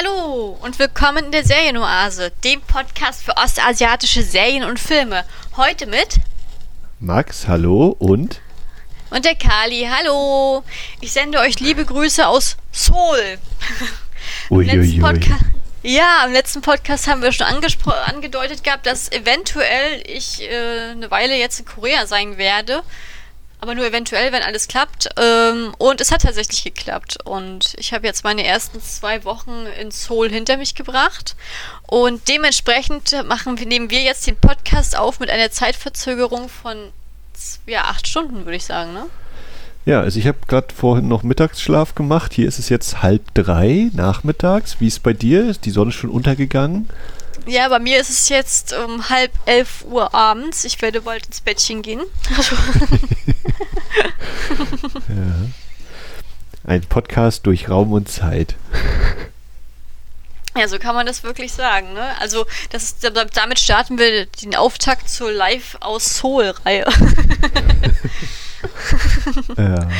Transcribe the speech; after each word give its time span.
Hallo 0.00 0.56
und 0.62 0.78
willkommen 0.78 1.26
in 1.26 1.32
der 1.32 1.44
Serienoase, 1.44 2.32
dem 2.42 2.62
Podcast 2.62 3.22
für 3.22 3.36
ostasiatische 3.36 4.22
Serien 4.22 4.64
und 4.64 4.78
Filme. 4.78 5.24
Heute 5.56 5.86
mit 5.86 6.20
Max, 7.00 7.46
hallo 7.46 7.96
und 7.98 8.40
und 9.10 9.24
der 9.26 9.34
Kali, 9.34 9.88
hallo. 9.90 10.62
Ich 11.00 11.12
sende 11.12 11.38
euch 11.38 11.60
liebe 11.60 11.84
Grüße 11.84 12.26
aus 12.26 12.56
Seoul. 12.72 13.38
Uiuiui. 14.50 15.02
Ja, 15.82 16.24
im 16.24 16.32
letzten 16.32 16.62
Podcast 16.62 17.06
haben 17.06 17.20
wir 17.20 17.32
schon 17.32 17.46
angedeutet 17.46 18.64
gehabt, 18.64 18.86
dass 18.86 19.10
eventuell 19.12 20.02
ich 20.06 20.42
äh, 20.42 20.92
eine 20.92 21.10
Weile 21.10 21.36
jetzt 21.36 21.60
in 21.60 21.66
Korea 21.66 22.06
sein 22.06 22.38
werde. 22.38 22.82
Aber 23.60 23.74
nur 23.74 23.86
eventuell, 23.86 24.32
wenn 24.32 24.42
alles 24.42 24.68
klappt. 24.68 25.08
Ähm, 25.18 25.74
und 25.78 26.00
es 26.00 26.10
hat 26.10 26.22
tatsächlich 26.22 26.64
geklappt. 26.64 27.18
Und 27.24 27.74
ich 27.76 27.92
habe 27.92 28.06
jetzt 28.06 28.24
meine 28.24 28.44
ersten 28.44 28.80
zwei 28.80 29.24
Wochen 29.24 29.66
in 29.80 29.90
Seoul 29.90 30.30
hinter 30.30 30.56
mich 30.56 30.74
gebracht. 30.74 31.36
Und 31.86 32.28
dementsprechend 32.28 33.14
machen 33.26 33.54
nehmen 33.54 33.90
wir 33.90 34.02
jetzt 34.02 34.26
den 34.26 34.36
Podcast 34.36 34.96
auf 34.96 35.20
mit 35.20 35.30
einer 35.30 35.50
Zeitverzögerung 35.50 36.48
von 36.48 36.92
ja, 37.66 37.84
acht 37.84 38.06
Stunden, 38.06 38.44
würde 38.44 38.56
ich 38.56 38.64
sagen, 38.64 38.92
ne? 38.92 39.06
Ja, 39.86 40.02
also 40.02 40.18
ich 40.18 40.26
habe 40.26 40.38
gerade 40.46 40.74
vorhin 40.74 41.08
noch 41.08 41.22
Mittagsschlaf 41.22 41.94
gemacht. 41.94 42.34
Hier 42.34 42.46
ist 42.46 42.58
es 42.58 42.68
jetzt 42.68 43.02
halb 43.02 43.32
drei 43.34 43.90
nachmittags. 43.94 44.80
Wie 44.80 44.86
ist 44.86 44.94
es 44.94 45.00
bei 45.00 45.14
dir? 45.14 45.48
Ist 45.48 45.64
die 45.64 45.70
Sonne 45.70 45.90
schon 45.90 46.10
untergegangen? 46.10 46.88
Ja, 47.50 47.68
bei 47.68 47.80
mir 47.80 48.00
ist 48.00 48.10
es 48.10 48.28
jetzt 48.28 48.72
um 48.72 49.08
halb 49.08 49.32
elf 49.44 49.84
Uhr 49.84 50.14
abends. 50.14 50.64
Ich 50.64 50.80
werde 50.80 51.00
bald 51.00 51.26
ins 51.26 51.40
Bettchen 51.40 51.82
gehen. 51.82 52.00
ja. 55.08 55.48
Ein 56.62 56.82
Podcast 56.82 57.46
durch 57.46 57.68
Raum 57.68 57.92
und 57.92 58.08
Zeit. 58.08 58.54
Ja, 60.56 60.68
so 60.68 60.78
kann 60.78 60.94
man 60.94 61.06
das 61.06 61.24
wirklich 61.24 61.52
sagen. 61.52 61.92
Ne? 61.92 62.16
Also 62.20 62.46
das 62.70 62.84
ist, 62.84 63.10
damit 63.34 63.58
starten 63.58 63.98
wir 63.98 64.26
den 64.26 64.54
Auftakt 64.54 65.08
zur 65.08 65.32
Live 65.32 65.76
aus 65.80 66.18
Soul-Reihe. 66.18 66.86
ja. 69.56 69.88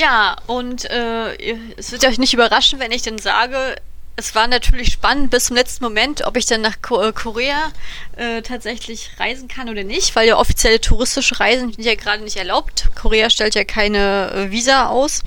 Ja, 0.00 0.36
und 0.46 0.84
äh, 0.84 1.34
es 1.76 1.90
wird 1.90 2.06
euch 2.06 2.18
nicht 2.18 2.32
überraschen, 2.32 2.78
wenn 2.78 2.92
ich 2.92 3.02
dann 3.02 3.18
sage, 3.18 3.74
es 4.18 4.34
war 4.34 4.48
natürlich 4.48 4.92
spannend 4.92 5.30
bis 5.30 5.44
zum 5.44 5.54
letzten 5.54 5.84
Moment, 5.84 6.26
ob 6.26 6.36
ich 6.36 6.44
dann 6.44 6.60
nach 6.60 6.74
äh, 6.74 7.12
Korea 7.12 7.70
äh, 8.16 8.42
tatsächlich 8.42 9.10
reisen 9.20 9.46
kann 9.46 9.68
oder 9.68 9.84
nicht, 9.84 10.16
weil 10.16 10.26
ja 10.26 10.36
offizielle 10.36 10.80
touristische 10.80 11.38
Reisen 11.38 11.72
sind 11.72 11.84
ja 11.84 11.94
gerade 11.94 12.24
nicht 12.24 12.36
erlaubt. 12.36 12.88
Korea 13.00 13.30
stellt 13.30 13.54
ja 13.54 13.62
keine 13.62 14.32
äh, 14.32 14.50
Visa 14.50 14.88
aus. 14.88 15.22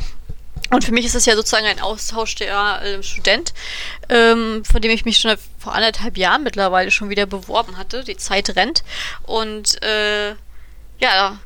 Und 0.72 0.84
für 0.84 0.92
mich 0.92 1.06
ist 1.06 1.16
es 1.16 1.26
ja 1.26 1.38
sozusagen 1.38 1.68
ein 1.68 1.80
Austausch 1.80 2.36
der 2.36 2.82
äh, 2.84 3.02
Student, 3.02 3.54
ähm, 4.10 4.64
von 4.70 4.82
dem 4.82 4.92
ich 4.92 5.06
mich 5.06 5.20
schon 5.20 5.38
vor 5.58 5.74
anderthalb 5.74 6.18
Jahren 6.18 6.44
mittlerweile 6.44 6.92
schon 6.92 7.10
wieder 7.10 7.26
beworben 7.26 7.78
hatte. 7.78 8.04
Die 8.04 8.18
Zeit 8.18 8.58
rennt. 8.58 8.84
Und 9.24 9.82
äh, 9.84 10.32
ja, 11.00 11.40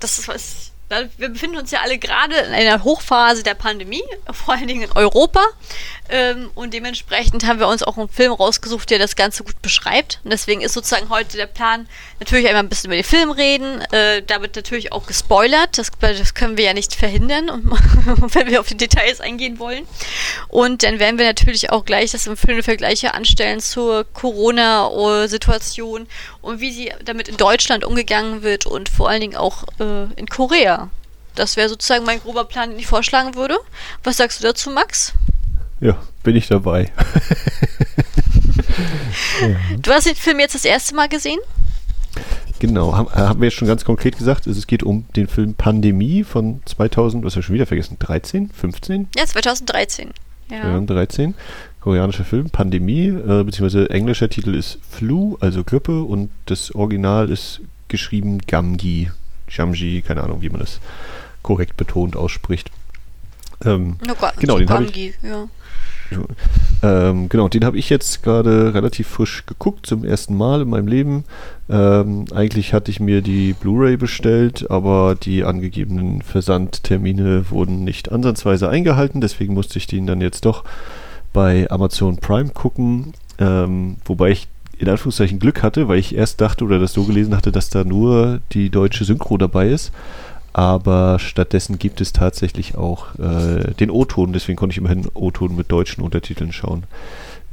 das 0.00 0.18
ist, 0.18 0.72
wir 0.88 1.28
befinden 1.28 1.58
uns 1.58 1.70
ja 1.70 1.80
alle 1.80 1.98
gerade 1.98 2.36
in 2.36 2.54
einer 2.54 2.84
Hochphase 2.84 3.42
der 3.42 3.54
Pandemie, 3.54 4.04
vor 4.32 4.54
allen 4.54 4.66
Dingen 4.66 4.82
in 4.82 4.92
Europa. 4.92 5.44
Ähm, 6.08 6.50
und 6.54 6.74
dementsprechend 6.74 7.46
haben 7.46 7.58
wir 7.58 7.68
uns 7.68 7.82
auch 7.82 7.96
einen 7.96 8.08
Film 8.08 8.32
rausgesucht, 8.32 8.90
der 8.90 8.98
das 8.98 9.16
Ganze 9.16 9.44
gut 9.44 9.60
beschreibt. 9.62 10.20
Und 10.24 10.30
deswegen 10.30 10.60
ist 10.60 10.74
sozusagen 10.74 11.08
heute 11.08 11.36
der 11.36 11.46
Plan, 11.46 11.88
natürlich 12.20 12.46
einmal 12.46 12.62
ein 12.62 12.68
bisschen 12.68 12.88
über 12.88 12.96
den 12.96 13.04
Film 13.04 13.30
reden. 13.30 13.80
Äh, 13.92 14.22
da 14.22 14.40
wird 14.42 14.56
natürlich 14.56 14.92
auch 14.92 15.06
gespoilert. 15.06 15.78
Das, 15.78 15.90
das 16.00 16.34
können 16.34 16.56
wir 16.56 16.64
ja 16.64 16.74
nicht 16.74 16.94
verhindern, 16.94 17.48
wenn 18.32 18.48
wir 18.48 18.60
auf 18.60 18.68
die 18.68 18.76
Details 18.76 19.20
eingehen 19.20 19.58
wollen. 19.58 19.86
Und 20.48 20.82
dann 20.82 20.98
werden 20.98 21.18
wir 21.18 21.26
natürlich 21.26 21.70
auch 21.70 21.84
gleich 21.84 22.12
das 22.12 22.26
im 22.26 22.36
Film 22.36 22.62
Vergleiche 22.62 23.14
anstellen 23.14 23.60
zur 23.60 24.04
Corona-Situation 24.04 26.06
und 26.42 26.60
wie 26.60 26.72
sie 26.72 26.92
damit 27.04 27.28
in 27.28 27.36
Deutschland 27.36 27.84
umgegangen 27.84 28.42
wird 28.42 28.66
und 28.66 28.88
vor 28.88 29.08
allen 29.08 29.20
Dingen 29.20 29.36
auch 29.36 29.64
äh, 29.78 30.04
in 30.16 30.26
Korea. 30.26 30.90
Das 31.34 31.56
wäre 31.56 31.68
sozusagen 31.68 32.04
mein 32.04 32.20
grober 32.20 32.44
Plan, 32.44 32.70
den 32.70 32.78
ich 32.78 32.86
vorschlagen 32.86 33.34
würde. 33.34 33.58
Was 34.02 34.16
sagst 34.16 34.40
du 34.40 34.44
dazu, 34.44 34.70
Max? 34.70 35.12
Ja, 35.80 35.96
bin 36.22 36.36
ich 36.36 36.48
dabei. 36.48 36.90
Du 39.80 39.90
hast 39.90 40.06
den 40.06 40.14
Film 40.14 40.40
jetzt 40.40 40.54
das 40.54 40.64
erste 40.64 40.94
Mal 40.94 41.08
gesehen? 41.08 41.38
Genau, 42.58 42.94
haben, 42.94 43.08
äh, 43.08 43.26
haben 43.26 43.40
wir 43.40 43.48
jetzt 43.48 43.56
schon 43.56 43.68
ganz 43.68 43.84
konkret 43.84 44.16
gesagt, 44.18 44.46
es 44.46 44.66
geht 44.66 44.82
um 44.82 45.06
den 45.14 45.28
Film 45.28 45.54
Pandemie 45.54 46.24
von 46.24 46.62
2000, 46.64 47.24
was 47.24 47.34
haben 47.34 47.38
wir 47.38 47.42
schon 47.42 47.54
wieder 47.54 47.66
vergessen, 47.66 47.96
13, 47.98 48.50
15? 48.50 49.08
Ja, 49.16 49.26
2013. 49.26 50.10
Ja. 50.50 50.62
2013 50.62 51.34
koreanischer 51.86 52.24
Film, 52.24 52.50
Pandemie, 52.50 53.06
äh, 53.06 53.44
beziehungsweise 53.44 53.88
englischer 53.90 54.28
Titel 54.28 54.56
ist 54.56 54.80
Flu, 54.90 55.36
also 55.38 55.62
Grippe, 55.62 56.02
und 56.02 56.30
das 56.46 56.74
Original 56.74 57.30
ist 57.30 57.60
geschrieben 57.86 58.40
Gamgi, 58.40 59.12
Jamji, 59.48 60.02
keine 60.02 60.24
Ahnung, 60.24 60.42
wie 60.42 60.48
man 60.48 60.58
das 60.58 60.80
korrekt 61.42 61.76
betont 61.76 62.16
ausspricht. 62.16 62.72
Ähm, 63.64 63.98
oh 64.10 64.14
Gott, 64.18 64.34
genau, 64.38 64.58
den 64.58 64.68
habe 64.68 64.86
ich. 64.86 65.14
Ja. 65.22 65.46
Ähm, 66.82 67.28
genau, 67.28 67.48
den 67.48 67.64
habe 67.64 67.78
ich 67.78 67.90
jetzt 67.90 68.22
gerade 68.22 68.74
relativ 68.74 69.08
frisch 69.08 69.44
geguckt, 69.46 69.86
zum 69.86 70.04
ersten 70.04 70.36
Mal 70.36 70.62
in 70.62 70.68
meinem 70.68 70.88
Leben. 70.88 71.24
Ähm, 71.68 72.26
eigentlich 72.34 72.72
hatte 72.72 72.90
ich 72.90 73.00
mir 73.00 73.22
die 73.22 73.54
Blu-ray 73.54 73.96
bestellt, 73.96 74.70
aber 74.70 75.14
die 75.14 75.44
angegebenen 75.44 76.22
Versandtermine 76.22 77.50
wurden 77.50 77.84
nicht 77.84 78.12
ansatzweise 78.12 78.68
eingehalten, 78.68 79.20
deswegen 79.20 79.54
musste 79.54 79.78
ich 79.78 79.86
den 79.86 80.06
dann 80.06 80.20
jetzt 80.20 80.44
doch 80.44 80.64
bei 81.32 81.70
Amazon 81.70 82.18
Prime 82.18 82.50
gucken, 82.50 83.12
ähm, 83.38 83.96
wobei 84.04 84.30
ich 84.30 84.48
in 84.78 84.88
Anführungszeichen 84.88 85.38
Glück 85.38 85.62
hatte, 85.62 85.88
weil 85.88 85.98
ich 85.98 86.14
erst 86.14 86.40
dachte 86.40 86.64
oder 86.64 86.78
das 86.78 86.92
so 86.92 87.04
gelesen 87.04 87.34
hatte, 87.34 87.52
dass 87.52 87.70
da 87.70 87.84
nur 87.84 88.40
die 88.52 88.70
deutsche 88.70 89.04
Synchro 89.04 89.38
dabei 89.38 89.68
ist. 89.68 89.92
Aber 90.56 91.18
stattdessen 91.18 91.78
gibt 91.78 92.00
es 92.00 92.14
tatsächlich 92.14 92.76
auch 92.76 93.14
äh, 93.18 93.74
den 93.74 93.90
O-Ton, 93.90 94.32
deswegen 94.32 94.56
konnte 94.56 94.72
ich 94.72 94.78
immerhin 94.78 95.06
O-Ton 95.12 95.54
mit 95.54 95.70
deutschen 95.70 96.02
Untertiteln 96.02 96.50
schauen. 96.50 96.84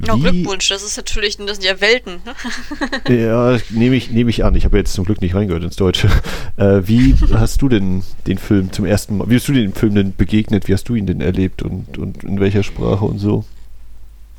Ja, 0.06 0.14
Glückwunsch, 0.14 0.70
das 0.70 0.82
ist 0.82 0.96
natürlich, 0.96 1.36
das 1.36 1.58
sind 1.58 1.64
ja 1.64 1.82
Welten. 1.82 2.22
Ne? 2.24 3.14
ja, 3.20 3.58
nehme 3.68 3.94
ich, 3.94 4.10
nehm 4.10 4.30
ich 4.30 4.42
an. 4.42 4.54
Ich 4.54 4.64
habe 4.64 4.78
jetzt 4.78 4.94
zum 4.94 5.04
Glück 5.04 5.20
nicht 5.20 5.34
reingehört 5.34 5.64
ins 5.64 5.76
Deutsche. 5.76 6.08
Äh, 6.56 6.86
wie 6.86 7.16
hast 7.32 7.62
du 7.62 7.68
denn 7.68 8.04
den 8.28 8.38
Film 8.38 8.70
zum 8.70 8.84
ersten 8.84 9.16
Mal, 9.16 9.28
wie 9.28 9.34
hast 9.34 9.48
du 9.48 9.52
den 9.52 9.74
Film 9.74 9.96
denn 9.96 10.14
begegnet? 10.14 10.68
Wie 10.68 10.72
hast 10.72 10.88
du 10.88 10.94
ihn 10.94 11.04
denn 11.04 11.20
erlebt 11.20 11.62
und, 11.62 11.98
und 11.98 12.22
in 12.22 12.38
welcher 12.38 12.62
Sprache 12.62 13.04
und 13.04 13.18
so? 13.18 13.44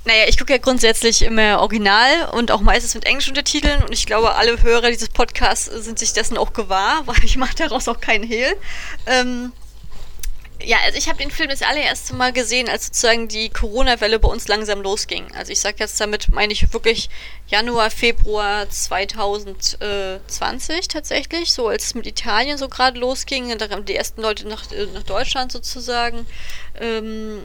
Naja, 0.05 0.25
ich 0.27 0.37
gucke 0.37 0.53
ja 0.53 0.59
grundsätzlich 0.59 1.23
immer 1.23 1.59
original 1.59 2.29
und 2.31 2.51
auch 2.51 2.61
meistens 2.61 2.93
mit 2.93 3.05
englischen 3.05 3.31
Untertiteln 3.31 3.83
und 3.83 3.91
ich 3.91 4.05
glaube, 4.05 4.35
alle 4.35 4.61
Hörer 4.61 4.91
dieses 4.91 5.09
Podcasts 5.09 5.65
sind 5.65 5.97
sich 5.97 6.13
dessen 6.13 6.37
auch 6.37 6.53
gewahr, 6.53 7.01
weil 7.07 7.23
ich 7.23 7.37
mache 7.37 7.55
daraus 7.55 7.87
auch 7.87 7.99
keinen 7.99 8.23
Hehl. 8.23 8.55
Ähm, 9.07 9.51
ja, 10.63 10.77
also 10.85 10.97
ich 10.97 11.09
habe 11.09 11.17
den 11.17 11.31
Film 11.31 11.49
das 11.49 11.63
allererste 11.63 12.15
Mal 12.15 12.31
gesehen, 12.33 12.69
als 12.69 12.85
sozusagen 12.87 13.27
die 13.27 13.49
Corona-Welle 13.49 14.19
bei 14.19 14.29
uns 14.29 14.47
langsam 14.47 14.81
losging. 14.81 15.25
Also 15.35 15.51
ich 15.51 15.59
sage 15.59 15.75
jetzt 15.79 15.99
damit, 15.99 16.31
meine 16.31 16.53
ich 16.53 16.71
wirklich 16.71 17.09
Januar, 17.47 17.89
Februar 17.89 18.69
2020 18.69 20.87
tatsächlich, 20.87 21.51
so 21.51 21.67
als 21.67 21.85
es 21.85 21.95
mit 21.95 22.05
Italien 22.07 22.57
so 22.57 22.69
gerade 22.69 22.97
losging, 22.99 23.51
und 23.51 23.59
da 23.59 23.67
kamen 23.67 23.83
die 23.85 23.95
ersten 23.95 24.21
Leute 24.21 24.47
nach, 24.47 24.71
äh, 24.71 24.85
nach 24.93 25.03
Deutschland 25.03 25.51
sozusagen. 25.51 26.25
Ähm, 26.79 27.41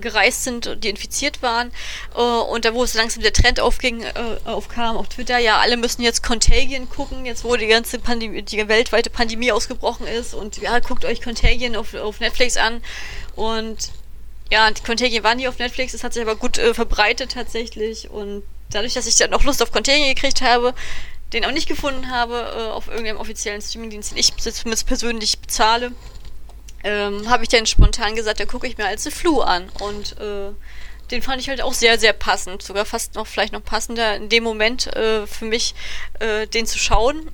gereist 0.00 0.44
sind, 0.44 0.78
die 0.82 0.88
infiziert 0.88 1.42
waren. 1.42 1.72
Äh, 2.16 2.20
und 2.20 2.64
da, 2.64 2.74
wo 2.74 2.84
es 2.84 2.94
langsam 2.94 3.22
der 3.22 3.32
Trend 3.32 3.60
aufging, 3.60 4.02
äh, 4.02 4.12
aufkam 4.44 4.96
auf 4.96 5.08
Twitter, 5.08 5.38
ja, 5.38 5.58
alle 5.58 5.76
müssen 5.76 6.02
jetzt 6.02 6.22
Contagion 6.22 6.88
gucken, 6.88 7.26
jetzt 7.26 7.44
wo 7.44 7.56
die 7.56 7.66
ganze 7.66 7.98
Pandemie, 7.98 8.42
die 8.42 8.68
weltweite 8.68 9.10
Pandemie 9.10 9.52
ausgebrochen 9.52 10.06
ist. 10.06 10.34
Und 10.34 10.58
ja, 10.58 10.78
guckt 10.78 11.04
euch 11.04 11.20
Contagion 11.20 11.76
auf, 11.76 11.94
auf 11.94 12.20
Netflix 12.20 12.56
an. 12.56 12.82
Und 13.36 13.90
ja, 14.50 14.70
die 14.70 14.82
Contagion 14.82 15.24
war 15.24 15.34
nie 15.34 15.48
auf 15.48 15.58
Netflix, 15.58 15.94
es 15.94 16.04
hat 16.04 16.12
sich 16.12 16.22
aber 16.22 16.36
gut 16.36 16.58
äh, 16.58 16.74
verbreitet 16.74 17.32
tatsächlich. 17.32 18.10
Und 18.10 18.42
dadurch, 18.70 18.94
dass 18.94 19.06
ich 19.06 19.16
dann 19.16 19.30
noch 19.30 19.44
Lust 19.44 19.62
auf 19.62 19.72
Contagion 19.72 20.08
gekriegt 20.14 20.42
habe, 20.42 20.74
den 21.32 21.44
auch 21.44 21.52
nicht 21.52 21.68
gefunden 21.68 22.10
habe 22.10 22.34
äh, 22.34 22.70
auf 22.70 22.88
irgendeinem 22.88 23.16
offiziellen 23.16 23.62
Streamingdienst, 23.62 24.10
den 24.10 24.18
ich 24.18 24.36
zumindest 24.36 24.86
persönlich 24.86 25.38
bezahle, 25.38 25.92
ähm, 26.84 27.28
habe 27.28 27.42
ich 27.42 27.48
dann 27.48 27.66
spontan 27.66 28.14
gesagt, 28.16 28.40
da 28.40 28.44
gucke 28.44 28.66
ich 28.66 28.78
mir 28.78 28.86
als 28.86 29.06
Flu 29.08 29.40
an. 29.40 29.68
Und 29.80 30.18
äh, 30.18 30.50
den 31.10 31.22
fand 31.22 31.40
ich 31.40 31.48
halt 31.48 31.60
auch 31.60 31.74
sehr, 31.74 31.98
sehr 31.98 32.12
passend. 32.12 32.62
Sogar 32.62 32.84
fast 32.84 33.14
noch 33.14 33.26
vielleicht 33.26 33.52
noch 33.52 33.64
passender 33.64 34.16
in 34.16 34.28
dem 34.28 34.42
Moment 34.42 34.94
äh, 34.96 35.26
für 35.26 35.44
mich, 35.44 35.74
äh, 36.20 36.46
den 36.46 36.66
zu 36.66 36.78
schauen. 36.78 37.30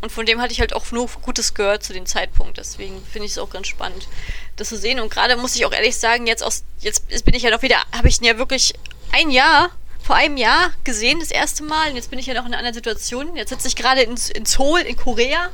Und 0.00 0.10
von 0.10 0.26
dem 0.26 0.40
hatte 0.40 0.52
ich 0.52 0.60
halt 0.60 0.74
auch 0.74 0.90
nur 0.90 1.08
Gutes 1.22 1.54
gehört 1.54 1.84
zu 1.84 1.92
dem 1.92 2.06
Zeitpunkt. 2.06 2.58
Deswegen 2.58 3.00
finde 3.04 3.26
ich 3.26 3.32
es 3.32 3.38
auch 3.38 3.50
ganz 3.50 3.68
spannend, 3.68 4.08
das 4.56 4.68
zu 4.68 4.76
sehen. 4.76 4.98
Und 4.98 5.10
gerade 5.10 5.36
muss 5.36 5.54
ich 5.54 5.64
auch 5.64 5.72
ehrlich 5.72 5.96
sagen, 5.96 6.26
jetzt 6.26 6.42
aus, 6.42 6.64
jetzt 6.80 7.24
bin 7.24 7.34
ich 7.34 7.44
ja 7.44 7.50
noch 7.50 7.62
wieder, 7.62 7.76
habe 7.96 8.08
ich 8.08 8.20
ihn 8.20 8.26
ja 8.26 8.36
wirklich 8.36 8.74
ein 9.12 9.30
Jahr 9.30 9.70
vor 10.02 10.16
einem 10.16 10.36
Jahr 10.36 10.72
gesehen, 10.82 11.20
das 11.20 11.30
erste 11.30 11.62
Mal. 11.62 11.90
Und 11.90 11.96
jetzt 11.96 12.10
bin 12.10 12.18
ich 12.18 12.26
ja 12.26 12.34
noch 12.34 12.42
in 12.42 12.48
einer 12.48 12.58
anderen 12.58 12.74
Situation. 12.74 13.36
Jetzt 13.36 13.50
sitze 13.50 13.68
ich 13.68 13.76
gerade 13.76 14.02
in, 14.02 14.16
in 14.34 14.44
Seoul, 14.44 14.80
in 14.80 14.96
Korea 14.96 15.50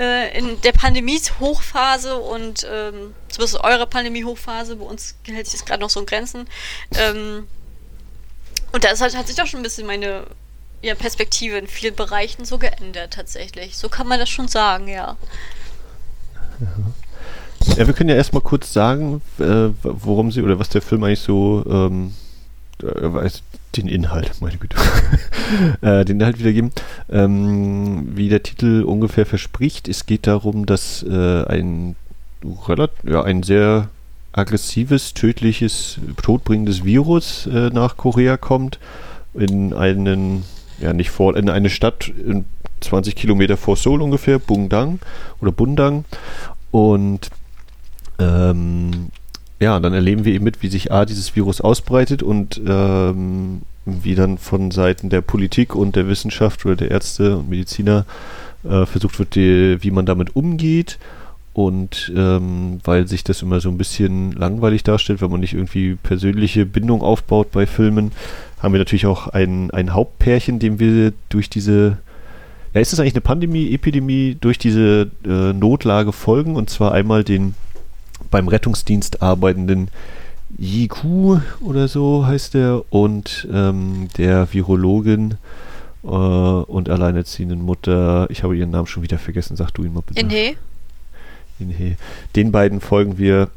äh, 0.00 0.36
in 0.36 0.60
der 0.62 0.72
Pandemie-Hochphase 0.72 2.16
und 2.16 2.66
ähm, 2.68 3.14
zumindest 3.28 3.62
eurer 3.62 3.84
Pandemie-Hochphase, 3.86 4.76
bei 4.76 4.84
uns 4.86 5.14
hält 5.26 5.46
sich 5.46 5.60
das 5.60 5.66
gerade 5.66 5.82
noch 5.82 5.90
so 5.90 6.00
in 6.00 6.06
Grenzen. 6.06 6.48
Ähm, 6.96 7.46
und 8.72 8.84
da 8.84 8.88
hat, 8.88 9.16
hat 9.16 9.26
sich 9.26 9.36
doch 9.36 9.46
schon 9.46 9.60
ein 9.60 9.62
bisschen 9.62 9.86
meine 9.86 10.26
ja, 10.80 10.94
Perspektive 10.94 11.58
in 11.58 11.66
vielen 11.66 11.94
Bereichen 11.94 12.46
so 12.46 12.56
geändert 12.56 13.12
tatsächlich. 13.12 13.76
So 13.76 13.90
kann 13.90 14.08
man 14.08 14.18
das 14.18 14.30
schon 14.30 14.48
sagen, 14.48 14.88
ja. 14.88 15.16
Ja, 17.76 17.86
wir 17.86 17.92
können 17.92 18.08
ja 18.08 18.16
erstmal 18.16 18.42
kurz 18.42 18.72
sagen, 18.72 19.20
äh, 19.38 19.68
worum 19.82 20.32
sie 20.32 20.40
oder 20.40 20.58
was 20.58 20.70
der 20.70 20.80
Film 20.80 21.04
eigentlich 21.04 21.20
so 21.20 21.62
ähm, 21.68 22.14
äh, 22.82 23.30
den 23.76 23.88
Inhalt, 23.88 24.40
meine 24.40 24.56
Güte, 24.56 24.76
äh, 25.80 26.04
den 26.04 26.20
Inhalt 26.20 26.38
wiedergeben. 26.38 26.72
Ähm, 27.10 28.16
wie 28.16 28.28
der 28.28 28.42
Titel 28.42 28.82
ungefähr 28.82 29.26
verspricht, 29.26 29.88
es 29.88 30.06
geht 30.06 30.26
darum, 30.26 30.66
dass 30.66 31.02
äh, 31.02 31.44
ein, 31.44 31.96
ja, 33.04 33.22
ein 33.22 33.42
sehr 33.42 33.88
aggressives, 34.32 35.14
tödliches, 35.14 35.98
todbringendes 36.22 36.84
Virus 36.84 37.46
äh, 37.46 37.70
nach 37.70 37.96
Korea 37.96 38.36
kommt, 38.36 38.78
in 39.34 39.72
einen, 39.72 40.44
ja 40.80 40.92
nicht 40.92 41.10
vor, 41.10 41.36
in 41.36 41.48
eine 41.48 41.70
Stadt 41.70 42.08
in 42.08 42.44
20 42.80 43.14
Kilometer 43.14 43.56
vor 43.56 43.76
Seoul 43.76 44.02
ungefähr, 44.02 44.38
Bundang 44.38 45.00
oder 45.40 45.52
Bundang. 45.52 46.04
Und 46.70 47.30
ähm, 48.18 49.10
ja, 49.60 49.78
dann 49.78 49.92
erleben 49.92 50.24
wir 50.24 50.32
eben 50.32 50.44
mit, 50.44 50.62
wie 50.62 50.68
sich 50.68 50.90
A, 50.90 51.04
dieses 51.04 51.36
Virus 51.36 51.60
ausbreitet 51.60 52.22
und 52.22 52.60
ähm, 52.66 53.62
wie 53.84 54.14
dann 54.14 54.38
von 54.38 54.70
Seiten 54.70 55.10
der 55.10 55.20
Politik 55.20 55.74
und 55.74 55.96
der 55.96 56.08
Wissenschaft 56.08 56.64
oder 56.64 56.76
der 56.76 56.90
Ärzte 56.90 57.36
und 57.36 57.50
Mediziner 57.50 58.06
äh, 58.64 58.86
versucht 58.86 59.18
wird, 59.18 59.34
die, 59.34 59.76
wie 59.82 59.90
man 59.90 60.06
damit 60.06 60.34
umgeht. 60.34 60.98
Und 61.52 62.12
ähm, 62.16 62.78
weil 62.84 63.06
sich 63.08 63.24
das 63.24 63.42
immer 63.42 63.60
so 63.60 63.68
ein 63.68 63.76
bisschen 63.76 64.32
langweilig 64.32 64.82
darstellt, 64.82 65.20
wenn 65.20 65.30
man 65.30 65.40
nicht 65.40 65.54
irgendwie 65.54 65.96
persönliche 65.96 66.64
Bindung 66.64 67.02
aufbaut 67.02 67.50
bei 67.50 67.66
Filmen, 67.66 68.12
haben 68.60 68.72
wir 68.72 68.78
natürlich 68.78 69.06
auch 69.06 69.28
ein, 69.28 69.70
ein 69.72 69.92
Hauptpärchen, 69.92 70.58
dem 70.58 70.78
wir 70.78 71.12
durch 71.28 71.50
diese, 71.50 71.98
ja, 72.72 72.80
ist 72.80 72.92
das 72.92 73.00
eigentlich 73.00 73.14
eine 73.14 73.22
Pandemie, 73.22 73.74
Epidemie, 73.74 74.38
durch 74.40 74.58
diese 74.58 75.10
äh, 75.24 75.52
Notlage 75.52 76.12
folgen. 76.12 76.54
Und 76.54 76.70
zwar 76.70 76.92
einmal 76.92 77.24
den 77.24 77.54
beim 78.30 78.48
Rettungsdienst 78.48 79.22
arbeitenden 79.22 79.88
Yiku 80.58 81.38
oder 81.60 81.88
so 81.88 82.26
heißt 82.26 82.54
er 82.54 82.82
und 82.90 83.48
ähm, 83.52 84.08
der 84.16 84.52
Virologin 84.52 85.36
äh, 86.02 86.06
und 86.06 86.88
alleinerziehenden 86.88 87.62
Mutter, 87.62 88.26
ich 88.30 88.42
habe 88.42 88.56
ihren 88.56 88.70
Namen 88.70 88.86
schon 88.86 89.02
wieder 89.02 89.18
vergessen, 89.18 89.56
sag 89.56 89.70
du 89.72 89.84
ihn 89.84 89.92
mal 89.92 90.02
bitte. 90.02 90.20
Inhe. 90.20 90.54
Inhe. 91.58 91.96
Den 92.36 92.52
beiden 92.52 92.80
folgen 92.80 93.18
wir 93.18 93.48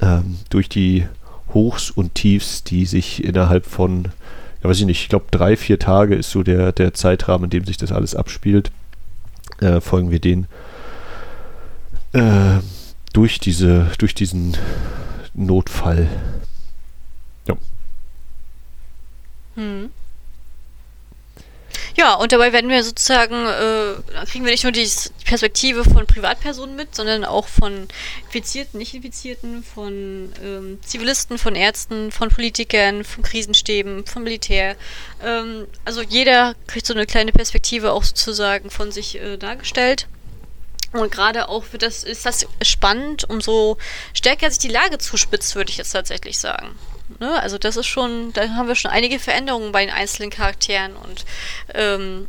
ähm, 0.00 0.38
durch 0.50 0.68
die 0.68 1.06
Hochs 1.52 1.90
und 1.90 2.14
Tiefs, 2.14 2.64
die 2.64 2.86
sich 2.86 3.22
innerhalb 3.22 3.66
von, 3.66 4.04
ja 4.62 4.68
weiß 4.68 4.80
ich 4.80 4.86
nicht, 4.86 5.02
ich 5.02 5.08
glaube 5.08 5.26
drei, 5.30 5.56
vier 5.56 5.78
Tage 5.78 6.14
ist 6.14 6.30
so 6.30 6.42
der, 6.42 6.72
der 6.72 6.94
Zeitrahmen, 6.94 7.44
in 7.44 7.50
dem 7.50 7.64
sich 7.64 7.76
das 7.76 7.92
alles 7.92 8.14
abspielt, 8.14 8.70
äh, 9.60 9.80
folgen 9.80 10.10
wir 10.10 10.20
denen. 10.20 10.46
Äh, 12.12 12.58
durch 13.14 13.38
diese, 13.38 13.90
durch 13.98 14.14
diesen 14.14 14.54
Notfall. 15.32 16.06
Ja. 17.48 17.56
Hm. 19.54 19.90
Ja, 21.96 22.14
und 22.14 22.32
dabei 22.32 22.52
werden 22.52 22.70
wir 22.70 22.82
sozusagen, 22.82 23.34
äh, 23.34 24.26
kriegen 24.26 24.44
wir 24.44 24.50
nicht 24.50 24.64
nur 24.64 24.72
die 24.72 24.88
Perspektive 25.24 25.84
von 25.84 26.06
Privatpersonen 26.06 26.74
mit, 26.74 26.92
sondern 26.92 27.24
auch 27.24 27.46
von 27.46 27.86
Infizierten, 28.24 28.78
Nicht-Infizierten, 28.78 29.62
von 29.62 30.32
ähm, 30.42 30.80
Zivilisten, 30.84 31.38
von 31.38 31.54
Ärzten, 31.54 32.10
von 32.10 32.30
Politikern, 32.30 33.04
von 33.04 33.22
Krisenstäben, 33.22 34.04
vom 34.06 34.24
Militär. 34.24 34.74
Ähm, 35.22 35.68
also 35.84 36.02
jeder 36.02 36.56
kriegt 36.66 36.84
so 36.84 36.94
eine 36.94 37.06
kleine 37.06 37.30
Perspektive 37.30 37.92
auch 37.92 38.02
sozusagen 38.02 38.70
von 38.70 38.90
sich 38.90 39.20
äh, 39.20 39.36
dargestellt. 39.36 40.08
Und 40.94 41.10
gerade 41.10 41.48
auch 41.48 41.64
für 41.64 41.78
das 41.78 42.04
ist 42.04 42.24
das 42.24 42.46
spannend, 42.62 43.28
umso 43.28 43.78
stärker 44.12 44.48
sich 44.48 44.60
die 44.60 44.68
Lage 44.68 44.98
zuspitzt, 44.98 45.56
würde 45.56 45.70
ich 45.70 45.76
jetzt 45.76 45.90
tatsächlich 45.90 46.38
sagen. 46.38 46.78
Ne? 47.18 47.40
Also 47.42 47.58
das 47.58 47.76
ist 47.76 47.86
schon, 47.86 48.32
da 48.32 48.48
haben 48.50 48.68
wir 48.68 48.76
schon 48.76 48.92
einige 48.92 49.18
Veränderungen 49.18 49.72
bei 49.72 49.84
den 49.84 49.92
einzelnen 49.92 50.30
Charakteren 50.30 50.94
und 50.94 51.24
ähm, 51.74 52.28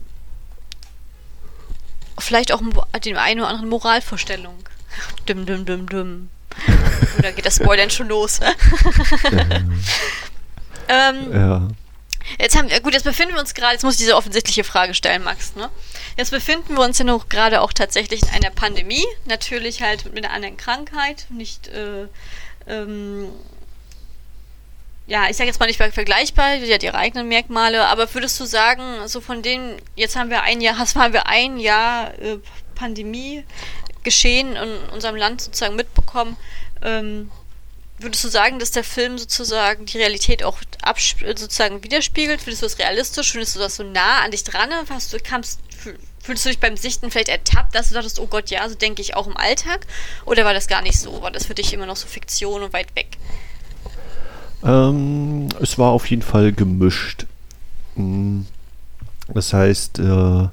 vielleicht 2.18 2.52
auch 2.52 2.62
den 3.06 3.18
einen 3.18 3.42
oder 3.42 3.50
anderen 3.50 3.70
Moralvorstellung. 3.70 4.58
Düm, 5.30 5.46
düm, 5.46 5.66
düm, 5.66 5.88
düm. 5.88 6.30
Oder 7.20 7.34
geht 7.34 7.46
das 7.46 7.58
Spoilern 7.58 7.92
schon 7.92 8.08
los? 8.08 8.40
ähm, 10.88 11.32
ja. 11.32 11.68
Jetzt 12.40 12.58
haben 12.58 12.70
wir, 12.70 12.80
gut, 12.82 12.94
jetzt 12.94 13.04
befinden 13.04 13.36
wir 13.36 13.40
uns 13.40 13.54
gerade, 13.54 13.74
jetzt 13.74 13.84
muss 13.84 13.96
ich 13.96 14.00
diese 14.00 14.16
offensichtliche 14.16 14.64
Frage 14.64 14.94
stellen, 14.94 15.24
Max, 15.24 15.56
ne? 15.56 15.70
Jetzt 16.18 16.32
befinden 16.32 16.76
wir 16.76 16.84
uns 16.84 16.98
ja 16.98 17.06
noch 17.06 17.30
gerade 17.30 17.62
auch 17.62 17.74
tatsächlich 17.74 18.24
in 18.24 18.30
einer 18.30 18.50
Pandemie, 18.50 19.06
natürlich 19.26 19.82
halt 19.82 20.14
mit 20.14 20.26
einer 20.26 20.34
anderen 20.34 20.58
Krankheit, 20.58 21.26
nicht, 21.30 21.68
äh, 21.68 22.08
ähm, 22.68 23.30
ja, 25.08 25.30
ich 25.30 25.38
sage 25.38 25.48
jetzt 25.48 25.60
mal 25.60 25.68
nicht 25.68 25.78
vergleichbar, 25.78 26.58
die 26.58 26.74
hat 26.74 26.82
ihre 26.82 26.98
eigenen 26.98 27.28
Merkmale, 27.28 27.86
aber 27.86 28.12
würdest 28.14 28.40
du 28.40 28.46
sagen, 28.46 29.08
so 29.08 29.22
von 29.22 29.44
denen, 29.44 29.80
jetzt 29.96 30.16
haben 30.16 30.30
wir 30.30 30.42
ein 30.42 30.62
Jahr, 30.62 30.78
hast, 30.80 30.96
haben 30.96 31.14
wir 31.14 31.28
ein 31.28 31.60
Jahr 31.60 32.18
äh, 32.20 32.40
Pandemie 32.74 33.44
geschehen 34.04 34.56
in 34.56 34.90
unserem 34.94 35.16
Land 35.16 35.42
sozusagen 35.42 35.76
mitbekommen, 35.76 36.38
ähm, 36.82 37.32
Würdest 37.98 38.24
du 38.26 38.28
sagen, 38.28 38.60
dass 38.60 38.72
der 38.72 38.84
Film 38.84 39.18
sozusagen 39.18 39.86
die 39.86 39.98
Realität 39.98 40.44
auch 40.44 40.58
sozusagen 41.36 41.84
widerspiegelt? 41.84 42.42
Findest 42.42 42.62
du 42.62 42.66
das 42.66 42.80
realistisch? 42.80 43.32
Findest 43.32 43.56
du 43.56 43.60
das 43.60 43.78
so 43.78 43.84
nah 43.84 44.22
an 44.24 44.32
dich 44.32 44.44
dran? 44.44 44.70
Hast 44.90 45.14
du, 45.14 45.18
kamst, 45.20 45.62
fühlst 46.22 46.46
du 46.46 46.50
dich 46.50 46.60
beim 46.60 46.76
Sichten 46.76 47.10
vielleicht 47.10 47.30
ertappt, 47.30 47.74
dass 47.74 47.90
du 47.90 47.96
dachtest, 47.96 48.20
oh 48.20 48.28
Gott, 48.28 48.50
ja, 48.50 48.68
so 48.68 48.76
denke 48.76 49.02
ich 49.02 49.16
auch 49.16 49.28
im 49.28 49.38
Alltag? 49.38 49.88
Oder 50.26 50.44
war 50.44 50.54
das 50.54 50.68
gar 50.68 50.82
nicht 50.82 51.00
so? 51.00 51.22
War 51.22 51.32
das 51.32 51.46
für 51.46 51.56
dich 51.56 51.74
immer 51.74 51.86
noch 51.86 51.96
so 51.96 52.08
Fiktion 52.08 52.64
und 52.64 52.74
weit 52.74 52.94
weg? 52.96 53.18
Ähm, 54.64 55.48
es 55.62 55.78
war 55.78 55.92
auf 55.92 56.10
jeden 56.10 56.24
Fall 56.24 56.52
gemischt. 56.52 57.26
Hm. 57.96 58.46
Das 59.34 59.54
heißt, 59.54 60.00
äh, 60.00 60.48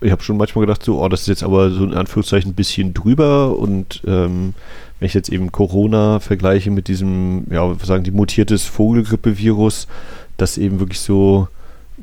ich 0.00 0.10
habe 0.10 0.22
schon 0.22 0.36
manchmal 0.36 0.64
gedacht, 0.66 0.82
so, 0.82 1.02
oh, 1.02 1.08
das 1.08 1.22
ist 1.22 1.28
jetzt 1.28 1.42
aber 1.42 1.70
so 1.70 1.84
in 1.84 1.94
Anführungszeichen 1.94 2.52
ein 2.52 2.54
bisschen 2.54 2.94
drüber 2.94 3.56
und 3.58 4.02
ähm, 4.06 4.54
wenn 5.00 5.06
ich 5.06 5.14
jetzt 5.14 5.30
eben 5.30 5.50
Corona 5.50 6.20
vergleiche 6.20 6.70
mit 6.70 6.86
diesem, 6.86 7.46
ja, 7.50 7.74
sagen 7.82 8.04
die 8.04 8.10
mutiertes 8.10 8.66
Vogelgrippevirus, 8.66 9.88
das 10.36 10.58
eben 10.58 10.78
wirklich 10.78 11.00
so 11.00 11.48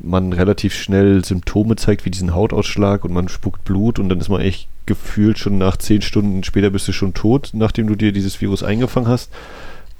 man 0.02 0.32
relativ 0.32 0.74
schnell 0.74 1.24
Symptome 1.24 1.76
zeigt, 1.76 2.04
wie 2.04 2.10
diesen 2.10 2.34
Hautausschlag 2.34 3.04
und 3.04 3.12
man 3.12 3.28
spuckt 3.28 3.64
Blut 3.64 3.98
und 3.98 4.08
dann 4.08 4.20
ist 4.20 4.28
man 4.28 4.40
echt 4.40 4.68
gefühlt 4.86 5.38
schon 5.38 5.58
nach 5.58 5.76
zehn 5.76 6.02
Stunden 6.02 6.44
später 6.44 6.70
bist 6.70 6.88
du 6.88 6.92
schon 6.92 7.14
tot, 7.14 7.50
nachdem 7.52 7.86
du 7.86 7.94
dir 7.94 8.12
dieses 8.12 8.40
Virus 8.40 8.62
eingefangen 8.62 9.08
hast. 9.08 9.30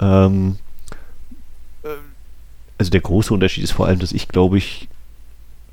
Ähm, 0.01 0.57
äh, 1.83 1.89
also 2.79 2.91
der 2.91 3.01
große 3.01 3.35
Unterschied 3.35 3.65
ist 3.65 3.73
vor 3.73 3.87
allem, 3.87 3.99
dass 3.99 4.13
ich 4.13 4.29
glaube 4.29 4.59
ich 4.59 4.89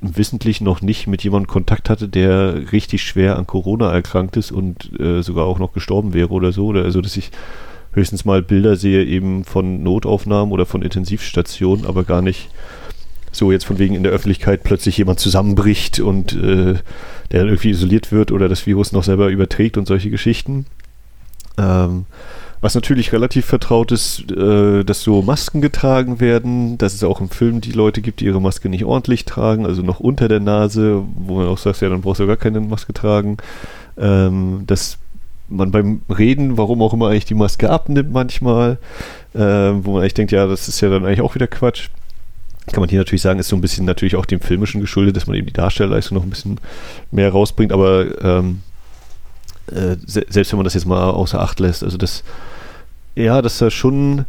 wissentlich 0.01 0.61
noch 0.61 0.81
nicht 0.81 1.07
mit 1.07 1.23
jemandem 1.23 1.47
Kontakt 1.47 1.89
hatte, 1.89 2.07
der 2.07 2.71
richtig 2.71 3.03
schwer 3.03 3.37
an 3.37 3.47
Corona 3.47 3.91
erkrankt 3.91 4.37
ist 4.37 4.51
und 4.51 4.99
äh, 4.99 5.21
sogar 5.21 5.45
auch 5.45 5.59
noch 5.59 5.73
gestorben 5.73 6.13
wäre 6.13 6.29
oder 6.29 6.51
so. 6.51 6.67
Oder 6.67 6.83
also, 6.83 7.01
dass 7.01 7.17
ich 7.17 7.31
höchstens 7.93 8.25
mal 8.25 8.41
Bilder 8.41 8.75
sehe 8.75 9.03
eben 9.05 9.45
von 9.45 9.81
Notaufnahmen 9.83 10.51
oder 10.51 10.65
von 10.65 10.81
Intensivstationen, 10.81 11.85
aber 11.85 12.03
gar 12.03 12.21
nicht 12.21 12.49
so 13.31 13.51
jetzt 13.51 13.65
von 13.65 13.79
wegen 13.79 13.95
in 13.95 14.03
der 14.03 14.11
Öffentlichkeit 14.11 14.63
plötzlich 14.63 14.97
jemand 14.97 15.19
zusammenbricht 15.19 15.99
und 15.99 16.33
äh, 16.33 16.75
der 17.31 17.39
dann 17.39 17.47
irgendwie 17.47 17.71
isoliert 17.71 18.11
wird 18.11 18.31
oder 18.31 18.47
das 18.47 18.65
Virus 18.65 18.91
noch 18.91 19.03
selber 19.03 19.29
überträgt 19.29 19.77
und 19.77 19.87
solche 19.87 20.09
Geschichten. 20.09 20.65
Ähm, 21.57 22.05
was 22.65 22.73
natürlich 22.73 23.13
relativ 23.13 23.45
vertraut 23.45 23.91
ist, 23.91 24.31
äh, 24.31 24.83
dass 24.83 25.03
so 25.03 25.21
Masken 25.21 25.61
getragen 25.61 26.19
werden, 26.19 26.79
dass 26.79 26.95
es 26.95 27.03
auch 27.03 27.21
im 27.21 27.29
Film 27.29 27.61
die 27.61 27.73
Leute 27.73 28.01
gibt, 28.01 28.21
die 28.21 28.25
ihre 28.25 28.41
Maske 28.41 28.69
nicht 28.69 28.85
ordentlich 28.85 29.23
tragen, 29.23 29.67
also 29.67 29.83
noch 29.83 29.99
unter 29.99 30.27
der 30.27 30.39
Nase, 30.39 31.03
wo 31.13 31.35
man 31.35 31.47
auch 31.47 31.59
sagt, 31.59 31.81
ja, 31.81 31.89
dann 31.89 32.01
brauchst 32.01 32.21
du 32.21 32.25
gar 32.25 32.37
keine 32.37 32.61
Maske 32.61 32.91
tragen. 32.91 33.37
Ähm, 33.99 34.63
dass 34.65 34.97
man 35.47 35.69
beim 35.69 36.01
Reden, 36.09 36.57
warum 36.57 36.81
auch 36.81 36.91
immer 36.91 37.09
eigentlich 37.09 37.25
die 37.25 37.35
Maske 37.35 37.69
abnimmt 37.69 38.11
manchmal, 38.11 38.79
äh, 39.35 39.39
wo 39.39 39.91
man 39.91 40.01
eigentlich 40.01 40.15
denkt, 40.15 40.31
ja, 40.31 40.47
das 40.47 40.67
ist 40.67 40.81
ja 40.81 40.89
dann 40.89 41.05
eigentlich 41.05 41.21
auch 41.21 41.35
wieder 41.35 41.45
Quatsch. 41.45 41.89
Kann 42.71 42.81
man 42.81 42.89
hier 42.89 42.97
natürlich 42.97 43.21
sagen, 43.21 43.39
ist 43.39 43.49
so 43.49 43.55
ein 43.55 43.61
bisschen 43.61 43.85
natürlich 43.85 44.15
auch 44.15 44.25
dem 44.25 44.39
Filmischen 44.39 44.81
geschuldet, 44.81 45.15
dass 45.15 45.27
man 45.27 45.35
eben 45.35 45.45
die 45.45 45.53
Darstellerleistung 45.53 46.17
noch 46.17 46.23
ein 46.23 46.31
bisschen 46.31 46.59
mehr 47.11 47.29
rausbringt, 47.29 47.71
aber 47.71 48.07
ähm, 48.23 48.63
äh, 49.67 49.97
se 50.03 50.25
selbst 50.29 50.51
wenn 50.51 50.57
man 50.57 50.63
das 50.63 50.73
jetzt 50.73 50.87
mal 50.87 51.11
außer 51.11 51.39
Acht 51.39 51.59
lässt, 51.59 51.83
also 51.83 51.97
das 51.97 52.23
ja, 53.15 53.41
dass 53.41 53.57
da 53.57 53.71
schon 53.71 54.25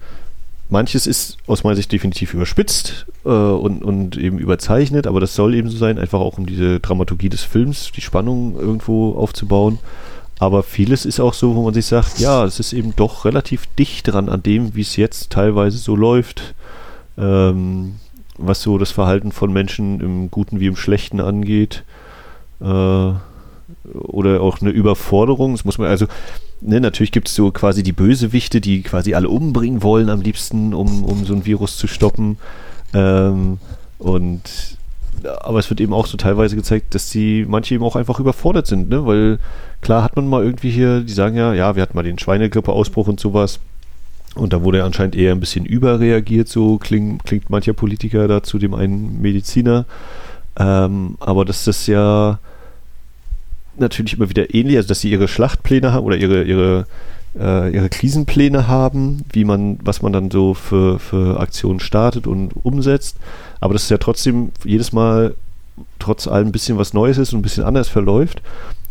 manches 0.69 1.07
ist 1.07 1.39
aus 1.47 1.63
meiner 1.65 1.77
Sicht 1.77 1.93
definitiv 1.93 2.35
überspitzt 2.35 3.07
äh, 3.25 3.29
und, 3.29 3.85
und 3.85 4.17
eben 4.17 4.39
überzeichnet, 4.39 5.07
aber 5.07 5.21
das 5.21 5.35
soll 5.35 5.55
eben 5.55 5.69
so 5.69 5.77
sein, 5.77 5.99
einfach 5.99 6.21
auch 6.21 6.39
um 6.39 6.47
diese 6.47 6.81
Dramaturgie 6.81 7.29
des 7.29 7.43
Films, 7.43 7.93
die 7.95 8.01
Spannung 8.01 8.59
irgendwo 8.59 9.15
aufzubauen. 9.17 9.79
Aber 10.39 10.63
vieles 10.63 11.07
ist 11.07 11.21
auch 11.21 11.33
so, 11.33 11.55
wo 11.55 11.63
man 11.63 11.73
sich 11.73 11.87
sagt, 11.87 12.19
ja, 12.19 12.45
es 12.45 12.61
ist 12.61 12.75
eben 12.75 12.95
doch 12.95 13.25
relativ 13.25 13.67
dicht 13.79 14.09
dran 14.09 14.29
an 14.29 14.43
dem, 14.43 14.75
wie 14.75 14.83
es 14.83 14.97
jetzt 14.97 15.31
teilweise 15.31 15.79
so 15.79 15.97
läuft. 15.97 16.55
Ähm, 17.17 17.95
was 18.39 18.63
so 18.63 18.79
das 18.79 18.91
Verhalten 18.91 19.33
von 19.33 19.53
Menschen 19.53 20.01
im 20.01 20.31
Guten 20.31 20.61
wie 20.61 20.67
im 20.67 20.77
Schlechten 20.77 21.21
angeht. 21.21 21.85
Äh, 22.61 22.65
oder 22.65 24.41
auch 24.41 24.61
eine 24.61 24.71
Überforderung. 24.71 25.53
Das 25.53 25.65
muss 25.65 25.79
man, 25.79 25.89
also, 25.89 26.07
ne, 26.61 26.81
natürlich 26.81 27.13
gibt 27.13 27.29
es 27.29 27.35
so 27.35 27.51
quasi 27.51 27.83
die 27.83 27.93
Bösewichte, 27.93 28.61
die 28.61 28.83
quasi 28.83 29.15
alle 29.15 29.29
umbringen 29.29 29.83
wollen 29.83 30.11
am 30.11 30.21
liebsten, 30.21 30.75
um, 30.75 31.05
um 31.05 31.25
so 31.25 31.35
ein 31.35 31.47
Virus 31.47 31.77
zu 31.77 31.87
stoppen. 31.87 32.39
Ähm, 32.95 33.59
und 33.99 34.77
aber 35.41 35.59
es 35.59 35.71
wird 35.71 35.81
eben 35.81 35.95
auch 35.95 36.07
so 36.07 36.17
teilweise 36.17 36.57
gezeigt, 36.57 36.95
dass 36.95 37.11
die 37.11 37.47
manche 37.49 37.75
eben 37.75 37.85
auch 37.85 37.97
einfach 37.97 38.21
überfordert 38.21 38.67
sind, 38.67 38.91
ne? 38.91 39.07
Weil 39.07 39.39
klar 39.81 40.03
hat 40.03 40.15
man 40.17 40.29
mal 40.29 40.45
irgendwie 40.45 40.71
hier, 40.71 41.01
die 41.01 41.13
sagen 41.13 41.37
ja, 41.37 41.55
ja, 41.55 41.75
wir 41.75 41.83
hatten 41.83 41.97
mal 41.97 42.03
den 42.03 42.19
Schweinegrippe-Ausbruch 42.19 43.09
und 43.09 43.19
sowas. 43.19 43.61
Und 44.35 44.53
da 44.53 44.63
wurde 44.63 44.85
anscheinend 44.85 45.17
eher 45.17 45.33
ein 45.33 45.41
bisschen 45.41 45.65
überreagiert, 45.65 46.49
so 46.49 46.77
klingt, 46.77 47.25
klingt 47.25 47.49
mancher 47.49 47.73
Politiker 47.73 48.29
da 48.29 48.43
zu 48.43 48.59
dem 48.59 48.75
einen 48.75 49.23
Mediziner. 49.23 49.87
Ähm, 50.59 51.17
aber 51.21 51.45
dass 51.45 51.65
das 51.65 51.87
ja 51.87 52.39
natürlich 53.81 54.15
immer 54.15 54.31
wieder 54.31 54.55
ähnlich, 54.55 54.77
also 54.77 54.89
dass 54.89 55.01
sie 55.01 55.11
ihre 55.11 55.29
Schlachtpläne 55.29 55.93
haben 55.93 56.05
oder 56.05 56.17
ihre, 56.17 56.45
ihre, 56.45 56.87
äh, 57.39 57.75
ihre 57.75 57.89
Krisenpläne 57.89 58.69
haben, 58.69 59.25
wie 59.33 59.45
man, 59.45 59.79
was 59.83 60.03
man 60.03 60.13
dann 60.13 60.31
so 60.31 60.55
für, 60.55 60.99
für 60.99 61.41
Aktionen 61.41 61.81
startet 61.81 62.27
und 62.27 62.53
umsetzt. 62.63 63.17
Aber 63.61 63.73
dass 63.73 63.85
es 63.85 63.89
ja 63.89 63.99
trotzdem 63.99 64.51
jedes 64.65 64.93
Mal 64.93 65.35
trotz 65.99 66.27
allem 66.27 66.49
ein 66.49 66.53
bisschen 66.53 66.79
was 66.79 66.95
Neues 66.95 67.19
ist 67.19 67.33
und 67.33 67.41
ein 67.41 67.43
bisschen 67.43 67.65
anders 67.65 67.89
verläuft. 67.89 68.43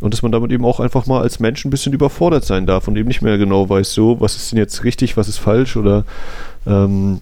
Und 0.02 0.14
dass 0.14 0.22
man 0.22 0.32
damit 0.32 0.52
eben 0.52 0.66
auch 0.66 0.80
einfach 0.80 1.06
mal 1.06 1.22
als 1.22 1.40
Mensch 1.40 1.64
ein 1.66 1.72
bisschen 1.72 1.94
überfordert 1.94 2.46
sein 2.46 2.66
darf 2.66 2.88
und 2.88 2.98
eben 2.98 3.08
nicht 3.08 3.22
mehr 3.22 3.38
genau 3.38 3.70
weiß, 3.70 3.94
so, 3.94 4.20
was 4.20 4.36
ist 4.36 4.52
denn 4.52 4.60
jetzt 4.60 4.84
richtig, 4.84 5.16
was 5.16 5.30
ist 5.30 5.38
falsch 5.38 5.78
oder 5.78 6.06
ähm, 6.68 7.22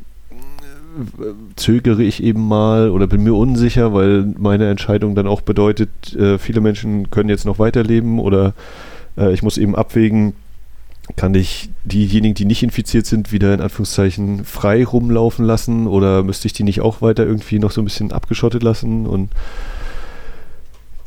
zögere 1.55 2.03
ich 2.03 2.23
eben 2.23 2.47
mal 2.47 2.89
oder 2.89 3.07
bin 3.07 3.23
mir 3.23 3.33
unsicher, 3.33 3.93
weil 3.93 4.33
meine 4.37 4.69
Entscheidung 4.69 5.15
dann 5.15 5.27
auch 5.27 5.41
bedeutet, 5.41 6.15
äh, 6.15 6.37
viele 6.37 6.61
Menschen 6.61 7.09
können 7.09 7.29
jetzt 7.29 7.45
noch 7.45 7.59
weiterleben 7.59 8.19
oder 8.19 8.53
äh, 9.17 9.33
ich 9.33 9.43
muss 9.43 9.57
eben 9.57 9.75
abwägen, 9.75 10.33
kann 11.15 11.35
ich 11.35 11.69
diejenigen, 11.83 12.33
die 12.33 12.45
nicht 12.45 12.63
infiziert 12.63 13.05
sind, 13.05 13.31
wieder 13.31 13.53
in 13.53 13.61
Anführungszeichen 13.61 14.45
frei 14.45 14.85
rumlaufen 14.85 15.45
lassen 15.45 15.87
oder 15.87 16.23
müsste 16.23 16.47
ich 16.47 16.53
die 16.53 16.63
nicht 16.63 16.81
auch 16.81 17.01
weiter 17.01 17.25
irgendwie 17.25 17.59
noch 17.59 17.71
so 17.71 17.81
ein 17.81 17.85
bisschen 17.85 18.11
abgeschottet 18.11 18.63
lassen? 18.63 19.05
Und 19.05 19.29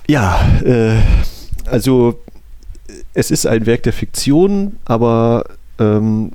ja, 0.06 0.38
äh, 0.64 0.96
also 1.64 2.20
es 3.14 3.30
ist 3.30 3.46
ein 3.46 3.66
Werk 3.66 3.84
der 3.84 3.94
Fiktion, 3.94 4.76
aber 4.84 5.44
ähm, 5.78 6.32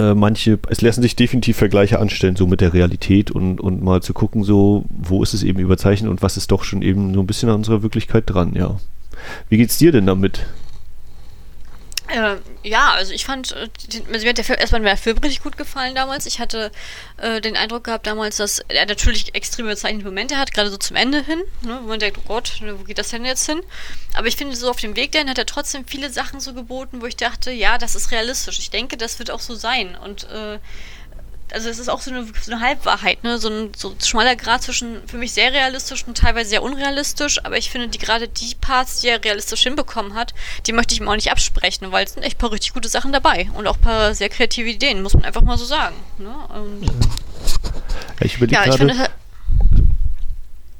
äh, 0.00 0.14
manche, 0.14 0.58
es 0.68 0.80
lassen 0.80 1.02
sich 1.02 1.14
definitiv 1.14 1.58
Vergleiche 1.58 1.98
anstellen, 1.98 2.36
so 2.36 2.46
mit 2.46 2.60
der 2.60 2.72
Realität 2.72 3.30
und, 3.30 3.60
und 3.60 3.82
mal 3.82 4.02
zu 4.02 4.14
gucken, 4.14 4.42
so, 4.42 4.84
wo 4.88 5.22
ist 5.22 5.34
es 5.34 5.42
eben 5.42 5.60
überzeichnet 5.60 6.10
und 6.10 6.22
was 6.22 6.36
ist 6.36 6.50
doch 6.50 6.64
schon 6.64 6.80
eben 6.80 7.12
so 7.12 7.20
ein 7.20 7.26
bisschen 7.26 7.50
an 7.50 7.56
unserer 7.56 7.82
Wirklichkeit 7.82 8.24
dran, 8.26 8.54
ja. 8.54 8.78
Wie 9.50 9.58
geht's 9.58 9.76
dir 9.76 9.92
denn 9.92 10.06
damit? 10.06 10.46
Äh, 12.12 12.36
ja, 12.62 12.92
also 12.92 13.12
ich 13.12 13.24
fand, 13.24 13.52
äh, 13.52 13.68
also 14.12 14.24
mir 14.24 14.30
hat 14.30 14.38
der 14.38 14.44
Film, 14.44 14.58
erstmal 14.58 14.80
der 14.80 14.96
Film 14.96 15.18
richtig 15.18 15.42
gut 15.42 15.56
gefallen 15.56 15.94
damals. 15.94 16.26
Ich 16.26 16.40
hatte 16.40 16.72
äh, 17.18 17.40
den 17.40 17.56
Eindruck 17.56 17.84
gehabt 17.84 18.06
damals, 18.06 18.36
dass 18.36 18.58
er 18.68 18.86
natürlich 18.86 19.34
extrem 19.34 19.66
bezeichnende 19.66 20.06
Momente 20.06 20.36
hat, 20.36 20.52
gerade 20.52 20.70
so 20.70 20.76
zum 20.76 20.96
Ende 20.96 21.22
hin, 21.22 21.40
ne, 21.62 21.78
wo 21.82 21.88
man 21.88 22.00
denkt, 22.00 22.18
oh 22.18 22.26
Gott, 22.26 22.58
ne, 22.62 22.78
wo 22.78 22.84
geht 22.84 22.98
das 22.98 23.10
denn 23.10 23.24
jetzt 23.24 23.46
hin? 23.46 23.60
Aber 24.14 24.26
ich 24.26 24.36
finde, 24.36 24.56
so 24.56 24.68
auf 24.70 24.80
dem 24.80 24.96
Weg 24.96 25.12
dahin 25.12 25.30
hat 25.30 25.38
er 25.38 25.46
trotzdem 25.46 25.86
viele 25.86 26.10
Sachen 26.10 26.40
so 26.40 26.52
geboten, 26.52 27.00
wo 27.00 27.06
ich 27.06 27.16
dachte, 27.16 27.52
ja, 27.52 27.78
das 27.78 27.94
ist 27.94 28.10
realistisch. 28.10 28.58
Ich 28.58 28.70
denke, 28.70 28.96
das 28.96 29.18
wird 29.20 29.30
auch 29.30 29.40
so 29.40 29.54
sein. 29.54 29.96
Und 29.96 30.24
äh, 30.24 30.58
also 31.52 31.68
es 31.68 31.78
ist 31.78 31.88
auch 31.88 32.00
so 32.00 32.10
eine, 32.10 32.26
so 32.42 32.52
eine 32.52 32.60
Halbwahrheit, 32.60 33.24
ne? 33.24 33.38
So 33.38 33.48
ein 33.48 33.72
so 33.76 33.94
schmaler 34.02 34.36
Grad 34.36 34.62
zwischen 34.62 35.06
für 35.06 35.16
mich 35.16 35.32
sehr 35.32 35.52
realistisch 35.52 36.04
und 36.06 36.16
teilweise 36.16 36.50
sehr 36.50 36.62
unrealistisch, 36.62 37.44
aber 37.44 37.56
ich 37.58 37.70
finde, 37.70 37.88
die 37.88 37.98
gerade 37.98 38.28
die 38.28 38.54
Parts, 38.60 39.00
die 39.00 39.08
er 39.08 39.22
realistisch 39.22 39.62
hinbekommen 39.62 40.14
hat, 40.14 40.34
die 40.66 40.72
möchte 40.72 40.94
ich 40.94 41.00
ihm 41.00 41.08
auch 41.08 41.14
nicht 41.14 41.30
absprechen, 41.30 41.90
weil 41.92 42.04
es 42.04 42.14
sind 42.14 42.22
echt 42.22 42.36
ein 42.36 42.40
paar 42.40 42.52
richtig 42.52 42.74
gute 42.74 42.88
Sachen 42.88 43.12
dabei 43.12 43.48
und 43.54 43.66
auch 43.66 43.76
ein 43.76 43.82
paar 43.82 44.14
sehr 44.14 44.28
kreative 44.28 44.68
Ideen, 44.68 45.02
muss 45.02 45.14
man 45.14 45.24
einfach 45.24 45.42
mal 45.42 45.58
so 45.58 45.64
sagen. 45.64 45.96
Ne? 46.18 46.34
Und, 46.54 46.82
ja. 46.82 46.92
Ich 48.20 48.38
ja, 48.38 48.66
ich. 48.66 48.76
Finde, 48.76 49.08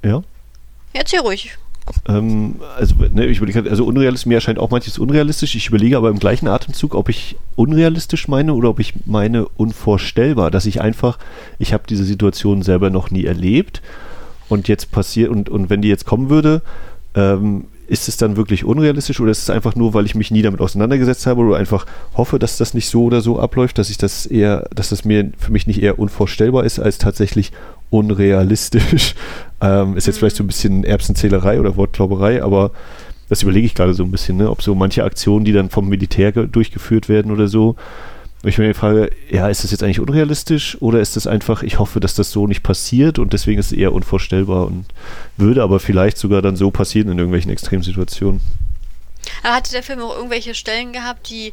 ja? 0.04 0.22
Ja, 0.92 1.00
erzähl 1.00 1.20
ruhig. 1.20 1.56
Ähm, 2.09 2.56
also, 2.76 2.94
ne, 3.12 3.26
ich 3.26 3.38
überlege, 3.38 3.68
also 3.68 3.85
unrealistisch, 3.85 4.26
mir 4.26 4.37
erscheint 4.37 4.59
auch 4.59 4.70
manches 4.70 4.99
unrealistisch. 4.99 5.54
Ich 5.54 5.68
überlege 5.68 5.97
aber 5.97 6.11
im 6.11 6.18
gleichen 6.18 6.49
Atemzug, 6.49 6.94
ob 6.94 7.09
ich 7.09 7.37
unrealistisch 7.56 8.28
meine 8.28 8.54
oder 8.54 8.70
ob 8.70 8.80
ich 8.80 8.94
meine 9.06 9.47
unvorstellbar, 9.49 10.50
dass 10.50 10.66
ich 10.66 10.80
einfach, 10.80 11.18
ich 11.59 11.73
habe 11.73 11.85
diese 11.88 12.04
Situation 12.04 12.62
selber 12.62 12.90
noch 12.90 13.11
nie 13.11 13.25
erlebt 13.25 13.82
und 14.49 14.68
jetzt 14.68 14.92
passiert, 14.92 15.30
und, 15.30 15.49
und 15.49 15.70
wenn 15.70 15.82
die 15.82 15.88
jetzt 15.88 16.06
kommen 16.06 16.30
würde, 16.30 16.62
ähm, 17.14 17.66
ist 17.90 18.09
es 18.09 18.16
dann 18.16 18.37
wirklich 18.37 18.64
unrealistisch 18.64 19.18
oder 19.18 19.32
ist 19.32 19.42
es 19.42 19.50
einfach 19.50 19.75
nur, 19.75 19.94
weil 19.94 20.06
ich 20.06 20.14
mich 20.14 20.30
nie 20.30 20.42
damit 20.42 20.61
auseinandergesetzt 20.61 21.26
habe 21.26 21.42
oder 21.42 21.56
einfach 21.56 21.87
hoffe, 22.14 22.38
dass 22.38 22.56
das 22.56 22.73
nicht 22.73 22.88
so 22.88 23.02
oder 23.02 23.20
so 23.20 23.40
abläuft, 23.40 23.78
dass 23.78 23.90
ich 23.90 23.99
das 23.99 24.26
eher, 24.26 24.68
dass 24.73 24.90
das 24.90 25.04
mir 25.04 25.32
für 25.37 25.50
mich 25.50 25.66
nicht 25.66 25.82
eher 25.82 25.99
unvorstellbar 25.99 26.64
ist, 26.64 26.78
als 26.78 26.99
tatsächlich 26.99 27.52
unrealistisch. 27.90 29.14
Ähm, 29.62 29.94
ist 29.99 30.06
jetzt 30.06 30.16
vielleicht 30.16 30.37
so 30.37 30.42
ein 30.42 30.47
bisschen 30.47 30.85
Erbsenzählerei 30.85 31.61
oder 31.61 31.76
Wortglauberei, 31.76 32.42
aber 32.42 32.70
das 33.28 33.42
überlege 33.42 33.66
ich 33.66 33.75
gerade 33.75 33.92
so 33.92 34.04
ein 34.04 34.11
bisschen, 34.11 34.38
ne? 34.38 34.49
ob 34.49 34.62
so 34.62 34.75
manche 34.75 35.04
Aktionen, 35.04 35.44
die 35.44 35.52
dann 35.52 35.68
vom 35.68 35.87
Militär 35.87 36.32
durchgeführt 36.32 37.11
werden 37.11 37.30
oder 37.30 37.47
so, 37.47 37.76
ich 38.42 38.59
mir 38.59 38.75
frage, 38.75 39.11
ja, 39.28 39.49
ist 39.49 39.64
das 39.64 39.70
jetzt 39.70 39.82
eigentlich 39.82 40.00
unrealistisch 40.00 40.80
oder 40.80 41.00
ist 41.00 41.16
das 41.16 41.26
einfach, 41.26 41.62
ich 41.62 41.78
hoffe, 41.78 42.00
dass 42.00 42.14
das 42.14 42.30
so 42.30 42.47
nicht 42.47 42.62
passiert 42.62 43.18
und 43.18 43.32
deswegen 43.32 43.61
ist 43.61 43.66
es 43.66 43.78
eher 43.78 43.92
unvorstellbar 43.92 44.66
und 44.66 44.87
würde 45.37 45.62
aber 45.62 45.78
vielleicht 45.78 46.16
sogar 46.16 46.40
dann 46.40 46.56
so 46.56 46.70
passieren 46.70 47.11
in 47.11 47.18
irgendwelchen 47.18 47.50
Extremsituationen. 47.50 48.40
Aber 49.42 49.54
hatte 49.54 49.73
der 49.73 49.82
Film 49.82 50.00
auch 50.00 50.16
irgendwelche 50.16 50.54
Stellen 50.54 50.92
gehabt, 50.92 51.28
die 51.28 51.52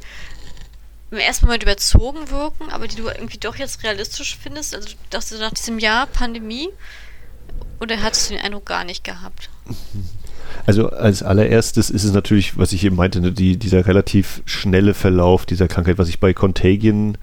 im 1.12 1.17
ersten 1.17 1.46
Moment 1.46 1.63
überzogen 1.63 2.29
wirken, 2.32 2.70
aber 2.70 2.88
die 2.88 2.96
du 2.96 3.08
irgendwie 3.08 3.38
doch 3.38 3.56
jetzt 3.58 3.84
realistisch 3.84 4.38
findest? 4.41 4.75
Also 4.75 4.89
dachtest 5.10 5.34
du 5.34 5.38
nach 5.39 5.51
diesem 5.51 5.79
Jahr 5.79 6.06
Pandemie? 6.08 6.70
Oder 7.79 8.01
hattest 8.01 8.29
du 8.29 8.34
den 8.34 8.44
Eindruck 8.44 8.65
gar 8.65 8.84
nicht 8.84 9.03
gehabt? 9.03 9.50
Also 10.66 10.89
als 10.89 11.24
allererstes 11.24 11.89
ist 11.89 12.04
es 12.04 12.13
natürlich, 12.13 12.58
was 12.58 12.74
ich 12.74 12.84
eben 12.84 12.96
meinte, 12.96 13.22
ne, 13.22 13.32
die, 13.32 13.58
dieser 13.58 13.86
relativ 13.86 14.42
schnelle 14.46 14.94
Verlauf 14.94 15.46
dieser 15.46 15.68
Krankheit, 15.68 15.98
was 15.98 16.10
ich 16.10 16.20
bei 16.20 16.34
Contagion 16.34 17.18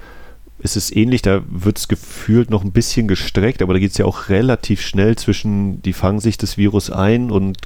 ist 0.59 0.77
es 0.77 0.95
ähnlich, 0.95 1.21
da 1.21 1.43
wird 1.47 1.79
es 1.79 1.89
gefühlt 1.89 2.49
noch 2.49 2.65
ein 2.65 2.73
bisschen 2.73 3.07
gestreckt, 3.07 3.61
aber 3.61 3.75
da 3.75 3.79
geht 3.79 3.91
es 3.91 3.99
ja 3.99 4.07
auch 4.07 4.31
relativ 4.31 4.81
schnell 4.81 5.15
zwischen, 5.17 5.83
die 5.83 5.93
fangen 5.93 6.21
sich 6.21 6.39
das 6.39 6.57
Virus 6.57 6.91
ein 6.91 7.31
und 7.31 7.59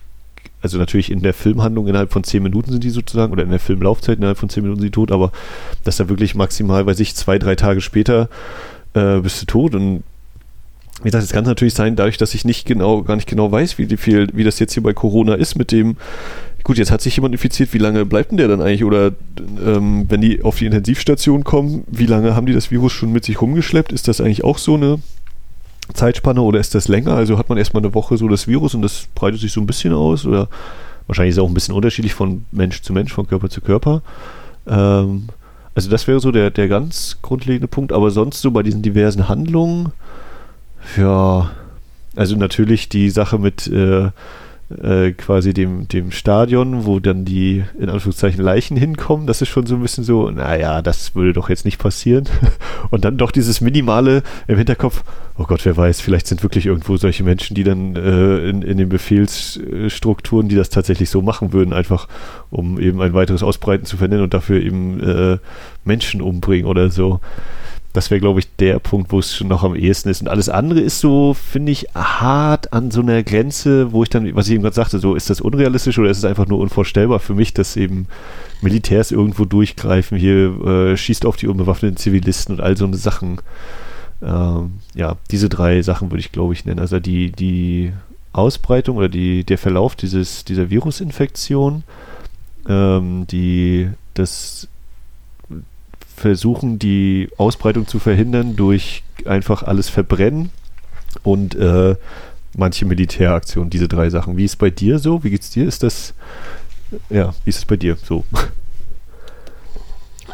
also 0.61 0.79
natürlich 0.79 1.13
in 1.13 1.23
der 1.23 1.35
Filmhandlung 1.35 1.87
innerhalb 1.87 2.13
von 2.13 2.25
zehn 2.25 2.43
Minuten 2.43 2.73
sind 2.73 2.83
die 2.83 2.91
sozusagen, 2.91 3.33
oder 3.33 3.45
in 3.45 3.51
der 3.51 3.61
Filmlaufzeit 3.61 4.19
innerhalb 4.19 4.39
von 4.39 4.49
zehn 4.49 4.65
Minuten 4.65 4.81
sind 4.81 4.89
die 4.89 4.95
tot, 4.95 5.13
aber 5.13 5.31
dass 5.85 5.99
da 5.99 6.09
wirklich 6.09 6.35
maximal, 6.35 6.87
weiß 6.87 6.99
ich, 6.99 7.15
zwei, 7.15 7.39
drei 7.39 7.55
Tage 7.55 7.81
später 7.81 8.29
äh, 8.95 9.21
bist 9.21 9.41
du 9.43 9.47
tot 9.47 9.77
und 9.77 10.03
wie 11.03 11.05
gesagt, 11.05 11.25
es 11.25 11.33
kann 11.33 11.45
natürlich 11.45 11.75
sein, 11.75 11.97
dadurch, 11.97 12.19
dass 12.19 12.35
ich 12.35 12.45
nicht 12.45 12.67
genau, 12.67 13.03
gar 13.03 13.17
nicht 13.17 13.29
genau 13.29 13.53
weiß, 13.53 13.79
wie 13.79 13.97
viel, 13.97 14.29
wie 14.33 14.45
das 14.45 14.59
jetzt 14.59 14.75
hier 14.75 14.83
bei 14.83 14.93
Corona 14.93 15.35
ist 15.35 15.57
mit 15.57 15.71
dem, 15.71 15.97
gut, 16.65 16.77
jetzt 16.77 16.91
hat 16.91 17.01
sich 17.01 17.17
jemand 17.17 17.35
infiziert, 17.35 17.73
wie 17.73 17.79
lange 17.79 18.05
bleibt 18.05 18.31
denn 18.31 18.39
der 18.39 18.49
dann 18.49 18.61
eigentlich? 18.61 18.85
Oder 18.85 19.13
ähm, 19.65 20.07
wenn 20.09 20.21
die 20.21 20.43
auf 20.43 20.59
die 20.59 20.67
Intensivstation 20.67 21.45
kommen, 21.45 21.85
wie 21.87 22.07
lange 22.07 22.35
haben 22.35 22.47
die 22.47 22.53
das 22.53 22.71
Virus 22.71 22.93
schon 22.93 23.13
mit 23.13 23.25
sich 23.25 23.41
rumgeschleppt? 23.41 23.93
Ist 23.93 24.09
das 24.09 24.21
eigentlich 24.21 24.45
auch 24.45 24.59
so 24.59 24.75
eine 24.75 24.99
Zeitspanne 25.95 26.43
oder 26.43 26.59
ist 26.59 26.75
das 26.75 26.89
länger? 26.89 27.15
Also 27.15 27.39
hat 27.39 27.49
man 27.49 27.59
erstmal 27.59 27.83
eine 27.83 27.95
Woche 27.95 28.17
so 28.19 28.29
das 28.29 28.49
Virus 28.49 28.75
und 28.75 28.83
das 28.83 29.07
breitet 29.15 29.41
sich 29.41 29.53
so 29.53 29.61
ein 29.61 29.67
bisschen 29.67 29.95
aus 29.95 30.27
oder 30.27 30.49
wahrscheinlich 31.07 31.31
ist 31.31 31.39
es 31.39 31.43
auch 31.43 31.49
ein 31.49 31.55
bisschen 31.55 31.75
unterschiedlich 31.75 32.13
von 32.13 32.45
Mensch 32.51 32.83
zu 32.83 32.93
Mensch, 32.93 33.13
von 33.13 33.27
Körper 33.27 33.49
zu 33.49 33.61
Körper. 33.61 34.03
Ähm, 34.67 35.29
also 35.75 35.89
das 35.89 36.09
wäre 36.09 36.21
so 36.21 36.33
der, 36.33 36.51
der 36.51 36.69
ganz 36.69 37.19
grundlegende 37.23 37.69
Punkt, 37.69 37.93
aber 37.93 38.11
sonst 38.11 38.41
so 38.41 38.51
bei 38.51 38.63
diesen 38.63 38.83
diversen 38.83 39.29
Handlungen, 39.29 39.93
ja, 40.97 41.51
also 42.17 42.37
natürlich 42.37 42.89
die 42.89 43.11
Sache 43.11 43.39
mit 43.39 43.67
äh, 43.67 44.11
äh, 44.71 45.13
quasi 45.13 45.55
dem, 45.55 45.89
dem 45.89 46.11
Stadion, 46.11 46.85
wo 46.85 47.01
dann 47.01 47.25
die 47.25 47.65
in 47.79 47.89
Anführungszeichen 47.89 48.43
Leichen 48.43 48.77
hinkommen. 48.77 49.27
Das 49.27 49.41
ist 49.41 49.49
schon 49.49 49.67
so 49.67 49.77
ein 49.77 49.83
bisschen 49.83 50.05
so, 50.05 50.31
naja, 50.31 50.83
das 50.83 51.15
würde 51.15 51.33
doch 51.33 51.49
jetzt 51.49 51.65
nicht 51.65 51.79
passieren. 51.79 52.25
Und 52.91 53.05
dann 53.05 53.17
doch 53.17 53.31
dieses 53.31 53.61
Minimale 53.63 54.23
im 54.47 54.59
Hinterkopf, 54.59 55.05
oh 55.39 55.45
Gott, 55.45 55.65
wer 55.65 55.77
weiß, 55.77 56.01
vielleicht 56.01 56.27
sind 56.27 56.43
wirklich 56.43 56.67
irgendwo 56.67 56.99
solche 56.99 57.25
Menschen, 57.25 57.55
die 57.55 57.65
dann 57.65 57.97
äh, 57.97 58.49
in, 58.49 58.63
in 58.63 58.77
den 58.77 58.91
Befehlsstrukturen, 58.91 60.49
die 60.49 60.57
das 60.57 60.69
tatsächlich 60.69 61.09
so 61.09 61.23
machen 61.23 61.53
würden, 61.55 61.73
einfach 61.73 62.07
um 62.51 62.79
eben 62.79 63.01
ein 63.01 63.15
weiteres 63.15 63.43
Ausbreiten 63.43 63.87
zu 63.87 63.97
vernennen 63.97 64.25
und 64.25 64.35
dafür 64.35 64.61
eben 64.61 65.01
äh, 65.01 65.39
Menschen 65.85 66.21
umbringen 66.21 66.67
oder 66.67 66.91
so. 66.91 67.21
Das 67.93 68.11
wäre, 68.11 68.21
glaube 68.21 68.41
ich, 68.41 68.55
der 68.57 68.79
Punkt, 68.79 69.13
wo 69.13 69.19
es 69.19 69.35
schon 69.35 69.49
noch 69.49 69.65
am 69.65 69.75
ehesten 69.75 70.11
ist. 70.11 70.21
Und 70.21 70.29
alles 70.29 70.49
andere 70.49 70.81
ist 70.81 71.01
so, 71.01 71.35
finde 71.35 71.73
ich, 71.73 71.87
hart 71.95 72.73
an 72.73 72.91
so 72.91 73.01
einer 73.01 73.23
Grenze, 73.23 73.93
wo 73.93 74.03
ich 74.03 74.11
dann, 74.11 74.35
was 74.37 74.47
ich 74.47 74.55
eben 74.55 74.63
gerade 74.63 74.77
sagte, 74.77 74.99
so 74.99 75.15
ist 75.15 75.31
das 75.31 75.41
unrealistisch 75.41 75.99
oder 75.99 76.11
ist 76.11 76.19
es 76.19 76.25
einfach 76.25 76.47
nur 76.47 76.59
unvorstellbar 76.59 77.19
für 77.19 77.35
mich, 77.35 77.55
dass 77.55 77.77
eben 77.77 78.07
Militärs 78.61 79.11
irgendwo 79.11 79.47
durchgreifen, 79.47 80.19
hier 80.19 80.65
äh, 80.65 80.97
schießt 80.97 81.25
auf 81.25 81.37
die 81.37 81.49
unbewaffneten 81.49 81.97
Zivilisten 81.97 82.57
und 82.57 82.61
all 82.61 82.77
so 82.77 82.85
eine 82.85 82.97
Sachen. 82.97 83.41
Ähm, 84.21 84.75
ja, 84.95 85.17
diese 85.31 85.49
drei 85.49 85.81
Sachen 85.83 86.11
würde 86.11 86.21
ich, 86.21 86.33
glaube 86.33 86.53
ich, 86.53 86.67
nennen. 86.67 86.81
Also 86.81 87.01
die, 87.01 87.33
die 87.33 87.93
Ausbreitung 88.33 88.99
oder 88.99 89.09
die, 89.09 89.45
der 89.45 89.59
Verlauf 89.59 89.97
dieses, 89.97 90.45
dieser 90.45 90.71
Virusinfektion, 90.71 91.85
ähm, 92.69 93.27
die 93.29 93.89
das 94.15 94.69
versuchen, 96.19 96.79
die 96.79 97.31
Ausbreitung 97.37 97.87
zu 97.87 97.99
verhindern 97.99 98.57
durch 98.57 99.03
einfach 99.25 99.63
alles 99.63 99.89
verbrennen 99.89 100.51
und 101.23 101.55
äh, 101.55 101.97
manche 102.57 102.85
Militäraktionen, 102.85 103.71
diese 103.71 103.89
drei 103.89 104.11
Sachen. 104.11 104.37
Wie 104.37 104.45
ist 104.45 104.53
es 104.53 104.57
bei 104.57 104.71
dir 104.71 104.99
so? 104.99 105.25
Wie 105.25 105.31
geht's 105.31 105.51
dir? 105.51 105.67
Ist 105.67 105.83
das, 105.83 106.15
ja, 107.11 107.35
wie 107.45 107.51
ist 107.51 107.59
es 107.59 107.65
bei 107.65 107.77
dir 107.77 107.97
so? 107.97 108.25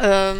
Ähm, 0.01 0.37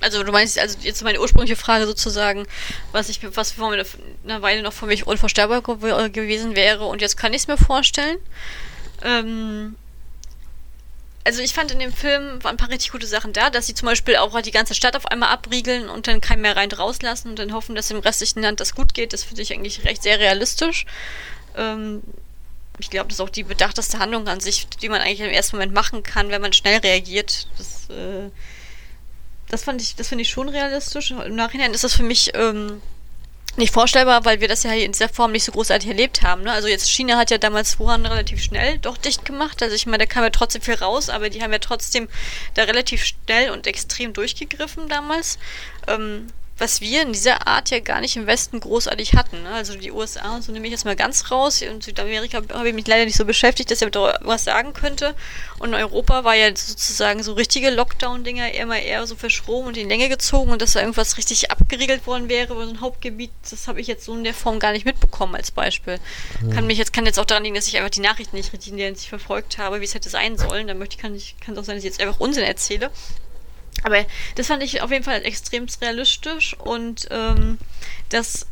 also 0.00 0.22
du 0.22 0.32
meinst, 0.32 0.58
also 0.58 0.78
jetzt 0.80 1.04
meine 1.04 1.20
ursprüngliche 1.20 1.56
Frage 1.56 1.86
sozusagen, 1.86 2.46
was 2.92 3.08
ich 3.10 3.20
was 3.36 3.52
vor 3.52 3.72
einer 3.72 4.42
Weile 4.42 4.62
noch 4.62 4.72
für 4.72 4.86
mich 4.86 5.06
unvorstellbar 5.06 5.60
gewesen 5.60 6.56
wäre 6.56 6.86
und 6.86 7.02
jetzt 7.02 7.16
kann 7.16 7.34
ich 7.34 7.42
es 7.42 7.48
mir 7.48 7.58
vorstellen. 7.58 8.16
Ähm, 9.02 9.74
also 11.24 11.42
ich 11.42 11.52
fand 11.52 11.70
in 11.70 11.78
dem 11.78 11.92
Film 11.92 12.42
waren 12.42 12.54
ein 12.54 12.56
paar 12.56 12.70
richtig 12.70 12.92
gute 12.92 13.06
Sachen 13.06 13.32
da, 13.32 13.50
dass 13.50 13.66
sie 13.66 13.74
zum 13.74 13.86
Beispiel 13.86 14.16
auch 14.16 14.40
die 14.40 14.50
ganze 14.50 14.74
Stadt 14.74 14.96
auf 14.96 15.06
einmal 15.06 15.28
abriegeln 15.30 15.88
und 15.88 16.06
dann 16.06 16.20
keinen 16.20 16.42
mehr 16.42 16.56
rein 16.56 16.72
rauslassen 16.72 17.28
und 17.28 17.38
dann 17.38 17.52
hoffen, 17.52 17.74
dass 17.74 17.90
im 17.90 17.98
restlichen 17.98 18.42
Land 18.42 18.60
das 18.60 18.74
gut 18.74 18.94
geht. 18.94 19.12
Das 19.12 19.24
finde 19.24 19.42
ich 19.42 19.52
eigentlich 19.52 19.84
recht 19.84 20.02
sehr 20.02 20.18
realistisch. 20.18 20.86
Ähm, 21.56 22.02
ich 22.78 22.88
glaube, 22.88 23.08
das 23.08 23.16
ist 23.16 23.20
auch 23.20 23.28
die 23.28 23.42
bedachteste 23.42 23.98
Handlung 23.98 24.26
an 24.28 24.40
sich, 24.40 24.66
die 24.68 24.88
man 24.88 25.02
eigentlich 25.02 25.20
im 25.20 25.26
ersten 25.26 25.56
Moment 25.56 25.74
machen 25.74 26.02
kann, 26.02 26.30
wenn 26.30 26.40
man 26.40 26.54
schnell 26.54 26.78
reagiert. 26.78 27.46
Das, 27.58 27.90
äh, 27.90 28.30
das 29.48 29.64
das 29.64 30.08
finde 30.08 30.22
ich 30.22 30.30
schon 30.30 30.48
realistisch. 30.48 31.10
Im 31.10 31.34
Nachhinein 31.34 31.74
ist 31.74 31.84
das 31.84 31.94
für 31.94 32.02
mich 32.02 32.32
ähm, 32.34 32.80
nicht 33.56 33.72
vorstellbar, 33.72 34.24
weil 34.24 34.40
wir 34.40 34.48
das 34.48 34.62
ja 34.62 34.70
hier 34.70 34.84
in 34.84 34.92
dieser 34.92 35.08
Form 35.08 35.32
nicht 35.32 35.44
so 35.44 35.52
großartig 35.52 35.88
erlebt 35.88 36.22
haben. 36.22 36.42
Ne? 36.42 36.52
Also 36.52 36.68
jetzt 36.68 36.90
China 36.90 37.16
hat 37.16 37.30
ja 37.30 37.38
damals 37.38 37.78
Wuhan 37.78 38.06
relativ 38.06 38.42
schnell 38.42 38.78
doch 38.78 38.96
dicht 38.96 39.24
gemacht. 39.24 39.62
Also 39.62 39.74
ich 39.74 39.86
meine, 39.86 39.98
da 39.98 40.06
kam 40.06 40.22
ja 40.22 40.30
trotzdem 40.30 40.62
viel 40.62 40.74
raus, 40.74 41.08
aber 41.08 41.30
die 41.30 41.42
haben 41.42 41.52
ja 41.52 41.58
trotzdem 41.58 42.08
da 42.54 42.64
relativ 42.64 43.04
schnell 43.04 43.50
und 43.50 43.66
extrem 43.66 44.12
durchgegriffen 44.12 44.88
damals. 44.88 45.38
Ähm, 45.86 46.26
was 46.60 46.80
wir 46.80 47.02
in 47.02 47.12
dieser 47.12 47.46
Art 47.46 47.70
ja 47.70 47.80
gar 47.80 48.00
nicht 48.00 48.16
im 48.16 48.26
Westen 48.26 48.60
großartig 48.60 49.14
hatten. 49.14 49.42
Ne? 49.42 49.50
Also 49.50 49.74
die 49.76 49.90
USA 49.90 50.36
und 50.36 50.42
so 50.42 50.52
nehme 50.52 50.66
ich 50.66 50.72
jetzt 50.72 50.84
mal 50.84 50.96
ganz 50.96 51.30
raus. 51.30 51.62
In 51.62 51.80
Südamerika 51.80 52.42
habe 52.52 52.68
ich 52.68 52.74
mich 52.74 52.86
leider 52.86 53.06
nicht 53.06 53.16
so 53.16 53.24
beschäftigt, 53.24 53.70
dass 53.70 53.80
ich 53.80 53.90
da 53.90 54.18
was 54.22 54.44
sagen 54.44 54.74
könnte. 54.74 55.14
Und 55.58 55.70
in 55.70 55.74
Europa 55.74 56.24
war 56.24 56.34
ja 56.34 56.48
sozusagen 56.54 57.22
so 57.22 57.32
richtige 57.32 57.70
Lockdown-Dinger 57.70 58.52
immer 58.54 58.78
eher 58.78 59.06
so 59.06 59.16
verschroben 59.16 59.68
und 59.68 59.76
in 59.76 59.88
Länge 59.88 60.08
gezogen 60.08 60.50
und 60.50 60.60
dass 60.60 60.72
da 60.72 60.80
irgendwas 60.80 61.16
richtig 61.16 61.50
abgeriegelt 61.50 62.06
worden 62.06 62.28
wäre 62.28 62.52
über 62.52 62.66
so 62.66 62.70
ein 62.70 62.80
Hauptgebiet, 62.80 63.30
das 63.48 63.66
habe 63.66 63.80
ich 63.80 63.86
jetzt 63.86 64.04
so 64.04 64.14
in 64.14 64.24
der 64.24 64.34
Form 64.34 64.58
gar 64.58 64.72
nicht 64.72 64.84
mitbekommen 64.84 65.34
als 65.34 65.50
Beispiel. 65.50 65.98
Ja. 66.46 66.54
Kann 66.54 66.66
mich 66.66 66.78
jetzt 66.78 66.92
kann 66.92 67.06
jetzt 67.06 67.18
auch 67.18 67.24
daran 67.24 67.44
liegen, 67.44 67.54
dass 67.54 67.68
ich 67.68 67.76
einfach 67.76 67.90
die 67.90 68.00
Nachrichten 68.00 68.36
nicht 68.36 68.52
richtig 68.52 69.08
verfolgt 69.08 69.58
habe, 69.58 69.80
wie 69.80 69.84
es 69.84 69.94
hätte 69.94 70.10
sein 70.10 70.36
sollen. 70.36 70.66
Da 70.66 70.74
möchte 70.74 70.96
ich 70.96 71.00
kann 71.00 71.14
ich 71.14 71.36
kann 71.40 71.54
es 71.54 71.60
auch 71.60 71.64
sein, 71.64 71.76
dass 71.76 71.84
ich 71.84 71.90
jetzt 71.90 72.00
einfach 72.00 72.20
Unsinn 72.20 72.44
erzähle. 72.44 72.90
Aber 73.82 74.04
das 74.36 74.46
fand 74.46 74.62
ich 74.62 74.82
auf 74.82 74.90
jeden 74.90 75.04
Fall 75.04 75.24
extrem 75.24 75.66
realistisch 75.80 76.54
und 76.58 77.08
ähm, 77.10 77.58
das, 78.08 78.46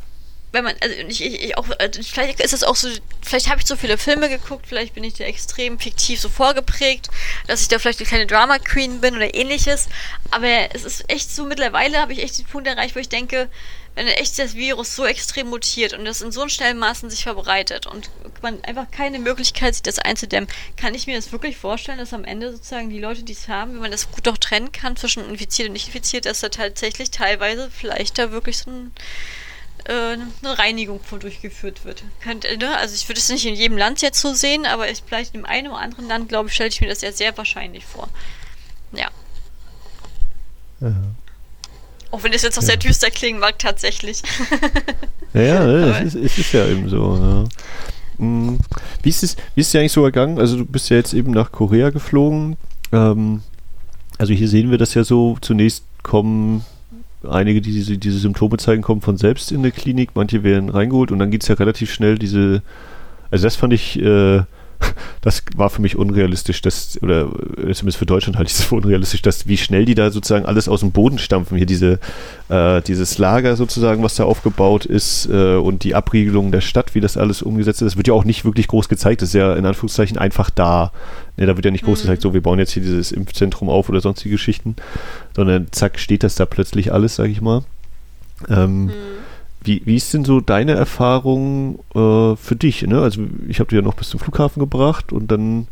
wenn 0.51 0.63
man, 0.63 0.75
also 0.81 0.95
ich, 0.95 1.21
ich 1.21 1.57
auch, 1.57 1.67
also 1.77 2.01
vielleicht 2.01 2.39
ist 2.39 2.53
es 2.53 2.63
auch 2.63 2.75
so, 2.75 2.89
vielleicht 3.21 3.49
habe 3.49 3.59
ich 3.59 3.67
so 3.67 3.75
viele 3.75 3.97
Filme 3.97 4.29
geguckt, 4.29 4.65
vielleicht 4.67 4.95
bin 4.95 5.03
ich 5.03 5.13
da 5.13 5.23
extrem 5.25 5.79
fiktiv 5.79 6.19
so 6.19 6.29
vorgeprägt, 6.29 7.09
dass 7.47 7.61
ich 7.61 7.67
da 7.67 7.77
vielleicht 7.79 7.99
eine 7.99 8.07
kleine 8.07 8.27
Drama 8.27 8.57
Queen 8.57 9.01
bin 9.01 9.15
oder 9.15 9.33
ähnliches. 9.35 9.87
Aber 10.31 10.73
es 10.73 10.83
ist 10.83 11.09
echt 11.09 11.33
so, 11.33 11.45
mittlerweile 11.45 11.99
habe 11.99 12.13
ich 12.13 12.23
echt 12.23 12.37
den 12.39 12.45
Punkt 12.45 12.67
erreicht, 12.67 12.95
wo 12.95 12.99
ich 12.99 13.09
denke, 13.09 13.49
wenn 13.95 14.07
echt 14.07 14.39
das 14.39 14.55
Virus 14.55 14.95
so 14.95 15.05
extrem 15.05 15.49
mutiert 15.49 15.93
und 15.93 16.05
das 16.05 16.21
in 16.21 16.31
so 16.31 16.47
schnellen 16.47 16.77
Maßen 16.77 17.09
sich 17.09 17.23
verbreitet 17.23 17.85
und 17.85 18.09
man 18.41 18.63
einfach 18.63 18.89
keine 18.91 19.19
Möglichkeit 19.19 19.75
sieht, 19.75 19.87
das 19.87 19.99
einzudämmen, 19.99 20.49
kann 20.77 20.93
ich 20.95 21.07
mir 21.07 21.15
das 21.15 21.31
wirklich 21.31 21.57
vorstellen, 21.57 21.97
dass 21.97 22.13
am 22.13 22.23
Ende 22.23 22.51
sozusagen 22.51 22.89
die 22.89 22.99
Leute, 22.99 23.23
die 23.23 23.33
es 23.33 23.47
haben, 23.47 23.73
wenn 23.73 23.81
man 23.81 23.91
das 23.91 24.11
gut 24.11 24.27
doch 24.27 24.37
trennen 24.37 24.71
kann 24.71 24.95
zwischen 24.95 25.27
infiziert 25.29 25.67
und 25.67 25.73
nicht 25.73 25.87
infiziert, 25.87 26.25
dass 26.25 26.39
da 26.41 26.49
tatsächlich 26.49 27.11
teilweise 27.11 27.69
vielleicht 27.71 28.17
da 28.17 28.31
wirklich 28.31 28.57
so 28.57 28.71
ein, 28.71 28.91
äh, 29.85 30.17
eine 30.43 30.57
Reinigung 30.57 30.99
vor 31.01 31.19
durchgeführt 31.19 31.85
wird. 31.85 32.03
Könnte, 32.21 32.57
ne? 32.57 32.77
Also 32.77 32.95
ich 32.95 33.07
würde 33.07 33.19
es 33.19 33.29
nicht 33.29 33.45
in 33.45 33.55
jedem 33.55 33.77
Land 33.77 34.01
jetzt 34.01 34.21
so 34.21 34.33
sehen, 34.33 34.65
aber 34.65 34.85
vielleicht 35.07 35.35
in 35.35 35.45
einem 35.45 35.71
oder 35.71 35.81
anderen 35.81 36.07
Land, 36.07 36.29
glaube 36.29 36.49
ich, 36.49 36.55
stelle 36.55 36.69
ich 36.69 36.81
mir 36.81 36.87
das 36.87 37.01
ja 37.01 37.11
sehr 37.11 37.37
wahrscheinlich 37.37 37.85
vor. 37.85 38.09
Ja. 38.91 39.09
ja. 40.81 40.93
Auch 42.11 42.23
wenn 42.23 42.33
es 42.33 42.41
jetzt 42.41 42.57
auch 42.57 42.63
sehr 42.63 42.77
düster 42.77 43.11
klingen 43.11 43.39
mag, 43.39 43.59
tatsächlich. 43.59 44.23
ja, 45.33 45.41
ja, 45.41 45.99
es 45.99 46.15
ist, 46.15 46.25
es 46.25 46.37
ist 46.39 46.53
ja 46.53 46.65
eben 46.67 46.89
so. 46.89 47.15
Ja. 47.15 47.43
Hm. 48.19 48.57
Wie 49.01 49.09
ist 49.09 49.23
es, 49.23 49.35
wie 49.55 49.61
ist 49.61 49.67
es 49.67 49.71
dir 49.71 49.79
eigentlich 49.79 49.93
so 49.93 50.03
ergangen? 50.03 50.39
Also 50.39 50.57
du 50.57 50.65
bist 50.65 50.89
ja 50.89 50.97
jetzt 50.97 51.13
eben 51.13 51.31
nach 51.31 51.51
Korea 51.51 51.89
geflogen. 51.89 52.57
Ähm, 52.91 53.41
also 54.17 54.33
hier 54.33 54.47
sehen 54.47 54.69
wir 54.69 54.77
das 54.77 54.93
ja 54.93 55.03
so, 55.03 55.37
zunächst 55.41 55.85
kommen 56.03 56.63
einige, 57.27 57.61
die 57.61 57.71
diese, 57.71 57.97
diese 57.97 58.19
Symptome 58.19 58.57
zeigen, 58.57 58.81
kommen 58.81 59.01
von 59.01 59.17
selbst 59.17 59.51
in 59.51 59.63
der 59.63 59.71
Klinik, 59.71 60.11
manche 60.13 60.43
werden 60.43 60.69
reingeholt 60.69 61.11
und 61.11 61.19
dann 61.19 61.31
geht 61.31 61.41
es 61.41 61.47
ja 61.49 61.55
relativ 61.55 61.91
schnell 61.91 62.17
diese, 62.17 62.61
also 63.31 63.43
das 63.43 63.55
fand 63.55 63.73
ich 63.73 63.99
äh, 63.99 64.43
das 65.21 65.43
war 65.55 65.69
für 65.69 65.81
mich 65.81 65.97
unrealistisch, 65.97 66.61
dass, 66.61 67.01
oder 67.01 67.29
äh, 67.57 67.73
zumindest 67.73 67.97
für 67.97 68.05
Deutschland 68.05 68.37
halte 68.37 68.49
ich 68.49 68.57
es 68.57 68.63
für 68.63 68.75
unrealistisch, 68.75 69.21
dass 69.21 69.47
wie 69.47 69.57
schnell 69.57 69.85
die 69.85 69.95
da 69.95 70.11
sozusagen 70.11 70.45
alles 70.45 70.67
aus 70.69 70.79
dem 70.81 70.91
Boden 70.91 71.17
stampfen. 71.17 71.57
Hier 71.57 71.65
diese, 71.65 71.99
äh, 72.49 72.81
dieses 72.81 73.17
Lager 73.17 73.55
sozusagen, 73.55 74.03
was 74.03 74.15
da 74.15 74.23
aufgebaut 74.23 74.85
ist 74.85 75.27
äh, 75.31 75.55
und 75.55 75.83
die 75.83 75.95
Abriegelung 75.95 76.51
der 76.51 76.61
Stadt, 76.61 76.95
wie 76.95 77.01
das 77.01 77.17
alles 77.17 77.41
umgesetzt 77.41 77.81
ist, 77.81 77.93
das 77.93 77.97
wird 77.97 78.07
ja 78.07 78.13
auch 78.13 78.25
nicht 78.25 78.45
wirklich 78.45 78.67
groß 78.67 78.89
gezeigt. 78.89 79.21
Das 79.21 79.29
ist 79.29 79.35
ja 79.35 79.53
in 79.55 79.65
Anführungszeichen 79.65 80.17
einfach 80.17 80.49
da. 80.49 80.91
Ne, 81.37 81.45
da 81.45 81.55
wird 81.55 81.65
ja 81.65 81.71
nicht 81.71 81.85
groß 81.85 81.99
mhm. 81.99 82.03
gezeigt, 82.03 82.21
so 82.21 82.33
wir 82.33 82.41
bauen 82.41 82.59
jetzt 82.59 82.71
hier 82.71 82.83
dieses 82.83 83.11
Impfzentrum 83.11 83.69
auf 83.69 83.89
oder 83.89 84.01
sonstige 84.01 84.31
Geschichten, 84.31 84.75
sondern 85.35 85.67
zack, 85.71 85.99
steht 85.99 86.23
das 86.23 86.35
da 86.35 86.45
plötzlich 86.45 86.93
alles, 86.93 87.15
sag 87.15 87.27
ich 87.29 87.41
mal. 87.41 87.63
Ähm, 88.49 88.85
mhm. 88.85 88.91
Wie, 89.69 89.83
wie 89.85 89.97
ist 89.97 90.11
denn 90.15 90.25
so 90.25 90.41
deine 90.41 90.73
Erfahrung 90.73 91.77
äh, 91.93 92.35
für 92.35 92.55
dich? 92.55 92.81
Ne? 92.81 92.99
Also 93.03 93.21
ich 93.47 93.59
habe 93.59 93.69
dich 93.69 93.75
ja 93.75 93.83
noch 93.83 93.93
bis 93.93 94.09
zum 94.09 94.19
Flughafen 94.19 94.59
gebracht 94.59 95.13
und 95.13 95.27
dann, 95.27 95.67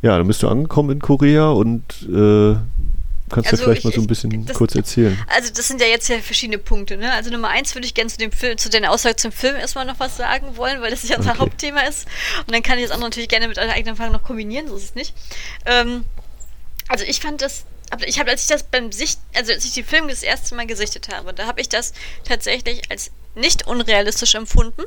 ja, 0.00 0.16
dann 0.16 0.28
bist 0.28 0.44
du 0.44 0.48
angekommen 0.48 0.90
in 0.90 1.00
Korea 1.00 1.48
und 1.48 1.82
äh, 2.02 2.54
kannst 3.28 3.50
also 3.50 3.56
du 3.56 3.62
vielleicht 3.64 3.78
ich, 3.80 3.84
mal 3.84 3.92
so 3.92 4.00
ein 4.00 4.06
bisschen 4.06 4.46
das, 4.46 4.56
kurz 4.56 4.76
erzählen. 4.76 5.18
Also 5.34 5.52
das 5.52 5.66
sind 5.66 5.80
ja 5.80 5.88
jetzt 5.88 6.08
ja 6.08 6.20
verschiedene 6.20 6.58
Punkte. 6.58 6.96
Ne? 6.96 7.10
Also 7.10 7.30
Nummer 7.30 7.48
eins 7.48 7.74
würde 7.74 7.88
ich 7.88 7.94
gerne 7.94 8.10
zu 8.10 8.16
dem 8.16 8.30
Film, 8.30 8.58
zu 8.58 8.70
deiner 8.70 8.92
Aussage 8.92 9.16
zum 9.16 9.32
Film 9.32 9.56
erstmal 9.56 9.86
noch 9.86 9.98
was 9.98 10.16
sagen 10.16 10.56
wollen, 10.56 10.80
weil 10.80 10.92
das 10.92 11.08
ja 11.08 11.16
unser 11.16 11.30
okay. 11.30 11.40
Hauptthema 11.40 11.80
ist. 11.80 12.06
Und 12.46 12.54
dann 12.54 12.62
kann 12.62 12.78
ich 12.78 12.84
das 12.84 12.92
andere 12.92 13.10
natürlich 13.10 13.28
gerne 13.28 13.48
mit 13.48 13.58
einer 13.58 13.72
eigenen 13.72 13.94
Erfahrung 13.94 14.12
noch 14.12 14.22
kombinieren, 14.22 14.68
so 14.68 14.76
ist 14.76 14.84
es 14.84 14.94
nicht. 14.94 15.14
Ähm, 15.64 16.04
also 16.86 17.04
ich 17.04 17.18
fand 17.18 17.42
das 17.42 17.64
ich 18.06 18.18
habe, 18.18 18.30
als 18.30 18.42
ich 18.42 18.48
das 18.48 18.62
beim 18.64 18.92
Sicht, 18.92 19.18
also 19.34 19.52
als 19.52 19.64
ich 19.64 19.72
die 19.72 19.82
Filme 19.82 20.08
das 20.08 20.22
erste 20.22 20.54
Mal 20.54 20.66
gesichtet 20.66 21.08
habe, 21.08 21.32
da 21.32 21.46
habe 21.46 21.60
ich 21.60 21.68
das 21.68 21.92
tatsächlich 22.24 22.90
als 22.90 23.10
nicht 23.34 23.66
unrealistisch 23.66 24.34
empfunden, 24.34 24.82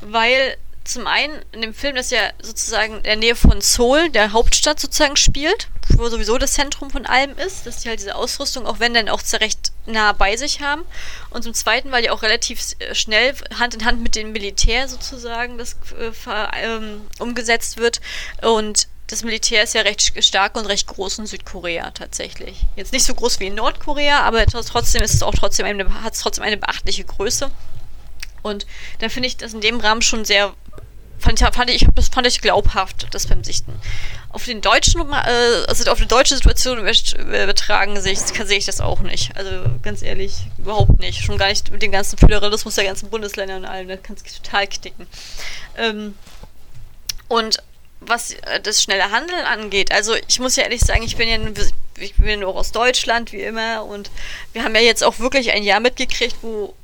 weil 0.00 0.56
zum 0.84 1.06
einen 1.06 1.40
in 1.52 1.62
dem 1.62 1.74
Film, 1.74 1.94
das 1.94 2.10
ja 2.10 2.30
sozusagen 2.40 2.96
in 2.96 3.02
der 3.04 3.16
Nähe 3.16 3.36
von 3.36 3.60
Seoul, 3.60 4.10
der 4.10 4.32
Hauptstadt 4.32 4.80
sozusagen 4.80 5.16
spielt, 5.16 5.68
wo 5.90 6.08
sowieso 6.08 6.38
das 6.38 6.54
Zentrum 6.54 6.90
von 6.90 7.06
allem 7.06 7.36
ist, 7.38 7.66
dass 7.66 7.80
die 7.80 7.88
halt 7.88 8.00
diese 8.00 8.16
Ausrüstung, 8.16 8.66
auch 8.66 8.80
wenn 8.80 8.94
dann 8.94 9.08
auch 9.08 9.22
recht 9.34 9.72
nah 9.86 10.12
bei 10.12 10.36
sich 10.36 10.60
haben. 10.60 10.82
Und 11.30 11.42
zum 11.42 11.54
Zweiten, 11.54 11.92
weil 11.92 12.02
die 12.02 12.10
auch 12.10 12.22
relativ 12.22 12.60
äh, 12.78 12.94
schnell 12.94 13.34
Hand 13.58 13.74
in 13.74 13.84
Hand 13.84 14.02
mit 14.02 14.16
dem 14.16 14.32
Militär 14.32 14.88
sozusagen 14.88 15.58
das 15.58 15.76
äh, 15.98 16.10
ähm, 16.60 17.02
umgesetzt 17.18 17.76
wird 17.76 18.00
und 18.42 18.88
das 19.12 19.24
Militär 19.24 19.62
ist 19.62 19.74
ja 19.74 19.82
recht 19.82 20.24
stark 20.24 20.56
und 20.56 20.64
recht 20.64 20.86
groß 20.86 21.18
in 21.18 21.26
Südkorea 21.26 21.90
tatsächlich. 21.90 22.64
Jetzt 22.76 22.94
nicht 22.94 23.04
so 23.04 23.14
groß 23.14 23.40
wie 23.40 23.48
in 23.48 23.54
Nordkorea, 23.54 24.20
aber 24.20 24.46
trotzdem 24.46 25.02
ist 25.02 25.12
es 25.12 25.22
auch 25.22 25.34
trotzdem 25.34 25.66
eine, 25.66 26.02
hat 26.02 26.14
es 26.14 26.20
trotzdem 26.20 26.42
eine 26.44 26.56
beachtliche 26.56 27.04
Größe. 27.04 27.50
Und 28.40 28.66
da 29.00 29.10
finde 29.10 29.26
ich 29.26 29.36
das 29.36 29.52
in 29.52 29.60
dem 29.60 29.80
Rahmen 29.80 30.00
schon 30.00 30.24
sehr 30.24 30.54
fand 31.18 31.38
fand 31.38 31.70
ich, 31.70 31.86
das 31.94 32.08
fand 32.08 32.26
ich 32.26 32.40
glaubhaft, 32.40 33.06
das 33.12 33.26
beim 33.26 33.44
Sichten. 33.44 33.72
Auf 34.30 34.46
den 34.46 34.62
deutschen, 34.62 35.02
äh, 35.12 35.64
also 35.68 35.88
auf 35.90 35.98
die 35.98 36.08
deutsche 36.08 36.34
Situation 36.34 36.78
übertragen 36.78 38.00
sehe 38.00 38.14
ich, 38.14 38.18
sehe 38.18 38.58
ich 38.58 38.64
das 38.64 38.80
auch 38.80 39.00
nicht. 39.00 39.36
Also 39.36 39.50
ganz 39.82 40.00
ehrlich, 40.00 40.46
überhaupt 40.56 40.98
nicht. 41.00 41.22
Schon 41.22 41.36
gar 41.36 41.48
nicht 41.48 41.70
mit 41.70 41.82
dem 41.82 41.92
ganzen 41.92 42.16
Föderalismus 42.16 42.76
der 42.76 42.84
ganzen 42.84 43.10
Bundesländer 43.10 43.56
und 43.56 43.66
allem, 43.66 43.88
da 43.88 43.98
kann 43.98 44.16
es 44.16 44.40
total 44.42 44.66
knicken. 44.66 45.06
Ähm, 45.76 46.14
und 47.28 47.62
was 48.06 48.32
äh, 48.32 48.60
das 48.60 48.82
schnelle 48.82 49.10
Handeln 49.10 49.44
angeht, 49.44 49.92
also 49.92 50.14
ich 50.28 50.40
muss 50.40 50.56
ja 50.56 50.64
ehrlich 50.64 50.80
sagen, 50.80 51.02
ich 51.02 51.16
bin 51.16 51.28
ja, 51.28 51.38
ich 51.98 52.14
bin 52.16 52.40
nur 52.40 52.56
aus 52.56 52.72
Deutschland, 52.72 53.32
wie 53.32 53.42
immer. 53.42 53.84
Und 53.84 54.10
wir 54.52 54.64
haben 54.64 54.74
ja 54.74 54.80
jetzt 54.80 55.04
auch 55.04 55.18
wirklich 55.18 55.52
ein 55.52 55.62
Jahr 55.62 55.80
mitgekriegt, 55.80 56.36
wo 56.42 56.74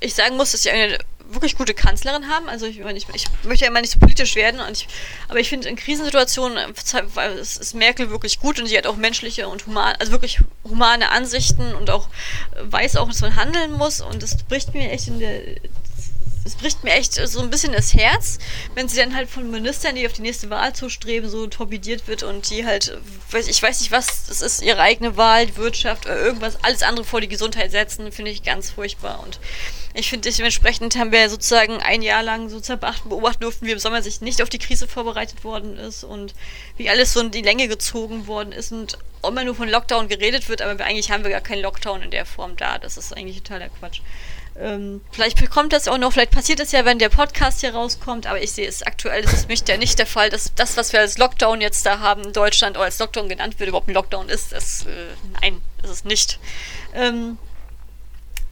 ich 0.00 0.14
sagen 0.14 0.36
muss, 0.36 0.52
dass 0.52 0.62
sie 0.62 0.70
eine 0.70 0.98
wirklich 1.32 1.56
gute 1.56 1.74
Kanzlerin 1.74 2.28
haben. 2.28 2.48
Also 2.48 2.66
ich, 2.66 2.80
ich, 2.80 3.06
ich 3.14 3.26
möchte 3.44 3.64
ja 3.64 3.70
immer 3.70 3.80
nicht 3.80 3.92
so 3.92 3.98
politisch 3.98 4.34
werden, 4.34 4.60
ich, 4.72 4.88
aber 5.28 5.38
ich 5.38 5.48
finde 5.48 5.68
in 5.68 5.76
Krisensituationen 5.76 6.74
ist 7.40 7.74
Merkel 7.74 8.10
wirklich 8.10 8.40
gut 8.40 8.58
und 8.58 8.66
sie 8.66 8.76
hat 8.76 8.86
auch 8.86 8.96
menschliche 8.96 9.48
und 9.48 9.66
human, 9.66 9.94
also 9.96 10.12
wirklich 10.12 10.40
humane 10.64 11.10
Ansichten 11.10 11.74
und 11.74 11.90
auch 11.90 12.08
weiß 12.60 12.96
auch, 12.96 13.08
dass 13.08 13.20
man 13.20 13.36
handeln 13.36 13.72
muss 13.72 14.00
und 14.00 14.22
das 14.22 14.42
bricht 14.44 14.74
mir 14.74 14.90
echt 14.90 15.06
in 15.06 15.20
der 15.20 15.40
es 16.44 16.54
bricht 16.54 16.84
mir 16.84 16.92
echt 16.92 17.14
so 17.14 17.40
ein 17.40 17.50
bisschen 17.50 17.72
das 17.72 17.94
Herz, 17.94 18.38
wenn 18.74 18.88
sie 18.88 18.96
dann 18.96 19.14
halt 19.14 19.28
von 19.28 19.50
Ministern, 19.50 19.94
die 19.94 20.06
auf 20.06 20.12
die 20.12 20.22
nächste 20.22 20.50
Wahl 20.50 20.72
zustreben, 20.74 21.28
so 21.28 21.46
torpediert 21.46 22.08
wird 22.08 22.22
und 22.22 22.50
die 22.50 22.64
halt, 22.64 22.96
ich 23.32 23.62
weiß 23.62 23.80
nicht 23.80 23.92
was, 23.92 24.26
das 24.26 24.40
ist 24.40 24.62
ihre 24.62 24.80
eigene 24.80 25.16
Wahl, 25.16 25.46
die 25.46 25.56
Wirtschaft 25.56 26.06
oder 26.06 26.18
irgendwas, 26.18 26.62
alles 26.64 26.82
andere 26.82 27.04
vor 27.04 27.20
die 27.20 27.28
Gesundheit 27.28 27.70
setzen, 27.70 28.10
finde 28.12 28.30
ich 28.30 28.42
ganz 28.42 28.70
furchtbar 28.70 29.20
und 29.22 29.38
ich 29.92 30.08
finde, 30.08 30.30
dementsprechend 30.30 30.96
haben 30.96 31.10
wir 31.10 31.28
sozusagen 31.28 31.78
ein 31.78 32.02
Jahr 32.02 32.22
lang 32.22 32.48
sozusagen 32.48 33.08
beobachten 33.08 33.42
durften, 33.42 33.66
wie 33.66 33.72
im 33.72 33.78
Sommer 33.80 34.02
sich 34.02 34.20
nicht 34.20 34.40
auf 34.40 34.48
die 34.48 34.60
Krise 34.60 34.86
vorbereitet 34.86 35.42
worden 35.42 35.76
ist 35.76 36.04
und 36.04 36.32
wie 36.76 36.88
alles 36.88 37.12
so 37.12 37.20
in 37.20 37.32
die 37.32 37.42
Länge 37.42 37.66
gezogen 37.66 38.28
worden 38.28 38.52
ist 38.52 38.70
und 38.70 38.98
immer 39.26 39.42
nur 39.42 39.56
von 39.56 39.68
Lockdown 39.68 40.06
geredet 40.06 40.48
wird, 40.48 40.62
aber 40.62 40.84
eigentlich 40.84 41.10
haben 41.10 41.24
wir 41.24 41.30
gar 41.30 41.40
keinen 41.40 41.62
Lockdown 41.62 42.02
in 42.02 42.10
der 42.12 42.24
Form 42.24 42.56
da. 42.56 42.78
Das 42.78 42.96
ist 42.96 43.16
eigentlich 43.16 43.42
totaler 43.42 43.68
Quatsch. 43.68 44.00
Ähm, 44.60 45.00
vielleicht 45.10 45.50
kommt 45.50 45.72
das 45.72 45.88
auch 45.88 45.96
noch, 45.96 46.12
vielleicht 46.12 46.32
passiert 46.32 46.60
es 46.60 46.72
ja, 46.72 46.84
wenn 46.84 46.98
der 46.98 47.08
Podcast 47.08 47.60
hier 47.60 47.74
rauskommt, 47.74 48.26
aber 48.26 48.42
ich 48.42 48.52
sehe 48.52 48.68
es 48.68 48.82
aktuell, 48.82 49.22
das 49.22 49.32
ist 49.32 49.48
mich 49.48 49.62
ja 49.66 49.78
nicht 49.78 49.98
der 49.98 50.06
Fall, 50.06 50.28
dass 50.28 50.54
das, 50.54 50.76
was 50.76 50.92
wir 50.92 51.00
als 51.00 51.16
Lockdown 51.16 51.60
jetzt 51.62 51.86
da 51.86 52.00
haben 52.00 52.24
in 52.24 52.32
Deutschland 52.32 52.76
oder 52.76 52.84
als 52.84 52.98
Lockdown 52.98 53.28
genannt 53.28 53.58
wird, 53.58 53.68
überhaupt 53.68 53.88
ein 53.88 53.94
Lockdown 53.94 54.28
ist. 54.28 54.52
Das, 54.52 54.84
äh, 54.84 55.14
nein, 55.40 55.62
ist 55.82 55.90
es 55.90 56.04
nicht. 56.04 56.38
Ähm, 56.94 57.38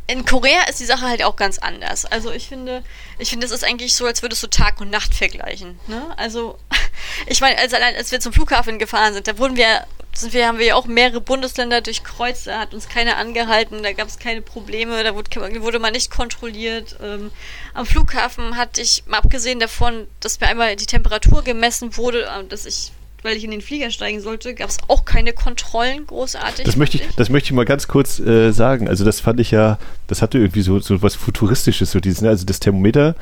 in 0.07 0.25
Korea 0.25 0.63
ist 0.63 0.81
die 0.81 0.87
Sache 0.87 1.07
halt 1.07 1.23
auch 1.23 1.37
ganz 1.37 1.59
anders. 1.59 2.07
Also 2.07 2.33
ich 2.33 2.49
finde, 2.49 2.83
ich 3.19 3.29
finde, 3.29 3.45
es 3.45 3.53
ist 3.53 3.63
eigentlich 3.63 3.95
so, 3.95 4.07
als 4.07 4.23
würdest 4.23 4.43
du 4.43 4.47
Tag 4.47 4.81
und 4.81 4.89
Nacht 4.89 5.15
vergleichen. 5.15 5.79
Ne? 5.87 6.03
Also, 6.17 6.59
ich 7.27 7.43
meine, 7.43 7.59
als, 7.59 7.75
als 7.75 8.11
wir 8.11 8.19
zum 8.19 8.33
Flughafen 8.33 8.79
gefahren 8.79 9.13
sind, 9.13 9.29
da 9.29 9.37
wurden 9.37 9.57
wir, 9.57 9.87
sind 10.21 10.33
wir, 10.33 10.47
haben 10.47 10.59
wir 10.59 10.67
ja 10.67 10.75
auch 10.75 10.87
mehrere 10.87 11.21
Bundesländer 11.21 11.81
durchkreuzt, 11.81 12.47
da 12.47 12.61
hat 12.61 12.75
uns 12.75 12.89
keiner 12.89 13.17
angehalten, 13.17 13.83
da 13.83 13.93
gab 13.93 14.09
es 14.09 14.19
keine 14.19 14.43
Probleme, 14.43 15.03
da 15.03 15.15
wurde, 15.15 15.31
wurde 15.63 15.79
man 15.79 15.93
nicht 15.93 16.11
kontrolliert. 16.11 16.97
Ähm, 17.03 17.31
am 17.75 17.87
Flughafen 17.87 18.57
hatte 18.57 18.81
ich, 18.81 19.05
mal 19.07 19.19
abgesehen 19.19 19.61
davon, 19.61 20.07
dass 20.21 20.41
mir 20.41 20.49
einmal 20.49 20.77
die 20.77 20.87
Temperatur 20.87 21.43
gemessen 21.43 21.97
wurde, 21.97 22.25
äh, 22.25 22.45
dass 22.49 22.67
ich 22.67 22.93
weil 23.23 23.37
ich 23.37 23.45
in 23.45 23.51
den 23.51 23.61
Flieger 23.61 23.91
steigen 23.91 24.21
sollte, 24.21 24.55
gab 24.55 24.71
es 24.71 24.79
auch 24.87 25.05
keine 25.05 25.33
Kontrollen 25.33 26.07
großartig. 26.07 26.65
Das 26.65 26.77
möchte 26.77 26.99
ich, 26.99 27.05
ich, 27.05 27.17
das 27.17 27.31
möchte 27.31 27.47
ich 27.47 27.53
mal 27.53 27.65
ganz 27.65 27.89
kurz 27.89 28.21
äh, 28.21 28.53
sagen. 28.53 28.89
Also 28.89 29.05
das 29.05 29.21
fand 29.21 29.41
ich 29.41 29.51
ja, 29.51 29.79
das 30.07 30.23
hatte 30.23 30.39
irgendwie 30.39 30.63
so, 30.63 30.79
so 30.79 31.03
was 31.03 31.17
Futuristisches, 31.17 31.91
so 31.91 32.01
dieses, 32.01 32.21
ne? 32.21 32.29
also 32.29 32.47
das 32.47 32.61
Thermometer, 32.61 33.17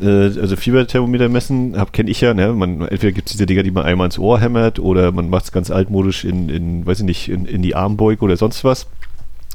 also 0.00 0.56
Fieberthermometer 0.56 1.28
messen, 1.28 1.76
kenne 1.92 2.10
ich 2.10 2.20
ja, 2.20 2.34
ne? 2.34 2.52
Man, 2.52 2.80
entweder 2.80 3.12
gibt 3.12 3.28
es 3.28 3.32
diese 3.32 3.46
Dinger, 3.46 3.62
die 3.62 3.70
man 3.70 3.84
einmal 3.84 4.06
ins 4.06 4.18
Ohr 4.18 4.40
hämmert 4.40 4.78
oder 4.78 5.12
man 5.12 5.30
macht 5.30 5.44
es 5.44 5.52
ganz 5.52 5.70
altmodisch 5.70 6.24
in, 6.24 6.48
in, 6.48 6.86
weiß 6.86 7.00
ich 7.00 7.04
nicht, 7.04 7.28
in, 7.28 7.44
in 7.46 7.62
die 7.62 7.76
Armbeuge 7.76 8.24
oder 8.24 8.36
sonst 8.36 8.64
was 8.64 8.88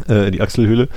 äh, 0.07 0.27
in 0.27 0.31
die 0.31 0.41
Achselhöhle. 0.41 0.87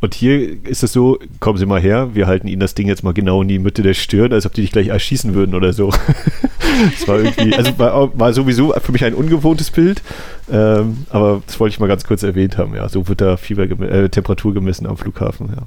Und 0.00 0.14
hier 0.14 0.64
ist 0.64 0.82
es 0.82 0.92
so, 0.92 1.18
kommen 1.40 1.58
Sie 1.58 1.66
mal 1.66 1.80
her, 1.80 2.14
wir 2.14 2.26
halten 2.26 2.48
Ihnen 2.48 2.60
das 2.60 2.74
Ding 2.74 2.86
jetzt 2.86 3.02
mal 3.02 3.12
genau 3.12 3.42
in 3.42 3.48
die 3.48 3.58
Mitte 3.58 3.82
der 3.82 3.94
Stirn, 3.94 4.32
als 4.32 4.46
ob 4.46 4.52
die 4.54 4.60
dich 4.62 4.72
gleich 4.72 4.88
erschießen 4.88 5.34
würden 5.34 5.54
oder 5.54 5.72
so. 5.72 5.90
das 6.98 7.08
war 7.08 7.18
irgendwie, 7.18 7.54
also 7.54 7.78
war, 7.78 8.18
war, 8.18 8.32
sowieso 8.32 8.72
für 8.80 8.92
mich 8.92 9.04
ein 9.04 9.14
ungewohntes 9.14 9.70
Bild, 9.70 10.02
ähm, 10.50 11.06
aber 11.10 11.42
das 11.46 11.58
wollte 11.58 11.74
ich 11.74 11.80
mal 11.80 11.86
ganz 11.86 12.04
kurz 12.04 12.22
erwähnt 12.22 12.58
haben, 12.58 12.74
ja. 12.74 12.88
So 12.88 13.08
wird 13.08 13.20
da 13.20 13.36
Fieber 13.36 13.64
äh, 13.64 14.08
Temperatur 14.08 14.54
gemessen 14.54 14.86
am 14.86 14.96
Flughafen, 14.96 15.50
ja. 15.54 15.62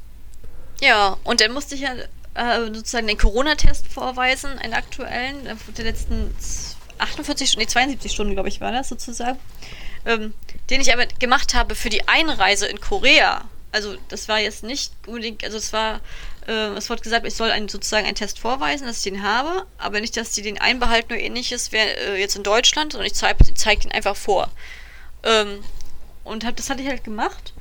Ja, 0.81 1.17
und 1.23 1.41
dann 1.41 1.53
musste 1.53 1.75
ich 1.75 1.81
ja 1.81 1.89
äh, 2.39 2.73
sozusagen 2.73 3.07
den 3.07 3.17
Corona-Test 3.17 3.87
vorweisen, 3.87 4.57
einen 4.59 4.73
aktuellen, 4.73 5.45
äh, 5.45 5.55
der 5.77 5.85
letzten 5.85 6.33
48 6.97 7.49
Stunden, 7.49 7.63
nee, 7.63 7.67
72 7.67 8.11
Stunden, 8.11 8.33
glaube 8.33 8.49
ich, 8.49 8.61
war 8.61 8.71
das 8.71 8.89
sozusagen 8.89 9.39
ähm, 10.05 10.33
den 10.69 10.81
ich 10.81 10.93
aber 10.93 11.05
gemacht 11.05 11.53
habe 11.53 11.75
für 11.75 11.89
die 11.89 12.07
Einreise 12.07 12.67
in 12.67 12.79
Korea. 12.79 13.45
Also 13.71 13.95
das 14.07 14.27
war 14.27 14.39
jetzt 14.39 14.63
nicht 14.63 14.93
unbedingt, 15.05 15.43
also 15.43 15.57
es 15.57 15.73
war, 15.73 16.01
äh, 16.47 16.73
es 16.75 16.89
wurde 16.89 17.01
gesagt, 17.01 17.27
ich 17.27 17.35
soll 17.35 17.51
einen, 17.51 17.69
sozusagen 17.69 18.05
einen 18.05 18.15
Test 18.15 18.39
vorweisen, 18.39 18.87
dass 18.87 18.97
ich 18.97 19.03
den 19.03 19.23
habe, 19.23 19.65
aber 19.77 20.01
nicht, 20.01 20.17
dass 20.17 20.31
die 20.31 20.41
den 20.41 20.59
einbehalten 20.59 21.13
oder 21.13 21.21
ähnliches, 21.21 21.71
wäre 21.71 21.95
äh, 21.97 22.19
jetzt 22.19 22.35
in 22.35 22.43
Deutschland, 22.43 22.93
sondern 22.93 23.07
ich 23.07 23.13
zeige 23.13 23.53
zeig 23.53 23.81
den 23.81 23.91
einfach 23.91 24.15
vor. 24.15 24.49
Ähm, 25.23 25.63
und 26.23 26.45
hab, 26.45 26.55
das 26.55 26.69
hatte 26.69 26.81
ich 26.81 26.87
halt 26.87 27.03
gemacht. 27.03 27.53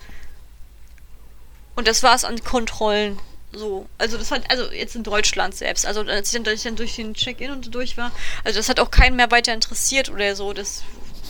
Und 1.75 1.87
das 1.87 2.03
war 2.03 2.15
es 2.15 2.25
an 2.25 2.43
Kontrollen. 2.43 3.19
So, 3.53 3.87
also 3.97 4.19
das 4.19 4.31
hat, 4.31 4.43
also 4.51 4.71
jetzt 4.71 4.95
in 4.95 5.03
Deutschland 5.03 5.55
selbst, 5.55 5.87
also 5.87 6.03
als 6.03 6.33
ich 6.33 6.43
dann, 6.43 6.55
ich 6.55 6.63
dann 6.63 6.77
durch 6.77 6.97
den 6.97 7.15
Check-in 7.15 7.51
und 7.51 7.65
so 7.65 7.71
durch 7.71 7.97
war, 7.97 8.13
also 8.45 8.59
das 8.59 8.69
hat 8.69 8.79
auch 8.79 8.91
keinen 8.91 9.17
mehr 9.17 9.31
weiter 9.31 9.55
interessiert 9.55 10.11
oder 10.11 10.37
so, 10.37 10.53
das 10.53 10.83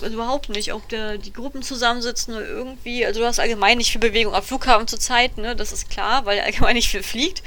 also 0.02 0.14
überhaupt 0.14 0.48
nicht, 0.48 0.72
ob 0.72 0.88
der, 0.88 1.18
die 1.18 1.32
Gruppen 1.32 1.62
zusammensitzen 1.62 2.34
oder 2.34 2.46
irgendwie. 2.46 3.04
Also 3.04 3.20
du 3.20 3.26
hast 3.26 3.40
allgemein 3.40 3.78
nicht 3.78 3.90
viel 3.90 4.00
Bewegung 4.00 4.34
am 4.34 4.42
Flughafen 4.42 4.86
zurzeit, 4.86 5.38
ne? 5.38 5.56
Das 5.56 5.72
ist 5.72 5.90
klar, 5.90 6.24
weil 6.24 6.40
allgemein 6.44 6.74
nicht 6.74 6.88
viel 6.88 7.02
fliegt. 7.02 7.42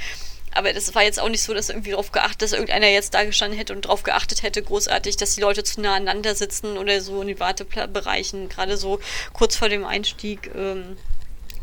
Aber 0.54 0.72
das 0.74 0.94
war 0.94 1.02
jetzt 1.02 1.18
auch 1.18 1.30
nicht 1.30 1.42
so, 1.42 1.54
dass 1.54 1.70
irgendwie 1.70 1.92
darauf 1.92 2.12
geachtet, 2.12 2.42
dass 2.42 2.52
irgendeiner 2.52 2.88
jetzt 2.88 3.14
da 3.14 3.24
gestanden 3.24 3.58
hätte 3.58 3.72
und 3.72 3.86
darauf 3.86 4.02
geachtet 4.02 4.42
hätte, 4.42 4.62
großartig, 4.62 5.16
dass 5.16 5.34
die 5.34 5.40
Leute 5.40 5.64
zu 5.64 5.80
nah 5.80 5.94
aneinander 5.94 6.34
sitzen 6.34 6.76
oder 6.76 7.00
so 7.00 7.22
in 7.22 7.28
den 7.28 7.40
Wartebereichen, 7.40 8.50
gerade 8.50 8.76
so 8.76 9.00
kurz 9.32 9.56
vor 9.56 9.70
dem 9.70 9.86
Einstieg. 9.86 10.50
Ähm, 10.54 10.98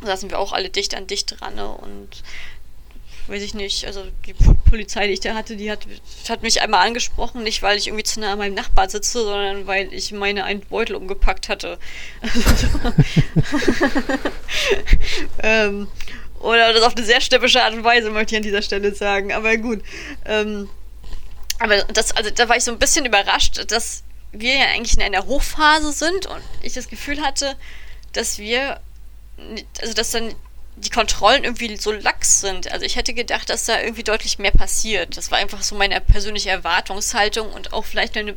sind 0.02 0.32
wir 0.32 0.40
auch 0.40 0.54
alle 0.54 0.70
dicht 0.70 0.96
an 0.96 1.08
dicht 1.08 1.40
dran 1.40 1.56
ne? 1.56 1.68
und 1.70 2.08
weiß 3.30 3.44
ich 3.44 3.54
nicht, 3.54 3.86
also 3.86 4.04
die 4.26 4.34
Polizei, 4.70 5.08
die 5.08 5.14
ich 5.14 5.20
da 5.20 5.36
hatte, 5.36 5.56
die 5.56 5.72
hat, 5.72 5.86
hat 6.28 6.42
mich 6.42 6.62
einmal 6.62 6.86
angesprochen, 6.86 7.44
nicht 7.44 7.62
weil 7.62 7.78
ich 7.78 7.88
irgendwie 7.88 8.04
zu 8.04 8.20
nah 8.20 8.34
an 8.34 8.40
meinem 8.40 8.56
Nachbar 8.56 8.90
sitze, 8.90 9.24
sondern 9.24 9.68
weil 9.68 9.94
ich 9.94 10.12
meine 10.12 10.44
einen 10.44 10.62
Beutel 10.62 10.96
umgepackt 10.96 11.50
hatte. 11.50 11.78
ähm, 15.44 15.88
oder 16.40 16.74
das 16.74 16.84
auf 16.84 16.96
eine 16.96 17.06
sehr 17.06 17.22
steppische 17.22 17.64
Art 17.64 17.74
und 17.74 17.84
Weise, 17.84 18.10
möchte 18.10 18.36
ich 18.36 18.38
an 18.38 18.44
dieser 18.44 18.62
Stelle 18.62 18.94
sagen. 18.96 19.34
Aber 19.34 19.58
gut. 19.58 19.82
Ähm, 20.26 20.70
aber 21.60 21.84
das, 21.84 22.12
also 22.16 22.30
da 22.30 22.48
war 22.48 22.56
ich 22.56 22.64
so 22.64 22.72
ein 22.72 22.80
bisschen 22.80 23.06
überrascht, 23.06 23.72
dass 23.72 24.04
wir 24.32 24.56
ja 24.56 24.66
eigentlich 24.66 24.96
in 24.96 25.04
einer 25.04 25.26
Hochphase 25.26 25.92
sind 25.92 26.26
und 26.26 26.42
ich 26.62 26.74
das 26.74 26.88
Gefühl 26.88 27.22
hatte, 27.22 27.56
dass 28.14 28.38
wir, 28.40 28.80
also 29.82 29.94
dass 29.94 30.12
dann 30.12 30.34
die 30.80 30.90
Kontrollen 30.90 31.44
irgendwie 31.44 31.76
so 31.78 31.92
lax 31.92 32.42
sind. 32.42 32.72
Also 32.72 32.86
ich 32.86 32.96
hätte 32.96 33.14
gedacht, 33.14 33.50
dass 33.50 33.66
da 33.66 33.80
irgendwie 33.80 34.04
deutlich 34.04 34.40
mehr 34.40 34.52
passiert. 34.52 35.18
Das 35.18 35.32
war 35.32 35.38
einfach 35.38 35.62
so 35.62 35.76
meine 35.76 36.00
persönliche 36.02 36.50
Erwartungshaltung 36.50 37.52
und 37.52 37.74
auch 37.74 37.86
vielleicht 37.86 38.18
eine 38.18 38.36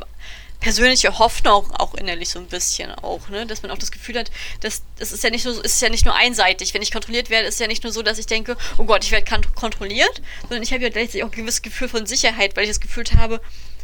persönliche 0.62 1.18
Hoffnung 1.18 1.70
auch 1.72 1.94
innerlich 1.94 2.28
so 2.31 2.38
ein 2.38 2.46
bisschen 2.46 2.92
auch, 2.92 3.28
ne, 3.28 3.46
dass 3.46 3.62
man 3.62 3.72
auch 3.72 3.78
das 3.78 3.90
Gefühl 3.90 4.16
hat, 4.16 4.31
dass 4.61 4.83
das 4.96 5.11
ist 5.11 5.24
ja 5.24 5.31
nicht 5.31 5.44
nur 5.44 5.62
ist 5.64 5.83
ja 5.83 5.88
nicht 5.88 6.05
nur 6.05 6.14
einseitig. 6.14 6.72
Wenn 6.72 6.83
ich 6.83 6.92
kontrolliert 6.92 7.31
werde, 7.31 7.48
ist 7.48 7.59
ja 7.59 7.66
nicht 7.66 7.83
nur 7.83 7.92
so, 7.92 8.02
dass 8.02 8.18
ich 8.18 8.26
denke, 8.26 8.57
oh 8.78 8.85
Gott, 8.85 9.05
ich 9.05 9.11
werde 9.11 9.28
kontrolliert, 9.55 10.22
sondern 10.42 10.62
ich 10.62 10.72
habe 10.72 10.83
ja 10.85 10.88
gleichzeitig 10.88 11.24
auch 11.24 11.28
ein 11.28 11.37
gewisses 11.37 11.62
Gefühl 11.62 11.88
von 11.88 12.07
Sicherheit, 12.07 12.57
weil 12.57 12.62
ich 12.62 12.70
das 12.70 12.81
Gefühl 12.81 13.05
habe, 13.16 13.40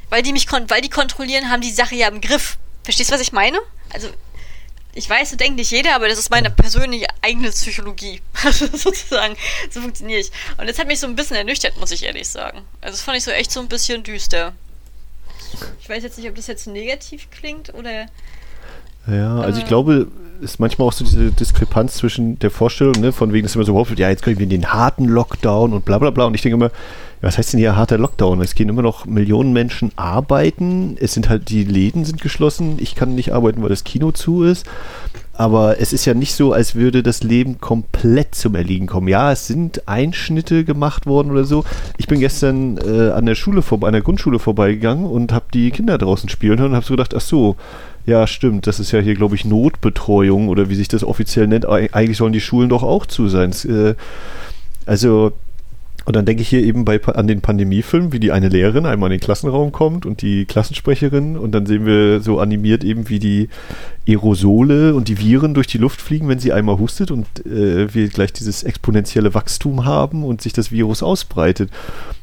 weil 0.09 0.23
die 0.23 0.33
mich 0.33 0.47
weil 0.51 0.81
die 0.81 0.89
kontrollieren, 0.89 1.51
haben 1.51 1.61
die 1.61 1.73
Sache 1.73 1.97
ja 1.97 2.09
im 2.09 2.21
Griff. 2.21 2.59
Verstehst 2.85 3.11
du, 3.11 3.15
was 3.15 3.21
ich 3.21 3.33
meine? 3.33 3.59
Also 3.93 4.09
ich 4.99 5.09
weiß, 5.09 5.31
so 5.31 5.37
denkt 5.37 5.57
nicht 5.57 5.71
jeder, 5.71 5.95
aber 5.95 6.09
das 6.09 6.19
ist 6.19 6.29
meine 6.31 6.51
persönliche 6.51 7.07
eigene 7.23 7.51
Psychologie. 7.51 8.21
sozusagen. 8.51 9.37
So 9.71 9.81
funktioniere 9.81 10.21
ich. 10.21 10.33
Und 10.57 10.69
das 10.69 10.79
hat 10.79 10.89
mich 10.89 10.99
so 10.99 11.07
ein 11.07 11.15
bisschen 11.15 11.37
ernüchtert, 11.37 11.79
muss 11.79 11.93
ich 11.93 12.05
ehrlich 12.05 12.29
sagen. 12.29 12.63
Also 12.81 12.97
das 12.97 13.03
fand 13.03 13.17
ich 13.17 13.23
so 13.23 13.31
echt 13.31 13.53
so 13.53 13.61
ein 13.61 13.69
bisschen 13.69 14.03
düster. 14.03 14.53
Ich 15.81 15.89
weiß 15.89 16.03
jetzt 16.03 16.19
nicht, 16.19 16.29
ob 16.29 16.35
das 16.35 16.49
jetzt 16.49 16.67
negativ 16.67 17.31
klingt 17.31 17.73
oder. 17.75 18.07
Ja, 19.07 19.39
also 19.41 19.61
ich 19.61 19.67
glaube, 19.67 20.09
ist 20.41 20.59
manchmal 20.59 20.89
auch 20.89 20.93
so 20.93 21.05
diese 21.05 21.31
Diskrepanz 21.31 21.95
zwischen 21.95 22.39
der 22.41 22.51
Vorstellung, 22.51 23.01
ne, 23.01 23.13
von 23.13 23.33
wegen, 23.33 23.47
dass 23.47 23.55
immer 23.55 23.65
so 23.65 23.73
überhaupt 23.73 23.91
wird, 23.91 24.01
ja, 24.01 24.11
jetzt 24.11 24.23
kriegen 24.23 24.39
wir 24.39 24.47
den 24.47 24.73
harten 24.73 25.05
Lockdown 25.05 25.73
und 25.73 25.85
bla 25.85 25.99
bla 25.99 26.11
bla. 26.11 26.25
Und 26.25 26.35
ich 26.35 26.43
denke 26.43 26.57
immer, 26.57 26.71
was 27.21 27.39
heißt 27.39 27.53
denn 27.53 27.61
hier 27.61 27.77
harter 27.77 27.99
Lockdown? 27.99 28.41
Es 28.41 28.55
gehen 28.55 28.69
immer 28.69 28.83
noch 28.83 29.07
Millionen 29.07 29.53
Menschen 29.53 29.91
arbeiten. 29.97 30.97
Es 31.01 31.15
sind 31.15 31.29
halt, 31.29 31.49
die 31.49 31.65
Läden 31.65 32.05
sind 32.05 32.21
geschlossen. 32.21 32.77
Ich 32.79 32.95
kann 32.95 33.15
nicht 33.15 33.33
arbeiten, 33.33 33.63
weil 33.63 33.69
das 33.69 33.85
Kino 33.85 34.13
zu 34.13 34.45
ist. 34.45 34.67
Aber 35.35 35.81
es 35.81 35.93
ist 35.93 36.05
ja 36.05 36.15
nicht 36.15 36.35
so, 36.35 36.53
als 36.53 36.75
würde 36.75 37.03
das 37.03 37.23
Leben 37.23 37.61
komplett 37.61 38.35
zum 38.35 38.57
Erliegen 38.57 38.89
kommen. 38.89 39.07
Ja, 39.07 39.31
es 39.31 39.47
sind 39.47 39.87
Einschnitte 39.87 40.65
gemacht 40.65 41.07
worden 41.07 41.31
oder 41.31 41.45
so. 41.45 41.65
Ich 41.97 42.09
bin 42.09 42.19
gestern 42.19 42.77
äh, 42.79 43.11
an 43.11 43.25
der 43.25 43.37
Schule 43.37 43.63
vorbei, 43.63 43.87
an 43.87 43.93
der 43.93 44.03
Grundschule 44.03 44.41
vorbeigegangen 44.41 45.07
und 45.07 45.33
habe 45.33 45.47
die 45.55 45.71
Kinder 45.71 45.97
draußen 45.97 46.29
spielen 46.29 46.59
hören 46.59 46.71
und 46.71 46.77
habe 46.77 46.87
so 46.87 46.95
gedacht, 46.95 47.15
ach 47.15 47.21
so, 47.21 47.55
ja, 48.05 48.27
stimmt, 48.27 48.67
das 48.67 48.81
ist 48.81 48.91
ja 48.91 48.99
hier, 49.01 49.15
glaube 49.15 49.37
ich, 49.37 49.45
Notbetreuung 49.45 50.49
oder 50.49 50.71
wie 50.71 50.75
sich 50.75 50.89
das 50.89 51.05
offiziell 51.05 51.47
nennt. 51.47 51.67
Eigentlich 51.69 52.17
sollen 52.17 52.33
die 52.33 52.41
Schulen 52.41 52.69
doch 52.69 52.83
auch 52.83 53.07
zu 53.07 53.29
sein. 53.29 53.53
Äh, 53.65 53.95
also 54.87 55.33
Und 56.09 56.17
dann 56.17 56.25
denke 56.25 56.41
ich 56.41 56.49
hier 56.49 56.63
eben 56.63 56.87
bei, 56.87 57.05
an 57.05 57.29
den 57.29 57.43
Pandemiefilm, 57.43 58.15
wie 58.15 58.19
die 58.19 58.33
eine 58.33 58.49
Lehrerin 58.49 58.87
einmal 58.87 59.13
in 59.13 59.19
den 59.19 59.23
Klassenraum 59.23 59.73
kommt 59.73 60.07
und 60.07 60.23
die 60.23 60.47
Klassensprecherin 60.47 61.37
und 61.37 61.53
dann 61.53 61.67
sehen 61.67 61.85
wir 61.85 62.23
so 62.23 62.41
animiert 62.41 62.83
eben, 62.83 63.11
wie 63.11 63.19
die 63.19 63.51
Aerosole 64.09 64.95
und 64.95 65.09
die 65.09 65.19
Viren 65.19 65.53
durch 65.53 65.67
die 65.67 65.77
Luft 65.77 66.01
fliegen, 66.01 66.29
wenn 66.29 66.39
sie 66.39 66.51
einmal 66.53 66.79
hustet 66.79 67.11
und 67.11 67.27
äh, 67.45 67.93
wir 67.95 68.09
gleich 68.09 68.33
dieses 68.33 68.63
exponentielle 68.63 69.35
Wachstum 69.35 69.85
haben 69.85 70.25
und 70.25 70.41
sich 70.41 70.55
das 70.55 70.73
Virus 70.73 71.03
ausbreitet. 71.03 71.71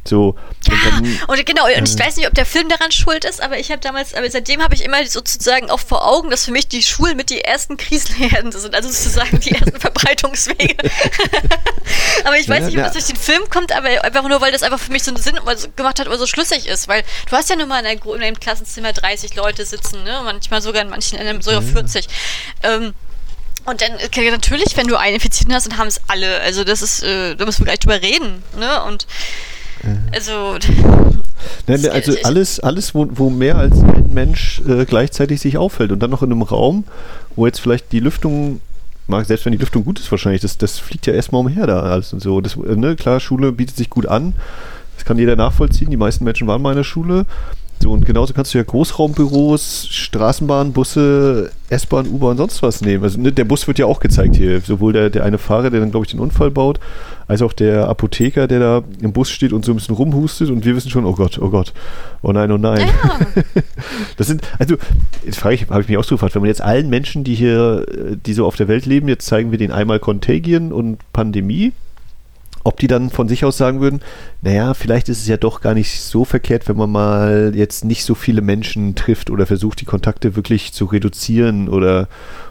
So, 0.08 0.36
ja, 0.68 0.74
und, 0.74 0.86
dann, 0.86 1.20
und 1.28 1.46
genau, 1.46 1.66
und 1.66 1.88
ich 1.88 1.96
äh, 1.96 2.06
weiß 2.06 2.18
nicht, 2.18 2.28
ob 2.28 2.34
der 2.34 2.46
Film 2.46 2.70
daran 2.70 2.92
schuld 2.92 3.26
ist, 3.26 3.42
aber 3.42 3.60
ich 3.60 3.72
habe 3.72 3.82
damals, 3.82 4.14
aber 4.14 4.30
seitdem 4.30 4.62
habe 4.62 4.74
ich 4.74 4.84
immer 4.84 5.04
sozusagen 5.06 5.70
auch 5.70 5.80
vor 5.80 6.08
Augen, 6.08 6.30
dass 6.30 6.46
für 6.46 6.52
mich 6.52 6.68
die 6.68 6.84
Schulen 6.84 7.18
mit 7.18 7.30
die 7.30 7.42
ersten 7.42 7.78
Krisenherden 7.78 8.52
sind, 8.52 8.76
also 8.76 8.90
sozusagen 8.90 9.40
die 9.40 9.52
ersten 9.52 9.80
Verbreitungswege. 9.80 10.78
aber 12.24 12.38
ich 12.38 12.50
weiß 12.50 12.60
ja, 12.60 12.66
nicht, 12.66 12.78
ob 12.78 12.84
ja. 12.84 12.84
das 12.84 12.94
durch 12.94 13.06
den 13.06 13.16
Film 13.16 13.44
kommt, 13.50 13.75
aber 13.76 14.04
einfach 14.04 14.28
nur, 14.28 14.42
weil 14.42 14.52
das 14.52 14.64
einfach 14.64 14.80
für 14.80 14.92
mich 14.92 15.04
so 15.04 15.12
einen 15.12 15.22
Sinn 15.22 15.36
gemacht 15.76 16.00
hat 16.00 16.08
oder 16.08 16.18
so 16.18 16.28
schlüssig 16.28 16.68
ist, 16.68 16.88
weil 16.88 17.04
du 17.30 17.36
hast 17.36 17.50
ja 17.50 17.56
nur 17.56 17.68
mal 17.68 17.80
in, 17.80 17.86
einer, 17.86 18.16
in 18.16 18.22
einem 18.22 18.40
Klassenzimmer 18.40 18.94
30 18.94 19.36
Leute 19.36 19.66
sitzen, 19.66 20.04
ne? 20.04 20.22
manchmal 20.24 20.62
sogar 20.62 20.82
in 20.82 20.90
manchen, 20.90 21.20
in 21.20 21.28
einem, 21.28 21.42
sogar 21.42 21.62
mhm. 21.62 21.74
40. 21.74 22.08
Ähm, 22.64 22.94
und 23.66 23.82
dann 23.82 23.94
natürlich, 24.32 24.78
wenn 24.78 24.88
du 24.88 24.96
einen 24.96 25.16
Infizierten 25.16 25.54
hast, 25.54 25.68
dann 25.68 25.78
haben 25.78 25.88
es 25.88 26.00
alle. 26.08 26.40
Also 26.42 26.64
das 26.64 26.84
ist, 26.84 27.02
äh, 27.04 27.36
da 27.36 27.46
müssen 27.46 27.62
wir 27.62 27.66
gleich 27.66 27.80
drüber 27.80 28.02
reden. 28.02 28.44
Ne? 28.60 28.84
Und 28.84 29.08
also. 30.14 30.58
Ne, 31.68 31.78
ne, 31.78 31.92
also 31.92 32.14
alles, 32.24 32.60
alles 32.60 32.96
wo, 32.96 33.08
wo 33.12 33.30
mehr 33.30 33.58
als 33.58 33.80
ein 33.80 34.14
Mensch 34.14 34.62
äh, 34.68 34.86
gleichzeitig 34.86 35.42
sich 35.42 35.58
auffällt 35.58 35.92
und 35.92 36.00
dann 36.00 36.10
noch 36.10 36.24
in 36.24 36.32
einem 36.32 36.42
Raum, 36.42 36.86
wo 37.36 37.46
jetzt 37.46 37.60
vielleicht 37.60 37.92
die 37.92 38.00
Lüftung 38.00 38.62
mag, 39.08 39.26
selbst 39.26 39.46
wenn 39.46 39.52
die 39.52 39.58
Lüftung 39.58 39.84
gut 39.84 40.00
ist 40.00 40.12
wahrscheinlich, 40.12 40.42
das, 40.42 40.58
das 40.58 40.80
fliegt 40.80 41.06
ja 41.06 41.14
erstmal 41.14 41.42
umher 41.42 41.68
da 41.68 41.82
alles 41.82 42.14
und 42.14 42.22
so. 42.22 42.42
Das, 42.42 42.56
äh, 42.56 42.76
ne, 42.76 42.96
klar, 42.96 43.20
Schule 43.20 43.52
bietet 43.52 43.78
sich 43.78 43.90
gut 43.90 44.06
an. 44.06 44.34
Das 44.96 45.06
kann 45.06 45.18
jeder 45.18 45.36
nachvollziehen. 45.36 45.90
Die 45.92 45.98
meisten 45.98 46.24
Menschen 46.24 46.48
waren 46.48 46.62
mal 46.62 46.72
in 46.72 46.78
der 46.78 46.84
Schule. 46.84 47.26
So, 47.82 47.92
und 47.92 48.06
genauso 48.06 48.34
kannst 48.34 48.54
du 48.54 48.58
ja 48.58 48.64
Großraumbüros, 48.64 49.88
Straßenbahn, 49.92 50.74
Busse, 50.74 51.52
S-Bahn, 51.70 52.08
U-Bahn, 52.08 52.38
sonst 52.38 52.62
was 52.64 52.82
nehmen. 52.82 53.04
Also 53.04 53.20
ne, 53.20 53.32
der 53.32 53.44
Bus 53.44 53.68
wird 53.68 53.80
ja 53.80 53.86
auch 53.86 54.00
gezeigt 54.00 54.36
hier. 54.36 54.62
Sowohl 54.62 54.94
der, 54.94 55.10
der 55.10 55.24
eine 55.24 55.38
Fahrer, 55.38 55.70
der 55.70 55.82
dann, 55.82 55.92
glaube 55.92 56.06
ich, 56.06 56.12
den 56.12 56.20
Unfall 56.20 56.52
baut, 56.52 56.80
als 57.28 57.42
auch 57.42 57.54
der 57.54 57.88
Apotheker, 57.88 58.48
der 58.48 58.60
da 58.60 58.84
im 59.02 59.14
Bus 59.14 59.30
steht 59.30 59.52
und 59.52 59.66
so 59.66 59.72
ein 59.72 59.76
bisschen 59.76 59.96
rumhustet 59.96 60.50
und 60.50 60.66
wir 60.66 60.76
wissen 60.76 60.90
schon, 60.90 61.06
oh 61.06 61.14
Gott, 61.14 61.40
oh 61.40 61.50
Gott, 61.50 61.74
oh 62.22 62.32
nein, 62.32 62.52
oh 62.52 62.58
nein. 62.58 62.88
Ja. 62.88 63.20
das 64.18 64.28
sind, 64.28 64.42
also, 64.58 64.76
jetzt 65.26 65.40
frage 65.40 65.56
ich, 65.56 65.70
habe 65.70 65.82
ich 65.82 65.90
mich 65.90 65.98
auch 65.98 66.04
so 66.04 66.16
gefragt, 66.16 66.36
wenn 66.36 66.42
man 66.42 66.50
jetzt 66.50 66.62
allen 66.62 66.90
Menschen, 66.90 67.24
die 67.24 67.36
hier, 67.36 67.86
die 68.26 68.34
so 68.34 68.46
auf 68.46 68.56
der 68.56 68.68
Welt 68.68 68.86
leben, 68.86 69.08
jetzt 69.08 69.26
zeigen 69.26 69.52
wir 69.52 69.58
denen 69.58 69.74
einmal 69.74 70.00
Contagion 70.00 70.72
und 70.72 71.00
Pandemie, 71.14 71.74
ob 72.66 72.80
die 72.80 72.88
dann 72.88 73.12
von 73.12 73.28
sich 73.28 73.46
aus 73.46 73.58
sagen 73.58 73.80
würden, 73.80 74.02
naja, 74.42 74.74
vielleicht 74.74 75.08
ist 75.08 75.22
es 75.22 75.28
ja 75.28 75.38
doch 75.38 75.62
gar 75.62 75.76
nicht 75.76 76.02
so 76.02 76.26
verkehrt, 76.26 76.68
wenn 76.68 76.76
man 76.76 76.92
mal 76.92 77.52
jetzt 77.54 77.86
nicht 77.86 78.04
so 78.04 78.16
viele 78.16 78.42
Menschen 78.42 78.96
trifft 78.96 79.30
oder 79.30 79.46
versucht, 79.46 79.82
die 79.82 79.86
Kontakte 79.86 80.36
wirklich 80.36 80.74
zu 80.74 80.86
reduzieren 80.86 81.70
oder 81.70 82.08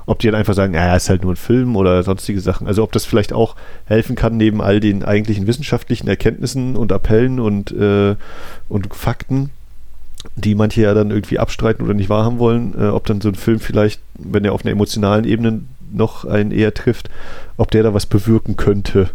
ob 0.07 0.21
die 0.21 0.29
dann 0.29 0.37
einfach 0.37 0.55
sagen, 0.55 0.73
naja, 0.73 0.95
ist 0.95 1.11
halt 1.11 1.23
nur 1.23 1.33
ein 1.33 1.37
Film 1.37 1.75
oder 1.75 2.01
sonstige 2.05 2.41
Sachen. 2.41 2.69
Also 2.69 2.85
ob 2.85 2.93
das 2.93 3.05
vielleicht 3.05 3.33
auch 3.33 3.57
helfen 3.87 4.15
kann, 4.15 4.37
neben 4.37 4.63
all 4.63 4.79
den 4.79 5.03
eigentlichen 5.03 5.49
wissenschaftlichen 5.49 6.07
Erkenntnissen 6.07 6.77
und 6.77 6.93
Appellen 6.93 7.41
und, 7.41 7.73
äh, 7.73 8.15
und 8.69 8.95
Fakten, 8.95 9.51
die 10.37 10.55
manche 10.55 10.83
ja 10.83 10.95
dann 10.95 11.11
irgendwie 11.11 11.41
abstreiten 11.41 11.85
oder 11.85 11.95
nicht 11.95 12.09
wahrhaben 12.09 12.39
wollen, 12.39 12.73
äh, 12.79 12.87
ob 12.87 13.05
dann 13.07 13.21
so 13.21 13.31
ein 13.31 13.35
Film 13.35 13.59
vielleicht, 13.59 14.01
wenn 14.17 14.45
er 14.45 14.53
auf 14.53 14.65
einer 14.65 14.73
emotionalen 14.73 15.25
Ebene 15.25 15.63
noch 15.93 16.25
einen 16.25 16.53
eher 16.53 16.73
trifft, 16.73 17.11
ob 17.57 17.73
der 17.73 17.83
da 17.83 17.95
was 17.95 18.07
bewirken 18.07 18.57
könnte. 18.57 19.11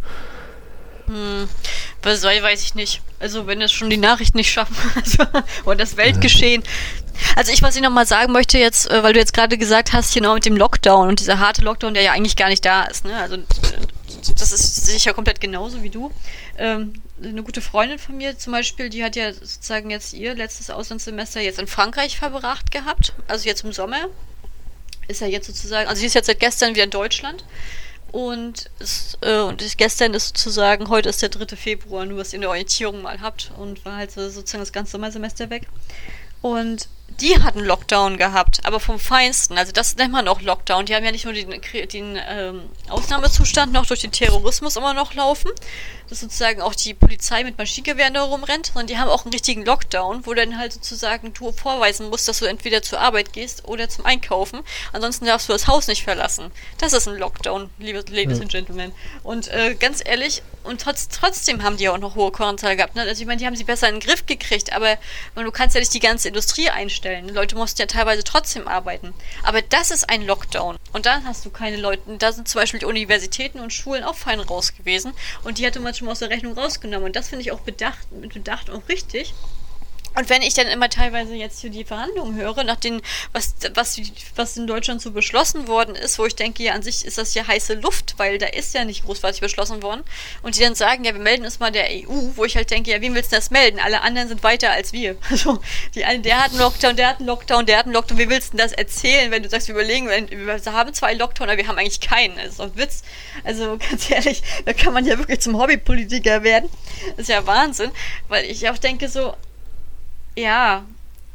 Hm, 1.10 1.50
was 2.04 2.22
soll, 2.22 2.42
weiß 2.42 2.62
ich 2.62 2.76
nicht. 2.76 3.02
Also, 3.20 3.48
wenn 3.48 3.62
es 3.62 3.72
schon 3.72 3.90
die 3.90 3.98
Nachrichten 3.98 4.38
nicht 4.38 4.52
schaffen, 4.52 4.76
also, 4.96 5.24
oder 5.66 5.78
das 5.78 5.98
Weltgeschehen. 5.98 6.64
Also, 7.36 7.52
ich, 7.52 7.64
was 7.64 7.76
ich 7.76 7.82
nochmal 7.82 8.06
sagen 8.06 8.32
möchte 8.32 8.60
jetzt, 8.60 8.90
äh, 8.92 9.02
weil 9.02 9.14
du 9.14 9.20
jetzt 9.20 9.34
gerade 9.34 9.58
gesagt 9.58 9.92
hast, 9.92 10.14
genau 10.14 10.36
mit 10.36 10.46
dem 10.46 10.56
Lockdown 10.56 11.10
und 11.10 11.20
dieser 11.20 11.40
harte 11.40 11.64
Lockdown, 11.64 11.96
der 11.96 12.04
ja 12.04 12.12
eigentlich 12.12 12.36
gar 12.36 12.50
nicht 12.50 12.64
da 12.64 12.84
ist, 12.84 13.06
ne? 13.06 13.18
Also, 13.18 13.38
das 14.38 14.52
ist 14.52 14.86
sicher 14.86 15.14
komplett 15.14 15.42
genauso 15.42 15.82
wie 15.82 15.90
du. 15.90 16.12
Ähm, 16.60 16.94
eine 17.22 17.42
gute 17.42 17.62
Freundin 17.62 17.98
von 17.98 18.16
mir 18.16 18.38
zum 18.38 18.54
Beispiel, 18.54 18.90
die 18.90 19.04
hat 19.04 19.16
ja 19.16 19.34
sozusagen 19.34 19.90
jetzt 19.90 20.14
ihr 20.14 20.36
letztes 20.36 20.70
Auslandssemester 20.70 21.42
jetzt 21.42 21.58
in 21.58 21.68
Frankreich 21.68 22.18
verbracht 22.20 22.72
gehabt, 22.72 23.14
also 23.28 23.48
jetzt 23.48 23.64
im 23.64 23.74
Sommer. 23.74 24.10
Ist 25.08 25.22
ja 25.22 25.28
jetzt 25.28 25.48
sozusagen, 25.48 25.90
also 25.90 26.00
sie 26.00 26.06
ist 26.06 26.14
jetzt 26.14 26.28
seit 26.28 26.40
gestern 26.40 26.76
wieder 26.76 26.84
in 26.84 26.92
Deutschland 26.92 27.44
und, 28.12 28.70
es, 28.80 29.18
äh, 29.22 29.40
und 29.40 29.78
gestern 29.78 30.14
ist 30.14 30.28
sozusagen, 30.38 30.90
heute 30.90 31.10
ist 31.10 31.22
der 31.22 31.30
3. 31.30 31.56
Februar, 31.56 32.06
nur 32.06 32.20
was 32.20 32.34
ihr 32.34 32.40
eine 32.40 32.50
Orientierung 32.50 33.02
mal 33.02 33.22
habt 33.22 33.52
und 33.58 33.84
war 33.86 33.98
halt 33.98 34.12
so, 34.12 34.30
sozusagen 34.30 34.62
das 34.62 34.74
ganze 34.74 34.94
Sommersemester 34.94 35.50
weg. 35.50 35.68
Und 36.42 36.88
die 37.22 37.42
hatten 37.42 37.60
Lockdown 37.60 38.18
gehabt, 38.18 38.60
aber 38.66 38.80
vom 38.80 39.00
Feinsten. 39.00 39.58
Also 39.58 39.72
das 39.72 39.96
nennt 39.96 40.12
man 40.12 40.28
auch 40.28 40.42
Lockdown. 40.42 40.86
Die 40.86 40.96
haben 40.96 41.04
ja 41.04 41.12
nicht 41.12 41.26
nur 41.26 41.34
den, 41.34 41.50
den 41.92 42.20
ähm, 42.28 42.62
Ausnahmezustand 42.90 43.72
noch 43.74 43.86
durch 43.86 44.02
den 44.02 44.12
Terrorismus 44.12 44.76
immer 44.76 44.94
noch 44.94 45.14
laufen, 45.14 45.52
dass 46.10 46.22
sozusagen 46.22 46.62
auch 46.62 46.76
die 46.76 46.94
Polizei 46.94 47.44
mit 47.44 47.58
Maschinengewehren 47.58 48.14
da 48.14 48.24
rumrennt, 48.24 48.68
sondern 48.68 48.88
die 48.88 48.98
haben 48.98 49.10
auch 49.10 49.26
einen 49.26 49.34
richtigen 49.34 49.66
Lockdown, 49.66 50.26
wo 50.26 50.34
dann 50.34 50.58
halt 50.58 50.74
sozusagen 50.74 51.34
du 51.34 51.52
vorweisen 51.52 52.10
musst, 52.10 52.28
dass 52.28 52.40
du 52.40 52.46
entweder 52.46 52.82
zur 52.82 53.00
Arbeit 53.00 53.34
gehst 53.34 53.66
oder 53.66 53.90
zum 53.90 54.06
Einkaufen. 54.06 54.62
Ansonsten 54.94 55.26
darfst 55.26 55.50
du 55.50 55.54
das 55.54 55.68
Haus 55.68 55.88
nicht 55.88 56.04
verlassen. 56.04 56.52
Das 56.78 56.94
ist 56.94 57.08
ein 57.08 57.18
Lockdown, 57.18 57.70
liebe 57.80 58.00
Ladies 58.10 58.38
ja. 58.38 58.44
and 58.44 58.52
Gentlemen. 58.52 58.92
Und 59.24 59.48
äh, 59.50 59.76
ganz 59.76 60.02
ehrlich, 60.04 60.42
und 60.64 60.82
trotz, 60.82 61.08
trotzdem 61.08 61.64
haben 61.64 61.78
die 61.78 61.86
ja 61.86 61.94
auch 61.94 61.98
noch 61.98 62.16
hohe 62.16 62.32
Kornzahl 62.32 62.76
gehabt. 62.76 62.96
Ne? 62.96 63.02
Also 63.02 63.22
ich 63.22 63.28
meine, 63.28 63.40
die 63.40 63.46
haben 63.46 63.56
sie 63.56 63.64
besser 63.64 63.88
in 63.88 63.96
den 63.96 64.02
Griff 64.02 64.26
gekriegt, 64.26 64.74
aber 64.74 64.98
du 65.36 65.52
kannst 65.52 65.76
ja 65.76 65.80
nicht 65.80 65.94
die 65.94 66.00
ganze 66.00 66.28
Industrie 66.28 66.70
einstellen. 66.70 66.99
Die 67.02 67.34
Leute 67.34 67.56
mussten 67.56 67.82
ja 67.82 67.88
teilweise 67.88 68.24
trotzdem 68.24 68.68
arbeiten. 68.68 69.14
Aber 69.44 69.62
das 69.62 69.92
ist 69.92 70.10
ein 70.10 70.26
Lockdown. 70.26 70.78
Und 70.94 71.06
dann 71.06 71.26
hast 71.26 71.46
du 71.46 71.50
keine 71.50 71.78
Leute. 71.78 72.02
Da 72.18 72.32
sind 72.32 72.48
zum 72.48 72.62
Beispiel 72.62 72.80
die 72.80 72.86
Universitäten 72.86 73.60
und 73.60 73.74
Schulen 73.74 74.04
auch 74.04 74.16
fein 74.16 74.40
raus 74.40 74.74
gewesen. 74.76 75.14
Und 75.44 75.58
die 75.58 75.66
hatte 75.66 75.80
man 75.80 75.94
schon 75.94 76.06
mal 76.06 76.12
aus 76.12 76.20
der 76.20 76.30
Rechnung 76.30 76.54
rausgenommen. 76.54 77.08
Und 77.08 77.16
das 77.16 77.30
finde 77.30 77.42
ich 77.42 77.52
auch 77.52 77.62
bedacht, 77.62 78.12
mit 78.12 78.34
Bedacht 78.34 78.70
und 78.70 78.88
richtig. 78.90 79.34
Und 80.16 80.30
wenn 80.30 80.42
ich 80.42 80.54
dann 80.54 80.68
immer 80.68 80.90
teilweise 80.90 81.36
jetzt 81.36 81.62
hier 81.62 81.70
die 81.70 81.86
Verhandlungen 81.86 82.36
höre, 82.36 82.64
nach 82.64 82.78
den, 82.78 83.02
was, 83.32 83.56
was, 83.74 84.00
was 84.36 84.58
in 84.58 84.68
Deutschland 84.68 85.02
so 85.02 85.12
beschlossen 85.12 85.68
worden 85.68 85.96
ist, 85.96 86.18
wo 86.20 86.26
ich 86.26 86.36
denke, 86.36 86.64
ja, 86.64 86.74
an 86.74 86.82
sich 86.82 87.06
ist 87.06 87.18
das 87.18 87.34
ja 87.34 87.48
heiße 87.48 87.76
Luft, 87.76 88.16
weil 88.18 88.38
da 88.38 88.48
ist 88.48 88.74
ja 88.74 88.86
nicht 88.86 89.06
großartig 89.06 89.42
beschlossen 89.42 89.84
worden. 89.84 90.04
Und 90.42 90.56
die 90.56 90.62
dann 90.62 90.76
sagen, 90.76 91.04
ja, 91.04 91.14
wir 91.14 91.22
melden 91.22 91.46
uns 91.46 91.60
mal 91.60 91.72
der 91.72 91.86
EU, 91.90 92.32
wo 92.36 92.46
ich 92.46 92.56
halt 92.56 92.72
denke, 92.72 92.92
ja, 92.92 93.02
wem 93.02 93.14
willst 93.16 93.32
du 93.32 93.36
das 93.36 93.52
melden? 93.52 93.80
Alle 93.80 94.02
anderen 94.02 94.28
sind 94.28 94.44
weiter 94.44 94.72
als 94.72 94.94
wir. 94.94 95.18
Also, 95.40 95.62
die 95.96 96.04
einen, 96.06 96.24
der 96.24 96.44
hat 96.44 96.52
einen 96.52 96.60
Lockdown, 96.60 96.96
der 96.96 97.08
hat 97.08 97.20
einen 97.20 97.28
Lockdown, 97.28 97.66
der 97.66 97.78
hat 97.78 97.86
einen 97.86 97.94
Lockdown. 97.94 98.18
Wie 98.18 98.30
willst 98.30 98.54
du 98.54 98.58
das 98.58 98.74
erzählen, 98.74 99.32
wenn 99.32 99.44
du 99.44 99.48
sagst, 99.50 99.68
wir 99.68 99.76
überlegen, 99.76 100.10
wir 100.10 100.74
haben 100.74 100.94
zwei 100.94 101.14
Lockdown, 101.14 101.50
aber 101.50 101.58
wir 101.58 101.68
haben 101.68 101.78
eigentlich 101.78 102.02
keinen. 102.02 102.36
Das 102.36 102.48
ist 102.48 102.60
doch 102.60 102.66
ein 102.66 102.76
Witz. 102.76 103.04
Also, 103.44 103.78
ganz 103.90 104.10
ehrlich, 104.10 104.42
da 104.66 104.74
kann 104.74 104.94
man 104.94 105.06
ja 105.06 105.18
wirklich 105.18 105.40
zum 105.40 105.58
Hobbypolitiker 105.58 106.44
werden. 106.44 106.70
Das 107.12 107.20
ist 107.20 107.30
ja 107.30 107.46
Wahnsinn, 107.46 107.92
weil 108.28 108.46
ich 108.46 108.68
auch 108.70 108.78
denke 108.78 109.08
so, 109.08 109.34
ja, 110.40 110.86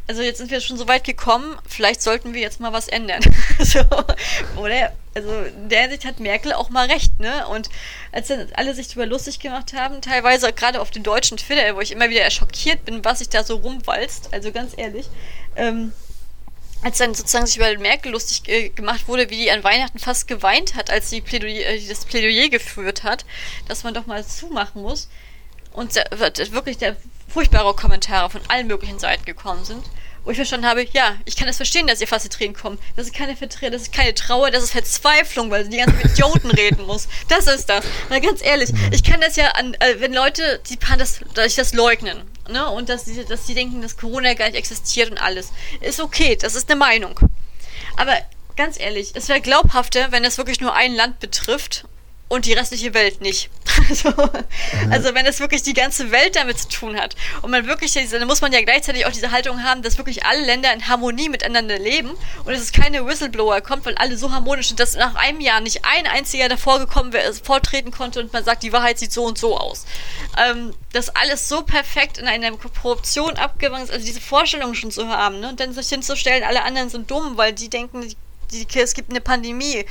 also 0.07 0.23
jetzt 0.23 0.39
sind 0.39 0.51
wir 0.51 0.61
schon 0.61 0.77
so 0.77 0.87
weit 0.87 1.05
gekommen, 1.05 1.57
vielleicht 1.67 2.03
sollten 2.03 2.35
wir 2.35 2.41
jetzt 2.41 2.61
mal 2.61 2.73
was 2.73 2.89
ändern. 2.89 3.23
so, 3.59 3.81
oder? 4.57 4.93
Also 5.15 5.31
in 5.31 5.69
der 5.69 5.83
Hinsicht 5.83 6.05
hat 6.05 6.21
Merkel 6.21 6.53
auch 6.53 6.71
mal 6.71 6.91
recht, 6.91 7.21
ne? 7.21 7.47
Und 7.49 7.71
als 8.13 8.29
dann 8.29 8.49
alle 8.55 8.75
sich 8.75 8.89
darüber 8.89 9.07
lustig 9.07 9.39
gemacht 9.39 9.73
haben, 9.73 10.03
teilweise 10.03 10.53
gerade 10.53 10.81
auf 10.81 10.91
den 10.91 11.05
deutschen 11.05 11.37
Twitter, 11.37 11.77
wo 11.77 11.81
ich 11.81 11.93
immer 11.93 12.11
wieder 12.11 12.29
schockiert 12.31 12.85
bin, 12.85 13.05
was 13.05 13.21
sich 13.21 13.29
da 13.29 13.45
so 13.45 13.57
rumwalzt, 13.57 14.31
also 14.33 14.51
ganz 14.51 14.73
ehrlich, 14.77 15.07
ähm, 15.57 15.93
als 16.83 16.99
dann 16.99 17.15
sozusagen 17.15 17.47
sich 17.47 17.57
über 17.57 17.79
Merkel 17.79 18.13
lustig 18.13 18.43
äh, 18.49 18.69
gemacht 18.71 19.09
wurde, 19.09 19.31
wie 19.31 19.37
die 19.37 19.51
an 19.51 19.65
Weihnachten 19.65 20.01
fast 20.01 20.27
geweint 20.27 20.75
hat, 20.75 20.91
als 20.91 21.09
sie 21.09 21.21
Plädoyer, 21.21 21.65
äh, 21.67 21.81
das 21.89 22.05
Plädoyer 22.05 22.49
geführt 22.49 23.05
hat, 23.05 23.25
dass 23.69 23.85
man 23.85 23.95
doch 23.95 24.07
mal 24.07 24.27
zumachen 24.27 24.83
muss. 24.83 25.09
Und 25.73 25.97
der, 25.97 26.07
wirklich 26.51 26.77
der 26.77 26.97
furchtbare 27.29 27.75
Kommentare 27.75 28.31
von 28.31 28.41
allen 28.49 28.67
möglichen 28.67 28.99
Seiten 28.99 29.25
gekommen 29.25 29.65
sind, 29.65 29.85
wo 30.25 30.31
ich 30.31 30.37
verstanden 30.37 30.67
habe, 30.67 30.87
ja, 30.93 31.17
ich 31.27 31.37
kann 31.37 31.49
es 31.49 31.57
verstehen, 31.57 31.87
dass 31.87 32.01
ihr 32.01 32.07
fast 32.07 32.25
die 32.25 32.31
Tränen 32.31 32.57
kommen. 32.57 32.79
Das 32.97 33.07
ist 33.07 33.15
keine 33.15 33.37
Verträge, 33.37 33.73
das 33.73 33.83
ist 33.83 33.93
keine 33.93 34.15
Trauer, 34.15 34.51
das 34.51 34.65
ist 34.65 34.71
Verzweiflung, 34.71 35.51
weil 35.51 35.65
sie 35.65 35.71
die 35.71 35.77
ganzen 35.77 36.01
Idioten 36.01 36.51
reden 36.51 36.87
muss. 36.87 37.09
Das 37.29 37.47
ist 37.47 37.67
das. 37.67 37.85
Na, 38.09 38.19
ganz 38.21 38.43
ehrlich, 38.43 38.71
ich 38.91 39.05
kann 39.05 39.21
das 39.21 39.37
ja 39.37 39.49
an, 39.51 39.75
äh, 39.75 39.97
wenn 39.99 40.15
Leute, 40.15 40.61
die 40.69 40.79
das, 40.99 41.21
dass 41.35 41.47
ich 41.47 41.55
das 41.57 41.75
leugnen, 41.75 42.23
ne, 42.49 42.69
und 42.71 42.89
dass 42.89 43.05
sie, 43.05 43.25
dass 43.25 43.47
sie 43.47 43.55
denken, 43.55 43.83
dass 43.83 43.97
Corona 43.97 44.35
gar 44.35 44.47
nicht 44.47 44.57
existiert 44.57 45.11
und 45.11 45.19
alles, 45.19 45.53
ist 45.81 46.01
okay, 46.01 46.37
das 46.37 46.55
ist 46.55 46.71
eine 46.71 46.79
Meinung. 46.79 47.19
Aber 47.97 48.17
ganz 48.57 48.81
ehrlich, 48.81 49.13
es 49.15 49.29
wäre 49.29 49.41
glaubhafter, 49.41 50.11
wenn 50.11 50.25
es 50.25 50.39
wirklich 50.39 50.61
nur 50.61 50.75
ein 50.75 50.95
Land 50.95 51.21
betrifft 51.21 51.85
und 52.29 52.47
die 52.47 52.53
restliche 52.53 52.95
Welt 52.95 53.21
nicht. 53.21 53.51
Also, 53.91 54.11
also 54.91 55.15
wenn 55.15 55.27
es 55.27 55.41
wirklich 55.41 55.63
die 55.63 55.75
ganze 55.75 56.11
Welt 56.13 56.37
damit 56.37 56.59
zu 56.59 56.69
tun 56.69 56.97
hat 56.97 57.17
und 57.43 57.51
man 57.51 57.67
wirklich, 57.67 57.93
dann 57.93 58.27
muss 58.27 58.41
man 58.41 58.53
ja 58.53 58.63
gleichzeitig 58.63 59.05
auch 59.05 59.11
diese 59.11 59.33
Haltung 59.33 59.63
haben, 59.65 59.83
dass 59.83 59.99
wirklich 59.99 60.25
alle 60.25 60.43
Länder 60.43 60.73
in 60.73 60.87
Harmonie 60.87 61.29
miteinander 61.29 61.79
leben 61.79 62.11
und 62.45 62.53
es 62.53 62.61
ist 62.61 62.73
keine 62.73 63.05
Whistleblower 63.05 63.61
kommt, 63.63 63.85
weil 63.85 63.97
alle 63.97 64.17
so 64.17 64.31
harmonisch 64.31 64.69
sind, 64.69 64.79
dass 64.79 64.95
nach 64.95 65.17
einem 65.17 65.41
Jahr 65.41 65.61
nicht 65.61 65.85
ein 65.85 66.07
einziger 66.07 66.49
davor 66.49 66.79
gekommen 66.79 67.13
wäre, 67.13 67.35
vortreten 67.35 67.91
konnte 67.91 68.21
und 68.21 68.33
man 68.33 68.45
sagt, 68.45 68.63
die 68.63 68.73
Wahrheit 68.73 68.99
sieht 68.99 69.13
so 69.13 69.25
und 69.25 69.39
so 69.39 69.59
aus. 69.59 69.85
Ähm, 70.39 70.73
dass 70.93 71.09
alles 71.11 71.49
so 71.49 71.63
perfekt 71.63 72.19
in 72.19 72.29
einer 72.29 72.53
Korruption 72.53 73.37
abgewandt 73.37 73.85
ist, 73.85 73.91
also 73.91 74.07
diese 74.07 74.21
Vorstellung 74.21 74.75
schon 74.75 74.93
zu 74.93 75.09
haben 75.09 75.41
ne? 75.41 75.49
und 75.49 75.61
dann 75.61 75.75
sich 75.75 75.89
hinzustellen, 75.89 76.45
alle 76.45 76.63
anderen 76.63 76.89
sind 76.89 77.11
dumm, 77.11 77.37
weil 77.37 77.53
die 77.53 77.69
denken, 77.69 78.09
die, 78.53 78.65
die, 78.65 78.79
es 78.79 78.95
gibt 78.95 79.11
eine 79.11 79.21
Pandemie 79.21 79.85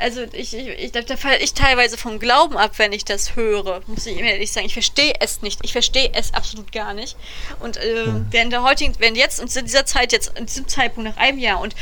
also 0.00 0.22
ich, 0.32 0.54
ich, 0.54 0.68
ich 0.68 0.92
da, 0.92 1.02
falle 1.16 1.38
ich 1.38 1.54
teilweise 1.54 1.98
vom 1.98 2.18
Glauben 2.18 2.56
ab, 2.56 2.72
wenn 2.78 2.92
ich 2.92 3.04
das 3.04 3.36
höre. 3.36 3.82
Muss 3.86 4.06
ich 4.06 4.18
ehrlich 4.18 4.50
sagen. 4.50 4.66
Ich 4.66 4.72
verstehe 4.72 5.14
es 5.20 5.42
nicht. 5.42 5.60
Ich 5.62 5.72
verstehe 5.72 6.10
es 6.14 6.34
absolut 6.34 6.72
gar 6.72 6.94
nicht. 6.94 7.16
Und 7.60 7.76
äh, 7.76 8.06
mhm. 8.06 8.26
während 8.30 8.52
der 8.52 8.62
heutigen, 8.62 8.94
wenn 8.98 9.14
jetzt 9.14 9.40
in 9.40 9.46
dieser 9.46 9.86
Zeit, 9.86 10.12
jetzt 10.12 10.36
in 10.38 10.46
diesem 10.46 10.68
Zeitpunkt 10.68 11.10
nach 11.10 11.16
einem 11.16 11.38
Jahr 11.38 11.60
und 11.60 11.74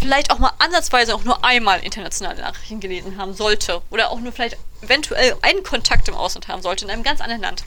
vielleicht 0.00 0.30
auch 0.30 0.38
mal 0.38 0.52
ansatzweise 0.58 1.14
auch 1.14 1.24
nur 1.24 1.44
einmal 1.44 1.80
internationale 1.80 2.40
Nachrichten 2.40 2.80
gelesen 2.80 3.16
haben 3.16 3.34
sollte 3.34 3.82
oder 3.90 4.10
auch 4.10 4.20
nur 4.20 4.32
vielleicht 4.32 4.56
eventuell 4.82 5.34
einen 5.42 5.62
Kontakt 5.62 6.08
im 6.08 6.14
Ausland 6.14 6.48
haben 6.48 6.62
sollte 6.62 6.84
in 6.84 6.90
einem 6.90 7.02
ganz 7.02 7.20
anderen 7.20 7.42
Land, 7.42 7.64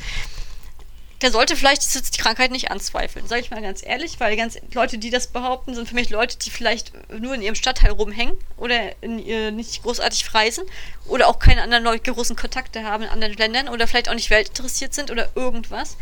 der 1.21 1.31
sollte 1.31 1.55
vielleicht 1.55 1.83
die 2.15 2.21
Krankheit 2.21 2.51
nicht 2.51 2.71
anzweifeln, 2.71 3.27
sage 3.27 3.41
ich 3.41 3.51
mal 3.51 3.61
ganz 3.61 3.85
ehrlich, 3.85 4.19
weil 4.19 4.35
ganz 4.35 4.57
Leute, 4.73 4.97
die 4.97 5.11
das 5.11 5.27
behaupten, 5.27 5.75
sind 5.75 5.87
für 5.87 5.95
mich 5.95 6.09
Leute, 6.09 6.37
die 6.37 6.49
vielleicht 6.49 6.91
nur 7.11 7.35
in 7.35 7.41
ihrem 7.41 7.55
Stadtteil 7.55 7.91
rumhängen 7.91 8.35
oder 8.57 9.01
in 9.01 9.55
nicht 9.55 9.83
großartig 9.83 10.33
reisen 10.33 10.63
oder 11.05 11.27
auch 11.27 11.39
keine 11.39 11.61
anderen 11.61 11.85
großen 12.01 12.35
Kontakte 12.35 12.83
haben 12.83 13.03
in 13.03 13.09
anderen 13.09 13.33
Ländern 13.35 13.69
oder 13.69 13.87
vielleicht 13.87 14.09
auch 14.09 14.15
nicht 14.15 14.29
weltinteressiert 14.29 14.93
sind 14.93 15.11
oder 15.11 15.29
irgendwas. 15.35 15.97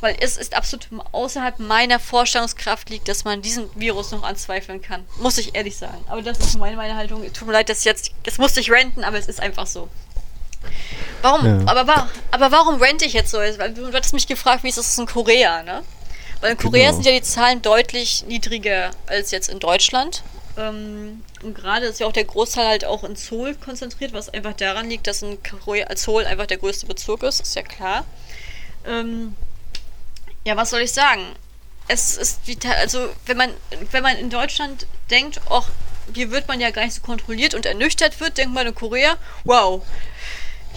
Weil 0.00 0.16
es 0.20 0.36
ist 0.36 0.54
absolut 0.54 0.86
außerhalb 1.10 1.58
meiner 1.58 1.98
Vorstellungskraft 1.98 2.88
liegt, 2.88 3.08
dass 3.08 3.24
man 3.24 3.42
diesen 3.42 3.68
Virus 3.74 4.12
noch 4.12 4.22
anzweifeln 4.22 4.80
kann. 4.80 5.04
Muss 5.18 5.38
ich 5.38 5.56
ehrlich 5.56 5.76
sagen. 5.76 6.04
Aber 6.06 6.22
das 6.22 6.38
ist 6.38 6.56
meine, 6.56 6.76
meine 6.76 6.94
Haltung. 6.94 7.24
Tut 7.32 7.48
mir 7.48 7.54
leid, 7.54 7.68
dass 7.68 7.82
jetzt, 7.82 8.12
das 8.22 8.38
musste 8.38 8.60
ich 8.60 8.70
renten, 8.70 9.02
aber 9.02 9.18
es 9.18 9.26
ist 9.26 9.40
einfach 9.40 9.66
so. 9.66 9.88
Warum? 11.22 11.66
Ja. 11.66 11.72
Aber, 11.74 12.08
aber 12.30 12.52
warum 12.52 12.80
rente 12.80 13.04
ich 13.04 13.12
jetzt 13.12 13.30
so? 13.30 13.38
Weil 13.38 13.74
du 13.74 13.92
hattest 13.92 14.14
mich 14.14 14.26
gefragt, 14.26 14.64
wie 14.64 14.68
ist 14.68 14.78
das 14.78 14.98
in 14.98 15.06
Korea, 15.06 15.62
ne? 15.62 15.82
Weil 16.40 16.52
in 16.52 16.58
Korea 16.58 16.90
genau. 16.90 16.94
sind 16.94 17.06
ja 17.06 17.12
die 17.12 17.22
Zahlen 17.22 17.62
deutlich 17.62 18.24
niedriger 18.28 18.92
als 19.06 19.30
jetzt 19.30 19.48
in 19.48 19.58
Deutschland. 19.58 20.22
Ähm, 20.56 21.22
und 21.42 21.54
gerade 21.54 21.86
ist 21.86 22.00
ja 22.00 22.06
auch 22.06 22.12
der 22.12 22.24
Großteil 22.24 22.66
halt 22.66 22.84
auch 22.84 23.04
in 23.04 23.16
Seoul 23.16 23.54
konzentriert, 23.54 24.12
was 24.12 24.28
einfach 24.28 24.54
daran 24.54 24.88
liegt, 24.88 25.06
dass 25.06 25.22
in 25.22 25.38
Korea 25.42 25.86
Seoul 25.96 26.24
einfach 26.24 26.46
der 26.46 26.58
größte 26.58 26.86
Bezirk 26.86 27.22
ist, 27.22 27.40
ist 27.40 27.54
ja 27.54 27.62
klar. 27.62 28.04
Ähm, 28.86 29.36
ja, 30.44 30.56
was 30.56 30.70
soll 30.70 30.80
ich 30.80 30.92
sagen? 30.92 31.22
Es 31.86 32.16
ist 32.16 32.40
wie, 32.46 32.58
also 32.80 33.08
wenn 33.26 33.36
man, 33.36 33.50
wenn 33.90 34.02
man 34.02 34.16
in 34.16 34.30
Deutschland 34.30 34.86
denkt, 35.10 35.40
ach, 35.48 35.68
hier 36.14 36.30
wird 36.30 36.48
man 36.48 36.60
ja 36.60 36.70
gar 36.70 36.84
nicht 36.84 36.94
so 36.94 37.02
kontrolliert 37.02 37.54
und 37.54 37.66
ernüchtert 37.66 38.20
wird, 38.20 38.38
denkt 38.38 38.54
man 38.54 38.66
in 38.66 38.74
Korea, 38.74 39.16
wow, 39.44 39.82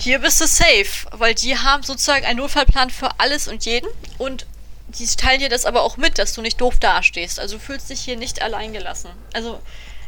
hier 0.01 0.19
bist 0.19 0.41
du 0.41 0.47
safe, 0.47 1.07
weil 1.11 1.35
die 1.35 1.57
haben 1.57 1.83
sozusagen 1.83 2.25
einen 2.25 2.39
Notfallplan 2.39 2.89
für 2.89 3.19
alles 3.19 3.47
und 3.47 3.65
jeden 3.65 3.87
und 4.17 4.47
die 4.87 5.05
teilen 5.05 5.39
dir 5.39 5.49
das 5.49 5.65
aber 5.65 5.83
auch 5.83 5.97
mit, 5.97 6.17
dass 6.17 6.33
du 6.33 6.41
nicht 6.41 6.59
doof 6.59 6.79
dastehst. 6.79 7.39
Also 7.39 7.59
fühlst 7.59 7.89
dich 7.89 8.01
hier 8.01 8.17
nicht 8.17 8.41
alleingelassen. 8.41 9.11
Also 9.33 9.61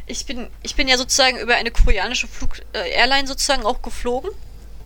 ich 0.08 0.25
bin, 0.25 0.49
ich 0.63 0.75
bin 0.75 0.88
ja 0.88 0.97
sozusagen 0.97 1.38
über 1.38 1.56
eine 1.56 1.71
koreanische 1.71 2.27
Flug 2.27 2.60
äh, 2.73 2.89
Airline 2.89 3.27
sozusagen 3.27 3.65
auch 3.65 3.82
geflogen. 3.82 4.32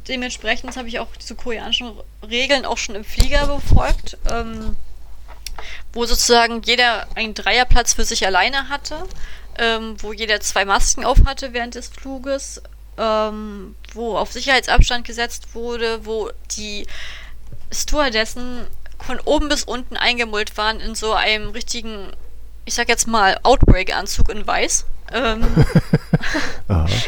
Dementsprechend 0.07 0.75
habe 0.75 0.89
ich 0.89 0.99
auch 0.99 1.07
diese 1.19 1.35
koreanischen 1.35 1.93
Regeln 2.27 2.65
auch 2.65 2.77
schon 2.77 2.95
im 2.95 3.05
Flieger 3.05 3.47
befolgt, 3.47 4.17
ähm, 4.29 4.75
wo 5.93 6.05
sozusagen 6.05 6.61
jeder 6.63 7.07
einen 7.15 7.33
Dreierplatz 7.33 7.93
für 7.93 8.03
sich 8.03 8.25
alleine 8.25 8.69
hatte, 8.69 9.07
ähm, 9.57 9.95
wo 10.01 10.11
jeder 10.11 10.41
zwei 10.41 10.65
Masken 10.65 11.05
auf 11.05 11.19
hatte 11.25 11.53
während 11.53 11.75
des 11.75 11.87
Fluges, 11.87 12.61
ähm, 12.97 13.75
wo 13.93 14.17
auf 14.17 14.31
Sicherheitsabstand 14.31 15.05
gesetzt 15.05 15.53
wurde, 15.53 16.05
wo 16.05 16.29
die 16.57 16.87
Stewardessen 17.71 18.65
von 18.99 19.19
oben 19.21 19.49
bis 19.49 19.63
unten 19.63 19.97
eingemullt 19.97 20.57
waren 20.57 20.79
in 20.79 20.95
so 20.95 21.13
einem 21.13 21.49
richtigen, 21.51 22.11
ich 22.65 22.73
sag 22.73 22.89
jetzt 22.89 23.07
mal, 23.07 23.39
Outbreak-Anzug 23.43 24.29
in 24.29 24.45
weiß. 24.45 24.85
Ähm, 25.13 25.45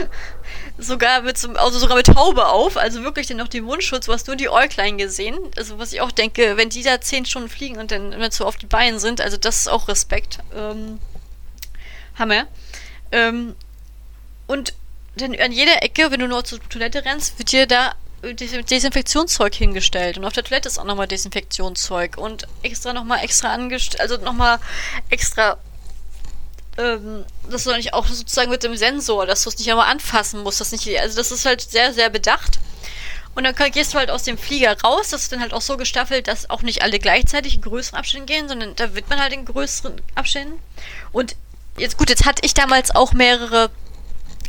sogar 0.77 1.21
mit 1.21 1.37
so, 1.37 1.51
also 1.53 1.79
sogar 1.79 1.97
mit 1.97 2.07
Taube 2.07 2.47
auf, 2.47 2.77
also 2.77 3.03
wirklich 3.03 3.27
dann 3.27 3.37
noch 3.37 3.47
den 3.47 3.65
Mundschutz, 3.65 4.05
du 4.05 4.13
hast 4.13 4.27
nur 4.27 4.35
die 4.35 4.49
Äuglein 4.49 4.97
gesehen. 4.97 5.37
Also 5.57 5.77
was 5.79 5.93
ich 5.93 6.01
auch 6.01 6.11
denke, 6.11 6.57
wenn 6.57 6.69
die 6.69 6.83
da 6.83 7.01
zehn 7.01 7.25
Stunden 7.25 7.49
fliegen 7.49 7.77
und 7.77 7.91
dann 7.91 8.13
immer 8.13 8.31
so 8.31 8.45
auf 8.45 8.57
die 8.57 8.65
Beine 8.65 8.99
sind, 8.99 9.21
also 9.21 9.37
das 9.37 9.59
ist 9.59 9.67
auch 9.67 9.87
Respekt. 9.87 10.39
Ähm, 10.55 10.99
Hammer. 12.17 12.47
Ähm, 13.11 13.55
und 14.47 14.73
denn 15.19 15.39
an 15.39 15.51
jeder 15.51 15.83
Ecke, 15.83 16.11
wenn 16.11 16.19
du 16.19 16.27
nur 16.27 16.43
zur 16.43 16.59
Toilette 16.69 17.05
rennst, 17.05 17.37
wird 17.37 17.51
dir 17.51 17.67
da 17.67 17.93
Desinfektionszeug 18.21 19.55
hingestellt. 19.55 20.17
Und 20.17 20.25
auf 20.25 20.33
der 20.33 20.43
Toilette 20.43 20.67
ist 20.67 20.77
auch 20.77 20.85
nochmal 20.85 21.07
Desinfektionszeug. 21.07 22.17
Und 22.17 22.47
extra 22.63 22.93
nochmal 22.93 23.23
extra 23.23 23.53
angestellt, 23.53 24.01
also 24.01 24.17
nochmal 24.17 24.59
extra, 25.09 25.57
ähm, 26.77 27.25
das 27.49 27.63
soll 27.63 27.77
nicht 27.77 27.93
auch 27.93 28.05
sozusagen 28.07 28.51
mit 28.51 28.63
dem 28.63 28.75
Sensor, 28.75 29.25
dass 29.25 29.43
du 29.43 29.49
es 29.49 29.57
nicht 29.57 29.69
einmal 29.69 29.89
anfassen 29.89 30.43
musst. 30.43 30.59
Das 30.59 30.71
nicht, 30.71 30.87
also 30.99 31.17
das 31.17 31.31
ist 31.31 31.45
halt 31.45 31.61
sehr, 31.61 31.93
sehr 31.93 32.09
bedacht. 32.09 32.59
Und 33.35 33.43
dann 33.45 33.71
gehst 33.71 33.93
du 33.93 33.97
halt 33.97 34.11
aus 34.11 34.23
dem 34.23 34.37
Flieger 34.37 34.75
raus. 34.81 35.09
Das 35.09 35.21
ist 35.21 35.31
dann 35.31 35.39
halt 35.39 35.53
auch 35.53 35.61
so 35.61 35.77
gestaffelt, 35.77 36.27
dass 36.27 36.49
auch 36.49 36.61
nicht 36.61 36.81
alle 36.81 36.99
gleichzeitig 36.99 37.55
in 37.55 37.61
größeren 37.61 37.97
Abständen 37.97 38.25
gehen, 38.25 38.49
sondern 38.49 38.75
da 38.75 38.95
wird 38.95 39.09
man 39.09 39.21
halt 39.21 39.31
in 39.31 39.45
größeren 39.45 40.01
Abständen. 40.15 40.59
Und 41.13 41.35
jetzt 41.77 41.97
gut, 41.97 42.09
jetzt 42.09 42.25
hatte 42.25 42.41
ich 42.43 42.53
damals 42.53 42.93
auch 42.93 43.13
mehrere 43.13 43.69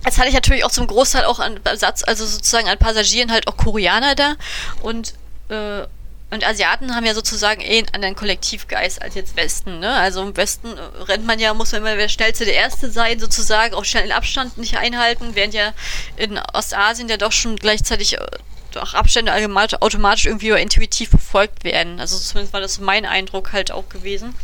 Jetzt 0.05 0.19
hatte 0.19 0.29
ich 0.29 0.35
natürlich 0.35 0.65
auch 0.65 0.71
zum 0.71 0.87
Großteil 0.87 1.25
auch 1.25 1.39
an 1.39 1.61
Satz, 1.75 2.03
also 2.03 2.25
sozusagen 2.25 2.69
an 2.69 2.79
Passagieren 2.79 3.31
halt 3.31 3.49
auch 3.49 3.57
Koreaner 3.57 4.15
da 4.15 4.35
und 4.83 5.15
äh, 5.49 5.87
und 6.33 6.47
Asiaten 6.47 6.95
haben 6.95 7.05
ja 7.05 7.15
sozusagen 7.15 7.61
eh 7.61 7.79
einen 7.79 7.89
anderen 7.93 8.15
Kollektivgeist 8.15 9.03
als 9.03 9.17
jetzt 9.17 9.37
Westen, 9.37 9.81
ne? 9.81 9.93
Also 9.93 10.23
im 10.23 10.37
Westen 10.37 10.69
äh, 10.69 11.03
rennt 11.03 11.27
man 11.27 11.41
ja, 11.41 11.53
muss 11.55 11.73
man 11.73 11.81
immer 11.81 11.97
der 11.97 12.09
Schnellste 12.09 12.45
der 12.45 12.55
Erste 12.55 12.91
sein, 12.91 13.19
sozusagen, 13.19 13.75
auch 13.75 13.85
schnell 13.85 14.05
den 14.05 14.13
Abstand 14.13 14.57
nicht 14.57 14.77
einhalten, 14.77 15.35
während 15.35 15.55
ja 15.55 15.73
in 16.17 16.39
Ostasien 16.39 17.09
ja 17.09 17.17
doch 17.17 17.33
schon 17.33 17.57
gleichzeitig 17.57 18.19
äh, 18.19 18.27
doch 18.71 18.95
Abstände 18.95 19.33
automatisch 19.81 20.27
irgendwie 20.27 20.51
intuitiv 20.51 21.11
befolgt 21.11 21.65
werden. 21.65 21.99
Also 21.99 22.17
zumindest 22.17 22.53
war 22.53 22.61
das 22.61 22.79
mein 22.79 23.07
Eindruck 23.07 23.53
halt 23.53 23.73
auch 23.73 23.89
gewesen. 23.89 24.37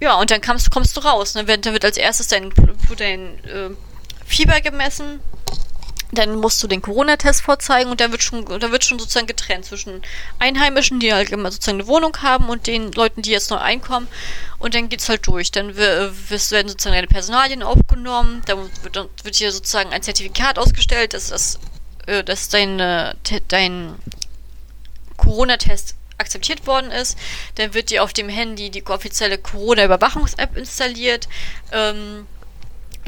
Ja, 0.00 0.14
und 0.16 0.32
dann 0.32 0.40
kommst, 0.40 0.72
kommst 0.72 0.96
du 0.96 1.00
raus, 1.02 1.36
ne? 1.36 1.44
Dann 1.44 1.72
wird 1.72 1.84
als 1.84 1.96
erstes 1.96 2.26
dein, 2.26 2.52
dein 2.98 3.44
äh, 3.44 3.70
Fieber 4.24 4.60
gemessen. 4.60 5.20
Dann 6.12 6.36
musst 6.36 6.62
du 6.62 6.68
den 6.68 6.80
Corona-Test 6.80 7.40
vorzeigen 7.42 7.90
und 7.90 8.00
da 8.00 8.12
wird 8.12 8.22
schon, 8.22 8.44
da 8.44 8.70
wird 8.70 8.84
schon 8.84 9.00
sozusagen 9.00 9.26
getrennt 9.26 9.64
zwischen 9.64 10.02
Einheimischen, 10.38 11.00
die 11.00 11.12
halt 11.12 11.30
immer 11.30 11.50
sozusagen 11.50 11.80
eine 11.80 11.88
Wohnung 11.88 12.16
haben 12.22 12.48
und 12.48 12.68
den 12.68 12.92
Leuten, 12.92 13.22
die 13.22 13.30
jetzt 13.30 13.50
neu 13.50 13.56
einkommen. 13.56 14.06
Und 14.60 14.74
dann 14.74 14.88
geht's 14.88 15.08
halt 15.08 15.26
durch. 15.26 15.50
Dann 15.50 15.76
werden 15.76 16.14
sozusagen 16.28 16.94
deine 16.94 17.08
Personalien 17.08 17.64
aufgenommen. 17.64 18.42
Dann 18.46 18.70
wird, 18.82 18.94
dann 18.94 19.08
wird 19.24 19.34
hier 19.34 19.50
sozusagen 19.50 19.92
ein 19.92 20.02
Zertifikat 20.02 20.56
ausgestellt, 20.56 21.14
dass 21.14 21.30
das, 21.30 21.58
äh, 22.06 22.22
dass 22.22 22.48
dein, 22.48 22.78
dein 23.48 23.96
Corona-Test 25.16 25.96
akzeptiert 26.18 26.66
worden 26.66 26.90
ist. 26.90 27.18
Dann 27.56 27.74
wird 27.74 27.90
dir 27.90 28.02
auf 28.02 28.12
dem 28.12 28.28
Handy 28.28 28.70
die 28.70 28.86
offizielle 28.86 29.38
Corona-Überwachungs-App 29.38 30.56
installiert. 30.56 31.28
Ähm, 31.72 32.26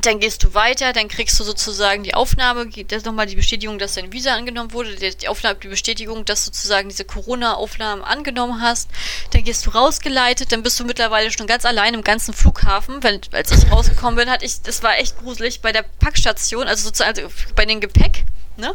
dann 0.02 0.20
gehst 0.20 0.44
du 0.44 0.54
weiter, 0.54 0.92
dann 0.92 1.08
kriegst 1.08 1.38
du 1.40 1.44
sozusagen 1.44 2.02
die 2.02 2.14
Aufnahme, 2.14 2.68
das 2.68 3.04
nochmal 3.04 3.26
die 3.26 3.36
Bestätigung, 3.36 3.78
dass 3.78 3.94
dein 3.94 4.12
Visa 4.12 4.34
angenommen 4.34 4.72
wurde, 4.72 4.94
die 4.94 5.28
Aufnahme, 5.28 5.56
die 5.56 5.68
Bestätigung, 5.68 6.24
dass 6.24 6.44
du 6.44 6.46
sozusagen 6.46 6.88
diese 6.88 7.04
Corona-Aufnahmen 7.04 8.02
angenommen 8.02 8.60
hast. 8.60 8.90
Dann 9.32 9.44
gehst 9.44 9.64
du 9.66 9.70
rausgeleitet, 9.70 10.52
dann 10.52 10.62
bist 10.62 10.78
du 10.78 10.84
mittlerweile 10.84 11.30
schon 11.30 11.46
ganz 11.46 11.64
allein 11.64 11.94
im 11.94 12.02
ganzen 12.02 12.34
Flughafen. 12.34 13.02
Weil, 13.02 13.20
als 13.32 13.50
ich 13.50 13.70
rausgekommen 13.70 14.16
bin, 14.16 14.30
hatte 14.30 14.44
ich, 14.44 14.62
das 14.62 14.82
war 14.82 14.98
echt 14.98 15.18
gruselig, 15.18 15.60
bei 15.60 15.72
der 15.72 15.82
Packstation, 15.82 16.68
also 16.68 16.84
sozusagen 16.84 17.18
also 17.18 17.28
bei 17.54 17.64
dem 17.64 17.80
Gepäck, 17.80 18.24
ne? 18.56 18.74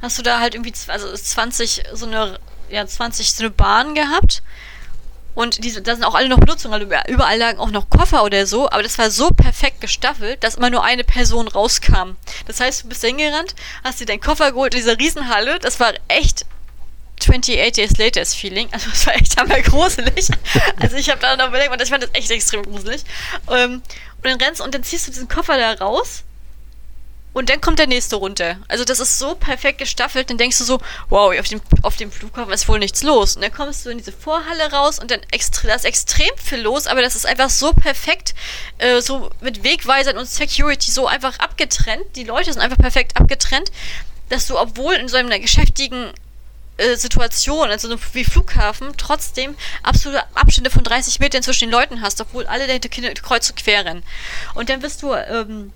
Hast 0.00 0.18
du 0.18 0.22
da 0.22 0.38
halt 0.38 0.54
irgendwie, 0.54 0.74
also 0.88 1.12
20, 1.12 1.82
so 1.94 2.06
eine, 2.06 2.38
ja, 2.68 2.86
20 2.86 3.32
so 3.32 3.44
eine 3.44 3.50
Bahn 3.50 3.94
gehabt 3.94 4.42
und 5.34 5.64
diese, 5.64 5.82
da 5.82 5.94
sind 5.94 6.04
auch 6.04 6.14
alle 6.14 6.28
noch 6.28 6.38
Benutzungen, 6.38 6.74
also 6.74 6.86
überall 7.08 7.38
lagen 7.38 7.58
auch 7.58 7.70
noch 7.70 7.88
Koffer 7.90 8.24
oder 8.24 8.46
so, 8.46 8.68
aber 8.70 8.82
das 8.82 8.98
war 8.98 9.10
so 9.10 9.30
perfekt 9.30 9.80
gestaffelt, 9.80 10.42
dass 10.44 10.56
immer 10.56 10.70
nur 10.70 10.84
eine 10.84 11.04
Person 11.04 11.48
rauskam. 11.48 12.16
Das 12.46 12.60
heißt, 12.60 12.84
du 12.84 12.88
bist 12.88 13.04
hingerannt, 13.04 13.54
hast 13.84 14.00
dir 14.00 14.06
deinen 14.06 14.20
Koffer 14.20 14.52
geholt 14.52 14.74
in 14.74 14.80
dieser 14.80 14.98
Riesenhalle, 14.98 15.58
das 15.58 15.80
war 15.80 15.92
echt 16.08 16.44
28 17.22 17.72
Days 17.72 17.96
Laters 17.98 18.34
Feeling. 18.34 18.68
Also 18.72 18.90
das 18.90 19.06
war 19.06 19.14
echt 19.14 19.38
einmal 19.38 19.62
gruselig. 19.62 20.28
Also 20.80 20.96
ich 20.96 21.08
habe 21.08 21.20
da 21.20 21.36
noch 21.36 21.48
überlegt, 21.48 21.70
und 21.70 21.80
ich 21.80 21.88
fand 21.88 22.02
das 22.02 22.10
echt 22.14 22.30
extrem 22.30 22.62
gruselig. 22.64 23.04
Ähm, 23.48 23.82
und 24.16 24.24
dann 24.24 24.40
rennst 24.40 24.60
und 24.60 24.74
dann 24.74 24.82
ziehst 24.82 25.06
du 25.06 25.12
diesen 25.12 25.28
Koffer 25.28 25.56
da 25.56 25.72
raus 25.74 26.24
Und 27.32 27.48
dann 27.48 27.60
kommt 27.60 27.78
der 27.78 27.86
nächste 27.86 28.16
runter. 28.16 28.58
Also 28.68 28.84
das 28.84 29.00
ist 29.00 29.18
so 29.18 29.34
perfekt 29.34 29.78
gestaffelt, 29.78 30.28
dann 30.28 30.38
denkst 30.38 30.58
du 30.58 30.64
so, 30.64 30.80
wow, 31.08 31.38
auf 31.38 31.48
dem, 31.48 31.60
auf 31.82 31.96
dem 31.96 32.12
Flughafen 32.12 32.52
ist 32.52 32.68
wohl 32.68 32.78
nichts 32.78 33.02
los. 33.02 33.36
Und 33.36 33.42
dann 33.42 33.52
kommst 33.52 33.86
du 33.86 33.90
in 33.90 33.98
diese 33.98 34.12
Vorhalle 34.12 34.70
raus 34.70 34.98
und 34.98 35.10
dann 35.10 35.20
extre 35.30 35.68
da 35.68 35.74
ist 35.74 35.84
extrem 35.84 36.30
viel 36.36 36.60
los, 36.60 36.86
aber 36.86 37.00
das 37.00 37.16
ist 37.16 37.24
einfach 37.24 37.48
so 37.48 37.72
perfekt, 37.72 38.34
äh, 38.78 39.00
so 39.00 39.30
mit 39.40 39.64
Wegweisern 39.64 40.18
und 40.18 40.28
Security 40.28 40.90
so 40.90 41.06
einfach 41.06 41.38
abgetrennt. 41.38 42.04
Die 42.16 42.24
Leute 42.24 42.52
sind 42.52 42.60
einfach 42.60 42.78
perfekt 42.78 43.16
abgetrennt, 43.18 43.72
dass 44.28 44.46
du, 44.46 44.58
obwohl 44.58 44.94
in 44.94 45.08
so 45.08 45.16
einer 45.16 45.38
geschäftigen 45.38 46.12
äh, 46.78 46.96
Situation, 46.96 47.70
also 47.70 47.96
wie 48.12 48.24
Flughafen, 48.24 48.92
trotzdem 48.96 49.56
absolute 49.82 50.24
Abstände 50.34 50.70
von 50.70 50.84
30 50.84 51.20
Metern 51.20 51.42
zwischen 51.42 51.68
den 51.68 51.72
Leuten 51.72 52.00
hast, 52.00 52.20
obwohl 52.20 52.46
alle 52.46 52.66
dahinter 52.66 52.88
kreuz 52.88 53.50
und 53.50 53.56
quer 53.56 53.84
rennen. 53.84 54.02
Und 54.54 54.68
dann 54.68 54.80
bist 54.80 55.02
du, 55.02 55.14
ähm, 55.14 55.72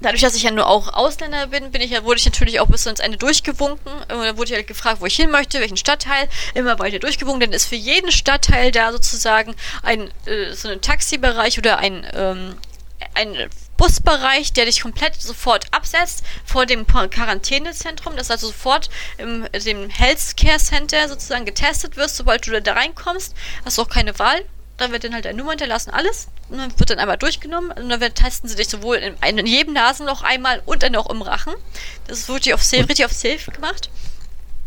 Dadurch, 0.00 0.20
dass 0.20 0.34
ich 0.34 0.42
ja 0.42 0.50
nur 0.50 0.66
auch 0.66 0.92
Ausländer 0.92 1.46
bin, 1.46 1.70
bin 1.70 1.80
ich 1.80 1.90
ja, 1.90 2.04
wurde 2.04 2.18
ich 2.18 2.26
natürlich 2.26 2.60
auch 2.60 2.66
bis 2.66 2.84
ins 2.84 3.00
Ende 3.00 3.16
durchgewunken. 3.16 3.92
Und 3.92 4.10
dann 4.10 4.36
wurde 4.36 4.50
ich 4.50 4.56
halt 4.56 4.66
gefragt, 4.66 5.00
wo 5.00 5.06
ich 5.06 5.16
hin 5.16 5.30
möchte, 5.30 5.60
welchen 5.60 5.78
Stadtteil. 5.78 6.28
Immer 6.54 6.78
weiter 6.78 6.98
durchgewunken, 6.98 7.40
denn 7.40 7.52
ist 7.52 7.66
für 7.66 7.76
jeden 7.76 8.12
Stadtteil 8.12 8.72
da 8.72 8.92
sozusagen 8.92 9.54
ein 9.82 10.10
äh, 10.26 10.52
so 10.52 10.68
ein 10.68 10.82
Taxibereich 10.82 11.58
oder 11.58 11.78
ein, 11.78 12.06
ähm, 12.14 12.56
ein 13.14 13.48
Busbereich, 13.78 14.52
der 14.52 14.66
dich 14.66 14.82
komplett 14.82 15.20
sofort 15.20 15.66
absetzt 15.72 16.24
vor 16.44 16.66
dem 16.66 16.86
Quarantänezentrum, 16.86 18.16
dass 18.16 18.30
also 18.30 18.48
sofort 18.48 18.90
im 19.18 19.46
dem 19.52 19.88
Healthcare 19.88 20.58
Center 20.58 21.08
sozusagen 21.08 21.46
getestet 21.46 21.96
wirst, 21.96 22.16
sobald 22.16 22.46
du 22.46 22.60
da 22.60 22.72
reinkommst. 22.72 23.34
Hast 23.64 23.78
du 23.78 23.82
auch 23.82 23.88
keine 23.88 24.18
Wahl. 24.18 24.44
Da 24.78 24.90
wird 24.90 25.04
dann 25.04 25.14
halt 25.14 25.24
deine 25.24 25.38
Nummer 25.38 25.52
hinterlassen, 25.52 25.90
alles. 25.90 26.28
Und 26.50 26.58
dann 26.58 26.78
wird 26.78 26.90
dann 26.90 26.98
einmal 26.98 27.16
durchgenommen 27.16 27.70
und 27.70 27.88
dann 27.88 28.00
testen 28.14 28.48
sie 28.48 28.56
dich 28.56 28.68
sowohl 28.68 28.96
in, 28.96 29.38
in 29.38 29.46
jedem 29.46 29.72
Nasenloch 29.72 30.22
einmal 30.22 30.62
und 30.66 30.82
dann 30.82 30.94
auch 30.96 31.08
im 31.10 31.22
Rachen. 31.22 31.54
Das 32.06 32.18
ist 32.18 32.28
wirklich 32.28 32.52
auf 32.52 32.62
safe, 32.62 32.88
richtig 32.88 33.06
auf 33.06 33.12
safe 33.12 33.50
gemacht. 33.50 33.90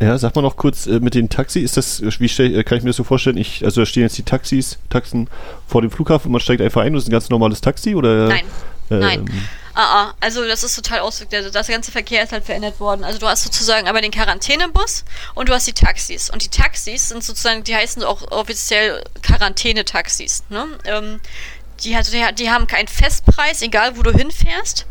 Ja, 0.02 0.16
sag 0.16 0.34
mal 0.34 0.40
noch 0.42 0.56
kurz 0.56 0.86
äh, 0.86 0.98
mit 0.98 1.14
den 1.14 1.28
Taxis, 1.28 1.62
ist 1.62 1.76
das, 1.76 2.20
wie 2.20 2.28
stell, 2.28 2.58
äh, 2.58 2.64
kann 2.64 2.78
ich 2.78 2.84
mir 2.84 2.90
das 2.90 2.96
so 2.96 3.04
vorstellen? 3.04 3.36
Ich, 3.36 3.64
also 3.64 3.82
da 3.82 3.86
stehen 3.86 4.02
jetzt 4.02 4.16
die 4.16 4.22
Taxis, 4.22 4.78
Taxen 4.88 5.28
vor 5.66 5.82
dem 5.82 5.90
Flughafen 5.90 6.28
und 6.28 6.32
man 6.32 6.40
steigt 6.40 6.62
einfach 6.62 6.80
ein 6.80 6.88
und 6.88 6.94
das 6.94 7.04
ist 7.04 7.08
ein 7.10 7.12
ganz 7.12 7.28
normales 7.28 7.60
Taxi 7.60 7.94
oder? 7.94 8.28
Nein. 8.28 8.44
Ähm, 8.90 8.98
Nein. 8.98 9.30
Ah, 9.74 9.82
ah, 9.82 10.14
also 10.20 10.46
das 10.46 10.64
ist 10.64 10.74
total 10.74 11.00
auswirkt. 11.00 11.32
Also 11.34 11.50
das 11.50 11.68
ganze 11.68 11.92
Verkehr 11.92 12.24
ist 12.24 12.32
halt 12.32 12.44
verändert 12.44 12.80
worden. 12.80 13.04
Also 13.04 13.18
du 13.18 13.28
hast 13.28 13.44
sozusagen 13.44 13.88
aber 13.88 14.00
den 14.00 14.10
Quarantänebus 14.10 15.04
und 15.34 15.48
du 15.48 15.54
hast 15.54 15.66
die 15.66 15.72
Taxis. 15.72 16.30
Und 16.30 16.44
die 16.44 16.48
Taxis 16.48 17.08
sind 17.08 17.22
sozusagen, 17.22 17.62
die 17.64 17.74
heißen 17.74 18.02
auch 18.02 18.30
offiziell 18.32 19.04
Quarantänetaxis. 19.22 20.44
Ne? 20.48 20.66
Ähm, 20.84 21.20
die, 21.84 21.96
die 22.34 22.50
haben 22.50 22.66
keinen 22.66 22.88
Festpreis, 22.88 23.62
egal 23.62 23.96
wo 23.96 24.02
du 24.02 24.12
hinfährst. 24.12 24.86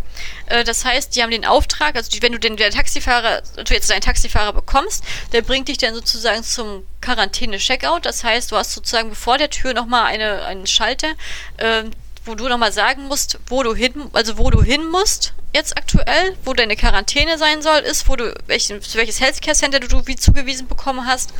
Äh, 0.47 0.63
das 0.63 0.85
heißt, 0.85 1.15
die 1.15 1.23
haben 1.23 1.31
den 1.31 1.45
Auftrag, 1.45 1.95
also 1.95 2.09
wenn 2.21 2.31
du 2.31 2.39
den 2.39 2.57
der 2.57 2.71
Taxifahrer, 2.71 3.41
du 3.63 3.73
jetzt 3.73 3.91
einen 3.91 4.01
Taxifahrer 4.01 4.53
bekommst, 4.53 5.03
der 5.33 5.41
bringt 5.41 5.67
dich 5.67 5.77
dann 5.77 5.93
sozusagen 5.93 6.43
zum 6.43 6.85
Quarantäne-Checkout. 7.01 8.05
Das 8.05 8.23
heißt, 8.23 8.51
du 8.51 8.55
hast 8.55 8.73
sozusagen 8.73 9.13
vor 9.15 9.37
der 9.37 9.49
Tür 9.49 9.73
nochmal 9.73 10.05
eine, 10.05 10.45
einen 10.45 10.67
Schalter, 10.67 11.13
äh, 11.57 11.83
wo 12.29 12.35
du 12.35 12.47
nochmal 12.47 12.71
sagen 12.71 13.07
musst, 13.07 13.39
wo 13.47 13.63
du 13.63 13.75
hin, 13.75 14.09
also 14.13 14.37
wo 14.37 14.49
du 14.49 14.61
hin 14.61 14.87
musst, 14.89 15.33
jetzt 15.53 15.77
aktuell, 15.77 16.37
wo 16.45 16.53
deine 16.53 16.75
Quarantäne 16.75 17.37
sein 17.37 17.61
soll, 17.61 17.79
ist, 17.79 18.07
wo 18.07 18.15
du, 18.15 18.33
welchen, 18.47 18.79
welches 18.93 19.19
Healthcare 19.19 19.55
Center 19.55 19.79
du 19.79 20.05
wie 20.05 20.15
zugewiesen 20.15 20.67
bekommen 20.67 21.05
hast, 21.05 21.33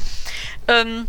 ähm, 0.67 1.07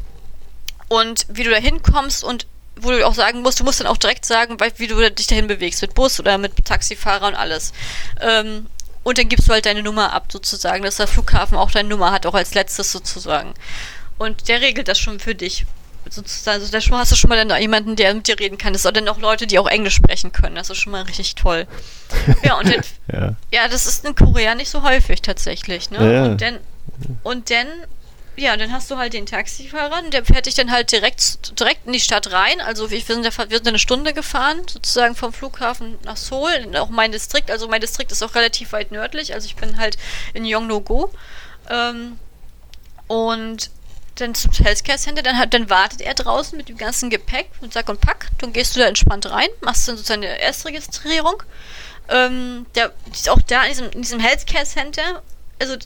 und 0.88 1.26
wie 1.28 1.44
du 1.44 1.50
da 1.50 1.56
hinkommst 1.56 2.24
und 2.24 2.46
wo 2.76 2.90
du 2.90 3.06
auch 3.06 3.14
sagen 3.14 3.42
musst, 3.42 3.60
du 3.60 3.64
musst 3.64 3.80
dann 3.80 3.86
auch 3.86 3.96
direkt 3.96 4.24
sagen, 4.24 4.56
wie 4.76 4.86
du 4.86 5.10
dich 5.10 5.26
dahin 5.26 5.46
bewegst, 5.46 5.82
mit 5.82 5.94
Bus 5.94 6.18
oder 6.18 6.36
mit 6.38 6.64
Taxifahrer 6.64 7.28
und 7.28 7.34
alles. 7.34 7.72
Ähm, 8.20 8.66
und 9.02 9.18
dann 9.18 9.28
gibst 9.28 9.48
du 9.48 9.52
halt 9.52 9.66
deine 9.66 9.82
Nummer 9.82 10.12
ab, 10.12 10.26
sozusagen, 10.30 10.82
dass 10.82 10.96
der 10.96 11.06
Flughafen 11.06 11.56
auch 11.56 11.70
deine 11.70 11.88
Nummer 11.88 12.10
hat, 12.10 12.26
auch 12.26 12.34
als 12.34 12.54
letztes 12.54 12.90
sozusagen. 12.90 13.54
Und 14.18 14.48
der 14.48 14.60
regelt 14.60 14.88
das 14.88 14.98
schon 14.98 15.20
für 15.20 15.34
dich. 15.34 15.64
Sozusagen, 16.08 16.60
also 16.60 16.72
da 16.72 16.98
hast 16.98 17.12
du 17.12 17.16
schon 17.16 17.28
mal 17.28 17.44
dann 17.44 17.60
jemanden, 17.60 17.94
der 17.94 18.14
mit 18.14 18.26
dir 18.26 18.38
reden 18.38 18.58
kann. 18.58 18.72
Das 18.72 18.82
sind 18.82 18.96
dann 18.96 19.08
auch 19.08 19.18
Leute, 19.18 19.46
die 19.46 19.58
auch 19.58 19.68
Englisch 19.68 19.94
sprechen 19.94 20.32
können. 20.32 20.56
Das 20.56 20.70
ist 20.70 20.78
schon 20.78 20.92
mal 20.92 21.02
richtig 21.02 21.34
toll. 21.34 21.66
Ja, 22.42 22.58
und 22.58 22.66
dann, 22.66 22.82
ja. 23.12 23.34
ja. 23.52 23.68
das 23.68 23.86
ist 23.86 24.04
in 24.04 24.14
Korea 24.14 24.54
nicht 24.54 24.70
so 24.70 24.82
häufig 24.82 25.22
tatsächlich. 25.22 25.90
Ne? 25.90 26.12
Ja. 26.12 26.24
Und 26.24 26.40
dann, 26.40 26.58
und 27.22 27.50
dann 27.50 27.66
ja, 28.40 28.56
dann 28.56 28.72
hast 28.72 28.90
du 28.90 28.96
halt 28.96 29.12
den 29.12 29.26
Taxifahrer, 29.26 30.02
der 30.10 30.24
fährt 30.24 30.46
dich 30.46 30.54
dann 30.54 30.70
halt 30.70 30.92
direkt, 30.92 31.58
direkt 31.60 31.86
in 31.86 31.92
die 31.92 32.00
Stadt 32.00 32.32
rein. 32.32 32.60
Also 32.60 32.90
wir 32.90 33.00
sind, 33.00 33.24
wir 33.24 33.30
sind 33.30 33.68
eine 33.68 33.78
Stunde 33.78 34.14
gefahren, 34.14 34.62
sozusagen 34.66 35.14
vom 35.14 35.32
Flughafen 35.32 35.98
nach 36.04 36.16
Seoul, 36.16 36.74
auch 36.76 36.88
mein 36.88 37.12
Distrikt. 37.12 37.50
Also 37.50 37.68
mein 37.68 37.80
Distrikt 37.80 38.12
ist 38.12 38.22
auch 38.22 38.34
relativ 38.34 38.72
weit 38.72 38.92
nördlich. 38.92 39.34
Also 39.34 39.46
ich 39.46 39.56
bin 39.56 39.76
halt 39.78 39.98
in 40.32 40.44
Yongno-go. 40.44 41.10
Ähm, 41.68 42.18
und 43.08 43.70
dann 44.20 44.34
zum 44.34 44.52
Healthcare 44.52 44.98
Center, 44.98 45.22
dann, 45.22 45.50
dann 45.50 45.70
wartet 45.70 46.00
er 46.00 46.14
draußen 46.14 46.56
mit 46.56 46.68
dem 46.68 46.76
ganzen 46.76 47.10
Gepäck, 47.10 47.50
mit 47.60 47.72
Sack 47.72 47.88
und 47.88 48.00
Pack. 48.00 48.28
Dann 48.38 48.52
gehst 48.52 48.76
du 48.76 48.80
da 48.80 48.86
entspannt 48.86 49.30
rein, 49.30 49.48
machst 49.60 49.88
dann 49.88 49.96
sozusagen 49.96 50.24
eine 50.24 50.40
Erstregistrierung. 50.40 51.42
Ähm, 52.08 52.66
der 52.74 52.92
ist 53.12 53.28
auch 53.28 53.40
da 53.42 53.62
in 53.64 53.68
diesem, 53.70 53.90
in 53.90 54.02
diesem 54.02 54.20
Healthcare 54.20 54.64
Center. 54.64 55.22
Also 55.60 55.76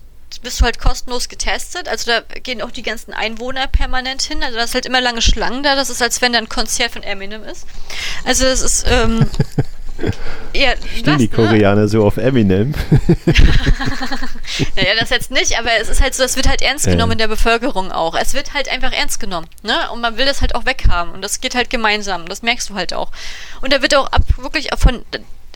bist 0.43 0.61
du 0.61 0.64
halt 0.64 0.78
kostenlos 0.78 1.28
getestet. 1.28 1.89
Also 1.89 2.11
da 2.11 2.20
gehen 2.41 2.62
auch 2.62 2.70
die 2.70 2.82
ganzen 2.82 3.12
Einwohner 3.12 3.66
permanent 3.66 4.22
hin. 4.22 4.43
Also 4.43 4.59
da 4.59 4.64
ist 4.64 4.74
halt 4.74 4.87
immer 4.87 5.01
lange 5.01 5.22
Schlangen 5.22 5.62
da. 5.62 5.76
Das 5.76 5.91
ist, 5.91 6.03
als 6.03 6.20
wenn 6.22 6.32
da 6.32 6.39
ein 6.39 6.49
Konzert 6.49 6.93
von 6.93 7.03
Eminem 7.03 7.45
ist. 7.45 7.66
Also 8.24 8.47
es 8.47 8.61
ist, 8.61 8.85
ähm, 8.89 9.30
ja, 10.55 10.72
Stehen 10.76 11.07
was, 11.07 11.18
die 11.18 11.28
ne? 11.28 11.28
Koreaner 11.28 11.82
ne? 11.82 11.88
so 11.88 12.05
auf 12.05 12.16
Eminem? 12.16 12.74
naja, 14.76 14.90
das 14.99 15.11
jetzt 15.11 15.30
nicht, 15.30 15.59
aber 15.59 15.70
es 15.80 15.88
ist 15.88 16.03
halt 16.03 16.14
so, 16.14 16.24
es 16.24 16.36
wird 16.36 16.49
halt 16.49 16.62
ernst 16.62 16.86
genommen 16.86 17.12
in 17.12 17.18
der 17.18 17.28
Bevölkerung 17.28 17.92
auch. 17.92 18.14
Es 18.14 18.34
wird 18.34 18.55
halt 18.55 18.68
einfach 18.68 18.92
ernst 18.92 19.20
genommen, 19.20 19.47
ne? 19.62 19.90
Und 19.92 20.01
man 20.01 20.16
will 20.16 20.26
das 20.26 20.40
halt 20.40 20.55
auch 20.55 20.66
weghaben. 20.66 21.12
Und 21.12 21.22
das 21.22 21.40
geht 21.40 21.55
halt 21.55 21.70
gemeinsam. 21.70 22.26
Das 22.26 22.42
merkst 22.42 22.70
du 22.70 22.74
halt 22.74 22.92
auch. 22.95 23.11
Und 23.61 23.72
da 23.72 23.82
wird 23.82 23.95
auch 23.95 24.11
ab, 24.11 24.22
wirklich 24.38 24.68
von, 24.78 25.05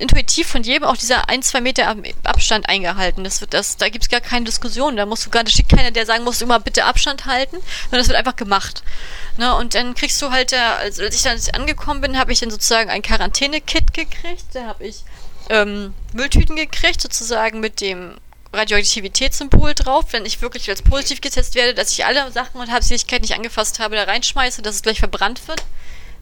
intuitiv 0.01 0.49
von 0.49 0.63
jedem 0.63 0.85
auch 0.85 0.97
dieser 0.97 1.29
ein, 1.29 1.43
zwei 1.43 1.61
Meter 1.61 1.95
Abstand 2.25 2.69
eingehalten. 2.69 3.25
Das 3.25 3.41
wird 3.41 3.55
das, 3.55 3.77
da 3.77 3.89
gibt 3.89 4.05
es 4.05 4.11
gar 4.11 4.21
keine 4.21 4.45
Diskussion. 4.45 4.97
Da 4.97 5.07
musst 5.07 5.27
du 5.27 5.31
gar, 5.31 5.45
da 5.45 5.51
schickt 5.51 5.71
keiner, 5.71 5.91
der 5.91 6.07
sagen 6.07 6.25
muss, 6.25 6.41
immer 6.41 6.61
bitte 6.61 6.85
Abstand 6.85 7.27
halten, 7.27 7.57
sondern 7.85 8.01
das 8.01 8.09
wird 8.09 8.19
einfach 8.19 8.37
gemacht. 8.37 8.83
Ne, 9.37 9.55
und 9.55 9.75
dann 9.75 9.95
kriegst 9.95 10.21
du 10.21 10.31
halt, 10.31 10.53
da, 10.53 10.77
also 10.77 11.03
als 11.03 11.15
ich 11.15 11.23
dann 11.23 11.39
angekommen 11.61 12.01
bin, 12.01 12.19
habe 12.19 12.33
ich 12.33 12.41
dann 12.41 12.51
sozusagen 12.51 12.91
ein 12.91 13.03
Quarantäne-Kit 13.03 13.95
gekriegt. 13.95 14.45
Da 14.53 14.67
habe 14.67 14.87
ich 14.87 15.05
ähm, 15.51 15.95
Mülltüten 16.13 16.57
gekriegt, 16.57 17.01
sozusagen 17.01 17.61
mit 17.61 17.81
dem 17.81 18.17
Radioaktivitätssymbol 18.53 19.75
drauf, 19.75 20.07
wenn 20.11 20.25
ich 20.25 20.41
wirklich 20.41 20.69
als 20.71 20.83
positiv 20.83 21.21
getestet 21.21 21.55
werde, 21.55 21.75
dass 21.75 21.93
ich 21.93 22.05
alle 22.05 22.31
Sachen 22.33 22.61
und 22.61 22.73
Habseligkeit 22.73 23.23
nicht 23.23 23.35
angefasst 23.35 23.79
habe, 23.79 23.97
da 23.97 24.05
reinschmeiße, 24.05 24.63
dass 24.63 24.77
es 24.77 24.83
gleich 24.83 24.99
verbrannt 24.99 25.47
wird. 25.49 25.63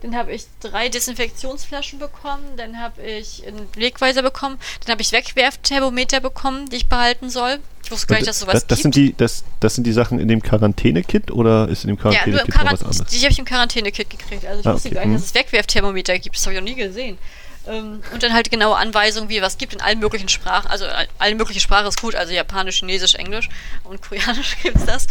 Dann 0.07 0.17
habe 0.17 0.33
ich 0.33 0.47
drei 0.61 0.89
Desinfektionsflaschen 0.89 1.99
bekommen. 1.99 2.45
Dann 2.57 2.79
habe 2.79 3.03
ich 3.03 3.45
einen 3.45 3.67
Wegweiser 3.75 4.23
bekommen. 4.23 4.57
Dann 4.85 4.93
habe 4.93 5.03
ich 5.03 5.11
Wegwerfthermometer 5.11 6.21
bekommen, 6.21 6.69
die 6.71 6.77
ich 6.77 6.87
behalten 6.87 7.29
soll. 7.29 7.59
Ich 7.83 7.91
wusste 7.91 8.07
gar 8.07 8.17
nicht, 8.17 8.29
dass 8.29 8.39
sowas 8.39 8.55
das, 8.55 8.67
das 8.67 8.79
gibt. 8.79 8.83
Sind 8.83 8.97
die, 8.97 9.15
das, 9.17 9.43
das 9.59 9.75
sind 9.75 9.85
die 9.85 9.93
Sachen 9.93 10.21
in 10.21 10.29
dem 10.29 10.43
Quarantäne-Kit 10.43 11.33
oder 11.33 11.69
ist 11.69 11.83
in 11.83 11.89
dem 11.89 11.99
Quarantäne-Kit 11.99 12.55
ja, 12.55 12.65
was 12.73 12.83
anderes? 12.83 13.05
Die 13.05 13.19
habe 13.19 13.33
ich 13.33 13.39
im 13.41 13.45
Quarantäne-Kit 13.45 14.09
gekriegt. 14.09 14.47
Also 14.47 14.61
ich 14.61 14.67
ah, 14.67 14.75
wusste 14.75 14.89
okay. 14.89 14.95
gar 14.95 15.01
nicht, 15.07 15.11
mhm. 15.11 15.15
dass 15.15 15.25
es 15.25 15.35
Wegwerfthermometer 15.35 16.19
gibt. 16.21 16.37
Das 16.37 16.47
habe 16.47 16.55
ich 16.55 16.61
noch 16.61 16.69
nie 16.69 16.77
gesehen. 16.77 17.19
Ähm, 17.67 18.03
und 18.13 18.23
dann 18.23 18.33
halt 18.33 18.51
genaue 18.51 18.77
Anweisungen, 18.77 19.29
wie 19.29 19.43
was 19.43 19.59
gibt 19.59 19.73
in 19.73 19.81
allen 19.81 19.99
möglichen 19.99 20.29
Sprachen. 20.29 20.69
Also 20.71 20.87
alle 21.19 21.35
möglichen 21.35 21.61
Sprachen 21.61 21.87
ist 21.87 22.01
gut, 22.01 22.15
also 22.15 22.33
Japanisch, 22.33 22.79
Chinesisch, 22.79 23.15
Englisch 23.15 23.49
und 23.85 24.03
Koreanisch 24.03 24.57
gibt 24.63 24.77
es 24.77 24.87
das. 24.87 25.07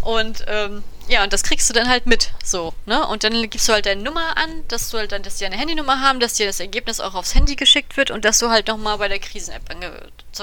Und 0.00 0.44
ähm, 0.48 0.82
ja, 1.08 1.24
und 1.24 1.32
das 1.32 1.42
kriegst 1.42 1.68
du 1.68 1.74
dann 1.74 1.88
halt 1.88 2.06
mit, 2.06 2.30
so, 2.44 2.72
ne? 2.86 3.06
Und 3.06 3.24
dann 3.24 3.50
gibst 3.50 3.68
du 3.68 3.72
halt 3.72 3.86
deine 3.86 4.02
Nummer 4.02 4.36
an, 4.36 4.62
dass 4.68 4.90
du 4.90 4.98
halt 4.98 5.12
dann, 5.12 5.22
dass 5.22 5.36
die 5.36 5.44
eine 5.44 5.56
Handynummer 5.56 6.00
haben, 6.00 6.20
dass 6.20 6.34
dir 6.34 6.46
das 6.46 6.60
Ergebnis 6.60 7.00
auch 7.00 7.14
aufs 7.14 7.34
Handy 7.34 7.56
geschickt 7.56 7.96
wird 7.96 8.10
und 8.10 8.24
dass 8.24 8.38
du 8.38 8.50
halt 8.50 8.68
nochmal 8.68 8.98
bei 8.98 9.08
der 9.08 9.18
Krisen-App 9.18 9.70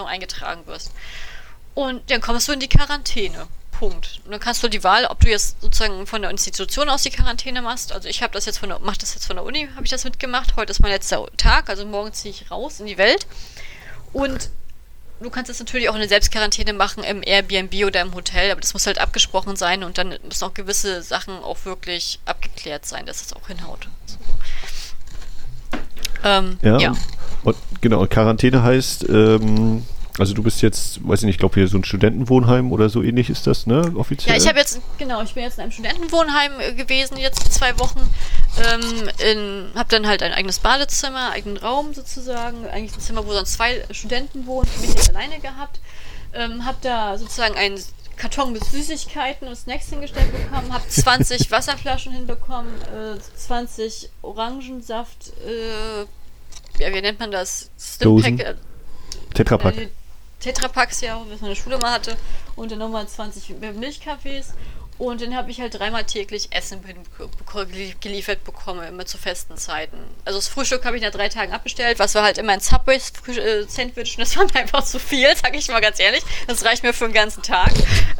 eingetragen 0.05 0.67
wirst. 0.67 0.91
Und 1.73 2.09
dann 2.09 2.21
kommst 2.21 2.47
du 2.47 2.53
in 2.53 2.59
die 2.59 2.67
Quarantäne. 2.67 3.47
Punkt. 3.79 4.21
Und 4.25 4.31
dann 4.31 4.39
kannst 4.39 4.63
du 4.63 4.67
die 4.67 4.83
Wahl, 4.83 5.05
ob 5.05 5.19
du 5.19 5.29
jetzt 5.29 5.61
sozusagen 5.61 6.07
von 6.07 6.21
der 6.21 6.31
Institution 6.31 6.89
aus 6.89 7.03
die 7.03 7.11
Quarantäne 7.11 7.61
machst. 7.61 7.91
Also 7.91 8.07
ich 8.09 8.23
habe 8.23 8.33
das 8.33 8.45
jetzt 8.45 8.57
von 8.57 8.69
der, 8.69 8.79
mach 8.79 8.97
das 8.97 9.13
jetzt 9.13 9.25
von 9.25 9.35
der 9.35 9.45
Uni, 9.45 9.67
habe 9.75 9.85
ich 9.85 9.91
das 9.91 10.03
mitgemacht. 10.03 10.55
Heute 10.55 10.71
ist 10.71 10.79
mein 10.79 10.91
letzter 10.91 11.25
Tag, 11.37 11.69
also 11.69 11.85
morgen 11.85 12.11
ziehe 12.11 12.33
ich 12.33 12.49
raus 12.49 12.79
in 12.79 12.87
die 12.87 12.97
Welt. 12.97 13.27
Und 14.13 14.49
du 15.19 15.29
kannst 15.29 15.49
das 15.49 15.59
natürlich 15.59 15.89
auch 15.89 15.93
in 15.93 15.99
der 15.99 16.09
Selbstquarantäne 16.09 16.73
machen 16.73 17.03
im 17.03 17.21
Airbnb 17.23 17.85
oder 17.85 18.01
im 18.01 18.15
Hotel, 18.15 18.51
aber 18.51 18.61
das 18.61 18.73
muss 18.73 18.87
halt 18.87 18.99
abgesprochen 18.99 19.55
sein 19.55 19.83
und 19.83 19.97
dann 19.97 20.15
müssen 20.23 20.43
auch 20.43 20.53
gewisse 20.53 21.03
Sachen 21.03 21.35
auch 21.35 21.65
wirklich 21.65 22.19
abgeklärt 22.25 22.85
sein, 22.85 23.05
dass 23.05 23.21
es 23.21 23.33
auch 23.33 23.47
hinhaut. 23.47 23.87
So. 24.05 24.17
Ähm, 26.23 26.57
ja. 26.61 26.77
ja. 26.79 26.93
Und 27.43 27.57
genau, 27.81 28.05
Quarantäne 28.07 28.63
heißt, 28.63 29.07
ähm, 29.09 29.85
also 30.19 30.33
du 30.33 30.43
bist 30.43 30.61
jetzt, 30.61 31.07
weiß 31.07 31.19
ich 31.19 31.25
nicht, 31.25 31.35
ich 31.35 31.39
glaube 31.39 31.55
hier 31.55 31.67
so 31.67 31.77
ein 31.77 31.83
Studentenwohnheim 31.83 32.71
oder 32.71 32.89
so 32.89 33.03
ähnlich 33.03 33.29
ist 33.29 33.45
das, 33.47 33.67
ne, 33.67 33.93
offiziell? 33.95 34.35
Ja, 34.35 34.41
ich 34.41 34.47
habe 34.47 34.59
jetzt, 34.59 34.81
genau, 34.97 35.21
ich 35.21 35.33
bin 35.33 35.43
jetzt 35.43 35.57
in 35.57 35.63
einem 35.63 35.71
Studentenwohnheim 35.71 36.59
äh, 36.59 36.73
gewesen, 36.73 37.17
jetzt 37.17 37.53
zwei 37.53 37.77
Wochen. 37.79 38.01
Ähm, 39.21 39.69
hab 39.75 39.89
dann 39.89 40.07
halt 40.07 40.23
ein 40.23 40.33
eigenes 40.33 40.59
Badezimmer, 40.59 41.31
eigenen 41.31 41.57
Raum 41.57 41.93
sozusagen, 41.93 42.65
eigentlich 42.67 42.95
ein 42.95 43.01
Zimmer, 43.01 43.25
wo 43.25 43.33
sonst 43.33 43.53
zwei 43.53 43.83
Studenten 43.91 44.45
wohnen, 44.47 44.67
für 44.67 44.81
mich 44.81 44.91
jetzt 44.91 45.09
alleine 45.09 45.39
gehabt. 45.39 45.79
Ähm, 46.33 46.65
hab 46.65 46.81
da 46.81 47.17
sozusagen 47.17 47.55
einen 47.55 47.79
Karton 48.15 48.51
mit 48.51 48.63
Süßigkeiten 48.63 49.47
und 49.47 49.55
Snacks 49.55 49.89
hingestellt 49.89 50.31
bekommen, 50.31 50.73
hab 50.73 50.89
20 50.89 51.51
Wasserflaschen 51.51 52.11
hinbekommen, 52.11 52.73
äh, 52.81 53.19
20 53.35 54.09
Orangensaft, 54.23 55.31
äh, 55.45 56.01
ja, 56.79 56.93
wie 56.93 57.01
nennt 57.01 57.19
man 57.19 57.31
das? 57.31 57.69
Stimpack. 57.79 58.39
Äh, 58.39 58.55
Tetrapack. 59.33 59.89
Äh, 60.39 60.43
Tetrapacks, 60.43 61.01
ja, 61.01 61.19
was 61.19 61.41
man 61.41 61.49
in 61.49 61.55
der 61.55 61.61
Schule 61.61 61.77
mal 61.77 61.91
hatte. 61.91 62.15
Und 62.55 62.71
dann 62.71 62.79
nochmal 62.79 63.07
20 63.07 63.55
Milchkaffees. 63.75 64.53
Und 64.97 65.21
dann 65.21 65.35
habe 65.35 65.51
ich 65.51 65.61
halt 65.61 65.77
dreimal 65.77 66.05
täglich 66.05 66.47
Essen 66.51 66.81
geliefert 68.01 68.43
bekommen, 68.43 68.87
immer 68.87 69.05
zu 69.05 69.19
festen 69.19 69.55
Zeiten. 69.55 69.97
Also 70.25 70.39
das 70.39 70.47
Frühstück 70.47 70.85
habe 70.85 70.97
ich 70.97 71.03
nach 71.03 71.11
drei 71.11 71.29
Tagen 71.29 71.53
abbestellt, 71.53 71.99
was 71.99 72.15
war 72.15 72.23
halt 72.23 72.39
immer 72.39 72.53
ein 72.53 72.61
Subway-Sandwich 72.61 74.17
und 74.17 74.21
das 74.21 74.35
war 74.35 74.45
mir 74.45 74.55
einfach 74.55 74.83
zu 74.83 74.99
viel, 74.99 75.27
sag 75.35 75.55
ich 75.55 75.67
mal 75.67 75.81
ganz 75.81 75.99
ehrlich. 75.99 76.23
Das 76.47 76.65
reicht 76.65 76.81
mir 76.81 76.93
für 76.93 77.05
den 77.05 77.13
ganzen 77.13 77.43
Tag. 77.43 77.73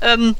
Ähm, 0.03 0.35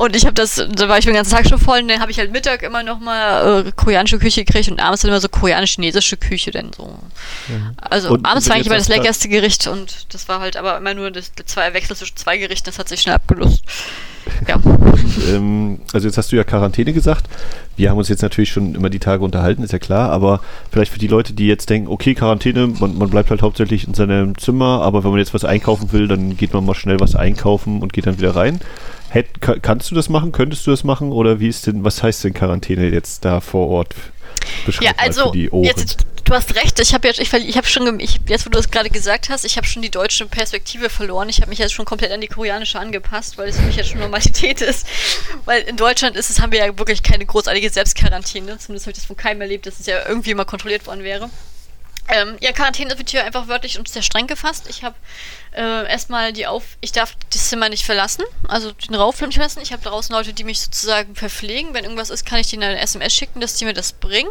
und 0.00 0.16
ich 0.16 0.24
habe 0.24 0.32
das, 0.32 0.54
da 0.54 0.88
war 0.88 0.96
ich 0.96 1.04
den 1.04 1.12
ganzen 1.12 1.34
Tag 1.34 1.46
schon 1.46 1.58
voll 1.58 1.80
und 1.80 1.88
dann 1.88 2.00
habe 2.00 2.10
ich 2.10 2.18
halt 2.18 2.32
Mittag 2.32 2.62
immer 2.62 2.82
noch 2.82 3.00
mal 3.00 3.66
äh, 3.66 3.72
koreanische 3.76 4.18
Küche 4.18 4.46
gekriegt 4.46 4.70
und 4.70 4.80
abends 4.80 5.02
dann 5.02 5.10
immer 5.10 5.20
so 5.20 5.28
koreanisch-chinesische 5.28 6.16
Küche 6.16 6.50
denn 6.50 6.70
so. 6.74 6.98
Ja. 7.50 7.72
Also 7.76 8.08
und 8.08 8.24
abends 8.24 8.48
war 8.48 8.56
eigentlich 8.56 8.68
immer 8.68 8.78
das 8.78 8.88
leckerste 8.88 9.28
Gericht 9.28 9.66
und 9.66 10.06
das 10.14 10.26
war 10.26 10.40
halt 10.40 10.56
aber 10.56 10.78
immer 10.78 10.94
nur 10.94 11.10
das 11.10 11.32
zwei 11.44 11.74
Wechsel 11.74 11.94
zwischen 11.96 12.16
zwei 12.16 12.38
Gerichten, 12.38 12.64
das 12.64 12.78
hat 12.78 12.88
sich 12.88 13.02
schnell 13.02 13.16
abgelöst. 13.16 13.62
Ja. 14.48 14.56
Und, 14.56 15.28
ähm, 15.28 15.80
also 15.92 16.06
jetzt 16.06 16.16
hast 16.16 16.32
du 16.32 16.36
ja 16.36 16.44
Quarantäne 16.44 16.94
gesagt. 16.94 17.26
Wir 17.76 17.90
haben 17.90 17.98
uns 17.98 18.08
jetzt 18.08 18.22
natürlich 18.22 18.50
schon 18.50 18.74
immer 18.74 18.88
die 18.88 19.00
Tage 19.00 19.22
unterhalten, 19.22 19.62
ist 19.62 19.72
ja 19.72 19.78
klar, 19.78 20.10
aber 20.12 20.40
vielleicht 20.72 20.92
für 20.92 20.98
die 20.98 21.08
Leute, 21.08 21.34
die 21.34 21.46
jetzt 21.46 21.68
denken, 21.68 21.88
okay, 21.88 22.14
Quarantäne, 22.14 22.68
man, 22.68 22.96
man 22.96 23.10
bleibt 23.10 23.28
halt 23.28 23.42
hauptsächlich 23.42 23.86
in 23.86 23.92
seinem 23.92 24.38
Zimmer, 24.38 24.80
aber 24.80 25.04
wenn 25.04 25.10
man 25.10 25.18
jetzt 25.18 25.34
was 25.34 25.44
einkaufen 25.44 25.92
will, 25.92 26.08
dann 26.08 26.38
geht 26.38 26.54
man 26.54 26.64
mal 26.64 26.74
schnell 26.74 27.00
was 27.00 27.14
einkaufen 27.14 27.82
und 27.82 27.92
geht 27.92 28.06
dann 28.06 28.18
wieder 28.18 28.34
rein. 28.34 28.60
Hätt, 29.10 29.40
kannst 29.40 29.90
du 29.90 29.94
das 29.96 30.08
machen? 30.08 30.30
Könntest 30.30 30.66
du 30.66 30.70
das 30.70 30.84
machen? 30.84 31.10
Oder 31.10 31.40
wie 31.40 31.48
ist 31.48 31.66
denn, 31.66 31.84
was 31.84 32.02
heißt 32.02 32.22
denn 32.24 32.32
Quarantäne 32.32 32.88
jetzt 32.88 33.24
da 33.24 33.40
vor 33.40 33.68
Ort? 33.68 33.94
ja, 34.80 34.92
also 34.96 35.34
jetzt, 35.34 36.06
du 36.24 36.32
hast 36.32 36.54
recht. 36.54 36.78
Ich 36.78 36.94
habe 36.94 37.08
jetzt, 37.08 37.18
ich, 37.18 37.32
ich 37.32 37.56
habe 37.56 37.66
schon, 37.66 37.98
ich, 37.98 38.20
jetzt 38.28 38.46
wo 38.46 38.50
du 38.50 38.56
das 38.56 38.70
gerade 38.70 38.88
gesagt 38.88 39.28
hast, 39.28 39.44
ich 39.44 39.56
habe 39.56 39.66
schon 39.66 39.82
die 39.82 39.90
deutsche 39.90 40.26
Perspektive 40.26 40.88
verloren. 40.90 41.28
Ich 41.28 41.40
habe 41.40 41.50
mich 41.50 41.58
jetzt 41.58 41.72
schon 41.72 41.84
komplett 41.84 42.12
an 42.12 42.20
die 42.20 42.28
koreanische 42.28 42.78
angepasst, 42.78 43.36
weil 43.36 43.48
es 43.48 43.56
für 43.56 43.62
mich 43.62 43.76
jetzt 43.76 43.90
schon 43.90 44.00
Normalität 44.00 44.60
ist. 44.62 44.86
Weil 45.44 45.62
in 45.62 45.76
Deutschland 45.76 46.16
ist 46.16 46.30
es, 46.30 46.40
haben 46.40 46.52
wir 46.52 46.64
ja 46.64 46.78
wirklich 46.78 47.02
keine 47.02 47.26
großartige 47.26 47.68
Selbstquarantäne. 47.68 48.58
Zumindest 48.58 48.86
habe 48.86 48.92
ich 48.92 48.98
das 48.98 49.06
von 49.06 49.16
keinem 49.16 49.40
erlebt, 49.40 49.66
dass 49.66 49.80
es 49.80 49.86
ja 49.86 50.06
irgendwie 50.06 50.34
mal 50.34 50.44
kontrolliert 50.44 50.86
worden 50.86 51.02
wäre. 51.02 51.30
Ähm, 52.12 52.36
ja, 52.40 52.52
Quarantäne 52.52 52.98
wird 52.98 53.10
hier 53.10 53.24
einfach 53.24 53.46
wörtlich 53.46 53.78
und 53.78 53.88
sehr 53.88 54.02
streng 54.02 54.26
gefasst. 54.26 54.66
Ich 54.68 54.82
habe 54.82 54.96
äh, 55.52 55.88
erstmal 55.88 56.32
die 56.32 56.46
Auf... 56.46 56.64
Ich 56.80 56.90
darf 56.90 57.14
das 57.32 57.48
Zimmer 57.48 57.68
nicht 57.68 57.84
verlassen, 57.84 58.24
also 58.48 58.72
den 58.72 58.96
Rauf 58.96 59.20
nicht 59.20 59.34
verlassen. 59.34 59.60
Ich 59.62 59.72
habe 59.72 59.82
draußen 59.82 60.14
Leute, 60.14 60.32
die 60.32 60.42
mich 60.42 60.60
sozusagen 60.60 61.14
verpflegen. 61.14 61.72
Wenn 61.72 61.84
irgendwas 61.84 62.10
ist, 62.10 62.26
kann 62.26 62.40
ich 62.40 62.48
denen 62.48 62.64
eine 62.64 62.80
SMS 62.80 63.14
schicken, 63.14 63.40
dass 63.40 63.54
die 63.54 63.64
mir 63.64 63.74
das 63.74 63.92
bringen. 63.92 64.30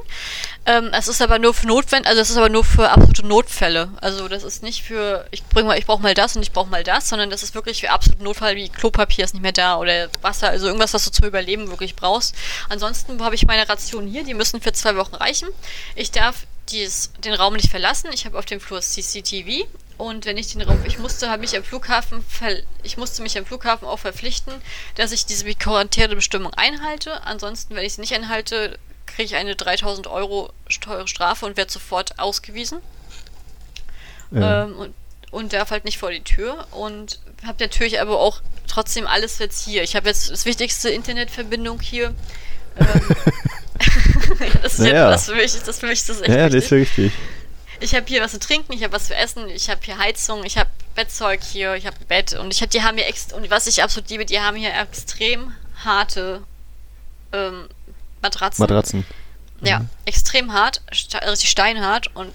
Ähm, 0.66 0.92
es 0.94 1.08
ist 1.08 1.22
aber 1.22 1.40
nur 1.40 1.54
für 1.54 1.68
notwendig, 1.68 2.10
also 2.10 2.22
es 2.22 2.30
ist 2.30 2.38
aber 2.38 2.50
nur 2.50 2.66
für 2.66 2.90
absolute 2.90 3.26
Notfälle. 3.26 3.90
Also 4.02 4.28
das 4.28 4.44
ist 4.44 4.62
nicht 4.62 4.84
für, 4.84 5.26
ich 5.32 5.44
bring 5.46 5.66
mal, 5.66 5.78
ich 5.78 5.86
brauche 5.86 6.02
mal 6.02 6.14
das 6.14 6.36
und 6.36 6.42
ich 6.42 6.52
brauche 6.52 6.70
mal 6.70 6.84
das, 6.84 7.08
sondern 7.08 7.30
das 7.30 7.44
ist 7.44 7.56
wirklich 7.56 7.80
für 7.80 7.92
absoluten 7.92 8.24
Notfall, 8.24 8.56
wie 8.56 8.68
Klopapier 8.68 9.24
ist 9.24 9.34
nicht 9.34 9.44
mehr 9.44 9.54
da 9.54 9.78
oder 9.78 10.10
Wasser, 10.22 10.50
also 10.50 10.68
irgendwas, 10.68 10.94
was 10.94 11.06
du 11.06 11.12
zum 11.12 11.26
Überleben 11.26 11.70
wirklich 11.70 11.96
brauchst. 11.96 12.36
Ansonsten 12.68 13.24
habe 13.24 13.36
ich 13.36 13.46
meine 13.46 13.68
Ration 13.68 14.06
hier, 14.06 14.24
die 14.26 14.34
müssen 14.34 14.62
für 14.62 14.74
zwei 14.74 14.98
Wochen 14.98 15.16
reichen. 15.16 15.48
Ich 15.96 16.12
darf 16.12 16.46
dies, 16.72 17.12
den 17.24 17.34
Raum 17.34 17.54
nicht 17.56 17.70
verlassen. 17.70 18.10
Ich 18.14 18.26
habe 18.26 18.38
auf 18.38 18.46
dem 18.46 18.60
Flur 18.60 18.82
CCTV 18.82 19.68
und 20.00 20.26
wenn 20.26 20.38
ich 20.38 20.54
den 20.54 20.62
Raum, 20.62 20.82
ich 20.86 20.98
musste 20.98 21.36
mich 21.38 21.58
am 21.58 21.64
Flughafen, 21.64 22.24
ich 22.84 22.96
musste 22.96 23.22
mich 23.22 23.38
am 23.38 23.46
Flughafen 23.46 23.86
auch 23.86 24.00
verpflichten, 24.00 24.54
dass 24.96 25.12
ich 25.12 25.26
diese 25.26 25.44
Quarantänebestimmung 25.54 26.54
einhalte. 26.54 27.22
Ansonsten, 27.24 27.76
wenn 27.76 27.84
ich 27.84 27.96
sie 27.96 28.02
nicht 28.02 28.14
einhalte, 28.14 28.80
kriege 29.06 29.24
ich 29.24 29.36
eine 29.36 29.58
3000 29.58 30.08
Euro 30.08 30.54
teure 30.80 31.06
Strafe 31.08 31.46
und 31.46 31.58
werde 31.58 31.72
sofort 31.72 32.18
ausgewiesen. 32.18 32.80
Ja. 34.32 34.64
Ähm, 34.64 34.78
und, 34.78 34.94
und 35.32 35.52
darf 35.52 35.72
halt 35.72 35.84
nicht 35.84 35.98
vor 35.98 36.12
die 36.12 36.24
Tür 36.24 36.66
und 36.72 37.20
habe 37.46 37.62
natürlich 37.62 38.00
aber 38.00 38.20
auch 38.20 38.42
trotzdem 38.68 39.06
alles 39.06 39.40
jetzt 39.40 39.66
hier. 39.66 39.84
Ich 39.84 39.98
habe 39.98 40.08
jetzt 40.08 40.30
das 40.30 40.46
wichtigste 40.46 40.90
Internetverbindung 40.90 41.82
hier. 41.82 42.14
Ähm, 42.80 43.16
das 44.78 44.80
ist 44.80 44.92
naja. 44.92 45.10
das 45.10 45.26
für 45.26 45.36
mich, 45.36 45.54
das 45.64 45.80
für 45.80 45.88
mich 45.88 46.00
ist 46.00 46.10
das 46.10 46.22
echt 46.22 46.30
Ja, 46.30 46.46
wichtig. 46.46 46.54
das 46.54 46.64
ist 46.66 46.72
richtig. 46.72 47.14
Ich 47.82 47.96
habe 47.96 48.06
hier 48.08 48.22
was 48.22 48.32
zu 48.32 48.40
trinken, 48.40 48.74
ich 48.74 48.84
habe 48.84 48.94
was 48.94 49.08
zu 49.08 49.16
essen, 49.16 49.48
ich 49.50 49.70
habe 49.70 49.80
hier 49.84 49.98
Heizung, 49.98 50.44
ich 50.44 50.58
habe 50.58 50.70
Bettzeug 50.96 51.42
hier, 51.44 51.76
ich 51.76 51.86
habe 51.86 51.96
Bett 52.08 52.34
und 52.34 52.54
ich 52.54 52.62
hab, 52.62 52.70
die 52.70 52.84
haben 52.84 52.98
hier 52.98 53.08
extra 53.08 53.38
und 53.38 53.50
was 53.50 53.68
ich 53.68 53.82
absolut 53.82 54.10
liebe, 54.10 54.26
die 54.26 54.40
haben 54.40 54.58
hier 54.58 54.74
extrem 54.74 55.54
harte 55.84 56.44
ähm, 57.32 57.70
Matratzen. 58.22 58.62
Matratzen. 58.62 59.06
Ja, 59.62 59.80
mhm. 59.80 59.90
extrem 60.06 60.54
hart, 60.54 60.82
richtig 60.92 61.50
steinhart 61.50 62.14
und 62.16 62.34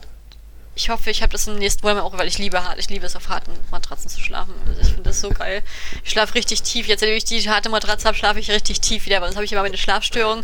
ich 0.77 0.91
hoffe, 0.91 1.11
ich 1.11 1.23
habe 1.23 1.33
das 1.33 1.47
im 1.47 1.57
nächsten 1.57 1.87
Monat 1.87 2.03
auch, 2.03 2.19
weil 2.19 2.27
ich 2.27 2.39
liebe 2.39 2.65
hart. 2.65 2.79
Ich 2.79 2.91
liebe 2.91 3.07
es, 3.07 3.15
auf 3.15 3.29
harten 3.29 3.53
Matratzen 3.71 4.11
zu 4.11 4.21
schlafen. 4.21 4.55
Also 4.67 4.81
ich 4.81 4.89
finde 4.89 5.05
das 5.05 5.21
so 5.21 5.31
geil. 5.31 5.63
Ich 6.03 6.11
schlafe 6.11 6.35
richtig 6.35 6.63
tief. 6.63 6.89
Jetzt, 6.89 7.01
wenn 7.03 7.11
ich 7.11 7.25
die 7.25 7.49
harte 7.49 7.69
Matratze 7.69 8.07
habe, 8.07 8.17
schlafe 8.17 8.41
ich 8.41 8.51
richtig 8.51 8.81
tief 8.81 9.07
wieder, 9.07 9.21
weil 9.21 9.29
sonst 9.29 9.37
habe 9.37 9.45
ich 9.45 9.53
immer 9.53 9.63
meine 9.63 9.77
Schlafstörung. 9.77 10.43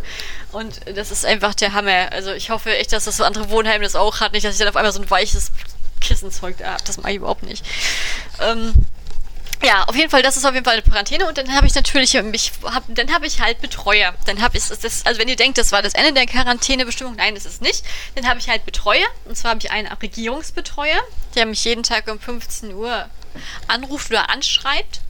Und 0.51 0.79
das 0.95 1.11
ist 1.11 1.25
einfach 1.25 1.53
der 1.53 1.73
Hammer. 1.73 2.11
Also 2.11 2.31
ich 2.31 2.49
hoffe 2.49 2.75
echt, 2.77 2.93
dass 2.93 3.05
das 3.05 3.17
so 3.17 3.23
andere 3.25 3.49
Wohnheime 3.49 3.83
das 3.83 3.95
auch 3.95 4.21
hat. 4.21 4.31
Nicht, 4.31 4.45
dass 4.45 4.53
ich 4.53 4.59
dann 4.59 4.69
auf 4.69 4.77
einmal 4.77 4.93
so 4.93 5.01
ein 5.01 5.09
weiches 5.09 5.51
Kissenzeug 5.99 6.57
da 6.57 6.73
habe. 6.73 6.83
Das 6.85 6.97
mache 6.97 7.11
ich 7.11 7.17
überhaupt 7.17 7.43
nicht. 7.43 7.65
Ähm, 8.39 8.73
ja, 9.63 9.83
auf 9.83 9.95
jeden 9.95 10.09
Fall, 10.09 10.21
das 10.21 10.37
ist 10.37 10.45
auf 10.45 10.53
jeden 10.53 10.65
Fall 10.65 10.73
eine 10.73 10.81
Quarantäne 10.81 11.27
und 11.27 11.37
dann 11.37 11.53
habe 11.53 11.67
ich 11.67 11.75
natürlich 11.75 12.13
mich, 12.23 12.51
hab, 12.63 12.83
dann 12.87 13.13
habe 13.13 13.27
ich 13.27 13.39
halt 13.39 13.61
Betreuer. 13.61 14.13
Dann 14.25 14.41
habe 14.41 14.57
ich 14.57 14.67
das, 14.67 15.05
also 15.05 15.19
wenn 15.19 15.27
ihr 15.27 15.35
denkt, 15.35 15.57
das 15.57 15.71
war 15.71 15.81
das 15.81 15.93
Ende 15.93 16.13
der 16.13 16.25
Quarantänebestimmung, 16.25 17.15
nein, 17.15 17.35
das 17.35 17.45
ist 17.45 17.61
nicht. 17.61 17.83
Dann 18.15 18.27
habe 18.27 18.39
ich 18.39 18.49
halt 18.49 18.65
Betreuer 18.65 19.07
und 19.25 19.37
zwar 19.37 19.51
habe 19.51 19.59
ich 19.63 19.71
einen 19.71 19.87
Regierungsbetreuer, 19.87 20.99
der 21.35 21.45
mich 21.45 21.63
jeden 21.63 21.83
Tag 21.83 22.09
um 22.11 22.19
15 22.19 22.73
Uhr 22.73 23.09
anruft 23.67 24.09
oder 24.09 24.29
anschreibt, 24.29 25.01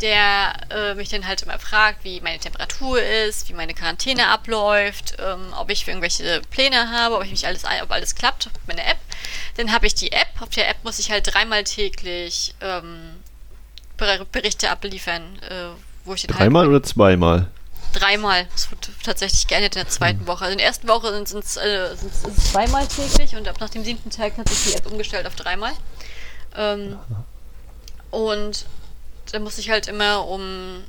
der 0.00 0.54
äh, 0.70 0.94
mich 0.94 1.10
dann 1.10 1.26
halt 1.26 1.42
immer 1.42 1.58
fragt, 1.58 2.04
wie 2.04 2.20
meine 2.20 2.38
Temperatur 2.38 3.02
ist, 3.02 3.48
wie 3.48 3.52
meine 3.52 3.74
Quarantäne 3.74 4.28
abläuft, 4.28 5.16
ähm, 5.18 5.52
ob 5.58 5.70
ich 5.70 5.86
irgendwelche 5.86 6.40
Pläne 6.50 6.90
habe, 6.90 7.16
ob 7.16 7.24
ich 7.24 7.30
mich 7.30 7.46
alles, 7.46 7.64
ob 7.64 7.90
alles 7.90 8.14
klappt, 8.14 8.48
meine 8.66 8.84
App. 8.84 8.98
Dann 9.56 9.72
habe 9.72 9.86
ich 9.86 9.94
die 9.94 10.12
App. 10.12 10.28
Auf 10.40 10.48
der 10.50 10.68
App 10.68 10.82
muss 10.84 10.98
ich 10.98 11.10
halt 11.10 11.32
dreimal 11.32 11.64
täglich 11.64 12.54
ähm, 12.62 13.19
Berichte 14.32 14.70
abliefern, 14.70 15.22
äh, 15.48 15.70
wo 16.04 16.14
ich 16.14 16.22
den 16.22 16.34
Dreimal 16.34 16.62
halt 16.62 16.70
oder 16.70 16.82
zweimal? 16.82 17.48
Dreimal. 17.92 18.46
Es 18.54 18.70
wird 18.70 18.88
tatsächlich 19.02 19.46
geändert 19.46 19.76
in 19.76 19.82
der 19.82 19.88
zweiten 19.88 20.20
hm. 20.20 20.26
Woche. 20.26 20.44
Also 20.44 20.52
in 20.52 20.58
der 20.58 20.66
ersten 20.66 20.88
Woche 20.88 21.12
sind 21.26 21.44
es 21.44 21.56
äh, 21.56 21.96
zweimal 22.50 22.86
täglich 22.86 23.36
und 23.36 23.48
ab 23.48 23.56
nach 23.60 23.70
dem 23.70 23.84
siebten 23.84 24.10
Tag 24.10 24.36
hat 24.36 24.48
sich 24.48 24.72
die 24.72 24.78
App 24.78 24.86
umgestellt 24.86 25.26
auf 25.26 25.34
dreimal. 25.34 25.72
Ähm, 26.56 26.98
und 28.10 28.66
da 29.32 29.38
muss 29.38 29.58
ich 29.58 29.70
halt 29.70 29.88
immer 29.88 30.26
um 30.26 30.82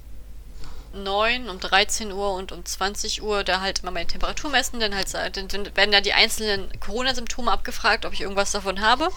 9, 0.94 1.50
um 1.50 1.60
13 1.60 2.12
Uhr 2.12 2.34
und 2.34 2.52
um 2.52 2.66
20 2.66 3.22
Uhr 3.22 3.44
da 3.44 3.62
halt 3.62 3.80
immer 3.80 3.92
meine 3.92 4.08
Temperatur 4.08 4.50
messen. 4.50 4.80
Dann, 4.80 4.96
halt, 4.96 5.14
dann, 5.14 5.48
dann 5.48 5.76
werden 5.76 5.92
da 5.92 6.02
die 6.02 6.14
einzelnen 6.14 6.68
Corona-Symptome 6.80 7.52
abgefragt, 7.52 8.06
ob 8.06 8.14
ich 8.14 8.22
irgendwas 8.22 8.52
davon 8.52 8.82
habe. 8.82 9.10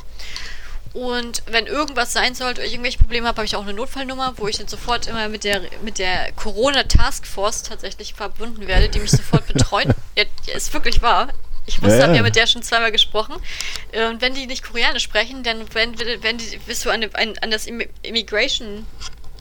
Und 0.95 1.43
wenn 1.47 1.67
irgendwas 1.67 2.13
sein 2.13 2.37
sollte, 2.37 2.61
oder 2.61 2.67
ich 2.67 2.75
irgendwelche 2.75 2.99
Probleme 2.99 3.27
habe, 3.27 3.39
habe 3.39 3.47
ich 3.47 3.57
auch 3.57 3.63
eine 3.63 3.75
Notfallnummer, 3.75 4.35
wo 4.37 4.47
ich 4.47 4.59
dann 4.59 4.69
sofort 4.69 5.09
immer 5.09 5.29
mit 5.29 5.43
der, 5.43 5.61
mit 5.83 5.99
der 5.99 6.31
Corona 6.33 6.85
Taskforce 6.85 7.65
tatsächlich 7.65 8.15
verbunden 8.15 8.69
werde, 8.69 8.89
die 8.89 9.01
mich 9.01 9.11
sofort 9.11 9.45
betreut. 9.49 9.89
ja, 10.17 10.25
ist 10.55 10.73
wirklich 10.73 11.03
wahr. 11.03 11.29
Ich 11.67 11.83
wusste, 11.83 11.99
ja, 11.99 12.05
habe 12.05 12.17
ja 12.17 12.23
mit 12.23 12.37
der 12.37 12.47
schon 12.47 12.63
zweimal 12.63 12.93
gesprochen. 12.93 13.35
Und 14.09 14.21
wenn 14.21 14.35
die 14.35 14.47
nicht 14.47 14.63
Koreanisch 14.63 15.03
sprechen, 15.03 15.43
dann 15.43 15.67
wenn, 15.75 15.99
wenn 15.99 16.39
die, 16.39 16.59
bist 16.59 16.85
du 16.85 16.91
an, 16.91 17.03
an, 17.15 17.35
an 17.41 17.51
das 17.51 17.67
Immigration 18.03 18.87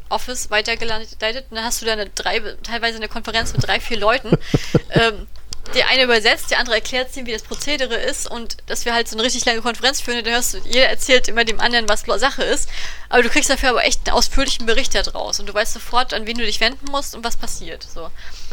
Office 0.10 0.49
weitergeleitet, 0.49 1.18
dann 1.20 1.64
hast 1.64 1.82
du 1.82 1.86
da 1.86 1.93
eine 1.93 2.10
drei, 2.10 2.39
teilweise 2.64 2.97
eine 2.97 3.10
Konferenz 3.10 3.54
mit 3.54 3.68
drei, 3.68 3.80
vier 3.80 3.99
Leuten. 3.99 4.38
ähm, 4.91 5.28
der 5.74 5.88
eine 5.88 6.03
übersetzt, 6.03 6.51
der 6.51 6.59
andere 6.59 6.76
erklärt 6.76 7.16
ihm, 7.16 7.26
wie 7.26 7.32
das 7.32 7.41
Prozedere 7.41 7.95
ist 7.95 8.30
und 8.30 8.57
dass 8.68 8.86
wir 8.86 8.93
halt 8.93 9.07
so 9.07 9.16
eine 9.16 9.24
richtig 9.24 9.45
lange 9.45 9.61
Konferenz 9.61 10.01
führen, 10.01 10.24
dann 10.24 10.34
hörst 10.34 10.53
du, 10.53 10.57
jeder 10.66 10.89
erzählt 10.89 11.28
immer 11.28 11.45
dem 11.45 11.59
anderen, 11.59 11.88
was 11.88 12.03
Sache 12.20 12.43
ist, 12.43 12.70
aber 13.09 13.24
du 13.24 13.30
kriegst 13.30 13.49
dafür 13.49 13.70
aber 13.70 13.86
echt 13.86 14.07
einen 14.07 14.16
ausführlichen 14.16 14.66
Bericht 14.66 14.93
daraus 14.93 15.39
und 15.39 15.47
du 15.47 15.53
weißt 15.53 15.74
sofort, 15.74 16.14
an 16.14 16.28
wen 16.28 16.38
du 16.38 16.45
dich 16.45 16.59
wenden 16.59 16.91
musst 16.91 17.16
und 17.16 17.24
was 17.24 17.38
passiert. 17.38 17.84
So. 17.84 18.09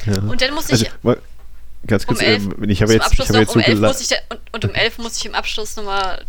Ja. 0.07 0.19
Und 0.23 0.41
dann 0.41 0.55
muss 0.55 0.71
ich. 0.71 0.91
Also, 1.05 1.21
ganz 1.87 2.07
kurz, 2.07 2.21
um 2.21 2.27
elf, 2.27 2.43
ähm, 2.43 2.71
ich 2.71 2.83
habe 2.83 2.93
jetzt, 2.93 3.13
ich 3.13 3.19
habe 3.19 3.39
jetzt 3.39 3.57
um 3.57 3.63
so 3.63 3.81
muss 3.81 4.01
ich 4.01 4.09
da, 4.09 4.17
und, 4.29 4.41
und, 4.53 4.65
um 4.65 4.75
elf 4.75 4.99
muss 4.99 5.17
ich 5.17 5.27
im 5.27 5.35
Abschluss 5.35 5.77
nochmal 5.77 6.25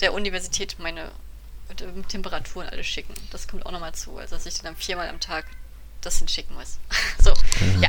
der 0.00 0.14
Universität 0.14 0.76
meine 0.78 1.10
Temperaturen 2.08 2.68
alles 2.68 2.86
schicken. 2.86 3.14
Das 3.30 3.48
kommt 3.48 3.64
auch 3.66 3.70
nochmal 3.70 3.94
zu. 3.94 4.16
Also 4.16 4.36
dass 4.36 4.46
ich 4.46 4.60
dann 4.60 4.76
viermal 4.76 5.08
am 5.08 5.20
Tag 5.20 5.46
das 6.02 6.18
hinschicken 6.18 6.54
muss. 6.56 6.78
so, 7.22 7.30
ja. 7.80 7.88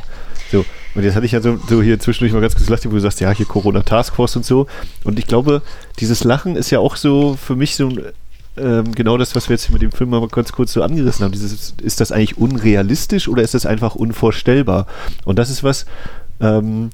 So, 0.50 0.64
und 0.94 1.02
jetzt 1.02 1.14
hatte 1.14 1.26
ich 1.26 1.32
ja 1.32 1.40
so, 1.40 1.58
so 1.68 1.82
hier 1.82 1.98
zwischendurch 1.98 2.32
mal 2.32 2.40
ganz 2.40 2.54
kurz 2.54 2.66
gelacht, 2.66 2.86
wo 2.86 2.90
du 2.90 3.00
sagst, 3.00 3.20
ja, 3.20 3.30
hier 3.30 3.46
Corona 3.46 3.82
Taskforce 3.82 4.36
und 4.36 4.44
so. 4.44 4.66
Und 5.02 5.18
ich 5.18 5.26
glaube, 5.26 5.62
dieses 5.98 6.24
Lachen 6.24 6.56
ist 6.56 6.70
ja 6.70 6.78
auch 6.78 6.96
so 6.96 7.36
für 7.36 7.56
mich 7.56 7.76
so 7.76 7.92
ähm, 8.56 8.94
genau 8.94 9.18
das, 9.18 9.34
was 9.34 9.48
wir 9.48 9.56
jetzt 9.56 9.70
mit 9.70 9.82
dem 9.82 9.92
Film 9.92 10.10
mal 10.10 10.26
ganz 10.28 10.52
kurz 10.52 10.72
so 10.72 10.82
angerissen 10.82 11.24
haben. 11.24 11.32
Dieses, 11.32 11.74
ist 11.82 12.00
das 12.00 12.12
eigentlich 12.12 12.38
unrealistisch 12.38 13.28
oder 13.28 13.42
ist 13.42 13.54
das 13.54 13.66
einfach 13.66 13.94
unvorstellbar? 13.94 14.86
Und 15.24 15.38
das 15.38 15.50
ist 15.50 15.64
was, 15.64 15.86
ähm, 16.40 16.90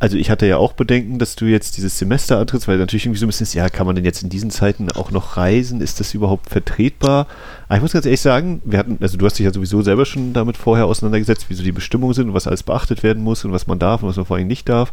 also 0.00 0.16
ich 0.16 0.30
hatte 0.30 0.46
ja 0.46 0.56
auch 0.56 0.72
Bedenken, 0.72 1.18
dass 1.18 1.36
du 1.36 1.44
jetzt 1.44 1.76
dieses 1.76 1.98
Semester 1.98 2.38
antrittst, 2.38 2.66
weil 2.66 2.78
natürlich 2.78 3.04
irgendwie 3.04 3.20
so 3.20 3.26
ein 3.26 3.28
bisschen 3.28 3.44
ist, 3.44 3.52
ja, 3.52 3.68
kann 3.68 3.86
man 3.86 3.94
denn 3.94 4.04
jetzt 4.06 4.22
in 4.22 4.30
diesen 4.30 4.50
Zeiten 4.50 4.90
auch 4.90 5.10
noch 5.10 5.36
reisen? 5.36 5.82
Ist 5.82 6.00
das 6.00 6.14
überhaupt 6.14 6.48
vertretbar? 6.48 7.26
Aber 7.68 7.76
ich 7.76 7.82
muss 7.82 7.92
ganz 7.92 8.06
ehrlich 8.06 8.22
sagen, 8.22 8.62
wir 8.64 8.78
hatten, 8.78 8.96
also 9.02 9.18
du 9.18 9.26
hast 9.26 9.38
dich 9.38 9.44
ja 9.44 9.52
sowieso 9.52 9.82
selber 9.82 10.06
schon 10.06 10.32
damit 10.32 10.56
vorher 10.56 10.86
auseinandergesetzt, 10.86 11.50
wie 11.50 11.54
so 11.54 11.62
die 11.62 11.70
Bestimmungen 11.70 12.14
sind 12.14 12.28
und 12.28 12.34
was 12.34 12.46
alles 12.46 12.62
beachtet 12.62 13.02
werden 13.02 13.22
muss 13.22 13.44
und 13.44 13.52
was 13.52 13.66
man 13.66 13.78
darf 13.78 14.02
und 14.02 14.08
was 14.08 14.16
man 14.16 14.24
vor 14.24 14.38
allem 14.38 14.48
nicht 14.48 14.70
darf. 14.70 14.90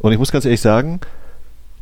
Und 0.00 0.10
ich 0.10 0.18
muss 0.18 0.32
ganz 0.32 0.44
ehrlich 0.44 0.60
sagen, 0.60 0.98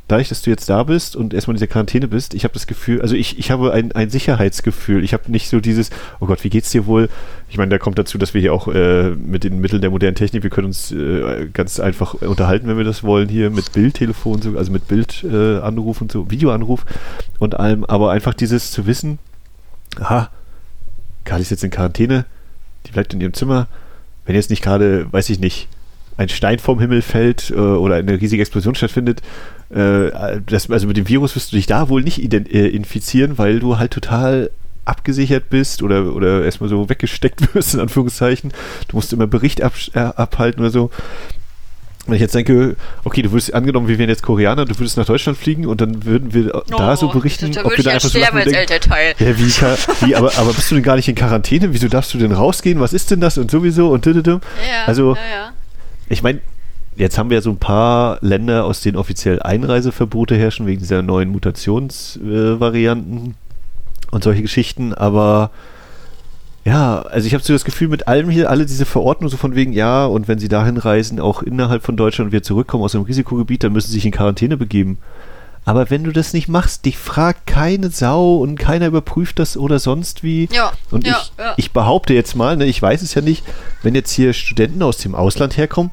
dadurch, 0.09 0.31
dass 0.31 0.43
du 0.43 0.51
jetzt 0.51 0.69
da 0.69 0.83
bist 0.83 1.15
und 1.15 1.35
erstmal 1.35 1.55
in 1.55 1.59
dieser 1.59 1.67
Quarantäne 1.71 2.09
bist, 2.09 2.33
ich 2.35 2.45
habe 2.45 2.55
das 2.55 2.67
Gefühl, 2.67 3.03
also 3.03 3.15
ich, 3.15 3.39
ich 3.39 3.51
habe 3.51 3.73
ein, 3.73 3.93
ein 3.93 4.09
Sicherheitsgefühl. 4.09 5.05
Ich 5.05 5.13
habe 5.13 5.31
nicht 5.31 5.49
so 5.49 5.61
dieses, 5.61 5.91
oh 6.19 6.27
Gott, 6.27 6.43
wie 6.45 6.51
geht's 6.51 6.71
dir 6.71 6.87
wohl? 6.87 7.11
Ich 7.51 7.59
meine, 7.59 7.71
da 7.71 7.79
kommt 7.79 7.99
dazu, 7.99 8.17
dass 8.17 8.33
wir 8.33 8.41
hier 8.41 8.55
auch 8.55 8.69
äh, 8.69 9.11
mit 9.11 9.45
den 9.45 9.61
Mitteln 9.61 9.83
der 9.83 9.91
modernen 9.91 10.17
Technik, 10.17 10.43
wir 10.43 10.51
können 10.51 10.69
uns 10.69 10.91
äh, 10.91 11.47
ganz 11.53 11.79
einfach 11.79 12.15
unterhalten, 12.15 12.67
wenn 12.69 12.79
wir 12.79 12.85
das 12.85 13.05
wollen, 13.05 13.29
hier 13.29 13.51
mit 13.51 13.73
Bildtelefon, 13.73 14.41
so, 14.41 14.57
also 14.57 14.73
mit 14.73 14.89
Bildanruf 14.89 16.01
äh, 16.01 16.05
und 16.05 16.11
so, 16.11 16.31
Videoanruf 16.31 16.87
und 17.39 17.61
allem, 17.61 17.85
aber 17.85 18.11
einfach 18.11 18.33
dieses 18.33 18.73
zu 18.73 18.87
wissen, 18.87 19.19
aha, 20.01 20.31
Kali 21.25 21.43
ist 21.43 21.51
jetzt 21.51 21.65
in 21.65 21.71
Quarantäne, 21.71 22.25
die 22.87 22.93
bleibt 22.93 23.13
in 23.13 23.21
ihrem 23.21 23.35
Zimmer, 23.35 23.69
wenn 24.25 24.35
jetzt 24.35 24.49
nicht 24.49 24.63
gerade, 24.63 25.13
weiß 25.13 25.29
ich 25.29 25.39
nicht, 25.39 25.69
ein 26.19 26.29
Stein 26.29 26.59
vom 26.59 26.81
Himmel 26.81 27.01
fällt 27.01 27.51
äh, 27.51 27.55
oder 27.55 27.95
eine 27.95 28.21
riesige 28.21 28.43
Explosion 28.43 28.75
stattfindet, 28.75 29.23
äh, 29.71 30.11
das, 30.47 30.71
also 30.71 30.87
mit 30.87 30.97
dem 30.97 31.09
Virus 31.09 31.37
wirst 31.37 31.53
du 31.53 31.57
dich 31.57 31.67
da 31.67 31.89
wohl 31.89 32.03
nicht 32.03 32.33
äh, 32.33 32.69
infizieren, 32.69 33.39
weil 33.39 33.61
du 33.61 33.79
halt 33.79 33.93
total 33.93 34.51
abgesichert 34.85 35.51
bist 35.51 35.83
oder, 35.83 36.15
oder 36.15 36.45
erstmal 36.45 36.69
so 36.69 36.89
weggesteckt 36.89 37.55
wirst, 37.55 37.75
in 37.75 37.81
Anführungszeichen. 37.81 38.53
Du 38.89 38.97
musst 38.97 39.13
immer 39.13 39.27
Bericht 39.27 39.63
ab, 39.63 39.75
äh, 39.95 40.01
abhalten 40.01 40.61
oder 40.61 40.71
so. 40.71 40.91
Wenn 42.07 42.15
ich 42.15 42.23
jetzt 42.23 42.35
denke, 42.35 42.75
okay, 43.05 43.21
du 43.21 43.33
würdest 43.33 43.53
angenommen, 43.53 43.87
wir 43.87 43.99
wären 43.99 44.09
jetzt 44.09 44.23
Koreaner, 44.23 44.65
du 44.65 44.79
würdest 44.79 44.97
nach 44.97 45.05
Deutschland 45.05 45.37
fliegen 45.37 45.67
und 45.67 45.83
dann 45.83 46.07
würden 46.07 46.33
wir 46.33 46.55
oh, 46.55 46.63
da 46.67 46.97
so 46.97 47.09
berichten, 47.09 47.53
da 47.53 47.67
ob 47.67 47.77
wir 47.77 47.85
da 47.85 47.91
einfach 47.91 48.09
so 48.09 48.19
lachen 48.19 48.39
Elternteil. 48.39 49.15
Ja, 49.19 49.39
wie, 49.39 49.43
wie 50.07 50.17
aber, 50.17 50.33
aber 50.39 50.55
bist 50.55 50.71
du 50.71 50.77
denn 50.77 50.85
gar 50.85 50.97
nicht 50.97 51.09
in 51.09 51.15
Quarantäne? 51.15 51.75
Wieso 51.75 51.89
darfst 51.89 52.15
du 52.15 52.19
denn 52.19 52.33
rausgehen? 52.33 52.81
Was 52.81 52.95
ist 52.95 53.11
denn 53.11 53.21
das 53.21 53.37
und 53.37 53.51
sowieso 53.51 53.91
und 53.91 54.07
Ja, 54.07 54.15
also, 54.87 55.17
ja, 55.17 55.21
ja. 55.21 55.53
Ich 56.09 56.23
meine, 56.23 56.41
jetzt 56.97 57.19
haben 57.19 57.31
wir 57.31 57.43
so 57.43 57.51
ein 57.51 57.59
paar 57.59 58.19
Länder, 58.21 58.65
aus 58.65 58.81
denen 58.81 58.97
offiziell 58.97 59.41
Einreiseverbote 59.41 60.37
herrschen, 60.37 60.67
wegen 60.67 60.81
dieser 60.81 61.03
neuen 61.03 61.31
Mutationsvarianten 61.31 63.31
äh, 63.31 63.35
und 64.11 64.25
solche 64.25 64.43
Geschichten, 64.43 64.95
aber 64.95 65.51
ja, 66.65 67.01
also 67.01 67.27
ich 67.27 67.35
habe 67.35 67.43
so 67.43 67.53
das 67.53 67.65
Gefühl, 67.65 67.89
mit 67.89 68.09
allem 68.09 68.29
hier, 68.29 68.51
alle 68.51 68.67
diese 68.67 68.85
Verordnungen, 68.85 69.31
so 69.31 69.39
von 69.39 69.55
wegen, 69.55 69.73
ja, 69.73 70.05
und 70.05 70.29
wenn 70.29 70.39
sie 70.39 70.49
dahin 70.49 70.77
reisen, 70.77 71.19
auch 71.19 71.43
innerhalb 71.43 71.83
von 71.83 71.97
Deutschland 71.97 72.29
und 72.29 72.33
wir 72.33 72.43
zurückkommen 72.43 72.85
aus 72.85 72.95
einem 72.95 73.05
Risikogebiet, 73.05 73.65
dann 73.65 73.73
müssen 73.73 73.89
sie 73.89 73.95
sich 73.95 74.05
in 74.05 74.13
Quarantäne 74.13 74.59
begeben. 74.59 74.99
Aber 75.69 75.91
wenn 75.91 76.03
du 76.03 76.13
das 76.13 76.33
nicht 76.33 76.49
machst, 76.49 76.87
dich 76.87 76.97
fragt 76.97 77.47
keine 77.47 77.91
Sau 77.91 78.37
und 78.37 78.59
keiner 78.59 78.87
überprüft 78.87 79.39
das 79.39 79.59
oder 79.59 79.79
sonst 79.79 80.23
wie. 80.23 80.49
Ja, 80.51 80.73
und 80.91 81.07
ja, 81.07 81.21
ich, 81.21 81.33
ja. 81.39 81.55
ich 81.59 81.73
behaupte 81.73 82.15
jetzt 82.15 82.35
mal, 82.35 82.57
ne, 82.57 82.65
ich 82.65 82.81
weiß 82.81 83.03
es 83.03 83.13
ja 83.13 83.21
nicht, 83.21 83.45
wenn 83.83 83.95
jetzt 83.95 84.13
hier 84.13 84.33
Studenten 84.33 84.83
aus 84.83 84.97
dem 84.97 85.15
Ausland 85.15 85.59
herkommen, 85.59 85.93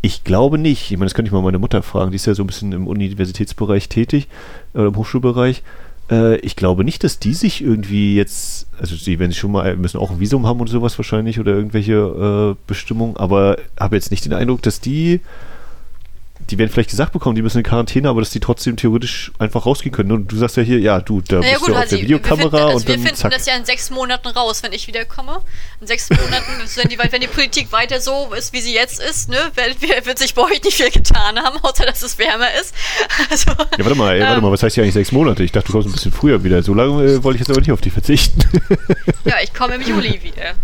ich 0.00 0.24
glaube 0.24 0.58
nicht. 0.58 0.90
Ich 0.90 0.98
meine, 0.98 1.06
das 1.06 1.14
könnte 1.14 1.28
ich 1.28 1.32
mal 1.32 1.40
meine 1.40 1.60
Mutter 1.60 1.84
fragen. 1.84 2.10
Die 2.10 2.16
ist 2.16 2.26
ja 2.26 2.34
so 2.34 2.42
ein 2.42 2.48
bisschen 2.48 2.72
im 2.72 2.88
Universitätsbereich 2.88 3.88
tätig 3.88 4.26
oder 4.74 4.86
im 4.86 4.96
Hochschulbereich. 4.96 5.62
Äh, 6.10 6.38
ich 6.38 6.56
glaube 6.56 6.82
nicht, 6.82 7.04
dass 7.04 7.20
die 7.20 7.34
sich 7.34 7.62
irgendwie 7.62 8.16
jetzt, 8.16 8.66
also 8.80 8.96
sie, 8.96 9.20
wenn 9.20 9.30
sie 9.30 9.38
schon 9.38 9.52
mal, 9.52 9.76
müssen 9.76 10.00
auch 10.00 10.10
ein 10.10 10.18
Visum 10.18 10.48
haben 10.48 10.58
und 10.58 10.66
sowas 10.66 10.98
wahrscheinlich 10.98 11.38
oder 11.38 11.52
irgendwelche 11.52 12.56
äh, 12.56 12.56
Bestimmungen, 12.66 13.16
aber 13.16 13.58
habe 13.78 13.94
jetzt 13.94 14.10
nicht 14.10 14.24
den 14.24 14.32
Eindruck, 14.32 14.62
dass 14.62 14.80
die 14.80 15.20
die 16.52 16.58
werden 16.58 16.70
vielleicht 16.70 16.90
gesagt 16.90 17.12
bekommen, 17.12 17.34
die 17.34 17.40
müssen 17.40 17.58
in 17.58 17.64
Quarantäne, 17.64 18.10
aber 18.10 18.20
dass 18.20 18.28
die 18.28 18.38
trotzdem 18.38 18.76
theoretisch 18.76 19.32
einfach 19.38 19.64
rausgehen 19.64 19.90
können. 19.90 20.12
Und 20.12 20.30
du 20.30 20.36
sagst 20.36 20.58
ja 20.58 20.62
hier, 20.62 20.78
ja, 20.80 21.00
du, 21.00 21.22
da 21.22 21.36
naja, 21.36 21.52
bist 21.52 21.60
gut, 21.60 21.68
du 21.70 21.72
auf 21.72 21.80
also 21.80 21.96
der 21.96 22.04
Videokamera 22.04 22.42
wir 22.44 22.50
finden, 22.50 22.66
also 22.66 22.76
und 22.76 22.88
wir 22.88 22.94
dann 22.94 23.04
finden 23.04 23.16
zack. 23.16 23.32
das 23.32 23.46
ja 23.46 23.56
in 23.56 23.64
sechs 23.64 23.90
Monaten 23.90 24.28
raus, 24.28 24.62
wenn 24.62 24.72
ich 24.74 24.86
wiederkomme. 24.86 25.40
In 25.80 25.86
sechs 25.86 26.10
Monaten, 26.10 26.52
wenn 26.76 26.88
die, 26.90 26.98
wenn 26.98 27.20
die 27.22 27.26
Politik 27.26 27.72
weiter 27.72 28.00
so 28.02 28.32
ist, 28.36 28.52
wie 28.52 28.60
sie 28.60 28.74
jetzt 28.74 29.00
ist, 29.00 29.30
ne, 29.30 29.38
wird, 29.54 30.06
wird 30.06 30.18
sich 30.18 30.34
bei 30.34 30.42
euch 30.42 30.62
nicht 30.62 30.76
viel 30.76 30.90
getan 30.90 31.38
haben, 31.38 31.58
außer 31.62 31.86
dass 31.86 32.02
es 32.02 32.18
wärmer 32.18 32.48
ist. 32.60 32.74
Also, 33.30 33.50
Ja, 33.52 33.84
warte 33.84 33.94
mal, 33.94 34.14
ey, 34.14 34.20
warte 34.20 34.36
ähm, 34.36 34.42
mal, 34.42 34.52
was 34.52 34.62
heißt 34.62 34.74
hier 34.74 34.84
eigentlich 34.84 34.94
sechs 34.94 35.12
Monate? 35.12 35.42
Ich 35.42 35.52
dachte, 35.52 35.68
du 35.68 35.72
kommst 35.72 35.88
ein 35.88 35.92
bisschen 35.92 36.12
früher 36.12 36.44
wieder. 36.44 36.62
So 36.62 36.74
lange 36.74 37.02
äh, 37.04 37.24
wollte 37.24 37.36
ich 37.36 37.40
jetzt 37.40 37.50
aber 37.50 37.60
nicht 37.60 37.72
auf 37.72 37.80
dich 37.80 37.92
verzichten. 37.92 38.42
ja, 39.24 39.36
ich 39.42 39.54
komme 39.54 39.76
im 39.76 39.82
Juli 39.82 40.20
wieder. 40.22 40.54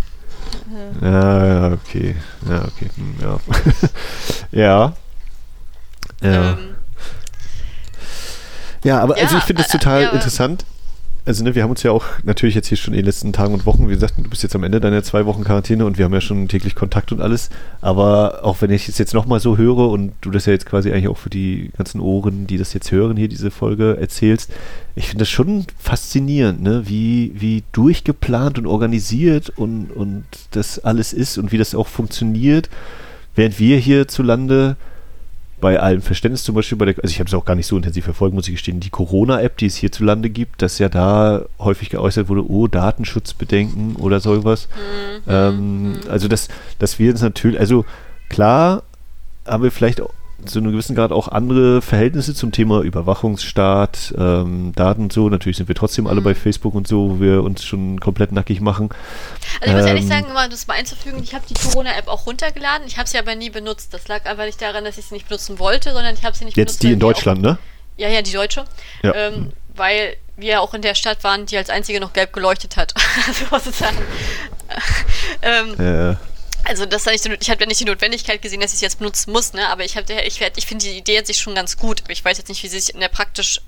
ja, 1.00 1.46
ja, 1.46 1.72
okay. 1.72 2.14
Ja, 2.48 2.64
okay. 2.64 2.88
Hm, 2.96 3.14
ja. 3.22 3.40
ja. 4.52 4.96
Ja. 6.22 6.50
Ähm, 6.52 6.58
Ja, 8.84 9.00
aber 9.00 9.16
also 9.16 9.34
Ja, 9.34 9.38
ich 9.38 9.44
finde 9.44 9.62
das 9.62 9.74
äh, 9.74 9.78
total 9.78 10.02
ja, 10.02 10.10
interessant. 10.10 10.64
Also 11.28 11.44
ne, 11.44 11.54
wir 11.54 11.62
haben 11.62 11.68
uns 11.70 11.82
ja 11.82 11.90
auch 11.90 12.06
natürlich 12.22 12.54
jetzt 12.54 12.68
hier 12.68 12.78
schon 12.78 12.94
in 12.94 13.00
den 13.00 13.04
letzten 13.04 13.34
Tagen 13.34 13.52
und 13.52 13.66
Wochen, 13.66 13.86
wie 13.86 13.92
gesagt, 13.92 14.14
du 14.16 14.22
bist 14.30 14.42
jetzt 14.42 14.54
am 14.56 14.64
Ende 14.64 14.80
deiner 14.80 15.02
zwei 15.02 15.26
Wochen 15.26 15.44
Quarantäne 15.44 15.84
und 15.84 15.98
wir 15.98 16.06
haben 16.06 16.14
ja 16.14 16.22
schon 16.22 16.48
täglich 16.48 16.74
Kontakt 16.74 17.12
und 17.12 17.20
alles. 17.20 17.50
Aber 17.82 18.44
auch 18.44 18.62
wenn 18.62 18.70
ich 18.70 18.88
es 18.88 18.96
jetzt 18.96 19.12
nochmal 19.12 19.38
so 19.38 19.58
höre 19.58 19.90
und 19.90 20.14
du 20.22 20.30
das 20.30 20.46
ja 20.46 20.54
jetzt 20.54 20.64
quasi 20.64 20.90
eigentlich 20.90 21.08
auch 21.08 21.18
für 21.18 21.28
die 21.28 21.70
ganzen 21.76 22.00
Ohren, 22.00 22.46
die 22.46 22.56
das 22.56 22.72
jetzt 22.72 22.90
hören, 22.92 23.18
hier 23.18 23.28
diese 23.28 23.50
Folge 23.50 23.98
erzählst, 24.00 24.50
ich 24.94 25.08
finde 25.08 25.24
das 25.24 25.28
schon 25.28 25.66
faszinierend, 25.78 26.62
ne? 26.62 26.84
wie, 26.86 27.32
wie 27.34 27.62
durchgeplant 27.72 28.58
und 28.58 28.66
organisiert 28.66 29.50
und, 29.50 29.90
und 29.90 30.24
das 30.52 30.78
alles 30.78 31.12
ist 31.12 31.36
und 31.36 31.52
wie 31.52 31.58
das 31.58 31.74
auch 31.74 31.88
funktioniert. 31.88 32.70
Während 33.34 33.58
wir 33.58 33.76
hierzulande 33.76 34.76
bei 35.60 35.80
allem 35.80 36.02
Verständnis 36.02 36.44
zum 36.44 36.54
Beispiel 36.54 36.78
bei 36.78 36.84
der, 36.86 36.94
also 37.02 37.10
ich 37.10 37.18
habe 37.18 37.28
es 37.28 37.34
auch 37.34 37.44
gar 37.44 37.54
nicht 37.54 37.66
so 37.66 37.76
intensiv 37.76 38.04
verfolgt, 38.04 38.34
muss 38.34 38.46
ich 38.48 38.54
gestehen, 38.54 38.80
die 38.80 38.90
Corona-App, 38.90 39.56
die 39.56 39.66
es 39.66 39.76
hierzulande 39.76 40.30
gibt, 40.30 40.62
dass 40.62 40.78
ja 40.78 40.88
da 40.88 41.44
häufig 41.58 41.90
geäußert 41.90 42.28
wurde, 42.28 42.48
oh, 42.48 42.68
Datenschutzbedenken 42.68 43.96
oder 43.96 44.20
sowas. 44.20 44.68
Ähm, 45.26 45.98
also 46.08 46.28
dass, 46.28 46.48
dass 46.78 46.98
wir 46.98 47.10
uns 47.10 47.22
natürlich, 47.22 47.58
also 47.58 47.84
klar 48.28 48.82
haben 49.46 49.62
wir 49.62 49.70
vielleicht 49.70 50.00
auch 50.00 50.10
zu 50.44 50.58
einem 50.58 50.70
gewissen 50.70 50.94
Grad 50.94 51.10
auch 51.10 51.28
andere 51.28 51.82
Verhältnisse 51.82 52.34
zum 52.34 52.52
Thema 52.52 52.82
Überwachungsstaat, 52.82 54.14
ähm, 54.16 54.72
Daten 54.74 55.02
und 55.02 55.12
so. 55.12 55.28
Natürlich 55.28 55.56
sind 55.56 55.68
wir 55.68 55.74
trotzdem 55.74 56.06
alle 56.06 56.20
bei 56.20 56.34
Facebook 56.34 56.74
und 56.74 56.86
so, 56.86 57.10
wo 57.10 57.20
wir 57.20 57.42
uns 57.42 57.64
schon 57.64 57.98
komplett 57.98 58.32
nackig 58.32 58.60
machen. 58.60 58.90
Also 59.60 59.70
ich 59.70 59.76
muss 59.76 59.86
ehrlich 59.86 60.02
Ähm, 60.04 60.08
sagen, 60.08 60.26
um 60.26 60.50
das 60.50 60.66
mal 60.66 60.74
einzufügen, 60.74 61.22
ich 61.22 61.34
habe 61.34 61.44
die 61.48 61.54
Corona-App 61.54 62.08
auch 62.08 62.26
runtergeladen. 62.26 62.86
Ich 62.86 62.98
habe 62.98 63.08
sie 63.08 63.18
aber 63.18 63.34
nie 63.34 63.50
benutzt. 63.50 63.92
Das 63.92 64.06
lag 64.08 64.26
einfach 64.26 64.44
nicht 64.44 64.62
daran, 64.62 64.84
dass 64.84 64.96
ich 64.96 65.06
sie 65.06 65.14
nicht 65.14 65.28
benutzen 65.28 65.58
wollte, 65.58 65.92
sondern 65.92 66.14
ich 66.14 66.24
habe 66.24 66.36
sie 66.36 66.44
nicht 66.44 66.54
benutzt. 66.54 66.74
Jetzt 66.74 66.82
die 66.84 66.92
in 66.92 67.00
Deutschland, 67.00 67.42
ne? 67.42 67.58
Ja, 67.96 68.08
ja, 68.08 68.22
die 68.22 68.32
deutsche. 68.32 68.64
Ja. 69.02 69.14
Ähm, 69.14 69.52
weil 69.74 70.16
wir 70.36 70.60
auch 70.60 70.72
in 70.72 70.82
der 70.82 70.94
Stadt 70.94 71.24
waren, 71.24 71.46
die 71.46 71.56
als 71.56 71.68
einzige 71.68 71.98
noch 71.98 72.12
gelb 72.12 72.32
geleuchtet 72.32 72.76
hat. 72.76 72.94
also 73.26 73.44
sozusagen. 73.50 73.96
ähm, 75.42 76.12
Äh, 76.12 76.16
also 76.68 76.86
das 76.86 77.04
so, 77.04 77.10
ich 77.10 77.50
habe 77.50 77.60
ja 77.60 77.66
nicht 77.66 77.80
die 77.80 77.84
Notwendigkeit 77.84 78.42
gesehen, 78.42 78.60
dass 78.60 78.72
ich 78.72 78.76
es 78.76 78.80
jetzt 78.82 78.98
benutzen 78.98 79.32
muss, 79.32 79.54
ne? 79.54 79.68
Aber 79.68 79.84
ich 79.84 79.96
habe 79.96 80.12
ich, 80.22 80.40
ich 80.40 80.66
finde 80.66 80.84
die 80.84 80.98
Idee 80.98 81.24
sich 81.24 81.38
schon 81.38 81.54
ganz 81.54 81.76
gut. 81.76 82.02
Ich 82.08 82.24
weiß 82.24 82.38
jetzt 82.38 82.48
nicht, 82.48 82.62
wie 82.62 82.68
sie 82.68 82.80
sich 82.80 82.94
in 82.94 83.00
der 83.00 83.08
praktisch 83.08 83.60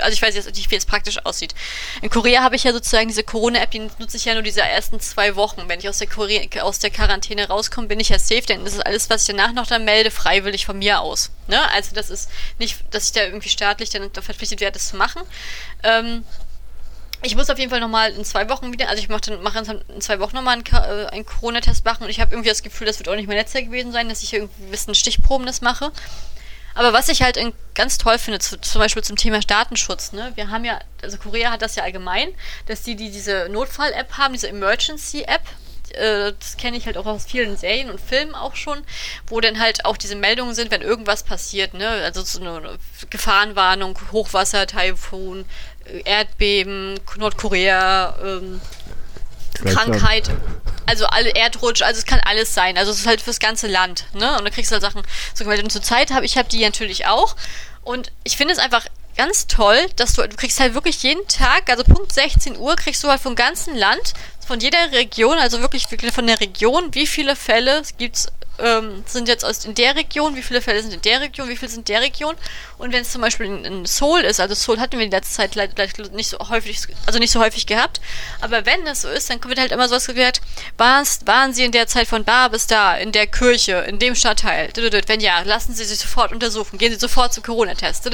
also 0.00 0.12
ich 0.12 0.20
weiß 0.20 0.34
jetzt 0.34 0.52
nicht, 0.54 0.70
wie 0.70 0.74
es 0.74 0.84
praktisch 0.84 1.24
aussieht. 1.24 1.54
In 2.02 2.10
Korea 2.10 2.42
habe 2.42 2.56
ich 2.56 2.64
ja 2.64 2.72
sozusagen 2.72 3.06
diese 3.06 3.22
Corona-App, 3.22 3.70
die 3.70 3.88
nutze 3.98 4.16
ich 4.16 4.24
ja 4.24 4.34
nur 4.34 4.42
diese 4.42 4.60
ersten 4.62 4.98
zwei 4.98 5.36
Wochen. 5.36 5.68
Wenn 5.68 5.78
ich 5.78 5.88
aus 5.88 5.98
der, 5.98 6.08
Korea, 6.08 6.42
aus 6.62 6.80
der 6.80 6.90
Quarantäne 6.90 7.46
rauskomme, 7.46 7.86
bin 7.86 8.00
ich 8.00 8.08
ja 8.08 8.18
safe, 8.18 8.42
denn 8.42 8.64
das 8.64 8.74
ist 8.74 8.84
alles, 8.84 9.08
was 9.10 9.22
ich 9.22 9.28
danach 9.28 9.52
noch 9.52 9.68
dann 9.68 9.84
melde, 9.84 10.10
freiwillig 10.10 10.66
von 10.66 10.78
mir 10.78 11.00
aus. 11.00 11.30
Ne? 11.46 11.70
Also 11.70 11.94
das 11.94 12.10
ist 12.10 12.30
nicht, 12.58 12.78
dass 12.90 13.06
ich 13.06 13.12
da 13.12 13.22
irgendwie 13.22 13.48
staatlich 13.48 13.90
dann 13.90 14.10
verpflichtet 14.12 14.60
werde, 14.60 14.74
das 14.74 14.88
zu 14.88 14.96
machen. 14.96 15.22
Ähm, 15.84 16.24
ich 17.22 17.36
muss 17.36 17.50
auf 17.50 17.58
jeden 17.58 17.70
Fall 17.70 17.80
nochmal 17.80 18.12
in 18.12 18.24
zwei 18.24 18.48
Wochen 18.48 18.72
wieder, 18.72 18.88
also 18.88 19.02
ich 19.02 19.08
mache 19.08 19.62
dann 19.62 19.82
in 19.88 20.00
zwei 20.00 20.20
Wochen 20.20 20.36
nochmal 20.36 20.54
einen, 20.54 20.64
äh, 20.66 21.06
einen 21.06 21.26
Corona-Test 21.26 21.84
machen 21.84 22.04
und 22.04 22.10
ich 22.10 22.20
habe 22.20 22.32
irgendwie 22.32 22.48
das 22.48 22.62
Gefühl, 22.62 22.86
das 22.86 22.98
wird 22.98 23.08
auch 23.08 23.16
nicht 23.16 23.26
mein 23.26 23.36
letzter 23.36 23.62
gewesen 23.62 23.92
sein, 23.92 24.08
dass 24.08 24.22
ich 24.22 24.32
irgendwie 24.32 24.64
ein 24.64 24.70
bisschen 24.70 24.94
Stichproben 24.94 25.46
das 25.46 25.60
mache. 25.60 25.92
Aber 26.74 26.92
was 26.92 27.08
ich 27.08 27.22
halt 27.22 27.38
ganz 27.74 27.96
toll 27.96 28.18
finde, 28.18 28.38
zu, 28.38 28.60
zum 28.60 28.80
Beispiel 28.80 29.02
zum 29.02 29.16
Thema 29.16 29.40
Datenschutz, 29.40 30.12
ne? 30.12 30.32
Wir 30.34 30.50
haben 30.50 30.64
ja, 30.64 30.78
also 31.02 31.16
Korea 31.16 31.50
hat 31.50 31.62
das 31.62 31.74
ja 31.74 31.84
allgemein, 31.84 32.28
dass 32.66 32.82
die, 32.82 32.96
die 32.96 33.10
diese 33.10 33.48
Notfall-App 33.48 34.18
haben, 34.18 34.34
diese 34.34 34.50
Emergency-App, 34.50 35.40
äh, 35.94 36.34
das 36.38 36.58
kenne 36.58 36.76
ich 36.76 36.84
halt 36.84 36.98
auch 36.98 37.06
aus 37.06 37.24
vielen 37.24 37.56
Serien 37.56 37.88
und 37.88 37.98
Filmen 37.98 38.34
auch 38.34 38.56
schon, 38.56 38.82
wo 39.26 39.40
dann 39.40 39.58
halt 39.58 39.86
auch 39.86 39.96
diese 39.96 40.16
Meldungen 40.16 40.54
sind, 40.54 40.70
wenn 40.70 40.82
irgendwas 40.82 41.22
passiert, 41.22 41.72
ne? 41.72 41.88
Also 41.88 42.22
so 42.22 42.40
eine 42.40 42.78
Gefahrenwarnung, 43.08 43.98
Hochwasser, 44.12 44.66
Taifun, 44.66 45.46
Erdbeben, 46.04 46.98
Nordkorea, 47.16 48.16
ähm, 48.22 48.60
Krankheit, 49.64 50.30
also 50.86 51.06
alle 51.06 51.30
Erdrutsch, 51.34 51.82
also 51.82 51.98
es 51.98 52.06
kann 52.06 52.20
alles 52.24 52.54
sein. 52.54 52.78
Also 52.78 52.92
es 52.92 53.00
ist 53.00 53.06
halt 53.06 53.20
fürs 53.20 53.40
ganze 53.40 53.66
Land, 53.66 54.06
ne? 54.12 54.38
Und 54.38 54.44
da 54.44 54.50
kriegst 54.50 54.70
du 54.70 54.74
halt 54.74 54.82
Sachen 54.82 55.02
so 55.34 55.44
gemeldet. 55.44 55.64
Und 55.64 55.70
zur 55.70 55.82
Zeit 55.82 56.12
habe 56.12 56.24
ich 56.24 56.38
habe 56.38 56.48
die 56.48 56.62
natürlich 56.62 57.06
auch. 57.06 57.36
Und 57.82 58.12
ich 58.24 58.36
finde 58.36 58.52
es 58.52 58.58
einfach 58.58 58.86
ganz 59.16 59.46
toll, 59.46 59.78
dass 59.96 60.14
du, 60.14 60.26
du 60.28 60.36
kriegst 60.36 60.60
halt 60.60 60.74
wirklich 60.74 61.02
jeden 61.02 61.26
Tag, 61.28 61.70
also 61.70 61.84
Punkt 61.84 62.12
16 62.12 62.56
Uhr, 62.58 62.76
kriegst 62.76 63.02
du 63.02 63.08
halt 63.08 63.20
vom 63.20 63.34
ganzen 63.34 63.74
Land, 63.74 64.12
von 64.46 64.60
jeder 64.60 64.92
Region, 64.92 65.38
also 65.38 65.60
wirklich 65.60 65.86
von 66.12 66.26
der 66.26 66.40
Region, 66.40 66.94
wie 66.94 67.06
viele 67.06 67.34
Fälle 67.34 67.82
gibt 67.98 68.16
es 68.16 68.28
ähm, 68.58 69.04
sind 69.06 69.28
jetzt 69.28 69.44
aus 69.44 69.64
in 69.64 69.74
der 69.74 69.96
Region, 69.96 70.36
wie 70.36 70.42
viele 70.42 70.60
Fälle 70.60 70.82
sind 70.82 70.92
in 70.92 71.02
der 71.02 71.20
Region, 71.20 71.48
wie 71.48 71.56
viele 71.56 71.70
sind 71.70 71.88
in 71.88 71.94
der 71.94 72.02
Region. 72.02 72.34
Und 72.78 72.92
wenn 72.92 73.02
es 73.02 73.12
zum 73.12 73.22
Beispiel 73.22 73.46
in, 73.46 73.64
in, 73.64 73.86
Seoul 73.86 74.20
ist, 74.20 74.40
also 74.40 74.54
Seoul 74.54 74.80
hatten 74.80 74.98
wir 74.98 75.04
in 75.04 75.10
letzter 75.10 75.36
Zeit 75.36 75.54
leider 75.54 75.74
nicht 76.12 76.28
so 76.28 76.38
häufig, 76.38 76.80
also 77.06 77.18
nicht 77.18 77.30
so 77.30 77.40
häufig 77.40 77.66
gehabt, 77.66 78.00
aber 78.40 78.66
wenn 78.66 78.86
es 78.86 79.02
so 79.02 79.08
ist, 79.08 79.30
dann 79.30 79.42
wird 79.44 79.58
halt 79.58 79.72
immer 79.72 79.88
sowas 79.88 80.06
gesagt, 80.06 80.40
waren 80.76 81.54
sie 81.54 81.64
in 81.64 81.72
der 81.72 81.86
Zeit 81.86 82.08
von 82.08 82.24
da 82.24 82.48
bis 82.48 82.66
da, 82.66 82.96
in 82.96 83.12
der 83.12 83.26
Kirche, 83.26 83.84
in 83.88 83.98
dem 83.98 84.14
Stadtteil, 84.14 84.70
wenn 85.06 85.20
ja, 85.20 85.40
lassen 85.40 85.74
sie 85.74 85.84
sich 85.84 85.98
sofort 85.98 86.32
untersuchen, 86.32 86.78
gehen 86.78 86.92
sie 86.92 86.98
sofort 86.98 87.32
zum 87.32 87.42
Corona-Test, 87.42 88.06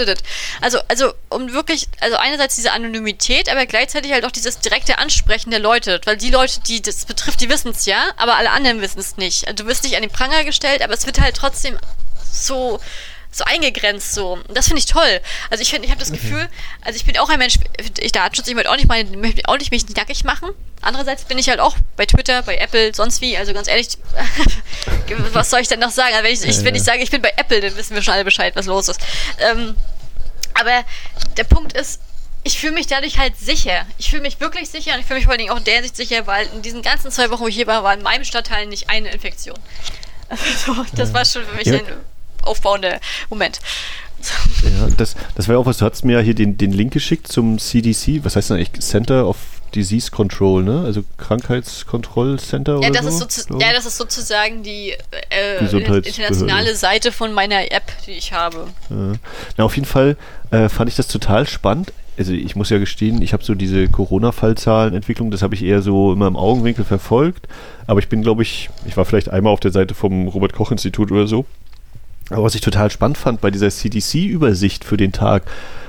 also, 0.61 0.79
also, 0.89 1.13
um 1.29 1.53
wirklich, 1.53 1.89
also 2.01 2.17
einerseits 2.17 2.57
diese 2.57 2.73
Anonymität, 2.73 3.49
aber 3.49 3.67
gleichzeitig 3.67 4.13
halt 4.13 4.25
auch 4.25 4.31
dieses 4.31 4.59
direkte 4.59 4.99
Ansprechen 4.99 5.51
der 5.51 5.61
Leute, 5.61 6.01
weil 6.05 6.17
die 6.17 6.31
Leute, 6.31 6.61
die 6.61 6.81
das 6.81 7.05
betrifft, 7.05 7.41
die 7.41 7.49
wissen 7.49 7.73
es 7.73 7.87
ja, 7.87 8.13
aber 8.17 8.37
alle 8.37 8.51
anderen 8.51 8.81
wissen 8.81 8.99
es 8.99 9.17
nicht. 9.17 9.47
Also, 9.47 9.65
du 9.65 9.69
wirst 9.69 9.85
nicht 9.85 9.97
an 9.97 10.03
den 10.03 10.11
Pranger 10.11 10.32
Pranger 10.33 10.45
gestellt, 10.45 10.83
aber 10.83 10.95
es 10.95 11.07
wird 11.07 11.21
halt 11.21 11.37
trotzdem 11.37 11.79
so 12.31 12.81
so 13.35 13.45
eingegrenzt 13.45 14.13
so. 14.13 14.33
Und 14.33 14.57
das 14.57 14.67
finde 14.67 14.81
ich 14.81 14.87
toll. 14.87 15.21
Also 15.49 15.63
ich 15.63 15.71
finde, 15.71 15.87
ich 15.87 15.91
habe 15.91 15.99
das 15.99 16.11
mhm. 16.11 16.17
Gefühl, 16.17 16.49
also 16.83 16.97
ich 16.97 17.07
bin 17.07 17.17
auch 17.17 17.31
ein 17.31 17.39
Mensch, 17.39 17.55
ich 17.99 18.13
Datenschutz, 18.13 18.47
ich 18.47 18.55
möchte 18.55 18.71
auch 18.71 18.77
nicht 18.77 18.89
meine, 18.89 19.17
möchte 19.17 19.49
auch 19.49 19.57
nicht 19.57 19.71
mich 19.71 19.89
nackig 19.89 20.25
machen. 20.25 20.51
Andererseits 20.83 21.25
bin 21.25 21.39
ich 21.39 21.49
halt 21.49 21.59
auch 21.59 21.77
bei 21.97 22.05
Twitter, 22.05 22.43
bei 22.43 22.59
Apple, 22.59 22.95
sonst 22.95 23.23
wie. 23.23 23.37
Also 23.39 23.55
ganz 23.55 23.69
ehrlich, 23.69 23.89
was 25.33 25.49
soll 25.49 25.61
ich 25.61 25.69
denn 25.69 25.81
noch 25.81 25.91
sagen? 25.91 26.15
Also 26.15 26.25
wenn 26.25 26.35
ich, 26.35 26.45
ich, 26.45 26.65
wenn 26.65 26.75
ich 26.75 26.83
sage, 26.83 27.03
ich 27.03 27.11
bin 27.11 27.23
bei 27.23 27.33
Apple, 27.37 27.63
dann 27.63 27.75
wissen 27.77 27.95
wir 27.95 28.03
schon 28.03 28.15
alle 28.15 28.25
Bescheid, 28.25 28.55
was 28.55 28.67
los 28.67 28.89
ist. 28.89 29.01
Ähm, 29.39 29.77
aber 30.53 30.85
der 31.39 31.45
Punkt 31.45 31.73
ist, 31.73 32.01
ich 32.45 32.59
fühle 32.59 32.73
mich 32.73 32.87
dadurch 32.87 33.19
halt 33.19 33.39
sicher. 33.39 33.87
Ich 33.99 34.11
fühle 34.11 34.23
mich 34.23 34.41
wirklich 34.41 34.69
sicher 34.69 34.95
und 34.95 35.01
ich 35.01 35.07
fühle 35.07 35.21
mich 35.21 35.25
vor 35.25 35.33
allen 35.33 35.39
Dingen 35.39 35.53
auch 35.53 35.59
in 35.59 35.65
der 35.65 35.83
Sicht 35.83 35.97
sicher, 35.97 36.27
weil 36.27 36.47
in 36.49 36.61
diesen 36.61 36.83
ganzen 36.83 37.11
zwei 37.11 37.31
Wochen, 37.31 37.41
wo 37.41 37.49
ich 37.49 37.55
hier 37.55 37.67
war, 37.67 37.83
war 37.85 37.95
in 37.95 38.03
meinem 38.03 38.25
Stadtteil 38.25 38.67
nicht 38.67 38.91
eine 38.91 39.11
Infektion. 39.11 39.59
Also, 40.33 40.85
das 40.97 41.13
war 41.13 41.25
schon 41.25 41.43
für 41.45 41.57
mich 41.57 41.67
ja. 41.67 41.75
ein 41.75 41.85
aufbauender 42.43 43.01
Moment. 43.29 43.61
Ja, 44.63 44.89
das, 44.97 45.17
das 45.35 45.49
war 45.49 45.59
auch 45.59 45.67
was, 45.67 45.79
du 45.79 45.85
hast 45.85 46.05
mir 46.05 46.19
ja 46.19 46.21
hier 46.21 46.35
den, 46.35 46.57
den 46.57 46.73
Link 46.73 46.93
geschickt 46.93 47.29
zum 47.29 47.59
CDC, 47.59 48.25
was 48.25 48.37
heißt 48.37 48.51
denn 48.51 48.59
eigentlich 48.59 48.81
Center 48.81 49.27
of 49.29 49.37
Disease 49.75 50.11
Control, 50.11 50.63
ne? 50.63 50.83
Also 50.85 51.03
Krankheitskontrollcenter 51.17 52.81
ja, 52.81 52.89
oder 52.89 53.03
das 53.03 53.19
so? 53.19 53.27
Ist 53.27 53.49
so 53.49 53.59
ja, 53.59 53.73
das 53.73 53.87
ist 53.87 53.97
sozusagen 53.97 54.63
die 54.63 54.95
äh, 55.31 55.59
internationale 55.59 56.77
Seite 56.77 57.11
von 57.11 57.33
meiner 57.33 57.73
App, 57.73 57.91
die 58.07 58.13
ich 58.13 58.33
habe. 58.33 58.69
Ja. 58.91 59.13
Na, 59.57 59.65
auf 59.65 59.75
jeden 59.77 59.89
Fall 59.89 60.17
äh, 60.51 60.69
fand 60.69 60.91
ich 60.91 60.97
das 60.97 61.09
total 61.09 61.49
spannend. 61.49 61.93
Also 62.19 62.33
ich 62.33 62.57
muss 62.57 62.69
ja 62.69 62.79
gestehen, 62.79 63.23
ich 63.23 63.33
habe 63.33 63.43
so 63.43 63.55
diese 63.55 63.89
Corona-Fallzahlenentwicklung, 63.89 65.31
das 65.31 65.43
habe 65.43 65.55
ich 65.55 65.65
eher 65.65 65.81
so 65.81 66.13
immer 66.13 66.27
im 66.27 66.37
Augenwinkel 66.37 66.85
verfolgt. 66.85 67.49
Aber 67.87 68.01
ich 68.01 68.09
bin, 68.09 68.23
glaube 68.23 68.43
ich, 68.43 68.69
ich 68.87 68.97
war 68.97 69.05
vielleicht 69.05 69.31
einmal 69.31 69.53
auf 69.53 69.61
der 69.61 69.73
Seite 69.73 69.95
vom 69.95 70.29
Robert-Koch-Institut 70.29 71.11
oder 71.11 71.27
so. 71.27 71.47
Aber 72.31 72.45
was 72.45 72.55
ich 72.55 72.61
total 72.61 72.91
spannend 72.91 73.19
fand 73.19 73.41
bei 73.41 73.51
dieser 73.51 73.71
CDC-Übersicht 73.71 74.85
für 74.85 74.97
den 74.97 75.13
Tag, 75.13 75.45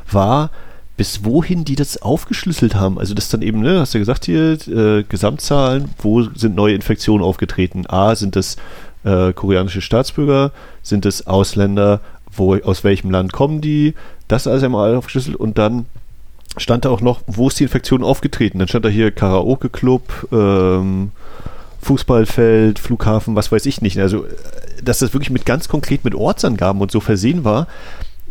war, 0.10 0.50
bis 0.96 1.26
wohin 1.26 1.66
die 1.66 1.76
das 1.76 2.02
aufgeschlüsselt 2.02 2.76
haben. 2.76 3.00
Also 3.00 3.14
das 3.14 3.30
dann 3.30 3.42
eben, 3.42 3.62
ne, 3.62 3.80
hast 3.80 3.94
du 3.94 3.98
ja 3.98 4.02
gesagt 4.02 4.26
hier, 4.26 4.58
äh, 4.68 5.04
Gesamtzahlen, 5.04 5.90
wo 5.98 6.24
sind 6.24 6.56
neue 6.56 6.76
Infektionen 6.76 7.24
aufgetreten? 7.24 7.86
A, 7.88 8.16
sind 8.16 8.36
das 8.36 8.58
äh, 9.04 9.34
koreanische 9.34 9.82
Staatsbürger, 9.82 10.52
sind 10.82 11.06
es 11.06 11.28
Ausländer, 11.28 12.00
wo, 12.32 12.56
aus 12.56 12.84
welchem 12.84 13.12
Land 13.12 13.34
kommen 13.34 13.62
die? 13.62 13.96
Das 14.28 14.48
alles 14.48 14.64
einmal 14.64 14.96
aufgeschlüsselt 14.96 15.36
und 15.36 15.58
dann 15.58 15.86
stand 16.58 16.86
da 16.86 16.90
auch 16.90 17.02
noch, 17.02 17.22
wo 17.28 17.48
ist 17.48 17.60
die 17.60 17.64
Infektion 17.64 18.04
aufgetreten? 18.04 18.60
Dann 18.60 18.68
stand 18.68 18.86
da 18.86 18.90
hier 18.90 19.12
Karaoke-Club, 19.12 20.28
ähm, 20.32 21.12
Fußballfeld, 21.82 22.80
Flughafen, 22.80 23.36
was 23.36 23.52
weiß 23.52 23.66
ich 23.66 23.82
nicht. 23.82 24.00
Also, 24.00 24.26
dass 24.84 25.00
das 25.00 25.14
wirklich 25.14 25.32
mit 25.32 25.46
ganz 25.46 25.68
konkret 25.68 26.04
mit 26.04 26.16
Ortsangaben 26.16 26.82
und 26.82 26.92
so 26.92 27.00
versehen 27.00 27.44
war. 27.44 27.68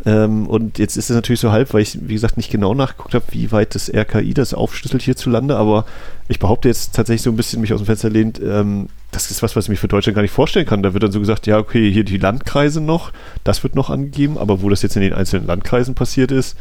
Ähm, 0.05 0.47
und 0.47 0.79
jetzt 0.79 0.97
ist 0.97 1.09
es 1.09 1.15
natürlich 1.15 1.39
so 1.39 1.51
halb, 1.51 1.73
weil 1.73 1.81
ich, 1.81 1.97
wie 2.01 2.13
gesagt, 2.13 2.35
nicht 2.35 2.51
genau 2.51 2.73
nachgeguckt 2.73 3.13
habe, 3.13 3.25
wie 3.31 3.51
weit 3.51 3.73
das 3.75 3.89
RKI 3.93 4.33
das 4.33 4.53
aufschlüsselt 4.53 5.01
hierzulande, 5.01 5.55
aber 5.55 5.85
ich 6.27 6.39
behaupte 6.39 6.67
jetzt 6.67 6.93
tatsächlich 6.93 7.21
so 7.21 7.29
ein 7.29 7.37
bisschen 7.37 7.61
mich 7.61 7.73
aus 7.73 7.79
dem 7.79 7.85
Fenster 7.85 8.09
lehnt, 8.09 8.41
ähm, 8.43 8.89
das 9.11 9.31
ist 9.31 9.43
was, 9.43 9.55
was 9.55 9.65
ich 9.65 9.69
mir 9.69 9.75
für 9.77 9.87
Deutschland 9.87 10.15
gar 10.15 10.23
nicht 10.23 10.31
vorstellen 10.31 10.65
kann. 10.65 10.83
Da 10.83 10.93
wird 10.93 11.03
dann 11.03 11.11
so 11.11 11.19
gesagt, 11.19 11.47
ja, 11.47 11.57
okay, 11.57 11.91
hier 11.91 12.03
die 12.03 12.17
Landkreise 12.17 12.81
noch, 12.81 13.11
das 13.43 13.63
wird 13.63 13.75
noch 13.75 13.89
angegeben, 13.89 14.37
aber 14.37 14.61
wo 14.61 14.69
das 14.69 14.81
jetzt 14.81 14.95
in 14.95 15.03
den 15.03 15.13
einzelnen 15.13 15.47
Landkreisen 15.47 15.95
passiert 15.95 16.31
ist, 16.31 16.57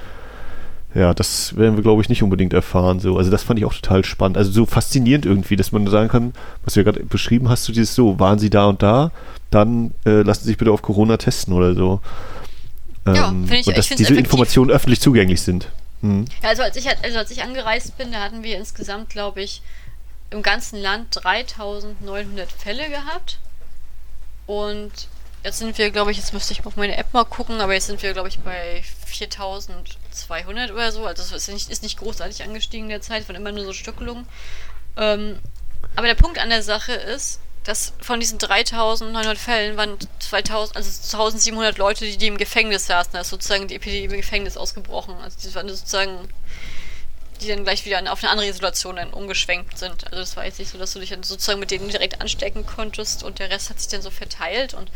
ja, 0.95 1.15
das 1.15 1.57
werden 1.57 1.77
wir, 1.77 1.83
glaube 1.83 2.03
ich, 2.03 2.09
nicht 2.09 2.23
unbedingt 2.23 2.53
erfahren. 2.53 3.01
So. 3.01 3.17
Also 3.17 3.31
das 3.31 3.43
fand 3.43 3.59
ich 3.59 3.65
auch 3.65 3.75
total 3.75 4.05
spannend. 4.05 4.37
Also 4.37 4.51
so 4.51 4.67
faszinierend 4.67 5.25
irgendwie, 5.25 5.57
dass 5.57 5.73
man 5.73 5.87
sagen 5.87 6.09
kann, 6.09 6.33
was 6.65 6.75
du 6.75 6.81
ja 6.81 6.85
gerade 6.85 7.05
beschrieben 7.05 7.49
hast, 7.49 7.67
du 7.67 7.73
dieses 7.73 7.95
so, 7.95 8.19
waren 8.19 8.39
sie 8.39 8.51
da 8.51 8.67
und 8.67 8.83
da, 8.83 9.11
dann 9.51 9.93
äh, 10.05 10.23
lassen 10.23 10.43
Sie 10.43 10.49
sich 10.49 10.59
bitte 10.59 10.71
auf 10.71 10.83
Corona 10.83 11.17
testen 11.17 11.55
oder 11.55 11.75
so. 11.75 12.01
Ähm, 13.07 13.15
ja, 13.15 13.35
ich, 13.57 13.67
und 13.67 13.77
dass 13.77 13.89
diese 13.89 14.05
effektiv. 14.05 14.19
Informationen 14.19 14.71
öffentlich 14.71 15.01
zugänglich 15.01 15.41
sind. 15.41 15.69
Hm. 16.03 16.27
Ja, 16.43 16.51
also 16.51 16.63
als 16.63 16.77
ich, 16.77 16.89
also 16.89 17.19
als 17.19 17.31
ich 17.31 17.43
angereist 17.43 17.97
bin, 17.97 18.13
da 18.13 18.21
hatten 18.21 18.43
wir 18.43 18.59
insgesamt, 18.59 19.09
glaube 19.09 19.43
ich, 19.43 19.63
im 20.31 20.43
ganzen 20.43 20.81
Land 20.81 21.07
3900 21.23 22.51
Fälle 22.51 22.89
gehabt. 22.89 23.39
Und 24.47 25.09
Jetzt 25.45 25.59
sind 25.59 25.77
wir, 25.77 25.91
glaube 25.91 26.13
ich, 26.13 26.19
jetzt 26.19 26.33
müsste 26.33 26.53
ich 26.53 26.65
auf 26.65 26.77
meine 26.77 26.97
App 26.97 27.13
mal 27.13 27.25
gucken, 27.25 27.61
aber 27.61 27.75
jetzt 27.75 27.87
sind 27.87 28.01
wir, 28.03 28.13
glaube 28.13 28.29
ich, 28.29 28.39
bei 28.41 28.85
4200 29.07 30.71
oder 30.71 30.93
so. 30.93 31.05
Also 31.05 31.23
es 31.23 31.33
ist 31.33 31.49
nicht, 31.53 31.69
ist 31.69 31.83
nicht 31.83 31.99
großartig 31.99 32.45
angestiegen 32.45 32.87
in 32.87 32.91
der 32.91 33.01
Zeit, 33.01 33.25
von 33.25 33.35
immer 33.35 33.51
nur 33.51 33.65
so 33.65 33.73
Stückelungen. 33.73 34.27
Ähm, 34.97 35.39
aber 35.97 36.07
der 36.07 36.15
Punkt 36.15 36.39
an 36.39 36.51
der 36.51 36.63
Sache 36.63 36.93
ist, 36.93 37.41
dass 37.65 37.93
von 38.01 38.21
diesen 38.21 38.39
3900 38.39 39.39
Fällen 39.39 39.77
waren 39.77 39.99
2000, 40.21 40.77
also 40.77 40.89
1700 40.89 41.79
Leute, 41.79 42.05
die, 42.05 42.17
die 42.17 42.27
im 42.27 42.39
Gefängnis 42.39 42.87
saßen. 42.87 43.13
Da 43.13 43.21
ist 43.21 43.31
sozusagen 43.31 43.69
die 43.69 43.77
Epidemie 43.77 44.05
im 44.05 44.13
Gefängnis 44.13 44.57
ausgebrochen. 44.57 45.15
Also 45.23 45.37
die 45.43 45.55
waren 45.55 45.69
sozusagen 45.69 46.29
die 47.41 47.49
dann 47.49 47.65
gleich 47.65 47.85
wieder 47.85 48.01
auf 48.13 48.23
eine 48.23 48.31
andere 48.31 48.49
Isolation 48.49 48.97
dann 48.97 49.11
umgeschwenkt 49.11 49.79
sind. 49.79 50.05
Also 50.05 50.17
das 50.17 50.37
war 50.37 50.45
jetzt 50.45 50.59
nicht 50.59 50.71
so, 50.71 50.79
dass 50.79 50.93
du 50.93 51.01
dich 51.01 51.11
dann 51.11 51.23
sozusagen 51.23 51.61
mit 51.61 51.71
denen 51.71 51.89
direkt 51.89 52.21
anstecken 52.21 52.65
konntest 52.67 53.23
und 53.23 53.39
der 53.39 53.51
Rest 53.51 53.71
hat 53.71 53.81
sich 53.81 53.89
dann 53.89 54.03
so 54.03 54.11
verteilt 54.11 54.75
und, 54.75 54.91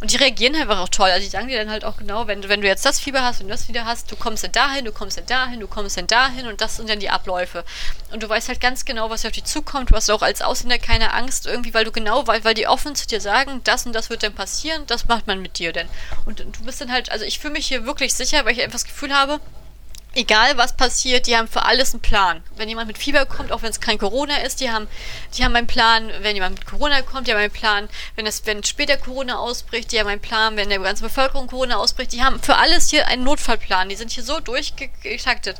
und 0.00 0.12
die 0.12 0.16
reagieren 0.16 0.54
einfach 0.54 0.78
auch 0.78 0.88
toll. 0.88 1.10
Also 1.10 1.24
die 1.24 1.30
sagen 1.30 1.48
dir 1.48 1.58
dann 1.58 1.70
halt 1.70 1.84
auch 1.84 1.96
genau, 1.96 2.26
wenn 2.26 2.42
du, 2.42 2.48
wenn 2.48 2.60
du 2.60 2.66
jetzt 2.66 2.84
das 2.84 3.00
Fieber 3.00 3.22
hast 3.22 3.40
und 3.40 3.48
das 3.48 3.68
wieder 3.68 3.84
hast, 3.84 4.10
du 4.10 4.16
kommst 4.16 4.44
dann 4.44 4.52
dahin, 4.52 4.84
du 4.84 4.92
kommst 4.92 5.18
dann 5.18 5.26
dahin, 5.26 5.60
du 5.60 5.66
kommst 5.66 5.96
dann 5.96 6.06
dahin 6.06 6.46
und 6.46 6.60
das 6.60 6.76
sind 6.76 6.88
dann 6.88 7.00
die 7.00 7.10
Abläufe. 7.10 7.64
Und 8.12 8.22
du 8.22 8.28
weißt 8.28 8.48
halt 8.48 8.60
ganz 8.60 8.84
genau, 8.84 9.10
was 9.10 9.26
auf 9.26 9.32
dich 9.32 9.44
zukommt. 9.44 9.90
Du 9.90 9.96
hast 9.96 10.10
auch 10.10 10.22
als 10.22 10.42
Ausländer 10.42 10.78
keine 10.78 11.12
Angst 11.14 11.46
irgendwie, 11.46 11.74
weil 11.74 11.84
du 11.84 11.92
genau, 11.92 12.26
weil, 12.26 12.44
weil 12.44 12.54
die 12.54 12.66
offen 12.66 12.94
zu 12.94 13.06
dir 13.06 13.20
sagen, 13.20 13.60
das 13.64 13.86
und 13.86 13.92
das 13.92 14.10
wird 14.10 14.22
dann 14.22 14.34
passieren, 14.34 14.84
das 14.86 15.08
macht 15.08 15.26
man 15.26 15.42
mit 15.42 15.58
dir 15.58 15.72
denn. 15.72 15.88
Und, 16.24 16.40
und 16.40 16.58
du 16.58 16.64
bist 16.64 16.80
dann 16.80 16.92
halt, 16.92 17.10
also 17.10 17.24
ich 17.24 17.38
fühle 17.38 17.54
mich 17.54 17.66
hier 17.66 17.84
wirklich 17.84 18.14
sicher, 18.14 18.44
weil 18.44 18.52
ich 18.52 18.60
einfach 18.60 18.72
das 18.72 18.84
Gefühl 18.84 19.12
habe, 19.14 19.40
egal 20.14 20.56
was 20.56 20.76
passiert, 20.76 21.26
die 21.26 21.36
haben 21.36 21.48
für 21.48 21.64
alles 21.64 21.92
einen 21.92 22.00
Plan. 22.00 22.42
Wenn 22.56 22.68
jemand 22.68 22.88
mit 22.88 22.98
Fieber 22.98 23.26
kommt, 23.26 23.52
auch 23.52 23.62
wenn 23.62 23.70
es 23.70 23.80
kein 23.80 23.98
Corona 23.98 24.38
ist, 24.38 24.60
die 24.60 24.70
haben, 24.70 24.88
die 25.36 25.44
haben 25.44 25.54
einen 25.54 25.66
Plan. 25.66 26.10
Wenn 26.20 26.34
jemand 26.34 26.58
mit 26.58 26.66
Corona 26.66 27.02
kommt, 27.02 27.26
die 27.26 27.32
haben 27.32 27.38
einen 27.38 27.50
Plan. 27.50 27.88
Wenn 28.16 28.26
es, 28.26 28.44
wenn 28.46 28.64
später 28.64 28.96
Corona 28.96 29.38
ausbricht, 29.38 29.92
die 29.92 30.00
haben 30.00 30.08
einen 30.08 30.20
Plan. 30.20 30.56
Wenn 30.56 30.70
der 30.70 30.78
ganze 30.80 31.04
Bevölkerung 31.04 31.46
Corona 31.46 31.76
ausbricht, 31.76 32.12
die 32.12 32.22
haben 32.22 32.42
für 32.42 32.56
alles 32.56 32.90
hier 32.90 33.06
einen 33.06 33.24
Notfallplan. 33.24 33.88
Die 33.88 33.96
sind 33.96 34.10
hier 34.10 34.24
so 34.24 34.40
durchgetaktet. 34.40 35.58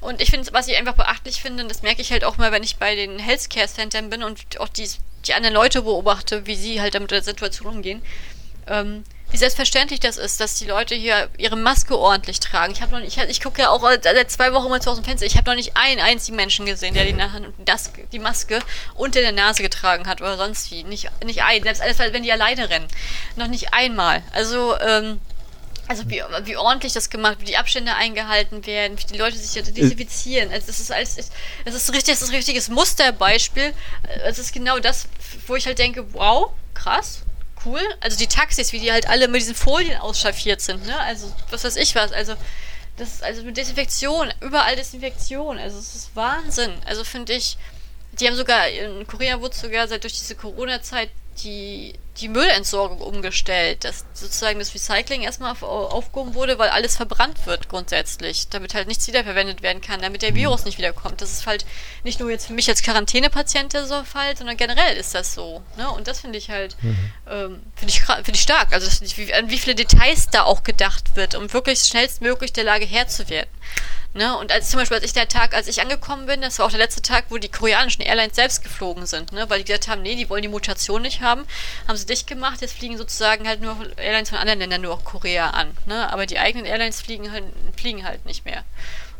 Und 0.00 0.22
ich 0.22 0.30
finde, 0.30 0.52
was 0.52 0.66
ich 0.66 0.76
einfach 0.78 0.94
beachtlich 0.94 1.42
finde, 1.42 1.62
und 1.62 1.68
das 1.68 1.82
merke 1.82 2.00
ich 2.00 2.10
halt 2.10 2.24
auch 2.24 2.38
mal, 2.38 2.52
wenn 2.52 2.62
ich 2.62 2.76
bei 2.76 2.94
den 2.94 3.18
Healthcare 3.18 3.68
Centern 3.68 4.08
bin 4.08 4.22
und 4.22 4.58
auch 4.58 4.68
die, 4.68 4.88
die 5.26 5.34
anderen 5.34 5.54
Leute 5.54 5.82
beobachte, 5.82 6.46
wie 6.46 6.54
sie 6.54 6.80
halt 6.80 6.94
damit 6.94 7.10
der 7.10 7.22
Situation 7.22 7.68
umgehen. 7.68 8.02
Ähm, 8.66 9.04
wie 9.30 9.36
selbstverständlich 9.36 10.00
das 10.00 10.16
ist, 10.16 10.40
dass 10.40 10.54
die 10.56 10.64
Leute 10.64 10.94
hier 10.94 11.28
ihre 11.38 11.56
Maske 11.56 11.96
ordentlich 11.96 12.40
tragen. 12.40 12.72
Ich 12.72 12.82
habe 12.82 12.92
noch 12.92 13.00
nicht, 13.00 13.16
ich, 13.16 13.22
ich 13.28 13.40
gucke 13.40 13.62
ja 13.62 13.70
auch 13.70 13.82
seit 14.02 14.30
zwei 14.30 14.52
Wochen 14.52 14.68
mal 14.68 14.82
zu 14.82 14.90
aus 14.90 14.96
dem 14.96 15.04
Fenster. 15.04 15.26
Ich 15.26 15.36
habe 15.36 15.48
noch 15.48 15.56
nicht 15.56 15.76
einen 15.76 16.00
einzigen 16.00 16.36
Menschen 16.36 16.66
gesehen, 16.66 16.94
der 16.94 17.04
die, 17.04 17.16
das, 17.64 17.92
die 18.12 18.18
Maske 18.18 18.58
unter 18.94 19.20
der 19.20 19.32
Nase 19.32 19.62
getragen 19.62 20.06
hat 20.06 20.20
oder 20.20 20.36
sonst 20.36 20.70
wie. 20.70 20.84
Nicht, 20.84 21.10
nicht 21.24 21.42
ein, 21.42 21.62
selbst 21.62 21.98
wenn 21.98 22.22
die 22.22 22.32
alleine 22.32 22.70
rennen. 22.70 22.88
Noch 23.36 23.46
nicht 23.46 23.72
einmal. 23.72 24.22
Also, 24.32 24.78
ähm, 24.80 25.20
also 25.86 26.08
wie, 26.08 26.22
wie 26.44 26.56
ordentlich 26.56 26.92
das 26.92 27.10
gemacht 27.10 27.32
wird, 27.32 27.42
wie 27.42 27.52
die 27.52 27.56
Abstände 27.56 27.94
eingehalten 27.94 28.64
werden, 28.66 28.98
wie 28.98 29.12
die 29.12 29.18
Leute 29.18 29.36
sich 29.36 29.54
ja 29.54 29.62
desinfizieren. 29.62 30.52
Also 30.52 30.66
das 30.68 30.80
ist 30.80 30.92
alles, 30.92 31.16
das 31.64 31.74
ist 31.74 31.92
richtig, 31.92 32.14
das 32.14 32.22
ist 32.22 32.30
ein 32.30 32.36
richtiges 32.36 32.68
Musterbeispiel. 32.68 33.74
Es 34.24 34.38
ist 34.38 34.52
genau 34.52 34.78
das, 34.78 35.06
wo 35.46 35.56
ich 35.56 35.66
halt 35.66 35.78
denke, 35.78 36.12
wow, 36.14 36.52
krass, 36.74 37.22
cool. 37.64 37.80
Also 38.00 38.18
die 38.18 38.26
Taxis, 38.26 38.72
wie 38.72 38.80
die 38.80 38.92
halt 38.92 39.08
alle 39.08 39.28
mit 39.28 39.40
diesen 39.40 39.54
Folien 39.54 40.00
ausschaffiert 40.00 40.60
sind, 40.60 40.86
ne? 40.86 40.98
Also, 41.00 41.32
was 41.50 41.64
weiß 41.64 41.76
ich 41.76 41.94
was. 41.94 42.12
Also, 42.12 42.34
das 42.96 43.14
ist 43.14 43.22
also 43.22 43.42
mit 43.42 43.56
Desinfektion, 43.56 44.32
überall 44.40 44.76
Desinfektion. 44.76 45.58
Also, 45.58 45.78
es 45.78 45.94
ist 45.94 46.16
Wahnsinn. 46.16 46.72
Also, 46.84 47.04
finde 47.04 47.32
ich, 47.32 47.56
die 48.12 48.26
haben 48.26 48.36
sogar, 48.36 48.68
in 48.68 49.06
Korea 49.06 49.40
wurde 49.40 49.56
sogar 49.56 49.88
seit 49.88 50.02
durch 50.02 50.18
diese 50.18 50.34
Corona-Zeit 50.34 51.10
die, 51.42 51.94
die 52.18 52.28
Müllentsorgung 52.28 53.00
umgestellt, 53.00 53.84
dass 53.84 54.04
sozusagen 54.12 54.58
das 54.58 54.74
Recycling 54.74 55.22
erstmal 55.22 55.52
auf, 55.52 55.62
aufgehoben 55.62 56.34
wurde, 56.34 56.58
weil 56.58 56.70
alles 56.70 56.96
verbrannt 56.96 57.46
wird 57.46 57.68
grundsätzlich, 57.68 58.48
damit 58.48 58.74
halt 58.74 58.88
nichts 58.88 59.06
wiederverwendet 59.06 59.62
werden 59.62 59.80
kann, 59.80 60.02
damit 60.02 60.22
der 60.22 60.34
Virus 60.34 60.64
nicht 60.64 60.78
wiederkommt. 60.78 61.20
Das 61.20 61.32
ist 61.32 61.46
halt 61.46 61.64
nicht 62.04 62.20
nur 62.20 62.30
jetzt 62.30 62.46
für 62.46 62.52
mich 62.52 62.68
als 62.68 62.82
Quarantänepatient 62.82 63.72
der 63.72 63.86
so 63.86 64.02
Fall, 64.04 64.36
sondern 64.36 64.56
generell 64.56 64.96
ist 64.96 65.14
das 65.14 65.34
so. 65.34 65.62
Ne? 65.76 65.90
Und 65.90 66.08
das 66.08 66.20
finde 66.20 66.38
ich 66.38 66.50
halt, 66.50 66.76
mhm. 66.82 67.12
ähm, 67.28 67.62
finde 67.76 67.94
ich, 67.94 68.00
find 68.02 68.34
ich 68.34 68.42
stark. 68.42 68.72
Also 68.72 68.86
das, 68.86 69.16
wie, 69.16 69.32
an 69.32 69.50
wie 69.50 69.58
viele 69.58 69.74
Details 69.74 70.28
da 70.30 70.42
auch 70.42 70.62
gedacht 70.62 71.16
wird, 71.16 71.34
um 71.34 71.52
wirklich 71.52 71.80
schnellstmöglich 71.80 72.52
der 72.52 72.64
Lage 72.64 72.84
Herr 72.86 73.08
zu 73.08 73.28
werden. 73.28 73.50
Ne? 74.12 74.36
Und 74.36 74.50
als 74.50 74.70
zum 74.70 74.80
Beispiel, 74.80 74.96
als 74.96 75.06
ich 75.06 75.12
der 75.12 75.28
Tag, 75.28 75.54
als 75.54 75.68
ich 75.68 75.80
angekommen 75.80 76.26
bin, 76.26 76.40
das 76.40 76.58
war 76.58 76.66
auch 76.66 76.70
der 76.70 76.80
letzte 76.80 77.00
Tag, 77.00 77.26
wo 77.28 77.38
die 77.38 77.48
koreanischen 77.48 78.02
Airlines 78.02 78.34
selbst 78.34 78.64
geflogen 78.64 79.06
sind, 79.06 79.30
ne? 79.30 79.48
weil 79.48 79.58
die 79.58 79.66
gesagt 79.66 79.86
haben, 79.86 80.02
nee, 80.02 80.16
die 80.16 80.28
wollen 80.28 80.42
die 80.42 80.48
Mutation 80.48 81.02
nicht 81.02 81.20
haben, 81.20 81.44
haben 81.86 81.96
sie 82.00 82.06
dicht 82.06 82.26
gemacht, 82.26 82.60
jetzt 82.60 82.76
fliegen 82.76 82.98
sozusagen 82.98 83.46
halt 83.46 83.60
nur 83.60 83.76
Airlines 83.96 84.30
von 84.30 84.38
anderen 84.38 84.58
Ländern 84.58 84.82
nur 84.82 84.94
auch 84.94 85.04
Korea 85.04 85.50
an. 85.50 85.76
Ne? 85.86 86.12
Aber 86.12 86.26
die 86.26 86.38
eigenen 86.38 86.66
Airlines 86.66 87.00
fliegen 87.00 87.30
halt, 87.30 87.44
fliegen 87.76 88.04
halt 88.04 88.26
nicht 88.26 88.44
mehr. 88.44 88.64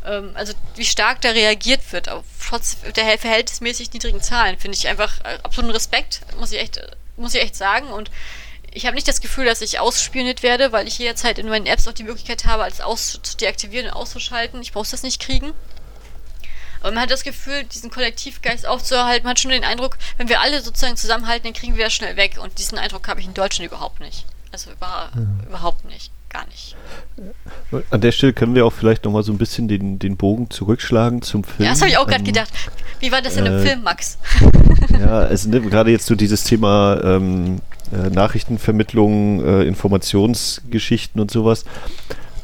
Ähm, 0.05 0.33
also 0.35 0.53
wie 0.77 0.85
stark 0.85 1.21
da 1.21 1.31
reagiert 1.31 1.93
wird, 1.93 2.09
auf 2.09 2.25
trotz 2.49 2.79
der 2.97 3.19
verhältnismäßig 3.19 3.93
niedrigen 3.93 4.21
Zahlen, 4.21 4.59
finde 4.59 4.77
ich 4.77 4.89
einfach 4.89 5.21
äh, 5.21 5.39
absoluten 5.43 5.73
Respekt, 5.73 6.21
muss 6.39 6.53
ich 6.53 6.59
echt, 6.59 6.81
muss 7.17 7.35
ich 7.35 7.43
echt 7.43 7.57
sagen. 7.57 7.89
Und 7.89 8.11
ich 8.73 8.87
habe 8.87 8.95
nicht 8.95 9.09
das 9.09 9.21
Gefühl, 9.21 9.45
dass 9.45 9.63
ich 9.63 9.81
ausspioniert 9.81 10.43
werde, 10.43 10.73
weil 10.73 10.87
ich 10.87 10.99
jederzeit 10.99 11.39
in 11.39 11.49
meinen 11.49 11.67
Apps 11.67 11.89
auch 11.89 11.93
die 11.93 12.05
Möglichkeit 12.05 12.45
habe, 12.45 12.63
alles 12.65 12.81
aus 12.81 13.19
zu 13.23 13.37
deaktivieren 13.37 13.89
und 13.89 13.95
auszuschalten. 13.95 14.63
Ich 14.63 14.73
brauche 14.73 14.91
das 14.91 15.03
nicht 15.03 15.21
kriegen. 15.21 15.53
Aber 16.81 16.93
man 16.93 17.03
hat 17.03 17.11
das 17.11 17.25
Gefühl, 17.25 17.65
diesen 17.65 17.91
Kollektivgeist 17.91 18.67
aufzuerhalten. 18.67 19.25
Man 19.25 19.33
hat 19.33 19.41
schon 19.41 19.51
den 19.51 19.65
Eindruck, 19.65 19.99
wenn 20.17 20.29
wir 20.29 20.41
alle 20.41 20.61
sozusagen 20.61 20.97
zusammenhalten, 20.97 21.45
dann 21.45 21.55
kriegen 21.55 21.77
wir 21.77 21.85
das 21.85 21.93
schnell 21.93 22.17
weg. 22.17 22.39
Und 22.43 22.59
diesen 22.59 22.79
Eindruck 22.79 23.09
habe 23.09 23.21
ich 23.21 23.27
in 23.27 23.35
Deutschland 23.35 23.71
überhaupt 23.71 24.01
nicht. 24.01 24.25
Also 24.53 24.71
über, 24.71 25.11
ja. 25.15 25.47
überhaupt 25.47 25.85
nicht. 25.85 26.11
Gar 26.33 26.47
nicht. 26.47 26.77
An 27.91 28.01
der 28.01 28.13
Stelle 28.13 28.33
können 28.33 28.55
wir 28.55 28.65
auch 28.65 28.73
vielleicht 28.73 29.05
nochmal 29.05 29.25
so 29.25 29.33
ein 29.33 29.39
bisschen 29.39 29.67
den, 29.67 29.99
den 29.99 30.17
Bogen 30.17 30.49
zurückschlagen 30.49 31.23
zum 31.23 31.43
Film. 31.43 31.65
Ja, 31.65 31.71
das 31.71 31.81
habe 31.81 31.91
ich 31.91 31.99
auch 31.99 32.07
gerade 32.07 32.21
ähm, 32.21 32.27
gedacht. 32.27 32.51
Wie 33.01 33.11
war 33.11 33.21
das 33.21 33.37
in 33.37 33.47
äh, 33.47 33.51
dem 33.51 33.63
Film, 33.63 33.83
Max? 33.83 34.17
ja, 35.01 35.19
also 35.19 35.49
ne, 35.49 35.61
gerade 35.61 35.91
jetzt 35.91 36.07
so 36.07 36.15
dieses 36.15 36.45
Thema 36.45 37.01
ähm, 37.03 37.59
äh, 37.93 38.11
Nachrichtenvermittlung, 38.11 39.45
äh, 39.45 39.63
Informationsgeschichten 39.65 41.21
und 41.21 41.33
sowas. 41.33 41.65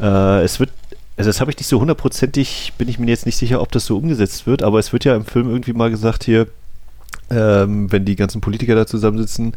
Äh, 0.00 0.42
es 0.42 0.58
wird, 0.58 0.70
also 1.16 1.28
das 1.28 1.40
habe 1.40 1.50
ich 1.50 1.56
nicht 1.56 1.68
so 1.68 1.80
hundertprozentig, 1.80 2.72
bin 2.78 2.88
ich 2.88 2.98
mir 2.98 3.06
jetzt 3.06 3.26
nicht 3.26 3.36
sicher, 3.36 3.60
ob 3.60 3.72
das 3.72 3.86
so 3.86 3.96
umgesetzt 3.96 4.46
wird, 4.46 4.62
aber 4.62 4.78
es 4.78 4.92
wird 4.92 5.04
ja 5.04 5.16
im 5.16 5.24
Film 5.24 5.48
irgendwie 5.48 5.72
mal 5.72 5.90
gesagt 5.90 6.24
hier, 6.24 6.46
ähm, 7.30 7.90
wenn 7.90 8.04
die 8.04 8.16
ganzen 8.16 8.40
Politiker 8.40 8.74
da 8.74 8.86
zusammensitzen, 8.86 9.54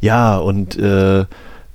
ja, 0.00 0.36
und 0.38 0.76
äh, 0.78 1.20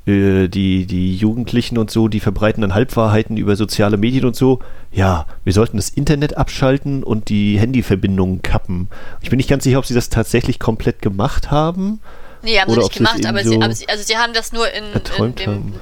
äh, 0.06 0.48
die, 0.48 0.86
die 0.86 1.16
Jugendlichen 1.16 1.78
und 1.78 1.92
so, 1.92 2.08
die 2.08 2.20
verbreiten 2.20 2.62
dann 2.62 2.74
Halbwahrheiten 2.74 3.38
über 3.38 3.56
soziale 3.56 3.98
Medien 3.98 4.26
und 4.26 4.36
so. 4.36 4.60
Ja, 4.92 5.26
wir 5.44 5.54
sollten 5.54 5.78
das 5.78 5.90
Internet 5.90 6.38
abschalten 6.38 7.04
und 7.04 7.30
die 7.30 7.60
Handyverbindungen 7.60 8.42
kappen. 8.42 8.88
Ich 9.22 9.30
bin 9.30 9.38
nicht 9.38 9.50
ganz 9.50 9.64
sicher, 9.64 9.80
ob 9.80 9.86
sie 9.86 9.94
das 9.94 10.10
tatsächlich 10.10 10.60
komplett 10.60 11.02
gemacht 11.02 11.52
haben 11.52 12.00
Nee, 12.44 12.60
haben 12.60 12.72
sie 12.72 12.78
nicht 12.78 12.94
gemacht, 12.94 13.26
aber, 13.26 13.44
sie, 13.44 13.62
aber 13.62 13.74
sie, 13.74 13.90
also 13.90 14.04
sie 14.04 14.18
haben 14.18 14.34
das 14.34 14.54
nur 14.54 14.72
in, 14.72 14.84
in 15.18 15.36
dem, 15.36 15.48
haben. 15.48 15.74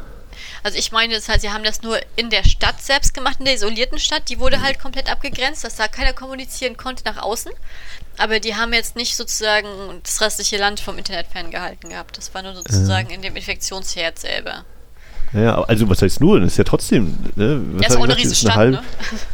Also 0.66 0.80
ich 0.80 0.92
meine, 0.92 1.14
das 1.14 1.30
heißt, 1.30 1.42
sie 1.42 1.52
haben 1.52 1.64
das 1.64 1.84
nur 1.84 2.00
in 2.16 2.32
der 2.32 2.44
Stadt 2.44 2.82
selbst 2.82 3.14
gemacht, 3.14 3.36
in 3.38 3.46
der 3.46 3.54
isolierten 3.54 4.00
Stadt. 4.00 4.24
Die 4.30 4.40
wurde 4.40 4.64
halt 4.64 4.80
komplett 4.80 5.12
abgegrenzt, 5.12 5.64
dass 5.64 5.76
da 5.76 5.88
keiner 5.88 6.12
kommunizieren 6.12 6.76
konnte 6.76 7.04
nach 7.06 7.22
außen. 7.22 7.52
Aber 8.18 8.40
die 8.40 8.56
haben 8.56 8.74
jetzt 8.74 8.96
nicht 8.96 9.16
sozusagen 9.16 9.68
das 10.02 10.20
restliche 10.22 10.58
Land 10.58 10.80
vom 10.80 10.98
Internet 10.98 11.28
ferngehalten 11.28 11.92
gehabt. 11.92 12.18
Das 12.18 12.34
war 12.34 12.42
nur 12.42 12.56
sozusagen 12.56 13.10
ja. 13.10 13.16
in 13.16 13.22
dem 13.22 13.36
Infektionsherd 13.36 14.18
selber. 14.18 14.66
Ja, 15.34 15.62
also 15.66 15.88
was 15.88 16.02
heißt 16.02 16.20
nur? 16.20 16.40
Das 16.40 16.54
ist 16.54 16.58
ja 16.58 16.64
trotzdem, 16.64 17.16
ne? 17.36 17.62
Was 17.74 17.84
ja, 17.84 17.88
ist 17.90 18.04
eine 18.04 18.18
riesige 18.18 18.52
eine, 18.52 18.56
halbe, 18.56 18.78
ne? 18.78 18.84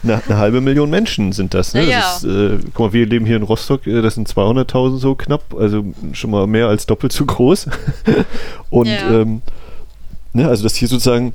eine, 0.03 0.23
eine, 0.25 0.37
halbe 0.37 0.59
Million 0.59 0.89
Menschen 0.89 1.31
sind 1.31 1.53
das, 1.53 1.73
ne? 1.73 1.85
Ja, 1.85 1.99
das 1.99 2.23
ist, 2.25 2.29
äh, 2.29 2.57
guck 2.73 2.87
mal, 2.87 2.93
wir 2.93 3.05
leben 3.05 3.25
hier 3.25 3.37
in 3.37 3.43
Rostock, 3.43 3.87
äh, 3.87 4.01
das 4.01 4.15
sind 4.15 4.27
200.000 4.27 4.97
so 4.97 5.15
knapp, 5.15 5.53
also 5.53 5.85
schon 6.11 6.31
mal 6.31 6.45
mehr 6.47 6.67
als 6.67 6.87
doppelt 6.87 7.13
so 7.13 7.25
groß. 7.25 7.67
Und, 8.69 8.87
ja. 8.87 9.21
ähm, 9.21 9.41
ne, 10.33 10.47
also 10.47 10.63
das 10.63 10.75
hier 10.75 10.87
sozusagen 10.87 11.33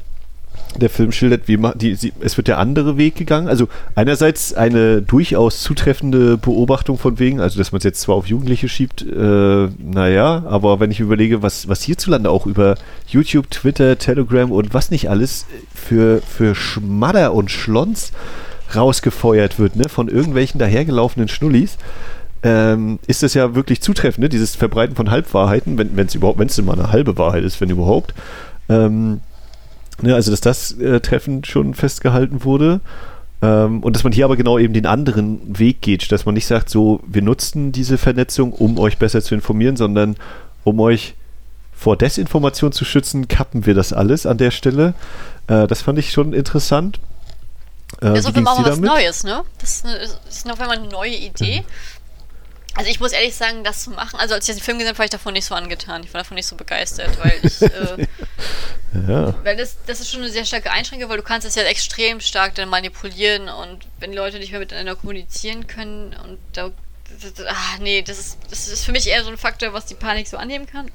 der 0.80 0.90
Film 0.90 1.12
schildert, 1.12 1.48
wie 1.48 1.58
die, 1.74 1.94
sie, 1.94 2.12
es 2.20 2.36
wird 2.36 2.48
der 2.48 2.58
andere 2.58 2.98
Weg 2.98 3.16
gegangen. 3.16 3.48
Also 3.48 3.68
einerseits 3.94 4.52
eine 4.52 5.02
durchaus 5.02 5.62
zutreffende 5.62 6.36
Beobachtung 6.36 6.98
von 6.98 7.18
wegen, 7.18 7.40
also 7.40 7.58
dass 7.58 7.72
man 7.72 7.78
es 7.78 7.84
jetzt 7.84 8.00
zwar 8.00 8.16
auf 8.16 8.26
Jugendliche 8.26 8.68
schiebt, 8.68 9.02
äh, 9.02 9.68
naja, 9.78 10.44
aber 10.46 10.80
wenn 10.80 10.90
ich 10.90 11.00
überlege, 11.00 11.42
was, 11.42 11.68
was 11.68 11.82
hierzulande 11.82 12.30
auch 12.30 12.46
über 12.46 12.76
YouTube, 13.08 13.50
Twitter, 13.50 13.98
Telegram 13.98 14.50
und 14.50 14.74
was 14.74 14.90
nicht 14.90 15.08
alles 15.08 15.46
für, 15.74 16.20
für 16.22 16.54
Schmadder 16.54 17.32
und 17.32 17.50
Schlons 17.50 18.12
rausgefeuert 18.74 19.58
wird, 19.58 19.76
ne, 19.76 19.88
von 19.88 20.08
irgendwelchen 20.08 20.58
dahergelaufenen 20.58 21.28
Schnullis, 21.28 21.78
ähm, 22.42 22.98
ist 23.06 23.22
das 23.22 23.34
ja 23.34 23.54
wirklich 23.54 23.80
zutreffend, 23.80 24.22
ne? 24.22 24.28
dieses 24.28 24.56
Verbreiten 24.56 24.94
von 24.94 25.10
Halbwahrheiten, 25.10 25.78
wenn 25.78 26.06
es 26.06 26.14
überhaupt, 26.14 26.38
wenn 26.38 26.48
es 26.48 26.58
immer 26.58 26.74
eine 26.74 26.92
halbe 26.92 27.16
Wahrheit 27.16 27.44
ist, 27.44 27.60
wenn 27.60 27.70
überhaupt. 27.70 28.14
Ähm, 28.68 29.20
Ne, 30.02 30.14
also, 30.14 30.30
dass 30.30 30.40
das 30.40 30.72
äh, 30.72 31.00
Treffen 31.00 31.44
schon 31.44 31.74
festgehalten 31.74 32.44
wurde. 32.44 32.80
Ähm, 33.42 33.82
und 33.82 33.96
dass 33.96 34.04
man 34.04 34.12
hier 34.12 34.24
aber 34.24 34.36
genau 34.36 34.58
eben 34.58 34.74
den 34.74 34.86
anderen 34.86 35.58
Weg 35.58 35.80
geht, 35.80 36.10
dass 36.12 36.26
man 36.26 36.34
nicht 36.34 36.46
sagt, 36.46 36.70
so, 36.70 37.00
wir 37.06 37.22
nutzen 37.22 37.72
diese 37.72 37.98
Vernetzung, 37.98 38.52
um 38.52 38.78
euch 38.78 38.98
besser 38.98 39.22
zu 39.22 39.34
informieren, 39.34 39.76
sondern 39.76 40.16
um 40.64 40.80
euch 40.80 41.14
vor 41.74 41.96
Desinformation 41.96 42.72
zu 42.72 42.84
schützen, 42.84 43.28
kappen 43.28 43.66
wir 43.66 43.74
das 43.74 43.92
alles 43.92 44.26
an 44.26 44.38
der 44.38 44.50
Stelle. 44.50 44.94
Äh, 45.46 45.66
das 45.66 45.82
fand 45.82 45.98
ich 45.98 46.12
schon 46.12 46.32
interessant. 46.32 46.98
Äh, 48.00 48.06
das 48.06 48.20
ist 48.20 48.26
auf 48.26 48.34
jeden 48.34 48.46
Fall 48.46 48.64
was 48.64 48.80
Neues, 48.80 49.24
ne? 49.24 49.42
Das 49.60 49.76
ist, 49.76 49.86
eine, 49.86 49.96
ist 50.28 50.50
auf 50.50 50.60
einmal 50.60 50.78
eine 50.78 50.88
neue 50.88 51.14
Idee. 51.14 51.60
Mhm. 51.60 51.64
Also 52.76 52.90
ich 52.90 53.00
muss 53.00 53.12
ehrlich 53.12 53.34
sagen, 53.34 53.64
das 53.64 53.84
zu 53.84 53.90
machen, 53.90 54.20
also 54.20 54.34
als 54.34 54.46
ich 54.46 54.54
den 54.54 54.62
Film 54.62 54.78
gesehen 54.78 54.90
habe, 54.90 54.98
war 54.98 55.06
ich 55.06 55.10
davon 55.10 55.32
nicht 55.32 55.46
so 55.46 55.54
angetan. 55.54 56.04
Ich 56.04 56.12
war 56.12 56.20
davon 56.20 56.34
nicht 56.34 56.46
so 56.46 56.56
begeistert, 56.56 57.18
weil 57.18 57.40
ich, 57.42 57.62
äh, 57.62 58.06
ja. 59.08 59.34
weil 59.42 59.56
das, 59.56 59.78
das 59.86 60.00
ist 60.00 60.10
schon 60.10 60.20
eine 60.20 60.30
sehr 60.30 60.44
starke 60.44 60.70
Einschränkung, 60.70 61.08
weil 61.08 61.16
du 61.16 61.22
kannst 61.22 61.46
das 61.46 61.54
ja 61.54 61.62
extrem 61.62 62.20
stark 62.20 62.54
dann 62.54 62.68
manipulieren 62.68 63.48
und 63.48 63.86
wenn 63.98 64.12
Leute 64.12 64.38
nicht 64.38 64.50
mehr 64.50 64.60
miteinander 64.60 64.94
kommunizieren 64.94 65.66
können 65.66 66.14
und 66.22 66.38
da, 66.52 66.70
ach 67.48 67.78
nee, 67.78 68.02
das 68.02 68.18
ist, 68.18 68.38
das 68.50 68.68
ist 68.68 68.84
für 68.84 68.92
mich 68.92 69.06
eher 69.06 69.24
so 69.24 69.30
ein 69.30 69.38
Faktor, 69.38 69.72
was 69.72 69.86
die 69.86 69.94
Panik 69.94 70.28
so 70.28 70.36
annehmen 70.36 70.66
kann. 70.66 70.90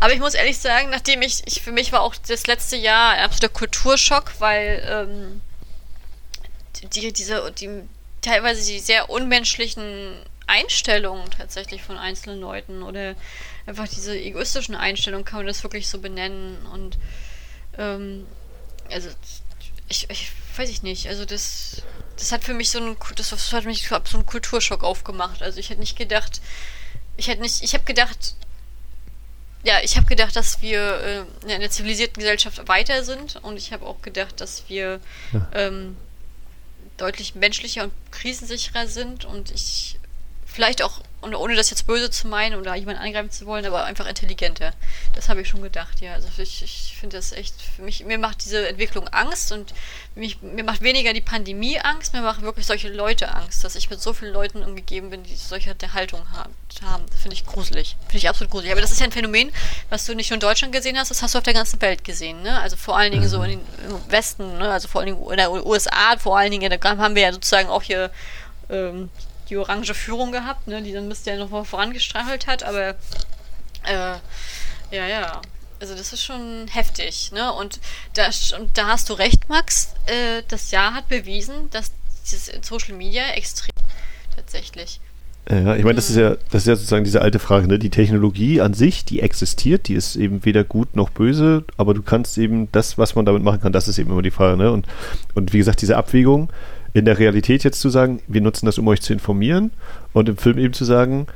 Aber 0.00 0.12
ich 0.12 0.20
muss 0.20 0.34
ehrlich 0.34 0.58
sagen, 0.58 0.90
nachdem 0.90 1.22
ich, 1.22 1.42
ich 1.46 1.62
für 1.62 1.72
mich 1.72 1.92
war 1.92 2.02
auch 2.02 2.14
das 2.28 2.46
letzte 2.46 2.76
Jahr 2.76 3.12
ein 3.12 3.24
absoluter 3.24 3.54
Kulturschock, 3.54 4.32
weil 4.38 4.86
ähm, 4.86 5.40
die, 6.92 7.10
diese, 7.10 7.50
die 7.52 7.70
teilweise 8.20 8.70
die 8.70 8.80
sehr 8.80 9.08
unmenschlichen 9.08 10.14
Einstellungen 10.48 11.30
tatsächlich 11.30 11.82
von 11.82 11.98
einzelnen 11.98 12.40
Leuten 12.40 12.82
oder 12.82 13.14
einfach 13.66 13.86
diese 13.86 14.18
egoistischen 14.18 14.74
Einstellungen, 14.74 15.24
kann 15.24 15.40
man 15.40 15.46
das 15.46 15.62
wirklich 15.62 15.88
so 15.88 16.00
benennen. 16.00 16.66
Und 16.66 16.98
ähm, 17.76 18.26
also 18.90 19.10
ich, 19.88 20.08
ich 20.10 20.32
weiß 20.56 20.68
ich 20.70 20.82
nicht, 20.82 21.06
also 21.08 21.24
das, 21.24 21.82
das 22.16 22.32
hat 22.32 22.44
für 22.44 22.54
mich 22.54 22.70
so 22.70 22.78
einen, 22.78 22.96
das, 23.16 23.30
das 23.30 23.52
hat 23.52 23.64
mich 23.64 23.86
so 23.86 23.94
einen 23.94 24.26
Kulturschock 24.26 24.82
aufgemacht. 24.82 25.42
Also 25.42 25.60
ich 25.60 25.70
hätte 25.70 25.80
nicht 25.80 25.96
gedacht, 25.96 26.40
ich 27.16 27.28
hätte 27.28 27.42
nicht, 27.42 27.62
ich 27.62 27.74
habe 27.74 27.84
gedacht, 27.84 28.34
ja, 29.64 29.80
ich 29.82 29.96
habe 29.96 30.06
gedacht, 30.06 30.36
dass 30.36 30.62
wir 30.62 31.26
äh, 31.42 31.44
in 31.44 31.50
einer 31.50 31.70
zivilisierten 31.70 32.20
Gesellschaft 32.20 32.68
weiter 32.68 33.04
sind 33.04 33.36
und 33.42 33.56
ich 33.56 33.72
habe 33.72 33.86
auch 33.86 34.00
gedacht, 34.02 34.40
dass 34.40 34.68
wir 34.68 35.00
ja. 35.32 35.48
ähm, 35.52 35.96
deutlich 36.96 37.34
menschlicher 37.34 37.84
und 37.84 37.92
krisensicherer 38.10 38.86
sind 38.86 39.24
und 39.24 39.50
ich 39.50 39.97
vielleicht 40.58 40.82
auch, 40.82 41.02
und 41.20 41.36
ohne 41.36 41.54
das 41.54 41.70
jetzt 41.70 41.86
böse 41.86 42.10
zu 42.10 42.26
meinen 42.26 42.58
oder 42.58 42.74
jemanden 42.74 43.00
angreifen 43.00 43.30
zu 43.30 43.46
wollen, 43.46 43.64
aber 43.64 43.84
einfach 43.84 44.06
intelligenter. 44.06 44.72
Das 45.14 45.28
habe 45.28 45.40
ich 45.40 45.48
schon 45.48 45.62
gedacht, 45.62 46.00
ja. 46.00 46.14
Also 46.14 46.26
ich, 46.36 46.64
ich 46.64 46.96
finde 46.98 47.16
das 47.16 47.30
echt, 47.30 47.54
mich, 47.78 48.04
mir 48.04 48.18
macht 48.18 48.44
diese 48.44 48.66
Entwicklung 48.66 49.06
Angst 49.06 49.52
und 49.52 49.72
mich, 50.16 50.42
mir 50.42 50.64
macht 50.64 50.80
weniger 50.80 51.12
die 51.12 51.20
Pandemie 51.20 51.78
Angst, 51.78 52.12
mir 52.12 52.22
machen 52.22 52.42
wirklich 52.42 52.66
solche 52.66 52.88
Leute 52.88 53.32
Angst, 53.32 53.62
dass 53.62 53.76
ich 53.76 53.88
mit 53.88 54.02
so 54.02 54.12
vielen 54.12 54.32
Leuten 54.32 54.64
umgegeben 54.64 55.10
bin, 55.10 55.22
die 55.22 55.36
solche 55.36 55.76
Haltung 55.94 56.22
haben. 56.32 56.52
Das 57.08 57.20
finde 57.20 57.34
ich 57.34 57.46
gruselig. 57.46 57.96
Finde 58.06 58.16
ich 58.16 58.28
absolut 58.28 58.50
gruselig. 58.50 58.72
Aber 58.72 58.80
das 58.80 58.90
ist 58.90 58.98
ja 58.98 59.06
ein 59.06 59.12
Phänomen, 59.12 59.52
was 59.90 60.06
du 60.06 60.16
nicht 60.16 60.30
nur 60.30 60.36
in 60.36 60.40
Deutschland 60.40 60.74
gesehen 60.74 60.98
hast, 60.98 61.12
das 61.12 61.22
hast 61.22 61.34
du 61.34 61.38
auf 61.38 61.44
der 61.44 61.54
ganzen 61.54 61.80
Welt 61.80 62.02
gesehen, 62.02 62.42
ne? 62.42 62.60
Also 62.60 62.74
vor 62.74 62.96
allen 62.96 63.12
Dingen 63.12 63.28
so 63.28 63.40
in 63.44 63.50
den, 63.50 63.60
im 63.88 64.10
Westen, 64.10 64.58
ne? 64.58 64.72
Also 64.72 64.88
vor 64.88 65.02
allen 65.02 65.14
Dingen 65.14 65.30
in 65.30 65.36
der 65.36 65.52
USA, 65.52 66.16
vor 66.18 66.36
allen 66.36 66.50
Dingen, 66.50 66.68
da 66.68 66.96
haben 66.96 67.14
wir 67.14 67.22
ja 67.22 67.32
sozusagen 67.32 67.68
auch 67.68 67.82
hier 67.82 68.10
ähm, 68.70 69.08
die 69.48 69.56
orange 69.56 69.94
Führung 69.94 70.32
gehabt, 70.32 70.68
ne, 70.68 70.82
die 70.82 70.92
dann 70.92 71.04
ein 71.04 71.08
bisschen 71.08 71.38
noch 71.38 71.50
mal 71.50 71.64
vorangestreichelt 71.64 72.46
hat, 72.46 72.62
aber 72.62 72.90
äh, 73.84 74.16
ja, 74.90 75.06
ja. 75.06 75.40
Also 75.80 75.94
das 75.94 76.12
ist 76.12 76.24
schon 76.24 76.66
heftig, 76.68 77.30
ne? 77.32 77.52
Und 77.52 77.78
da, 78.14 78.28
und 78.58 78.76
da 78.76 78.88
hast 78.88 79.08
du 79.10 79.14
recht, 79.14 79.48
Max. 79.48 79.94
Äh, 80.06 80.42
das 80.48 80.72
Jahr 80.72 80.92
hat 80.92 81.08
bewiesen, 81.08 81.70
dass 81.70 81.92
dieses 82.24 82.50
Social 82.66 82.94
Media 82.96 83.28
extrem 83.34 83.70
tatsächlich. 84.34 85.00
Ja, 85.50 85.76
ich 85.76 85.84
meine, 85.84 85.94
das 85.94 86.10
ist 86.10 86.16
ja, 86.16 86.36
das 86.50 86.62
ist 86.62 86.66
ja 86.66 86.76
sozusagen 86.76 87.04
diese 87.04 87.22
alte 87.22 87.38
Frage, 87.38 87.68
ne? 87.68 87.78
Die 87.78 87.88
Technologie 87.88 88.60
an 88.60 88.74
sich, 88.74 89.04
die 89.04 89.20
existiert, 89.20 89.88
die 89.88 89.94
ist 89.94 90.16
eben 90.16 90.44
weder 90.44 90.62
gut 90.62 90.94
noch 90.94 91.08
böse, 91.08 91.64
aber 91.78 91.94
du 91.94 92.02
kannst 92.02 92.36
eben 92.36 92.70
das, 92.72 92.98
was 92.98 93.14
man 93.14 93.24
damit 93.24 93.42
machen 93.42 93.60
kann, 93.60 93.72
das 93.72 93.88
ist 93.88 93.98
eben 93.98 94.10
immer 94.10 94.20
die 94.20 94.30
Frage, 94.30 94.58
ne? 94.58 94.70
Und, 94.70 94.86
und 95.34 95.52
wie 95.54 95.58
gesagt, 95.58 95.80
diese 95.80 95.96
Abwägung 95.96 96.50
in 96.98 97.04
der 97.04 97.18
Realität 97.18 97.64
jetzt 97.64 97.80
zu 97.80 97.88
sagen, 97.88 98.20
wir 98.26 98.40
nutzen 98.40 98.66
das, 98.66 98.78
um 98.78 98.88
euch 98.88 99.00
zu 99.00 99.12
informieren, 99.12 99.70
und 100.12 100.28
im 100.28 100.36
Film 100.36 100.58
eben 100.58 100.72
zu 100.72 100.84
sagen, 100.84 101.26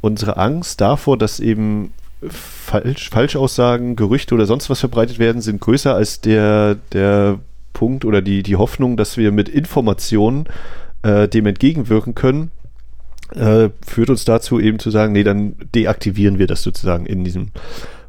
unsere 0.00 0.36
Angst 0.36 0.80
davor, 0.80 1.16
dass 1.16 1.40
eben 1.40 1.92
Falsch, 2.28 3.10
Falschaussagen, 3.10 3.96
Gerüchte 3.96 4.34
oder 4.34 4.46
sonst 4.46 4.70
was 4.70 4.80
verbreitet 4.80 5.18
werden, 5.18 5.42
sind 5.42 5.60
größer 5.60 5.94
als 5.94 6.20
der, 6.20 6.76
der 6.92 7.38
Punkt 7.72 8.04
oder 8.04 8.22
die, 8.22 8.42
die 8.42 8.56
Hoffnung, 8.56 8.96
dass 8.96 9.16
wir 9.16 9.32
mit 9.32 9.48
Informationen 9.48 10.46
äh, 11.02 11.28
dem 11.28 11.46
entgegenwirken 11.46 12.14
können 12.14 12.50
äh, 13.34 13.70
führt 13.84 14.10
uns 14.10 14.24
dazu 14.24 14.60
eben 14.60 14.78
zu 14.78 14.90
sagen, 14.90 15.12
nee, 15.12 15.24
dann 15.24 15.56
deaktivieren 15.74 16.38
wir 16.38 16.46
das 16.46 16.62
sozusagen 16.62 17.06
in 17.06 17.24
diesem 17.24 17.48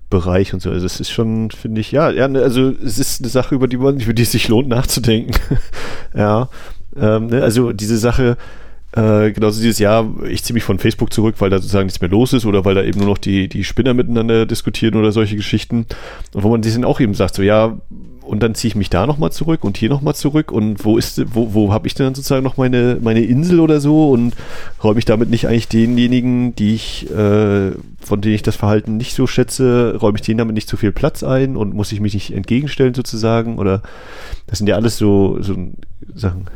Bereich 0.10 0.54
und 0.54 0.62
so. 0.62 0.70
Also 0.70 0.86
es 0.86 1.00
ist 1.00 1.10
schon, 1.10 1.52
finde 1.52 1.82
ich, 1.82 1.92
ja, 1.92 2.10
ja, 2.12 2.28
ne, 2.28 2.42
also 2.42 2.70
es 2.70 3.00
ist 3.00 3.22
eine 3.22 3.30
Sache, 3.30 3.56
über 3.56 3.68
die 3.68 3.78
man, 3.78 4.00
über 4.00 4.14
die 4.14 4.24
es 4.24 4.32
sich 4.32 4.48
lohnt 4.48 4.70
nachzudenken. 4.70 5.34
ja, 6.16 6.50
ähm, 7.00 7.28
ne, 7.28 7.44
also 7.44 7.74
diese 7.74 7.98
Sache, 7.98 8.38
äh, 8.94 9.32
genauso 9.32 9.62
dieses 9.62 9.80
Jahr, 9.80 10.08
ich 10.30 10.44
ziehe 10.44 10.54
mich 10.54 10.64
von 10.64 10.80
Facebook 10.80 11.14
zurück, 11.14 11.36
weil 11.40 11.50
da 11.50 11.58
sozusagen 11.58 11.86
nichts 11.86 12.02
mehr 12.02 12.10
los 12.10 12.34
ist 12.34 12.46
oder 12.46 12.66
weil 12.66 12.76
da 12.76 12.84
eben 12.84 13.00
nur 13.00 13.10
noch 13.10 13.18
die, 13.18 13.48
die 13.48 13.64
Spinner 13.64 13.94
miteinander 13.94 14.46
diskutieren 14.46 14.96
oder 14.96 15.12
solche 15.12 15.36
Geschichten. 15.36 15.86
Und 16.34 16.44
wo 16.44 16.50
man 16.50 16.64
sich 16.64 16.74
dann 16.74 16.86
auch 16.86 17.00
eben 17.00 17.14
sagt, 17.14 17.36
so 17.36 17.44
ja, 17.44 17.78
und 18.28 18.44
dann 18.44 18.56
ziehe 18.56 18.70
ich 18.70 18.76
mich 18.76 18.90
da 18.90 19.08
nochmal 19.08 19.32
zurück 19.32 19.64
und 19.64 19.78
hier 19.78 19.90
nochmal 19.90 20.14
zurück 20.14 20.52
und 20.52 20.84
wo 20.84 20.98
ist, 20.98 21.24
wo, 21.34 21.54
wo 21.54 21.72
habe 21.72 21.88
ich 21.88 21.94
denn 21.94 22.08
dann 22.08 22.16
sozusagen 22.16 22.44
noch 22.44 22.58
meine, 22.58 22.98
meine 23.02 23.22
Insel 23.22 23.60
oder 23.60 23.80
so 23.80 24.10
und 24.10 24.36
räume 24.84 25.00
ich 25.00 25.06
damit 25.06 25.30
nicht 25.30 25.48
eigentlich 25.48 25.70
denjenigen, 25.70 26.54
die 26.56 26.76
ich, 26.76 27.10
äh, 27.10 27.72
von 28.00 28.22
denen 28.22 28.36
ich 28.36 28.44
das 28.44 28.58
Verhalten 28.58 28.98
nicht 28.98 29.16
so 29.16 29.28
schätze, 29.28 29.96
räume 30.02 30.18
ich 30.18 30.24
denen 30.24 30.40
damit 30.40 30.56
nicht 30.56 30.68
zu 30.68 30.76
viel 30.76 30.92
Platz 30.92 31.24
ein 31.24 31.56
und 31.56 31.74
muss 31.74 31.92
ich 31.94 32.02
mich 32.02 32.14
nicht 32.14 32.34
entgegenstellen 32.34 32.94
sozusagen 32.94 33.60
oder 33.60 33.82
das 34.46 34.58
sind 34.60 34.68
ja 34.68 34.76
alles 34.76 34.98
so, 34.98 35.38
so 35.42 35.56
Sachen. 36.14 36.48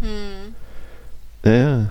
Hm. 0.00 0.54
Ja, 1.44 1.52
ja. 1.52 1.88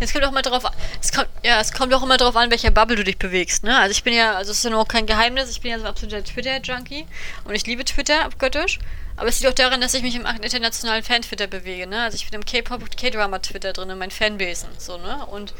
Es 0.00 0.12
kommt 0.12 0.24
auch 0.24 0.30
immer 0.30 0.42
drauf 0.42 0.64
es 1.00 1.12
kommt, 1.12 1.28
ja, 1.44 1.60
es 1.60 1.72
kommt 1.72 1.94
auch 1.94 2.02
immer 2.02 2.16
drauf 2.16 2.34
an, 2.34 2.50
welcher 2.50 2.72
Bubble 2.72 2.96
du 2.96 3.04
dich 3.04 3.18
bewegst, 3.18 3.62
ne? 3.62 3.78
Also 3.78 3.92
ich 3.92 4.02
bin 4.02 4.12
ja, 4.12 4.34
also 4.34 4.50
es 4.50 4.58
ist 4.58 4.64
ja 4.64 4.70
noch 4.70 4.88
kein 4.88 5.06
Geheimnis, 5.06 5.50
ich 5.50 5.60
bin 5.60 5.70
ja 5.70 5.78
so 5.78 5.84
ein 5.84 5.90
absoluter 5.90 6.24
Twitter-Junkie 6.24 7.06
und 7.44 7.54
ich 7.54 7.66
liebe 7.66 7.84
Twitter 7.84 8.24
abgöttisch. 8.24 8.80
Aber 9.16 9.28
es 9.28 9.38
liegt 9.38 9.52
auch 9.52 9.54
daran, 9.54 9.80
dass 9.80 9.94
ich 9.94 10.02
mich 10.02 10.16
im 10.16 10.26
internationalen 10.26 11.04
Fan-Twitter 11.04 11.46
bewege, 11.46 11.86
ne? 11.86 12.02
Also 12.02 12.16
ich 12.16 12.28
bin 12.28 12.40
im 12.40 12.44
K-Pop 12.44 12.82
und 12.82 12.96
K-Drama-Twitter 12.96 13.72
drin, 13.72 13.90
in 13.90 13.98
meinen 13.98 14.10
Fanbasen, 14.10 14.70
so, 14.78 14.98
ne? 14.98 15.24
Und, 15.26 15.54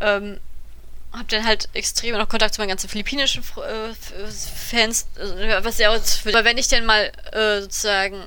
ähm, 0.00 0.38
hab 1.12 1.26
dann 1.28 1.46
halt 1.46 1.70
extrem 1.72 2.18
noch 2.18 2.28
Kontakt 2.28 2.54
zu 2.54 2.60
meinen 2.60 2.68
ganzen 2.68 2.90
philippinischen 2.90 3.42
äh, 3.42 3.94
Fans, 4.30 5.06
äh, 5.16 5.64
was 5.64 5.78
ja 5.78 5.88
auch, 5.88 6.00
aber 6.26 6.44
wenn 6.44 6.58
ich 6.58 6.68
dann 6.68 6.84
mal 6.84 7.10
äh, 7.32 7.62
sozusagen 7.62 8.24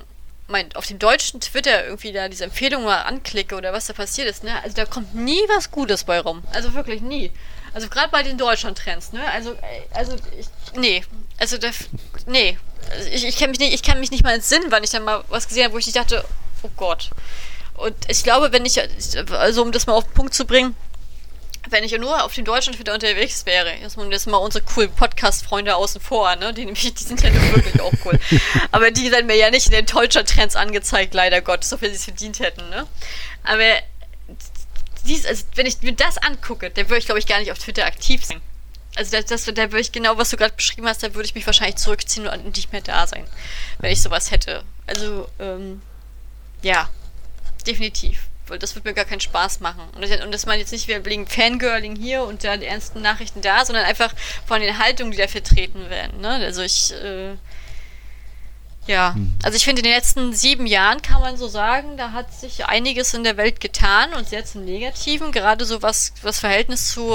mein, 0.48 0.74
auf 0.74 0.86
dem 0.86 0.98
deutschen 0.98 1.40
Twitter 1.40 1.84
irgendwie 1.84 2.12
da 2.12 2.28
diese 2.28 2.44
Empfehlung 2.44 2.84
mal 2.84 3.02
anklicke 3.02 3.54
oder 3.54 3.72
was 3.72 3.86
da 3.86 3.92
passiert 3.92 4.28
ist, 4.28 4.44
ne? 4.44 4.62
Also 4.62 4.76
da 4.76 4.84
kommt 4.84 5.14
nie 5.14 5.40
was 5.48 5.70
Gutes 5.70 6.04
bei 6.04 6.20
rum. 6.20 6.42
Also 6.52 6.74
wirklich 6.74 7.00
nie. 7.00 7.30
Also 7.74 7.88
gerade 7.88 8.10
bei 8.10 8.22
den 8.22 8.36
Deutschland-Trends, 8.36 9.12
ne? 9.12 9.20
Also, 9.32 9.56
also 9.94 10.16
ich, 10.38 10.46
nee. 10.76 11.02
Also 11.38 11.58
da, 11.58 11.70
nee. 12.26 12.58
Also 12.90 13.08
ich, 13.08 13.24
ich 13.24 13.38
kann 13.38 13.50
mich 13.50 13.58
nicht, 13.58 13.72
ich 13.72 13.82
kann 13.82 14.00
mich 14.00 14.10
nicht 14.10 14.24
mal 14.24 14.34
entsinnen, 14.34 14.66
wann 14.70 14.84
ich 14.84 14.90
dann 14.90 15.04
mal 15.04 15.24
was 15.28 15.48
gesehen 15.48 15.64
habe, 15.64 15.74
wo 15.74 15.78
ich 15.78 15.86
nicht 15.86 15.96
dachte, 15.96 16.24
oh 16.62 16.70
Gott. 16.76 17.10
Und 17.74 17.94
ich 18.08 18.22
glaube, 18.22 18.52
wenn 18.52 18.66
ich, 18.66 18.80
also 19.32 19.62
um 19.62 19.72
das 19.72 19.86
mal 19.86 19.94
auf 19.94 20.04
den 20.04 20.12
Punkt 20.12 20.34
zu 20.34 20.44
bringen, 20.44 20.76
wenn 21.72 21.84
ich 21.84 21.92
nur 21.98 22.22
auf 22.22 22.34
dem 22.34 22.44
Deutschen 22.44 22.78
wieder 22.78 22.94
unterwegs 22.94 23.46
wäre, 23.46 23.74
jetzt 23.80 23.96
mal, 23.96 24.10
jetzt 24.12 24.26
mal 24.26 24.36
unsere 24.36 24.64
coolen 24.64 24.92
Podcast-Freunde 24.92 25.74
außen 25.74 26.00
vor, 26.00 26.36
ne? 26.36 26.52
Die, 26.52 26.64
nämlich, 26.64 26.94
die 26.94 27.02
sind 27.02 27.22
ja 27.22 27.32
wirklich 27.32 27.80
auch 27.80 27.92
cool. 28.04 28.18
Aber 28.72 28.90
die 28.90 29.10
werden 29.10 29.26
mir 29.26 29.36
ja 29.36 29.50
nicht 29.50 29.66
in 29.66 29.72
den 29.72 29.86
Deutschland-Trends 29.86 30.54
angezeigt, 30.54 31.14
leider 31.14 31.40
Gottes, 31.40 31.70
so 31.70 31.78
viel 31.78 31.88
sie 31.88 31.96
es 31.96 32.04
verdient 32.04 32.40
hätten, 32.40 32.68
ne? 32.68 32.86
Aber 33.42 33.64
dies, 35.06 35.26
also, 35.26 35.44
wenn 35.54 35.66
ich 35.66 35.82
mir 35.82 35.94
das 35.94 36.18
angucke, 36.18 36.70
dann 36.70 36.88
würde 36.88 36.98
ich, 36.98 37.06
glaube 37.06 37.18
ich, 37.18 37.26
gar 37.26 37.40
nicht 37.40 37.50
auf 37.50 37.58
Twitter 37.58 37.86
aktiv 37.86 38.24
sein. 38.24 38.40
Also 38.94 39.16
das, 39.16 39.24
das, 39.24 39.44
da 39.46 39.62
würde 39.62 39.80
ich 39.80 39.90
genau, 39.90 40.18
was 40.18 40.28
du 40.30 40.36
gerade 40.36 40.54
beschrieben 40.54 40.86
hast, 40.86 41.02
da 41.02 41.14
würde 41.14 41.24
ich 41.24 41.34
mich 41.34 41.46
wahrscheinlich 41.46 41.76
zurückziehen 41.76 42.26
und 42.26 42.54
nicht 42.54 42.72
mehr 42.72 42.82
da 42.82 43.06
sein, 43.06 43.26
wenn 43.78 43.90
ich 43.90 44.02
sowas 44.02 44.30
hätte. 44.30 44.64
Also, 44.86 45.28
ähm, 45.38 45.80
ja, 46.60 46.90
definitiv 47.66 48.28
das 48.58 48.74
wird 48.74 48.84
mir 48.84 48.94
gar 48.94 49.04
keinen 49.04 49.20
Spaß 49.20 49.60
machen. 49.60 49.82
Und 49.94 50.02
das, 50.02 50.24
und 50.24 50.32
das 50.32 50.46
meine 50.46 50.60
jetzt 50.60 50.72
nicht, 50.72 50.88
wegen 50.88 51.26
Fangirling 51.26 51.96
hier 51.96 52.24
und 52.24 52.44
da 52.44 52.56
die 52.56 52.66
ernsten 52.66 53.00
Nachrichten 53.02 53.40
da, 53.40 53.64
sondern 53.64 53.84
einfach 53.84 54.14
von 54.46 54.60
den 54.60 54.78
Haltungen, 54.78 55.12
die 55.12 55.18
da 55.18 55.28
vertreten 55.28 55.88
werden. 55.90 56.20
Ne? 56.20 56.28
Also 56.28 56.62
ich, 56.62 56.92
äh, 56.92 57.36
ja, 58.86 59.14
hm. 59.14 59.34
also 59.42 59.56
ich 59.56 59.64
finde, 59.64 59.80
in 59.80 59.84
den 59.84 59.94
letzten 59.94 60.32
sieben 60.32 60.66
Jahren 60.66 61.02
kann 61.02 61.20
man 61.20 61.36
so 61.36 61.46
sagen, 61.46 61.96
da 61.96 62.12
hat 62.12 62.32
sich 62.34 62.66
einiges 62.66 63.14
in 63.14 63.24
der 63.24 63.36
Welt 63.36 63.60
getan 63.60 64.12
und 64.14 64.28
sehr 64.28 64.44
zum 64.44 64.64
Negativen, 64.64 65.30
gerade 65.32 65.64
so 65.64 65.82
was, 65.82 66.12
was 66.22 66.40
Verhältnis 66.40 66.90
zu 66.90 67.14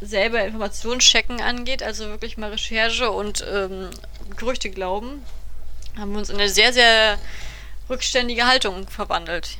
selber 0.00 0.44
Informationen 0.44 1.00
checken 1.00 1.40
angeht, 1.40 1.82
also 1.82 2.08
wirklich 2.08 2.36
mal 2.36 2.50
Recherche 2.50 3.10
und 3.10 3.44
ähm, 3.50 3.88
Gerüchte 4.36 4.68
glauben, 4.68 5.24
haben 5.96 6.12
wir 6.12 6.18
uns 6.18 6.28
in 6.28 6.36
eine 6.36 6.48
sehr, 6.48 6.72
sehr 6.72 7.18
rückständige 7.90 8.46
Haltung 8.46 8.86
verwandelt 8.88 9.58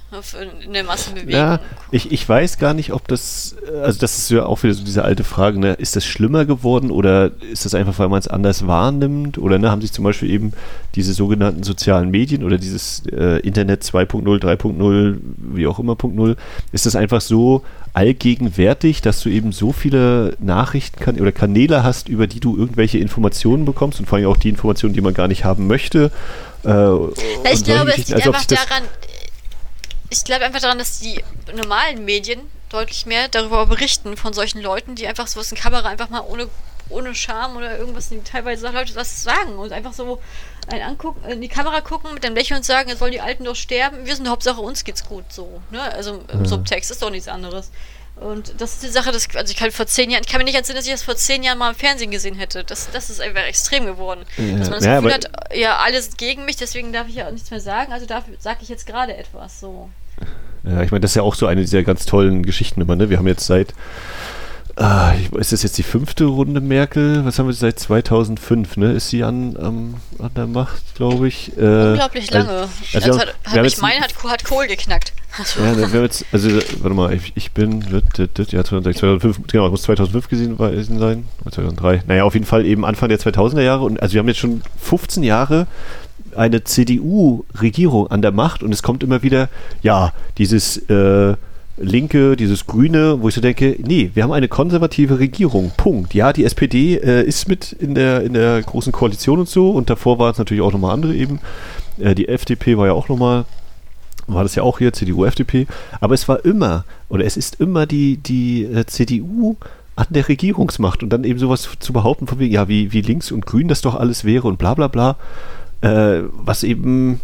in 0.65 0.73
der 0.73 0.85
Massenbewegung. 0.85 1.33
Ja, 1.33 1.61
ich, 1.91 2.11
ich 2.11 2.27
weiß 2.27 2.59
gar 2.59 2.73
nicht, 2.73 2.93
ob 2.93 3.07
das, 3.07 3.57
also 3.83 3.99
das 3.99 4.17
ist 4.17 4.31
ja 4.31 4.47
auch 4.47 4.63
wieder 4.63 4.75
so 4.75 4.85
diese 4.85 5.05
alte 5.05 5.25
Frage, 5.25 5.59
ne? 5.59 5.75
ist 5.75 5.95
das 5.95 6.07
schlimmer 6.07 6.45
geworden 6.47 6.91
oder 6.91 7.33
ist 7.41 7.65
das 7.67 7.75
einfach, 7.75 7.99
weil 7.99 8.09
man 8.09 8.19
es 8.19 8.29
anders 8.29 8.67
wahrnimmt 8.67 9.37
oder 9.37 9.59
ne, 9.59 9.71
haben 9.71 9.83
sich 9.83 9.93
zum 9.93 10.05
Beispiel 10.05 10.31
eben 10.31 10.53
diese 10.95 11.13
sogenannten 11.13 11.63
sozialen 11.63 12.11
Medien 12.11 12.45
oder 12.45 12.57
dieses 12.57 13.03
äh, 13.07 13.41
Internet 13.41 13.83
2.0, 13.83 14.25
3.0, 14.25 15.19
wie 15.37 15.67
auch 15.67 15.79
immer, 15.79 15.93
.0, 15.93 16.37
ist 16.73 16.87
das 16.87 16.97
einfach 16.97 17.21
so 17.21 17.63
allgegenwärtig, 17.95 19.01
dass 19.01 19.21
du 19.21 19.31
eben 19.31 19.53
so 19.53 19.73
viele 19.73 20.37
Nachrichten 20.41 21.21
oder 21.21 21.33
Kanäle 21.33 21.83
hast, 21.83 22.09
über 22.09 22.27
die 22.27 22.41
du 22.41 22.57
irgendwelche 22.57 22.99
Informationen 22.99 23.65
bekommst 23.65 24.01
und 24.01 24.07
vor 24.07 24.19
allem 24.19 24.27
auch 24.27 24.37
die 24.37 24.51
Informationen, 24.51 24.95
die 24.95 25.01
man 25.01 25.15
gar 25.15 25.29
nicht 25.29 25.45
haben 25.45 25.67
möchte 25.67 26.11
äh, 26.65 27.53
ich 27.53 27.65
glaube, 27.65 27.91
es 27.91 27.97
liegt 27.99 28.15
also 28.15 28.33
einfach 28.33 28.45
daran, 28.47 28.83
ich 30.11 30.25
glaube 30.25 30.45
einfach 30.45 30.61
daran, 30.61 30.79
dass 30.79 31.01
die 31.01 31.23
normalen 31.55 32.05
Medien 32.05 32.41
deutlich 32.71 33.07
mehr 33.07 33.29
darüber 33.29 33.67
berichten 33.67 34.17
von 34.17 34.33
solchen 34.33 34.61
Leuten, 34.61 34.95
die 34.95 35.07
einfach 35.07 35.27
so 35.27 35.41
aus 35.41 35.51
der 35.51 35.59
Kamera 35.59 35.89
einfach 35.89 36.11
mal 36.11 36.23
ohne, 36.27 36.49
ohne 36.89 37.15
Scham 37.15 37.57
oder 37.57 37.79
irgendwas, 37.79 38.09
die 38.09 38.21
teilweise 38.23 38.69
Leute 38.69 38.95
was 38.95 39.23
sagen 39.23 39.59
und 39.59 39.73
einfach 39.73 39.93
so 39.93 40.21
einen 40.69 40.83
angucken, 40.83 41.29
in 41.29 41.41
die 41.41 41.49
Kamera 41.49 41.81
gucken, 41.81 42.15
mit 42.15 42.25
dem 42.25 42.35
Lächeln 42.35 42.59
und 42.59 42.65
sagen, 42.65 42.89
jetzt 42.89 42.99
sollen 42.99 43.13
die 43.13 43.21
Alten 43.21 43.45
doch 43.45 43.57
sterben. 43.57 44.07
Wir 44.07 44.17
sind 44.17 44.29
Hauptsache, 44.29 44.61
uns 44.61 44.85
geht's 44.85 45.05
gut 45.05 45.25
so. 45.31 45.61
Ne? 45.71 45.81
Also 45.81 46.23
im 46.33 46.43
ja. 46.43 46.49
Subtext 46.49 46.91
ist 46.91 47.03
doch 47.03 47.11
nichts 47.11 47.29
anderes. 47.29 47.71
Und 48.17 48.55
das 48.59 48.75
ist 48.75 48.83
die 48.85 48.89
Sache, 48.89 49.11
dass, 49.11 49.27
also 49.35 49.51
ich 49.51 49.57
kann 49.57 49.73
vor 49.73 49.87
zehn 49.87 50.09
Jahren, 50.09 50.23
ich 50.25 50.31
kann 50.31 50.39
mir 50.39 50.45
nicht 50.45 50.55
erzählen, 50.55 50.77
dass 50.77 50.87
ich 50.87 50.93
das 50.93 51.03
vor 51.03 51.17
zehn 51.17 51.43
Jahren 51.43 51.59
mal 51.59 51.71
im 51.71 51.77
Fernsehen 51.77 52.13
gesehen 52.13 52.37
hätte. 52.37 52.63
Das, 52.63 52.89
das 52.93 53.11
ist 53.11 53.21
einfach 53.21 53.43
extrem 53.43 53.87
geworden. 53.87 54.25
Ja. 54.37 54.59
Dass 54.59 54.71
man 54.71 54.79
das 54.79 54.87
ja, 54.87 54.97
Gefühl 54.97 55.15
hat, 55.15 55.31
ja, 55.53 55.79
alles 55.79 56.17
gegen 56.17 56.45
mich, 56.45 56.57
deswegen 56.57 56.93
darf 56.93 57.09
ich 57.09 57.17
ja 57.17 57.27
auch 57.27 57.33
nichts 57.33 57.51
mehr 57.51 57.61
sagen, 57.61 57.93
also 57.93 58.07
sage 58.39 58.59
ich 58.63 58.69
jetzt 58.69 58.87
gerade 58.87 59.17
etwas 59.17 59.59
so. 59.59 59.91
Ja, 60.63 60.83
ich 60.83 60.93
meine, 60.93 61.01
das 61.01 61.11
ist 61.11 61.17
ja 61.17 61.23
auch 61.23 61.35
so 61.35 61.47
eine 61.47 61.63
dieser 61.63 61.83
ganz 61.83 62.07
tollen 62.07 62.45
Geschichten 62.45 62.81
immer, 62.81 62.97
ne? 62.97 63.11
Wir 63.11 63.19
haben 63.19 63.27
jetzt 63.27 63.47
seit 63.47 63.75
Ah, 64.77 65.13
ist 65.39 65.53
das 65.53 65.63
jetzt 65.63 65.79
die 65.79 65.85
fünfte 65.85 66.25
Runde 66.25 66.61
Merkel? 66.61 67.25
Was 67.25 67.39
haben 67.39 67.47
wir 67.47 67.53
seit 67.53 67.79
2005, 67.79 68.77
ne? 68.77 68.93
Ist 68.93 69.09
sie 69.09 69.23
an, 69.23 69.55
um, 69.55 69.95
an 70.19 70.31
der 70.37 70.49
Macht, 70.49 70.97
glaube 70.97 71.29
ich. 71.29 71.57
Äh, 71.57 71.91
Unglaublich 71.91 72.29
lange. 72.33 72.49
Also, 72.49 72.69
also, 72.95 73.11
also 73.13 73.21
hat, 73.21 73.35
hat 73.45 73.67
ich 73.67 73.79
meine, 73.79 74.01
hat, 74.01 74.15
hat 74.25 74.45
Kohl 74.45 74.67
geknackt. 74.67 75.13
Also. 75.39 75.61
Ja, 75.61 75.77
wir 75.77 75.87
haben 75.87 76.03
jetzt, 76.03 76.25
also, 76.33 76.49
warte 76.81 76.95
mal, 76.95 77.13
ich, 77.13 77.33
ich 77.37 77.53
bin, 77.53 77.85
ja, 78.19 78.65
2005, 78.65 79.41
genau, 79.47 79.71
muss 79.71 79.83
2005 79.83 80.29
gewesen 80.29 80.57
sein, 80.99 81.25
oder 81.43 81.53
2003. 81.53 82.03
Naja, 82.09 82.25
auf 82.25 82.35
jeden 82.35 82.47
Fall 82.47 82.67
eben 82.67 82.85
Anfang 82.85 83.09
der 83.09 83.21
2000er 83.21 83.63
Jahre. 83.63 83.85
Und 83.85 84.03
also 84.03 84.15
wir 84.15 84.21
haben 84.21 84.29
jetzt 84.29 84.41
schon 84.41 84.63
15 84.81 85.23
Jahre 85.23 85.69
eine 86.35 86.65
CDU-Regierung 86.65 88.09
an 88.09 88.23
der 88.23 88.33
Macht 88.33 88.65
und 88.65 88.73
es 88.73 88.83
kommt 88.83 89.05
immer 89.05 89.23
wieder, 89.23 89.49
ja, 89.83 90.13
dieses, 90.37 90.79
äh, 90.89 91.35
Linke, 91.77 92.37
dieses 92.37 92.67
Grüne, 92.67 93.21
wo 93.21 93.29
ich 93.29 93.35
so 93.35 93.41
denke, 93.41 93.77
nee, 93.85 94.11
wir 94.15 94.23
haben 94.23 94.33
eine 94.33 94.49
konservative 94.49 95.19
Regierung. 95.19 95.73
Punkt. 95.77 96.15
Ja, 96.15 96.33
die 96.33 96.45
SPD 96.45 96.97
äh, 96.97 97.23
ist 97.25 97.49
mit 97.49 97.73
in 97.73 97.95
der, 97.95 98.23
in 98.23 98.35
der 98.35 98.63
großen 98.63 98.93
Koalition 98.93 99.41
und 99.41 99.49
so 99.49 99.71
und 99.71 99.91
davor 99.91 100.19
waren 100.19 100.33
es 100.33 100.39
natürlich 100.39 100.63
auch 100.63 100.73
nochmal 100.73 100.95
andere 100.95 101.15
eben. 101.15 101.41
Äh, 101.99 102.15
die 102.15 102.29
FDP 102.29 102.77
war 102.77 102.87
ja 102.87 102.93
auch 102.93 103.09
nochmal, 103.09 103.45
war 104.29 104.45
das 104.45 104.55
ja 104.55 104.63
auch 104.63 104.79
hier, 104.79 104.93
CDU, 104.93 105.25
FDP. 105.25 105.67
Aber 106.01 106.15
es 106.15 106.29
war 106.29 106.45
immer, 106.45 106.85
oder 107.09 107.25
es 107.25 107.37
ist 107.37 107.61
immer 107.61 107.87
die, 107.87 108.19
die 108.19 108.65
äh, 108.65 108.87
CDU 108.87 109.57
an 109.97 110.07
der 110.11 110.29
Regierungsmacht 110.29 111.03
und 111.03 111.11
dann 111.11 111.25
eben 111.25 111.39
sowas 111.41 111.69
zu 111.79 111.93
behaupten 111.93 112.29
von 112.29 112.39
wegen, 112.39 112.53
ja, 112.55 112.69
wie, 112.69 112.93
wie 112.93 113.01
links 113.01 113.33
und 113.33 113.47
grün 113.47 113.67
das 113.69 113.81
doch 113.81 113.97
alles 113.97 114.25
wäre 114.25 114.47
und 114.47 114.59
bla 114.59 114.75
bla 114.75 114.87
bla. 114.87 115.17
Äh, 115.81 116.23
was 116.33 116.63
eben 116.63 117.21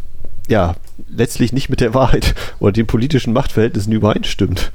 ja 0.49 0.75
letztlich 1.09 1.53
nicht 1.53 1.69
mit 1.69 1.81
der 1.81 1.95
Wahrheit 1.95 2.35
oder 2.61 2.73
den 2.73 2.87
politischen 2.87 3.33
Machtverhältnissen 3.33 3.93
übereinstimmt. 3.93 4.73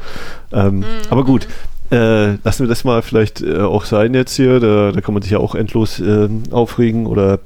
Ähm, 0.52 0.80
mhm. 0.80 0.86
Aber 1.10 1.24
gut, 1.24 1.48
äh, 1.92 2.36
lassen 2.44 2.64
wir 2.64 2.68
das 2.68 2.84
mal 2.84 3.02
vielleicht 3.02 3.42
äh, 3.42 3.60
auch 3.60 3.86
sein 3.86 4.14
jetzt 4.14 4.36
hier. 4.36 4.60
Da, 4.60 4.92
da, 4.92 5.02
kann 5.02 5.14
man 5.14 5.22
sich 5.22 5.32
ja 5.32 5.40
auch 5.40 5.56
endlos 5.56 6.00
äh, 6.00 6.30
aufregen 6.52 7.06
oder 7.06 7.40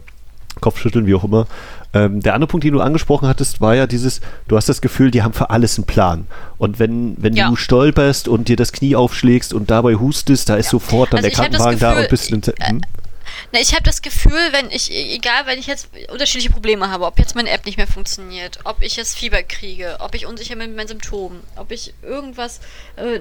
Kopfschütteln, 0.62 1.06
wie 1.06 1.16
auch 1.16 1.24
immer. 1.24 1.48
Ähm, 1.92 2.22
der 2.22 2.36
andere 2.36 2.48
Punkt, 2.48 2.64
den 2.64 2.74
du 2.74 2.82
angesprochen 2.82 3.28
hattest, 3.28 3.62
war 3.62 3.76
ja 3.76 3.88
dieses, 3.88 4.22
du 4.48 4.56
hast 4.56 4.70
das 4.70 4.82
Gefühl, 4.82 5.10
die 5.10 5.24
haben 5.24 5.34
für 5.34 5.50
alles 5.50 5.78
einen 5.78 5.88
Plan. 5.88 6.28
Und 6.58 6.78
wenn, 6.78 7.16
wenn 7.18 7.34
ja. 7.34 7.50
du 7.50 7.56
stolperst 7.56 8.28
und 8.28 8.48
dir 8.48 8.56
das 8.56 8.72
Knie 8.72 8.96
aufschlägst 8.96 9.54
und 9.54 9.72
dabei 9.72 9.96
hustest, 9.96 10.50
da 10.50 10.56
ist 10.56 10.68
ja. 10.68 10.72
sofort 10.72 11.14
dann 11.14 11.24
also 11.24 11.30
der 11.30 11.36
Krankenwagen 11.36 11.80
da 11.80 12.00
und 12.00 12.10
bist 12.10 12.32
in 12.32 12.42
hm? 12.44 12.82
Na, 13.52 13.60
ich 13.60 13.74
habe 13.74 13.84
das 13.84 14.02
Gefühl, 14.02 14.52
wenn 14.52 14.72
ich, 14.72 14.92
egal, 14.92 15.46
wenn 15.46 15.60
ich 15.60 15.68
jetzt 15.68 15.90
unterschiedliche 16.10 16.52
Probleme 16.52 16.90
habe, 16.90 17.06
ob 17.06 17.20
jetzt 17.20 17.36
meine 17.36 17.50
App 17.50 17.66
nicht 17.66 17.78
mehr 17.78 17.88
funktioniert, 17.88 18.60
ob 18.64 18.82
ich 18.82 18.96
jetzt 18.96 19.18
Fieber 19.18 19.44
kriege, 19.44 19.98
ob 20.00 20.16
ich 20.16 20.26
unsicher 20.26 20.56
bin 20.56 20.70
mit 20.70 20.78
meinen 20.78 20.88
Symptomen, 20.88 21.44
ob 21.56 21.72
ich 21.72 21.94
irgendwas 22.02 22.60
äh, 22.96 23.16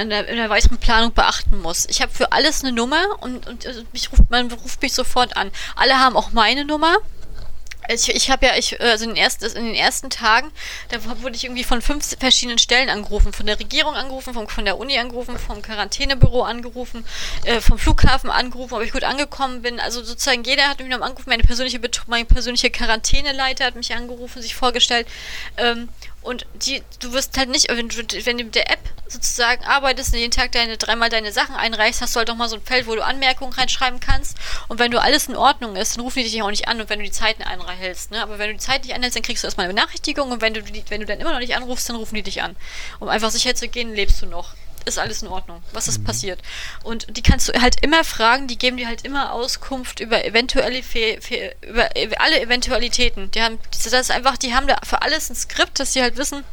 in, 0.00 0.10
der, 0.10 0.28
in 0.28 0.36
der 0.36 0.50
weiteren 0.50 0.78
Planung 0.78 1.12
beachten 1.12 1.60
muss. 1.60 1.86
Ich 1.88 2.02
habe 2.02 2.12
für 2.12 2.32
alles 2.32 2.62
eine 2.62 2.72
Nummer 2.72 3.02
und, 3.20 3.46
und, 3.46 3.66
und 3.66 3.92
mich 3.92 4.10
ruft, 4.12 4.30
man 4.30 4.50
ruft 4.50 4.82
mich 4.82 4.92
sofort 4.92 5.36
an. 5.36 5.50
Alle 5.76 5.98
haben 5.98 6.16
auch 6.16 6.32
meine 6.32 6.64
Nummer 6.64 6.96
ich, 7.88 8.08
ich 8.08 8.30
habe 8.30 8.46
ja, 8.46 8.56
ich, 8.56 8.80
also 8.80 9.04
in 9.04 9.10
den, 9.10 9.16
ersten, 9.16 9.44
in 9.44 9.66
den 9.66 9.74
ersten 9.74 10.10
Tagen, 10.10 10.50
da 10.88 10.98
wurde 11.22 11.36
ich 11.36 11.44
irgendwie 11.44 11.64
von 11.64 11.82
fünf 11.82 12.16
verschiedenen 12.18 12.58
Stellen 12.58 12.88
angerufen. 12.88 13.32
Von 13.32 13.46
der 13.46 13.58
Regierung 13.58 13.94
angerufen, 13.94 14.34
von, 14.34 14.48
von 14.48 14.64
der 14.64 14.78
Uni 14.78 14.98
angerufen, 14.98 15.38
vom 15.38 15.62
Quarantänebüro 15.62 16.42
angerufen, 16.42 17.04
äh, 17.44 17.60
vom 17.60 17.78
Flughafen 17.78 18.30
angerufen, 18.30 18.74
ob 18.74 18.82
ich 18.82 18.92
gut 18.92 19.04
angekommen 19.04 19.62
bin. 19.62 19.80
Also 19.80 20.02
sozusagen 20.02 20.44
jeder 20.44 20.68
hat 20.68 20.80
mich 20.80 20.88
noch 20.88 21.00
angerufen. 21.00 21.30
Meine 21.30 21.42
persönliche, 21.42 21.80
mein 22.06 22.26
persönliche 22.26 22.70
Quarantäneleiter 22.70 23.64
hat 23.64 23.76
mich 23.76 23.94
angerufen, 23.94 24.42
sich 24.42 24.54
vorgestellt. 24.54 25.06
Ähm, 25.56 25.88
und 26.24 26.46
die, 26.54 26.82
du 27.00 27.12
wirst 27.12 27.36
halt 27.36 27.50
nicht, 27.50 27.68
wenn 27.68 27.88
du, 27.88 27.96
wenn 28.26 28.38
du 28.38 28.44
mit 28.44 28.54
der 28.54 28.70
App 28.70 28.80
sozusagen 29.06 29.62
arbeitest 29.64 30.14
und 30.14 30.18
jeden 30.18 30.30
Tag 30.30 30.52
deine, 30.52 30.78
dreimal 30.78 31.10
deine 31.10 31.32
Sachen 31.32 31.54
einreichst, 31.54 32.00
hast 32.00 32.16
du 32.16 32.18
halt 32.18 32.30
doch 32.30 32.34
mal 32.34 32.48
so 32.48 32.56
ein 32.56 32.62
Feld, 32.62 32.86
wo 32.86 32.94
du 32.94 33.04
Anmerkungen 33.04 33.52
reinschreiben 33.52 34.00
kannst. 34.00 34.38
Und 34.68 34.78
wenn 34.78 34.90
du 34.90 35.00
alles 35.00 35.28
in 35.28 35.36
Ordnung 35.36 35.76
ist, 35.76 35.96
dann 35.96 36.02
rufen 36.02 36.20
die 36.20 36.30
dich 36.30 36.42
auch 36.42 36.50
nicht 36.50 36.66
an 36.66 36.80
und 36.80 36.88
wenn 36.88 36.98
du 36.98 37.04
die 37.04 37.10
Zeiten 37.10 37.42
einhältst, 37.42 38.10
ne? 38.10 38.22
Aber 38.22 38.38
wenn 38.38 38.48
du 38.48 38.54
die 38.54 38.60
Zeit 38.60 38.84
nicht 38.84 38.94
einhältst, 38.94 39.16
dann 39.16 39.22
kriegst 39.22 39.44
du 39.44 39.46
erstmal 39.46 39.64
eine 39.64 39.74
Benachrichtigung 39.74 40.32
und 40.32 40.40
wenn 40.40 40.54
du, 40.54 40.62
wenn 40.88 41.00
du 41.00 41.06
dann 41.06 41.20
immer 41.20 41.32
noch 41.32 41.40
nicht 41.40 41.56
anrufst, 41.56 41.88
dann 41.88 41.96
rufen 41.96 42.14
die 42.14 42.22
dich 42.22 42.42
an. 42.42 42.56
Um 43.00 43.08
einfach 43.08 43.30
sicher 43.30 43.54
zu 43.54 43.68
gehen, 43.68 43.94
lebst 43.94 44.22
du 44.22 44.26
noch 44.26 44.54
ist 44.84 44.98
alles 44.98 45.22
in 45.22 45.28
Ordnung, 45.28 45.62
was 45.72 45.88
ist 45.88 46.00
mhm. 46.00 46.04
passiert. 46.04 46.40
Und 46.82 47.16
die 47.16 47.22
kannst 47.22 47.48
du 47.48 47.60
halt 47.60 47.82
immer 47.82 48.04
fragen, 48.04 48.46
die 48.46 48.58
geben 48.58 48.76
dir 48.76 48.86
halt 48.86 49.04
immer 49.04 49.32
Auskunft 49.32 50.00
über 50.00 50.24
eventuelle 50.24 50.82
Fe 50.82 51.18
Fe 51.20 51.54
über 51.62 51.88
alle 52.20 52.40
Eventualitäten. 52.40 53.30
Die 53.30 53.42
haben, 53.42 53.58
das 53.70 53.86
ist 53.86 54.10
einfach, 54.10 54.36
die 54.36 54.54
haben 54.54 54.66
da 54.66 54.76
für 54.84 55.02
alles 55.02 55.30
ein 55.30 55.36
Skript, 55.36 55.78
dass 55.80 55.92
sie 55.92 56.02
halt 56.02 56.16
wissen, 56.16 56.44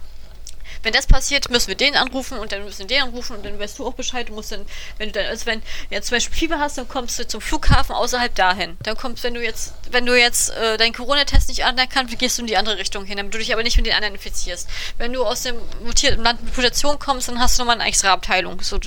wenn 0.84 0.94
das 0.94 1.08
passiert, 1.08 1.50
müssen 1.50 1.68
wir 1.68 1.76
den 1.76 1.96
anrufen 1.96 2.38
und 2.38 2.52
dann 2.52 2.64
müssen 2.64 2.80
wir 2.80 2.88
den 2.88 3.04
anrufen 3.04 3.36
und 3.38 3.46
dann 3.46 3.60
weißt 3.60 3.80
du 3.80 3.86
auch 3.86 3.94
Bescheid. 3.94 4.30
Du 4.30 4.34
musst 4.34 4.52
dann, 4.52 4.66
wenn 4.98 5.10
du 5.10 5.20
dann, 5.20 5.28
also 5.28 5.46
wenn 5.46 5.62
jetzt 5.90 6.08
zum 6.08 6.16
Beispiel 6.16 6.38
Fieber 6.38 6.60
hast, 6.60 6.78
dann 6.78 6.88
kommst 6.88 7.20
du 7.20 7.28
zum 7.28 7.42
Flughafen 7.42 7.96
außerhalb 7.96 8.34
dahin. 8.34 8.78
Dann 8.84 8.98
kommst, 8.98 9.24
wenn 9.24 9.34
du 9.34 9.44
jetzt, 9.44 9.74
wenn 9.92 10.06
du 10.06 10.18
jetzt 10.18 10.50
äh, 10.52 10.78
deinen 10.78 10.94
Corona-Test 10.94 11.50
nicht 11.50 11.66
anerkannt, 11.66 12.18
gehst 12.18 12.38
du 12.38 12.42
in 12.42 12.48
die 12.48 12.58
andere 12.58 12.78
Richtung 12.78 13.06
hin, 13.06 13.18
damit 13.18 13.34
du 13.34 13.38
dich 13.38 13.54
aber 13.54 13.64
nicht 13.64 13.78
mit 13.78 13.86
den 13.86 13.94
anderen 13.94 14.16
infizierst. 14.16 14.68
Wenn 14.98 15.14
du 15.14 15.24
aus 15.24 15.44
dem 15.44 15.56
mutierten 15.84 16.24
Land 16.24 16.44
mit 16.44 16.56
Mutation 16.56 17.00
kommst, 17.00 17.28
dann 17.28 17.40
hast 17.40 17.58
du 17.58 17.62
nochmal 17.62 17.80
eine 17.80 17.88
extra 17.88 18.12
Abteilung. 18.12 18.62
So, 18.62 18.80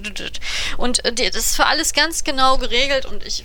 und 0.79 1.05
äh, 1.05 1.13
das 1.31 1.37
ist 1.37 1.57
für 1.57 1.67
alles 1.67 1.93
ganz 1.93 2.25
genau 2.25 2.59
geregelt 2.59 3.07
und 3.07 3.25
ich 3.25 3.45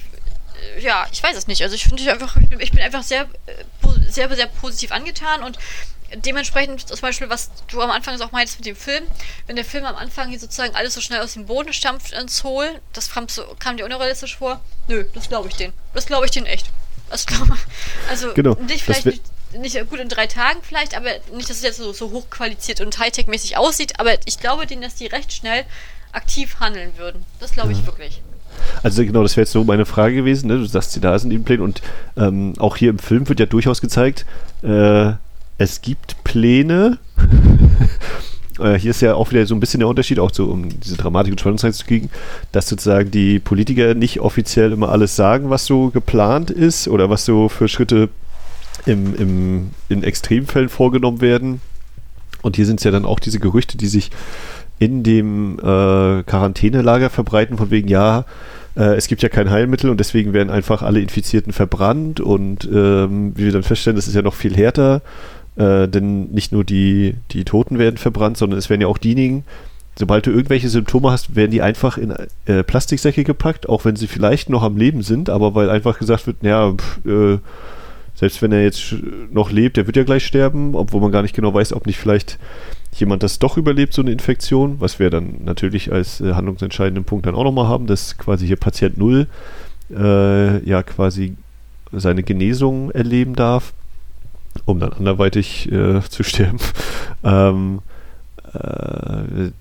äh, 0.75 0.81
ja, 0.81 1.07
ich 1.11 1.21
weiß 1.21 1.35
es 1.35 1.47
nicht. 1.47 1.61
Also 1.61 1.75
ich 1.75 1.83
finde 1.83 2.11
einfach, 2.11 2.35
ich 2.59 2.71
bin 2.71 2.81
einfach 2.81 3.03
sehr, 3.03 3.23
äh, 3.45 4.09
sehr, 4.09 4.33
sehr 4.35 4.47
positiv 4.47 4.91
angetan 4.91 5.43
und 5.43 5.57
dementsprechend 6.15 6.87
zum 6.87 6.99
Beispiel, 7.01 7.29
was 7.29 7.49
du 7.67 7.81
am 7.81 7.91
Anfang 7.91 8.19
auch 8.21 8.31
meintest 8.31 8.59
mit 8.59 8.65
dem 8.65 8.75
Film, 8.75 9.03
wenn 9.47 9.55
der 9.55 9.65
Film 9.65 9.85
am 9.85 9.95
Anfang 9.95 10.29
hier 10.29 10.39
sozusagen 10.39 10.75
alles 10.75 10.93
so 10.93 11.01
schnell 11.01 11.21
aus 11.21 11.33
dem 11.33 11.45
Boden 11.45 11.73
stampft 11.73 12.13
ins 12.13 12.43
Hohl, 12.43 12.67
das 12.93 13.11
kam, 13.11 13.27
so, 13.27 13.43
kam 13.59 13.77
dir 13.77 13.85
unrealistisch 13.85 14.37
vor? 14.37 14.61
Nö, 14.87 15.05
das 15.13 15.29
glaube 15.29 15.49
ich 15.49 15.55
denen. 15.55 15.73
Das 15.93 16.05
glaube 16.05 16.25
ich 16.25 16.31
denen 16.31 16.45
echt. 16.45 16.69
Das 17.09 17.25
glaube 17.25 17.57
Also 18.09 18.33
genau, 18.33 18.55
nicht 18.55 18.83
vielleicht 18.83 19.05
nicht, 19.05 19.23
nicht, 19.53 19.89
gut 19.89 19.99
in 19.99 20.09
drei 20.09 20.27
Tagen 20.27 20.59
vielleicht, 20.61 20.95
aber 20.95 21.09
nicht, 21.33 21.49
dass 21.49 21.57
es 21.57 21.63
jetzt 21.63 21.77
so, 21.77 21.91
so 21.93 22.11
hochqualifiziert 22.11 22.81
und 22.81 22.99
Hightech-mäßig 22.99 23.57
aussieht, 23.57 23.99
aber 23.99 24.13
ich 24.25 24.39
glaube 24.39 24.67
denen, 24.67 24.81
dass 24.81 24.95
die 24.95 25.07
recht 25.07 25.33
schnell 25.33 25.65
aktiv 26.11 26.59
handeln 26.59 26.93
würden. 26.97 27.25
Das 27.39 27.51
glaube 27.51 27.71
ich 27.71 27.79
ja. 27.79 27.85
wirklich. 27.85 28.21
Also 28.83 29.03
genau, 29.03 29.23
das 29.23 29.35
wäre 29.35 29.43
jetzt 29.43 29.51
so 29.51 29.63
meine 29.63 29.85
Frage 29.85 30.15
gewesen. 30.15 30.47
Ne? 30.47 30.57
Du 30.57 30.65
sagst, 30.65 30.91
sie 30.91 30.99
da 30.99 31.17
sind 31.17 31.29
die 31.29 31.39
Pläne 31.39 31.63
und 31.63 31.81
ähm, 32.17 32.53
auch 32.59 32.77
hier 32.77 32.89
im 32.89 32.99
Film 32.99 33.27
wird 33.27 33.39
ja 33.39 33.45
durchaus 33.45 33.81
gezeigt, 33.81 34.25
äh, 34.63 35.13
es 35.59 35.81
gibt 35.81 36.23
Pläne. 36.23 36.97
Äh, 38.59 38.77
hier 38.77 38.91
ist 38.91 38.99
ja 38.99 39.15
auch 39.15 39.31
wieder 39.31 39.45
so 39.45 39.55
ein 39.55 39.61
bisschen 39.61 39.79
der 39.79 39.87
Unterschied, 39.87 40.19
auch 40.19 40.33
so 40.33 40.47
um 40.47 40.67
diese 40.81 40.97
Dramatik 40.97 41.31
und 41.31 41.39
Spannung 41.39 41.57
zu 41.57 41.85
kriegen, 41.85 42.09
dass 42.51 42.67
sozusagen 42.67 43.09
die 43.09 43.39
Politiker 43.39 43.93
nicht 43.93 44.19
offiziell 44.19 44.73
immer 44.73 44.89
alles 44.89 45.15
sagen, 45.15 45.49
was 45.49 45.65
so 45.65 45.91
geplant 45.91 46.51
ist 46.51 46.89
oder 46.89 47.09
was 47.09 47.23
so 47.23 47.47
für 47.47 47.69
Schritte 47.69 48.09
im, 48.85 49.15
im, 49.15 49.69
in 49.87 50.03
Extremfällen 50.03 50.67
vorgenommen 50.67 51.21
werden. 51.21 51.61
Und 52.41 52.57
hier 52.57 52.65
sind 52.65 52.81
es 52.81 52.83
ja 52.83 52.91
dann 52.91 53.05
auch 53.05 53.21
diese 53.21 53.39
Gerüchte, 53.39 53.77
die 53.77 53.87
sich 53.87 54.11
in 54.77 55.03
dem 55.03 55.57
äh, 55.59 56.23
Quarantänelager 56.23 57.09
verbreiten, 57.09 57.57
von 57.57 57.71
wegen, 57.71 57.87
ja, 57.87 58.25
äh, 58.75 58.95
es 58.95 59.07
gibt 59.07 59.21
ja 59.21 59.29
kein 59.29 59.49
Heilmittel 59.49 59.89
und 59.89 60.01
deswegen 60.01 60.33
werden 60.33 60.49
einfach 60.49 60.81
alle 60.81 60.99
Infizierten 60.99 61.53
verbrannt 61.53 62.19
und 62.19 62.65
ähm, 62.65 63.31
wie 63.37 63.45
wir 63.45 63.53
dann 63.53 63.63
feststellen, 63.63 63.95
das 63.95 64.09
ist 64.09 64.15
ja 64.15 64.21
noch 64.21 64.33
viel 64.33 64.55
härter 64.57 65.01
äh, 65.59 65.87
denn 65.89 66.31
nicht 66.31 66.51
nur 66.51 66.63
die, 66.63 67.15
die 67.31 67.43
Toten 67.43 67.77
werden 67.77 67.97
verbrannt, 67.97 68.37
sondern 68.37 68.57
es 68.57 68.69
werden 68.69 68.81
ja 68.81 68.87
auch 68.87 68.97
diejenigen, 68.97 69.43
sobald 69.97 70.25
du 70.25 70.31
irgendwelche 70.31 70.69
Symptome 70.69 71.11
hast, 71.11 71.35
werden 71.35 71.51
die 71.51 71.61
einfach 71.61 71.97
in 71.97 72.15
äh, 72.45 72.63
Plastiksäcke 72.63 73.25
gepackt, 73.25 73.67
auch 73.67 73.83
wenn 73.83 73.97
sie 73.97 74.07
vielleicht 74.07 74.49
noch 74.49 74.63
am 74.63 74.77
Leben 74.77 75.03
sind, 75.03 75.29
aber 75.29 75.55
weil 75.55 75.69
einfach 75.69 75.99
gesagt 75.99 76.25
wird, 76.27 76.43
naja, 76.43 76.73
pff, 76.73 77.05
äh, 77.05 77.37
selbst 78.15 78.41
wenn 78.41 78.53
er 78.53 78.63
jetzt 78.63 78.95
noch 79.31 79.51
lebt, 79.51 79.77
der 79.77 79.85
wird 79.85 79.97
ja 79.97 80.03
gleich 80.03 80.25
sterben, 80.25 80.75
obwohl 80.75 81.01
man 81.01 81.11
gar 81.11 81.21
nicht 81.21 81.35
genau 81.35 81.53
weiß, 81.53 81.73
ob 81.73 81.85
nicht 81.85 81.99
vielleicht 81.99 82.39
jemand 82.93 83.23
das 83.23 83.39
doch 83.39 83.57
überlebt, 83.57 83.93
so 83.93 84.01
eine 84.01 84.11
Infektion, 84.11 84.77
was 84.79 84.99
wir 84.99 85.09
dann 85.09 85.41
natürlich 85.43 85.91
als 85.91 86.21
äh, 86.21 86.33
handlungsentscheidenden 86.33 87.03
Punkt 87.03 87.25
dann 87.25 87.35
auch 87.35 87.43
nochmal 87.43 87.67
haben, 87.67 87.85
dass 87.85 88.17
quasi 88.17 88.47
hier 88.47 88.57
Patient 88.57 88.97
Null 88.97 89.27
äh, 89.89 90.63
ja 90.65 90.83
quasi 90.83 91.35
seine 91.91 92.23
Genesung 92.23 92.91
erleben 92.91 93.35
darf 93.35 93.73
um 94.71 94.79
dann 94.79 94.93
anderweitig 94.93 95.71
äh, 95.71 96.01
zu 96.01 96.23
sterben. 96.23 96.59
ähm, 97.23 97.79
äh, 98.53 99.51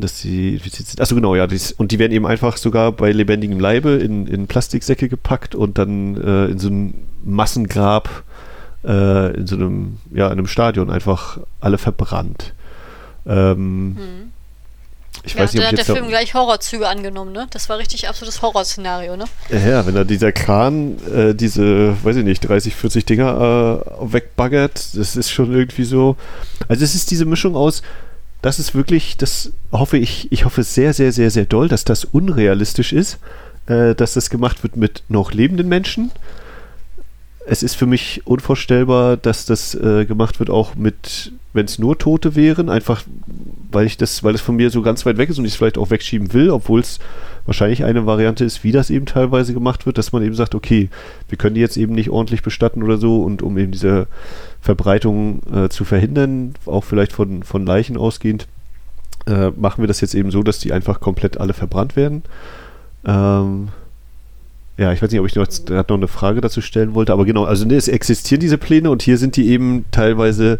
dass 0.00 0.20
sind. 0.20 1.00
Achso, 1.00 1.14
genau, 1.14 1.34
ja. 1.34 1.46
Dies, 1.46 1.72
und 1.72 1.92
die 1.92 1.98
werden 1.98 2.12
eben 2.12 2.26
einfach 2.26 2.56
sogar 2.56 2.92
bei 2.92 3.12
lebendigem 3.12 3.58
Leibe 3.58 3.92
in, 3.92 4.26
in 4.26 4.46
Plastiksäcke 4.46 5.08
gepackt 5.08 5.54
und 5.54 5.78
dann 5.78 6.20
äh, 6.20 6.46
in 6.46 6.58
so 6.58 6.68
ein 6.68 6.94
Massengrab 7.24 8.24
äh, 8.84 9.36
in 9.36 9.46
so 9.46 9.56
einem, 9.56 9.98
ja, 10.12 10.26
in 10.26 10.32
einem 10.32 10.46
Stadion 10.46 10.90
einfach 10.90 11.38
alle 11.60 11.78
verbrannt. 11.78 12.54
Ähm, 13.26 13.96
hm. 13.98 14.32
Ich 15.24 15.34
ja, 15.34 15.40
weiß 15.40 15.52
nicht, 15.52 15.62
ob 15.62 15.68
hat 15.68 15.78
der 15.78 15.84
Film 15.84 16.08
gleich 16.08 16.34
Horrorzüge 16.34 16.88
angenommen, 16.88 17.32
ne? 17.32 17.46
Das 17.50 17.68
war 17.68 17.78
richtig 17.78 18.08
absolutes 18.08 18.42
Horrorszenario, 18.42 19.16
ne? 19.16 19.24
Ja, 19.50 19.86
wenn 19.86 19.94
da 19.94 20.04
dieser 20.04 20.32
Kran 20.32 20.96
äh, 21.12 21.34
diese, 21.34 21.96
weiß 22.04 22.16
ich 22.16 22.24
nicht, 22.24 22.40
30, 22.40 22.74
40 22.74 23.04
Dinger 23.04 23.82
äh, 24.00 24.12
wegbaggert, 24.12 24.94
das 24.94 25.16
ist 25.16 25.30
schon 25.30 25.52
irgendwie 25.52 25.84
so. 25.84 26.16
Also 26.68 26.84
es 26.84 26.94
ist 26.94 27.10
diese 27.10 27.24
Mischung 27.24 27.56
aus, 27.56 27.82
das 28.42 28.58
ist 28.58 28.74
wirklich, 28.74 29.16
das 29.16 29.52
hoffe 29.72 29.98
ich, 29.98 30.30
ich 30.30 30.44
hoffe 30.44 30.62
sehr, 30.62 30.92
sehr, 30.92 31.12
sehr, 31.12 31.30
sehr 31.30 31.46
doll, 31.46 31.68
dass 31.68 31.84
das 31.84 32.04
unrealistisch 32.04 32.92
ist, 32.92 33.18
äh, 33.66 33.94
dass 33.94 34.14
das 34.14 34.30
gemacht 34.30 34.62
wird 34.62 34.76
mit 34.76 35.02
noch 35.08 35.32
lebenden 35.32 35.68
Menschen. 35.68 36.12
Es 37.48 37.62
ist 37.62 37.76
für 37.76 37.86
mich 37.86 38.22
unvorstellbar, 38.24 39.16
dass 39.16 39.46
das 39.46 39.74
äh, 39.74 40.04
gemacht 40.04 40.40
wird 40.40 40.50
auch 40.50 40.74
mit, 40.74 41.32
wenn 41.52 41.66
es 41.66 41.78
nur 41.78 41.96
Tote 41.96 42.34
wären, 42.34 42.68
einfach 42.68 43.04
weil 43.70 43.86
ich 43.86 43.96
das, 43.96 44.24
weil 44.24 44.34
es 44.34 44.40
von 44.40 44.56
mir 44.56 44.70
so 44.70 44.82
ganz 44.82 45.06
weit 45.06 45.16
weg 45.16 45.28
ist 45.28 45.38
und 45.38 45.44
ich 45.44 45.52
es 45.52 45.56
vielleicht 45.56 45.78
auch 45.78 45.90
wegschieben 45.90 46.32
will, 46.32 46.50
obwohl 46.50 46.80
es 46.80 46.98
wahrscheinlich 47.44 47.84
eine 47.84 48.06
Variante 48.06 48.44
ist, 48.44 48.64
wie 48.64 48.72
das 48.72 48.90
eben 48.90 49.06
teilweise 49.06 49.54
gemacht 49.54 49.86
wird, 49.86 49.98
dass 49.98 50.12
man 50.12 50.22
eben 50.22 50.34
sagt, 50.34 50.54
okay, 50.54 50.88
wir 51.28 51.38
können 51.38 51.54
die 51.54 51.60
jetzt 51.60 51.76
eben 51.76 51.94
nicht 51.94 52.10
ordentlich 52.10 52.42
bestatten 52.42 52.82
oder 52.82 52.98
so 52.98 53.22
und 53.22 53.42
um 53.42 53.56
eben 53.58 53.72
diese 53.72 54.06
Verbreitung 54.60 55.42
äh, 55.52 55.68
zu 55.68 55.84
verhindern, 55.84 56.54
auch 56.66 56.84
vielleicht 56.84 57.12
von, 57.12 57.42
von 57.42 57.64
Leichen 57.64 57.96
ausgehend, 57.96 58.48
äh, 59.26 59.50
machen 59.50 59.82
wir 59.82 59.88
das 59.88 60.00
jetzt 60.00 60.14
eben 60.14 60.30
so, 60.30 60.42
dass 60.42 60.58
die 60.58 60.72
einfach 60.72 61.00
komplett 61.00 61.38
alle 61.38 61.52
verbrannt 61.52 61.96
werden. 61.96 62.22
Ähm, 63.04 63.68
ja, 64.78 64.92
ich 64.92 65.00
weiß 65.00 65.10
nicht, 65.10 65.20
ob 65.20 65.26
ich 65.26 65.34
noch, 65.34 65.48
noch 65.68 65.96
eine 65.96 66.08
Frage 66.08 66.40
dazu 66.40 66.60
stellen 66.60 66.94
wollte, 66.94 67.12
aber 67.12 67.24
genau, 67.24 67.44
also 67.44 67.64
ne, 67.64 67.76
es 67.76 67.88
existieren 67.88 68.40
diese 68.40 68.58
Pläne 68.58 68.90
und 68.90 69.02
hier 69.02 69.18
sind 69.18 69.36
die 69.36 69.48
eben 69.48 69.86
teilweise 69.90 70.58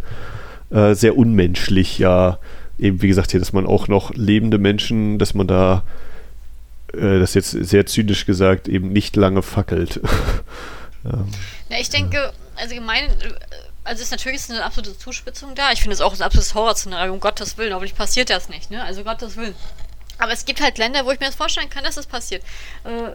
äh, 0.70 0.94
sehr 0.94 1.16
unmenschlich, 1.16 1.98
ja 1.98 2.38
eben, 2.78 3.02
wie 3.02 3.08
gesagt, 3.08 3.30
hier, 3.30 3.40
dass 3.40 3.52
man 3.52 3.66
auch 3.66 3.88
noch 3.88 4.14
lebende 4.14 4.58
Menschen, 4.58 5.18
dass 5.18 5.34
man 5.34 5.46
da, 5.46 5.82
äh, 6.92 7.18
das 7.18 7.34
jetzt 7.34 7.50
sehr 7.50 7.86
zynisch 7.86 8.26
gesagt, 8.26 8.68
eben 8.68 8.92
nicht 8.92 9.16
lange 9.16 9.42
fackelt. 9.42 10.00
ähm, 11.04 11.26
ja, 11.68 11.78
ich 11.78 11.90
denke, 11.90 12.32
also 12.56 12.74
gemein, 12.74 13.08
Also 13.84 14.02
ist 14.02 14.10
natürlich 14.10 14.40
ist 14.40 14.50
eine 14.50 14.64
absolute 14.64 14.98
Zuspitzung 14.98 15.54
da. 15.54 15.72
Ich 15.72 15.80
finde 15.80 15.94
es 15.94 16.00
auch 16.00 16.14
ein 16.14 16.22
absolutes 16.22 16.54
Horrorszenario, 16.54 17.12
um 17.12 17.20
Gottes 17.20 17.56
Willen. 17.58 17.72
Hoffentlich 17.72 17.96
passiert 17.96 18.30
das 18.30 18.48
nicht, 18.48 18.70
ne? 18.70 18.82
Also 18.82 19.04
Gottes 19.04 19.36
Willen. 19.36 19.54
Aber 20.18 20.32
es 20.32 20.44
gibt 20.44 20.60
halt 20.60 20.78
Länder, 20.78 21.04
wo 21.04 21.10
ich 21.10 21.20
mir 21.20 21.26
das 21.26 21.34
vorstellen 21.34 21.68
kann, 21.68 21.84
dass 21.84 21.96
das 21.96 22.06
passiert. 22.06 22.42
Äh, 22.84 23.10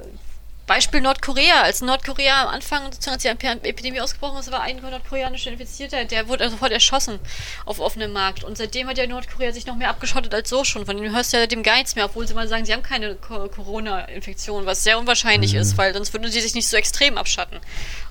Beispiel 0.71 1.01
Nordkorea. 1.01 1.63
Als 1.63 1.81
Nordkorea 1.81 2.43
am 2.43 2.47
Anfang, 2.47 2.93
sozusagen, 2.93 3.15
als 3.15 3.61
die 3.61 3.67
Epidemie 3.67 3.99
ausgebrochen 3.99 4.39
ist, 4.39 4.53
war 4.53 4.61
ein 4.61 4.77
nordkoreanischer 4.77 5.51
Infizierter, 5.51 6.05
der 6.05 6.29
wurde 6.29 6.45
also 6.45 6.55
sofort 6.55 6.71
erschossen 6.71 7.19
auf 7.65 7.81
offenem 7.81 8.13
Markt. 8.13 8.45
Und 8.45 8.57
seitdem 8.57 8.87
hat 8.87 8.97
ja 8.97 9.05
Nordkorea 9.05 9.51
sich 9.51 9.65
noch 9.65 9.75
mehr 9.75 9.89
abgeschottet 9.89 10.33
als 10.33 10.49
so 10.49 10.63
schon. 10.63 10.85
Von 10.85 10.95
denen 10.95 11.13
hörst 11.13 11.33
du 11.33 11.37
ja 11.37 11.45
dem 11.45 11.61
nichts 11.61 11.95
mehr, 11.95 12.05
obwohl 12.05 12.25
sie 12.25 12.33
mal 12.33 12.47
sagen, 12.47 12.63
sie 12.63 12.71
haben 12.71 12.83
keine 12.83 13.15
Corona-Infektion, 13.15 14.65
was 14.65 14.85
sehr 14.85 14.97
unwahrscheinlich 14.97 15.55
mhm. 15.55 15.59
ist, 15.59 15.77
weil 15.77 15.93
sonst 15.93 16.13
würden 16.13 16.31
sie 16.31 16.39
sich 16.39 16.55
nicht 16.55 16.69
so 16.69 16.77
extrem 16.77 17.17
abschatten. 17.17 17.59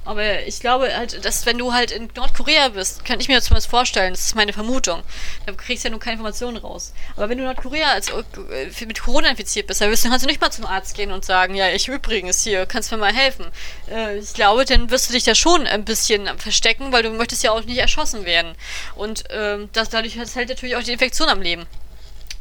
Aber 0.05 0.43
ich 0.47 0.61
glaube 0.61 0.95
halt, 0.95 1.25
dass 1.25 1.47
wenn 1.47 1.57
du 1.57 1.73
halt 1.73 1.91
in 1.91 2.11
Nordkorea 2.15 2.69
bist, 2.69 3.05
kann 3.05 3.21
ich 3.21 3.29
mir 3.29 3.37
das 3.37 3.45
zumindest 3.45 3.71
vorstellen, 3.71 4.13
das 4.13 4.25
ist 4.27 4.35
meine 4.35 4.53
Vermutung. 4.53 5.03
Da 5.47 5.53
kriegst 5.53 5.85
du 5.85 5.89
ja 5.89 5.91
nur 5.91 6.01
keine 6.01 6.15
Informationen 6.15 6.57
raus. 6.57 6.93
Aber 7.17 7.29
wenn 7.29 7.39
du 7.39 7.45
Nordkorea 7.45 7.93
als, 7.93 8.09
äh, 8.09 8.87
mit 8.87 9.01
Corona 9.01 9.29
infiziert 9.29 9.67
bist, 9.67 9.81
dann 9.81 9.91
kannst 9.91 10.25
du 10.25 10.27
nicht 10.27 10.41
mal 10.41 10.51
zum 10.51 10.67
Arzt 10.67 10.95
gehen 10.95 11.13
und 11.13 11.25
sagen, 11.25 11.55
ja, 11.55 11.69
ich 11.69 11.89
übrigens 11.89 12.43
hier, 12.43 12.50
kannst 12.67 12.91
mir 12.91 12.99
mal 12.99 13.13
helfen. 13.13 13.47
Äh, 13.91 14.19
ich 14.19 14.35
glaube, 14.35 14.65
dann 14.65 14.91
wirst 14.91 15.09
du 15.09 15.13
dich 15.13 15.25
da 15.25 15.35
schon 15.35 15.67
ein 15.67 15.85
bisschen 15.85 16.27
verstecken, 16.39 16.93
weil 16.93 17.03
du 17.03 17.11
möchtest 17.11 17.43
ja 17.43 17.53
auch 17.53 17.65
nicht 17.65 17.79
erschossen 17.79 18.25
werden. 18.25 18.55
Und 18.95 19.25
ähm, 19.31 19.69
das, 19.73 19.89
dadurch 19.89 20.17
hält 20.17 20.49
natürlich 20.49 20.77
auch 20.77 20.83
die 20.83 20.93
Infektion 20.93 21.29
am 21.29 21.43
Leben. 21.43 21.67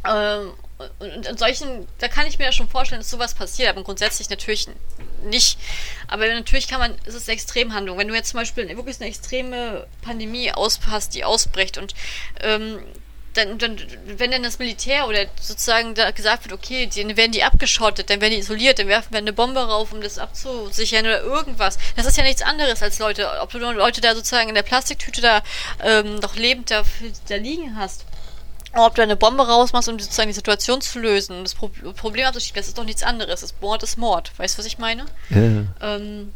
Ähm, 0.08 0.54
und 1.00 1.26
in 1.26 1.38
solchen, 1.38 1.88
da 1.98 2.08
kann 2.08 2.26
ich 2.26 2.40
mir 2.40 2.46
ja 2.46 2.52
schon 2.54 2.70
vorstellen, 2.70 3.02
dass 3.02 3.10
sowas 3.10 3.34
passiert, 3.34 3.70
aber 3.70 3.84
grundsätzlich 3.84 4.30
natürlich 4.30 4.68
nicht. 5.26 5.60
Aber 6.08 6.26
natürlich 6.28 6.70
kann 6.70 6.80
man, 6.80 6.96
es 7.06 7.16
ist 7.16 7.28
eine 7.28 7.34
Extremhandlung. 7.34 7.98
Wenn 7.98 8.08
du 8.08 8.16
jetzt 8.16 8.30
zum 8.30 8.40
Beispiel 8.40 8.70
wirklich 8.70 9.02
eine 9.02 9.10
extreme 9.10 9.88
Pandemie 10.02 10.54
auspasst, 10.54 11.16
die 11.16 11.26
ausbricht 11.26 11.78
und 11.78 11.94
ähm, 12.40 12.80
dann, 13.34 13.58
dann, 13.58 13.78
wenn 14.06 14.32
dann 14.32 14.44
das 14.44 14.60
Militär 14.60 15.08
oder 15.08 15.26
sozusagen 15.40 15.94
da 15.94 16.12
gesagt 16.12 16.46
wird, 16.46 16.54
okay, 16.54 16.90
dann 16.96 17.16
werden 17.16 17.32
die 17.32 17.44
abgeschottet, 17.44 18.10
dann 18.10 18.22
werden 18.22 18.34
die 18.34 18.40
isoliert, 18.40 18.80
dann 18.80 18.88
werfen 18.88 19.12
wir 19.12 19.20
eine 19.20 19.34
Bombe 19.34 19.60
rauf, 19.60 19.94
um 19.94 20.02
das 20.02 20.18
abzusichern 20.18 21.06
oder 21.06 21.22
irgendwas. 21.22 21.78
Das 21.96 22.06
ist 22.06 22.18
ja 22.18 22.24
nichts 22.24 22.42
anderes 22.42 22.82
als 22.82 23.00
Leute, 23.00 23.30
ob 23.42 23.52
du 23.52 23.60
Leute 23.60 24.02
da 24.02 24.16
sozusagen 24.16 24.50
in 24.50 24.56
der 24.56 24.64
Plastiktüte 24.64 25.22
da 25.22 25.44
ähm, 25.84 26.16
noch 26.16 26.36
lebend 26.36 26.72
da, 26.72 26.84
da 27.28 27.36
liegen 27.36 27.76
hast 27.78 28.06
ob 28.74 28.96
du 28.96 29.02
eine 29.02 29.16
Bombe 29.16 29.48
rausmachst, 29.48 29.90
um 29.90 30.00
sozusagen 30.00 30.30
die 30.30 30.36
Situation 30.36 30.82
zu 30.82 31.00
lösen, 31.00 31.44
das 31.44 31.56
Pro 31.56 31.70
Problem 31.96 32.28
abzuschieben, 32.28 32.60
das 32.62 32.68
ist 32.68 32.78
doch 32.78 32.84
nichts 32.84 33.04
anderes. 33.04 33.42
Das 33.42 33.56
Mord 33.62 33.84
ist 33.84 33.98
Mord. 33.98 34.32
Weißt 34.38 34.56
du, 34.56 34.60
was 34.60 34.66
ich 34.66 34.78
meine? 34.78 35.06
Ja. 35.30 35.64
Ähm, 35.96 36.34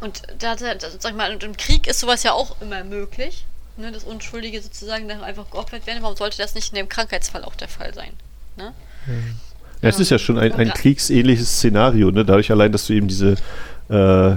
und 0.00 0.22
da, 0.38 0.56
da, 0.56 0.78
sag 0.78 1.12
ich 1.12 1.16
mal, 1.16 1.32
und 1.32 1.42
im 1.42 1.56
Krieg 1.56 1.86
ist 1.86 2.00
sowas 2.00 2.22
ja 2.22 2.32
auch 2.32 2.60
immer 2.60 2.84
möglich, 2.84 3.46
ne, 3.76 3.92
dass 3.92 4.04
Unschuldige 4.04 4.60
sozusagen 4.60 5.08
dann 5.08 5.22
einfach 5.22 5.50
geopfert 5.50 5.86
werden. 5.86 6.02
Warum 6.02 6.16
sollte 6.16 6.38
das 6.38 6.54
nicht 6.54 6.72
in 6.72 6.76
dem 6.76 6.88
Krankheitsfall 6.88 7.44
auch 7.44 7.54
der 7.54 7.68
Fall 7.68 7.94
sein? 7.94 8.10
Ne? 8.56 8.72
Ja. 9.06 9.12
Ja, 9.82 9.90
es 9.90 10.00
ist 10.00 10.10
ja 10.10 10.18
schon 10.18 10.38
ein, 10.38 10.52
ein 10.52 10.70
kriegsähnliches 10.70 11.58
Szenario, 11.58 12.10
ne? 12.10 12.24
dadurch 12.24 12.50
allein, 12.50 12.72
dass 12.72 12.86
du 12.86 12.94
eben 12.94 13.08
diese 13.08 13.36
äh, 13.90 14.36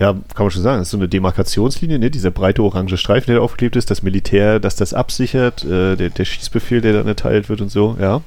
ja, 0.00 0.14
kann 0.34 0.46
man 0.46 0.50
schon 0.50 0.62
sagen, 0.62 0.78
das 0.78 0.88
ist 0.88 0.92
so 0.92 0.96
eine 0.96 1.08
Demarkationslinie, 1.08 1.98
ne? 1.98 2.10
dieser 2.10 2.30
breite 2.30 2.62
orange 2.62 2.96
Streifen, 2.96 3.26
der 3.26 3.36
da 3.36 3.42
aufgeklebt 3.42 3.76
ist, 3.76 3.90
das 3.90 4.02
Militär, 4.02 4.58
das 4.58 4.74
das 4.74 4.94
absichert, 4.94 5.62
äh, 5.62 5.94
der, 5.94 6.08
der 6.08 6.24
Schießbefehl, 6.24 6.80
der 6.80 6.94
dann 6.94 7.06
erteilt 7.06 7.50
wird 7.50 7.60
und 7.60 7.70
so, 7.70 7.96
ja. 8.00 8.22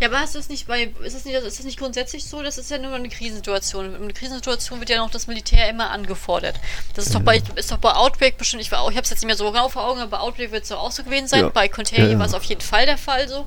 Ja, 0.00 0.08
aber 0.08 0.22
ist 0.22 0.34
das 0.34 0.48
nicht 0.48 0.66
bei, 0.66 0.92
ist 1.04 1.14
das 1.14 1.24
nicht, 1.24 1.36
ist 1.36 1.58
das 1.58 1.64
nicht 1.64 1.78
grundsätzlich 1.78 2.24
so? 2.24 2.42
Das 2.42 2.58
ist 2.58 2.70
ja 2.70 2.78
nur 2.78 2.94
eine 2.94 3.08
Krisensituation. 3.08 3.94
In 3.94 4.02
einer 4.02 4.12
Krisensituation 4.12 4.80
wird 4.80 4.90
ja 4.90 4.98
noch 4.98 5.10
das 5.10 5.26
Militär 5.26 5.68
immer 5.68 5.90
angefordert. 5.90 6.56
Das 6.94 7.06
ist 7.06 7.12
ja. 7.12 7.20
doch 7.20 7.24
bei, 7.24 7.42
ist 7.54 7.70
doch 7.70 7.78
bei 7.78 7.94
Outbreak 7.94 8.36
bestimmt, 8.36 8.62
ich, 8.62 8.72
war 8.72 8.80
auch, 8.80 8.90
ich 8.90 8.96
habe 8.96 9.04
es 9.04 9.10
jetzt 9.10 9.20
nicht 9.20 9.26
mehr 9.26 9.36
so 9.36 9.50
genau 9.50 9.68
vor 9.68 9.86
Augen, 9.86 10.00
aber 10.00 10.18
bei 10.18 10.20
Outbreak 10.20 10.52
wird 10.52 10.64
es 10.64 10.68
doch 10.70 10.80
auch 10.80 10.90
so 10.90 11.04
gewesen 11.04 11.28
sein. 11.28 11.40
Ja. 11.40 11.48
Bei 11.48 11.68
Contagion 11.68 12.10
ja, 12.10 12.18
war 12.18 12.26
es 12.26 12.34
auf 12.34 12.44
jeden 12.44 12.60
Fall 12.60 12.86
der 12.86 12.98
Fall 12.98 13.28
so. 13.28 13.46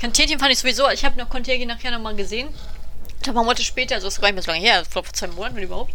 Contagion 0.00 0.38
fand 0.38 0.52
ich 0.52 0.58
sowieso, 0.58 0.88
ich 0.90 1.04
habe 1.04 1.18
noch 1.18 1.28
Contagion 1.28 1.68
nachher 1.68 1.90
nochmal 1.90 2.14
gesehen. 2.14 2.48
Ein 3.26 3.34
paar 3.34 3.44
Monate 3.44 3.62
später, 3.62 3.96
also 3.96 4.06
das 4.06 4.14
ist 4.14 4.20
gar 4.20 4.28
nicht 4.28 4.36
mehr 4.36 4.42
so 4.42 4.50
lange 4.50 4.62
her, 4.62 4.84
vor 4.88 5.04
zwei 5.04 5.26
Monaten 5.26 5.58
überhaupt. 5.58 5.92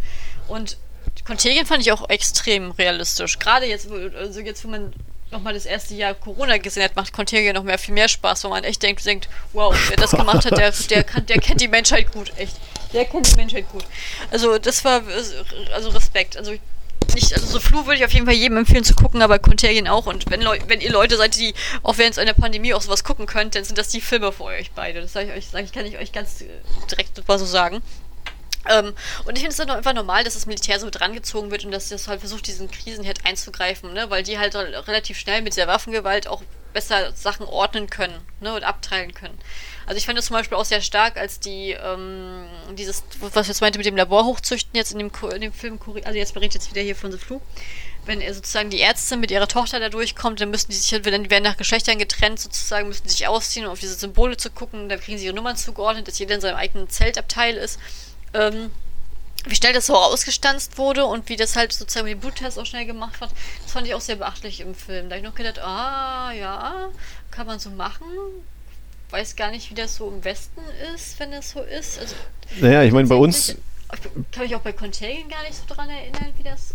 Und 0.47 0.77
Contagion 1.25 1.65
fand 1.65 1.81
ich 1.81 1.91
auch 1.91 2.07
extrem 2.09 2.71
realistisch. 2.71 3.39
Gerade 3.39 3.65
jetzt, 3.65 3.89
also 3.89 4.41
jetzt, 4.41 4.63
wo 4.63 4.69
man 4.69 4.93
nochmal 5.31 5.53
das 5.53 5.65
erste 5.65 5.95
Jahr 5.95 6.13
Corona 6.13 6.57
gesehen 6.57 6.83
hat, 6.83 6.95
macht 6.95 7.13
Contagion 7.13 7.55
noch 7.55 7.63
mehr, 7.63 7.77
viel 7.77 7.93
mehr 7.93 8.07
Spaß, 8.07 8.43
wo 8.43 8.49
man 8.49 8.63
echt 8.63 8.81
denkt, 8.83 9.05
denkt 9.05 9.29
wow, 9.53 9.75
wer 9.89 9.97
das 9.97 10.11
gemacht 10.11 10.45
hat, 10.45 10.57
der, 10.57 10.71
der, 10.71 11.03
kann, 11.03 11.25
der 11.25 11.39
kennt 11.39 11.61
die 11.61 11.67
Menschheit 11.67 12.11
gut, 12.11 12.31
echt. 12.37 12.55
Der 12.93 13.05
kennt 13.05 13.31
die 13.31 13.35
Menschheit 13.35 13.69
gut. 13.71 13.83
Also 14.31 14.57
das 14.57 14.85
war, 14.85 15.01
also 15.73 15.89
Respekt. 15.89 16.37
Also 16.37 16.53
nicht, 17.13 17.33
also 17.33 17.45
so 17.45 17.59
Flu 17.59 17.85
würde 17.85 17.97
ich 17.97 18.05
auf 18.05 18.13
jeden 18.13 18.25
Fall 18.25 18.35
jedem 18.35 18.57
empfehlen 18.57 18.83
zu 18.83 18.95
gucken, 18.95 19.21
aber 19.21 19.39
Contagion 19.39 19.87
auch. 19.87 20.05
Und 20.05 20.29
wenn, 20.29 20.41
wenn 20.41 20.81
ihr 20.81 20.91
Leute 20.91 21.17
seid, 21.17 21.35
die 21.35 21.53
auch 21.83 21.97
während 21.97 22.17
einer 22.17 22.33
Pandemie 22.33 22.73
auch 22.73 22.81
sowas 22.81 23.03
gucken 23.03 23.25
könnt, 23.25 23.55
dann 23.55 23.63
sind 23.63 23.77
das 23.77 23.89
die 23.89 24.01
Filme 24.01 24.31
für 24.31 24.43
euch 24.45 24.71
beide. 24.71 25.01
Das 25.01 25.13
sage 25.13 25.27
ich 25.27 25.33
euch, 25.33 25.47
sag 25.47 25.63
ich, 25.63 25.71
kann 25.71 25.85
ich 25.85 25.97
euch 25.97 26.11
ganz 26.11 26.43
direkt 26.91 27.27
mal 27.27 27.39
so 27.39 27.45
sagen. 27.45 27.81
Ähm, 28.69 28.93
und 29.25 29.35
ich 29.35 29.41
finde 29.41 29.49
es 29.49 29.57
dann 29.57 29.69
einfach 29.69 29.93
normal, 29.93 30.23
dass 30.23 30.33
das 30.33 30.45
Militär 30.45 30.79
so 30.79 30.85
mit 30.85 30.99
rangezogen 30.99 31.51
wird 31.51 31.65
und 31.65 31.71
dass 31.71 31.89
das 31.89 32.07
halt 32.07 32.19
versucht, 32.19 32.47
diesen 32.47 32.69
Krisenherd 32.71 33.25
einzugreifen, 33.25 33.93
ne? 33.93 34.09
weil 34.09 34.23
die 34.23 34.39
halt 34.39 34.55
relativ 34.55 35.17
schnell 35.19 35.41
mit 35.41 35.55
der 35.57 35.67
Waffengewalt 35.67 36.27
auch 36.27 36.41
besser 36.73 37.13
Sachen 37.13 37.45
ordnen 37.45 37.89
können 37.89 38.15
ne? 38.41 38.53
und 38.53 38.63
abteilen 38.63 39.13
können. 39.13 39.37
Also 39.85 39.97
ich 39.97 40.05
fand 40.05 40.17
das 40.17 40.25
zum 40.25 40.35
Beispiel 40.35 40.57
auch 40.57 40.65
sehr 40.65 40.81
stark, 40.81 41.15
als 41.15 41.39
die, 41.39 41.71
ähm, 41.71 42.47
dieses, 42.73 43.03
was 43.19 43.43
ich 43.43 43.49
jetzt 43.49 43.61
meinte 43.61 43.77
mit 43.77 43.85
dem 43.85 43.95
Labor 43.95 44.25
hochzüchten, 44.25 44.75
jetzt 44.75 44.91
in 44.91 44.99
dem, 44.99 45.11
in 45.33 45.41
dem 45.41 45.53
Film, 45.53 45.79
also 46.03 46.17
jetzt 46.17 46.33
berichtet 46.33 46.63
jetzt 46.63 46.71
wieder 46.71 46.81
hier 46.81 46.95
von 46.95 47.11
The 47.11 47.19
Flu, 47.19 47.39
wenn 48.05 48.19
er 48.19 48.33
sozusagen 48.33 48.69
die 48.69 48.79
Ärzte 48.79 49.15
mit 49.15 49.31
ihrer 49.31 49.47
Tochter 49.47 49.79
da 49.79 49.89
durchkommt, 49.89 50.41
dann 50.41 50.49
müssen 50.49 50.71
die 50.71 50.75
sich, 50.75 50.91
halt, 50.91 51.05
dann 51.05 51.29
werden 51.29 51.43
nach 51.43 51.57
Geschlechtern 51.57 51.99
getrennt 51.99 52.39
sozusagen, 52.39 52.87
müssen 52.87 53.07
sich 53.07 53.27
ausziehen, 53.27 53.65
um 53.65 53.71
auf 53.71 53.79
diese 53.79 53.95
Symbole 53.95 54.37
zu 54.37 54.49
gucken, 54.49 54.89
da 54.89 54.97
kriegen 54.97 55.17
sie 55.17 55.25
ihre 55.25 55.35
Nummern 55.35 55.57
zugeordnet, 55.57 56.07
dass 56.07 56.19
jeder 56.19 56.35
in 56.35 56.41
seinem 56.41 56.57
eigenen 56.57 56.89
Zeltabteil 56.89 57.55
ist 57.55 57.79
ähm, 58.35 58.71
wie 59.47 59.55
schnell 59.55 59.73
das 59.73 59.85
so 59.85 59.95
ausgestanzt 59.95 60.77
wurde 60.77 61.05
und 61.05 61.29
wie 61.29 61.35
das 61.35 61.55
halt 61.55 61.71
sozusagen 61.71 62.05
mit 62.05 62.13
dem 62.13 62.19
Bluttest 62.19 62.57
auch 62.57 62.65
schnell 62.65 62.85
gemacht 62.85 63.21
wird, 63.21 63.31
das 63.63 63.71
fand 63.71 63.87
ich 63.87 63.93
auch 63.93 64.01
sehr 64.01 64.15
beachtlich 64.15 64.59
im 64.59 64.73
Film. 64.73 65.09
Da 65.09 65.15
habe 65.15 65.23
ich 65.23 65.29
noch 65.29 65.35
gedacht, 65.35 65.59
ah, 65.59 66.31
ja, 66.31 66.89
kann 67.31 67.45
man 67.45 67.59
so 67.59 67.69
machen. 67.69 68.07
Weiß 69.11 69.35
gar 69.35 69.51
nicht, 69.51 69.69
wie 69.69 69.75
das 69.75 69.97
so 69.97 70.09
im 70.09 70.23
Westen 70.23 70.61
ist, 70.93 71.19
wenn 71.19 71.31
das 71.31 71.51
so 71.51 71.61
ist. 71.61 71.99
Also, 71.99 72.15
naja, 72.59 72.83
ich 72.83 72.91
meine, 72.91 73.07
bei 73.07 73.15
uns. 73.15 73.55
Kann 74.31 74.43
mich 74.43 74.55
auch 74.55 74.61
bei 74.61 74.73
Contagion 74.73 75.29
gar 75.29 75.43
nicht 75.43 75.53
so 75.53 75.73
dran 75.73 75.87
erinnern, 75.89 76.33
wie 76.37 76.43
das 76.43 76.73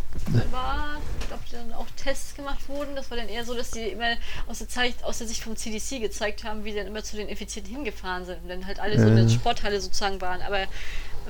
war. 0.52 1.00
Ob 1.32 1.50
dann 1.50 1.72
auch 1.74 1.86
Tests 1.96 2.34
gemacht 2.34 2.66
wurden. 2.68 2.94
Das 2.94 3.10
war 3.10 3.18
dann 3.18 3.28
eher 3.28 3.44
so, 3.44 3.54
dass 3.54 3.72
die 3.72 3.80
immer 3.80 4.14
aus 4.46 4.58
der, 4.58 4.68
Zeit, 4.68 4.94
aus 5.02 5.18
der 5.18 5.26
Sicht 5.26 5.42
vom 5.42 5.56
CDC 5.56 6.00
gezeigt 6.00 6.44
haben, 6.44 6.64
wie 6.64 6.70
die 6.70 6.76
dann 6.76 6.86
immer 6.86 7.02
zu 7.02 7.16
den 7.16 7.28
Infizierten 7.28 7.74
hingefahren 7.74 8.24
sind. 8.24 8.42
Und 8.42 8.48
dann 8.48 8.64
halt 8.64 8.78
alle 8.78 8.98
so 8.98 9.08
in 9.08 9.16
der 9.16 9.28
Sporthalle 9.28 9.80
sozusagen 9.80 10.20
waren. 10.20 10.40
Aber 10.40 10.66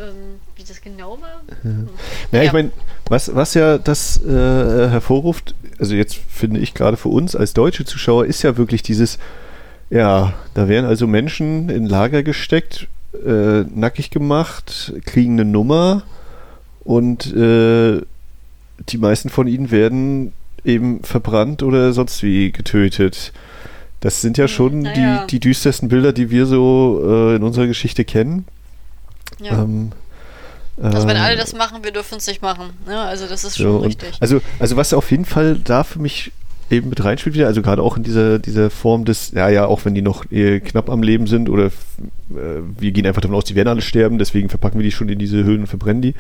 ähm, 0.01 0.41
wie 0.57 0.65
das 0.65 0.81
genau 0.81 1.19
war? 1.21 1.43
Hm. 1.63 1.89
Ja, 2.33 2.43
ich 2.43 2.53
meine, 2.53 2.71
was, 3.09 3.35
was 3.35 3.55
ja 3.55 3.79
das 3.79 4.23
äh, 4.25 4.29
hervorruft, 4.31 5.55
also 5.79 5.95
jetzt 5.95 6.15
finde 6.15 6.61
ich 6.61 6.75
gerade 6.75 6.97
für 6.97 7.09
uns 7.09 7.37
als 7.37 7.53
deutsche 7.53 7.85
Zuschauer, 7.85 8.27
ist 8.27 8.43
ja 8.43 8.57
wirklich 8.57 8.83
dieses, 8.83 9.19
ja, 9.91 10.33
da 10.55 10.69
werden 10.69 10.87
also 10.87 11.07
Menschen 11.07 11.69
in 11.69 11.87
Lager 11.87 12.23
gesteckt, 12.23 12.89
äh, 13.25 13.63
nackig 13.75 14.11
gemacht, 14.11 14.95
kriegen 15.05 15.33
eine 15.35 15.45
Nummer 15.45 16.03
und 16.85 17.35
äh, 17.35 18.01
die 18.89 18.99
meisten 18.99 19.29
von 19.29 19.47
ihnen 19.47 19.71
werden 19.71 20.33
eben 20.65 21.03
verbrannt 21.03 21.63
oder 21.63 21.93
sonst 21.93 22.23
wie 22.23 22.53
getötet. 22.53 23.33
Das 24.01 24.23
sind 24.23 24.39
ja 24.39 24.45
hm, 24.45 24.49
schon 24.49 24.79
naja. 24.81 25.25
die, 25.27 25.33
die 25.33 25.41
düstersten 25.41 25.89
Bilder, 25.89 26.13
die 26.13 26.31
wir 26.31 26.47
so 26.47 27.03
äh, 27.05 27.37
in 27.37 27.43
unserer 27.43 27.67
Geschichte 27.67 28.05
kennen. 28.05 28.47
Ja. 29.41 29.63
Ähm, 29.63 29.93
also 30.83 31.07
wenn 31.07 31.17
alle 31.17 31.35
äh, 31.35 31.37
das 31.37 31.53
machen, 31.53 31.85
wir 31.85 31.93
dürfen 31.93 32.17
es 32.17 32.27
nicht 32.27 32.43
machen. 32.43 32.71
Ja, 32.87 32.93
ne? 32.93 33.01
also 33.03 33.27
das 33.27 33.45
ist 33.45 33.57
schon 33.57 33.67
so, 33.67 33.79
richtig. 33.79 34.17
Also, 34.21 34.41
also 34.59 34.77
was 34.77 34.93
auf 34.95 35.11
jeden 35.11 35.27
Fall 35.27 35.57
da 35.57 35.85
für 35.85 35.99
mich 35.99 36.33
eben 36.71 36.89
mit 36.89 37.05
reinspielt 37.05 37.35
wieder, 37.35 37.47
also 37.47 37.63
gerade 37.63 37.83
auch 37.83 37.97
in 37.97 38.03
dieser, 38.03 38.39
dieser 38.39 38.71
Form 38.71 39.05
des, 39.05 39.33
ja, 39.33 39.49
ja, 39.49 39.67
auch 39.67 39.85
wenn 39.85 39.95
die 39.95 40.03
noch 40.03 40.31
eh 40.31 40.61
knapp 40.61 40.89
am 40.89 41.03
Leben 41.03 41.27
sind 41.27 41.49
oder 41.49 41.67
äh, 41.67 41.71
wir 42.79 42.93
gehen 42.93 43.07
einfach 43.07 43.21
davon 43.21 43.37
aus, 43.37 43.45
die 43.45 43.55
werden 43.55 43.69
alle 43.69 43.83
sterben, 43.83 44.19
deswegen 44.19 44.49
verpacken 44.49 44.79
wir 44.79 44.85
die 44.85 44.93
schon 44.93 45.09
in 45.09 45.19
diese 45.19 45.43
Höhlen 45.43 45.61
und 45.61 45.67
verbrennen 45.67 46.03
die. 46.03 46.15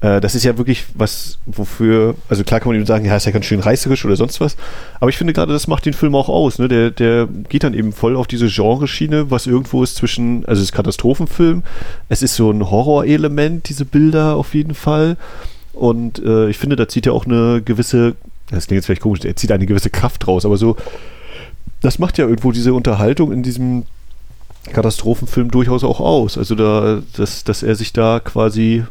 Äh, 0.00 0.20
das 0.20 0.34
ist 0.34 0.44
ja 0.44 0.58
wirklich 0.58 0.84
was, 0.94 1.38
wofür, 1.46 2.16
also 2.28 2.42
klar 2.44 2.60
kann 2.60 2.68
man 2.68 2.76
eben 2.76 2.86
sagen, 2.86 3.04
ja, 3.04 3.16
ist 3.16 3.26
ja 3.26 3.32
ganz 3.32 3.46
schön 3.46 3.60
reißerisch 3.60 4.04
oder 4.04 4.16
sonst 4.16 4.40
was, 4.40 4.56
aber 5.00 5.08
ich 5.08 5.16
finde 5.16 5.32
gerade, 5.32 5.52
das 5.52 5.68
macht 5.68 5.86
den 5.86 5.94
Film 5.94 6.14
auch 6.14 6.28
aus, 6.28 6.58
ne? 6.58 6.68
Der, 6.68 6.90
der 6.90 7.28
geht 7.48 7.64
dann 7.64 7.74
eben 7.74 7.92
voll 7.92 8.16
auf 8.16 8.26
diese 8.26 8.48
Genreschiene, 8.48 9.30
was 9.30 9.46
irgendwo 9.46 9.82
ist 9.82 9.96
zwischen, 9.96 10.44
also 10.46 10.60
es 10.60 10.68
ist 10.68 10.72
Katastrophenfilm, 10.72 11.62
es 12.08 12.22
ist 12.22 12.34
so 12.34 12.50
ein 12.50 12.70
Horrorelement, 12.70 13.68
diese 13.68 13.84
Bilder 13.84 14.36
auf 14.36 14.54
jeden 14.54 14.74
Fall. 14.74 15.16
Und 15.72 16.22
äh, 16.22 16.48
ich 16.48 16.58
finde, 16.58 16.76
da 16.76 16.86
zieht 16.86 17.06
ja 17.06 17.12
auch 17.12 17.24
eine 17.24 17.62
gewisse 17.64 18.14
das 18.56 18.66
klingt 18.66 18.78
jetzt 18.78 18.86
vielleicht 18.86 19.02
komisch, 19.02 19.24
er 19.24 19.36
zieht 19.36 19.52
eine 19.52 19.66
gewisse 19.66 19.90
Kraft 19.90 20.26
raus, 20.28 20.44
aber 20.44 20.56
so, 20.56 20.76
das 21.80 21.98
macht 21.98 22.18
ja 22.18 22.26
irgendwo 22.26 22.52
diese 22.52 22.74
Unterhaltung 22.74 23.32
in 23.32 23.42
diesem 23.42 23.84
Katastrophenfilm 24.72 25.50
durchaus 25.50 25.82
auch 25.82 26.00
aus. 26.00 26.38
Also 26.38 26.54
da, 26.54 27.02
dass, 27.16 27.42
dass 27.42 27.62
er 27.62 27.74
sich 27.74 27.92
da 27.92 28.20
quasi 28.20 28.84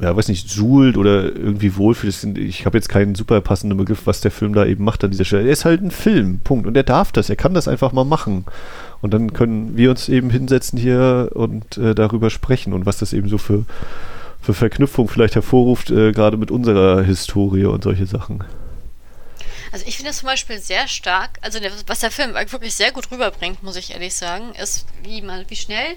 ja, 0.00 0.16
weiß 0.16 0.28
nicht, 0.28 0.50
suhlt 0.50 0.96
oder 0.96 1.24
irgendwie 1.24 1.76
wohlfühlt. 1.76 2.36
Ich 2.36 2.66
habe 2.66 2.76
jetzt 2.76 2.88
keinen 2.88 3.14
super 3.14 3.40
passenden 3.40 3.78
Begriff, 3.78 4.06
was 4.06 4.20
der 4.20 4.32
Film 4.32 4.52
da 4.52 4.66
eben 4.66 4.82
macht 4.82 5.04
an 5.04 5.12
dieser 5.12 5.24
Stelle. 5.24 5.46
Er 5.46 5.52
ist 5.52 5.64
halt 5.64 5.82
ein 5.82 5.92
Film, 5.92 6.40
Punkt. 6.42 6.66
Und 6.66 6.76
er 6.76 6.82
darf 6.82 7.12
das, 7.12 7.30
er 7.30 7.36
kann 7.36 7.54
das 7.54 7.68
einfach 7.68 7.92
mal 7.92 8.04
machen. 8.04 8.44
Und 9.02 9.14
dann 9.14 9.32
können 9.32 9.76
wir 9.76 9.90
uns 9.90 10.08
eben 10.08 10.30
hinsetzen 10.30 10.78
hier 10.78 11.30
und 11.34 11.78
äh, 11.78 11.94
darüber 11.94 12.30
sprechen 12.30 12.72
und 12.72 12.86
was 12.86 12.98
das 12.98 13.12
eben 13.12 13.28
so 13.28 13.38
für, 13.38 13.64
für 14.44 14.52
Verknüpfung 14.52 15.08
vielleicht 15.08 15.34
hervorruft, 15.34 15.90
äh, 15.90 16.12
gerade 16.12 16.36
mit 16.36 16.50
unserer 16.50 17.02
Historie 17.02 17.64
und 17.64 17.82
solche 17.82 18.04
Sachen. 18.04 18.44
Also 19.72 19.86
ich 19.88 19.96
finde 19.96 20.10
es 20.10 20.18
zum 20.18 20.26
Beispiel 20.26 20.58
sehr 20.58 20.86
stark, 20.86 21.38
also 21.40 21.58
was 21.86 22.00
der 22.00 22.10
Film 22.10 22.34
wirklich 22.34 22.74
sehr 22.74 22.92
gut 22.92 23.10
rüberbringt, 23.10 23.62
muss 23.62 23.76
ich 23.76 23.92
ehrlich 23.92 24.14
sagen, 24.14 24.54
ist, 24.54 24.86
wie 25.02 25.22
man, 25.22 25.48
wie 25.48 25.56
schnell 25.56 25.96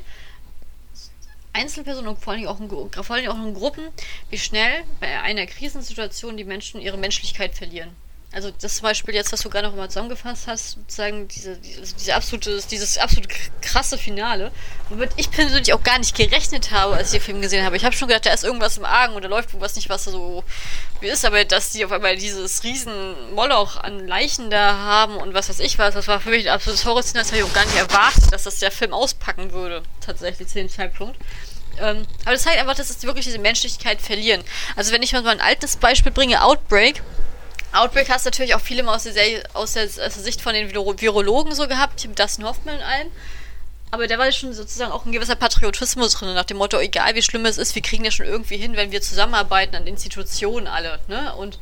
Einzelpersonen 1.53 2.09
und 2.09 2.19
vor 2.19 2.33
allem 2.33 2.47
auch 2.47 2.59
in, 2.59 2.69
vor 2.69 3.15
allem 3.15 3.29
auch 3.29 3.45
in 3.45 3.53
Gruppen, 3.53 3.83
wie 4.29 4.37
schnell 4.37 4.83
bei 4.99 5.21
einer 5.21 5.45
Krisensituation 5.45 6.37
die 6.37 6.43
Menschen 6.45 6.79
ihre 6.79 6.97
Menschlichkeit 6.97 7.53
verlieren. 7.53 7.89
Also 8.33 8.51
das 8.51 8.75
zum 8.75 8.83
Beispiel 8.83 9.15
jetzt, 9.15 9.31
was 9.31 9.39
du 9.39 9.49
gerade 9.49 9.67
noch 9.67 9.75
mal 9.75 9.87
zusammengefasst 9.87 10.47
hast, 10.47 10.71
sozusagen 10.71 11.29
diese, 11.29 11.55
diese, 11.57 11.95
diese 11.95 12.13
absolute, 12.13 12.61
dieses 12.69 12.97
absolut 12.97 13.29
krasse 13.61 13.97
Finale, 13.97 14.51
womit 14.89 15.11
ich 15.15 15.31
persönlich 15.31 15.73
auch 15.73 15.81
gar 15.81 15.97
nicht 15.97 16.13
gerechnet 16.13 16.71
habe, 16.71 16.95
als 16.95 17.13
ich 17.13 17.19
den 17.19 17.25
Film 17.25 17.41
gesehen 17.41 17.65
habe. 17.65 17.77
Ich 17.77 17.85
habe 17.85 17.95
schon 17.95 18.09
gedacht, 18.09 18.25
da 18.25 18.33
ist 18.33 18.43
irgendwas 18.43 18.77
im 18.77 18.83
Argen 18.83 19.19
da 19.21 19.29
läuft 19.29 19.49
irgendwas 19.49 19.77
nicht, 19.77 19.87
was 19.89 20.03
so 20.03 20.43
wie 20.99 21.07
ist, 21.07 21.23
aber 21.23 21.45
dass 21.45 21.71
die 21.71 21.85
auf 21.85 21.91
einmal 21.91 22.17
dieses 22.17 22.63
riesen 22.63 23.33
Moloch 23.33 23.77
an 23.77 24.05
Leichen 24.05 24.49
da 24.49 24.73
haben 24.73 25.15
und 25.15 25.33
was 25.33 25.47
weiß 25.47 25.61
ich 25.61 25.79
was, 25.79 25.93
das 25.93 26.07
war 26.09 26.19
für 26.19 26.29
mich 26.29 26.47
ein 26.49 26.53
absolutes 26.53 26.85
Horror-Szene, 26.85 27.19
das 27.19 27.31
habe 27.31 27.39
ich 27.39 27.43
auch 27.45 27.53
gar 27.53 27.65
nicht 27.65 27.77
erwartet, 27.77 28.33
dass 28.33 28.43
das 28.43 28.59
der 28.59 28.71
Film 28.71 28.93
auspacken 28.93 29.53
würde, 29.53 29.83
tatsächlich 30.01 30.49
zu 30.49 30.55
dem 30.55 30.69
Zeitpunkt. 30.69 31.17
Ähm, 31.79 32.05
aber 32.23 32.33
das 32.33 32.43
zeigt 32.43 32.59
einfach, 32.59 32.75
dass 32.75 32.89
es 32.89 33.03
wirklich 33.03 33.25
diese 33.25 33.39
Menschlichkeit 33.39 34.01
verlieren. 34.01 34.43
Also 34.75 34.91
wenn 34.91 35.01
ich 35.01 35.13
mal 35.13 35.25
ein 35.27 35.41
altes 35.41 35.77
Beispiel 35.77 36.11
bringe, 36.11 36.43
Outbreak, 36.43 37.01
Outbreak 37.73 38.10
hast 38.10 38.26
natürlich 38.26 38.56
auch 38.56 38.61
viele 38.61 38.84
mal 38.84 38.95
aus 38.95 39.03
der, 39.03 39.14
Serie, 39.14 39.44
aus 39.53 39.73
der, 39.73 39.85
aus 39.85 39.95
der 39.95 40.10
Sicht 40.10 40.41
von 40.41 40.53
den 40.53 40.72
Virologen 40.72 41.53
so 41.53 41.68
gehabt, 41.68 42.06
mit 42.07 42.18
Dustin 42.19 42.45
Hoffman 42.45 42.76
und 42.76 42.81
allem. 42.81 43.11
Aber 43.91 44.07
da 44.07 44.18
war 44.18 44.31
schon 44.31 44.53
sozusagen 44.53 44.91
auch 44.91 45.06
ein 45.06 45.11
gewisser 45.11 45.35
Patriotismus 45.35 46.14
drin, 46.14 46.34
nach 46.34 46.44
dem 46.45 46.57
Motto, 46.57 46.80
egal 46.80 47.15
wie 47.15 47.22
schlimm 47.22 47.45
es 47.45 47.57
ist, 47.57 47.73
wir 47.76 47.81
kriegen 47.81 48.03
das 48.03 48.15
schon 48.15 48.26
irgendwie 48.26 48.57
hin, 48.57 48.76
wenn 48.76 48.91
wir 48.91 49.02
zusammenarbeiten 49.02 49.76
an 49.76 49.88
Institutionen 49.88 50.68
alle, 50.68 50.99
ne? 51.07 51.34
Und 51.35 51.60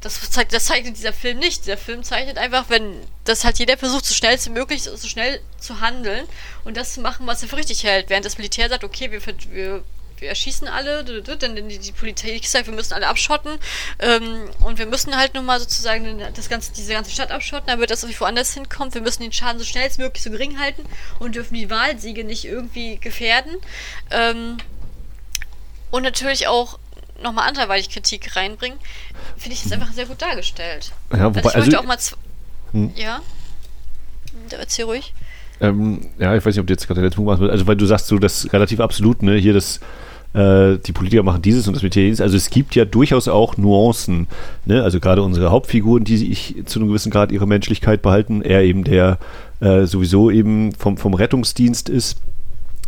das 0.00 0.30
zeigt, 0.30 0.52
das 0.54 0.64
zeigt 0.64 0.86
dieser 0.96 1.12
Film 1.12 1.38
nicht. 1.38 1.66
Der 1.66 1.76
Film 1.76 2.02
zeichnet 2.02 2.38
einfach, 2.38 2.64
wenn 2.68 2.96
das 3.24 3.44
halt 3.44 3.58
jeder 3.58 3.76
versucht, 3.76 4.06
so 4.06 4.14
schnell 4.14 4.38
wie 4.42 4.50
möglich, 4.50 4.82
so 4.82 5.08
schnell 5.08 5.40
zu 5.58 5.80
handeln 5.80 6.26
und 6.64 6.76
das 6.76 6.94
zu 6.94 7.00
machen, 7.00 7.26
was 7.26 7.42
er 7.42 7.48
für 7.48 7.58
richtig 7.58 7.84
hält. 7.84 8.08
Während 8.08 8.24
das 8.24 8.38
Militär 8.38 8.68
sagt, 8.68 8.82
okay, 8.82 9.10
wir, 9.12 9.20
wir 9.50 9.84
wir 10.20 10.28
erschießen 10.28 10.68
alle, 10.68 11.04
dann 11.04 11.68
die, 11.68 11.78
die 11.78 11.92
Politik 11.92 12.46
sagt, 12.46 12.66
wir 12.66 12.74
müssen 12.74 12.94
alle 12.94 13.08
abschotten 13.08 13.58
ähm, 13.98 14.48
und 14.64 14.78
wir 14.78 14.86
müssen 14.86 15.16
halt 15.16 15.34
nun 15.34 15.44
mal 15.44 15.60
sozusagen 15.60 16.20
das 16.34 16.48
ganze, 16.48 16.72
diese 16.72 16.92
ganze 16.92 17.10
Stadt 17.10 17.30
abschotten, 17.30 17.68
damit 17.68 17.90
das 17.90 18.02
irgendwie 18.02 18.20
woanders 18.20 18.54
hinkommt. 18.54 18.94
Wir 18.94 19.00
müssen 19.00 19.22
den 19.22 19.32
Schaden 19.32 19.58
so 19.58 19.64
schnell 19.64 19.84
als 19.84 19.98
möglich 19.98 20.22
so 20.22 20.30
gering 20.30 20.58
halten 20.58 20.84
und 21.18 21.34
dürfen 21.34 21.54
die 21.54 21.70
Wahlsiege 21.70 22.24
nicht 22.24 22.44
irgendwie 22.44 22.98
gefährden. 22.98 23.56
Ähm, 24.10 24.58
und 25.90 26.02
natürlich 26.02 26.46
auch 26.46 26.78
nochmal 27.22 27.48
anderweitig 27.48 27.90
Kritik 27.90 28.36
reinbringen, 28.36 28.78
finde 29.36 29.54
ich 29.54 29.62
das 29.62 29.72
einfach 29.72 29.92
sehr 29.92 30.06
gut 30.06 30.22
dargestellt. 30.22 30.92
Ja, 31.12 31.34
wobei, 31.34 31.42
also 31.42 31.48
ich 31.48 31.56
möchte 31.56 31.78
also, 31.78 31.78
auch 31.78 31.84
mal... 31.84 31.98
Hm. 32.72 32.92
Ja? 32.96 33.20
Erzähl 34.50 34.84
ruhig. 34.84 35.12
Ähm, 35.60 36.08
ja, 36.18 36.34
ich 36.34 36.44
weiß 36.44 36.54
nicht, 36.54 36.60
ob 36.60 36.66
du 36.66 36.72
jetzt 36.72 36.86
gerade 36.86 37.02
den 37.02 37.10
Punkt 37.10 37.28
machst, 37.28 37.42
also 37.42 37.66
weil 37.66 37.76
du 37.76 37.84
sagst 37.84 38.06
so, 38.06 38.18
das 38.18 38.50
relativ 38.52 38.80
absolut, 38.80 39.22
ne, 39.22 39.36
hier 39.36 39.52
das 39.52 39.80
äh, 40.32 40.78
die 40.78 40.92
Politiker 40.92 41.22
machen 41.22 41.42
dieses 41.42 41.66
und 41.66 41.74
das 41.74 41.82
mit 41.82 41.96
jenes. 41.96 42.20
Also 42.20 42.36
es 42.36 42.50
gibt 42.50 42.74
ja 42.74 42.84
durchaus 42.84 43.28
auch 43.28 43.56
Nuancen. 43.56 44.28
Ne? 44.64 44.82
Also 44.82 45.00
gerade 45.00 45.22
unsere 45.22 45.50
Hauptfiguren, 45.50 46.04
die 46.04 46.16
sich 46.16 46.56
zu 46.66 46.78
einem 46.78 46.88
gewissen 46.88 47.10
Grad 47.10 47.32
ihre 47.32 47.46
Menschlichkeit 47.46 48.02
behalten, 48.02 48.42
er 48.42 48.62
eben 48.62 48.84
der 48.84 49.18
äh, 49.60 49.86
sowieso 49.86 50.30
eben 50.30 50.72
vom, 50.72 50.96
vom 50.96 51.14
Rettungsdienst 51.14 51.88
ist. 51.88 52.18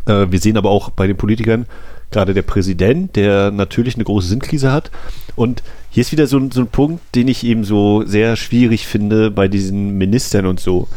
Äh, 0.06 0.26
wir 0.30 0.38
sehen 0.38 0.56
aber 0.56 0.70
auch 0.70 0.90
bei 0.90 1.06
den 1.06 1.16
Politikern 1.16 1.66
gerade 2.12 2.34
der 2.34 2.42
Präsident, 2.42 3.16
der 3.16 3.50
natürlich 3.50 3.94
eine 3.96 4.04
große 4.04 4.28
Sinnkrise 4.28 4.70
hat. 4.70 4.90
Und 5.34 5.62
hier 5.90 6.02
ist 6.02 6.12
wieder 6.12 6.26
so, 6.26 6.40
so 6.50 6.60
ein 6.60 6.66
Punkt, 6.68 7.02
den 7.14 7.26
ich 7.26 7.44
eben 7.44 7.64
so 7.64 8.04
sehr 8.06 8.36
schwierig 8.36 8.86
finde 8.86 9.30
bei 9.30 9.48
diesen 9.48 9.98
Ministern 9.98 10.46
und 10.46 10.60
so. 10.60 10.88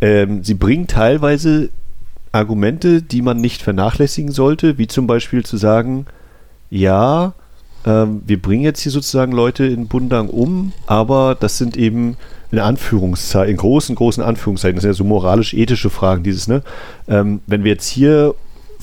Ähm, 0.00 0.42
sie 0.44 0.54
bringen 0.54 0.86
teilweise 0.86 1.70
Argumente, 2.34 3.00
die 3.00 3.22
man 3.22 3.38
nicht 3.40 3.62
vernachlässigen 3.62 4.32
sollte, 4.32 4.76
wie 4.76 4.88
zum 4.88 5.06
Beispiel 5.06 5.44
zu 5.44 5.56
sagen, 5.56 6.06
ja, 6.68 7.32
ähm, 7.86 8.22
wir 8.26 8.40
bringen 8.42 8.64
jetzt 8.64 8.80
hier 8.80 8.92
sozusagen 8.92 9.32
Leute 9.32 9.64
in 9.66 9.86
Bundang 9.86 10.28
um, 10.28 10.72
aber 10.86 11.36
das 11.38 11.58
sind 11.58 11.76
eben 11.76 12.16
in 12.50 12.58
Anführungszeichen, 12.58 13.50
in 13.50 13.56
großen, 13.56 13.94
großen 13.94 14.22
Anführungszeichen, 14.22 14.76
das 14.76 14.82
sind 14.82 14.90
ja 14.90 14.94
so 14.94 15.04
moralisch-ethische 15.04 15.90
Fragen, 15.90 16.24
dieses, 16.24 16.48
ne? 16.48 16.62
Ähm, 17.08 17.40
wenn 17.46 17.64
wir 17.64 17.72
jetzt 17.72 17.88
hier 17.88 18.34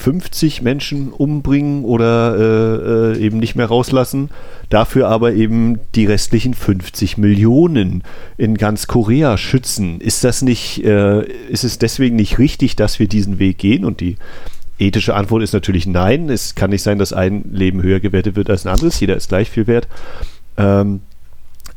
50 0.01 0.63
Menschen 0.63 1.13
umbringen 1.13 1.85
oder 1.85 2.35
äh, 2.35 3.17
äh, 3.17 3.25
eben 3.25 3.37
nicht 3.37 3.55
mehr 3.55 3.67
rauslassen, 3.67 4.29
dafür 4.69 5.07
aber 5.07 5.33
eben 5.33 5.79
die 5.93 6.07
restlichen 6.07 6.55
50 6.55 7.19
Millionen 7.19 8.03
in 8.37 8.57
ganz 8.57 8.87
Korea 8.87 9.37
schützen. 9.37 10.01
Ist 10.01 10.23
das 10.23 10.41
nicht, 10.41 10.83
äh, 10.83 11.23
ist 11.49 11.63
es 11.63 11.77
deswegen 11.77 12.15
nicht 12.15 12.39
richtig, 12.39 12.75
dass 12.75 12.99
wir 12.99 13.07
diesen 13.07 13.37
Weg 13.37 13.59
gehen? 13.59 13.85
Und 13.85 14.01
die 14.01 14.17
ethische 14.79 15.13
Antwort 15.13 15.43
ist 15.43 15.53
natürlich 15.53 15.85
nein. 15.85 16.29
Es 16.29 16.55
kann 16.55 16.71
nicht 16.71 16.81
sein, 16.81 16.97
dass 16.97 17.13
ein 17.13 17.45
Leben 17.51 17.83
höher 17.83 17.99
gewertet 17.99 18.35
wird 18.35 18.49
als 18.49 18.65
ein 18.65 18.73
anderes. 18.73 18.99
Jeder 18.99 19.15
ist 19.15 19.29
gleich 19.29 19.49
viel 19.51 19.67
wert. 19.67 19.87
Ähm, 20.57 21.01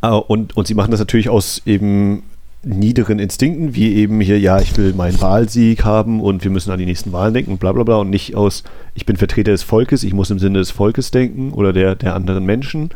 und, 0.00 0.56
und 0.56 0.66
sie 0.66 0.74
machen 0.74 0.90
das 0.90 1.00
natürlich 1.00 1.28
aus 1.28 1.62
eben 1.66 2.22
niederen 2.64 3.18
Instinkten, 3.18 3.74
wie 3.74 3.94
eben 3.94 4.20
hier, 4.20 4.38
ja, 4.38 4.60
ich 4.60 4.76
will 4.76 4.92
meinen 4.94 5.20
Wahlsieg 5.20 5.84
haben 5.84 6.20
und 6.20 6.44
wir 6.44 6.50
müssen 6.50 6.70
an 6.70 6.78
die 6.78 6.86
nächsten 6.86 7.12
Wahlen 7.12 7.34
denken 7.34 7.58
bla 7.58 7.72
bla 7.72 7.84
bla 7.84 7.96
und 7.96 8.10
nicht 8.10 8.34
aus, 8.34 8.64
ich 8.94 9.06
bin 9.06 9.16
Vertreter 9.16 9.52
des 9.52 9.62
Volkes, 9.62 10.02
ich 10.02 10.14
muss 10.14 10.30
im 10.30 10.38
Sinne 10.38 10.58
des 10.58 10.70
Volkes 10.70 11.10
denken 11.10 11.52
oder 11.52 11.72
der, 11.72 11.94
der 11.94 12.14
anderen 12.14 12.44
Menschen. 12.44 12.90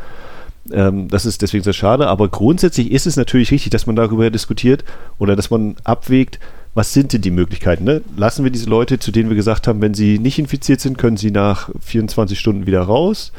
Ähm, 0.71 1.07
das 1.07 1.25
ist 1.25 1.41
deswegen 1.41 1.63
sehr 1.63 1.73
schade, 1.73 2.07
aber 2.07 2.29
grundsätzlich 2.29 2.91
ist 2.91 3.07
es 3.07 3.15
natürlich 3.15 3.51
richtig, 3.51 3.71
dass 3.71 3.87
man 3.87 3.95
darüber 3.95 4.29
diskutiert 4.29 4.83
oder 5.17 5.35
dass 5.35 5.49
man 5.49 5.75
abwägt, 5.83 6.39
was 6.75 6.93
sind 6.93 7.13
denn 7.13 7.21
die 7.21 7.31
Möglichkeiten? 7.31 7.83
Ne? 7.83 8.01
Lassen 8.15 8.43
wir 8.43 8.51
diese 8.51 8.69
Leute, 8.69 8.99
zu 8.99 9.11
denen 9.11 9.29
wir 9.29 9.35
gesagt 9.35 9.67
haben, 9.67 9.81
wenn 9.81 9.93
sie 9.93 10.19
nicht 10.19 10.39
infiziert 10.39 10.79
sind, 10.79 10.97
können 10.97 11.17
sie 11.17 11.31
nach 11.31 11.69
24 11.79 12.39
Stunden 12.39 12.67
wieder 12.67 12.81
raus 12.81 13.31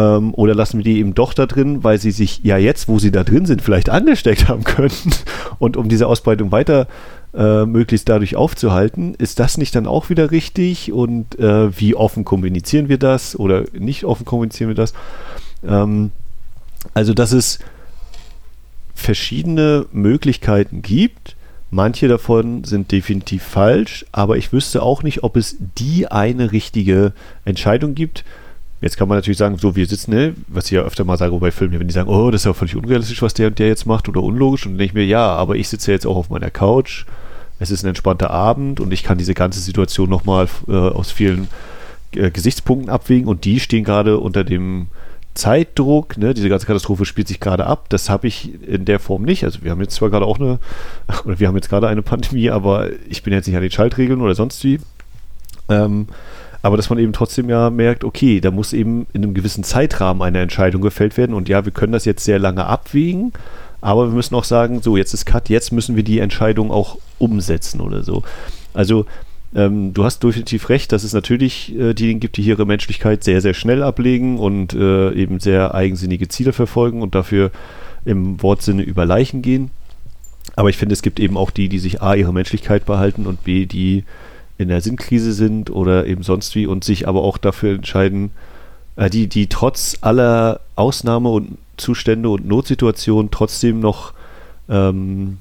ähm, 0.00 0.34
oder 0.34 0.54
lassen 0.54 0.78
wir 0.78 0.84
die 0.84 0.98
eben 0.98 1.14
doch 1.14 1.34
da 1.34 1.46
drin, 1.46 1.84
weil 1.84 1.98
sie 1.98 2.10
sich 2.10 2.40
ja 2.42 2.56
jetzt, 2.56 2.88
wo 2.88 2.98
sie 2.98 3.10
da 3.10 3.24
drin 3.24 3.46
sind, 3.46 3.62
vielleicht 3.62 3.90
angesteckt 3.90 4.48
haben 4.48 4.64
könnten. 4.64 5.10
Und 5.58 5.76
um 5.76 5.88
diese 5.88 6.06
Ausbreitung 6.06 6.52
weiter 6.52 6.86
äh, 7.34 7.66
möglichst 7.66 8.08
dadurch 8.08 8.36
aufzuhalten, 8.36 9.14
ist 9.16 9.38
das 9.38 9.58
nicht 9.58 9.74
dann 9.74 9.86
auch 9.86 10.10
wieder 10.10 10.30
richtig? 10.30 10.92
Und 10.92 11.38
äh, 11.38 11.78
wie 11.78 11.94
offen 11.94 12.24
kommunizieren 12.24 12.88
wir 12.88 12.98
das 12.98 13.38
oder 13.38 13.64
nicht 13.72 14.04
offen 14.04 14.24
kommunizieren 14.24 14.68
wir 14.68 14.74
das? 14.74 14.94
Ähm, 15.66 16.12
also, 16.94 17.12
dass 17.12 17.32
es 17.32 17.58
verschiedene 18.94 19.86
Möglichkeiten 19.92 20.82
gibt. 20.82 21.36
Manche 21.70 22.08
davon 22.08 22.64
sind 22.64 22.90
definitiv 22.90 23.44
falsch, 23.44 24.04
aber 24.10 24.36
ich 24.36 24.52
wüsste 24.52 24.82
auch 24.82 25.04
nicht, 25.04 25.22
ob 25.22 25.36
es 25.36 25.56
die 25.78 26.08
eine 26.08 26.50
richtige 26.50 27.12
Entscheidung 27.44 27.94
gibt. 27.94 28.24
Jetzt 28.80 28.96
kann 28.96 29.08
man 29.08 29.18
natürlich 29.18 29.38
sagen, 29.38 29.58
so 29.58 29.76
wir 29.76 29.86
sitzen, 29.86 30.12
ne, 30.12 30.34
was 30.48 30.66
ich 30.66 30.72
ja 30.72 30.82
öfter 30.82 31.04
mal 31.04 31.18
sage 31.18 31.36
bei 31.38 31.50
Filmen, 31.50 31.78
wenn 31.78 31.86
die 31.86 31.92
sagen, 31.92 32.08
oh, 32.08 32.30
das 32.30 32.42
ist 32.42 32.46
ja 32.46 32.54
völlig 32.54 32.76
unrealistisch, 32.76 33.20
was 33.20 33.34
der 33.34 33.48
und 33.48 33.58
der 33.58 33.68
jetzt 33.68 33.84
macht 33.84 34.08
oder 34.08 34.22
unlogisch. 34.22 34.64
Und 34.64 34.72
dann 34.72 34.78
denke 34.78 34.90
ich 34.92 34.94
mir, 34.94 35.04
ja, 35.04 35.26
aber 35.26 35.56
ich 35.56 35.68
sitze 35.68 35.90
ja 35.90 35.94
jetzt 35.94 36.06
auch 36.06 36.16
auf 36.16 36.30
meiner 36.30 36.50
Couch, 36.50 37.04
es 37.58 37.70
ist 37.70 37.84
ein 37.84 37.88
entspannter 37.88 38.30
Abend 38.30 38.80
und 38.80 38.90
ich 38.92 39.02
kann 39.02 39.18
diese 39.18 39.34
ganze 39.34 39.60
Situation 39.60 40.08
nochmal 40.08 40.48
äh, 40.66 40.72
aus 40.72 41.10
vielen 41.10 41.48
äh, 42.14 42.30
Gesichtspunkten 42.30 42.88
abwägen 42.88 43.28
und 43.28 43.44
die 43.44 43.60
stehen 43.60 43.84
gerade 43.84 44.18
unter 44.18 44.44
dem 44.44 44.86
Zeitdruck, 45.34 46.16
ne, 46.16 46.34
diese 46.34 46.48
ganze 46.48 46.66
Katastrophe 46.66 47.04
spielt 47.04 47.28
sich 47.28 47.38
gerade 47.38 47.66
ab. 47.66 47.86
Das 47.90 48.10
habe 48.10 48.26
ich 48.26 48.62
in 48.66 48.84
der 48.84 48.98
Form 48.98 49.22
nicht. 49.22 49.44
Also 49.44 49.62
wir 49.62 49.70
haben 49.70 49.80
jetzt 49.80 49.94
zwar 49.94 50.10
gerade 50.10 50.26
auch 50.26 50.40
eine, 50.40 50.58
oder 51.24 51.38
wir 51.38 51.48
haben 51.48 51.54
jetzt 51.54 51.68
gerade 51.68 51.86
eine 51.86 52.02
Pandemie, 52.02 52.50
aber 52.50 52.88
ich 53.08 53.22
bin 53.22 53.32
jetzt 53.32 53.46
nicht 53.46 53.56
an 53.56 53.62
den 53.62 53.70
Schaltregeln 53.70 54.22
oder 54.22 54.34
sonst 54.34 54.64
wie. 54.64 54.80
Ähm, 55.68 56.08
aber 56.62 56.76
dass 56.76 56.90
man 56.90 56.98
eben 56.98 57.12
trotzdem 57.12 57.48
ja 57.48 57.70
merkt, 57.70 58.04
okay, 58.04 58.40
da 58.40 58.50
muss 58.50 58.72
eben 58.72 59.06
in 59.12 59.22
einem 59.22 59.34
gewissen 59.34 59.64
Zeitrahmen 59.64 60.22
eine 60.22 60.40
Entscheidung 60.40 60.82
gefällt 60.82 61.16
werden 61.16 61.34
und 61.34 61.48
ja, 61.48 61.64
wir 61.64 61.72
können 61.72 61.92
das 61.92 62.04
jetzt 62.04 62.24
sehr 62.24 62.38
lange 62.38 62.66
abwägen, 62.66 63.32
aber 63.80 64.06
wir 64.06 64.14
müssen 64.14 64.34
auch 64.34 64.44
sagen, 64.44 64.82
so, 64.82 64.96
jetzt 64.96 65.14
ist 65.14 65.24
Cut, 65.24 65.48
jetzt 65.48 65.72
müssen 65.72 65.96
wir 65.96 66.02
die 66.02 66.18
Entscheidung 66.18 66.70
auch 66.70 66.98
umsetzen 67.18 67.80
oder 67.80 68.02
so. 68.02 68.22
Also, 68.74 69.06
ähm, 69.54 69.94
du 69.94 70.04
hast 70.04 70.22
definitiv 70.22 70.68
recht, 70.68 70.92
dass 70.92 71.02
es 71.02 71.12
natürlich 71.12 71.76
äh, 71.76 71.94
diejenigen 71.94 72.20
gibt, 72.20 72.36
die 72.36 72.42
ihre 72.42 72.66
Menschlichkeit 72.66 73.24
sehr, 73.24 73.40
sehr 73.40 73.54
schnell 73.54 73.82
ablegen 73.82 74.38
und 74.38 74.74
äh, 74.74 75.12
eben 75.12 75.40
sehr 75.40 75.74
eigensinnige 75.74 76.28
Ziele 76.28 76.52
verfolgen 76.52 77.02
und 77.02 77.14
dafür 77.14 77.50
im 78.04 78.40
Wortsinne 78.42 78.82
über 78.82 79.06
Leichen 79.06 79.42
gehen. 79.42 79.70
Aber 80.56 80.68
ich 80.70 80.76
finde, 80.76 80.92
es 80.92 81.02
gibt 81.02 81.18
eben 81.20 81.36
auch 81.36 81.50
die, 81.50 81.68
die 81.68 81.78
sich 81.78 82.00
A, 82.00 82.14
ihre 82.14 82.32
Menschlichkeit 82.32 82.86
behalten 82.86 83.26
und 83.26 83.42
B, 83.44 83.66
die 83.66 84.04
in 84.60 84.68
der 84.68 84.82
Sinnkrise 84.82 85.32
sind 85.32 85.70
oder 85.70 86.06
eben 86.06 86.22
sonst 86.22 86.54
wie 86.54 86.66
und 86.66 86.84
sich 86.84 87.08
aber 87.08 87.22
auch 87.22 87.38
dafür 87.38 87.74
entscheiden, 87.74 88.30
äh, 88.96 89.08
die, 89.08 89.26
die 89.26 89.46
trotz 89.46 89.96
aller 90.02 90.60
Ausnahme- 90.76 91.30
und 91.30 91.56
Zustände 91.78 92.28
und 92.28 92.46
Notsituationen 92.46 93.30
trotzdem 93.30 93.80
noch, 93.80 94.12
ähm, 94.68 95.38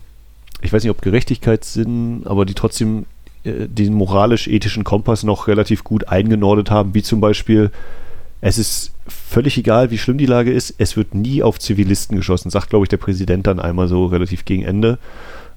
ich 0.62 0.72
weiß 0.72 0.84
nicht, 0.84 0.92
ob 0.92 1.02
Gerechtigkeitssinn, 1.02 2.22
aber 2.26 2.46
die 2.46 2.54
trotzdem 2.54 3.06
äh, 3.44 3.68
den 3.68 3.94
moralisch-ethischen 3.94 4.86
Kompass 4.86 5.24
noch 5.24 5.50
relativ 5.50 5.84
gut 5.84 6.08
eingenordet 6.08 6.72
haben, 6.72 6.94
wie 6.94 7.04
zum 7.04 7.20
Beispiel, 7.20 7.72
es 8.40 8.58
ist 8.58 8.94
völlig 9.06 9.58
egal, 9.58 9.92
wie 9.92 9.98
schlimm 9.98 10.18
die 10.18 10.28
Lage 10.28 10.54
ist, 10.54 10.76
es 10.78 10.96
wird 10.96 11.14
nie 11.14 11.44
auf 11.44 11.60
Zivilisten 11.60 12.16
geschossen, 12.16 12.50
sagt, 12.52 12.70
glaube 12.70 12.86
ich, 12.86 12.90
der 12.90 12.96
Präsident 12.96 13.48
dann 13.48 13.60
einmal 13.60 13.90
so 13.90 14.06
relativ 14.06 14.46
gegen 14.46 14.64
Ende. 14.64 14.98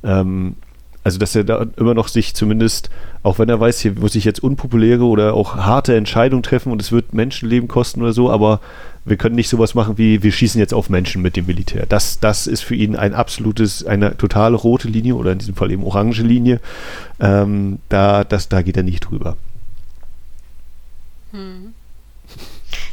Ähm, 0.03 0.57
also, 1.05 1.19
dass 1.19 1.35
er 1.35 1.43
da 1.43 1.67
immer 1.77 1.95
noch 1.95 2.09
sich 2.09 2.35
zumindest, 2.35 2.89
auch 3.23 3.39
wenn 3.39 3.49
er 3.49 3.59
weiß, 3.59 3.81
hier 3.81 3.93
muss 3.93 4.15
ich 4.15 4.25
jetzt 4.25 4.43
unpopuläre 4.43 5.05
oder 5.05 5.35
auch 5.35 5.57
harte 5.57 5.97
Entscheidungen 5.97 6.45
treffen 6.45 6.71
und 6.71 6.81
es 6.81 6.93
wird 6.93 7.13
Menschenleben 7.13 7.69
kosten 7.69 8.03
oder 8.03 8.13
so, 8.13 8.31
aber 8.31 8.61
wir 9.05 9.17
können 9.17 9.35
nicht 9.35 9.49
sowas 9.49 9.75
machen 9.75 9.99
wie, 9.99 10.23
wir 10.23 10.31
schießen 10.31 10.61
jetzt 10.61 10.73
auf 10.73 10.89
Menschen 10.89 11.21
mit 11.21 11.35
dem 11.35 11.47
Militär. 11.47 11.87
Das, 11.87 12.21
das 12.21 12.47
ist 12.47 12.63
für 12.63 12.77
ihn 12.77 12.95
ein 12.95 13.15
absolutes, 13.15 13.85
eine 13.85 14.17
totale 14.17 14.57
rote 14.57 14.87
Linie 14.87 15.17
oder 15.17 15.33
in 15.33 15.39
diesem 15.39 15.57
Fall 15.57 15.73
eben 15.73 15.83
orange 15.83 16.23
Linie. 16.23 16.61
Ähm, 17.19 17.81
da, 17.89 18.23
das, 18.23 18.49
da 18.49 18.63
geht 18.63 18.77
er 18.77 18.85
nicht 18.85 19.01
drüber. 19.01 19.37
Hm. 21.33 21.75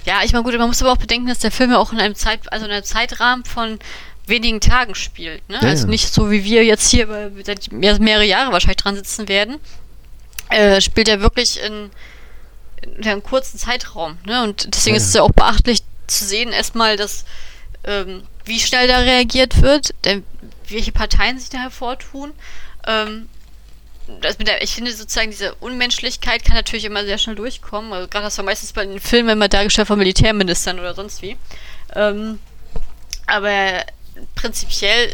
Ja, 0.06 0.22
ich 0.24 0.34
meine, 0.34 0.44
gut, 0.44 0.58
man 0.58 0.68
muss 0.68 0.82
aber 0.82 0.92
auch 0.92 0.98
bedenken, 0.98 1.28
dass 1.28 1.40
der 1.40 1.52
Film 1.52 1.72
ja 1.72 1.78
auch 1.78 1.94
in 1.94 2.00
einem 2.00 2.16
Zeit, 2.16 2.52
also 2.52 2.66
in 2.66 2.72
einem 2.72 2.84
Zeitrahmen 2.84 3.46
von 3.46 3.78
wenigen 4.30 4.62
Tagen 4.62 4.96
spielt. 4.96 5.48
Ne? 5.50 5.60
Ja, 5.62 5.70
also 5.70 5.88
nicht 5.88 6.14
so 6.14 6.32
wie 6.32 6.44
wir 6.44 6.64
jetzt 6.64 6.90
hier 6.90 7.32
seit 7.44 7.72
mehrere 7.72 8.26
Jahre 8.26 8.52
wahrscheinlich 8.52 8.78
dran 8.78 8.96
sitzen 8.96 9.28
werden. 9.28 9.58
Äh, 10.50 10.82
spielt 10.82 11.08
er 11.08 11.22
wirklich 11.22 11.62
in, 11.62 11.92
in, 12.82 13.06
einem 13.06 13.24
kurzen 13.24 13.60
Zeitraum. 13.60 14.18
Ne? 14.26 14.44
Und 14.44 14.74
deswegen 14.74 14.96
ja. 14.96 15.02
ist 15.02 15.10
es 15.10 15.14
ja 15.14 15.22
auch 15.22 15.32
beachtlich 15.32 15.84
zu 16.08 16.26
sehen, 16.26 16.52
erstmal, 16.52 16.98
dass 16.98 17.26
ähm, 17.84 18.24
wie 18.46 18.60
schnell 18.60 18.88
da 18.88 18.98
reagiert 19.00 19.62
wird, 19.62 19.94
denn 20.06 20.24
welche 20.68 20.92
Parteien 20.92 21.40
sich 21.40 21.50
da 21.50 21.60
hervortun. 21.60 22.32
Ähm, 22.88 23.30
der, 24.40 24.64
ich 24.64 24.74
finde 24.74 24.92
sozusagen 24.92 25.30
diese 25.30 25.54
Unmenschlichkeit 25.56 26.44
kann 26.44 26.56
natürlich 26.56 26.86
immer 26.86 27.06
sehr 27.06 27.20
schnell 27.20 27.36
durchkommen. 27.36 27.94
Also 27.94 28.08
gerade 28.08 28.26
das 28.26 28.38
war 28.38 28.46
meistens 28.46 28.74
bei 28.74 28.86
den 28.86 29.00
Filmen 29.00 29.30
immer 29.30 29.48
dargestellt 29.48 29.88
von 29.88 30.00
Militärministern 30.00 30.80
oder 30.80 30.96
sonst 30.96 31.22
wie. 31.22 31.38
Ähm, 31.96 32.40
aber 33.28 33.86
prinzipiell 34.36 35.14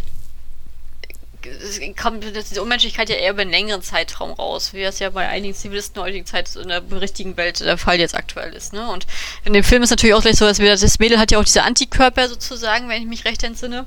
kommt 2.01 2.23
diese 2.23 2.61
Unmenschlichkeit 2.61 3.09
ja 3.09 3.15
eher 3.15 3.31
über 3.31 3.41
einen 3.41 3.51
längeren 3.51 3.81
Zeitraum 3.81 4.31
raus, 4.31 4.73
wie 4.73 4.81
das 4.81 4.99
ja 4.99 5.09
bei 5.09 5.27
einigen 5.27 5.53
Zivilisten 5.53 5.95
der 5.95 6.03
heutigen 6.03 6.25
Zeit 6.25 6.55
in 6.55 6.69
der 6.69 6.83
richtigen 6.91 7.37
Welt 7.37 7.59
der 7.59 7.77
Fall 7.77 7.99
jetzt 7.99 8.15
aktuell 8.15 8.53
ist. 8.53 8.73
Ne? 8.73 8.89
Und 8.89 9.05
in 9.43 9.53
dem 9.53 9.63
Film 9.63 9.83
ist 9.83 9.89
natürlich 9.89 10.15
auch 10.15 10.21
gleich 10.21 10.37
so, 10.37 10.45
dass 10.45 10.59
wir, 10.59 10.75
das 10.75 10.99
Mädel 10.99 11.19
hat 11.19 11.31
ja 11.31 11.39
auch 11.39 11.43
diese 11.43 11.63
Antikörper 11.63 12.29
sozusagen, 12.29 12.89
wenn 12.89 13.01
ich 13.01 13.07
mich 13.07 13.25
recht 13.25 13.43
entsinne. 13.43 13.85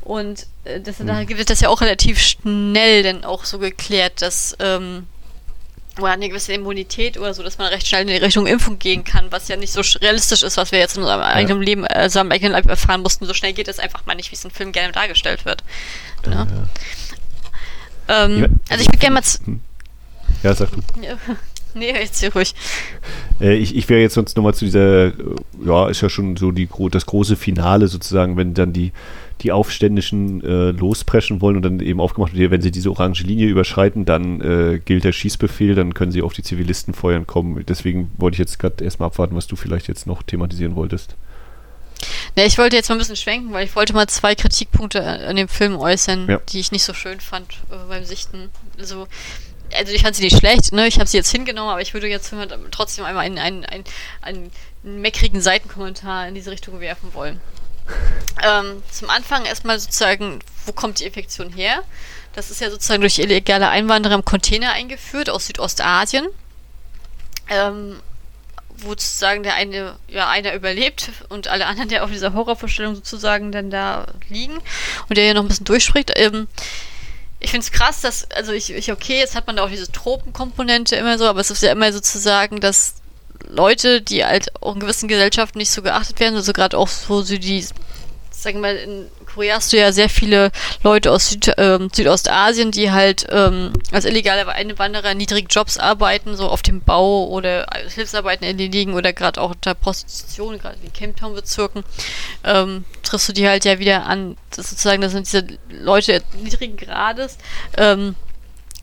Und 0.00 0.46
äh, 0.64 0.80
das, 0.80 0.98
mhm. 0.98 1.06
da 1.06 1.28
wird 1.28 1.50
das 1.50 1.60
ja 1.60 1.68
auch 1.68 1.80
relativ 1.80 2.20
schnell 2.20 3.02
dann 3.02 3.24
auch 3.24 3.44
so 3.44 3.58
geklärt, 3.58 4.22
dass 4.22 4.56
ähm, 4.60 5.06
oder 5.98 6.12
eine 6.12 6.28
gewisse 6.28 6.52
Immunität 6.52 7.18
oder 7.18 7.34
so, 7.34 7.42
dass 7.42 7.58
man 7.58 7.68
recht 7.68 7.86
schnell 7.86 8.02
in 8.02 8.08
die 8.08 8.16
Richtung 8.16 8.46
Impfung 8.46 8.78
gehen 8.78 9.04
kann, 9.04 9.26
was 9.30 9.48
ja 9.48 9.56
nicht 9.56 9.72
so 9.72 9.80
realistisch 10.00 10.42
ist, 10.42 10.56
was 10.56 10.72
wir 10.72 10.78
jetzt 10.78 10.96
in 10.96 11.02
unserem 11.02 11.20
ja. 11.20 11.28
eigenen 11.28 11.62
Leben, 11.62 11.86
also 11.86 12.20
am 12.20 12.30
eigenen 12.30 12.52
Leib 12.52 12.66
erfahren 12.66 13.02
mussten. 13.02 13.26
So 13.26 13.34
schnell 13.34 13.52
geht 13.52 13.68
es 13.68 13.78
einfach 13.78 14.06
mal 14.06 14.14
nicht, 14.14 14.30
wie 14.30 14.36
es 14.36 14.44
im 14.44 14.50
Film 14.50 14.72
gerne 14.72 14.92
dargestellt 14.92 15.44
wird. 15.44 15.62
Ne? 16.26 16.46
Ja. 18.08 18.24
Ähm, 18.24 18.60
also 18.68 18.82
ich 18.82 18.88
würde 18.88 18.98
gerne 18.98 19.14
mal. 19.14 19.22
Hm. 19.44 19.60
Ja, 20.42 20.54
sag 20.54 20.70
du. 20.70 20.78
nee, 21.74 21.92
jetzt 21.92 22.20
hier 22.20 22.32
ruhig. 22.32 22.54
Äh, 23.40 23.54
ich, 23.54 23.76
ich 23.76 23.88
wäre 23.88 24.00
jetzt 24.00 24.14
sonst 24.14 24.36
nochmal 24.36 24.54
zu 24.54 24.64
dieser, 24.64 25.12
ja, 25.64 25.88
ist 25.88 26.00
ja 26.00 26.08
schon 26.08 26.36
so 26.36 26.50
die, 26.50 26.68
das 26.90 27.06
große 27.06 27.36
Finale 27.36 27.88
sozusagen, 27.88 28.36
wenn 28.36 28.54
dann 28.54 28.72
die 28.72 28.92
die 29.40 29.52
Aufständischen 29.52 30.42
äh, 30.42 30.70
lospreschen 30.70 31.40
wollen 31.40 31.56
und 31.56 31.62
dann 31.62 31.80
eben 31.80 32.00
aufgemacht 32.00 32.34
wird, 32.34 32.50
wenn 32.50 32.62
sie 32.62 32.70
diese 32.70 32.90
orange 32.90 33.22
Linie 33.22 33.48
überschreiten, 33.48 34.04
dann 34.04 34.40
äh, 34.40 34.80
gilt 34.84 35.04
der 35.04 35.12
Schießbefehl, 35.12 35.74
dann 35.74 35.94
können 35.94 36.12
sie 36.12 36.22
auf 36.22 36.32
die 36.32 36.42
Zivilisten 36.42 36.94
feuern 36.94 37.26
kommen. 37.26 37.64
Deswegen 37.66 38.10
wollte 38.16 38.34
ich 38.34 38.38
jetzt 38.40 38.58
gerade 38.58 38.82
erstmal 38.84 39.08
abwarten, 39.08 39.36
was 39.36 39.46
du 39.46 39.56
vielleicht 39.56 39.88
jetzt 39.88 40.06
noch 40.06 40.22
thematisieren 40.22 40.74
wolltest. 40.74 41.16
Ne, 42.36 42.44
ich 42.44 42.58
wollte 42.58 42.76
jetzt 42.76 42.88
mal 42.88 42.94
ein 42.94 42.98
bisschen 42.98 43.16
schwenken, 43.16 43.52
weil 43.52 43.64
ich 43.64 43.74
wollte 43.74 43.92
mal 43.92 44.06
zwei 44.06 44.34
Kritikpunkte 44.34 45.02
an 45.02 45.36
dem 45.36 45.48
Film 45.48 45.76
äußern, 45.76 46.28
ja. 46.28 46.40
die 46.48 46.60
ich 46.60 46.72
nicht 46.72 46.84
so 46.84 46.94
schön 46.94 47.20
fand 47.20 47.54
äh, 47.70 47.76
beim 47.88 48.04
Sichten. 48.04 48.50
Also, 48.78 49.08
also 49.76 49.92
ich 49.92 50.02
fand 50.02 50.16
sie 50.16 50.24
nicht 50.24 50.38
schlecht, 50.38 50.72
ne? 50.72 50.86
Ich 50.86 50.98
habe 50.98 51.06
sie 51.06 51.16
jetzt 51.16 51.30
hingenommen, 51.30 51.70
aber 51.70 51.82
ich 51.82 51.94
würde 51.94 52.08
jetzt 52.08 52.32
trotzdem 52.70 53.04
einmal 53.04 53.24
einen, 53.24 53.38
einen, 53.38 53.64
einen, 53.64 53.84
einen 54.22 55.00
meckrigen 55.00 55.40
Seitenkommentar 55.40 56.28
in 56.28 56.34
diese 56.34 56.50
Richtung 56.50 56.80
werfen 56.80 57.12
wollen. 57.12 57.40
Ähm, 58.42 58.82
zum 58.90 59.10
Anfang 59.10 59.44
erstmal 59.44 59.78
sozusagen, 59.78 60.40
wo 60.66 60.72
kommt 60.72 61.00
die 61.00 61.04
Infektion 61.04 61.52
her? 61.52 61.82
Das 62.34 62.50
ist 62.50 62.60
ja 62.60 62.70
sozusagen 62.70 63.00
durch 63.00 63.18
illegale 63.18 63.68
Einwanderer 63.68 64.14
im 64.14 64.24
Container 64.24 64.72
eingeführt 64.72 65.30
aus 65.30 65.46
Südostasien. 65.46 66.26
Ähm, 67.48 68.00
wo 68.80 68.90
sozusagen 68.90 69.42
der 69.42 69.54
eine, 69.54 69.96
ja, 70.08 70.28
einer 70.28 70.54
überlebt 70.54 71.10
und 71.28 71.48
alle 71.48 71.66
anderen, 71.66 71.88
der 71.88 72.04
auf 72.04 72.10
dieser 72.10 72.32
Horrorvorstellung 72.32 72.94
sozusagen 72.94 73.50
dann 73.52 73.70
da 73.70 74.06
liegen 74.28 74.58
und 75.08 75.16
der 75.16 75.24
hier 75.24 75.34
noch 75.34 75.42
ein 75.42 75.48
bisschen 75.48 75.64
durchspricht. 75.64 76.12
Ähm, 76.14 76.46
ich 77.40 77.50
finde 77.50 77.64
es 77.64 77.72
krass, 77.72 78.00
dass, 78.00 78.30
also 78.32 78.52
ich, 78.52 78.72
ich, 78.72 78.92
okay, 78.92 79.18
jetzt 79.18 79.34
hat 79.34 79.46
man 79.46 79.56
da 79.56 79.64
auch 79.64 79.68
diese 79.68 79.90
Tropenkomponente 79.90 80.96
immer 80.96 81.18
so, 81.18 81.26
aber 81.26 81.40
es 81.40 81.50
ist 81.50 81.62
ja 81.62 81.72
immer 81.72 81.92
sozusagen, 81.92 82.60
dass 82.60 82.94
Leute, 83.48 84.02
die 84.02 84.24
halt 84.24 84.48
auch 84.62 84.74
in 84.74 84.80
gewissen 84.80 85.08
Gesellschaften 85.08 85.58
nicht 85.58 85.70
so 85.70 85.82
geachtet 85.82 86.20
werden, 86.20 86.36
also 86.36 86.52
gerade 86.52 86.76
auch 86.76 86.88
so 86.88 87.22
die, 87.22 87.62
sagen 88.30 88.56
wir 88.56 88.60
mal, 88.60 88.76
in 88.76 89.06
Korea 89.38 89.56
hast 89.56 89.72
du 89.72 89.76
ja 89.76 89.92
sehr 89.92 90.08
viele 90.08 90.50
Leute 90.82 91.12
aus 91.12 91.30
Süd, 91.30 91.52
ähm, 91.58 91.90
Südostasien, 91.94 92.72
die 92.72 92.90
halt 92.90 93.26
ähm, 93.30 93.72
als 93.92 94.04
illegale 94.04 94.48
Einwanderer 94.48 95.14
niedrig 95.14 95.46
Jobs 95.50 95.78
arbeiten, 95.78 96.36
so 96.36 96.48
auf 96.48 96.62
dem 96.62 96.80
Bau 96.80 97.28
oder 97.28 97.72
als 97.72 97.94
Hilfsarbeiten 97.94 98.44
erledigen 98.44 98.94
oder 98.94 99.12
gerade 99.12 99.40
auch 99.40 99.50
unter 99.50 99.74
Prostitution, 99.74 100.58
gerade 100.58 100.78
in 100.82 100.92
Camptown-Bezirken, 100.92 101.84
ähm, 102.42 102.84
triffst 103.02 103.28
du 103.28 103.32
die 103.32 103.46
halt 103.46 103.64
ja 103.64 103.78
wieder 103.78 104.06
an. 104.06 104.36
Das 104.50 104.70
sozusagen, 104.70 105.02
das 105.02 105.12
sind 105.12 105.26
diese 105.26 105.46
Leute 105.70 106.22
niedrigen 106.42 106.76
Grades, 106.76 107.38
ähm, 107.76 108.16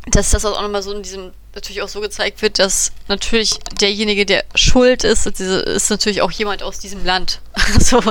dass 0.07 0.29
das 0.29 0.45
auch 0.45 0.61
nochmal 0.61 0.83
so 0.83 0.93
in 0.93 1.03
diesem 1.03 1.31
natürlich 1.55 1.81
auch 1.81 1.87
so 1.87 2.01
gezeigt 2.01 2.41
wird, 2.41 2.59
dass 2.59 2.91
natürlich 3.07 3.57
derjenige, 3.79 4.25
der 4.25 4.43
schuld 4.55 5.03
ist, 5.03 5.25
ist 5.25 5.89
natürlich 5.89 6.21
auch 6.21 6.31
jemand 6.31 6.63
aus 6.63 6.79
diesem 6.79 7.03
Land. 7.05 7.39
so, 7.79 8.01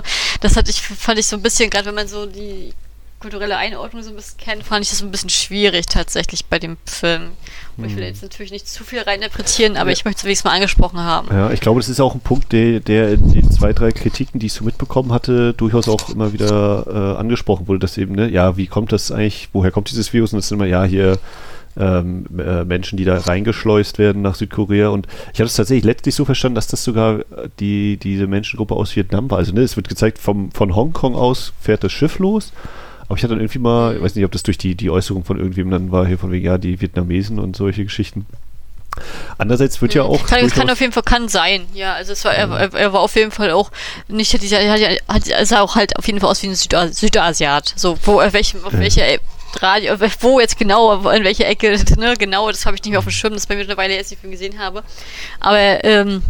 das 0.40 0.56
hatte 0.56 0.70
ich, 0.70 0.82
fand 0.82 1.18
ich 1.18 1.26
so 1.26 1.36
ein 1.36 1.42
bisschen, 1.42 1.70
gerade 1.70 1.86
wenn 1.86 1.94
man 1.94 2.08
so 2.08 2.26
die 2.26 2.72
kulturelle 3.20 3.56
Einordnung 3.56 4.02
so 4.02 4.10
ein 4.10 4.16
bisschen 4.16 4.36
kennt, 4.36 4.64
fand 4.64 4.84
ich 4.84 4.90
das 4.90 4.98
so 4.98 5.06
ein 5.06 5.10
bisschen 5.10 5.30
schwierig 5.30 5.86
tatsächlich 5.86 6.44
bei 6.44 6.58
dem 6.58 6.76
Film. 6.84 7.30
Und 7.78 7.86
ich 7.86 7.96
will 7.96 8.02
hm. 8.02 8.10
jetzt 8.10 8.22
natürlich 8.22 8.52
nicht 8.52 8.68
zu 8.68 8.84
viel 8.84 9.00
reininterpretieren, 9.00 9.78
aber 9.78 9.88
ja. 9.88 9.94
ich 9.94 10.04
möchte 10.04 10.18
es 10.18 10.24
wenigstens 10.24 10.44
mal 10.44 10.54
angesprochen 10.54 11.00
haben. 11.00 11.28
Ja, 11.30 11.50
ich 11.50 11.60
glaube, 11.60 11.80
das 11.80 11.88
ist 11.88 12.00
auch 12.00 12.14
ein 12.14 12.20
Punkt, 12.20 12.52
der, 12.52 12.80
der 12.80 13.12
in 13.12 13.32
den 13.32 13.50
zwei, 13.50 13.72
drei 13.72 13.92
Kritiken, 13.92 14.40
die 14.40 14.46
ich 14.46 14.52
so 14.52 14.62
mitbekommen 14.62 15.10
hatte, 15.10 15.54
durchaus 15.54 15.88
auch 15.88 16.10
immer 16.10 16.34
wieder 16.34 16.84
äh, 16.86 17.18
angesprochen 17.18 17.66
wurde, 17.66 17.78
dass 17.78 17.96
eben, 17.96 18.14
ne, 18.14 18.28
ja, 18.28 18.58
wie 18.58 18.66
kommt 18.66 18.92
das 18.92 19.10
eigentlich, 19.10 19.48
woher 19.54 19.70
kommt 19.70 19.90
dieses 19.90 20.12
Virus? 20.12 20.34
Und 20.34 20.38
das 20.38 20.46
ist 20.46 20.52
immer, 20.52 20.66
ja, 20.66 20.84
hier 20.84 21.18
ähm, 21.76 22.26
äh, 22.38 22.64
Menschen, 22.64 22.96
die 22.96 23.05
da 23.05 23.18
reingeschleust 23.18 23.98
werden 23.98 24.22
nach 24.22 24.34
Südkorea. 24.34 24.88
Und 24.88 25.06
ich 25.32 25.40
habe 25.40 25.46
es 25.46 25.55
tatsächlich 25.55 25.84
letztlich 25.84 26.14
so 26.14 26.24
verstanden, 26.24 26.56
dass 26.56 26.66
das 26.66 26.84
sogar 26.84 27.20
die, 27.60 27.96
diese 27.96 28.26
Menschengruppe 28.26 28.74
aus 28.74 28.94
Vietnam 28.94 29.30
war. 29.30 29.38
Also 29.38 29.52
ne, 29.52 29.62
es 29.62 29.76
wird 29.76 29.88
gezeigt, 29.88 30.18
vom, 30.18 30.51
von 30.52 30.74
Hongkong 30.74 31.14
aus 31.14 31.52
fährt 31.60 31.84
das 31.84 31.92
Schiff 31.92 32.18
los. 32.18 32.52
Aber 33.06 33.16
ich 33.16 33.22
hatte 33.22 33.34
dann 33.34 33.40
irgendwie 33.40 33.59
mal, 33.59 33.96
ich 33.96 34.02
weiß 34.02 34.14
nicht, 34.14 34.24
ob 34.24 34.32
das 34.32 34.42
durch 34.42 34.59
die, 34.59 34.74
die 34.74 34.90
Äußerung 34.90 35.24
von 35.24 35.38
irgendjemandem 35.38 35.90
dann 35.90 35.92
war, 35.92 36.06
hier 36.06 36.18
von 36.18 36.30
wegen, 36.30 36.46
ja, 36.46 36.59
die 36.59 36.80
Vietnamesen 36.80 37.38
und 37.38 37.55
solche 37.55 37.84
Geschichten. 37.84 38.26
Andererseits 39.38 39.82
wird 39.82 39.94
ja 39.94 40.05
auch. 40.05 40.24
Kann, 40.26 40.48
kann 40.51 40.70
auf 40.70 40.80
jeden 40.80 40.92
Fall 40.92 41.02
kann 41.02 41.28
sein, 41.28 41.66
ja. 41.74 41.94
Also 41.94 42.12
es 42.12 42.24
war, 42.24 42.34
er, 42.34 42.72
er 42.72 42.92
war 42.92 43.01
auf 43.01 43.16
jeden 43.16 43.32
Fall 43.32 43.51
auch 43.51 43.70
nicht, 44.09 44.34
er, 44.52 45.46
sah 45.46 45.60
auch 45.60 45.74
halt 45.74 45.96
auf 45.98 46.06
jeden 46.06 46.20
Fall 46.20 46.30
aus 46.30 46.42
wie 46.42 46.48
ein 46.48 46.55
Südas 46.55 46.98
Südasiat. 46.98 47.74
So, 47.76 47.98
wo, 48.05 48.20
auf 48.20 48.32
welchem, 48.32 48.64
auf 48.64 48.72
ja. 48.72 48.78
Radio, 49.62 49.94
wo 50.20 50.40
jetzt 50.40 50.59
genau, 50.59 51.10
in 51.10 51.24
welcher 51.24 51.47
Ecke, 51.47 51.78
ne, 51.98 52.14
genau, 52.18 52.51
das 52.51 52.66
habe 52.66 52.76
ich 52.76 52.82
nicht 52.82 52.90
mehr 52.90 52.98
auf 52.98 53.05
dem 53.05 53.12
Schirm, 53.12 53.32
das 53.32 53.47
bei 53.47 53.56
mir 53.56 53.62
eine 53.62 53.76
Weile, 53.76 53.97
als 53.97 54.10
ich 54.10 54.18
den 54.18 54.20
Film 54.20 54.32
gesehen 54.32 54.59
habe. 54.59 54.82
Aber 55.40 55.85
ähm, 55.85 56.22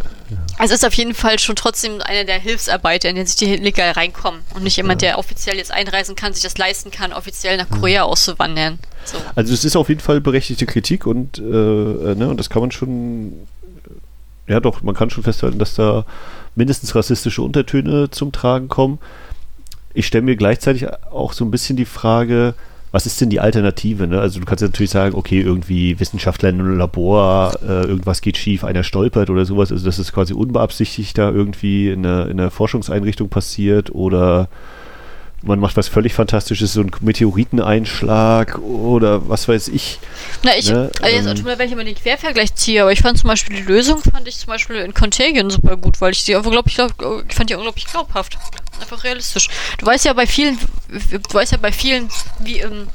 es 0.59 0.71
ist 0.71 0.85
auf 0.85 0.93
jeden 0.93 1.13
Fall 1.13 1.37
schon 1.39 1.55
trotzdem 1.55 2.01
einer 2.01 2.23
der 2.23 2.39
Hilfsarbeiter, 2.39 3.09
in 3.09 3.15
den 3.15 3.25
sich 3.25 3.35
die 3.35 3.53
illegal 3.53 3.91
reinkommen 3.91 4.41
und 4.53 4.63
nicht 4.63 4.77
jemand, 4.77 5.01
der 5.01 5.19
offiziell 5.19 5.57
jetzt 5.57 5.71
einreisen 5.71 6.15
kann, 6.15 6.33
sich 6.33 6.43
das 6.43 6.57
leisten 6.57 6.91
kann, 6.91 7.13
offiziell 7.13 7.57
nach 7.57 7.69
Korea 7.69 8.05
mhm. 8.05 8.11
auszuwandern. 8.11 8.79
So. 9.03 9.17
Also 9.35 9.53
es 9.53 9.63
ist 9.65 9.75
auf 9.75 9.89
jeden 9.89 10.01
Fall 10.01 10.21
berechtigte 10.21 10.65
Kritik 10.65 11.05
und, 11.05 11.37
äh, 11.37 11.41
ne, 11.41 12.27
und 12.29 12.37
das 12.37 12.49
kann 12.49 12.61
man 12.61 12.71
schon, 12.71 13.33
ja 14.47 14.59
doch, 14.59 14.81
man 14.81 14.95
kann 14.95 15.09
schon 15.09 15.23
festhalten, 15.23 15.59
dass 15.59 15.75
da 15.75 16.05
mindestens 16.55 16.95
rassistische 16.95 17.41
Untertöne 17.41 18.09
zum 18.09 18.31
Tragen 18.31 18.67
kommen. 18.67 18.99
Ich 19.93 20.07
stelle 20.07 20.23
mir 20.23 20.35
gleichzeitig 20.35 20.87
auch 21.11 21.33
so 21.33 21.45
ein 21.45 21.51
bisschen 21.51 21.77
die 21.77 21.85
Frage, 21.85 22.55
was 22.95 23.05
ist 23.05 23.19
denn 23.19 23.29
die 23.29 23.41
Alternative? 23.41 24.07
Ne? 24.07 24.21
Also 24.21 24.39
du 24.39 24.45
kannst 24.45 24.61
ja 24.61 24.69
natürlich 24.69 24.91
sagen, 24.91 25.15
okay, 25.15 25.41
irgendwie 25.41 25.99
Wissenschaftler 25.99 26.47
in 26.47 26.61
einem 26.61 26.77
Labor, 26.77 27.51
äh, 27.61 27.85
irgendwas 27.85 28.21
geht 28.21 28.37
schief, 28.37 28.63
einer 28.63 28.83
stolpert 28.83 29.29
oder 29.29 29.43
sowas. 29.43 29.69
Also 29.69 29.83
das 29.83 29.99
ist 29.99 30.13
quasi 30.13 30.33
unbeabsichtigt 30.33 31.17
da 31.17 31.29
irgendwie 31.29 31.89
in 31.89 32.05
einer, 32.05 32.29
in 32.29 32.39
einer 32.39 32.51
Forschungseinrichtung 32.51 33.27
passiert 33.27 33.93
oder 33.93 34.47
man 35.45 35.59
macht 35.59 35.77
was 35.77 35.87
völlig 35.87 36.13
Fantastisches, 36.13 36.73
so 36.73 36.81
ein 36.81 36.91
Meteoriteneinschlag 37.01 38.57
oder 38.59 39.29
was 39.29 39.47
weiß 39.47 39.67
ich. 39.69 39.99
Na, 40.43 40.57
ich, 40.57 40.69
ne? 40.69 40.91
also 41.01 41.29
jetzt, 41.29 41.39
ähm, 41.39 41.45
wenn 41.45 41.67
ich 41.67 41.71
immer 41.71 41.83
den 41.83 41.95
Quervergleich 41.95 42.53
ziehe, 42.55 42.81
aber 42.81 42.91
ich 42.91 43.01
fand 43.01 43.17
zum 43.17 43.29
Beispiel 43.29 43.57
die 43.57 43.63
Lösung, 43.63 44.01
fand 44.01 44.27
ich 44.27 44.37
zum 44.39 44.47
Beispiel 44.47 44.77
in 44.77 44.93
Contagion 44.93 45.49
super 45.49 45.77
gut, 45.77 46.01
weil 46.01 46.11
ich 46.11 46.25
die 46.25 46.35
einfach, 46.35 46.51
glaube 46.51 46.69
ich, 46.69 46.75
glaub, 46.75 46.91
ich 47.27 47.35
fand 47.35 47.49
die 47.49 47.55
unglaublich 47.55 47.85
glaubhaft. 47.85 48.37
Einfach 48.81 49.03
realistisch. 49.03 49.47
Du 49.77 49.85
weißt 49.85 50.05
ja 50.05 50.13
bei 50.13 50.27
vielen, 50.27 50.57
du 50.89 51.33
weißt 51.33 51.53
ja 51.53 51.57
bei 51.57 51.71
vielen, 51.71 52.09
wie, 52.39 52.59
ähm, 52.59 52.87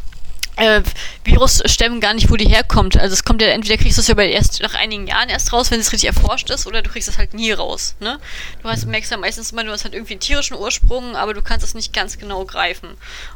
äh, 0.60 0.82
Virusstämmen 1.24 2.00
gar 2.00 2.14
nicht, 2.14 2.30
wo 2.30 2.36
die 2.36 2.48
herkommt. 2.48 2.96
Also 2.96 3.14
es 3.14 3.24
kommt 3.24 3.40
ja, 3.42 3.48
entweder 3.48 3.76
kriegst 3.76 3.96
du 3.96 4.02
es 4.02 4.08
ja 4.08 4.14
bei 4.14 4.28
erst 4.28 4.60
nach 4.62 4.74
einigen 4.74 5.06
Jahren 5.06 5.28
erst 5.28 5.52
raus, 5.52 5.70
wenn 5.70 5.80
es 5.80 5.90
richtig 5.92 6.08
erforscht 6.08 6.50
ist, 6.50 6.66
oder 6.66 6.82
du 6.82 6.90
kriegst 6.90 7.08
es 7.08 7.18
halt 7.18 7.34
nie 7.34 7.50
raus. 7.52 7.96
Ne? 7.98 8.20
Du 8.62 8.68
hast, 8.68 8.86
merkst 8.86 9.10
ja 9.10 9.16
meistens 9.16 9.52
immer, 9.52 9.64
du 9.64 9.72
hast 9.72 9.84
halt 9.84 9.94
irgendwie 9.94 10.14
einen 10.14 10.20
tierischen 10.20 10.56
Ursprung, 10.56 11.16
aber 11.16 11.34
du 11.34 11.42
kannst 11.42 11.64
es 11.64 11.74
nicht 11.74 11.92
ganz 11.92 12.18
genau 12.18 12.44
greifen. 12.44 12.90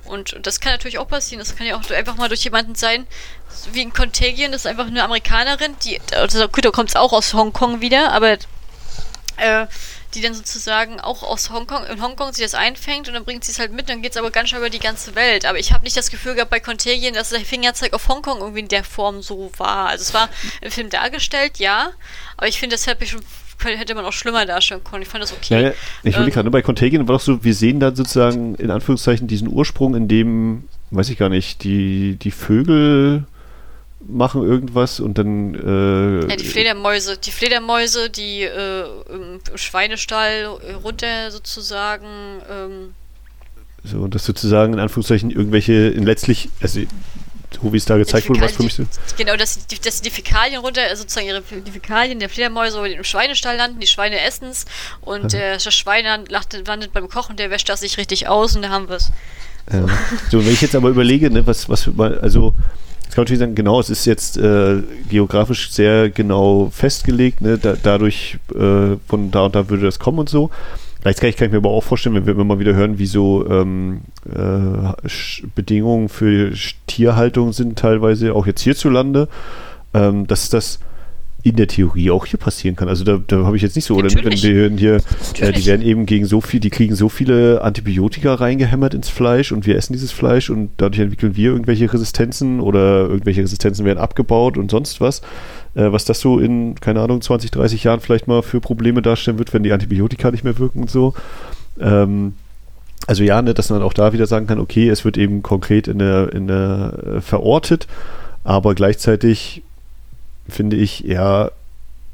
Und 0.05 0.37
das 0.43 0.61
kann 0.61 0.73
natürlich 0.73 0.99
auch 0.99 1.09
passieren. 1.09 1.39
Das 1.39 1.57
kann 1.57 1.67
ja 1.67 1.77
auch 1.77 1.91
einfach 1.91 2.17
mal 2.17 2.29
durch 2.29 2.45
jemanden 2.45 2.75
sein, 2.75 3.07
wie 3.73 3.83
ein 3.83 3.93
Contagion, 3.93 4.53
das 4.53 4.63
ist 4.63 4.67
einfach 4.67 4.87
eine 4.87 5.03
Amerikanerin, 5.03 5.77
die, 5.85 6.01
also 6.15 6.49
gut, 6.49 6.65
da 6.65 6.71
kommt 6.71 6.91
es 6.91 6.97
auch 6.97 7.13
aus 7.13 7.33
Hongkong 7.35 7.81
wieder, 7.81 8.13
aber 8.13 8.33
äh, 9.37 9.67
die 10.15 10.20
dann 10.20 10.35
sozusagen 10.35 11.01
auch 11.01 11.23
aus 11.23 11.51
Hongkong, 11.51 11.85
in 11.86 12.03
Hongkong 12.03 12.32
sie 12.32 12.43
das 12.43 12.55
einfängt 12.55 13.09
und 13.09 13.15
dann 13.15 13.24
bringt 13.24 13.45
sie 13.45 13.53
es 13.53 13.59
halt 13.59 13.73
mit, 13.73 13.89
dann 13.89 14.03
geht 14.03 14.12
es 14.12 14.16
aber 14.16 14.31
ganz 14.31 14.49
schnell 14.49 14.61
über 14.61 14.70
die 14.70 14.78
ganze 14.78 15.15
Welt. 15.15 15.45
Aber 15.45 15.59
ich 15.59 15.73
habe 15.73 15.85
nicht 15.85 15.97
das 15.97 16.11
Gefühl 16.11 16.35
gehabt 16.35 16.51
bei 16.51 16.61
Contagion, 16.61 17.15
dass 17.15 17.31
der 17.31 17.41
Fingerzeig 17.41 17.93
auf 17.93 18.09
Hongkong 18.09 18.39
irgendwie 18.39 18.61
in 18.61 18.69
der 18.69 18.85
Form 18.85 19.23
so 19.23 19.51
war. 19.59 19.89
Also 19.89 20.03
es 20.03 20.15
war 20.15 20.28
im 20.61 20.70
Film 20.70 20.91
dargestellt, 20.91 21.59
ja, 21.59 21.91
aber 22.36 22.49
ich 22.49 22.59
finde, 22.59 22.77
das 22.77 22.86
hätte, 22.86 23.07
schon, 23.07 23.20
hätte 23.62 23.95
man 23.95 24.05
auch 24.05 24.12
schlimmer 24.12 24.47
darstellen 24.47 24.82
können. 24.85 25.03
Ich 25.03 25.09
fand 25.09 25.23
das 25.23 25.32
okay. 25.32 25.62
Ja. 25.62 25.73
Ich 26.03 26.15
würde 26.15 26.28
ähm, 26.28 26.32
gerade, 26.32 26.51
bei 26.51 26.62
Contagion 26.62 27.07
war 27.09 27.16
doch 27.16 27.23
so, 27.23 27.43
wir 27.45 27.55
sehen 27.55 27.81
da 27.81 27.95
sozusagen 27.95 28.55
in 28.57 28.70
Anführungszeichen 28.70 29.27
diesen 29.27 29.49
Ursprung, 29.49 29.95
in 29.95 30.09
dem, 30.09 30.65
weiß 30.91 31.11
ich 31.11 31.19
gar 31.19 31.28
nicht, 31.28 31.65
die, 31.65 32.16
die 32.16 32.31
Vögel 32.31 33.27
machen 34.09 34.43
irgendwas 34.43 35.01
und 35.01 35.19
dann. 35.19 35.55
Äh, 35.55 36.29
ja, 36.29 36.37
die 36.37 36.45
Fledermäuse, 36.45 37.19
die 37.19 37.31
Fledermäuse, 37.31 38.11
die 38.11 38.43
äh, 38.43 38.85
im 39.13 39.41
Schweinestall 39.55 40.47
runter 40.83 41.31
sozusagen. 41.31 42.07
Ähm, 42.51 42.95
so, 43.85 43.99
und 43.99 44.15
das 44.15 44.25
sozusagen 44.25 44.73
in 44.73 44.81
Anführungszeichen 44.81 45.31
irgendwelche, 45.31 45.73
in 45.73 46.05
letztlich, 46.05 46.49
also 46.63 46.81
so 47.63 47.73
wie 47.73 47.77
es 47.77 47.85
da 47.85 47.97
gezeigt 47.97 48.29
wurde, 48.29 48.41
was 48.41 48.53
für 48.53 48.63
mich 48.63 48.75
so. 48.75 48.85
Genau, 49.17 49.37
dass 49.37 49.67
die, 49.67 49.79
dass 49.79 50.01
die 50.01 50.11
Fäkalien 50.11 50.61
runter, 50.61 50.83
also 50.83 51.03
sozusagen 51.03 51.27
ihre, 51.27 51.43
die 51.43 51.71
Fäkalien 51.71 52.19
der 52.19 52.29
Fledermäuse 52.29 52.87
im 52.87 53.05
Schweinestall 53.05 53.57
landen, 53.57 53.81
die 53.81 53.87
Schweine 53.87 54.21
essen 54.21 54.49
es 54.49 54.65
und 55.03 55.33
der, 55.33 55.55
das 55.55 55.75
Schwein 55.75 56.05
landet, 56.29 56.93
beim 56.93 57.09
Kochen, 57.09 57.37
der 57.37 57.51
wäscht 57.51 57.69
das 57.69 57.81
sich 57.81 57.99
richtig 57.99 58.29
aus 58.29 58.57
und 58.57 58.63
da 58.63 58.71
haben 58.71 58.89
wir 58.89 58.97
es. 58.97 59.13
So. 59.71 59.79
Ja. 59.79 59.87
so, 60.31 60.45
wenn 60.45 60.53
ich 60.53 60.61
jetzt 60.61 60.75
aber 60.75 60.91
überlege, 60.91 61.31
ne, 61.31 61.47
was, 61.47 61.69
was, 61.69 61.89
also 62.21 62.55
kann 63.11 63.23
natürlich 63.23 63.41
sagen, 63.41 63.55
genau, 63.55 63.81
es 63.81 63.91
ist 63.91 64.05
jetzt 64.07 64.37
äh, 64.37 64.83
geografisch 65.09 65.71
sehr 65.71 66.11
genau 66.11 66.71
festgelegt, 66.73 67.41
ne? 67.41 67.59
da, 67.59 67.75
dadurch 67.81 68.39
äh, 68.55 68.97
von 69.07 69.31
da 69.31 69.47
und 69.47 69.55
da 69.55 69.69
würde 69.69 69.85
das 69.85 69.99
kommen 69.99 70.19
und 70.19 70.29
so. 70.29 70.51
Gleichzeitig 71.03 71.37
kann 71.37 71.47
ich 71.47 71.53
mir 71.53 71.59
aber 71.59 71.71
auch 71.71 71.83
vorstellen, 71.85 72.15
wenn 72.15 72.27
wir 72.27 72.33
immer 72.33 72.45
mal 72.45 72.59
wieder 72.59 72.75
hören, 72.75 72.99
wie 72.99 73.07
so 73.07 73.47
ähm, 73.49 74.01
äh, 74.27 75.47
Bedingungen 75.55 76.09
für 76.09 76.53
Tierhaltung 76.87 77.53
sind, 77.53 77.79
teilweise 77.79 78.35
auch 78.35 78.47
jetzt 78.47 78.63
hierzulande, 78.63 79.29
ähm, 79.93 80.27
dass 80.27 80.49
das 80.49 80.81
in 81.45 81.57
der 81.57 81.69
Theorie 81.69 82.11
auch 82.11 82.25
hier 82.25 82.39
passieren 82.39 82.75
kann. 82.75 82.89
Also 82.89 83.05
da, 83.05 83.21
da 83.25 83.45
habe 83.45 83.55
ich 83.57 83.62
jetzt 83.62 83.77
nicht 83.77 83.85
so, 83.85 83.97
oder 83.97 84.09
wenn 84.11 84.31
die 84.31 84.53
hören 84.55 84.79
hier, 84.79 84.97
äh, 85.39 85.53
die 85.53 85.66
werden 85.66 85.83
eben 85.83 86.07
gegen 86.07 86.25
so 86.25 86.41
viel, 86.41 86.59
die 86.59 86.71
kriegen 86.71 86.97
so 86.97 87.11
viele 87.11 87.61
Antibiotika 87.61 88.33
reingehämmert 88.35 88.95
ins 88.95 89.11
Fleisch 89.11 89.53
und 89.53 89.66
wir 89.66 89.77
essen 89.77 89.93
dieses 89.93 90.11
Fleisch 90.11 90.49
und 90.49 90.71
dadurch 90.79 91.01
entwickeln 91.01 91.37
wir 91.37 91.51
irgendwelche 91.51 91.93
Resistenzen 91.93 92.61
oder 92.61 93.03
irgendwelche 93.03 93.43
Resistenzen 93.43 93.85
werden 93.85 93.99
abgebaut 93.99 94.57
und 94.57 94.71
sonst 94.71 95.03
was. 95.03 95.21
Äh, 95.75 95.93
was 95.93 96.07
das 96.07 96.19
so 96.19 96.39
in, 96.39 96.77
keine 96.77 97.03
Ahnung, 97.03 97.21
20, 97.21 97.51
30 97.51 97.85
Jahren 97.85 98.01
vielleicht 98.01 98.27
mal 98.27 98.43
für 98.43 98.62
Probleme 98.62 99.03
darstellen 99.03 99.39
wird, 99.39 99.53
wenn 99.53 99.62
die 99.62 99.73
Antibiotika 99.73 100.31
nicht 100.31 100.45
mehr 100.45 100.59
wirken 100.59 100.81
und 100.81 100.91
so. 100.91 101.12
Ähm, 101.79 102.33
also 103.07 103.23
ja, 103.23 103.43
ne, 103.43 103.53
dass 103.53 103.69
man 103.69 103.83
auch 103.83 103.93
da 103.93 104.15
wieder 104.15 104.27
sagen 104.27 104.47
kann, 104.47 104.59
okay, 104.59 104.89
es 104.89 105.05
wird 105.05 105.19
eben 105.19 105.43
konkret 105.43 105.89
in 105.89 105.99
der, 105.99 106.33
in 106.33 106.47
der 106.47 106.95
äh, 107.16 107.21
verortet, 107.21 107.87
aber 108.45 108.75
gleichzeitig 108.75 109.62
finde 110.49 110.77
ich, 110.77 111.01
ja, 111.01 111.51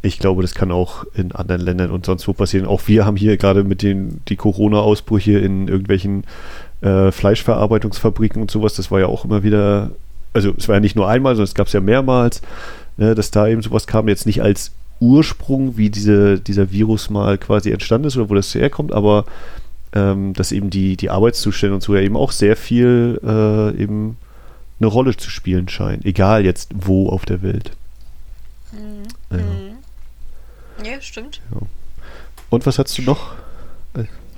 ich 0.03 0.19
glaube, 0.19 0.43
das 0.43 0.55
kann 0.55 0.71
auch 0.71 1.05
in 1.15 1.33
anderen 1.33 1.61
Ländern 1.61 1.91
und 1.91 2.07
sonst 2.07 2.27
wo 2.27 2.33
passieren. 2.33 2.67
Auch 2.67 2.83
wir 2.87 3.05
haben 3.05 3.17
hier 3.17 3.37
gerade 3.37 3.65
mit 3.65 3.83
den 3.83 4.21
die 4.29 4.37
Corona-Ausbrüche 4.37 5.39
in 5.39 5.69
irgendwelchen 5.69 6.25
äh, 6.81 7.13
Fleischverarbeitungsfabriken 7.13 8.41
und 8.41 8.51
sowas, 8.51 8.75
das 8.75 8.91
war 8.91 9.01
ja 9.01 9.07
auch 9.07 9.25
immer 9.25 9.43
wieder, 9.43 9.91
also 10.33 10.55
es 10.57 10.69
war 10.69 10.77
ja 10.77 10.81
nicht 10.81 10.97
nur 10.97 11.09
einmal, 11.09 11.35
sondern 11.35 11.45
es 11.45 11.55
gab 11.55 11.67
es 11.67 11.75
ja 11.75 11.81
mehrmals, 11.81 12.41
ne, 12.97 13.15
dass 13.15 13.31
da 13.31 13.49
eben 13.49 13.63
sowas 13.63 13.87
kam, 13.87 14.09
jetzt 14.09 14.27
nicht 14.27 14.43
als 14.43 14.73
Ursprung, 15.01 15.77
wie 15.77 15.91
diese, 15.91 16.41
dieser 16.41 16.71
Virus 16.71 17.11
mal 17.11 17.39
quasi 17.39 17.71
entstanden 17.71 18.07
ist 18.07 18.17
oder 18.17 18.31
wo 18.31 18.35
das 18.35 18.55
herkommt, 18.55 18.93
aber 18.93 19.27
ähm, 19.93 20.33
dass 20.35 20.53
eben 20.53 20.71
die, 20.71 20.97
die 20.97 21.11
Arbeitszustände 21.11 21.75
und 21.75 21.83
so 21.83 21.95
ja 21.95 22.01
eben 22.01 22.17
auch 22.17 22.33
sehr 22.33 22.57
viel 22.57 23.21
äh, 23.23 23.83
eben 23.83 24.17
eine 24.79 24.87
Rolle 24.87 25.17
zu 25.17 25.31
spielen 25.31 25.69
scheinen, 25.69 26.05
egal 26.05 26.45
jetzt 26.45 26.73
wo 26.75 27.09
auf 27.11 27.27
der 27.27 27.43
Welt. 27.43 27.73
Mhm. 28.73 29.09
Ja. 29.31 29.37
Mhm. 29.37 29.79
ja, 30.85 31.01
stimmt. 31.01 31.41
Ja. 31.53 31.61
Und 32.51 32.67
was 32.67 32.79
hast 32.79 32.97
du 32.99 33.03
noch? 33.03 33.35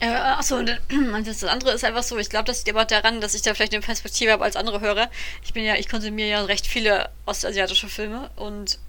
Äh, 0.03 0.09
achso, 0.09 0.57
und 0.57 1.27
das 1.29 1.45
andere 1.45 1.71
ist 1.71 1.85
einfach 1.85 2.03
so, 2.03 2.19
ich 2.19 2.29
glaube, 2.29 2.47
das 2.47 2.59
liegt 2.59 2.77
aber 2.77 2.85
daran, 2.85 3.21
dass 3.21 3.35
ich 3.35 3.43
da 3.43 3.55
vielleicht 3.55 3.73
eine 3.73 3.83
Perspektive 3.83 4.33
habe 4.33 4.43
als 4.43 4.57
andere 4.57 4.81
Hörer. 4.81 5.09
Ich 5.45 5.53
bin 5.53 5.65
ja, 5.65 5.77
ich 5.77 5.89
konsumiere 5.89 6.29
ja 6.29 6.45
recht 6.45 6.67
viele 6.67 7.09
ostasiatische 7.25 7.89
Filme 7.89 8.29
und 8.35 8.81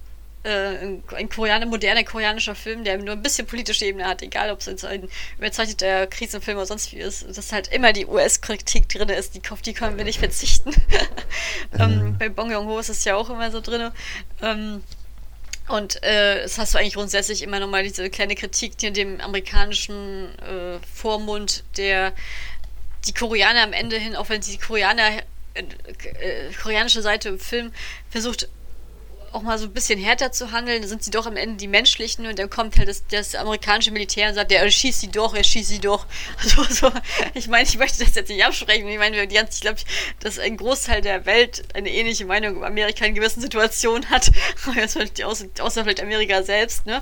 äh, 0.42 0.98
ein 1.16 1.30
Koreaner, 1.30 1.68
moderner 1.68 2.04
koreanischer 2.04 2.56
Film, 2.56 2.84
der 2.84 2.98
nur 2.98 3.14
ein 3.14 3.22
bisschen 3.22 3.46
politische 3.46 3.86
Ebene 3.86 4.06
hat, 4.08 4.24
egal 4.24 4.50
ob 4.50 4.62
es 4.62 4.66
jetzt 4.66 4.86
ein 4.86 5.08
überzeichneter 5.38 6.08
Krisenfilm 6.08 6.58
oder 6.58 6.66
sonst 6.66 6.92
wie 6.92 6.98
ist, 6.98 7.26
dass 7.38 7.52
halt 7.52 7.68
immer 7.68 7.94
die 7.94 8.08
US-Kritik 8.08 8.90
drin 8.90 9.10
ist, 9.10 9.36
die, 9.36 9.42
auf 9.52 9.62
die 9.62 9.74
können 9.74 9.98
wir 9.98 10.06
nicht 10.06 10.20
verzichten. 10.20 10.72
ähm, 11.80 12.16
bei 12.18 12.30
Bong 12.30 12.52
Joon-ho 12.52 12.80
ist 12.80 12.90
es 12.90 13.06
ja 13.06 13.16
auch 13.16 13.30
immer 13.30 13.52
so 13.52 13.62
drin. 13.62 13.92
Ähm, 14.42 14.82
und 15.68 16.04
äh, 16.04 16.42
das 16.44 16.58
hast 16.58 16.74
du 16.74 16.78
eigentlich 16.78 16.96
grundsätzlich 16.96 17.42
immer 17.42 17.60
nochmal 17.60 17.84
diese 17.84 18.10
kleine 18.10 18.36
Kritik, 18.36 18.82
in 18.84 18.94
dem 18.94 19.22
amerikanischen 19.22 20.38
äh, 20.40 20.80
Vormund, 20.94 21.64
der 21.78 22.14
die 23.06 23.14
Koreaner 23.14 23.64
am 23.64 23.74
Ende 23.74 23.98
hin, 23.98 24.16
auch 24.16 24.30
wenn 24.30 24.42
die 24.42 24.58
Koreaner, 24.58 25.22
äh, 25.54 25.62
äh, 25.62 26.54
koreanische 26.62 27.02
Seite 27.02 27.30
im 27.30 27.40
Film 27.40 27.72
versucht, 28.10 28.50
auch 29.34 29.42
mal 29.42 29.58
so 29.58 29.66
ein 29.66 29.74
bisschen 29.74 30.00
härter 30.00 30.32
zu 30.32 30.52
handeln, 30.52 30.88
sind 30.88 31.04
sie 31.04 31.12
doch 31.12 31.26
am 31.26 31.36
Ende 31.36 31.58
die 31.58 31.68
menschlichen 31.68 32.28
und 32.28 32.38
dann 32.38 32.50
kommt 32.50 32.78
halt 32.78 32.88
das, 32.88 33.06
das 33.08 33.36
amerikanische 33.36 33.92
Militär 33.92 34.30
und 34.30 34.36
sagt, 34.36 34.52
er 34.52 34.70
schießt 34.70 35.02
sie 35.02 35.10
doch, 35.10 35.34
er 35.34 35.44
schießt 35.44 35.70
sie 35.70 35.80
doch. 35.80 36.06
Also, 36.44 36.64
so, 36.70 36.92
ich 37.34 37.48
meine, 37.48 37.68
ich 37.68 37.78
möchte 37.78 38.04
das 38.04 38.16
jetzt 38.16 38.30
nicht 38.30 38.44
absprechen. 38.44 38.88
Ich 38.88 38.98
meine, 38.98 39.28
die 39.28 39.36
ganze, 39.36 39.54
ich 39.54 39.62
glaube, 39.62 39.80
dass 40.20 40.40
ein 40.40 40.58
Großteil 40.58 41.02
der 41.02 41.26
Welt 41.26 41.64
eine 41.74 41.90
ähnliche 41.90 42.26
Meinung 42.26 42.58
über 42.58 42.68
Amerika 42.68 43.06
in 43.06 43.16
gewissen 43.16 43.42
Situationen 43.42 44.10
hat. 44.10 44.30
außer, 45.24 45.46
außer 45.60 45.84
vielleicht 45.84 46.02
Amerika 46.02 46.44
selbst, 46.44 46.86
ne? 46.86 47.00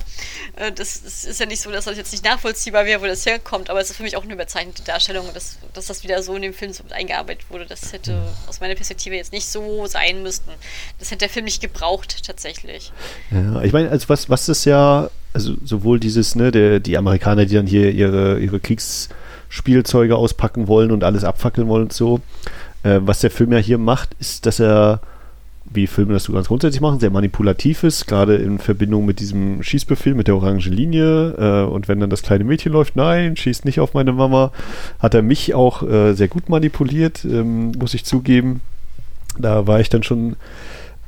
Äh, 0.56 0.72
das, 0.72 1.02
das, 1.02 1.24
ist 1.24 1.40
ja 1.40 1.46
nicht 1.46 1.60
so, 1.60 1.70
dass 1.70 1.86
das 1.86 1.96
jetzt 1.96 2.12
nicht 2.12 2.24
nachvollziehbar 2.24 2.86
wäre, 2.86 3.00
wo 3.00 3.06
das 3.06 3.26
herkommt, 3.26 3.68
aber 3.68 3.80
es 3.80 3.90
ist 3.90 3.96
für 3.96 4.02
mich 4.02 4.16
auch 4.16 4.22
eine 4.22 4.34
überzeichnete 4.34 4.82
Darstellung, 4.82 5.28
dass, 5.34 5.58
dass 5.72 5.86
das 5.86 6.02
wieder 6.02 6.22
so 6.22 6.34
in 6.36 6.42
dem 6.42 6.54
Film 6.54 6.72
so 6.72 6.82
mit 6.82 6.92
eingearbeitet 6.92 7.50
wurde. 7.50 7.66
Das 7.66 7.92
hätte 7.92 8.34
aus 8.46 8.60
meiner 8.60 8.74
Perspektive 8.74 9.16
jetzt 9.16 9.32
nicht 9.32 9.46
so 9.46 9.86
sein 9.86 10.22
müssten. 10.22 10.50
Das 10.98 11.10
hätte 11.10 11.18
der 11.18 11.30
Film 11.30 11.44
nicht 11.44 11.60
gebraucht 11.60 12.21
tatsächlich. 12.22 12.92
Ja, 13.30 13.62
ich 13.62 13.72
meine, 13.72 13.90
also 13.90 14.08
was, 14.08 14.30
was 14.30 14.48
ist 14.48 14.64
ja, 14.64 15.10
also 15.32 15.54
sowohl 15.64 16.00
dieses, 16.00 16.34
ne, 16.34 16.50
der, 16.50 16.80
die 16.80 16.96
Amerikaner, 16.96 17.46
die 17.46 17.54
dann 17.54 17.66
hier 17.66 17.90
ihre, 17.90 18.38
ihre 18.38 18.60
Kriegsspielzeuge 18.60 20.16
auspacken 20.16 20.68
wollen 20.68 20.90
und 20.90 21.04
alles 21.04 21.24
abfackeln 21.24 21.68
wollen 21.68 21.84
und 21.84 21.92
so, 21.92 22.20
äh, 22.82 23.00
was 23.02 23.20
der 23.20 23.30
Film 23.30 23.52
ja 23.52 23.58
hier 23.58 23.78
macht, 23.78 24.10
ist, 24.18 24.46
dass 24.46 24.60
er, 24.60 25.00
wie 25.64 25.86
Filme 25.86 26.12
das 26.12 26.24
so 26.24 26.32
ganz 26.32 26.48
grundsätzlich 26.48 26.80
machen, 26.80 27.00
sehr 27.00 27.10
manipulativ 27.10 27.82
ist, 27.82 28.06
gerade 28.06 28.36
in 28.36 28.58
Verbindung 28.58 29.06
mit 29.06 29.20
diesem 29.20 29.62
Schießbefehl, 29.62 30.14
mit 30.14 30.28
der 30.28 30.36
orangen 30.36 30.60
Linie. 30.60 31.34
Äh, 31.38 31.70
und 31.70 31.88
wenn 31.88 32.00
dann 32.00 32.10
das 32.10 32.22
kleine 32.22 32.44
Mädchen 32.44 32.72
läuft, 32.72 32.96
nein, 32.96 33.36
schießt 33.36 33.64
nicht 33.64 33.80
auf 33.80 33.94
meine 33.94 34.12
Mama, 34.12 34.52
hat 34.98 35.14
er 35.14 35.22
mich 35.22 35.54
auch 35.54 35.82
äh, 35.82 36.14
sehr 36.14 36.28
gut 36.28 36.48
manipuliert, 36.48 37.24
ähm, 37.24 37.72
muss 37.72 37.94
ich 37.94 38.04
zugeben. 38.04 38.60
Da 39.38 39.66
war 39.66 39.80
ich 39.80 39.88
dann 39.88 40.02
schon 40.02 40.36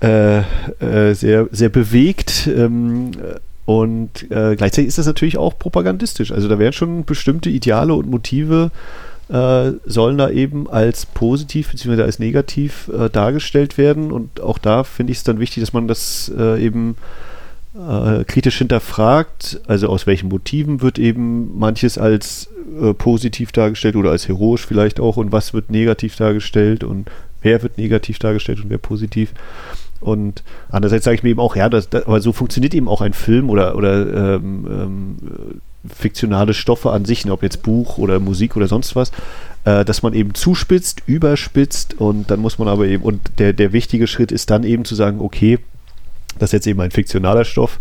äh, 0.04 0.38
äh, 0.80 1.14
sehr, 1.14 1.48
sehr 1.50 1.68
bewegt. 1.68 2.46
Ähm, 2.46 3.12
und 3.64 4.30
äh, 4.30 4.56
gleichzeitig 4.56 4.88
ist 4.88 4.98
das 4.98 5.06
natürlich 5.06 5.38
auch 5.38 5.58
propagandistisch. 5.58 6.32
Also 6.32 6.48
da 6.48 6.58
werden 6.58 6.74
schon 6.74 7.04
bestimmte 7.04 7.48
Ideale 7.48 7.94
und 7.94 8.10
Motive 8.10 8.70
äh, 9.30 9.72
sollen 9.86 10.18
da 10.18 10.28
eben 10.28 10.68
als 10.68 11.06
positiv 11.06 11.70
bzw. 11.70 12.02
als 12.02 12.18
negativ 12.18 12.90
dargestellt 13.12 13.78
werden. 13.78 14.12
Und 14.12 14.40
auch 14.40 14.58
da 14.58 14.84
finde 14.84 15.12
ich 15.12 15.18
es 15.18 15.24
dann 15.24 15.40
wichtig, 15.40 15.62
dass 15.62 15.72
man 15.72 15.88
das 15.88 16.28
eben 16.28 16.96
kritisch 18.28 18.58
hinterfragt. 18.58 19.60
Also 19.66 19.88
aus 19.88 20.06
welchen 20.06 20.28
Motiven 20.28 20.80
wird 20.80 21.00
eben 21.00 21.58
manches 21.58 21.98
als 21.98 22.48
äh, 22.80 22.94
positiv 22.94 23.52
dargestellt 23.52 23.94
oder 23.94 24.10
als 24.10 24.26
heroisch 24.26 24.66
vielleicht 24.66 24.98
auch 24.98 25.16
und 25.16 25.32
was 25.32 25.54
wird 25.54 25.70
negativ 25.70 26.16
dargestellt 26.16 26.82
und 26.82 27.08
wer 27.42 27.62
wird 27.62 27.78
negativ 27.78 28.18
dargestellt 28.18 28.60
und 28.62 28.70
wer 28.70 28.78
positiv. 28.78 29.32
Und 30.04 30.42
andererseits 30.68 31.06
sage 31.06 31.14
ich 31.16 31.22
mir 31.22 31.30
eben 31.30 31.40
auch, 31.40 31.56
ja, 31.56 31.70
das, 31.70 31.88
das, 31.88 32.04
aber 32.04 32.20
so 32.20 32.32
funktioniert 32.32 32.74
eben 32.74 32.88
auch 32.88 33.00
ein 33.00 33.14
Film 33.14 33.48
oder, 33.48 33.74
oder 33.74 34.34
ähm, 34.34 34.66
ähm, 34.68 35.16
fiktionale 35.88 36.52
Stoffe 36.52 36.90
an 36.90 37.06
sich, 37.06 37.28
ob 37.30 37.42
jetzt 37.42 37.62
Buch 37.62 37.96
oder 37.96 38.20
Musik 38.20 38.54
oder 38.54 38.68
sonst 38.68 38.94
was, 38.96 39.12
äh, 39.64 39.82
dass 39.84 40.02
man 40.02 40.12
eben 40.12 40.34
zuspitzt, 40.34 41.02
überspitzt 41.06 41.94
und 41.94 42.30
dann 42.30 42.40
muss 42.40 42.58
man 42.58 42.68
aber 42.68 42.86
eben, 42.86 43.02
und 43.02 43.20
der, 43.38 43.54
der 43.54 43.72
wichtige 43.72 44.06
Schritt 44.06 44.30
ist 44.30 44.50
dann 44.50 44.62
eben 44.62 44.84
zu 44.84 44.94
sagen, 44.94 45.20
okay, 45.20 45.58
das 46.38 46.50
ist 46.50 46.52
jetzt 46.52 46.66
eben 46.66 46.80
ein 46.82 46.90
fiktionaler 46.90 47.46
Stoff 47.46 47.80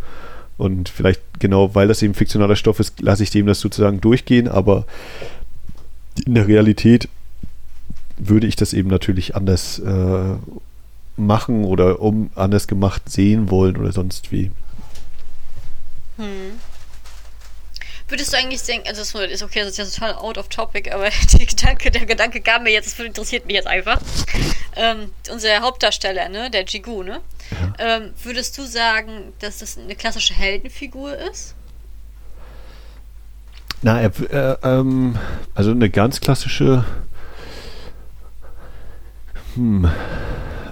und 0.57 0.87
vielleicht 0.87 1.21
genau, 1.39 1.75
weil 1.75 1.89
das 1.89 2.01
eben 2.01 2.13
fiktionaler 2.13 2.55
Stoff 2.55 2.79
ist, 2.79 3.01
lasse 3.01 3.23
ich 3.23 3.31
dem 3.31 3.47
das 3.47 3.59
sozusagen 3.59 3.99
durchgehen, 3.99 4.47
aber 4.47 4.85
in 6.25 6.35
der 6.35 6.47
Realität 6.47 7.09
würde 8.17 8.47
ich 8.47 8.55
das 8.55 8.73
eben 8.73 8.89
natürlich 8.89 9.35
anders 9.35 9.79
äh, 9.79 10.35
machen 11.15 11.65
oder 11.65 11.99
um 11.99 12.31
anders 12.35 12.67
gemacht 12.67 13.09
sehen 13.09 13.49
wollen 13.49 13.77
oder 13.77 13.91
sonst 13.91 14.31
wie. 14.31 14.51
Hm. 16.17 16.59
Würdest 18.07 18.33
du 18.33 18.37
eigentlich 18.37 18.61
denken, 18.61 18.87
also 18.87 19.01
das 19.01 19.31
ist 19.31 19.43
okay, 19.43 19.61
das 19.61 19.69
ist 19.69 19.77
ja 19.77 19.85
total 19.85 20.15
out 20.15 20.37
of 20.37 20.47
topic, 20.49 20.93
aber 20.93 21.09
Gedanke, 21.39 21.89
der 21.89 22.05
Gedanke 22.05 22.41
kam 22.41 22.63
mir 22.63 22.71
jetzt, 22.71 22.99
das 22.99 23.05
interessiert 23.05 23.45
mich 23.45 23.55
jetzt 23.55 23.67
einfach. 23.67 23.99
Ähm, 24.75 25.11
unser 25.31 25.61
Hauptdarsteller, 25.61 26.29
ne, 26.29 26.49
der 26.49 26.65
Jigu, 26.65 27.03
ne? 27.03 27.21
Ja. 27.79 27.97
Ähm, 27.97 28.13
würdest 28.23 28.57
du 28.57 28.63
sagen, 28.63 29.33
dass 29.39 29.59
das 29.59 29.77
eine 29.77 29.95
klassische 29.95 30.33
Heldenfigur 30.33 31.15
ist? 31.17 31.55
Na, 33.81 33.99
er, 34.01 34.11
äh, 34.31 34.57
ähm, 34.63 35.17
also 35.53 35.71
eine 35.71 35.89
ganz 35.89 36.21
klassische. 36.21 36.85
Hm. 39.55 39.87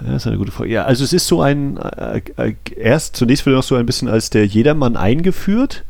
Das 0.04 0.16
ist 0.16 0.26
eine 0.26 0.38
gute 0.38 0.50
Frage. 0.50 0.70
Ja, 0.70 0.84
also 0.84 1.04
es 1.04 1.12
ist 1.12 1.28
so 1.28 1.42
ein, 1.42 1.76
äh, 1.76 2.22
äh, 2.36 2.54
erst 2.76 3.14
zunächst 3.14 3.46
wird 3.46 3.54
er 3.54 3.58
noch 3.58 3.62
so 3.62 3.76
ein 3.76 3.86
bisschen 3.86 4.08
als 4.08 4.30
der 4.30 4.46
Jedermann 4.46 4.96
eingeführt 4.96 5.84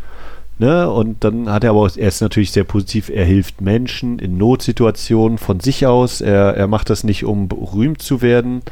Ne? 0.63 0.89
Und 0.89 1.25
dann 1.25 1.51
hat 1.51 1.65
er 1.65 1.71
aber, 1.71 1.91
er 1.97 2.07
ist 2.07 2.21
natürlich 2.21 2.53
sehr 2.53 2.63
positiv, 2.63 3.09
er 3.09 3.25
hilft 3.25 3.61
Menschen 3.61 4.21
in 4.21 4.39
Notsituationen 4.39 5.39
von 5.39 5.59
sich 5.59 5.87
aus. 5.87 6.21
Er, 6.21 6.55
er 6.57 6.69
macht 6.69 6.89
das 6.89 7.05
nicht, 7.05 7.25
um 7.25 7.49
berühmt 7.49 8.01
zu 8.01 8.23
werden, 8.23 8.63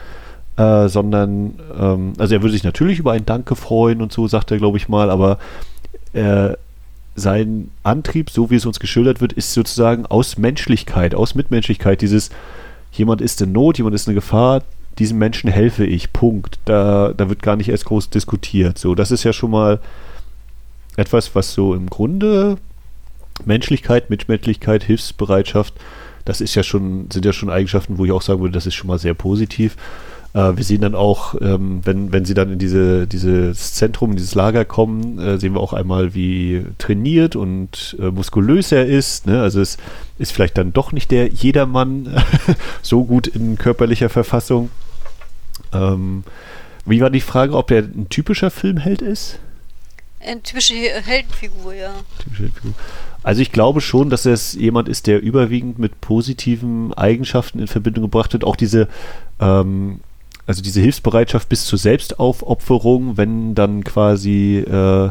äh, 0.57 0.89
sondern, 0.89 1.55
ähm, 1.77 2.13
also 2.17 2.35
er 2.35 2.43
würde 2.43 2.53
sich 2.53 2.63
natürlich 2.63 3.01
über 3.01 3.11
ein 3.11 3.27
Danke 3.27 3.57
freuen 3.57 4.03
und 4.03 4.13
so, 4.13 4.29
sagt 4.29 4.53
er, 4.53 4.59
glaube 4.59 4.77
ich 4.77 4.89
mal, 4.89 5.11
aber 5.11 5.39
äh, 6.13 6.51
sein 7.17 7.73
Antrieb, 7.83 8.31
so 8.31 8.51
wie 8.51 8.57
es 8.57 8.67
uns 8.67 8.79
geschildert 8.79 9.21
wird, 9.21 9.33
ist 9.33 9.53
sozusagen 9.53 10.07
aus 10.07 10.39
Menschlichkeit, 10.39 11.15
aus 11.15 11.35
Mitmenschlichkeit, 11.35 12.03
dieses 12.03 12.31
jemand 12.93 13.21
ist 13.21 13.41
in 13.43 13.53
Not, 13.53 13.79
jemand 13.79 13.95
ist 13.95 14.09
in 14.09 14.15
Gefahr, 14.15 14.63
diesem 14.99 15.19
Menschen 15.19 15.51
helfe 15.51 15.85
ich, 15.85 16.13
Punkt. 16.13 16.59
Da, 16.65 17.13
da 17.17 17.29
wird 17.29 17.43
gar 17.43 17.57
nicht 17.57 17.69
erst 17.69 17.87
groß 17.87 18.11
diskutiert. 18.11 18.79
So, 18.79 18.95
das 18.95 19.11
ist 19.11 19.25
ja 19.25 19.33
schon 19.33 19.51
mal 19.51 19.81
etwas, 20.97 21.35
was 21.35 21.55
so 21.55 21.75
im 21.75 21.89
Grunde 21.89 22.59
Menschlichkeit, 23.45 24.11
Mitmenschlichkeit, 24.11 24.83
Hilfsbereitschaft, 24.83 25.75
das 26.25 26.41
ist 26.41 26.55
ja 26.55 26.63
schon, 26.63 27.11
sind 27.11 27.25
ja 27.25 27.33
schon 27.33 27.51
Eigenschaften, 27.51 27.99
wo 27.99 28.05
ich 28.05 28.13
auch 28.13 28.23
sagen 28.23 28.41
würde, 28.41 28.53
das 28.53 28.67
ist 28.67 28.75
schon 28.75 28.89
mal 28.89 28.99
sehr 28.99 29.15
positiv. 29.15 29.77
Äh, 30.33 30.57
wir 30.57 30.65
sehen 30.65 30.81
dann 30.81 30.95
auch, 30.95 31.35
ähm, 31.41 31.81
wenn, 31.85 32.13
wenn 32.13 32.25
sie 32.25 32.35
dann 32.35 32.53
in 32.53 32.59
diese, 32.59 33.07
dieses 33.07 33.75
Zentrum, 33.75 34.11
in 34.11 34.17
dieses 34.17 34.35
Lager 34.35 34.65
kommen, 34.65 35.19
äh, 35.19 35.39
sehen 35.39 35.55
wir 35.55 35.61
auch 35.61 35.73
einmal, 35.73 36.15
wie 36.15 36.65
trainiert 36.79 37.37
und 37.37 37.97
äh, 37.99 38.11
muskulös 38.11 38.73
er 38.73 38.87
ist. 38.87 39.27
Ne? 39.27 39.43
Also 39.43 39.61
es 39.61 39.77
ist 40.19 40.33
vielleicht 40.33 40.59
dann 40.59 40.73
doch 40.73 40.93
nicht 40.93 41.11
der 41.11 41.29
Jedermann 41.29 42.23
so 42.83 43.05
gut 43.05 43.27
in 43.27 43.59
körperlicher 43.59 44.09
Verfassung. 44.09 44.71
Ähm, 45.73 46.25
wie 46.87 47.01
war 47.01 47.11
die 47.11 47.21
Frage, 47.21 47.55
ob 47.57 47.69
der 47.69 47.83
ein 47.83 48.09
typischer 48.09 48.51
Filmheld 48.51 49.03
ist? 49.03 49.39
Eine 50.21 50.43
typische 50.43 50.75
Heldenfigur, 50.75 51.75
ja. 51.75 51.93
Typische 52.19 52.43
Heldenfigur. 52.43 52.75
Also 53.23 53.43
ich 53.43 53.53
glaube 53.53 53.81
schon, 53.81 54.11
dass 54.11 54.27
es 54.27 54.55
jemand 54.55 54.89
ist, 54.89 55.07
der 55.07 55.21
überwiegend 55.21 55.79
mit 55.79 56.01
positiven 56.01 56.95
Eigenschaften 56.95 57.59
in 57.59 57.67
Verbindung 57.67 58.05
gebracht 58.05 58.33
wird. 58.33 58.45
Auch 58.45 58.57
diese, 58.57 58.89
ähm, 59.41 60.01
also 60.51 60.63
diese 60.63 60.81
Hilfsbereitschaft 60.81 61.49
bis 61.49 61.65
zur 61.65 61.79
Selbstaufopferung, 61.79 63.17
wenn 63.17 63.55
dann 63.55 63.85
quasi 63.85 64.57
äh, 64.59 65.11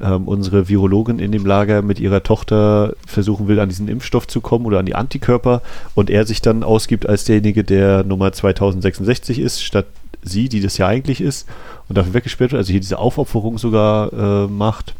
ähm, 0.00 0.26
unsere 0.26 0.70
Virologin 0.70 1.18
in 1.18 1.32
dem 1.32 1.44
Lager 1.44 1.82
mit 1.82 2.00
ihrer 2.00 2.22
Tochter 2.22 2.94
versuchen 3.06 3.46
will, 3.46 3.60
an 3.60 3.68
diesen 3.68 3.88
Impfstoff 3.88 4.26
zu 4.26 4.40
kommen 4.40 4.64
oder 4.64 4.78
an 4.78 4.86
die 4.86 4.94
Antikörper 4.94 5.60
und 5.94 6.08
er 6.08 6.24
sich 6.24 6.40
dann 6.40 6.62
ausgibt 6.62 7.06
als 7.06 7.24
derjenige, 7.24 7.62
der 7.62 8.04
Nummer 8.04 8.32
2066 8.32 9.38
ist, 9.38 9.62
statt 9.62 9.84
sie, 10.22 10.48
die 10.48 10.62
das 10.62 10.78
ja 10.78 10.86
eigentlich 10.86 11.20
ist 11.20 11.46
und 11.90 11.98
dafür 11.98 12.14
weggesperrt 12.14 12.52
wird, 12.52 12.60
also 12.60 12.70
hier 12.70 12.80
diese 12.80 12.98
Aufopferung 12.98 13.58
sogar 13.58 14.14
äh, 14.14 14.48
macht. 14.48 14.94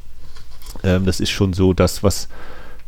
Ähm, 0.82 1.06
das 1.06 1.20
ist 1.20 1.30
schon 1.30 1.54
so 1.54 1.72
das, 1.72 2.02
was, 2.02 2.28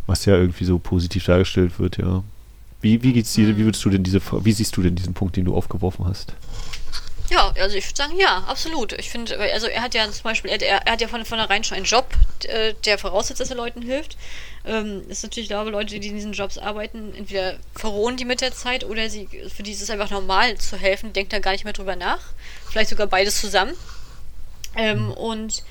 was 0.06 0.26
ja 0.26 0.36
irgendwie 0.36 0.66
so 0.66 0.78
positiv 0.78 1.24
dargestellt 1.24 1.78
wird, 1.78 1.96
ja. 1.96 2.22
Wie, 2.80 3.02
wie 3.02 3.14
geht's 3.14 3.32
dir, 3.32 3.56
wie 3.56 3.64
würdest 3.64 3.84
du 3.84 3.90
denn 3.90 4.02
diese, 4.02 4.20
wie 4.44 4.52
siehst 4.52 4.76
du 4.76 4.82
denn 4.82 4.94
diesen 4.94 5.14
Punkt, 5.14 5.36
den 5.36 5.44
du 5.44 5.56
aufgeworfen 5.56 6.04
hast? 6.04 6.34
Ja, 7.30 7.52
also 7.58 7.76
ich 7.76 7.86
würde 7.86 7.96
sagen, 7.96 8.16
ja, 8.18 8.44
absolut. 8.46 8.92
Ich 8.92 9.10
finde, 9.10 9.38
also 9.38 9.66
er 9.66 9.82
hat 9.82 9.94
ja 9.94 10.08
zum 10.10 10.22
Beispiel, 10.22 10.50
er, 10.50 10.62
er 10.62 10.92
hat 10.92 11.00
ja 11.00 11.08
von 11.08 11.24
vornherein 11.24 11.64
schon 11.64 11.76
einen 11.76 11.84
Job, 11.84 12.06
äh, 12.44 12.74
der 12.84 12.98
voraussetzt, 12.98 13.40
dass 13.40 13.50
er 13.50 13.56
Leuten 13.56 13.82
hilft. 13.82 14.16
Ähm, 14.64 15.02
ist 15.08 15.22
natürlich, 15.22 15.48
glaube 15.48 15.70
Leute, 15.70 15.98
die 15.98 16.08
in 16.08 16.14
diesen 16.14 16.32
Jobs 16.32 16.58
arbeiten, 16.58 17.14
entweder 17.16 17.56
verrohen 17.74 18.16
die 18.16 18.24
mit 18.24 18.40
der 18.40 18.52
Zeit 18.52 18.84
oder 18.84 19.10
sie, 19.10 19.28
für 19.54 19.62
die 19.62 19.72
ist 19.72 19.82
es 19.82 19.90
einfach 19.90 20.10
normal 20.10 20.56
zu 20.58 20.76
helfen, 20.76 21.12
denkt 21.12 21.32
da 21.32 21.40
gar 21.40 21.52
nicht 21.52 21.64
mehr 21.64 21.72
drüber 21.72 21.96
nach. 21.96 22.20
Vielleicht 22.70 22.90
sogar 22.90 23.06
beides 23.06 23.40
zusammen. 23.40 23.74
Ähm, 24.76 25.10
und 25.10 25.64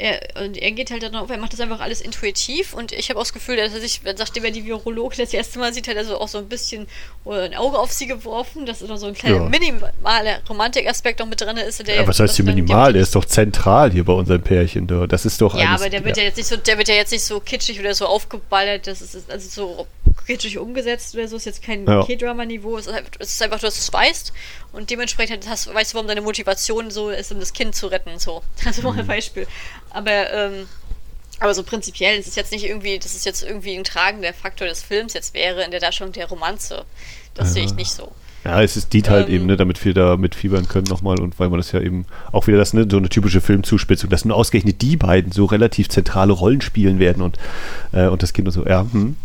er, 0.00 0.42
und 0.42 0.56
er 0.56 0.72
geht 0.72 0.90
halt 0.90 1.02
dann 1.02 1.14
auf, 1.14 1.30
er 1.30 1.36
macht 1.36 1.52
das 1.52 1.60
einfach 1.60 1.80
alles 1.80 2.00
intuitiv 2.00 2.72
und 2.72 2.92
ich 2.92 3.10
habe 3.10 3.18
auch 3.18 3.24
das 3.24 3.32
Gefühl, 3.32 3.56
dass 3.56 3.74
er 3.74 3.80
sich, 3.80 4.00
nachdem 4.02 4.44
er 4.44 4.50
die 4.50 4.64
Virologe 4.64 5.16
das 5.16 5.34
erste 5.34 5.58
Mal 5.58 5.74
sieht, 5.74 5.88
hat 5.88 5.96
er 5.96 6.04
so 6.04 6.18
auch 6.18 6.28
so 6.28 6.38
ein 6.38 6.48
bisschen 6.48 6.86
ein 7.26 7.54
Auge 7.54 7.78
auf 7.78 7.92
sie 7.92 8.06
geworfen, 8.06 8.64
dass 8.66 8.80
da 8.80 8.96
so 8.96 9.06
ein 9.06 9.14
kleiner 9.14 9.36
ja. 9.36 9.48
minimaler 9.48 10.40
Romantikaspekt 10.48 11.20
noch 11.20 11.26
mit 11.26 11.40
drin 11.40 11.56
ist. 11.58 11.86
Der 11.86 11.96
ja, 11.96 12.06
was 12.06 12.18
heißt 12.18 12.36
hier 12.36 12.44
minimal? 12.44 12.92
Der 12.92 13.02
ist 13.02 13.14
doch 13.14 13.24
zentral 13.24 13.92
hier 13.92 14.04
bei 14.04 14.12
unserem 14.12 14.42
Pärchen. 14.42 14.86
Das 15.08 15.26
ist 15.26 15.40
doch 15.40 15.54
Ja, 15.54 15.70
alles, 15.70 15.82
aber 15.82 15.90
der 15.90 16.04
wird 16.04 16.16
ja. 16.16 16.22
ja. 16.22 16.28
jetzt 16.28 16.38
nicht 16.38 16.48
so, 16.48 16.56
der 16.56 16.78
wird 16.78 16.88
ja 16.88 16.94
jetzt 16.94 17.12
nicht 17.12 17.24
so 17.24 17.38
kitschig 17.40 17.78
oder 17.78 17.94
so 17.94 18.06
aufgeballert, 18.06 18.86
das 18.86 19.02
ist 19.02 19.30
also 19.30 19.48
so 19.48 19.86
kitschig 20.30 20.58
umgesetzt 20.58 21.14
oder 21.16 21.26
so, 21.26 21.36
ist 21.36 21.46
jetzt 21.46 21.62
kein 21.62 21.84
ja. 21.86 22.04
K-Drama-Niveau, 22.04 22.78
es, 22.78 22.86
es 23.18 23.34
ist 23.34 23.42
einfach, 23.42 23.58
dass 23.58 23.74
du 23.74 23.80
es 23.80 23.92
weißt 23.92 24.32
und 24.72 24.88
dementsprechend 24.88 25.48
hast, 25.48 25.72
weißt 25.72 25.92
du, 25.92 25.94
warum 25.96 26.06
deine 26.06 26.20
Motivation 26.20 26.92
so 26.92 27.10
ist, 27.10 27.32
um 27.32 27.40
das 27.40 27.52
Kind 27.52 27.74
zu 27.74 27.88
retten, 27.88 28.18
so. 28.18 28.42
Also 28.64 28.82
mal 28.82 28.92
ein 28.92 29.04
mhm. 29.04 29.08
Beispiel. 29.08 29.48
Aber, 29.90 30.32
ähm, 30.32 30.68
aber 31.40 31.52
so 31.52 31.64
prinzipiell 31.64 32.16
ist 32.18 32.28
es 32.28 32.36
jetzt 32.36 32.52
nicht 32.52 32.64
irgendwie, 32.64 32.98
das 32.98 33.16
ist 33.16 33.26
jetzt 33.26 33.42
irgendwie 33.42 33.76
ein 33.76 33.82
tragender 33.82 34.32
Faktor 34.32 34.68
des 34.68 34.82
Films 34.82 35.14
jetzt 35.14 35.34
wäre 35.34 35.64
in 35.64 35.72
der 35.72 35.80
Darstellung 35.80 36.12
der 36.12 36.28
Romanze. 36.28 36.84
Das 37.34 37.48
ja. 37.48 37.54
sehe 37.54 37.64
ich 37.64 37.74
nicht 37.74 37.90
so. 37.90 38.12
Ja, 38.44 38.62
es 38.62 38.76
ist 38.76 38.92
die 38.92 39.02
halt 39.02 39.28
ähm, 39.28 39.34
eben, 39.34 39.46
ne, 39.46 39.56
damit 39.56 39.84
wir 39.84 39.94
da 39.94 40.16
mitfiebern 40.16 40.68
können 40.68 40.86
nochmal 40.88 41.20
und 41.20 41.38
weil 41.40 41.50
man 41.50 41.58
das 41.58 41.72
ja 41.72 41.80
eben 41.80 42.06
auch 42.30 42.46
wieder 42.46 42.56
das, 42.56 42.72
ne, 42.72 42.86
so 42.88 42.96
eine 42.96 43.08
typische 43.08 43.40
Filmzuspitzung, 43.40 44.08
dass 44.08 44.24
nur 44.24 44.36
ausgerechnet 44.36 44.80
die 44.80 44.96
beiden 44.96 45.32
so 45.32 45.44
relativ 45.44 45.88
zentrale 45.88 46.32
Rollen 46.32 46.60
spielen 46.60 46.98
werden 47.00 47.22
und, 47.22 47.36
äh, 47.92 48.06
und 48.06 48.22
das 48.22 48.32
Kind 48.32 48.46
und 48.46 48.52
so, 48.52 48.64
ja, 48.64 48.86
hm. 48.90 49.16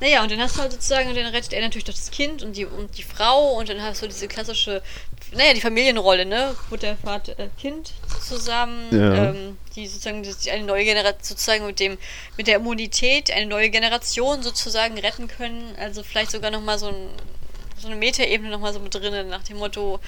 Naja, 0.00 0.22
und 0.22 0.30
dann 0.30 0.40
hast 0.40 0.56
du 0.56 0.60
halt 0.60 0.72
sozusagen, 0.72 1.08
und 1.08 1.16
dann 1.16 1.26
rettet 1.26 1.52
er 1.52 1.62
natürlich 1.62 1.84
doch 1.84 1.94
das 1.94 2.10
Kind 2.10 2.42
und 2.42 2.56
die, 2.56 2.66
und 2.66 2.96
die 2.98 3.02
Frau 3.02 3.54
und 3.54 3.68
dann 3.68 3.80
hast 3.80 4.02
du 4.02 4.06
diese 4.06 4.28
klassische 4.28 4.82
naja, 5.34 5.52
die 5.52 5.60
Familienrolle, 5.60 6.26
ne? 6.26 6.54
Mutter, 6.70 6.96
Vater, 6.96 7.38
äh, 7.38 7.48
Kind 7.58 7.92
zusammen, 8.20 8.86
ja. 8.90 9.30
ähm, 9.30 9.58
die 9.74 9.86
sozusagen 9.86 10.22
die 10.22 10.50
eine 10.50 10.64
neue 10.64 10.84
Generation 10.84 11.22
sozusagen 11.22 11.66
mit 11.66 11.80
dem, 11.80 11.98
mit 12.36 12.46
der 12.46 12.56
Immunität 12.56 13.30
eine 13.32 13.46
neue 13.46 13.70
Generation 13.70 14.42
sozusagen 14.42 14.98
retten 14.98 15.28
können. 15.28 15.74
Also 15.78 16.02
vielleicht 16.02 16.30
sogar 16.30 16.50
nochmal 16.50 16.78
so 16.78 16.88
ein 16.88 17.08
so 17.84 17.90
eine 17.90 17.96
Metaebene 17.96 18.50
nochmal 18.50 18.72
so 18.72 18.80
mit 18.80 18.94
drin, 18.94 19.28
nach 19.28 19.42
dem 19.44 19.58
Motto, 19.58 20.00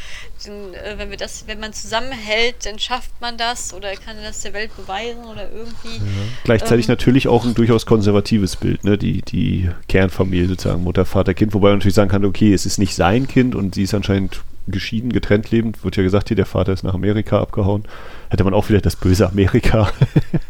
den, 0.44 0.74
äh, 0.74 0.98
wenn 0.98 1.10
wir 1.10 1.16
das, 1.16 1.44
wenn 1.46 1.60
man 1.60 1.72
zusammenhält, 1.72 2.66
dann 2.66 2.78
schafft 2.78 3.12
man 3.20 3.36
das 3.36 3.72
oder 3.72 3.94
kann 3.94 4.16
das 4.22 4.40
der 4.40 4.52
Welt 4.52 4.76
beweisen 4.76 5.24
oder 5.24 5.50
irgendwie. 5.50 5.96
Ja. 5.96 6.22
Gleichzeitig 6.44 6.88
ähm, 6.88 6.92
natürlich 6.92 7.28
auch 7.28 7.44
ein 7.44 7.54
durchaus 7.54 7.86
konservatives 7.86 8.56
Bild, 8.56 8.84
ne? 8.84 8.98
Die, 8.98 9.22
die 9.22 9.70
Kernfamilie 9.88 10.48
sozusagen, 10.48 10.82
Mutter, 10.82 11.04
Vater, 11.04 11.34
Kind, 11.34 11.54
wobei 11.54 11.68
man 11.68 11.78
natürlich 11.78 11.94
sagen 11.94 12.10
kann, 12.10 12.24
okay, 12.24 12.52
es 12.52 12.66
ist 12.66 12.78
nicht 12.78 12.94
sein 12.94 13.28
Kind 13.28 13.54
und 13.54 13.74
sie 13.74 13.82
ist 13.82 13.94
anscheinend 13.94 14.40
geschieden, 14.68 15.12
getrennt 15.12 15.50
lebend. 15.50 15.84
Wird 15.84 15.96
ja 15.96 16.02
gesagt, 16.02 16.28
hier 16.28 16.36
der 16.36 16.46
Vater 16.46 16.72
ist 16.72 16.82
nach 16.82 16.94
Amerika 16.94 17.40
abgehauen. 17.40 17.84
Hätte 18.30 18.44
man 18.44 18.54
auch 18.54 18.68
wieder 18.68 18.80
das 18.80 18.96
böse 18.96 19.28
Amerika. 19.28 19.90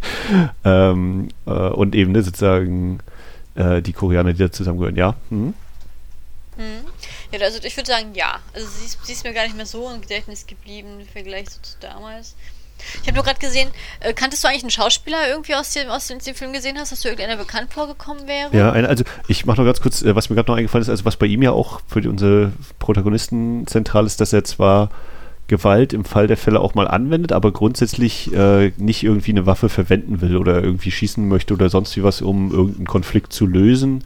ähm, 0.64 1.28
äh, 1.46 1.50
und 1.50 1.94
eben 1.94 2.12
ne, 2.12 2.22
sozusagen 2.22 3.00
äh, 3.54 3.82
die 3.82 3.92
Koreaner, 3.92 4.32
die 4.32 4.38
da 4.38 4.50
zusammengehören, 4.50 4.96
ja. 4.96 5.14
Mhm. 5.30 5.54
Mhm. 6.56 6.86
Ja, 7.32 7.40
also 7.40 7.58
ich 7.62 7.76
würde 7.76 7.90
sagen, 7.90 8.14
ja. 8.14 8.40
Also 8.54 8.66
sie 8.68 8.86
ist, 8.86 8.98
sie 9.04 9.12
ist, 9.12 9.24
mir 9.24 9.32
gar 9.32 9.44
nicht 9.44 9.56
mehr 9.56 9.66
so 9.66 9.90
im 9.90 10.00
Gedächtnis 10.00 10.46
geblieben 10.46 11.00
im 11.00 11.06
Vergleich 11.06 11.48
zu 11.48 11.60
damals. 11.80 12.34
Ich 13.00 13.08
habe 13.08 13.14
nur 13.14 13.24
gerade 13.24 13.38
gesehen, 13.38 13.70
äh, 14.00 14.12
kanntest 14.12 14.44
du 14.44 14.48
eigentlich 14.48 14.62
einen 14.62 14.70
Schauspieler 14.70 15.28
irgendwie 15.28 15.54
aus 15.54 15.72
dem, 15.72 15.88
aus 15.88 16.08
dem, 16.08 16.18
dem 16.18 16.34
Film 16.34 16.52
gesehen 16.52 16.76
hast, 16.78 16.92
dass 16.92 17.00
du 17.00 17.08
irgendeiner 17.08 17.36
bekannt 17.36 17.72
vorgekommen 17.72 18.28
wäre? 18.28 18.54
Ja, 18.56 18.72
ein, 18.72 18.84
also 18.84 19.04
ich 19.28 19.46
mache 19.46 19.58
noch 19.58 19.64
ganz 19.64 19.80
kurz, 19.80 20.02
äh, 20.02 20.14
was 20.14 20.28
mir 20.28 20.36
gerade 20.36 20.50
noch 20.50 20.58
eingefallen 20.58 20.82
ist, 20.82 20.90
also 20.90 21.04
was 21.04 21.16
bei 21.16 21.26
ihm 21.26 21.42
ja 21.42 21.52
auch 21.52 21.80
für 21.88 22.02
die, 22.02 22.08
unsere 22.08 22.52
Protagonisten 22.78 23.66
zentral 23.66 24.04
ist, 24.04 24.20
dass 24.20 24.32
er 24.32 24.44
zwar 24.44 24.90
Gewalt 25.48 25.92
im 25.92 26.04
Fall 26.04 26.26
der 26.26 26.36
Fälle 26.36 26.60
auch 26.60 26.74
mal 26.74 26.88
anwendet, 26.88 27.32
aber 27.32 27.52
grundsätzlich 27.52 28.32
äh, 28.34 28.72
nicht 28.76 29.04
irgendwie 29.04 29.30
eine 29.30 29.46
Waffe 29.46 29.68
verwenden 29.68 30.20
will 30.20 30.36
oder 30.36 30.62
irgendwie 30.62 30.90
schießen 30.90 31.26
möchte 31.26 31.54
oder 31.54 31.68
sonst 31.68 31.96
wie 31.96 32.02
was, 32.02 32.20
um 32.20 32.50
irgendeinen 32.50 32.86
Konflikt 32.86 33.32
zu 33.32 33.46
lösen, 33.46 34.02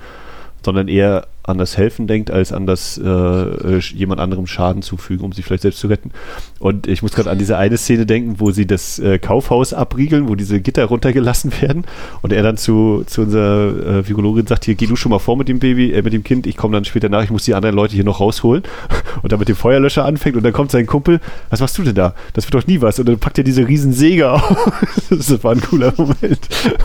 sondern 0.62 0.88
eher 0.88 1.26
an 1.42 1.58
das 1.58 1.76
Helfen 1.76 2.06
denkt, 2.06 2.30
als 2.30 2.52
an 2.52 2.66
das 2.66 2.98
äh, 2.98 3.08
äh, 3.08 3.78
jemand 3.94 4.20
anderem 4.20 4.46
Schaden 4.46 4.82
zufügen, 4.82 5.24
um 5.24 5.32
sich 5.32 5.44
vielleicht 5.44 5.62
selbst 5.62 5.80
zu 5.80 5.88
retten. 5.88 6.10
Und 6.58 6.86
ich 6.86 7.02
muss 7.02 7.12
gerade 7.12 7.30
an 7.30 7.38
diese 7.38 7.56
eine 7.56 7.76
Szene 7.76 8.06
denken, 8.06 8.36
wo 8.38 8.50
sie 8.50 8.66
das 8.66 8.98
äh, 8.98 9.18
Kaufhaus 9.18 9.72
abriegeln, 9.72 10.28
wo 10.28 10.34
diese 10.34 10.60
Gitter 10.60 10.84
runtergelassen 10.84 11.52
werden 11.60 11.84
und 12.22 12.32
er 12.32 12.42
dann 12.42 12.56
zu, 12.56 13.04
zu 13.06 13.22
unserer 13.22 13.98
äh, 13.98 14.08
Virologin 14.08 14.46
sagt, 14.46 14.64
hier 14.64 14.74
geh 14.74 14.86
du 14.86 14.96
schon 14.96 15.10
mal 15.10 15.18
vor 15.18 15.36
mit 15.36 15.48
dem 15.48 15.58
Baby, 15.58 15.92
äh, 15.92 16.02
mit 16.02 16.12
dem 16.12 16.24
Kind, 16.24 16.46
ich 16.46 16.56
komme 16.56 16.74
dann 16.74 16.84
später 16.84 17.08
nach, 17.08 17.24
ich 17.24 17.30
muss 17.30 17.44
die 17.44 17.54
anderen 17.54 17.76
Leute 17.76 17.94
hier 17.94 18.04
noch 18.04 18.20
rausholen 18.20 18.62
und 19.22 19.32
dann 19.32 19.38
mit 19.38 19.48
dem 19.48 19.56
Feuerlöscher 19.56 20.04
anfängt 20.04 20.36
und 20.36 20.42
dann 20.42 20.52
kommt 20.52 20.70
sein 20.70 20.86
Kumpel, 20.86 21.20
was 21.48 21.60
machst 21.60 21.76
du 21.78 21.82
denn 21.82 21.94
da? 21.94 22.14
Das 22.34 22.44
wird 22.44 22.54
doch 22.54 22.66
nie 22.66 22.80
was. 22.80 22.98
Und 22.98 23.08
dann 23.08 23.18
packt 23.18 23.38
er 23.38 23.44
diese 23.44 23.66
riesen 23.66 23.92
Säge 23.92 24.30
auf. 24.32 24.72
das 25.10 25.42
war 25.42 25.52
ein 25.52 25.60
cooler 25.60 25.92
Moment. 25.96 26.40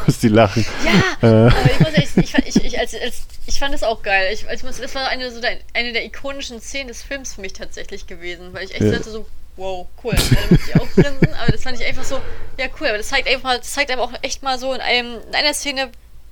Muss 0.05 0.19
die 0.19 0.29
lachen. 0.29 0.65
Ja, 1.21 1.47
äh. 1.47 1.51
ich, 1.97 2.17
ich, 2.17 2.33
ich, 2.47 2.65
ich, 2.65 2.79
als, 2.79 2.93
als, 2.93 3.23
ich 3.45 3.59
fand 3.59 3.73
das 3.73 3.83
auch 3.83 4.01
geil. 4.01 4.29
Ich, 4.33 4.44
ich 4.53 4.63
muss, 4.63 4.77
das 4.77 4.95
war 4.95 5.07
eine, 5.07 5.31
so 5.31 5.41
der, 5.41 5.57
eine 5.73 5.93
der 5.93 6.05
ikonischen 6.05 6.59
Szenen 6.61 6.87
des 6.87 7.03
Films 7.03 7.33
für 7.33 7.41
mich 7.41 7.53
tatsächlich 7.53 8.07
gewesen, 8.07 8.53
weil 8.53 8.65
ich 8.65 8.71
echt 8.71 8.81
ja. 8.81 8.91
dachte 8.91 9.09
so, 9.09 9.25
wow, 9.57 9.87
cool. 10.03 10.13
Da 10.13 10.39
muss 10.49 10.67
ich 10.67 10.75
auch 10.75 10.87
grinsen, 10.93 11.33
aber 11.41 11.51
das 11.51 11.63
fand 11.63 11.79
ich 11.79 11.85
einfach 11.85 12.03
so, 12.03 12.15
ja 12.59 12.65
cool, 12.79 12.87
aber 12.87 12.97
das 12.97 13.07
zeigt 13.07 13.27
einfach, 13.29 13.57
das 13.57 13.71
zeigt 13.71 13.91
aber 13.91 14.03
auch 14.03 14.13
echt 14.21 14.43
mal 14.43 14.59
so 14.59 14.73
in 14.73 14.81
einem, 14.81 15.17
in 15.27 15.35
einer 15.35 15.53
Szene, 15.53 15.89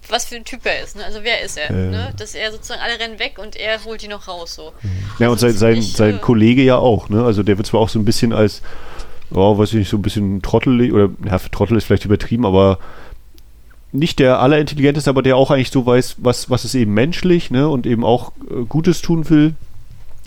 was 0.09 0.25
für 0.25 0.35
ein 0.35 0.43
Typ 0.43 0.65
er 0.65 0.83
ist, 0.83 0.97
ne? 0.97 1.05
Also 1.05 1.19
wer 1.23 1.41
ist 1.41 1.57
er, 1.57 1.69
äh. 1.69 1.73
ne? 1.73 2.13
Dass 2.17 2.35
er 2.35 2.51
sozusagen 2.51 2.81
alle 2.81 2.99
rennen 2.99 3.19
weg 3.19 3.39
und 3.39 3.55
er 3.55 3.83
holt 3.85 4.01
die 4.01 4.07
noch 4.07 4.27
raus, 4.27 4.55
so. 4.55 4.73
Ja, 5.19 5.29
und 5.29 5.39
sein, 5.39 5.53
sein, 5.53 5.81
sein 5.81 6.15
äh, 6.15 6.19
Kollege 6.19 6.61
ja 6.61 6.77
auch, 6.77 7.09
ne? 7.09 7.23
Also 7.23 7.43
der 7.43 7.57
wird 7.57 7.67
zwar 7.67 7.79
auch 7.79 7.89
so 7.89 7.99
ein 7.99 8.05
bisschen 8.05 8.33
als, 8.33 8.61
oh, 9.31 9.57
weiß 9.57 9.69
ich 9.69 9.75
nicht, 9.75 9.89
so 9.89 9.97
ein 9.97 10.01
bisschen 10.01 10.41
trottelig, 10.41 10.91
oder, 10.91 11.09
ja, 11.25 11.39
Trottel 11.39 11.77
ist 11.77 11.85
vielleicht 11.85 12.05
übertrieben, 12.05 12.45
aber 12.45 12.79
nicht 13.93 14.19
der 14.19 14.39
allerintelligenteste, 14.39 15.09
aber 15.09 15.21
der 15.21 15.37
auch 15.37 15.51
eigentlich 15.51 15.71
so 15.71 15.85
weiß, 15.85 16.17
was, 16.19 16.49
was 16.49 16.65
ist 16.65 16.75
eben 16.75 16.93
menschlich, 16.93 17.51
ne, 17.51 17.69
und 17.69 17.85
eben 17.85 18.03
auch 18.03 18.31
äh, 18.49 18.65
Gutes 18.67 19.01
tun 19.01 19.29
will, 19.29 19.53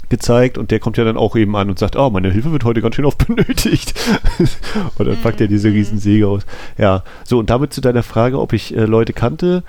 gezeigt. 0.09 0.57
Und 0.57 0.71
der 0.71 0.79
kommt 0.79 0.97
ja 0.97 1.05
dann 1.05 1.17
auch 1.17 1.37
eben 1.37 1.57
an 1.57 1.69
und 1.69 1.79
sagt, 1.79 1.97
oh, 1.97 2.09
meine 2.11 2.31
Hilfe 2.31 2.53
wird 2.53 2.65
heute 2.65 2.81
ganz 2.81 2.95
schön 2.95 3.05
oft 3.05 3.27
benötigt. 3.27 3.95
und 4.99 5.07
dann 5.07 5.21
packt 5.21 5.41
er 5.41 5.49
diese 5.49 5.69
mhm. 5.69 5.75
Riesensäge 5.75 6.29
aus. 6.29 6.47
Ja, 6.79 7.03
so, 7.25 7.39
und 7.39 7.51
damit 7.51 7.73
zu 7.73 7.81
deiner 7.81 8.03
Frage, 8.03 8.41
ob 8.41 8.53
ich 8.53 8.75
äh, 8.75 8.85
Leute 8.85 9.13
kannte. 9.13 9.65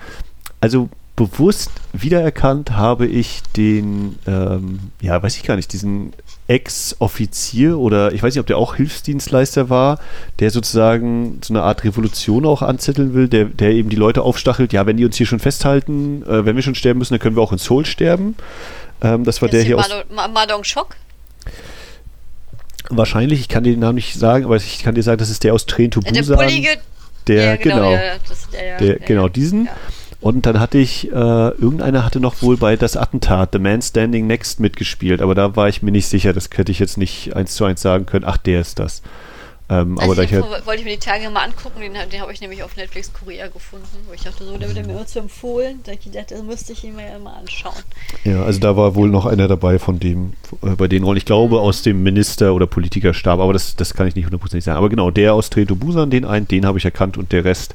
Also 0.60 0.88
bewusst 1.18 1.72
wiedererkannt 1.92 2.70
habe 2.70 3.04
ich 3.06 3.42
den, 3.56 4.16
ähm, 4.26 4.78
ja, 5.00 5.20
weiß 5.20 5.36
ich 5.36 5.42
gar 5.42 5.56
nicht, 5.56 5.72
diesen 5.72 6.12
Ex-Offizier 6.46 7.76
oder 7.76 8.12
ich 8.12 8.22
weiß 8.22 8.34
nicht, 8.34 8.40
ob 8.40 8.46
der 8.46 8.56
auch 8.56 8.76
Hilfsdienstleister 8.76 9.68
war, 9.68 9.98
der 10.38 10.52
sozusagen 10.52 11.40
so 11.42 11.52
eine 11.52 11.64
Art 11.64 11.82
Revolution 11.82 12.46
auch 12.46 12.62
anzetteln 12.62 13.14
will, 13.14 13.28
der, 13.28 13.46
der 13.46 13.72
eben 13.72 13.90
die 13.90 13.96
Leute 13.96 14.22
aufstachelt, 14.22 14.72
ja, 14.72 14.86
wenn 14.86 14.96
die 14.96 15.04
uns 15.04 15.16
hier 15.16 15.26
schon 15.26 15.40
festhalten, 15.40 16.22
äh, 16.22 16.46
wenn 16.46 16.54
wir 16.54 16.62
schon 16.62 16.76
sterben 16.76 17.00
müssen, 17.00 17.14
dann 17.14 17.20
können 17.20 17.34
wir 17.34 17.42
auch 17.42 17.52
in 17.52 17.58
Seoul 17.58 17.84
sterben. 17.84 18.36
Ähm, 19.02 19.24
das 19.24 19.42
war 19.42 19.48
Jetzt 19.48 19.54
der 19.54 19.62
hier 19.64 19.78
aus... 19.78 19.90
Madong 20.32 20.62
Schock? 20.62 20.94
Wahrscheinlich, 22.90 23.40
ich 23.40 23.48
kann 23.48 23.64
dir 23.64 23.72
den 23.72 23.80
Namen 23.80 23.96
nicht 23.96 24.14
sagen, 24.14 24.44
aber 24.44 24.56
ich 24.56 24.84
kann 24.84 24.94
dir 24.94 25.02
sagen, 25.02 25.18
das 25.18 25.30
ist 25.30 25.42
der 25.42 25.52
aus 25.52 25.66
Train 25.66 25.90
to 25.90 26.00
Busan. 26.00 26.14
Der 26.14 26.36
bullige... 26.36 26.68
Der, 27.26 27.44
ja, 27.44 27.56
genau, 27.56 27.76
genau, 27.76 27.92
ja, 27.92 28.14
das, 28.26 28.48
ja, 28.52 28.78
der, 28.78 28.98
genau 29.00 29.28
diesen. 29.28 29.68
Und 30.20 30.46
dann 30.46 30.58
hatte 30.58 30.78
ich, 30.78 31.12
äh, 31.12 31.14
irgendeiner 31.14 32.04
hatte 32.04 32.18
noch 32.18 32.42
wohl 32.42 32.56
bei 32.56 32.76
das 32.76 32.96
Attentat, 32.96 33.50
The 33.52 33.60
Man 33.60 33.82
Standing 33.82 34.26
Next, 34.26 34.58
mitgespielt, 34.58 35.22
aber 35.22 35.34
da 35.34 35.54
war 35.54 35.68
ich 35.68 35.82
mir 35.82 35.92
nicht 35.92 36.08
sicher, 36.08 36.32
das 36.32 36.50
hätte 36.52 36.72
ich 36.72 36.80
jetzt 36.80 36.98
nicht 36.98 37.36
eins 37.36 37.54
zu 37.54 37.64
eins 37.64 37.82
sagen 37.82 38.04
können, 38.04 38.24
ach, 38.24 38.36
der 38.36 38.60
ist 38.60 38.80
das. 38.80 39.02
Ähm, 39.70 39.98
also 39.98 40.12
aber 40.12 40.26
den 40.26 40.42
halt 40.42 40.66
wollte 40.66 40.80
ich 40.80 40.84
mir 40.84 40.96
die 40.96 40.98
Tage 40.98 41.28
mal 41.28 41.44
angucken, 41.44 41.80
den, 41.80 41.92
den 41.92 42.20
habe 42.20 42.32
ich 42.32 42.40
nämlich 42.40 42.62
auf 42.62 42.76
Netflix 42.76 43.12
Korea 43.12 43.48
gefunden, 43.48 43.86
wo 44.06 44.14
ich 44.14 44.22
dachte, 44.22 44.44
so, 44.44 44.56
der 44.56 44.74
wird 44.74 44.86
mir 44.86 44.92
immer 44.92 45.06
zu 45.06 45.18
empfohlen. 45.18 45.80
Da 45.84 45.92
ich 45.92 46.10
dachte, 46.10 46.34
das 46.34 46.42
müsste 46.42 46.72
ich 46.72 46.84
ihn 46.84 46.96
mir 46.96 47.06
ja 47.06 47.18
mal 47.18 47.34
anschauen. 47.34 47.74
Ja, 48.24 48.44
also 48.44 48.60
da 48.60 48.76
war 48.76 48.94
wohl 48.94 49.10
noch 49.10 49.26
einer 49.26 49.46
dabei 49.46 49.78
von 49.78 50.00
dem, 50.00 50.32
äh, 50.62 50.70
bei 50.70 50.88
den 50.88 51.04
Rollen, 51.04 51.18
ich 51.18 51.26
glaube 51.26 51.56
mhm. 51.56 51.60
aus 51.60 51.82
dem 51.82 52.02
Minister- 52.02 52.54
oder 52.54 52.66
Politikerstab, 52.66 53.40
aber 53.40 53.52
das, 53.52 53.76
das 53.76 53.92
kann 53.92 54.06
ich 54.06 54.14
nicht 54.14 54.24
hundertprozentig 54.24 54.64
sagen. 54.64 54.78
Aber 54.78 54.88
genau, 54.88 55.10
der 55.10 55.34
aus 55.34 55.50
Treto 55.50 55.76
Busan, 55.76 56.10
den 56.10 56.24
einen, 56.24 56.48
den 56.48 56.64
habe 56.64 56.78
ich 56.78 56.84
erkannt 56.84 57.18
und 57.18 57.32
der 57.32 57.44
Rest 57.44 57.74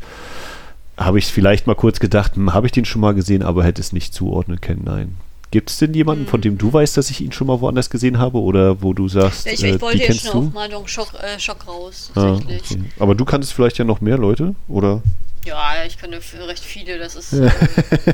habe 0.98 1.20
ich 1.20 1.26
vielleicht 1.26 1.68
mal 1.68 1.76
kurz 1.76 2.00
gedacht, 2.00 2.36
hm, 2.36 2.54
habe 2.54 2.68
ich 2.68 2.72
den 2.72 2.86
schon 2.86 3.02
mal 3.02 3.14
gesehen, 3.14 3.44
aber 3.44 3.64
hätte 3.64 3.82
es 3.82 3.94
nicht 3.94 4.14
zuordnen 4.14 4.62
können, 4.62 4.84
nein. 4.86 5.18
Gibt 5.52 5.70
es 5.70 5.78
denn 5.78 5.94
jemanden, 5.94 6.26
von 6.26 6.42
dem 6.42 6.58
du 6.58 6.68
hm. 6.68 6.74
weißt, 6.74 6.98
dass 6.98 7.10
ich 7.10 7.22
ihn 7.22 7.32
schon 7.32 7.48
mal 7.48 7.62
woanders 7.62 7.90
gesehen 7.90 8.18
habe 8.20 8.40
oder 8.40 8.82
wo 8.82 8.94
du 8.94 9.08
sagst, 9.08 9.46
ich, 9.48 9.64
ich 9.64 9.76
äh, 9.76 9.82
wollte 9.82 10.00
die 10.00 10.04
jetzt 10.06 10.28
schon 10.28 10.48
auf 10.48 10.54
Malung 10.54 10.88
Schock, 10.88 11.14
äh, 11.22 11.40
Schock 11.40 11.68
raus, 11.68 12.12
ah, 12.16 12.34
okay. 12.34 12.84
Aber 13.00 13.16
du 13.16 13.26
kanntest 13.26 13.54
vielleicht 13.54 13.78
ja 13.78 13.86
noch 13.86 14.02
mehr 14.02 14.18
Leute, 14.18 14.56
oder? 14.68 15.02
Ja, 15.46 15.84
ich 15.86 15.98
kenne 15.98 16.20
recht 16.48 16.64
viele, 16.64 16.98
das 16.98 17.16
ist, 17.16 17.34
äh, 17.34 17.52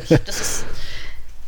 ich, 0.03 0.17
das 0.25 0.41
ist 0.41 0.65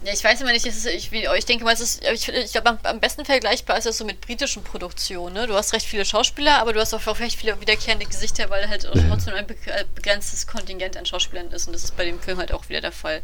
ja, 0.03 0.13
ich 0.13 0.23
weiß 0.23 0.41
immer 0.41 0.51
nicht, 0.51 0.65
ist, 0.65 0.85
ich, 0.87 1.11
ich, 1.11 1.45
denke 1.45 1.63
mal, 1.63 1.73
es 1.73 1.79
ist, 1.79 2.03
ich, 2.03 2.27
ich 2.27 2.51
glaube, 2.51 2.69
am, 2.69 2.79
am, 2.83 2.99
besten 2.99 3.23
vergleichbar 3.23 3.77
ist 3.77 3.85
es 3.85 3.97
so 3.97 4.05
mit 4.05 4.19
britischen 4.19 4.63
Produktionen. 4.63 5.35
Ne? 5.35 5.47
Du 5.47 5.53
hast 5.53 5.73
recht 5.73 5.85
viele 5.85 6.05
Schauspieler, 6.05 6.59
aber 6.59 6.73
du 6.73 6.79
hast 6.79 6.93
auch 6.93 7.19
recht 7.19 7.37
viele 7.37 7.59
wiederkehrende 7.61 8.07
Gesichter, 8.07 8.49
weil 8.49 8.67
halt 8.67 8.87
trotzdem 9.07 9.35
ein 9.35 9.47
äh, 9.47 9.85
begrenztes 9.93 10.47
Kontingent 10.47 10.97
an 10.97 11.05
Schauspielern 11.05 11.51
ist. 11.51 11.67
Und 11.67 11.73
das 11.73 11.83
ist 11.83 11.95
bei 11.95 12.05
dem 12.05 12.19
Film 12.19 12.39
halt 12.39 12.51
auch 12.51 12.67
wieder 12.67 12.81
der 12.81 12.91
Fall. 12.91 13.21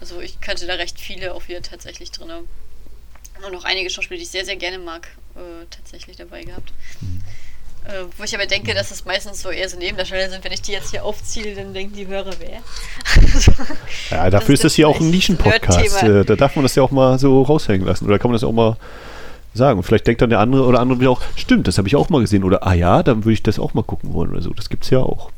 Also 0.00 0.20
ich 0.20 0.40
kannte 0.40 0.66
da 0.66 0.74
recht 0.74 1.00
viele 1.00 1.34
auch 1.34 1.48
wieder 1.48 1.62
tatsächlich 1.62 2.10
drin. 2.10 2.30
Und 2.30 3.52
noch 3.52 3.64
einige 3.64 3.88
Schauspieler, 3.88 4.18
die 4.18 4.24
ich 4.24 4.30
sehr, 4.30 4.44
sehr 4.44 4.56
gerne 4.56 4.78
mag, 4.78 5.08
äh, 5.36 5.64
tatsächlich 5.70 6.18
dabei 6.18 6.42
gehabt. 6.42 6.72
Mhm. 7.00 7.22
Äh, 7.86 8.04
wo 8.18 8.24
ich 8.24 8.34
aber 8.34 8.46
denke, 8.46 8.74
dass 8.74 8.90
es 8.90 9.04
meistens 9.04 9.40
so 9.40 9.50
eher 9.50 9.68
so 9.68 9.78
Nebendarsteller 9.78 10.28
sind. 10.30 10.44
Wenn 10.44 10.52
ich 10.52 10.62
die 10.62 10.72
jetzt 10.72 10.90
hier 10.90 11.04
aufziehe, 11.04 11.54
dann 11.54 11.72
denken 11.72 11.94
die 11.94 12.06
Hörer 12.06 12.32
wer. 12.38 12.60
ja, 14.10 14.30
dafür 14.30 14.54
das 14.54 14.60
ist 14.60 14.64
das 14.64 14.74
hier 14.74 14.88
auch 14.88 15.00
ein 15.00 15.10
Nischenpodcast. 15.10 16.02
Äh, 16.02 16.24
da 16.24 16.36
darf 16.36 16.56
man 16.56 16.62
das 16.62 16.74
ja 16.74 16.82
auch 16.82 16.90
mal 16.90 17.18
so 17.18 17.42
raushängen 17.42 17.86
lassen. 17.86 18.04
Oder 18.04 18.18
kann 18.18 18.30
man 18.30 18.34
das 18.34 18.44
auch 18.44 18.52
mal 18.52 18.76
sagen. 19.54 19.78
Und 19.78 19.84
vielleicht 19.84 20.06
denkt 20.06 20.22
dann 20.22 20.30
der 20.30 20.40
andere 20.40 20.64
oder 20.64 20.80
andere 20.80 21.08
auch, 21.08 21.22
stimmt, 21.36 21.68
das 21.68 21.78
habe 21.78 21.88
ich 21.88 21.96
auch 21.96 22.08
mal 22.10 22.20
gesehen. 22.20 22.44
Oder, 22.44 22.66
ah 22.66 22.74
ja, 22.74 23.02
dann 23.02 23.24
würde 23.24 23.32
ich 23.32 23.42
das 23.42 23.58
auch 23.58 23.74
mal 23.74 23.82
gucken 23.82 24.12
wollen 24.12 24.30
oder 24.30 24.42
so. 24.42 24.50
Das 24.50 24.68
gibt 24.68 24.84
es 24.84 24.90
ja 24.90 24.98
auch. 24.98 25.30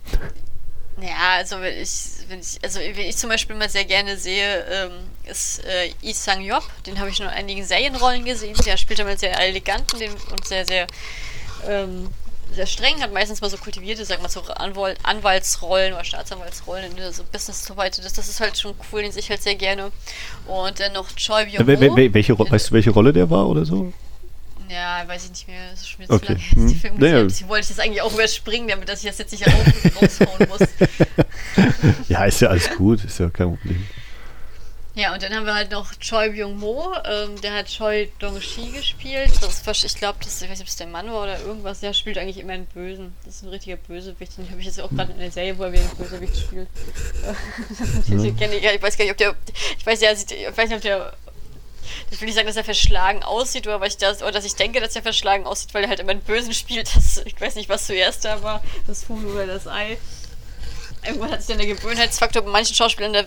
Ja, 1.01 1.39
also 1.39 1.61
wenn 1.61 1.81
ich, 1.81 1.91
wenn 2.29 2.39
ich, 2.41 2.59
also 2.63 2.79
wenn 2.79 3.07
ich 3.07 3.17
zum 3.17 3.29
Beispiel 3.29 3.57
mal 3.57 3.69
sehr 3.69 3.85
gerne 3.85 4.17
sehe, 4.17 4.65
ähm, 4.71 4.93
ist 5.29 5.65
äh, 5.65 5.91
Lee 6.03 6.13
Sang 6.13 6.41
Yop. 6.43 6.65
Den 6.87 6.99
habe 6.99 7.11
ich 7.11 7.17
schon 7.17 7.27
in 7.27 7.33
einigen 7.33 7.65
Serienrollen 7.65 8.25
gesehen. 8.25 8.57
Der 8.65 8.77
spielt 8.77 9.01
damit 9.01 9.19
sehr 9.19 9.39
elegant 9.41 9.93
und 9.95 10.47
sehr, 10.47 10.65
sehr 10.65 10.87
ähm, 11.69 12.09
sehr 12.55 12.67
streng, 12.67 13.01
hat 13.01 13.13
meistens 13.13 13.41
mal 13.41 13.51
so 13.51 13.57
kultivierte, 13.57 14.05
sag 14.05 14.23
mal 14.23 14.29
so 14.29 14.43
Anwalt, 14.43 14.99
Anwaltsrollen 15.03 15.95
oder 15.95 16.05
Staatsanwaltsrollen, 16.05 16.95
ne, 16.95 17.13
so 17.13 17.23
Business 17.25 17.65
so 17.65 17.77
weiter. 17.77 18.03
Das, 18.03 18.13
das 18.13 18.29
ist 18.29 18.41
halt 18.41 18.59
schon 18.59 18.75
cool, 18.93 19.03
den 19.03 19.13
sehe 19.13 19.21
ich 19.21 19.31
halt 19.31 19.43
sehr 19.43 19.55
gerne. 19.55 19.91
Und 20.47 20.81
dann 20.81 20.93
noch 20.93 21.11
Choi 21.17 21.45
byung 21.47 21.67
wel, 21.67 22.15
welche, 22.15 22.39
Weißt 22.39 22.71
du, 22.71 22.75
welche 22.75 22.91
Rolle 22.91 23.13
der 23.13 23.31
war 23.31 23.49
oder 23.49 23.65
so? 23.65 23.93
Ja, 24.69 25.07
weiß 25.07 25.25
ich 25.25 25.31
nicht 25.31 25.49
mehr. 25.49 25.71
Das 25.71 25.81
ist 25.81 25.89
schon 25.91 26.01
wieder 26.01 26.15
okay. 26.15 26.27
zu 26.27 26.33
lange 26.33 26.45
hm. 26.51 26.69
die 26.69 26.75
Film 26.75 26.95
naja. 26.99 27.25
Die 27.25 27.49
wollte 27.49 27.65
ich 27.65 27.69
jetzt 27.71 27.81
eigentlich 27.81 28.03
auch 28.03 28.13
überspringen, 28.13 28.69
damit 28.69 28.89
dass 28.89 29.01
ich 29.03 29.09
das 29.09 29.19
jetzt 29.19 29.33
nicht 29.33 29.47
raushauen 29.47 30.49
muss. 30.49 30.69
ja, 32.09 32.25
ist 32.25 32.41
ja 32.41 32.49
alles 32.49 32.71
gut, 32.77 33.05
ist 33.05 33.19
ja 33.19 33.29
kein 33.29 33.57
Problem. 33.57 33.87
Ja, 34.95 35.15
und 35.15 35.23
dann 35.23 35.35
haben 35.35 35.47
wir 35.47 35.55
halt 35.55 35.71
noch 35.71 35.95
Choi 35.95 36.29
Byung-mo, 36.31 36.93
ähm, 37.07 37.41
der 37.41 37.55
hat 37.55 37.69
Choi 37.69 38.09
Dong-shi 38.19 38.73
gespielt. 38.73 39.33
Das 39.41 39.85
ich 39.85 39.95
glaube, 39.95 40.19
das, 40.23 40.43
ich 40.43 40.51
weiß 40.51 40.59
nicht, 40.59 40.67
ob 40.67 40.69
es 40.69 40.77
der 40.77 40.87
Mann 40.87 41.11
war 41.11 41.23
oder 41.23 41.41
irgendwas, 41.41 41.81
der 41.81 41.95
spielt 41.95 42.19
eigentlich 42.19 42.39
immer 42.39 42.53
einen 42.53 42.67
Bösen. 42.67 43.17
Das 43.25 43.37
ist 43.37 43.43
ein 43.43 43.49
richtiger 43.49 43.77
Bösewicht. 43.77 44.37
Den 44.37 44.51
habe 44.51 44.61
ich 44.61 44.67
jetzt 44.67 44.81
auch 44.81 44.91
gerade 44.91 45.13
in 45.13 45.19
der 45.19 45.31
Serie, 45.31 45.57
wo 45.57 45.63
er 45.63 45.73
wie 45.73 45.79
ein 45.79 45.91
Bösewicht 45.97 46.37
spielt. 46.37 46.69
ja. 47.23 48.73
ich, 48.75 48.83
weiß 48.83 48.99
gar 48.99 49.05
nicht, 49.05 49.13
ob 49.13 49.17
der, 49.17 49.35
ich 49.79 49.87
weiß, 49.87 50.01
ja, 50.03 50.13
ich 50.13 50.57
weiß 50.57 50.69
nicht, 50.69 50.77
ob 50.77 50.83
der 50.83 51.15
ich 52.11 52.21
will 52.21 52.27
nicht 52.27 52.35
sagen, 52.35 52.47
dass 52.47 52.57
er 52.57 52.65
verschlagen 52.65 53.23
aussieht, 53.23 53.67
oder, 53.67 53.85
ich 53.85 53.97
das, 53.97 54.23
oder 54.23 54.33
dass 54.33 54.45
ich 54.45 54.55
denke, 54.55 54.81
dass 54.81 54.95
er 54.95 55.03
verschlagen 55.03 55.47
aussieht, 55.47 55.75
weil 55.75 55.83
er 55.83 55.89
halt 55.89 56.01
immer 56.01 56.13
einen 56.13 56.21
Bösen 56.21 56.53
spielt. 56.53 56.95
Das, 56.95 57.23
ich 57.25 57.41
weiß 57.41 57.55
nicht, 57.55 57.69
was 57.69 57.87
zuerst 57.87 58.25
da 58.25 58.43
war, 58.43 58.63
das 58.87 59.09
Huhn 59.09 59.25
oder 59.25 59.47
das 59.47 59.67
Ei 59.67 59.97
irgendwann 61.05 61.31
hat 61.31 61.41
sich 61.41 61.49
dann 61.49 61.59
der 61.59 61.75
Gewöhnheitsfaktor, 61.75 62.43
bei 62.43 62.51
manchen 62.51 62.75
Schauspielern 62.75 63.13
der, 63.13 63.27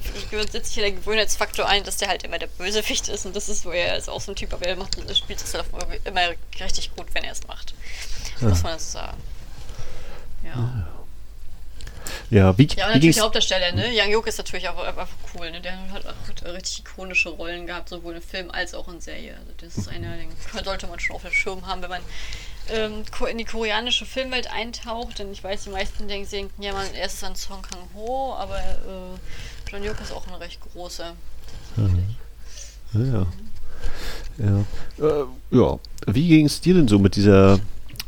setzt 0.50 0.74
sich 0.74 0.84
der 0.84 0.92
Gewöhnheitsfaktor 0.92 1.68
ein, 1.68 1.84
dass 1.84 1.98
der 1.98 2.08
halt 2.08 2.24
immer 2.24 2.40
der 2.40 2.48
Bösewicht 2.48 3.08
ist 3.08 3.26
und 3.26 3.36
das 3.36 3.50
ist, 3.50 3.66
wo 3.66 3.72
er 3.72 3.98
ist 3.98 4.10
auch 4.10 4.22
so 4.22 4.32
ein 4.32 4.36
Typ, 4.36 4.54
aber 4.54 4.66
er 4.66 4.76
macht, 4.76 4.96
spielt 5.16 5.42
es 5.42 5.54
halt 5.54 5.66
immer 6.06 6.30
richtig 6.60 6.96
gut, 6.96 7.08
wenn 7.14 7.24
er 7.24 7.32
es 7.32 7.46
macht. 7.48 7.74
Ja. 8.42 8.50
Muss 8.50 8.64
man 8.64 8.80
so 8.80 8.92
sagen. 8.92 9.22
Ja. 10.44 10.88
Ja, 12.30 12.58
wie, 12.58 12.68
Ja, 12.76 12.88
und 12.88 12.94
natürlich 12.94 13.16
der 13.16 13.24
Hauptdarsteller, 13.24 13.72
ne? 13.72 13.94
Yang 13.94 14.12
Yuk 14.12 14.28
ist 14.28 14.38
natürlich 14.38 14.68
auch 14.68 14.78
einfach 14.84 15.08
cool, 15.34 15.52
ne? 15.52 15.62
Der 15.62 15.78
hat 15.92 16.06
auch 16.06 16.54
richtig 16.54 16.80
ikonische 16.80 17.30
Rollen 17.30 17.68
gehabt, 17.68 17.90
sowohl 17.90 18.16
in 18.16 18.22
Film 18.22 18.52
als 18.52 18.74
auch 18.74 18.88
in 18.88 19.00
Serie. 19.00 19.36
Also 19.38 19.52
das 19.58 19.78
ist 19.78 19.88
einer, 19.88 20.16
den 20.18 20.30
sollte 20.64 20.88
man 20.88 21.00
schon 21.00 21.16
auf 21.16 21.22
dem 21.22 21.32
Schirm 21.32 21.68
haben, 21.68 21.82
wenn 21.82 21.90
man 21.90 22.02
in 22.70 23.38
die 23.38 23.46
koreanische 23.46 24.06
Filmwelt 24.06 24.52
eintaucht. 24.52 25.20
Denn 25.20 25.32
ich 25.32 25.44
weiß, 25.44 25.66
die 25.66 25.70
meisten 25.70 26.08
denken, 26.08 26.28
sie 26.28 26.38
denken 26.38 26.62
ja 26.62 26.74
mal 26.74 26.86
erstes 26.94 27.24
an 27.24 27.36
Song 27.36 27.62
Kang-ho, 27.62 28.34
aber 28.34 28.58
äh, 28.58 29.72
John 29.72 29.84
Yuk 29.84 30.00
ist 30.02 30.12
auch 30.12 30.28
ein 30.28 30.36
recht 30.36 30.60
großer. 30.62 31.14
Ja. 32.94 33.28
Ja. 34.38 34.66
Äh, 35.00 35.26
ja. 35.52 35.80
Wie 36.08 36.28
ging 36.28 36.46
es 36.46 36.62
dir 36.62 36.74
denn 36.74 36.88
so 36.88 37.00
mit 37.00 37.16
dieser 37.16 37.60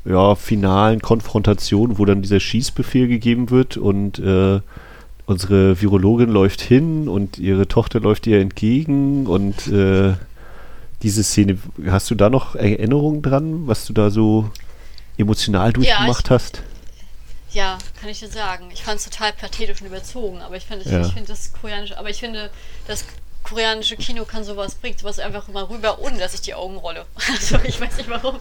ja, 0.06 0.36
finalen 0.36 1.02
Konfrontation, 1.02 1.98
wo 1.98 2.06
dann 2.06 2.22
dieser 2.22 2.40
Schießbefehl 2.40 3.08
gegeben 3.08 3.50
wird 3.50 3.78
und 3.78 4.20
äh, 4.20 4.62
unsere 5.26 5.82
Virologin 5.82 6.30
läuft 6.30 6.62
hin 6.62 7.08
und 7.10 7.38
ihre 7.38 7.68
Tochter 7.68 8.00
läuft 8.00 8.28
ihr 8.28 8.40
entgegen 8.40 9.28
und 9.28 9.68
äh, 9.68 10.14
diese 11.03 11.24
Szene, 11.24 11.57
hast 11.88 12.10
du 12.10 12.15
da 12.15 12.30
noch 12.30 12.56
Erinnerungen 12.56 13.22
dran, 13.22 13.68
was 13.68 13.86
du 13.86 13.94
da 13.94 14.10
so 14.10 14.49
emotional 15.18 15.74
durchgemacht 15.74 16.26
ich- 16.26 16.32
hast? 16.32 16.61
Ja, 17.52 17.78
kann 17.99 18.10
ich 18.10 18.19
dir 18.19 18.28
sagen. 18.30 18.69
Ich 18.74 18.84
fand 18.84 18.99
es 18.99 19.06
total 19.06 19.32
pathetisch 19.34 19.80
und 19.82 19.88
überzogen, 19.88 20.41
aber 20.41 20.57
ich 20.57 20.65
finde, 20.65 20.88
Ja. 20.90 21.02
ich 21.02 21.14
finde 21.14 21.28
das 21.30 21.53
koreanische, 21.53 21.98
aber 21.98 22.10
ich 22.10 22.19
finde, 22.19 22.49
das 22.88 23.06
koreanische 23.44 23.95
Kino 23.95 24.26
kann 24.26 24.44
sowas 24.44 24.76
bringt, 24.76 24.99
sowas 24.99 25.19
einfach 25.19 25.48
mal 25.48 25.64
rüber, 25.64 25.99
ohne 25.99 26.18
dass 26.19 26.34
ich 26.34 26.41
die 26.41 26.53
Augen 26.53 26.76
rolle. 26.78 27.06
Also 27.32 27.57
ich 27.64 27.80
weiß 27.80 27.98
nicht 27.98 28.10
warum. 28.10 28.36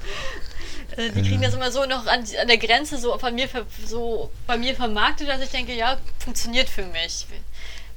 Äh, 0.96 1.10
Die 1.12 1.22
kriegen 1.22 1.40
das 1.42 1.54
immer 1.54 1.70
so 1.70 1.84
noch 1.86 2.06
an, 2.06 2.24
an 2.40 2.48
der 2.48 2.58
Grenze 2.58 2.98
so 2.98 3.16
von 3.18 3.34
mir 3.34 3.48
so 3.86 4.30
bei 4.46 4.58
mir 4.58 4.74
vermarktet, 4.74 5.28
dass 5.28 5.40
ich 5.40 5.50
denke, 5.50 5.74
ja, 5.74 5.98
funktioniert 6.18 6.68
für 6.68 6.84
mich. 6.86 7.26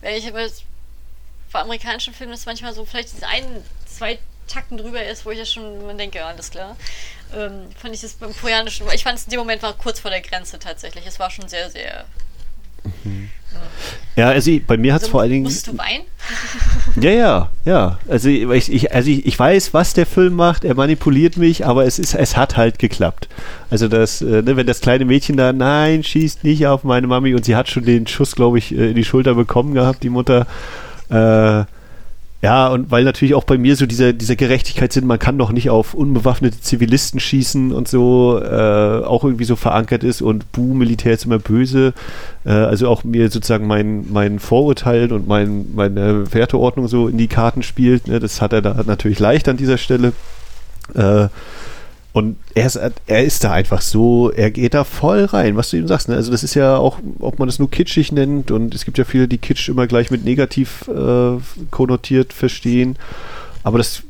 Wenn 0.02 0.16
ich 0.16 0.28
aber 0.28 0.46
bei 1.52 1.60
amerikanischen 1.62 2.14
Filmen 2.14 2.34
das 2.34 2.46
manchmal 2.46 2.74
so 2.74 2.86
vielleicht 2.86 3.24
ein, 3.24 3.44
zwei 3.88 4.20
Takten 4.50 4.78
drüber 4.78 5.04
ist, 5.06 5.26
wo 5.26 5.32
ich 5.32 5.38
ja 5.40 5.46
schon 5.46 5.86
man 5.86 5.98
denke, 5.98 6.18
ja, 6.18 6.28
alles 6.28 6.52
klar. 6.52 6.76
Ähm, 7.36 7.68
fand 7.82 7.94
ich 7.96 8.02
das 8.02 8.14
beim 8.14 8.36
koreanischen, 8.36 8.86
ich 8.94 9.04
fand 9.04 9.18
es 9.20 9.26
in 9.26 9.32
dem 9.32 9.40
Moment 9.40 9.62
war 9.64 9.74
kurz 9.74 10.00
vor 10.00 10.12
der 10.12 10.22
Grenze 10.22 10.60
tatsächlich. 10.60 11.06
Es 11.08 11.20
war 11.20 11.30
schon 11.32 11.48
sehr, 11.48 11.70
sehr. 11.70 12.06
Ja, 14.16 14.30
also 14.30 14.52
ich- 14.52 14.66
bei 14.66 14.78
mir 14.78 14.94
hat 14.94 15.02
es 15.02 15.06
Also, 15.06 15.12
vor 15.12 15.22
allen 15.22 15.32
Dingen. 15.32 15.44
Musst 15.44 15.68
du 15.68 15.78
weinen? 15.78 16.04
Ja, 17.02 17.12
ja, 17.12 17.52
ja. 17.66 18.00
Also 18.08 18.30
ich, 18.30 18.70
ich, 18.72 18.92
also 18.94 19.10
ich, 19.10 19.26
ich 19.26 19.38
weiß, 19.40 19.74
was 19.74 19.94
der 19.94 20.06
Film 20.06 20.34
macht. 20.36 20.64
Er 20.66 20.76
manipuliert 20.76 21.38
mich, 21.38 21.66
aber 21.66 21.86
es 21.86 22.00
ist, 22.00 22.14
es 22.16 22.36
hat 22.36 22.58
halt 22.58 22.80
geklappt. 22.80 23.28
Also 23.70 23.88
das, 23.88 24.22
äh, 24.22 24.42
ne, 24.42 24.56
wenn 24.58 24.68
das 24.68 24.82
kleine 24.82 25.06
Mädchen 25.06 25.38
da, 25.38 25.54
nein, 25.54 26.04
schießt 26.04 26.44
nicht 26.44 26.68
auf 26.68 26.84
meine 26.84 27.08
Mami 27.08 27.34
und 27.36 27.46
sie 27.46 27.56
hat 27.56 27.70
schon 27.70 27.86
den 27.86 28.08
Schuss, 28.08 28.36
glaube 28.36 28.58
ich, 28.58 28.72
äh, 28.74 28.90
in 28.90 28.96
die 28.96 29.06
Schulter 29.06 29.36
bekommen 29.36 29.74
gehabt, 29.74 30.04
die 30.04 30.10
Mutter. 30.10 30.48
Äh, 31.10 31.66
ja, 32.42 32.70
und 32.70 32.90
weil 32.90 33.04
natürlich 33.04 33.36
auch 33.36 33.44
bei 33.44 33.58
mir 33.58 33.76
so 33.76 33.86
dieser, 33.86 34.14
dieser 34.14 34.38
Gerechtigkeitssinn, 34.38 35.06
man 35.06 35.20
kann 35.20 35.38
doch 35.38 35.52
nicht 35.52 35.70
auf 35.70 35.94
unbewaffnete 35.94 36.62
Zivilisten 36.62 37.20
schießen 37.20 37.74
und 37.74 37.90
so, 37.90 38.40
äh, 38.42 39.04
auch 39.04 39.26
irgendwie 39.26 39.44
so 39.44 39.58
verankert 39.58 40.06
ist 40.06 40.22
und 40.22 40.50
Buh, 40.54 40.74
Militär 40.74 41.14
ist 41.14 41.26
immer 41.26 41.40
böse. 41.40 41.94
Äh, 42.46 42.52
also 42.52 42.88
auch 42.88 43.04
mir 43.04 43.30
sozusagen 43.30 43.68
mein, 43.68 44.06
mein 44.10 44.40
Vorurteil 44.40 45.12
und 45.12 45.28
mein, 45.28 45.74
meine 45.76 46.34
Werteordnung 46.34 46.88
so 46.88 47.10
in 47.10 47.18
die 47.18 47.28
Karten 47.28 47.62
spielt. 47.62 48.08
Ne? 48.08 48.22
Das 48.22 48.42
hat 48.42 48.54
er 48.54 48.62
da 48.62 48.84
natürlich 48.86 49.20
leicht 49.20 49.50
an 49.50 49.58
dieser 49.58 49.78
Stelle. 49.78 50.14
Äh, 50.96 51.28
und 52.12 52.38
er 52.56 52.66
ist, 52.66 52.76
er 52.76 53.24
ist 53.24 53.44
da 53.44 53.52
einfach 53.52 53.82
so, 53.82 54.32
er 54.32 54.50
geht 54.50 54.74
da 54.74 54.84
voll 54.84 55.26
rein, 55.26 55.56
was 55.56 55.70
du 55.70 55.78
ihm 55.78 55.88
sagst. 55.88 56.10
Ne? 56.10 56.16
Also 56.16 56.32
das 56.32 56.44
ist 56.44 56.56
ja 56.56 56.76
auch, 56.78 56.98
ob 57.20 57.38
man 57.38 57.48
das 57.48 57.60
nur 57.60 57.70
kitschig 57.70 58.12
nennt 58.12 58.50
und 58.50 58.74
es 58.74 58.84
gibt 58.84 58.98
ja 58.98 59.06
viele, 59.06 59.28
die 59.28 59.38
Kitsch 59.38 59.70
immer 59.70 59.86
gleich 59.86 60.10
mit 60.10 60.26
negativ 60.26 60.88
äh, 60.88 61.38
konnotiert 61.70 62.34
verstehen. 62.34 62.98
Aber 63.64 63.78
das 63.78 64.04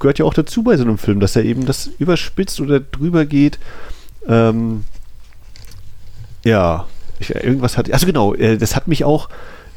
gehört 0.00 0.18
ja 0.18 0.24
auch 0.24 0.34
dazu 0.34 0.64
bei 0.64 0.76
so 0.76 0.82
einem 0.82 0.98
Film, 0.98 1.20
dass 1.20 1.36
er 1.36 1.44
eben 1.44 1.64
das 1.64 1.88
überspitzt 1.98 2.60
oder 2.60 2.80
drüber 2.80 3.24
geht. 3.24 3.60
Ähm, 4.26 4.84
ja, 6.44 6.86
ich, 7.20 7.32
irgendwas 7.34 7.78
hat, 7.78 7.92
also 7.92 8.06
genau, 8.06 8.34
äh, 8.34 8.58
das 8.58 8.74
hat 8.74 8.88
mich 8.88 9.04
auch 9.04 9.28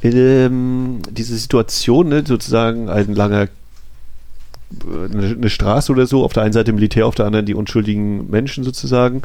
ähm, 0.01 1.01
diese 1.11 1.37
Situation, 1.37 2.09
ne, 2.09 2.23
sozusagen 2.25 2.89
ein 2.89 3.13
langer 3.13 3.49
eine, 5.13 5.49
Straße 5.49 5.91
oder 5.91 6.05
so, 6.07 6.23
auf 6.23 6.33
der 6.33 6.43
einen 6.43 6.53
Seite 6.53 6.73
Militär, 6.73 7.07
auf 7.07 7.15
der 7.15 7.25
anderen 7.25 7.45
die 7.45 7.55
unschuldigen 7.55 8.29
Menschen 8.29 8.63
sozusagen. 8.63 9.21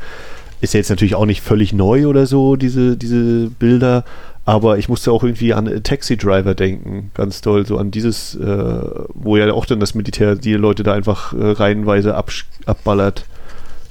Ist 0.60 0.74
ja 0.74 0.78
jetzt 0.78 0.90
natürlich 0.90 1.14
auch 1.14 1.26
nicht 1.26 1.42
völlig 1.42 1.72
neu 1.72 2.06
oder 2.06 2.26
so, 2.26 2.56
diese, 2.56 2.96
diese 2.96 3.50
Bilder, 3.50 4.04
aber 4.46 4.78
ich 4.78 4.88
musste 4.88 5.10
auch 5.10 5.24
irgendwie 5.24 5.52
an 5.52 5.82
Taxi 5.82 6.16
Driver 6.16 6.54
denken, 6.54 7.10
ganz 7.14 7.40
toll, 7.40 7.66
so 7.66 7.78
an 7.78 7.90
dieses, 7.90 8.36
äh, 8.36 8.80
wo 9.12 9.36
ja 9.36 9.52
auch 9.52 9.66
dann 9.66 9.80
das 9.80 9.94
Militär 9.94 10.36
die 10.36 10.54
Leute 10.54 10.84
da 10.84 10.94
einfach 10.94 11.32
äh, 11.32 11.50
reihenweise 11.50 12.16
abballert. 12.64 13.24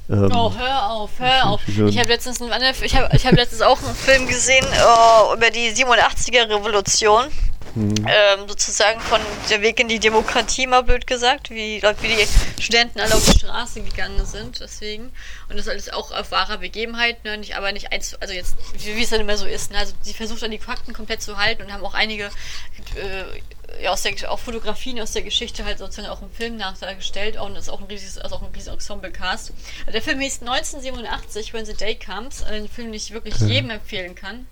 Ähm, 0.09 0.29
Oh, 0.33 0.53
hör 0.57 0.91
auf, 0.91 1.11
hör 1.17 1.49
auf. 1.49 1.61
ich 1.67 1.99
habe 1.99 2.07
letztens, 2.07 2.41
einen 2.41 2.51
ich 2.83 2.95
hab, 2.95 3.13
ich 3.13 3.25
hab 3.25 3.33
letztens 3.33 3.61
auch 3.61 3.81
einen 3.83 3.95
Film 3.95 4.27
gesehen 4.27 4.65
äh, 4.65 5.35
über 5.35 5.49
die 5.49 5.71
87er 5.71 6.49
Revolution. 6.49 7.25
Ähm, 7.75 8.47
sozusagen 8.47 9.01
von 9.01 9.19
der 9.49 9.61
Weg 9.61 9.79
in 9.81 9.89
die 9.89 9.99
Demokratie, 9.99 10.65
mal 10.65 10.81
blöd 10.81 11.05
gesagt, 11.05 11.49
wie, 11.49 11.81
wie 11.81 12.07
die 12.07 12.61
Studenten 12.61 13.01
alle 13.01 13.13
auf 13.13 13.25
die 13.25 13.37
Straße 13.37 13.81
gegangen 13.81 14.25
sind, 14.25 14.61
deswegen. 14.61 15.11
Und 15.49 15.57
das 15.57 15.67
alles 15.67 15.89
auch 15.89 16.11
auf 16.11 16.31
wahrer 16.31 16.57
Begebenheit, 16.57 17.23
ne, 17.25 17.37
nicht, 17.37 17.57
aber 17.57 17.73
nicht 17.73 17.91
eins, 17.91 18.15
also 18.15 18.33
jetzt, 18.33 18.55
wie, 18.77 19.01
es 19.01 19.09
dann 19.09 19.19
immer 19.19 19.35
so 19.35 19.45
ist, 19.45 19.71
ne, 19.71 19.77
also 19.79 19.93
sie 20.01 20.13
versucht 20.13 20.41
dann 20.41 20.51
die 20.51 20.59
Fakten 20.59 20.93
komplett 20.93 21.21
zu 21.21 21.37
halten 21.37 21.63
und 21.63 21.73
haben 21.73 21.83
auch 21.83 21.93
einige, 21.93 22.25
äh, 22.95 23.83
ja, 23.83 23.91
aus 23.91 24.03
der, 24.03 24.31
auch 24.31 24.39
Fotografien 24.39 25.01
aus 25.01 25.11
der 25.11 25.23
Geschichte 25.23 25.65
halt 25.65 25.79
sozusagen 25.79 26.07
auch 26.07 26.21
im 26.21 26.31
Film 26.31 26.55
nachgestellt 26.55 27.37
und 27.37 27.55
das 27.55 27.65
ist 27.65 27.69
auch 27.69 27.81
ein 27.81 27.87
riesiges, 27.87 28.17
also 28.17 28.37
auch 28.37 28.41
ein 28.41 28.53
riesiges 28.53 28.67
Ensemble-Cast. 28.67 29.51
Also 29.79 29.91
der 29.91 30.01
Film 30.01 30.21
hieß 30.21 30.41
1987, 30.41 31.53
When 31.53 31.65
the 31.65 31.73
Day 31.73 31.95
Comes, 31.95 32.41
einen 32.43 32.69
Film, 32.69 32.87
den 32.87 32.93
ich 32.93 33.11
wirklich 33.11 33.35
jedem 33.39 33.69
empfehlen 33.69 34.15
kann. 34.15 34.47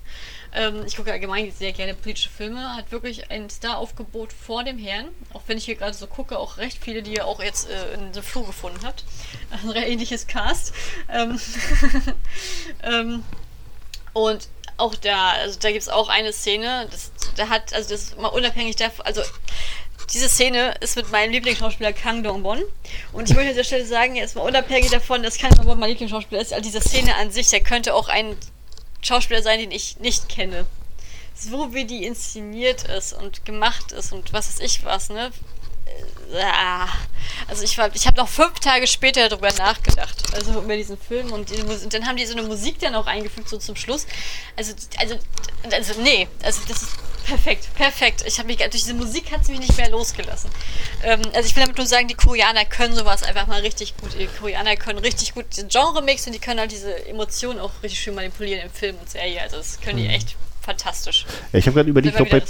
Ähm, 0.56 0.84
ich 0.86 0.96
gucke 0.96 1.12
allgemein 1.12 1.52
sehr 1.52 1.74
gerne 1.74 1.94
politische 1.94 2.30
Filme. 2.30 2.76
Hat 2.76 2.92
wirklich 2.92 3.32
ein 3.32 3.50
Star-Aufgebot 3.50 4.32
vor 4.34 4.64
dem 4.64 4.78
Herrn. 4.78 5.10
Auch 5.34 5.42
wenn 5.48 5.58
ich 5.58 5.66
hier 5.66 5.76
gerade 5.76 5.94
so 5.94 6.08
gucke, 6.08 6.38
auch 6.38 6.58
recht 6.58 6.78
viele, 6.82 7.02
die 7.02 7.16
ihr 7.16 7.26
auch 7.26 7.42
jetzt 7.42 7.70
äh, 7.70 7.94
in 7.94 8.14
The 8.14 8.22
Flur 8.22 8.46
gefunden 8.46 8.80
habt. 8.84 9.04
Ein 9.64 9.70
recht 9.70 9.88
ähnliches 9.88 10.28
Cast. 10.28 10.74
Ähm, 11.10 11.40
ähm, 12.84 13.24
und 14.14 14.48
auch 14.78 14.96
da, 14.96 15.32
also 15.32 15.60
da 15.60 15.70
gibt 15.70 15.82
es 15.82 15.90
auch 15.90 16.10
eine 16.10 16.34
Szene, 16.34 16.88
das, 16.90 17.12
da 17.36 17.50
hat, 17.50 17.74
also 17.74 17.90
das 17.90 18.16
mal 18.18 18.28
unabhängig 18.28 18.76
davon, 18.76 19.06
also 19.06 19.22
diese 20.14 20.28
Szene 20.30 20.76
ist 20.82 20.96
mit 20.96 21.12
meinem 21.12 21.32
Lieblingsschauspieler 21.32 21.94
Kang 21.94 22.24
Dong-won. 22.24 22.62
Und 23.14 23.30
ich 23.30 23.36
möchte 23.36 23.50
an 23.50 23.56
dieser 23.56 23.64
Stelle 23.64 23.86
sagen, 23.86 24.16
jetzt 24.16 24.36
mal 24.36 24.42
unabhängig 24.42 24.92
davon, 24.92 25.24
dass 25.24 25.38
Kang 25.38 25.56
Dong-won 25.56 25.80
mein 25.80 25.90
Lieblingsschauspieler 25.90 26.42
ist, 26.42 26.54
also 26.54 26.64
diese 26.64 26.82
Szene 26.82 27.16
an 27.16 27.32
sich, 27.32 27.50
der 27.50 27.62
könnte 27.62 27.94
auch 27.94 28.10
ein 28.10 28.36
Schauspieler 29.04 29.42
sein, 29.42 29.60
den 29.60 29.72
ich 29.72 30.00
nicht 30.00 30.30
kenne. 30.30 30.66
So 31.36 31.74
wie 31.74 31.86
die 31.86 32.06
inszeniert 32.06 32.84
ist 32.84 33.14
und 33.14 33.46
gemacht 33.46 33.92
ist 33.92 34.14
und 34.14 34.34
was 34.34 34.48
weiß 34.48 34.60
ich 34.60 34.84
was, 34.86 35.10
ne? 35.10 35.32
Äh. 36.34 36.86
Also 37.48 37.64
ich 37.64 37.78
war, 37.78 37.94
ich 37.94 38.08
habe 38.08 38.18
noch 38.18 38.28
fünf 38.28 38.60
Tage 38.60 38.88
später 38.88 39.30
darüber 39.30 39.52
nachgedacht, 39.54 40.34
also 40.34 40.62
über 40.62 40.76
diesen 40.76 40.98
Film 40.98 41.32
und, 41.32 41.50
die, 41.50 41.62
und 41.62 41.94
dann 41.94 42.08
haben 42.08 42.18
die 42.18 42.26
so 42.26 42.34
eine 42.34 42.44
Musik 42.44 42.80
dann 42.80 42.96
auch 42.96 43.06
eingefügt 43.06 43.50
so 43.50 43.58
zum 43.58 43.76
Schluss. 43.76 44.08
Also 44.56 44.74
also 44.98 45.16
also 45.72 46.02
nee, 46.02 46.28
also 46.42 46.62
das 46.68 46.84
ist 46.84 46.92
perfekt, 47.26 47.70
perfekt. 47.76 48.24
Ich 48.28 48.38
habe 48.38 48.48
mich 48.48 48.58
durch 48.58 48.70
diese 48.72 48.94
Musik 48.94 49.32
hat 49.32 49.42
es 49.42 49.48
mich 49.50 49.60
nicht 49.60 49.78
mehr 49.78 49.90
losgelassen. 49.90 50.50
Ähm, 51.04 51.22
also 51.34 51.48
ich 51.48 51.56
will 51.56 51.64
damit 51.64 51.78
nur 51.78 51.88
sagen, 51.88 52.08
die 52.08 52.14
Koreaner 52.16 52.66
können 52.66 52.94
sowas 52.96 53.24
einfach 53.24 53.48
mal 53.48 53.62
richtig 53.62 53.96
gut. 53.98 54.12
Die 54.18 54.28
Koreaner 54.28 54.76
können 54.76 55.00
richtig 55.00 55.34
gut 55.34 55.46
diesen 55.56 55.70
Genre-Mix 55.70 56.28
und 56.28 56.34
die 56.34 56.40
können 56.40 56.60
halt 56.60 56.72
diese 56.72 57.06
Emotionen 57.08 57.60
auch 57.60 57.72
richtig 57.82 58.00
schön 58.02 58.16
manipulieren 58.16 58.62
im 58.66 58.72
Film 58.72 58.96
und 59.00 59.10
Serie. 59.10 59.42
Also 59.42 59.58
das 59.58 59.80
können 59.82 59.98
die 59.98 60.08
echt 60.08 60.36
fantastisch. 60.62 61.26
Ja, 61.52 61.60
ich 61.60 61.66
habe 61.68 61.76
gerade 61.76 61.90
überlegt, 61.90 62.18
bei, 62.18 62.42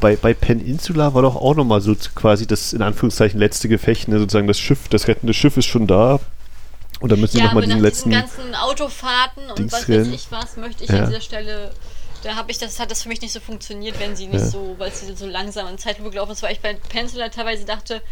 bei, 0.00 0.16
bei 0.16 0.34
Peninsula 0.34 1.14
war 1.14 1.22
doch 1.22 1.36
auch 1.36 1.54
nochmal 1.54 1.80
so 1.80 1.96
quasi 2.14 2.46
das 2.46 2.72
in 2.74 2.82
Anführungszeichen 2.82 3.40
letzte 3.40 3.68
Gefecht, 3.68 4.08
ne? 4.08 4.18
sozusagen 4.18 4.46
das 4.46 4.58
Schiff, 4.58 4.88
das 4.88 5.08
rettende 5.08 5.32
Schiff 5.32 5.56
ist 5.56 5.66
schon 5.66 5.86
da. 5.86 6.20
Und 7.00 7.12
dann 7.12 7.20
müssen 7.20 7.32
sie 7.32 7.38
Ja, 7.40 7.46
nochmal 7.46 7.64
diesen 7.64 7.80
letzten. 7.80 8.10
ganzen 8.10 8.54
Autofahrten 8.54 9.50
und 9.50 9.58
Dings 9.58 9.72
was 9.72 9.88
weiß 9.88 10.06
ich 10.08 10.26
was, 10.30 10.56
möchte 10.56 10.84
ich 10.84 10.90
Ja. 10.90 11.00
an 11.00 11.06
dieser 11.08 11.20
Stelle. 11.20 11.72
Da 12.22 12.34
habe 12.36 12.50
ich 12.50 12.58
das, 12.58 12.78
hat 12.80 12.90
das 12.90 13.02
für 13.02 13.08
mich 13.08 13.20
nicht 13.20 13.32
so 13.32 13.40
funktioniert, 13.40 13.98
wenn 14.00 14.16
sie 14.16 14.26
nicht 14.26 14.40
Ja. 14.40 14.46
so, 14.46 14.74
weil 14.78 14.92
sie 14.92 15.14
so 15.14 15.26
langsam 15.26 15.68
in 15.68 15.78
Zeitlupe 15.78 16.10
gelaufen 16.10 16.32
ist, 16.32 16.42
weil 16.42 16.52
ich 16.52 16.60
bei 16.60 16.74
Peninsula 16.74 17.28
teilweise 17.28 17.64
dachte, 17.64 18.02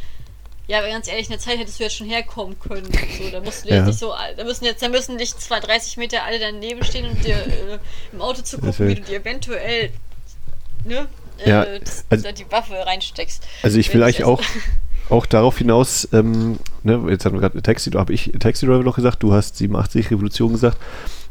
ja, 0.66 0.78
aber 0.78 0.88
ganz 0.88 1.08
ehrlich, 1.08 1.26
in 1.26 1.32
der 1.32 1.40
Zeit 1.40 1.58
hättest 1.58 1.78
du 1.78 1.84
jetzt 1.84 1.96
schon 1.96 2.06
herkommen 2.08 2.58
können. 2.58 2.86
So, 3.18 3.28
da 3.30 3.40
musst 3.40 3.64
du 3.64 3.68
Ja. 3.68 3.76
jetzt 3.76 3.86
nicht 3.86 3.98
so, 3.98 4.14
da 4.36 4.44
müssen 4.44 4.64
jetzt, 4.64 4.82
da 4.82 4.88
müssen 4.88 5.16
nicht 5.16 5.40
zwei 5.40 5.60
30 5.60 5.96
Meter 5.98 6.22
alle 6.24 6.38
daneben 6.38 6.82
stehen 6.84 7.06
und 7.10 7.22
dir 7.24 7.34
äh, 7.36 7.78
im 8.12 8.22
Auto 8.22 8.40
zu 8.42 8.58
gucken, 8.58 8.88
wie 8.88 8.94
du 8.94 9.02
dir 9.02 9.16
eventuell, 9.20 9.90
ne, 10.84 11.06
Ja, 11.44 11.64
äh, 11.64 11.80
das, 11.80 12.04
also- 12.08 12.32
die 12.32 12.50
Waffe 12.50 12.74
reinsteckst. 12.74 13.42
Also 13.62 13.78
ich 13.78 13.92
will 13.92 14.00
ich 14.00 14.06
eigentlich 14.06 14.24
auch, 14.24 14.42
auch 15.10 15.26
darauf 15.26 15.58
hinaus, 15.58 16.08
ähm, 16.14 16.58
ne, 16.82 17.04
jetzt 17.10 17.24
haben 17.26 17.34
wir 17.34 17.40
gerade 17.40 17.60
Taxi, 17.60 17.90
habe 17.90 18.12
ich 18.14 18.32
Taxi 18.40 18.64
Driver 18.66 18.82
noch 18.84 18.96
gesagt, 18.96 19.22
du 19.22 19.34
hast 19.34 19.56
87 19.58 20.10
Revolution 20.10 20.52
gesagt, 20.52 20.78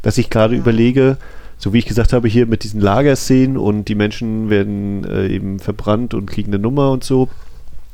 dass 0.03 0.17
ich 0.19 0.29
gerade 0.29 0.53
überlege, 0.55 1.17
so 1.57 1.73
wie 1.73 1.79
ich 1.79 1.85
gesagt 1.85 2.13
habe, 2.13 2.27
hier 2.27 2.45
mit 2.45 2.63
diesen 2.63 2.81
Lagerszenen 2.81 3.57
und 3.57 3.87
die 3.87 3.95
Menschen 3.95 4.49
werden 4.49 5.05
äh, 5.05 5.27
eben 5.27 5.59
verbrannt 5.59 6.13
und 6.13 6.25
kriegen 6.25 6.51
eine 6.53 6.61
Nummer 6.61 6.91
und 6.91 7.03
so, 7.03 7.29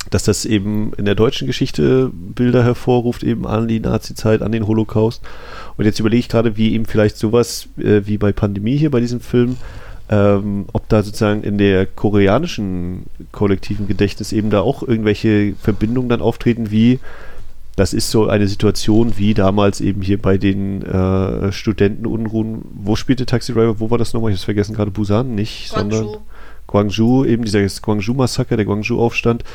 dass 0.09 0.23
das 0.23 0.45
eben 0.45 0.93
in 0.97 1.05
der 1.05 1.15
deutschen 1.15 1.45
Geschichte 1.45 2.11
Bilder 2.13 2.63
hervorruft, 2.63 3.23
eben 3.23 3.45
an 3.45 3.67
die 3.67 3.79
Nazi-Zeit, 3.79 4.41
an 4.41 4.51
den 4.51 4.65
Holocaust. 4.65 5.21
Und 5.77 5.85
jetzt 5.85 5.99
überlege 5.99 6.19
ich 6.19 6.29
gerade, 6.29 6.57
wie 6.57 6.73
eben 6.73 6.85
vielleicht 6.85 7.17
sowas 7.17 7.67
äh, 7.77 8.01
wie 8.05 8.17
bei 8.17 8.31
Pandemie 8.31 8.77
hier 8.77 8.91
bei 8.91 8.99
diesem 8.99 9.19
Film, 9.19 9.57
ähm, 10.09 10.65
ob 10.73 10.89
da 10.89 11.03
sozusagen 11.03 11.43
in 11.43 11.57
der 11.57 11.85
koreanischen 11.85 13.03
kollektiven 13.31 13.87
Gedächtnis 13.87 14.31
eben 14.31 14.49
da 14.49 14.61
auch 14.61 14.81
irgendwelche 14.81 15.53
Verbindungen 15.61 16.09
dann 16.09 16.21
auftreten, 16.21 16.71
wie 16.71 16.99
das 17.79 17.93
ist 17.93 18.11
so 18.11 18.27
eine 18.27 18.45
Situation 18.47 19.13
wie 19.17 19.33
damals 19.33 19.79
eben 19.79 20.01
hier 20.01 20.21
bei 20.21 20.37
den 20.37 20.81
äh, 20.81 21.49
Studentenunruhen. 21.53 22.61
Wo 22.73 22.97
spielte 22.97 23.25
Taxi 23.25 23.53
Driver? 23.53 23.79
Wo 23.79 23.89
war 23.89 23.97
das 23.97 24.13
nochmal? 24.13 24.31
Ich 24.31 24.33
habe 24.33 24.39
es 24.39 24.43
vergessen 24.43 24.75
gerade. 24.75 24.91
Busan 24.91 25.33
nicht, 25.33 25.71
Guangzhou. 25.71 25.97
sondern 25.97 26.21
Guangzhou, 26.67 27.23
eben 27.23 27.45
dieser 27.45 27.65
Guangzhou-Massaker, 27.65 28.57
der 28.57 28.65
Guangzhou-Aufstand 28.65 29.45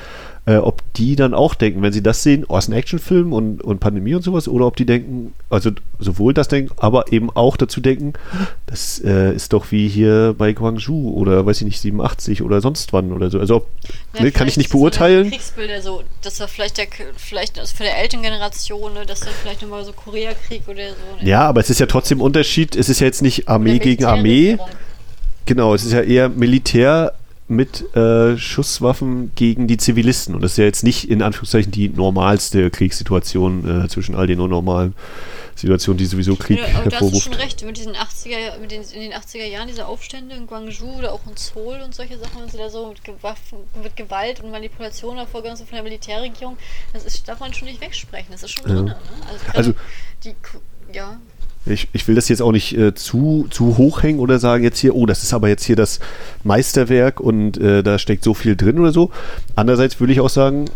äh, 0.46 0.56
ob 0.56 0.82
die 0.94 1.16
dann 1.16 1.32
auch 1.32 1.54
denken, 1.54 1.80
wenn 1.80 1.92
sie 1.92 2.02
das 2.02 2.22
sehen, 2.22 2.44
oh, 2.46 2.58
ist 2.58 2.68
ein 2.68 2.74
Actionfilm 2.74 3.32
und, 3.32 3.62
und 3.62 3.80
Pandemie 3.80 4.14
und 4.14 4.22
sowas, 4.22 4.46
oder 4.46 4.66
ob 4.66 4.76
die 4.76 4.84
denken, 4.84 5.32
also 5.48 5.70
sowohl 5.98 6.34
das 6.34 6.48
denken, 6.48 6.74
aber 6.76 7.12
eben 7.12 7.30
auch 7.30 7.56
dazu 7.56 7.80
denken, 7.80 8.12
das 8.66 9.00
äh, 9.02 9.34
ist 9.34 9.54
doch 9.54 9.72
wie 9.72 9.88
hier 9.88 10.34
bei 10.36 10.52
Guangzhou 10.52 11.14
oder 11.14 11.46
weiß 11.46 11.62
ich 11.62 11.64
nicht, 11.64 11.80
87 11.80 12.42
oder 12.42 12.60
sonst 12.60 12.92
wann 12.92 13.12
oder 13.12 13.30
so. 13.30 13.40
Also 13.40 13.66
ja, 14.14 14.24
ne, 14.24 14.32
kann 14.32 14.46
ich 14.46 14.58
nicht 14.58 14.70
beurteilen. 14.70 15.30
Kriegsbilder 15.30 15.80
so, 15.80 16.02
das 16.20 16.38
war 16.40 16.48
vielleicht 16.48 16.76
der 16.76 16.88
vielleicht 17.16 17.56
das 17.56 17.72
für 17.72 17.84
der 17.84 17.98
Elterngeneration, 17.98 18.92
ne, 18.92 19.06
dass 19.06 19.20
dann 19.20 19.32
vielleicht 19.42 19.62
nochmal 19.62 19.84
so 19.84 19.92
Koreakrieg 19.92 20.68
oder 20.68 20.90
so. 20.90 21.22
Ne? 21.22 21.28
Ja, 21.28 21.48
aber 21.48 21.60
es 21.60 21.70
ist 21.70 21.80
ja 21.80 21.86
trotzdem 21.86 22.20
Unterschied, 22.20 22.76
es 22.76 22.90
ist 22.90 23.00
ja 23.00 23.06
jetzt 23.06 23.22
nicht 23.22 23.48
Armee 23.48 23.78
gegen 23.78 24.04
Armee. 24.04 24.58
Genau, 25.46 25.74
es 25.74 25.84
ist 25.84 25.92
ja 25.92 26.00
eher 26.00 26.28
Militär 26.28 27.14
mit 27.46 27.94
äh, 27.94 28.38
Schusswaffen 28.38 29.32
gegen 29.34 29.66
die 29.66 29.76
Zivilisten. 29.76 30.34
Und 30.34 30.42
das 30.42 30.52
ist 30.52 30.56
ja 30.56 30.64
jetzt 30.64 30.82
nicht 30.82 31.10
in 31.10 31.20
Anführungszeichen 31.20 31.72
die 31.72 31.90
normalste 31.90 32.70
Kriegssituation 32.70 33.84
äh, 33.84 33.88
zwischen 33.88 34.14
all 34.14 34.26
den 34.26 34.40
unnormalen 34.40 34.94
Situationen, 35.54 35.98
die 35.98 36.06
sowieso 36.06 36.36
Krieg 36.36 36.58
ja, 36.58 36.64
aber 36.64 36.90
hervorruft. 36.90 37.12
Du 37.12 37.16
hast 37.16 37.24
schon 37.24 37.34
recht, 37.34 37.64
mit 37.64 37.76
diesen 37.76 37.94
80er, 37.94 38.58
mit 38.60 38.70
den, 38.70 38.82
in 38.82 39.00
den 39.00 39.12
80er 39.12 39.44
Jahren, 39.44 39.68
diese 39.68 39.86
Aufstände 39.86 40.34
in 40.34 40.46
Guangzhou 40.46 40.98
oder 40.98 41.12
auch 41.12 41.20
in 41.28 41.36
Seoul 41.36 41.80
und 41.84 41.94
solche 41.94 42.18
Sachen, 42.18 42.40
wenn 42.40 42.48
sie 42.48 42.58
da 42.58 42.70
so 42.70 42.88
mit, 42.88 43.04
Gewaffen, 43.04 43.58
mit 43.82 43.94
Gewalt 43.94 44.40
und 44.40 44.50
Manipulation 44.50 45.16
hervorgegangen 45.16 45.56
sind 45.56 45.68
von 45.68 45.76
der 45.76 45.84
Militärregierung, 45.84 46.56
das 46.92 47.04
ist, 47.04 47.28
darf 47.28 47.40
man 47.40 47.52
schon 47.52 47.68
nicht 47.68 47.80
wegsprechen, 47.80 48.32
das 48.32 48.42
ist 48.42 48.52
schon 48.52 48.68
ja. 48.68 48.74
drin. 48.74 48.84
Ne? 48.86 48.96
Also, 49.28 49.44
also 49.52 49.74
die, 50.24 50.34
ja, 50.92 51.20
ich, 51.66 51.88
ich 51.92 52.06
will 52.06 52.14
das 52.14 52.28
jetzt 52.28 52.42
auch 52.42 52.52
nicht 52.52 52.76
äh, 52.76 52.94
zu, 52.94 53.46
zu 53.50 53.78
hoch 53.78 54.02
hängen 54.02 54.18
oder 54.18 54.38
sagen 54.38 54.64
jetzt 54.64 54.78
hier, 54.78 54.94
oh, 54.94 55.06
das 55.06 55.22
ist 55.22 55.32
aber 55.32 55.48
jetzt 55.48 55.64
hier 55.64 55.76
das 55.76 56.00
Meisterwerk 56.42 57.20
und 57.20 57.56
äh, 57.58 57.82
da 57.82 57.98
steckt 57.98 58.24
so 58.24 58.34
viel 58.34 58.56
drin 58.56 58.78
oder 58.78 58.92
so. 58.92 59.10
Andererseits 59.56 59.98
würde 60.00 60.12
ich 60.12 60.20
auch 60.20 60.28
sagen, 60.28 60.66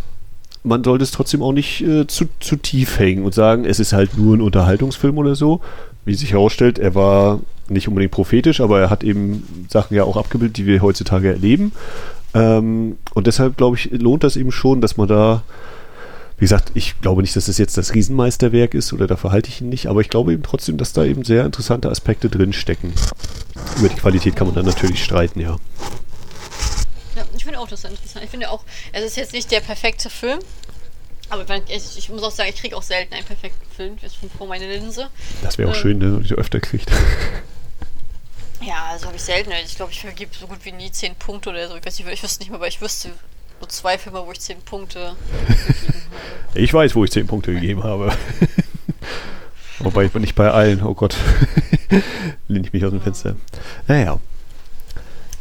man 0.64 0.82
sollte 0.82 1.04
es 1.04 1.10
trotzdem 1.10 1.42
auch 1.42 1.52
nicht 1.52 1.82
äh, 1.82 2.06
zu, 2.06 2.26
zu 2.40 2.56
tief 2.56 2.98
hängen 2.98 3.24
und 3.24 3.34
sagen, 3.34 3.64
es 3.64 3.80
ist 3.80 3.92
halt 3.92 4.16
nur 4.16 4.36
ein 4.36 4.40
Unterhaltungsfilm 4.40 5.18
oder 5.18 5.34
so. 5.34 5.60
Wie 6.04 6.14
sich 6.14 6.32
herausstellt, 6.32 6.78
er 6.78 6.94
war 6.94 7.40
nicht 7.68 7.88
unbedingt 7.88 8.12
prophetisch, 8.12 8.60
aber 8.60 8.80
er 8.80 8.90
hat 8.90 9.04
eben 9.04 9.66
Sachen 9.68 9.94
ja 9.94 10.04
auch 10.04 10.16
abgebildet, 10.16 10.56
die 10.56 10.66
wir 10.66 10.80
heutzutage 10.80 11.28
erleben. 11.28 11.72
Ähm, 12.34 12.96
und 13.14 13.26
deshalb, 13.26 13.56
glaube 13.56 13.76
ich, 13.76 13.90
lohnt 13.90 14.24
das 14.24 14.36
eben 14.36 14.52
schon, 14.52 14.80
dass 14.80 14.96
man 14.96 15.08
da 15.08 15.42
wie 16.38 16.44
gesagt, 16.44 16.70
ich 16.74 17.00
glaube 17.00 17.22
nicht, 17.22 17.34
dass 17.34 17.46
das 17.46 17.58
jetzt 17.58 17.76
das 17.76 17.94
Riesenmeisterwerk 17.94 18.74
ist 18.74 18.92
oder 18.92 19.08
dafür 19.08 19.32
halte 19.32 19.48
ich 19.48 19.60
ihn 19.60 19.68
nicht, 19.68 19.86
aber 19.86 20.00
ich 20.00 20.08
glaube 20.08 20.32
eben 20.32 20.44
trotzdem, 20.44 20.76
dass 20.76 20.92
da 20.92 21.04
eben 21.04 21.24
sehr 21.24 21.44
interessante 21.44 21.90
Aspekte 21.90 22.30
drin 22.30 22.52
stecken. 22.52 22.92
Über 23.78 23.88
die 23.88 23.96
Qualität 23.96 24.36
kann 24.36 24.46
man 24.46 24.54
dann 24.54 24.66
natürlich 24.66 25.02
streiten, 25.02 25.40
ja. 25.40 25.56
Ja, 27.16 27.24
ich 27.36 27.44
finde 27.44 27.58
auch 27.58 27.66
das 27.66 27.82
interessant. 27.82 28.24
Ich 28.24 28.30
finde 28.30 28.50
auch, 28.50 28.62
es 28.92 29.04
ist 29.04 29.16
jetzt 29.16 29.32
nicht 29.32 29.50
der 29.50 29.60
perfekte 29.60 30.10
Film, 30.10 30.38
aber 31.28 31.44
ich, 31.68 31.98
ich 31.98 32.08
muss 32.08 32.22
auch 32.22 32.30
sagen, 32.30 32.50
ich 32.54 32.60
kriege 32.60 32.76
auch 32.76 32.82
selten 32.82 33.14
einen 33.14 33.26
perfekten 33.26 33.66
Film. 33.74 33.96
Ich 34.00 34.18
bin 34.18 34.30
vor 34.30 34.46
meine 34.46 34.72
Linse. 34.72 35.08
Das 35.42 35.58
wäre 35.58 35.68
auch 35.68 35.74
ähm, 35.74 35.80
schön, 35.80 36.00
wenn 36.00 36.12
man 36.12 36.22
die 36.22 36.34
öfter 36.34 36.60
kriegt. 36.60 36.88
Ja, 38.60 38.92
das 38.92 39.04
habe 39.04 39.16
ich 39.16 39.22
selten. 39.22 39.50
Ich 39.64 39.76
glaube, 39.76 39.92
ich 39.92 40.00
vergebe 40.00 40.30
so 40.38 40.46
gut 40.46 40.58
wie 40.64 40.72
nie 40.72 40.90
10 40.90 41.16
Punkte 41.16 41.50
oder 41.50 41.68
so. 41.68 41.76
Ich 41.76 41.84
weiß 41.84 41.98
nicht, 41.98 42.08
ich 42.08 42.22
wüsste 42.22 42.40
nicht 42.40 42.50
mehr, 42.50 42.58
aber 42.58 42.68
ich 42.68 42.80
wüsste, 42.80 43.10
nur 43.60 43.68
zwei 43.68 43.98
Filme, 43.98 44.24
wo 44.26 44.32
ich 44.32 44.40
10 44.40 44.62
Punkte 44.62 44.98
gegeben 44.98 45.16
habe. 46.54 46.60
Ich 46.60 46.72
weiß, 46.72 46.94
wo 46.94 47.04
ich 47.04 47.10
10 47.10 47.26
Punkte 47.26 47.52
gegeben 47.52 47.84
habe. 47.84 48.12
Wobei 49.80 50.04
ich 50.04 50.12
bin 50.12 50.22
nicht 50.22 50.34
bei 50.34 50.50
allen, 50.50 50.82
oh 50.82 50.94
Gott. 50.94 51.16
Lehne 52.48 52.66
ich 52.66 52.72
mich 52.72 52.84
aus 52.84 52.90
dem 52.90 53.00
Fenster. 53.00 53.36
Naja. 53.86 54.18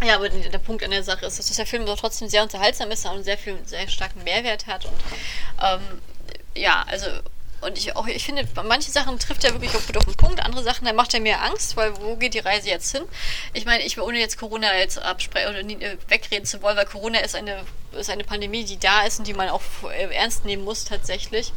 Ja, 0.05 0.15
aber 0.15 0.29
der 0.29 0.59
Punkt 0.59 0.83
an 0.83 0.91
der 0.91 1.03
Sache 1.03 1.25
ist, 1.25 1.39
dass 1.39 1.47
der 1.55 1.65
Film 1.65 1.85
doch 1.87 1.97
trotzdem 1.97 2.29
sehr 2.29 2.43
unterhaltsam 2.43 2.91
ist 2.91 3.05
und 3.07 3.23
sehr 3.23 3.37
viel, 3.37 3.57
sehr 3.65 3.87
starken 3.87 4.23
Mehrwert 4.23 4.67
hat. 4.67 4.85
Und 4.85 4.93
ähm, 5.63 5.81
ja, 6.55 6.85
also 6.87 7.07
und 7.61 7.77
ich, 7.77 7.95
auch, 7.95 8.07
ich 8.07 8.23
finde, 8.23 8.47
manche 8.65 8.91
Sachen 8.91 9.17
trifft 9.19 9.43
er 9.43 9.53
wirklich 9.53 9.73
gut 9.73 9.97
auf 9.97 10.05
den 10.05 10.15
Punkt, 10.15 10.43
andere 10.43 10.63
Sachen, 10.63 10.85
da 10.85 10.93
macht 10.93 11.13
er 11.13 11.19
mir 11.19 11.41
Angst, 11.41 11.75
weil 11.75 11.95
wo 12.01 12.15
geht 12.15 12.33
die 12.33 12.39
Reise 12.39 12.69
jetzt 12.69 12.91
hin? 12.91 13.03
Ich 13.53 13.65
meine, 13.65 13.83
ich 13.83 13.99
ohne 13.99 14.19
jetzt 14.19 14.37
Corona 14.37 14.75
jetzt 14.77 14.99
absprechen 14.99 15.49
oder 15.49 15.59
äh, 15.59 15.97
wegreden 16.07 16.45
zu 16.45 16.61
wollen, 16.61 16.77
weil 16.77 16.85
Corona 16.85 17.19
ist 17.19 17.35
eine, 17.35 17.63
ist 17.93 18.09
eine 18.09 18.23
Pandemie, 18.23 18.63
die 18.63 18.77
da 18.77 19.05
ist 19.05 19.19
und 19.19 19.27
die 19.27 19.33
man 19.33 19.49
auch 19.49 19.61
äh, 19.91 20.13
ernst 20.13 20.45
nehmen 20.45 20.63
muss 20.63 20.85
tatsächlich. 20.85 21.51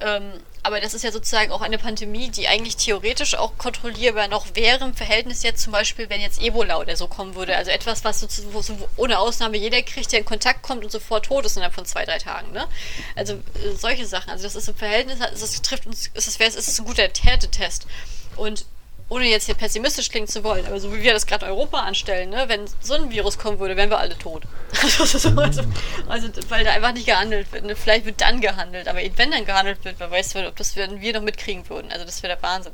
Ähm, 0.00 0.32
aber 0.62 0.80
das 0.80 0.94
ist 0.94 1.04
ja 1.04 1.12
sozusagen 1.12 1.52
auch 1.52 1.60
eine 1.60 1.78
Pandemie, 1.78 2.28
die 2.28 2.48
eigentlich 2.48 2.76
theoretisch 2.76 3.36
auch 3.36 3.56
kontrollierbar 3.56 4.26
noch 4.26 4.46
wäre 4.54 4.84
im 4.84 4.94
Verhältnis 4.94 5.44
jetzt 5.44 5.62
zum 5.62 5.72
Beispiel, 5.72 6.10
wenn 6.10 6.20
jetzt 6.20 6.42
Ebola 6.42 6.80
oder 6.80 6.96
so 6.96 7.06
kommen 7.06 7.36
würde. 7.36 7.56
Also 7.56 7.70
etwas, 7.70 8.02
was 8.02 8.20
so, 8.20 8.26
wo 8.52 8.62
so 8.62 8.76
ohne 8.96 9.18
Ausnahme 9.20 9.56
jeder 9.56 9.80
kriegt, 9.82 10.10
der 10.10 10.18
in 10.18 10.24
Kontakt 10.24 10.62
kommt 10.62 10.82
und 10.82 10.90
sofort 10.90 11.26
tot 11.26 11.46
ist 11.46 11.56
innerhalb 11.56 11.74
von 11.74 11.86
zwei, 11.86 12.04
drei 12.04 12.18
Tagen. 12.18 12.50
Ne? 12.52 12.66
Also 13.14 13.34
äh, 13.34 13.76
solche 13.78 14.06
Sachen. 14.06 14.30
Also 14.30 14.42
das 14.42 14.56
ist 14.56 14.68
im 14.68 14.74
Verhältnis, 14.74 15.20
das 15.20 15.62
trifft 15.62 15.86
uns, 15.86 16.08
ist 16.14 16.26
es, 16.28 16.36
ist 16.40 16.68
es 16.68 16.78
ein 16.80 16.84
guter 16.84 17.08
Härtetest. 17.22 17.86
Und 18.34 18.66
ohne 19.08 19.26
jetzt 19.26 19.46
hier 19.46 19.54
pessimistisch 19.54 20.10
klingen 20.10 20.26
zu 20.26 20.42
wollen, 20.42 20.66
aber 20.66 20.80
so 20.80 20.92
wie 20.92 21.02
wir 21.02 21.12
das 21.12 21.26
gerade 21.26 21.46
Europa 21.46 21.78
anstellen, 21.78 22.30
ne, 22.30 22.44
wenn 22.48 22.62
so 22.80 22.94
ein 22.94 23.10
Virus 23.10 23.38
kommen 23.38 23.60
würde, 23.60 23.76
wären 23.76 23.88
wir 23.88 23.98
alle 23.98 24.18
tot. 24.18 24.42
also, 24.82 25.04
also, 25.28 25.62
also, 26.08 26.28
weil 26.48 26.64
da 26.64 26.72
einfach 26.72 26.92
nicht 26.92 27.06
gehandelt 27.06 27.52
wird. 27.52 27.64
Ne? 27.64 27.76
Vielleicht 27.76 28.04
wird 28.04 28.20
dann 28.20 28.40
gehandelt, 28.40 28.88
aber 28.88 28.98
wenn 29.16 29.30
dann 29.30 29.44
gehandelt 29.44 29.84
wird, 29.84 29.96
wer 29.98 30.10
weiß, 30.10 30.34
ob 30.36 30.56
das 30.56 30.74
wir, 30.74 31.00
wir 31.00 31.12
noch 31.12 31.22
mitkriegen 31.22 31.68
würden. 31.68 31.90
Also 31.92 32.04
das 32.04 32.22
wäre 32.22 32.34
der 32.34 32.42
Wahnsinn. 32.42 32.72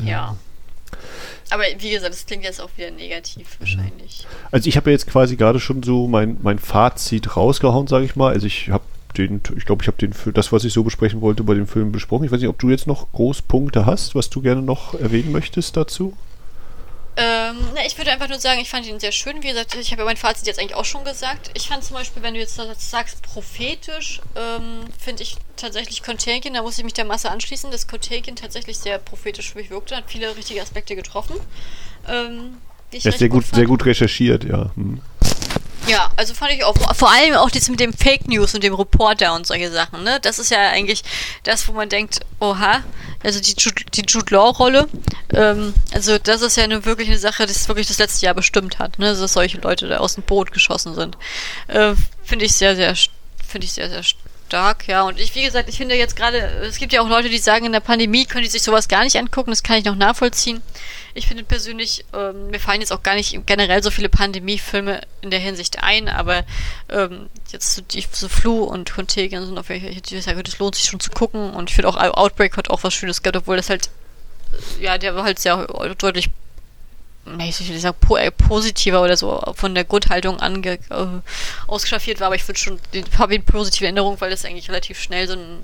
Ja. 0.00 0.06
ja. 0.06 0.36
Aber 1.50 1.64
wie 1.78 1.90
gesagt, 1.90 2.12
das 2.12 2.26
klingt 2.26 2.44
jetzt 2.44 2.60
auch 2.60 2.70
wieder 2.76 2.90
negativ 2.90 3.56
wahrscheinlich. 3.58 4.26
Also 4.50 4.68
ich 4.68 4.76
habe 4.76 4.90
ja 4.90 4.92
jetzt 4.92 5.06
quasi 5.06 5.36
gerade 5.36 5.60
schon 5.60 5.82
so 5.82 6.06
mein, 6.06 6.38
mein 6.42 6.58
Fazit 6.58 7.36
rausgehauen, 7.36 7.86
sage 7.86 8.04
ich 8.04 8.16
mal. 8.16 8.32
Also 8.32 8.46
ich 8.46 8.68
habe 8.68 8.84
den, 9.16 9.40
ich 9.56 9.64
glaube, 9.64 9.82
ich 9.82 9.88
habe 9.88 9.96
den 9.98 10.14
das, 10.34 10.52
was 10.52 10.64
ich 10.64 10.72
so 10.72 10.84
besprechen 10.84 11.20
wollte, 11.20 11.42
bei 11.42 11.54
dem 11.54 11.66
Film 11.66 11.92
besprochen. 11.92 12.24
Ich 12.24 12.32
weiß 12.32 12.40
nicht, 12.40 12.48
ob 12.48 12.58
du 12.58 12.70
jetzt 12.70 12.86
noch 12.86 13.10
Großpunkte 13.12 13.86
hast, 13.86 14.14
was 14.14 14.30
du 14.30 14.42
gerne 14.42 14.62
noch 14.62 14.94
erwähnen 14.94 15.32
möchtest 15.32 15.76
dazu. 15.76 16.16
Ähm, 17.20 17.56
na, 17.74 17.84
ich 17.84 17.98
würde 17.98 18.12
einfach 18.12 18.28
nur 18.28 18.38
sagen, 18.38 18.60
ich 18.60 18.70
fand 18.70 18.86
ihn 18.86 19.00
sehr 19.00 19.10
schön. 19.10 19.42
Wie 19.42 19.48
gesagt, 19.48 19.74
ich 19.74 19.90
habe 19.90 20.02
ja 20.02 20.06
mein 20.06 20.16
Fazit 20.16 20.46
jetzt 20.46 20.60
eigentlich 20.60 20.76
auch 20.76 20.84
schon 20.84 21.02
gesagt. 21.02 21.50
Ich 21.54 21.66
fand 21.66 21.82
zum 21.82 21.96
Beispiel, 21.96 22.22
wenn 22.22 22.34
du 22.34 22.38
jetzt 22.38 22.60
sagst, 22.78 23.22
prophetisch, 23.22 24.20
ähm, 24.36 24.84
finde 24.96 25.24
ich 25.24 25.36
tatsächlich 25.56 26.04
Contagion, 26.04 26.54
da 26.54 26.62
muss 26.62 26.78
ich 26.78 26.84
mich 26.84 26.92
der 26.92 27.04
Masse 27.04 27.28
anschließen, 27.28 27.72
dass 27.72 27.88
Contagion 27.88 28.36
tatsächlich 28.36 28.78
sehr 28.78 28.98
prophetisch 28.98 29.50
für 29.50 29.58
mich 29.58 29.68
wirkte, 29.68 29.96
hat 29.96 30.04
viele 30.06 30.36
richtige 30.36 30.62
Aspekte 30.62 30.94
getroffen. 30.94 31.34
Ähm, 32.08 32.58
die 32.92 32.98
ich 32.98 33.04
ja, 33.04 33.10
sehr 33.10 33.28
gut, 33.28 33.46
gut 33.46 33.54
sehr 33.56 33.66
gut 33.66 33.84
recherchiert, 33.84 34.44
ja. 34.44 34.70
Hm. 34.76 35.00
Ja, 35.86 36.10
also 36.16 36.34
fand 36.34 36.52
ich 36.52 36.64
auch, 36.64 36.76
vor 36.94 37.10
allem 37.10 37.34
auch 37.34 37.50
das 37.50 37.68
mit 37.68 37.80
dem 37.80 37.92
Fake 37.92 38.28
News 38.28 38.54
und 38.54 38.62
dem 38.62 38.74
Reporter 38.74 39.34
und 39.34 39.46
solche 39.46 39.70
Sachen, 39.70 40.02
ne? 40.02 40.18
Das 40.20 40.38
ist 40.38 40.50
ja 40.50 40.70
eigentlich 40.70 41.02
das, 41.44 41.66
wo 41.68 41.72
man 41.72 41.88
denkt, 41.88 42.20
oha, 42.40 42.82
also 43.22 43.40
die 43.40 43.54
Jude, 43.56 43.84
die 43.94 44.02
Jude 44.06 44.34
Law-Rolle, 44.34 44.88
ähm, 45.32 45.72
also 45.92 46.18
das 46.18 46.42
ist 46.42 46.56
ja 46.56 46.64
eine, 46.64 46.84
wirklich 46.84 47.08
eine 47.08 47.18
Sache, 47.18 47.44
es 47.44 47.68
wirklich 47.68 47.86
das 47.86 47.98
letzte 47.98 48.26
Jahr 48.26 48.34
bestimmt 48.34 48.78
hat, 48.78 48.98
ne? 48.98 49.14
Dass 49.14 49.32
solche 49.32 49.58
Leute 49.58 49.88
da 49.88 49.98
aus 49.98 50.14
dem 50.14 50.24
Boot 50.24 50.52
geschossen 50.52 50.94
sind. 50.94 51.16
Äh, 51.68 51.94
finde 52.22 52.44
ich 52.44 52.54
sehr, 52.54 52.76
sehr, 52.76 52.94
finde 53.46 53.64
ich 53.64 53.72
sehr, 53.72 53.88
sehr 53.88 54.02
stark, 54.48 54.88
ja. 54.88 55.02
Und 55.02 55.20
ich, 55.20 55.34
wie 55.34 55.42
gesagt, 55.42 55.68
ich 55.68 55.76
finde 55.76 55.94
jetzt 55.94 56.16
gerade, 56.16 56.38
es 56.38 56.78
gibt 56.78 56.92
ja 56.92 57.02
auch 57.02 57.08
Leute, 57.08 57.28
die 57.28 57.38
sagen, 57.38 57.66
in 57.66 57.72
der 57.72 57.80
Pandemie 57.80 58.24
können 58.24 58.44
die 58.44 58.50
sich 58.50 58.62
sowas 58.62 58.88
gar 58.88 59.04
nicht 59.04 59.16
angucken, 59.16 59.50
das 59.50 59.62
kann 59.62 59.76
ich 59.76 59.84
noch 59.84 59.94
nachvollziehen. 59.94 60.62
Ich 61.14 61.26
finde 61.26 61.44
persönlich, 61.44 62.04
ähm, 62.14 62.48
mir 62.48 62.58
fallen 62.58 62.80
jetzt 62.80 62.92
auch 62.92 63.02
gar 63.02 63.14
nicht 63.14 63.38
generell 63.46 63.82
so 63.82 63.90
viele 63.90 64.08
Pandemiefilme 64.08 65.02
in 65.20 65.30
der 65.30 65.40
Hinsicht 65.40 65.82
ein, 65.82 66.08
aber 66.08 66.44
ähm, 66.88 67.28
jetzt 67.52 67.74
so, 67.74 67.82
die, 67.82 68.04
so 68.10 68.28
Flu 68.28 68.64
und 68.64 68.92
Contagion 68.92 69.44
sind 69.44 69.58
auf 69.58 69.68
welche 69.68 69.88
ich 69.88 70.24
sage, 70.24 70.42
das 70.42 70.58
lohnt 70.58 70.76
sich 70.76 70.86
schon 70.86 71.00
zu 71.00 71.10
gucken 71.10 71.50
und 71.50 71.68
ich 71.68 71.76
finde 71.76 71.88
auch 71.88 71.96
Outbreak 71.96 72.56
hat 72.56 72.70
auch 72.70 72.82
was 72.84 72.94
Schönes 72.94 73.22
gehabt, 73.22 73.36
obwohl 73.36 73.56
das 73.56 73.68
halt, 73.68 73.90
ja, 74.80 74.96
der 74.96 75.14
war 75.14 75.24
halt 75.24 75.38
sehr 75.38 75.66
deutlich 75.98 76.30
ich 77.40 77.68
will 77.68 77.78
sagen, 77.78 77.96
äh, 78.16 78.30
positiver 78.30 79.02
oder 79.02 79.16
so 79.16 79.40
von 79.54 79.74
der 79.74 79.84
Grundhaltung 79.84 80.40
ange, 80.40 80.72
äh, 80.90 81.06
ausgeschaffiert 81.66 82.20
war, 82.20 82.28
aber 82.28 82.36
ich 82.36 82.46
würde 82.46 82.58
schon, 82.58 82.78
habe 83.18 83.34
ich 83.34 83.44
positive 83.44 83.84
Erinnerung, 83.84 84.16
weil 84.20 84.30
das 84.30 84.44
eigentlich 84.44 84.68
relativ 84.68 85.00
schnell 85.00 85.26
so 85.26 85.34
ein 85.34 85.58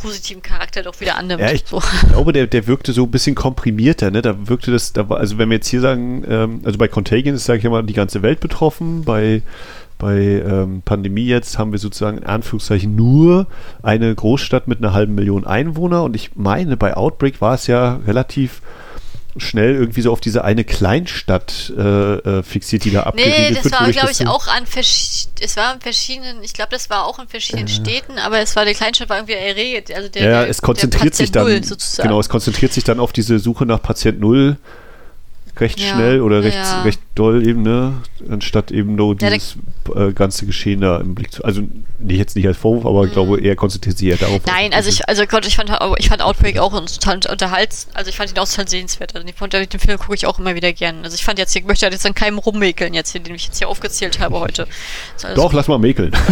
positiven 0.00 0.42
Charakter 0.42 0.82
doch 0.82 1.00
wieder 1.00 1.16
annimmt. 1.16 1.40
Ja, 1.40 1.52
ich 1.52 1.64
so. 1.66 1.82
glaube, 2.08 2.32
der, 2.32 2.46
der 2.46 2.66
wirkte 2.66 2.92
so 2.92 3.04
ein 3.04 3.10
bisschen 3.10 3.34
komprimierter, 3.34 4.10
ne? 4.10 4.22
Da 4.22 4.48
wirkte 4.48 4.70
das, 4.70 4.92
da 4.92 5.08
war, 5.08 5.18
also 5.18 5.38
wenn 5.38 5.50
wir 5.50 5.56
jetzt 5.56 5.68
hier 5.68 5.80
sagen, 5.80 6.24
ähm, 6.28 6.60
also 6.64 6.78
bei 6.78 6.88
Contagion 6.88 7.34
ist, 7.34 7.44
sage 7.44 7.58
ich 7.58 7.64
mal, 7.64 7.82
die 7.82 7.94
ganze 7.94 8.22
Welt 8.22 8.40
betroffen, 8.40 9.04
bei 9.04 9.42
bei 9.98 10.16
ähm, 10.20 10.82
Pandemie 10.84 11.26
jetzt 11.26 11.58
haben 11.58 11.72
wir 11.72 11.80
sozusagen 11.80 12.18
in 12.18 12.24
Anführungszeichen 12.24 12.94
nur 12.94 13.48
eine 13.82 14.14
Großstadt 14.14 14.68
mit 14.68 14.78
einer 14.78 14.92
halben 14.92 15.16
Million 15.16 15.44
Einwohner 15.44 16.04
und 16.04 16.14
ich 16.14 16.36
meine, 16.36 16.76
bei 16.76 16.96
Outbreak 16.96 17.40
war 17.40 17.54
es 17.54 17.66
ja 17.66 17.98
relativ 18.06 18.62
schnell 19.40 19.74
irgendwie 19.74 20.02
so 20.02 20.12
auf 20.12 20.20
diese 20.20 20.44
eine 20.44 20.64
Kleinstadt 20.64 21.72
äh, 21.76 21.80
äh, 21.82 22.42
fixiert, 22.42 22.84
die 22.84 22.90
da 22.90 23.04
abgeriegelt 23.04 23.48
Nee, 23.48 23.54
das 23.54 23.64
wird. 23.64 23.80
war, 23.80 23.90
glaube 23.90 24.10
ich, 24.10 24.26
auch 24.26 24.46
an 24.48 24.64
es 25.40 25.56
war 25.56 25.74
in 25.74 25.80
verschiedenen, 25.80 26.42
ich 26.42 26.52
glaube, 26.52 26.70
das 26.70 26.90
war 26.90 27.04
auch 27.06 27.18
in 27.18 27.28
verschiedenen 27.28 27.66
Äh. 27.66 27.70
Städten, 27.70 28.18
aber 28.18 28.38
es 28.40 28.56
war, 28.56 28.64
der 28.64 28.74
Kleinstadt 28.74 29.08
war 29.08 29.18
irgendwie 29.18 29.34
erregt, 29.34 29.92
also 29.94 30.08
der, 30.08 30.22
ja, 30.22 30.40
der, 30.40 30.48
es 30.48 30.62
konzentriert 30.62 31.14
sich 31.14 31.32
dann, 31.32 31.44
Null 31.44 31.64
sozusagen. 31.64 32.08
genau, 32.08 32.20
es 32.20 32.28
konzentriert 32.28 32.72
sich 32.72 32.84
dann 32.84 33.00
auf 33.00 33.12
diese 33.12 33.38
Suche 33.38 33.66
nach 33.66 33.82
Patient 33.82 34.20
Null 34.20 34.56
recht 35.60 35.80
Ja, 35.80 35.94
schnell 35.94 36.20
oder 36.20 36.42
recht, 36.42 36.56
ja. 36.56 36.82
recht 36.82 37.00
doll 37.14 37.46
eben, 37.46 37.62
ne? 37.62 37.94
Anstatt 38.30 38.70
eben 38.70 38.94
nur 38.94 39.16
dieses 39.16 39.56
äh, 39.94 40.12
ganze 40.12 40.46
Geschehen 40.46 40.80
da 40.80 40.98
im 40.98 41.14
Blick 41.14 41.32
zu. 41.32 41.44
Also 41.44 41.62
nicht 41.98 42.18
jetzt 42.18 42.36
nicht 42.36 42.46
als 42.46 42.56
Vorwurf, 42.56 42.86
aber 42.86 43.04
ich 43.04 43.12
glaube, 43.12 43.40
er 43.40 43.56
konzentriert 43.56 43.98
sich 43.98 44.08
eher 44.08 44.16
darauf. 44.16 44.40
Mhm. 44.44 44.52
Nein, 44.52 44.72
also 44.72 44.88
ich, 44.88 45.08
also 45.08 45.26
Gott, 45.26 45.46
ich 45.46 45.56
fand, 45.56 45.70
ich 45.98 46.08
fand 46.08 46.22
Outbreak 46.22 46.58
auch 46.58 46.72
total 46.86 47.20
unterhalts, 47.30 47.88
also 47.94 48.08
ich 48.10 48.16
fand 48.16 48.30
ihn 48.30 48.38
auch 48.38 48.48
total 48.48 48.68
sehenswert. 48.68 49.14
Also 49.14 49.26
fand, 49.34 49.52
den 49.52 49.68
Film 49.68 49.98
gucke 49.98 50.14
ich 50.14 50.26
auch 50.26 50.38
immer 50.38 50.54
wieder 50.54 50.72
gern. 50.72 51.04
Also 51.04 51.14
ich 51.14 51.24
fand 51.24 51.38
jetzt, 51.38 51.54
ich 51.56 51.64
möchte 51.64 51.86
jetzt 51.86 52.06
an 52.06 52.14
keinem 52.14 52.38
rummäkeln 52.38 52.94
jetzt 52.94 53.12
hier, 53.12 53.20
den 53.20 53.34
ich 53.34 53.46
jetzt 53.46 53.58
hier 53.58 53.68
aufgezählt 53.68 54.20
habe 54.20 54.38
heute. 54.38 54.66
Doch, 55.34 55.52
lass 55.52 55.68
mal 55.68 55.78
mäkeln. 55.78 56.12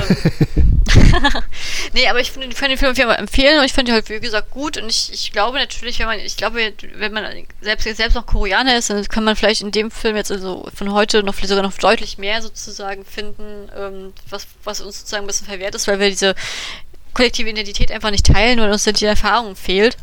Nee, 1.93 2.09
aber 2.09 2.21
ich 2.21 2.31
finde 2.31 2.49
ich 2.49 2.57
kann 2.57 2.69
den 2.69 2.79
Film 2.79 2.93
auf 2.93 2.99
jeden 2.99 3.11
Fall 3.11 3.19
empfehlen 3.19 3.59
und 3.59 3.65
ich 3.65 3.73
finde 3.73 3.93
ihn 3.93 3.95
halt, 3.95 4.09
wie 4.09 4.21
gesagt, 4.21 4.51
gut. 4.51 4.79
Und 4.79 4.89
ich, 4.89 5.11
ich 5.13 5.33
glaube 5.33 5.59
natürlich, 5.59 5.99
wenn 5.99 6.07
man, 6.07 6.19
ich 6.19 6.37
glaube, 6.37 6.73
wenn 6.95 7.13
man 7.13 7.25
selbst, 7.61 7.85
selbst 7.97 8.15
noch 8.15 8.27
Koreaner 8.27 8.77
ist, 8.77 8.91
dann 8.91 9.07
kann 9.17 9.25
man 9.25 9.35
vielleicht 9.35 9.63
in 9.63 9.71
dem 9.71 9.91
Film 9.91 10.15
jetzt 10.15 10.31
also 10.31 10.69
von 10.75 10.93
heute 10.93 11.23
noch 11.23 11.35
sogar 11.43 11.63
noch 11.63 11.73
deutlich 11.73 12.19
mehr 12.19 12.43
sozusagen 12.43 13.03
finden, 13.03 13.71
ähm, 13.75 14.13
was, 14.29 14.47
was 14.63 14.83
uns 14.83 14.99
sozusagen 14.99 15.25
ein 15.25 15.27
bisschen 15.27 15.47
verwehrt 15.47 15.75
ist, 15.75 15.89
weil 15.89 15.99
wir 15.99 16.11
diese 16.11 16.35
kollektive 17.15 17.49
Identität 17.49 17.91
einfach 17.91 18.11
nicht 18.11 18.27
teilen, 18.27 18.61
weil 18.61 18.71
uns 18.71 18.85
dann 18.85 18.93
die 18.93 19.07
Erfahrung 19.07 19.57
fehlt. 19.57 19.97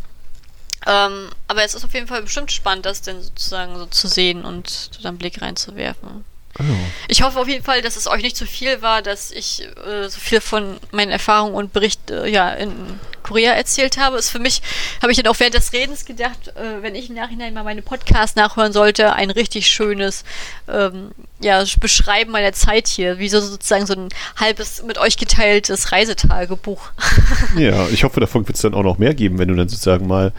Ähm, 0.87 1.29
aber 1.47 1.63
es 1.63 1.75
ist 1.75 1.85
auf 1.85 1.93
jeden 1.93 2.07
Fall 2.07 2.23
bestimmt 2.23 2.51
spannend, 2.51 2.87
das 2.87 3.03
denn 3.03 3.21
sozusagen 3.21 3.77
so 3.77 3.85
zu 3.85 4.07
sehen 4.07 4.45
und 4.45 4.89
da 5.03 5.09
einen 5.09 5.19
Blick 5.19 5.43
reinzuwerfen. 5.43 6.25
Ich 7.07 7.23
hoffe 7.23 7.39
auf 7.39 7.47
jeden 7.47 7.63
Fall, 7.63 7.81
dass 7.81 7.95
es 7.95 8.07
euch 8.07 8.21
nicht 8.21 8.37
zu 8.37 8.45
viel 8.45 8.81
war, 8.81 9.01
dass 9.01 9.31
ich 9.31 9.67
äh, 9.85 10.07
so 10.07 10.19
viel 10.19 10.39
von 10.39 10.77
meinen 10.91 11.09
Erfahrungen 11.09 11.55
und 11.55 11.73
Berichten 11.73 12.13
äh, 12.13 12.27
ja, 12.29 12.51
in 12.51 12.71
Korea 13.23 13.53
erzählt 13.53 13.97
habe. 13.97 14.17
Ist 14.17 14.29
für 14.29 14.39
mich, 14.39 14.61
habe 15.01 15.11
ich 15.11 15.17
dann 15.17 15.31
auch 15.31 15.39
während 15.39 15.55
des 15.55 15.73
Redens 15.73 16.05
gedacht, 16.05 16.49
äh, 16.55 16.81
wenn 16.83 16.93
ich 16.93 17.09
im 17.09 17.15
Nachhinein 17.15 17.55
mal 17.55 17.63
meine 17.63 17.81
Podcasts 17.81 18.35
nachhören 18.35 18.71
sollte, 18.71 19.13
ein 19.13 19.31
richtig 19.31 19.67
schönes 19.67 20.23
ähm, 20.67 21.11
ja, 21.41 21.63
Beschreiben 21.79 22.31
meiner 22.31 22.53
Zeit 22.53 22.87
hier, 22.87 23.17
wie 23.17 23.29
so 23.29 23.41
sozusagen 23.41 23.87
so 23.87 23.93
ein 23.93 24.09
halbes 24.35 24.83
mit 24.83 24.99
euch 24.99 25.17
geteiltes 25.17 25.91
Reisetagebuch. 25.91 26.91
Ja, 27.57 27.87
ich 27.89 28.03
hoffe, 28.03 28.19
davon 28.19 28.47
wird 28.47 28.55
es 28.55 28.61
dann 28.61 28.73
auch 28.73 28.83
noch 28.83 28.97
mehr 28.97 29.13
geben, 29.13 29.37
wenn 29.37 29.47
du 29.47 29.55
dann 29.55 29.69
sozusagen 29.69 30.07
mal 30.07 30.33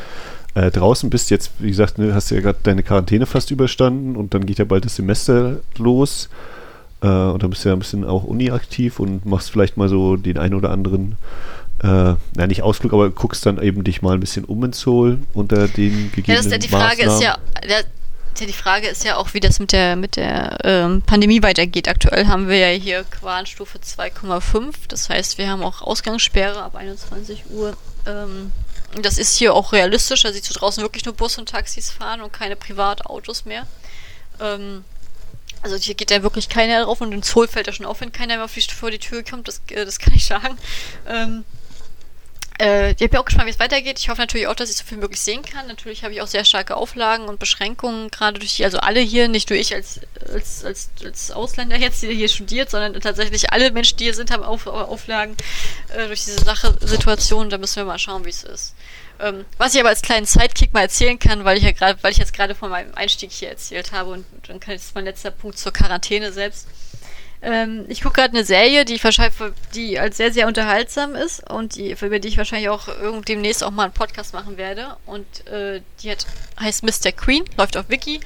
äh, 0.54 0.70
draußen 0.70 1.10
bist. 1.10 1.30
Jetzt, 1.30 1.52
wie 1.58 1.68
gesagt, 1.68 1.98
ne, 1.98 2.14
hast 2.14 2.30
du 2.30 2.34
ja 2.36 2.40
gerade 2.40 2.58
deine 2.62 2.82
Quarantäne 2.82 3.26
fast 3.26 3.50
überstanden 3.50 4.16
und 4.16 4.34
dann 4.34 4.46
geht 4.46 4.58
ja 4.58 4.64
bald 4.64 4.84
das 4.84 4.96
Semester 4.96 5.58
los. 5.76 6.28
Äh, 7.02 7.06
und 7.06 7.42
dann 7.42 7.50
bist 7.50 7.64
du 7.64 7.68
ja 7.68 7.74
ein 7.74 7.80
bisschen 7.80 8.04
auch 8.04 8.24
uniaktiv 8.24 9.00
und 9.00 9.26
machst 9.26 9.50
vielleicht 9.50 9.76
mal 9.76 9.88
so 9.88 10.16
den 10.16 10.38
einen 10.38 10.54
oder 10.54 10.70
anderen, 10.70 11.16
äh, 11.82 12.14
na 12.36 12.46
nicht 12.46 12.62
Ausflug, 12.62 12.92
aber 12.92 13.10
guckst 13.10 13.44
dann 13.46 13.60
eben 13.60 13.84
dich 13.84 14.00
mal 14.00 14.14
ein 14.14 14.20
bisschen 14.20 14.44
um 14.44 14.64
in 14.64 14.72
Seoul 14.72 15.18
unter 15.34 15.68
den 15.68 16.10
gegebenen 16.12 16.26
Ja, 16.26 16.36
das 16.36 16.46
ist 16.46 16.52
ja, 16.52 16.58
die 16.58 16.68
Frage 16.68 17.02
ist 17.02 17.20
ja, 17.20 17.36
der, 17.68 18.46
die 18.46 18.52
Frage 18.52 18.88
ist 18.88 19.04
ja 19.04 19.16
auch, 19.16 19.34
wie 19.34 19.40
das 19.40 19.60
mit 19.60 19.72
der 19.72 19.96
mit 19.96 20.16
der 20.16 20.58
ähm, 20.64 21.02
Pandemie 21.02 21.42
weitergeht. 21.42 21.88
Aktuell 21.88 22.26
haben 22.26 22.48
wir 22.48 22.56
ja 22.58 22.78
hier 22.78 23.04
Warnstufe 23.20 23.78
2,5. 23.78 24.74
Das 24.88 25.08
heißt, 25.08 25.38
wir 25.38 25.48
haben 25.48 25.62
auch 25.62 25.82
Ausgangssperre 25.82 26.62
ab 26.62 26.74
21 26.74 27.44
Uhr. 27.50 27.76
Ähm, 28.06 28.50
das 29.02 29.18
ist 29.18 29.36
hier 29.36 29.54
auch 29.54 29.72
realistisch. 29.72 30.24
Also 30.24 30.38
zu 30.40 30.52
draußen 30.52 30.82
wirklich 30.82 31.04
nur 31.04 31.14
Bus 31.14 31.38
und 31.38 31.48
Taxis 31.48 31.90
fahren 31.90 32.20
und 32.20 32.32
keine 32.32 32.56
Privatautos 32.56 33.44
mehr. 33.44 33.66
Ähm, 34.40 34.84
also 35.62 35.76
hier 35.76 35.94
geht 35.94 36.10
ja 36.10 36.22
wirklich 36.22 36.48
keiner 36.48 36.84
drauf 36.84 37.00
und 37.00 37.12
in 37.12 37.22
Zoll 37.22 37.48
fällt 37.48 37.66
ja 37.66 37.72
schon 37.72 37.86
auf, 37.86 38.00
wenn 38.00 38.12
keiner 38.12 38.36
mehr 38.36 38.44
auf 38.44 38.54
die, 38.54 38.60
vor 38.60 38.90
die 38.90 38.98
Tür 38.98 39.22
kommt. 39.22 39.48
Das, 39.48 39.62
äh, 39.70 39.84
das 39.84 39.98
kann 39.98 40.14
ich 40.14 40.26
sagen. 40.26 40.58
Ähm, 41.06 41.44
äh, 42.60 42.92
ich 42.92 42.98
bin 42.98 43.16
auch 43.16 43.24
gespannt, 43.24 43.46
wie 43.46 43.50
es 43.50 43.58
weitergeht. 43.58 43.98
Ich 43.98 44.08
hoffe 44.08 44.20
natürlich 44.20 44.46
auch, 44.46 44.54
dass 44.54 44.70
ich 44.70 44.76
so 44.76 44.84
viel 44.84 44.98
möglich 44.98 45.20
sehen 45.20 45.42
kann. 45.42 45.66
Natürlich 45.66 46.04
habe 46.04 46.14
ich 46.14 46.22
auch 46.22 46.26
sehr 46.26 46.44
starke 46.44 46.76
Auflagen 46.76 47.24
und 47.24 47.40
Beschränkungen, 47.40 48.10
gerade 48.10 48.38
durch 48.38 48.56
die, 48.56 48.64
also 48.64 48.78
alle 48.78 49.00
hier, 49.00 49.28
nicht 49.28 49.50
nur 49.50 49.58
ich 49.58 49.74
als, 49.74 50.00
als, 50.32 50.64
als, 50.64 50.90
als 51.04 51.30
Ausländer 51.30 51.76
jetzt, 51.76 52.02
die 52.02 52.14
hier 52.14 52.28
studiert, 52.28 52.70
sondern 52.70 53.00
tatsächlich 53.00 53.52
alle 53.52 53.70
Menschen, 53.72 53.96
die 53.96 54.04
hier 54.04 54.14
sind, 54.14 54.30
haben 54.30 54.44
Auf, 54.44 54.66
Auflagen 54.66 55.36
äh, 55.96 56.06
durch 56.06 56.24
diese 56.24 56.44
Sache, 56.44 56.76
Situation. 56.80 57.50
Da 57.50 57.58
müssen 57.58 57.76
wir 57.76 57.84
mal 57.84 57.98
schauen, 57.98 58.24
wie 58.24 58.30
es 58.30 58.44
ist. 58.44 58.74
Ähm, 59.20 59.44
was 59.58 59.74
ich 59.74 59.80
aber 59.80 59.90
als 59.90 60.02
kleinen 60.02 60.26
Sidekick 60.26 60.72
mal 60.72 60.82
erzählen 60.82 61.18
kann, 61.18 61.44
weil 61.44 61.56
ich 61.56 61.64
ja 61.64 61.72
gerade, 61.72 62.02
weil 62.02 62.12
ich 62.12 62.18
jetzt 62.18 62.34
gerade 62.34 62.54
von 62.54 62.70
meinem 62.70 62.94
Einstieg 62.94 63.30
hier 63.30 63.48
erzählt 63.48 63.92
habe 63.92 64.10
und 64.10 64.24
dann 64.48 64.60
kann 64.60 64.74
ist 64.74 64.94
mein 64.94 65.04
letzter 65.04 65.30
Punkt 65.30 65.58
zur 65.58 65.72
Quarantäne 65.72 66.32
selbst. 66.32 66.66
Ähm, 67.44 67.84
ich 67.88 68.00
gucke 68.02 68.14
gerade 68.14 68.34
eine 68.34 68.44
Serie, 68.44 68.84
die, 68.86 69.02
wahrscheinlich- 69.02 69.52
die 69.74 69.98
als 69.98 70.16
sehr, 70.16 70.32
sehr 70.32 70.46
unterhaltsam 70.46 71.14
ist 71.14 71.48
und 71.50 71.76
die, 71.76 71.90
über 71.92 72.18
die 72.18 72.28
ich 72.28 72.38
wahrscheinlich 72.38 72.70
auch 72.70 72.88
irgend 72.88 73.28
demnächst 73.28 73.62
auch 73.62 73.70
mal 73.70 73.84
einen 73.84 73.92
Podcast 73.92 74.32
machen 74.32 74.56
werde. 74.56 74.96
Und 75.04 75.46
äh, 75.46 75.82
die 76.02 76.10
hat, 76.10 76.26
heißt 76.58 76.82
Mr. 76.82 77.12
Queen, 77.12 77.44
läuft 77.58 77.76
auf 77.76 77.88
Wiki. 77.90 78.20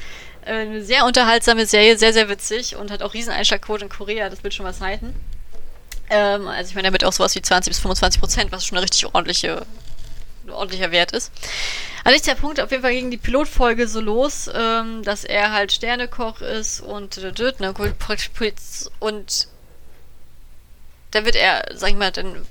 Äh, 0.47 0.53
eine 0.53 0.85
sehr 0.85 1.05
unterhaltsame 1.05 1.67
Serie, 1.67 1.99
sehr, 1.99 2.13
sehr 2.13 2.29
witzig 2.29 2.77
und 2.77 2.91
hat 2.93 3.03
auch 3.03 3.13
riesen 3.13 3.33
Einschlagquote 3.33 3.85
in 3.85 3.91
Korea, 3.91 4.31
das 4.31 4.45
will 4.45 4.53
schon 4.53 4.67
was 4.67 4.81
halten. 4.81 5.15
Ähm, 6.11 6.47
also 6.47 6.69
ich 6.71 6.75
meine 6.77 6.87
damit 6.87 7.05
auch 7.05 7.13
sowas 7.13 7.35
wie 7.35 7.43
20 7.43 7.71
bis 7.71 7.81
25 7.81 8.21
Prozent, 8.21 8.53
was 8.53 8.65
schon 8.65 8.79
eine 8.79 8.85
richtig 8.85 9.05
ordentliche 9.07 9.67
ein 10.49 10.55
ordentlicher 10.55 10.91
Wert 10.91 11.13
ist. 11.13 11.33
Also 12.05 12.17
der 12.27 12.35
Punkt, 12.35 12.61
auf 12.61 12.71
jeden 12.71 12.83
Fall 12.83 12.95
ging 12.95 13.11
die 13.11 13.17
Pilotfolge 13.17 13.87
so 13.87 14.01
los, 14.01 14.51
ähm, 14.53 15.03
dass 15.03 15.25
er 15.25 15.53
halt 15.53 15.73
Sternekoch 15.73 16.41
ist 16.41 16.81
und 16.81 17.17
ne, 17.61 17.73
und 18.99 19.49
dann 21.11 21.25
wird 21.25 21.37
er, 21.37 21.65
sag 21.75 21.91
ich 21.91 21.97
mal, 21.97 22.13
dann 22.13 22.47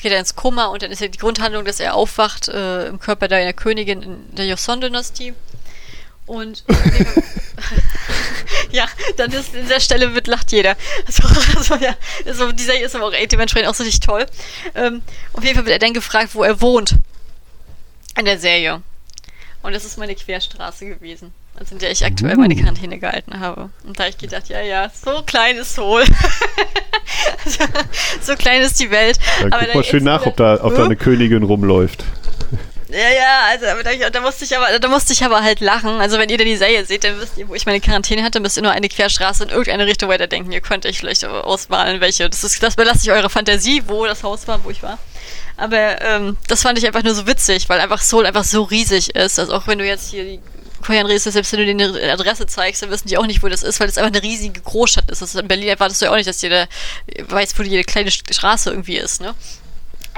geht 0.00 0.12
er 0.12 0.18
ins 0.18 0.36
Koma 0.36 0.66
und 0.66 0.82
dann 0.82 0.90
ist 0.90 1.00
ja 1.00 1.08
die 1.08 1.18
Grundhandlung, 1.18 1.64
dass 1.64 1.80
er 1.80 1.94
aufwacht 1.94 2.48
äh, 2.48 2.86
im 2.86 3.00
Körper 3.00 3.28
der 3.28 3.52
Königin 3.52 4.02
in 4.02 4.34
der 4.34 4.46
Joseon-Dynastie. 4.46 5.34
Und 6.26 6.64
ja, 8.76 8.86
dann 9.16 9.32
ist 9.32 9.54
in 9.54 9.68
der 9.68 9.80
Stelle 9.80 10.14
wird 10.14 10.26
lacht 10.26 10.52
jeder. 10.52 10.76
Also, 11.06 11.22
also 11.56 11.74
ja, 11.76 11.96
also 12.26 12.52
dieser 12.52 12.78
ist 12.78 12.94
aber 12.94 13.06
auch 13.06 13.12
ey, 13.12 13.26
dementsprechend 13.26 13.68
auch 13.68 13.74
so 13.74 13.84
nicht 13.84 14.04
toll. 14.04 14.26
Ähm, 14.74 15.02
auf 15.32 15.42
jeden 15.42 15.56
Fall 15.56 15.64
wird 15.64 15.74
er 15.74 15.78
dann 15.78 15.94
gefragt, 15.94 16.34
wo 16.34 16.44
er 16.44 16.60
wohnt. 16.60 16.96
In 18.18 18.24
der 18.24 18.38
Serie. 18.38 18.82
Und 19.62 19.74
das 19.74 19.84
ist 19.84 19.98
meine 19.98 20.14
Querstraße 20.14 20.86
gewesen. 20.86 21.32
Also 21.58 21.74
in 21.74 21.78
der 21.78 21.90
ich 21.90 22.04
aktuell 22.04 22.36
meine 22.36 22.54
Quarantäne 22.54 22.98
gehalten 22.98 23.40
habe. 23.40 23.70
Und 23.84 23.98
da 23.98 24.04
habe 24.04 24.10
ich 24.10 24.18
gedacht, 24.18 24.48
ja, 24.48 24.60
ja, 24.60 24.90
so 24.90 25.22
klein 25.22 25.56
ist 25.56 25.74
Seoul. 25.74 26.04
so 28.20 28.36
klein 28.36 28.60
ist 28.60 28.78
die 28.78 28.90
Welt. 28.90 29.18
Dann 29.40 29.52
Aber 29.52 29.64
guck 29.64 29.74
mal 29.74 29.84
schön 29.84 30.04
nach, 30.04 30.26
ob 30.26 30.36
da, 30.36 30.62
ob 30.62 30.76
da 30.76 30.84
eine 30.84 30.96
Königin 30.96 31.42
rumläuft. 31.42 32.04
Ja, 32.88 33.10
ja, 33.10 33.40
also 33.50 33.66
da, 33.82 34.10
da 34.10 34.20
musste 34.20 34.44
ich 34.44 34.56
aber, 34.56 34.78
da 34.78 34.88
musste 34.88 35.12
ich 35.12 35.24
aber 35.24 35.42
halt 35.42 35.60
lachen. 35.60 36.00
Also 36.00 36.18
wenn 36.18 36.28
ihr 36.28 36.38
dann 36.38 36.46
die 36.46 36.56
Serie 36.56 36.84
seht, 36.84 37.04
dann 37.04 37.20
wisst 37.20 37.36
ihr, 37.36 37.48
wo 37.48 37.54
ich 37.54 37.66
meine 37.66 37.80
Quarantäne 37.80 38.22
hatte, 38.22 38.38
müsst 38.38 38.56
ihr 38.56 38.62
nur 38.62 38.72
eine 38.72 38.88
Querstraße 38.88 39.44
in 39.44 39.50
irgendeine 39.50 39.86
Richtung 39.86 40.08
weiterdenken. 40.08 40.52
Ihr 40.52 40.60
könnt 40.60 40.86
euch 40.86 40.98
vielleicht 40.98 41.24
ausmalen, 41.24 42.00
welche. 42.00 42.30
Das 42.30 42.44
ist, 42.44 42.62
das 42.62 42.76
belasse 42.76 43.00
ich 43.02 43.10
eurer 43.10 43.30
Fantasie, 43.30 43.82
wo 43.86 44.06
das 44.06 44.22
Haus 44.22 44.46
war, 44.46 44.62
wo 44.64 44.70
ich 44.70 44.82
war. 44.82 44.98
Aber 45.56 46.00
ähm, 46.02 46.36
das 46.48 46.62
fand 46.62 46.78
ich 46.78 46.86
einfach 46.86 47.02
nur 47.02 47.14
so 47.14 47.26
witzig, 47.26 47.68
weil 47.68 47.80
einfach 47.80 48.00
Seoul 48.00 48.26
einfach 48.26 48.44
so 48.44 48.62
riesig 48.62 49.16
ist. 49.16 49.38
Also 49.38 49.54
auch 49.54 49.66
wenn 49.66 49.78
du 49.78 49.86
jetzt 49.86 50.10
hier 50.10 50.24
die 50.24 50.40
Koreaner 50.84 51.08
redest, 51.08 51.24
selbst 51.32 51.50
wenn 51.52 51.60
du 51.60 51.66
denen 51.66 51.96
eine 51.96 52.12
Adresse 52.12 52.46
zeigst, 52.46 52.82
dann 52.82 52.90
wissen 52.90 53.08
die 53.08 53.18
auch 53.18 53.26
nicht, 53.26 53.42
wo 53.42 53.48
das 53.48 53.64
ist, 53.64 53.80
weil 53.80 53.88
das 53.88 53.98
einfach 53.98 54.12
eine 54.12 54.22
riesige 54.22 54.60
Großstadt 54.60 55.10
ist. 55.10 55.22
Ist 55.22 55.34
in 55.34 55.48
Berlin 55.48 55.68
erwartest 55.68 56.00
du 56.00 56.06
ja 56.06 56.12
auch 56.12 56.16
nicht, 56.16 56.28
dass 56.28 56.42
jeder 56.42 56.68
weiß, 57.28 57.58
wo 57.58 57.62
jede 57.62 57.82
kleine 57.82 58.10
Straße 58.10 58.70
irgendwie 58.70 58.98
ist, 58.98 59.20
ne? 59.20 59.34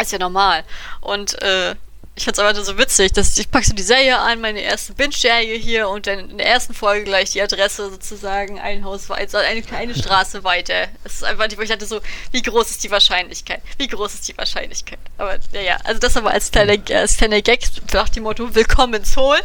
Ist 0.00 0.12
ja 0.12 0.18
normal. 0.18 0.64
Und 1.00 1.40
äh, 1.42 1.74
ich 2.18 2.24
fand's 2.24 2.40
aber 2.40 2.52
so 2.64 2.76
witzig, 2.76 3.12
dass 3.12 3.38
ich 3.38 3.48
pack 3.48 3.64
so 3.64 3.72
die 3.72 3.82
Serie 3.82 4.18
an, 4.18 4.40
meine 4.40 4.60
erste 4.60 4.92
Binge-Serie 4.92 5.56
hier 5.56 5.88
und 5.88 6.08
dann 6.08 6.30
in 6.30 6.38
der 6.38 6.48
ersten 6.48 6.74
Folge 6.74 7.04
gleich 7.04 7.30
die 7.30 7.40
Adresse 7.40 7.90
sozusagen 7.90 8.58
ein 8.58 8.84
Haus 8.84 9.08
weiter, 9.08 9.38
eine 9.38 9.62
kleine 9.62 9.94
Straße 9.94 10.42
weiter. 10.42 10.88
Es 11.04 11.14
ist 11.14 11.24
einfach, 11.24 11.46
wo 11.56 11.62
ich 11.62 11.68
dachte 11.68 11.86
so, 11.86 12.00
wie 12.32 12.42
groß 12.42 12.70
ist 12.70 12.82
die 12.82 12.90
Wahrscheinlichkeit? 12.90 13.62
Wie 13.76 13.86
groß 13.86 14.14
ist 14.14 14.26
die 14.26 14.36
Wahrscheinlichkeit? 14.36 14.98
Aber 15.16 15.38
ja, 15.52 15.60
ja, 15.60 15.76
also 15.84 16.00
das 16.00 16.16
aber 16.16 16.32
als 16.32 16.50
kleiner, 16.50 16.76
als 16.92 17.16
kleiner 17.16 17.40
Gag 17.40 17.60
nach 17.92 18.08
dem 18.08 18.24
Motto, 18.24 18.52
willkommen 18.52 18.94
in 18.94 19.04
Seoul. 19.04 19.38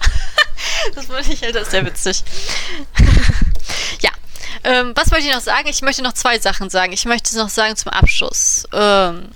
das 0.95 1.05
fand 1.05 1.29
ich 1.29 1.43
halt 1.43 1.63
sehr 1.67 1.85
witzig. 1.85 2.23
ja. 4.01 4.09
Ähm, 4.63 4.93
was 4.95 5.11
möchte 5.11 5.27
ich 5.27 5.33
noch 5.33 5.41
sagen? 5.41 5.67
Ich 5.67 5.83
möchte 5.83 6.01
noch 6.01 6.13
zwei 6.13 6.39
Sachen 6.39 6.71
sagen. 6.71 6.91
Ich 6.91 7.05
möchte 7.05 7.37
noch 7.37 7.49
sagen 7.49 7.75
zum 7.75 7.91
Abschluss. 7.91 8.67
Ähm, 8.73 9.29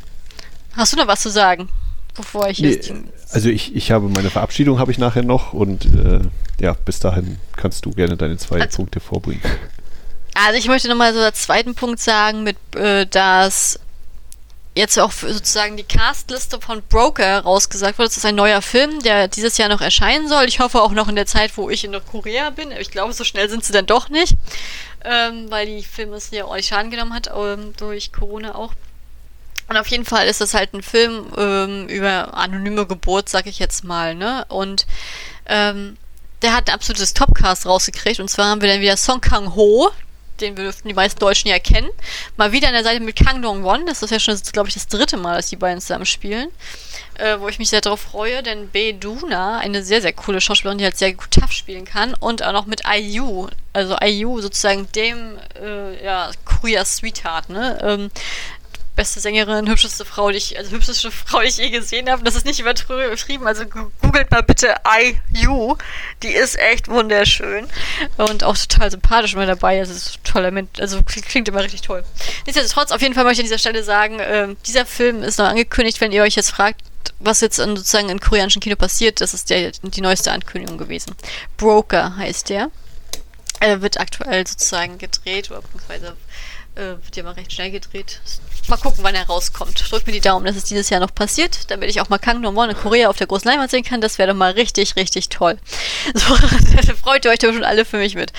hast 0.75 0.93
du 0.93 0.97
noch 0.97 1.07
was 1.07 1.21
zu 1.21 1.29
sagen? 1.29 1.69
bevor 2.17 2.49
ich 2.49 2.59
Nee, 2.59 2.71
jetzt 2.71 2.91
also 3.31 3.49
ich, 3.49 3.75
ich 3.75 3.91
habe 3.91 4.07
meine 4.09 4.29
Verabschiedung 4.29 4.79
habe 4.79 4.91
ich 4.91 4.97
nachher 4.97 5.23
noch 5.23 5.53
und 5.53 5.85
äh, 5.85 6.21
ja, 6.59 6.73
bis 6.73 6.99
dahin 6.99 7.37
kannst 7.55 7.85
du 7.85 7.91
gerne 7.91 8.17
deine 8.17 8.37
zwei 8.37 8.61
Also- 8.61 8.77
Punkte 8.77 8.99
vorbringen. 8.99 9.41
Also 10.33 10.59
ich 10.59 10.67
möchte 10.67 10.87
nochmal 10.87 11.13
so 11.15 11.19
als 11.19 11.41
zweiten 11.43 11.73
Punkt 11.73 11.99
sagen, 11.99 12.43
mit 12.43 12.57
äh, 12.75 13.07
dass 13.07 13.79
jetzt 14.75 14.99
auch 14.99 15.11
sozusagen 15.11 15.75
die 15.77 15.83
Castliste 15.83 16.61
von 16.61 16.83
Broker 16.87 17.39
rausgesagt 17.39 17.97
wurde. 17.97 18.09
Das 18.09 18.17
ist 18.17 18.25
ein 18.25 18.35
neuer 18.35 18.61
Film, 18.61 18.99
der 18.99 19.27
dieses 19.27 19.57
Jahr 19.57 19.69
noch 19.69 19.81
erscheinen 19.81 20.27
soll. 20.27 20.45
Ich 20.45 20.59
hoffe 20.59 20.81
auch 20.83 20.91
noch 20.91 21.07
in 21.07 21.15
der 21.15 21.25
Zeit, 21.25 21.57
wo 21.57 21.71
ich 21.71 21.83
in 21.83 21.95
Korea 22.11 22.51
bin. 22.51 22.71
Ich 22.79 22.91
glaube, 22.91 23.13
so 23.13 23.23
schnell 23.23 23.49
sind 23.49 23.65
sie 23.65 23.73
dann 23.73 23.87
doch 23.87 24.09
nicht, 24.09 24.35
ähm, 25.03 25.47
weil 25.49 25.65
die 25.65 25.81
Film 25.81 26.11
ja 26.29 26.45
ordentlich 26.45 26.67
Schaden 26.67 26.91
genommen 26.91 27.13
hat, 27.15 27.31
ähm, 27.35 27.73
durch 27.77 28.11
Corona 28.11 28.53
auch. 28.53 28.73
Und 29.69 29.77
auf 29.77 29.87
jeden 29.87 30.05
Fall 30.05 30.27
ist 30.27 30.41
das 30.41 30.53
halt 30.53 30.73
ein 30.73 30.81
Film 30.81 31.27
ähm, 31.37 31.87
über 31.87 32.33
anonyme 32.33 32.85
Geburt, 32.85 33.29
sag 33.29 33.47
ich 33.47 33.59
jetzt 33.59 33.83
mal, 33.83 34.15
ne? 34.15 34.45
Und 34.47 34.87
ähm, 35.45 35.97
der 36.41 36.53
hat 36.53 36.69
ein 36.69 36.73
absolutes 36.75 37.13
Topcast 37.13 37.65
rausgekriegt. 37.65 38.19
Und 38.19 38.29
zwar 38.29 38.47
haben 38.47 38.61
wir 38.61 38.69
dann 38.69 38.81
wieder 38.81 38.97
Song 38.97 39.21
Kang 39.21 39.55
Ho, 39.55 39.91
den 40.39 40.55
wir 40.55 40.65
dürften 40.65 40.87
die 40.87 40.93
meisten 40.93 41.19
Deutschen 41.19 41.49
ja 41.49 41.59
kennen. 41.59 41.89
Mal 42.37 42.51
wieder 42.51 42.67
an 42.67 42.73
der 42.73 42.83
Seite 42.83 42.99
mit 42.99 43.15
Kang 43.15 43.41
Dong 43.41 43.63
Won. 43.63 43.85
Das 43.85 44.03
ist 44.03 44.11
ja 44.11 44.19
schon, 44.19 44.39
glaube 44.53 44.69
ich, 44.69 44.75
das 44.75 44.87
dritte 44.87 45.17
Mal, 45.17 45.35
dass 45.35 45.49
die 45.49 45.55
beiden 45.55 45.81
zusammen 45.81 46.05
spielen. 46.05 46.49
Äh, 47.15 47.39
wo 47.39 47.47
ich 47.47 47.57
mich 47.57 47.69
sehr 47.69 47.81
darauf 47.81 48.01
freue, 48.01 48.43
denn 48.43 48.69
Bae 48.69 48.93
Duna, 48.93 49.57
eine 49.57 49.83
sehr, 49.83 50.01
sehr 50.01 50.13
coole 50.13 50.39
Schauspielerin, 50.39 50.77
die 50.77 50.83
halt 50.83 50.97
sehr 50.97 51.13
gut 51.13 51.31
tough 51.31 51.51
spielen 51.51 51.85
kann. 51.85 52.13
Und 52.13 52.43
auch 52.43 52.51
noch 52.51 52.67
mit 52.67 52.83
IU, 52.87 53.47
also 53.73 53.97
IU 53.99 54.39
sozusagen 54.39 54.87
dem, 54.91 55.39
äh, 55.59 56.03
ja, 56.03 56.29
Korea 56.45 56.85
Sweetheart, 56.85 57.49
ne? 57.49 57.79
Ähm, 57.81 58.11
beste 58.97 59.21
Sängerin, 59.21 59.69
hübscheste 59.69 60.03
Frau, 60.03 60.31
die 60.31 60.37
ich, 60.37 60.57
also 60.57 60.71
hübscheste 60.71 61.11
Frau, 61.11 61.39
die 61.39 61.47
ich 61.47 61.57
je 61.57 61.69
gesehen 61.69 62.09
habe. 62.09 62.23
Das 62.23 62.35
ist 62.35 62.45
nicht 62.45 62.59
übertrieben. 62.59 63.47
Also 63.47 63.63
googelt 63.65 64.29
mal 64.31 64.43
bitte 64.43 64.75
IU. 64.85 65.77
Die 66.23 66.33
ist 66.33 66.59
echt 66.59 66.89
wunderschön. 66.89 67.67
Und 68.17 68.43
auch 68.43 68.57
total 68.57 68.91
sympathisch 68.91 69.35
immer 69.35 69.45
dabei. 69.45 69.79
Also 69.79 69.93
ist 69.93 70.19
toller 70.25 70.51
Mensch. 70.51 70.71
Also 70.79 70.99
klingt, 71.03 71.47
immer 71.47 71.63
richtig 71.63 71.81
toll. 71.81 72.03
Nichtsdestotrotz, 72.45 72.91
auf 72.91 73.01
jeden 73.01 73.13
Fall 73.13 73.23
möchte 73.23 73.41
ich 73.41 73.45
an 73.45 73.49
dieser 73.49 73.59
Stelle 73.59 73.83
sagen, 73.83 74.17
ähm, 74.19 74.57
dieser 74.65 74.85
Film 74.85 75.23
ist 75.23 75.39
noch 75.39 75.47
angekündigt, 75.47 76.01
wenn 76.01 76.11
ihr 76.11 76.23
euch 76.23 76.35
jetzt 76.35 76.49
fragt, 76.49 76.81
was 77.19 77.41
jetzt 77.41 77.59
in, 77.59 77.77
sozusagen 77.77 78.09
im 78.09 78.19
koreanischen 78.19 78.61
Kino 78.61 78.75
passiert, 78.75 79.21
das 79.21 79.33
ist 79.33 79.49
der, 79.49 79.71
die 79.81 80.01
neueste 80.01 80.31
Ankündigung 80.31 80.77
gewesen. 80.77 81.15
Broker 81.55 82.17
heißt 82.17 82.49
der. 82.49 82.71
Er 83.59 83.81
wird 83.81 83.99
aktuell 83.99 84.45
sozusagen 84.45 84.97
gedreht, 84.97 85.49
oder 85.49 85.61
beziehungsweise 85.61 86.15
äh, 86.75 87.03
wird 87.03 87.15
ja 87.15 87.23
mal 87.23 87.31
recht 87.31 87.51
schnell 87.51 87.71
gedreht. 87.71 88.21
Mal 88.67 88.77
gucken, 88.77 89.03
wann 89.03 89.15
er 89.15 89.25
rauskommt. 89.25 89.89
Drückt 89.89 90.07
mir 90.07 90.13
die 90.13 90.19
Daumen, 90.19 90.45
dass 90.45 90.57
es 90.57 90.65
dieses 90.65 90.89
Jahr 90.89 90.99
noch 90.99 91.13
passiert, 91.13 91.71
damit 91.71 91.89
ich 91.89 92.01
auch 92.01 92.09
mal 92.09 92.17
Kang 92.17 92.43
Won 92.43 92.69
in 92.69 92.75
Korea 92.75 93.09
auf 93.09 93.17
der 93.17 93.27
großen 93.27 93.49
Leinwand 93.49 93.71
sehen 93.71 93.83
kann. 93.83 94.01
Das 94.01 94.17
wäre 94.17 94.29
doch 94.29 94.37
mal 94.37 94.51
richtig, 94.51 94.95
richtig 94.95 95.29
toll. 95.29 95.57
So, 96.13 96.35
freut 96.95 97.25
ihr 97.25 97.31
euch 97.31 97.39
doch 97.39 97.53
schon 97.53 97.63
alle 97.63 97.85
für 97.85 97.97
mich 97.97 98.15
mit. 98.15 98.33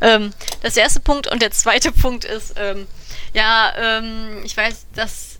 Ähm, 0.00 0.32
das 0.62 0.70
ist 0.70 0.76
der 0.76 0.84
erste 0.84 1.00
Punkt. 1.00 1.28
Und 1.28 1.40
der 1.40 1.50
zweite 1.50 1.92
Punkt 2.02 2.24
ist, 2.24 2.54
ähm, 2.56 2.86
ja, 3.32 3.72
ähm, 3.78 4.42
ich 4.44 4.56
weiß, 4.56 4.86
dass 4.94 5.38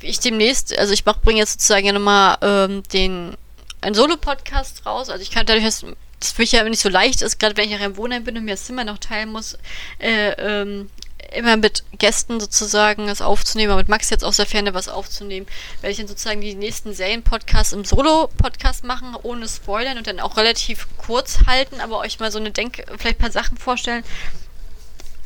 ich 0.00 0.20
demnächst, 0.20 0.76
also 0.78 0.92
ich 0.92 1.04
bringe 1.04 1.40
jetzt 1.40 1.52
sozusagen 1.52 1.86
ja 1.86 1.92
nochmal 1.92 2.38
ähm, 2.42 2.82
den 2.92 3.36
einen 3.80 3.94
Solo-Podcast 3.94 4.86
raus. 4.86 5.08
Also 5.08 5.22
ich 5.22 5.30
kann 5.30 5.46
dadurch, 5.46 5.64
dass 5.64 5.84
das 6.20 6.32
für 6.32 6.42
mich 6.42 6.52
ja 6.52 6.62
nicht 6.64 6.82
so 6.82 6.88
leicht 6.88 7.22
ist, 7.22 7.38
gerade 7.38 7.56
wenn 7.56 7.64
ich 7.64 7.72
nachher 7.72 7.86
im 7.86 7.96
Wohnheim 7.96 8.24
bin 8.24 8.36
und 8.36 8.44
mir 8.44 8.52
das 8.52 8.64
Zimmer 8.64 8.84
noch 8.84 8.98
teilen 8.98 9.30
muss, 9.30 9.56
äh, 9.98 10.30
ähm, 10.32 10.90
immer 11.32 11.56
mit 11.56 11.84
Gästen 11.98 12.40
sozusagen 12.40 13.06
das 13.06 13.20
aufzunehmen, 13.20 13.72
aber 13.72 13.80
mit 13.80 13.88
Max 13.88 14.10
jetzt 14.10 14.24
aus 14.24 14.36
der 14.36 14.46
Ferne 14.46 14.74
was 14.74 14.88
aufzunehmen, 14.88 15.46
werde 15.80 15.92
ich 15.92 15.98
dann 15.98 16.08
sozusagen 16.08 16.40
die 16.40 16.54
nächsten 16.54 16.94
Serien-Podcasts 16.94 17.72
im 17.72 17.84
Solo-Podcast 17.84 18.84
machen, 18.84 19.16
ohne 19.22 19.48
Spoilern 19.48 19.98
und 19.98 20.06
dann 20.06 20.20
auch 20.20 20.36
relativ 20.36 20.86
kurz 20.96 21.40
halten, 21.46 21.80
aber 21.80 21.98
euch 21.98 22.18
mal 22.18 22.32
so 22.32 22.38
eine 22.38 22.50
Denk-, 22.50 22.84
vielleicht 22.98 23.18
ein 23.18 23.22
paar 23.22 23.30
Sachen 23.30 23.56
vorstellen, 23.56 24.04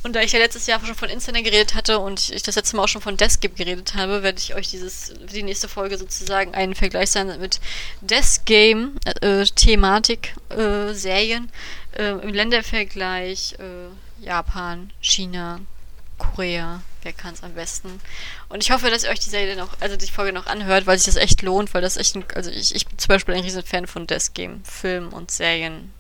und 0.05 0.17
da 0.17 0.21
ich 0.21 0.33
ja 0.33 0.41
letztes 0.41 0.67
Jahr 0.67 0.85
schon 0.85 0.97
von 0.97 1.09
Internet 1.09 1.45
geredet 1.45 1.75
hatte 1.75 2.01
und 2.01 2.31
ich 2.31 2.43
das 2.43 2.57
letzte 2.57 2.77
Mal 2.77 2.85
auch 2.85 2.89
schon 2.89 3.03
von 3.03 3.17
Deskgame 3.17 3.55
geredet 3.55 3.95
habe, 3.95 4.23
werde 4.25 4.39
ich 4.39 4.55
euch 4.55 4.69
dieses, 4.69 5.15
die 5.33 5.45
nächste 5.45 5.69
Folge 5.69 5.97
sozusagen 5.97 6.55
einen 6.55 6.75
Vergleich 6.75 7.11
sein 7.11 7.39
mit 7.41 7.61
Deskgame, 8.01 8.93
äh, 9.21 9.45
Thematik, 9.45 10.35
äh, 10.49 10.93
Serien, 10.93 11.51
äh, 11.97 12.11
im 12.11 12.35
Ländervergleich, 12.35 13.55
äh, 13.61 14.25
Japan, 14.25 14.93
China, 15.01 15.61
Korea, 16.23 16.81
wer 17.03 17.13
kann 17.13 17.35
es 17.35 17.43
am 17.43 17.53
besten. 17.53 18.01
Und 18.49 18.63
ich 18.63 18.71
hoffe, 18.71 18.91
dass 18.91 19.05
ihr 19.05 19.11
euch 19.11 19.21
die 19.21 19.31
Serie 19.31 19.57
noch, 19.57 19.71
also 19.81 19.97
die 19.97 20.07
Folge 20.07 20.33
noch 20.33 20.47
anhört, 20.47 20.87
weil 20.87 20.99
sich 20.99 21.07
das 21.07 21.17
echt 21.17 21.43
lohnt, 21.43 21.75
weil 21.75 21.83
das 21.83 21.97
echt 21.97 22.17
ein, 22.17 22.25
also 22.35 22.51
ich, 22.51 22.75
ich 22.75 22.87
bin 22.87 22.99
zum 22.99 23.09
Beispiel 23.09 23.35
ein 23.35 23.43
riesen 23.43 23.63
Fan 23.63 23.87
von 23.87 24.07
Deskgame, 24.07 24.61
Film 24.65 25.09
und 25.09 25.31
Serien. 25.31 25.93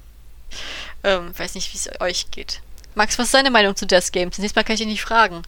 Ähm, 1.05 1.32
weiß 1.36 1.55
nicht, 1.55 1.73
wie 1.73 1.78
es 1.78 2.01
euch 2.01 2.31
geht. 2.31 2.61
Max, 2.94 3.19
was 3.19 3.27
ist 3.27 3.35
deine 3.35 3.51
Meinung 3.51 3.74
zu 3.74 3.86
Death 3.86 4.12
Games? 4.12 4.39
Nächstes 4.39 4.55
Mal 4.55 4.65
kann 4.65 4.74
ich 4.74 4.81
dich 4.81 4.89
nicht 4.89 5.03
fragen. 5.03 5.40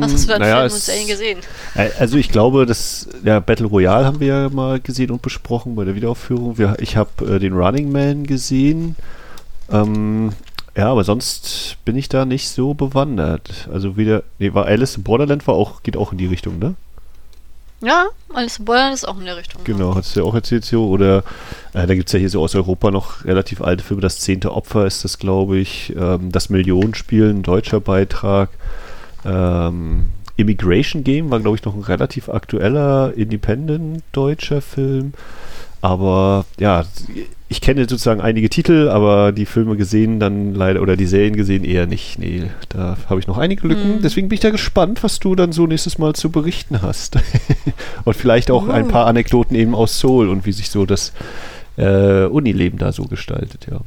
Was 0.00 0.12
hast 0.12 0.28
du 0.28 0.34
an 0.34 0.40
naja, 0.40 0.60
Filmen 0.60 0.74
und 0.74 0.80
Serien 0.80 1.08
gesehen? 1.08 1.40
Äh, 1.74 1.90
Also 1.98 2.16
ich 2.16 2.28
glaube, 2.28 2.64
das 2.64 3.08
ja, 3.24 3.40
Battle 3.40 3.66
Royale 3.66 4.06
haben 4.06 4.20
wir 4.20 4.26
ja 4.28 4.48
mal 4.48 4.78
gesehen 4.78 5.10
und 5.10 5.20
besprochen 5.20 5.74
bei 5.74 5.84
der 5.84 5.96
Wiederaufführung. 5.96 6.58
Wir, 6.58 6.76
ich 6.78 6.96
habe 6.96 7.34
äh, 7.34 7.38
den 7.40 7.54
Running 7.54 7.90
Man 7.90 8.24
gesehen. 8.24 8.94
Ähm, 9.70 10.32
ja, 10.76 10.90
aber 10.90 11.04
sonst 11.04 11.76
bin 11.84 11.96
ich 11.96 12.08
da 12.08 12.24
nicht 12.24 12.48
so 12.48 12.74
bewandert. 12.74 13.68
Also 13.72 13.96
wieder, 13.96 14.22
nee, 14.38 14.52
war 14.52 14.66
Alice 14.66 14.96
in 14.96 15.02
Borderland 15.02 15.46
war 15.46 15.54
auch, 15.54 15.82
geht 15.82 15.96
auch 15.96 16.12
in 16.12 16.18
die 16.18 16.26
Richtung, 16.26 16.58
ne? 16.58 16.74
Ja, 17.82 18.06
alles 18.32 18.58
in 18.58 18.64
Bollern 18.64 18.92
ist 18.92 19.06
auch 19.06 19.18
in 19.18 19.26
der 19.26 19.36
Richtung. 19.36 19.62
Genau, 19.64 19.94
hast 19.94 20.16
du 20.16 20.20
ja 20.20 20.26
auch 20.26 20.34
erzählt 20.34 20.64
so. 20.64 20.88
Oder 20.88 21.18
äh, 21.74 21.86
da 21.86 21.94
gibt 21.94 22.08
es 22.08 22.12
ja 22.12 22.18
hier 22.18 22.30
so 22.30 22.42
aus 22.42 22.54
Europa 22.54 22.90
noch 22.90 23.24
relativ 23.24 23.60
alte 23.60 23.84
Filme. 23.84 24.00
Das 24.00 24.18
zehnte 24.18 24.52
Opfer 24.52 24.86
ist 24.86 25.04
das, 25.04 25.18
glaube 25.18 25.58
ich. 25.58 25.94
Ähm, 25.96 26.32
das 26.32 26.48
Millionenspiel, 26.48 27.28
ein 27.28 27.42
deutscher 27.42 27.80
Beitrag. 27.80 28.48
Ähm, 29.26 30.08
Immigration 30.36 31.04
Game 31.04 31.30
war, 31.30 31.40
glaube 31.40 31.56
ich, 31.56 31.64
noch 31.64 31.74
ein 31.74 31.82
relativ 31.82 32.30
aktueller 32.30 33.12
Independent 33.14 34.02
deutscher 34.12 34.62
Film. 34.62 35.12
Aber 35.82 36.46
ja, 36.58 36.84
ich 37.48 37.60
kenne 37.60 37.82
sozusagen 37.82 38.20
einige 38.20 38.48
Titel, 38.50 38.88
aber 38.88 39.30
die 39.30 39.46
Filme 39.46 39.76
gesehen 39.76 40.18
dann 40.18 40.54
leider 40.54 40.82
oder 40.82 40.96
die 40.96 41.06
Serien 41.06 41.36
gesehen 41.36 41.64
eher 41.64 41.86
nicht. 41.86 42.18
Nee, 42.18 42.50
da 42.68 42.96
habe 43.08 43.20
ich 43.20 43.28
noch 43.28 43.38
einige 43.38 43.68
Lücken. 43.68 43.94
Hm. 43.94 44.02
Deswegen 44.02 44.28
bin 44.28 44.34
ich 44.34 44.40
da 44.40 44.50
gespannt, 44.50 45.04
was 45.04 45.20
du 45.20 45.36
dann 45.36 45.52
so 45.52 45.66
nächstes 45.66 45.98
Mal 45.98 46.14
zu 46.14 46.30
berichten 46.30 46.82
hast. 46.82 47.16
und 48.04 48.16
vielleicht 48.16 48.50
auch 48.50 48.68
ein 48.68 48.86
Uh. 48.86 48.88
paar 48.88 49.06
Anekdoten 49.06 49.56
eben 49.56 49.74
aus 49.76 50.00
Seoul 50.00 50.28
und 50.28 50.44
wie 50.44 50.52
sich 50.52 50.70
so 50.70 50.86
das 50.86 51.12
äh, 51.76 52.24
Unileben 52.24 52.78
da 52.78 52.90
so 52.90 53.04
gestaltet, 53.04 53.68
ja. 53.70 53.80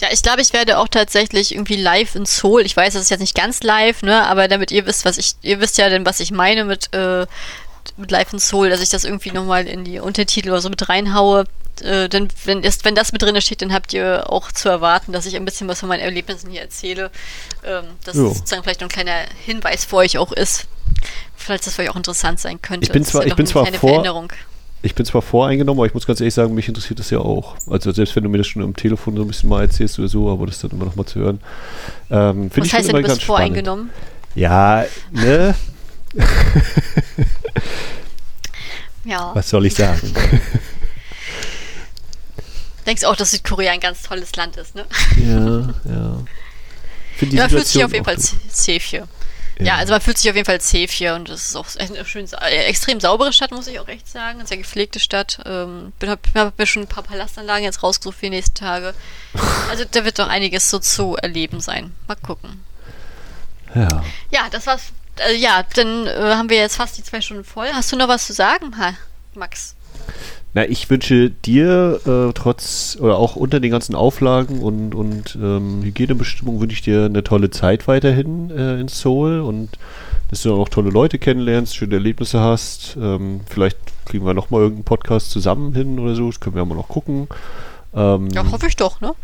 Ja, 0.00 0.08
ich 0.10 0.22
glaube, 0.22 0.42
ich 0.42 0.52
werde 0.52 0.78
auch 0.78 0.88
tatsächlich 0.88 1.54
irgendwie 1.54 1.76
live 1.76 2.16
in 2.16 2.26
Seoul. 2.26 2.62
Ich 2.62 2.76
weiß, 2.76 2.94
das 2.94 3.04
ist 3.04 3.10
jetzt 3.10 3.20
nicht 3.20 3.36
ganz 3.36 3.62
live, 3.62 4.02
ne? 4.02 4.26
Aber 4.26 4.48
damit 4.48 4.72
ihr 4.72 4.84
wisst, 4.84 5.04
was 5.04 5.16
ich, 5.16 5.36
ihr 5.42 5.60
wisst 5.60 5.78
ja 5.78 5.88
denn, 5.88 6.04
was 6.04 6.18
ich 6.18 6.32
meine 6.32 6.64
mit, 6.64 6.92
äh, 6.92 7.26
mit 7.96 8.10
Live 8.10 8.32
in 8.32 8.38
Seoul, 8.40 8.68
dass 8.68 8.82
ich 8.82 8.88
das 8.90 9.04
irgendwie 9.04 9.30
nochmal 9.30 9.66
in 9.66 9.84
die 9.84 10.00
Untertitel 10.00 10.50
oder 10.50 10.60
so 10.60 10.70
mit 10.70 10.88
reinhaue. 10.88 11.44
Äh, 11.80 12.08
denn 12.08 12.28
wenn, 12.44 12.62
erst 12.62 12.84
wenn 12.84 12.94
das 12.94 13.12
mit 13.12 13.22
drin 13.22 13.40
steht, 13.40 13.62
dann 13.62 13.72
habt 13.72 13.92
ihr 13.94 14.30
auch 14.30 14.52
zu 14.52 14.68
erwarten, 14.68 15.12
dass 15.12 15.26
ich 15.26 15.36
ein 15.36 15.44
bisschen 15.44 15.68
was 15.68 15.80
von 15.80 15.88
meinen 15.88 16.00
Erlebnissen 16.00 16.50
hier 16.50 16.60
erzähle. 16.60 17.10
Ähm, 17.64 17.84
das 18.04 18.16
Jo. 18.16 18.28
ist 18.28 18.38
sozusagen 18.38 18.62
vielleicht 18.62 18.80
noch 18.82 18.88
ein 18.88 18.92
kleiner 18.92 19.24
Hinweis 19.44 19.84
für 19.84 19.96
euch 19.96 20.18
auch 20.18 20.32
ist. 20.32 20.66
Falls 21.34 21.64
das 21.64 21.74
für 21.76 21.82
euch 21.82 21.90
auch 21.90 21.96
interessant 21.96 22.38
sein 22.38 22.60
könnte. 22.60 22.84
Ich 22.86 22.92
bin 22.92 23.02
ist 23.02 23.08
zwar- 23.10 23.22
ja 23.22 23.28
ich 23.28 23.34
bin 23.36 23.46
zwar 23.46 23.66
vor-. 23.66 24.28
Ich 24.84 24.94
bin 24.96 25.06
zwar 25.06 25.22
voreingenommen, 25.22 25.78
aber 25.78 25.86
ich 25.86 25.94
muss 25.94 26.06
ganz 26.06 26.20
ehrlich 26.20 26.34
sagen, 26.34 26.54
mich 26.54 26.66
interessiert 26.68 26.98
das 26.98 27.08
ja 27.10 27.18
auch. 27.18 27.54
Also 27.70 27.92
selbst 27.92 28.14
wenn 28.16 28.24
du 28.24 28.28
mir 28.28 28.38
das 28.38 28.48
schon 28.48 28.62
am 28.62 28.74
Telefon 28.74 29.16
so 29.16 29.22
ein 29.22 29.28
bisschen 29.28 29.48
mal 29.48 29.62
erzählst 29.62 29.98
oder 29.98 30.08
so, 30.08 30.28
aber 30.30 30.46
das 30.46 30.58
dann 30.60 30.72
immer 30.72 30.84
noch 30.86 30.96
mal 30.96 31.06
zu 31.06 31.20
hören. 31.20 31.40
Ähm, 32.10 32.50
Was 32.54 32.66
ich 32.66 32.74
heißt 32.74 32.88
denn, 32.88 32.96
du 32.96 33.02
bist 33.02 33.22
voreingenommen? 33.22 33.90
spannend. 33.90 34.34
Ja, 34.34 34.84
ne? 35.12 35.54
Ja. 39.04 39.30
Was 39.34 39.48
soll 39.50 39.66
ich 39.66 39.74
sagen? 39.74 40.00
Denkst 42.86 43.04
auch, 43.04 43.16
dass 43.16 43.30
Südkorea 43.30 43.72
ein 43.72 43.80
ganz 43.80 44.02
tolles 44.02 44.34
Land 44.36 44.56
ist, 44.56 44.74
ne? 44.74 44.86
ja, 45.16 45.74
ja. 45.90 46.22
Find 47.16 47.32
die 47.32 47.36
Ja, 47.36 47.44
man 47.44 47.50
fühlt 47.50 47.66
sich 47.66 47.84
auf 47.84 47.92
jeden 47.92 48.04
Fall 48.04 48.18
safe 48.18 48.80
hier. 48.80 49.08
Ja. 49.58 49.76
also 49.76 49.92
man 49.92 50.00
fühlt 50.00 50.18
sich 50.18 50.28
auf 50.28 50.34
jeden 50.34 50.46
Fall 50.46 50.60
safe 50.60 50.88
hier 50.88 51.14
und 51.14 51.28
es 51.28 51.48
ist 51.48 51.56
auch 51.56 51.66
eine 51.78 52.04
schön, 52.04 52.26
äh, 52.40 52.64
extrem 52.64 52.98
saubere 53.00 53.32
Stadt, 53.32 53.52
muss 53.52 53.66
ich 53.66 53.78
auch 53.78 53.88
echt 53.88 54.08
sagen. 54.08 54.40
Eine 54.40 54.48
sehr 54.48 54.56
gepflegte 54.56 54.98
Stadt. 54.98 55.40
Ähm, 55.44 55.92
bin, 55.98 56.10
hab, 56.10 56.20
hab 56.34 56.58
mir 56.58 56.66
schon 56.66 56.82
ein 56.82 56.88
paar 56.88 57.04
Palastanlagen 57.04 57.64
jetzt 57.64 57.82
rausgesucht 57.82 58.16
für 58.16 58.26
die 58.26 58.30
nächsten 58.30 58.54
Tage. 58.54 58.94
Also 59.70 59.84
da 59.90 60.04
wird 60.04 60.18
doch 60.18 60.28
einiges 60.28 60.68
so 60.68 60.78
zu 60.78 61.16
erleben 61.16 61.60
sein. 61.60 61.94
Mal 62.06 62.16
gucken. 62.16 62.62
Ja. 63.74 64.04
Ja, 64.30 64.48
das 64.50 64.66
war's. 64.66 64.92
Äh, 65.16 65.34
ja, 65.34 65.64
dann 65.74 66.06
äh, 66.06 66.34
haben 66.34 66.50
wir 66.50 66.58
jetzt 66.58 66.76
fast 66.76 66.98
die 66.98 67.02
zwei 67.02 67.22
Stunden 67.22 67.44
voll. 67.44 67.68
Hast 67.72 67.90
du 67.90 67.96
noch 67.96 68.08
was 68.08 68.26
zu 68.26 68.34
sagen, 68.34 68.74
Max? 69.34 69.74
Na, 70.54 70.68
ich 70.68 70.90
wünsche 70.90 71.30
dir 71.30 72.00
äh, 72.04 72.32
trotz 72.34 72.98
oder 73.00 73.16
auch 73.16 73.36
unter 73.36 73.58
den 73.58 73.70
ganzen 73.70 73.94
Auflagen 73.94 74.60
und, 74.60 74.94
und 74.94 75.38
ähm, 75.40 75.82
Hygienebestimmungen 75.82 76.60
wünsche 76.60 76.74
ich 76.74 76.82
dir 76.82 77.06
eine 77.06 77.24
tolle 77.24 77.50
Zeit 77.50 77.88
weiterhin 77.88 78.50
äh, 78.50 78.78
in 78.78 78.88
Seoul 78.88 79.40
und 79.40 79.70
dass 80.30 80.42
du 80.42 80.54
auch 80.54 80.68
tolle 80.68 80.90
Leute 80.90 81.18
kennenlernst, 81.18 81.76
schöne 81.76 81.94
Erlebnisse 81.94 82.40
hast. 82.40 82.98
Ähm, 83.00 83.40
vielleicht 83.46 83.78
kriegen 84.04 84.26
wir 84.26 84.34
nochmal 84.34 84.60
irgendeinen 84.60 84.84
Podcast 84.84 85.30
zusammen 85.30 85.74
hin 85.74 85.98
oder 85.98 86.14
so. 86.14 86.26
Das 86.26 86.40
können 86.40 86.54
wir 86.54 86.62
ja 86.62 86.66
mal 86.66 86.74
noch 86.74 86.88
gucken. 86.88 87.28
Ähm, 87.94 88.28
ja, 88.30 88.50
hoffe 88.50 88.66
ich 88.66 88.76
doch, 88.76 89.00
ne? 89.00 89.14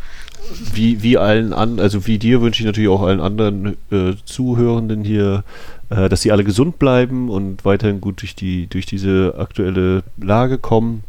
Wie, 0.73 1.03
wie 1.03 1.17
allen 1.17 1.53
an, 1.53 1.79
also 1.79 2.07
wie 2.07 2.17
dir 2.17 2.41
wünsche 2.41 2.61
ich 2.61 2.65
natürlich 2.65 2.89
auch 2.89 3.01
allen 3.01 3.19
anderen 3.19 3.77
äh, 3.91 4.13
Zuhörenden 4.25 5.03
hier, 5.03 5.43
äh, 5.89 6.09
dass 6.09 6.21
sie 6.21 6.31
alle 6.31 6.43
gesund 6.43 6.79
bleiben 6.79 7.29
und 7.29 7.65
weiterhin 7.65 8.01
gut 8.01 8.21
durch 8.21 8.35
die, 8.35 8.67
durch 8.67 8.85
diese 8.85 9.35
aktuelle 9.37 10.03
Lage 10.17 10.57
kommen. 10.57 11.03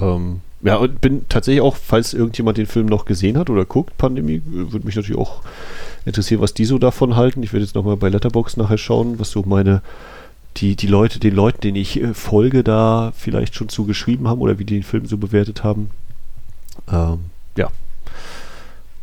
Ähm, 0.00 0.40
ja, 0.62 0.76
und 0.76 1.00
bin 1.00 1.28
tatsächlich 1.28 1.62
auch, 1.62 1.76
falls 1.76 2.14
irgendjemand 2.14 2.58
den 2.58 2.66
Film 2.66 2.86
noch 2.86 3.04
gesehen 3.04 3.38
hat 3.38 3.50
oder 3.50 3.64
guckt, 3.64 3.96
Pandemie, 3.98 4.42
würde 4.44 4.86
mich 4.86 4.96
natürlich 4.96 5.20
auch 5.20 5.42
interessieren, 6.04 6.40
was 6.40 6.54
die 6.54 6.64
so 6.64 6.78
davon 6.78 7.14
halten. 7.14 7.42
Ich 7.42 7.52
werde 7.52 7.64
jetzt 7.64 7.74
nochmal 7.74 7.96
bei 7.96 8.08
Letterbox 8.08 8.56
nachher 8.56 8.78
schauen, 8.78 9.18
was 9.18 9.30
so 9.30 9.42
meine, 9.42 9.82
die, 10.56 10.74
die 10.74 10.86
Leute, 10.86 11.20
den 11.20 11.34
Leuten, 11.34 11.60
denen 11.60 11.76
ich 11.76 12.00
äh, 12.00 12.14
folge, 12.14 12.64
da 12.64 13.12
vielleicht 13.16 13.54
schon 13.54 13.68
zugeschrieben 13.68 14.28
haben 14.28 14.40
oder 14.40 14.58
wie 14.58 14.64
die 14.64 14.74
den 14.74 14.82
Film 14.82 15.06
so 15.06 15.18
bewertet 15.18 15.62
haben. 15.62 15.90
Ähm, 16.90 17.30
ja. 17.56 17.70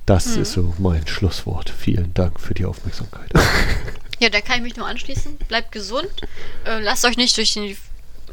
Das 0.05 0.35
mhm. 0.35 0.41
ist 0.41 0.53
so 0.53 0.73
mein 0.79 1.07
Schlusswort. 1.07 1.69
Vielen 1.69 2.13
Dank 2.13 2.39
für 2.39 2.53
die 2.53 2.65
Aufmerksamkeit. 2.65 3.31
Ja, 4.19 4.29
da 4.29 4.39
kann 4.39 4.57
ich 4.57 4.63
mich 4.63 4.77
nur 4.77 4.87
anschließen. 4.87 5.35
Bleibt 5.49 5.73
gesund. 5.73 6.09
Äh, 6.65 6.79
lasst 6.79 7.03
euch 7.03 7.17
nicht 7.17 7.35
durch 7.35 7.51
die 7.53 7.75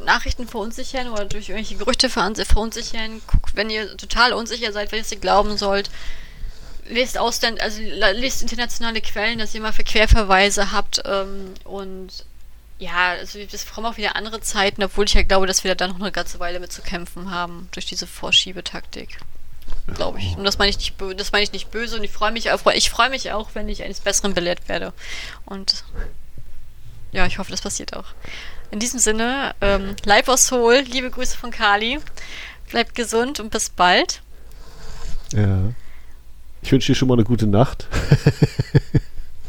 Nachrichten 0.05 0.48
verunsichern 0.48 1.09
oder 1.09 1.24
durch 1.24 1.48
irgendwelche 1.48 1.77
Gerüchte 1.77 2.09
verunsichern. 2.09 3.20
Guckt, 3.27 3.56
wenn 3.56 3.70
ihr 3.70 3.97
total 3.97 4.32
unsicher 4.32 4.72
seid, 4.72 4.93
welches 4.93 5.12
ihr 5.12 5.18
glauben 5.18 5.56
sollt. 5.56 5.90
Lest 6.89 7.18
Ausland, 7.18 7.60
also 7.60 7.81
lest 7.81 8.43
internationale 8.43 9.01
Quellen, 9.01 9.39
dass 9.39 9.55
ihr 9.55 9.60
mal 9.60 9.72
für 9.72 9.85
Querverweise 9.85 10.72
habt. 10.72 11.02
Ähm, 11.05 11.55
und 11.64 12.24
ja, 12.78 13.10
also 13.10 13.39
es 13.39 13.70
kommen 13.70 13.86
auch 13.86 13.98
wieder 13.98 14.16
andere 14.16 14.40
Zeiten, 14.40 14.82
obwohl 14.82 15.05
ich 15.05 15.14
ja 15.14 15.22
glaube, 15.22 15.47
dass 15.47 15.64
wir 15.64 15.74
da 15.74 15.86
noch 15.86 16.01
eine 16.01 16.10
ganze 16.10 16.40
Weile 16.40 16.60
mit 16.60 16.72
zu 16.72 16.82
kämpfen 16.82 17.31
haben 17.31 17.68
durch 17.72 17.86
diese 17.86 18.06
Vorschiebetaktik. 18.06 19.18
Glaube 19.94 20.18
ich. 20.18 20.36
Und 20.36 20.44
das 20.44 20.59
meine 20.59 20.70
ich 20.70 20.78
nicht, 20.78 20.94
das 21.16 21.32
meine 21.32 21.44
ich 21.44 21.52
nicht 21.52 21.70
böse 21.70 21.97
und 21.97 22.05
ich 22.05 22.10
freue 22.10 22.32
mich 22.32 22.51
auch, 22.51 22.60
ich 22.72 22.90
freue 22.90 23.10
mich 23.10 23.32
auch, 23.32 23.51
wenn 23.55 23.68
ich 23.68 23.82
eines 23.82 24.01
Besseren 24.01 24.35
belehrt 24.35 24.68
werde. 24.68 24.93
Und 25.44 25.85
ja, 27.12 27.27
ich 27.27 27.39
hoffe, 27.39 27.51
das 27.51 27.60
passiert 27.60 27.94
auch. 27.97 28.06
In 28.70 28.78
diesem 28.78 29.01
Sinne, 29.01 29.55
ähm, 29.60 29.97
Live 30.05 30.28
aus 30.28 30.47
Seoul, 30.47 30.80
liebe 30.80 31.10
Grüße 31.10 31.36
von 31.36 31.51
Kali. 31.51 31.98
Bleibt 32.70 32.94
gesund 32.94 33.40
und 33.40 33.51
bis 33.51 33.68
bald. 33.68 34.22
Ja. 35.32 35.72
Ich 36.62 36.70
wünsche 36.70 36.92
dir 36.92 36.97
schon 36.97 37.09
mal 37.09 37.14
eine 37.14 37.24
gute 37.24 37.47
Nacht. 37.47 37.86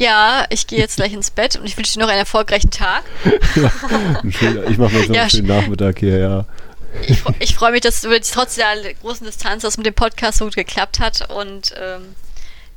Ja, 0.02 0.48
ich 0.49 0.65
gehe 0.65 0.80
jetzt 0.80 0.95
gleich 0.95 1.14
ins 1.14 1.30
Bett 1.30 1.57
und 1.57 1.65
ich 1.65 1.77
wünsche 1.77 1.93
dir 1.93 1.99
noch 1.99 2.07
einen 2.07 2.18
erfolgreichen 2.18 2.72
Tag. 2.72 3.03
ja, 3.56 3.72
ich 4.68 4.80
mache 4.80 4.95
mir 4.95 5.06
so 5.06 5.14
ja, 5.14 5.22
einen 5.22 5.30
schönen 5.30 5.48
Nachmittag 5.48 5.99
hier, 5.99 6.18
ja. 6.18 6.45
Ich, 7.07 7.22
ich 7.38 7.53
freue 7.53 7.72
mich, 7.72 7.81
dass 7.81 8.02
trotz 8.02 8.56
der 8.56 8.95
großen 8.99 9.27
Distanz 9.27 9.61
das 9.61 9.77
mit 9.77 9.85
dem 9.85 9.93
Podcast 9.93 10.39
so 10.39 10.45
gut 10.45 10.56
geklappt 10.56 10.99
hat 10.99 11.30
und 11.30 11.76
ähm, 11.80 12.15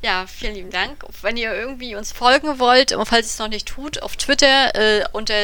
ja, 0.02 0.26
vielen 0.26 0.54
lieben 0.54 0.70
Dank. 0.70 1.02
Wenn 1.22 1.38
ihr 1.38 1.54
irgendwie 1.54 1.96
uns 1.96 2.12
folgen 2.12 2.58
wollt, 2.58 2.92
und 2.92 3.06
falls 3.06 3.26
ihr 3.26 3.30
es 3.30 3.38
noch 3.38 3.48
nicht 3.48 3.68
tut, 3.68 4.02
auf 4.02 4.16
Twitter 4.16 4.74
äh, 4.74 5.04
unter 5.12 5.34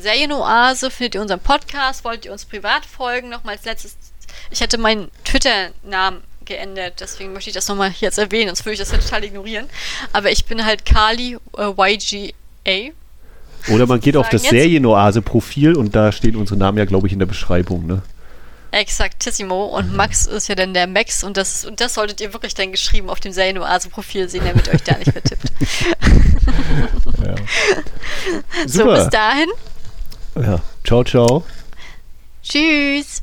Serienoase 0.00 0.90
findet 0.90 1.14
ihr 1.14 1.22
unseren 1.22 1.40
Podcast. 1.40 2.04
Wollt 2.04 2.24
ihr 2.24 2.32
uns 2.32 2.44
privat 2.44 2.86
folgen? 2.86 3.28
Nochmal 3.28 3.56
als 3.56 3.64
letztes. 3.64 3.96
Ich 4.50 4.62
hatte 4.62 4.78
meinen 4.78 5.10
Twitter-Namen 5.24 6.22
geändert, 6.44 6.94
deswegen 7.00 7.32
möchte 7.32 7.50
ich 7.50 7.54
das 7.54 7.68
nochmal 7.68 7.92
jetzt 8.00 8.18
erwähnen, 8.18 8.48
sonst 8.48 8.64
würde 8.64 8.74
ich 8.74 8.78
das 8.80 8.90
ja 8.90 8.98
total 8.98 9.24
ignorieren. 9.24 9.66
Aber 10.12 10.30
ich 10.30 10.44
bin 10.44 10.64
halt 10.64 10.84
Kali 10.84 11.38
äh, 11.56 11.92
YGA. 11.94 12.92
Oder 13.68 13.86
man 13.86 14.00
geht 14.00 14.16
auf 14.16 14.28
das 14.28 14.42
Serienoase-Profil 14.44 15.76
und 15.76 15.94
da 15.94 16.12
stehen 16.12 16.36
unsere 16.36 16.58
Namen 16.58 16.78
ja, 16.78 16.84
glaube 16.86 17.06
ich, 17.06 17.12
in 17.12 17.18
der 17.18 17.26
Beschreibung, 17.26 17.86
ne? 17.86 18.02
Exaktissimo. 18.72 19.66
Und 19.66 19.90
mhm. 19.90 19.96
Max 19.96 20.26
ist 20.26 20.48
ja 20.48 20.54
dann 20.54 20.74
der 20.74 20.86
Max 20.86 21.24
und 21.24 21.36
das, 21.36 21.64
und 21.64 21.80
das 21.80 21.94
solltet 21.94 22.20
ihr 22.20 22.32
wirklich 22.32 22.54
dann 22.54 22.72
geschrieben 22.72 23.10
auf 23.10 23.20
dem 23.20 23.32
Serienoase-Profil 23.32 24.28
sehen, 24.28 24.44
damit 24.44 24.66
ihr 24.66 24.74
euch 24.74 24.82
da 24.82 24.96
nicht 24.96 25.12
vertippt. 25.12 25.52
ja. 27.24 27.34
So, 28.66 28.84
bis 28.84 29.08
dahin. 29.08 29.48
Ja. 30.36 30.60
Ciao, 30.84 31.04
ciao. 31.04 31.44
Tschüss. 32.42 33.22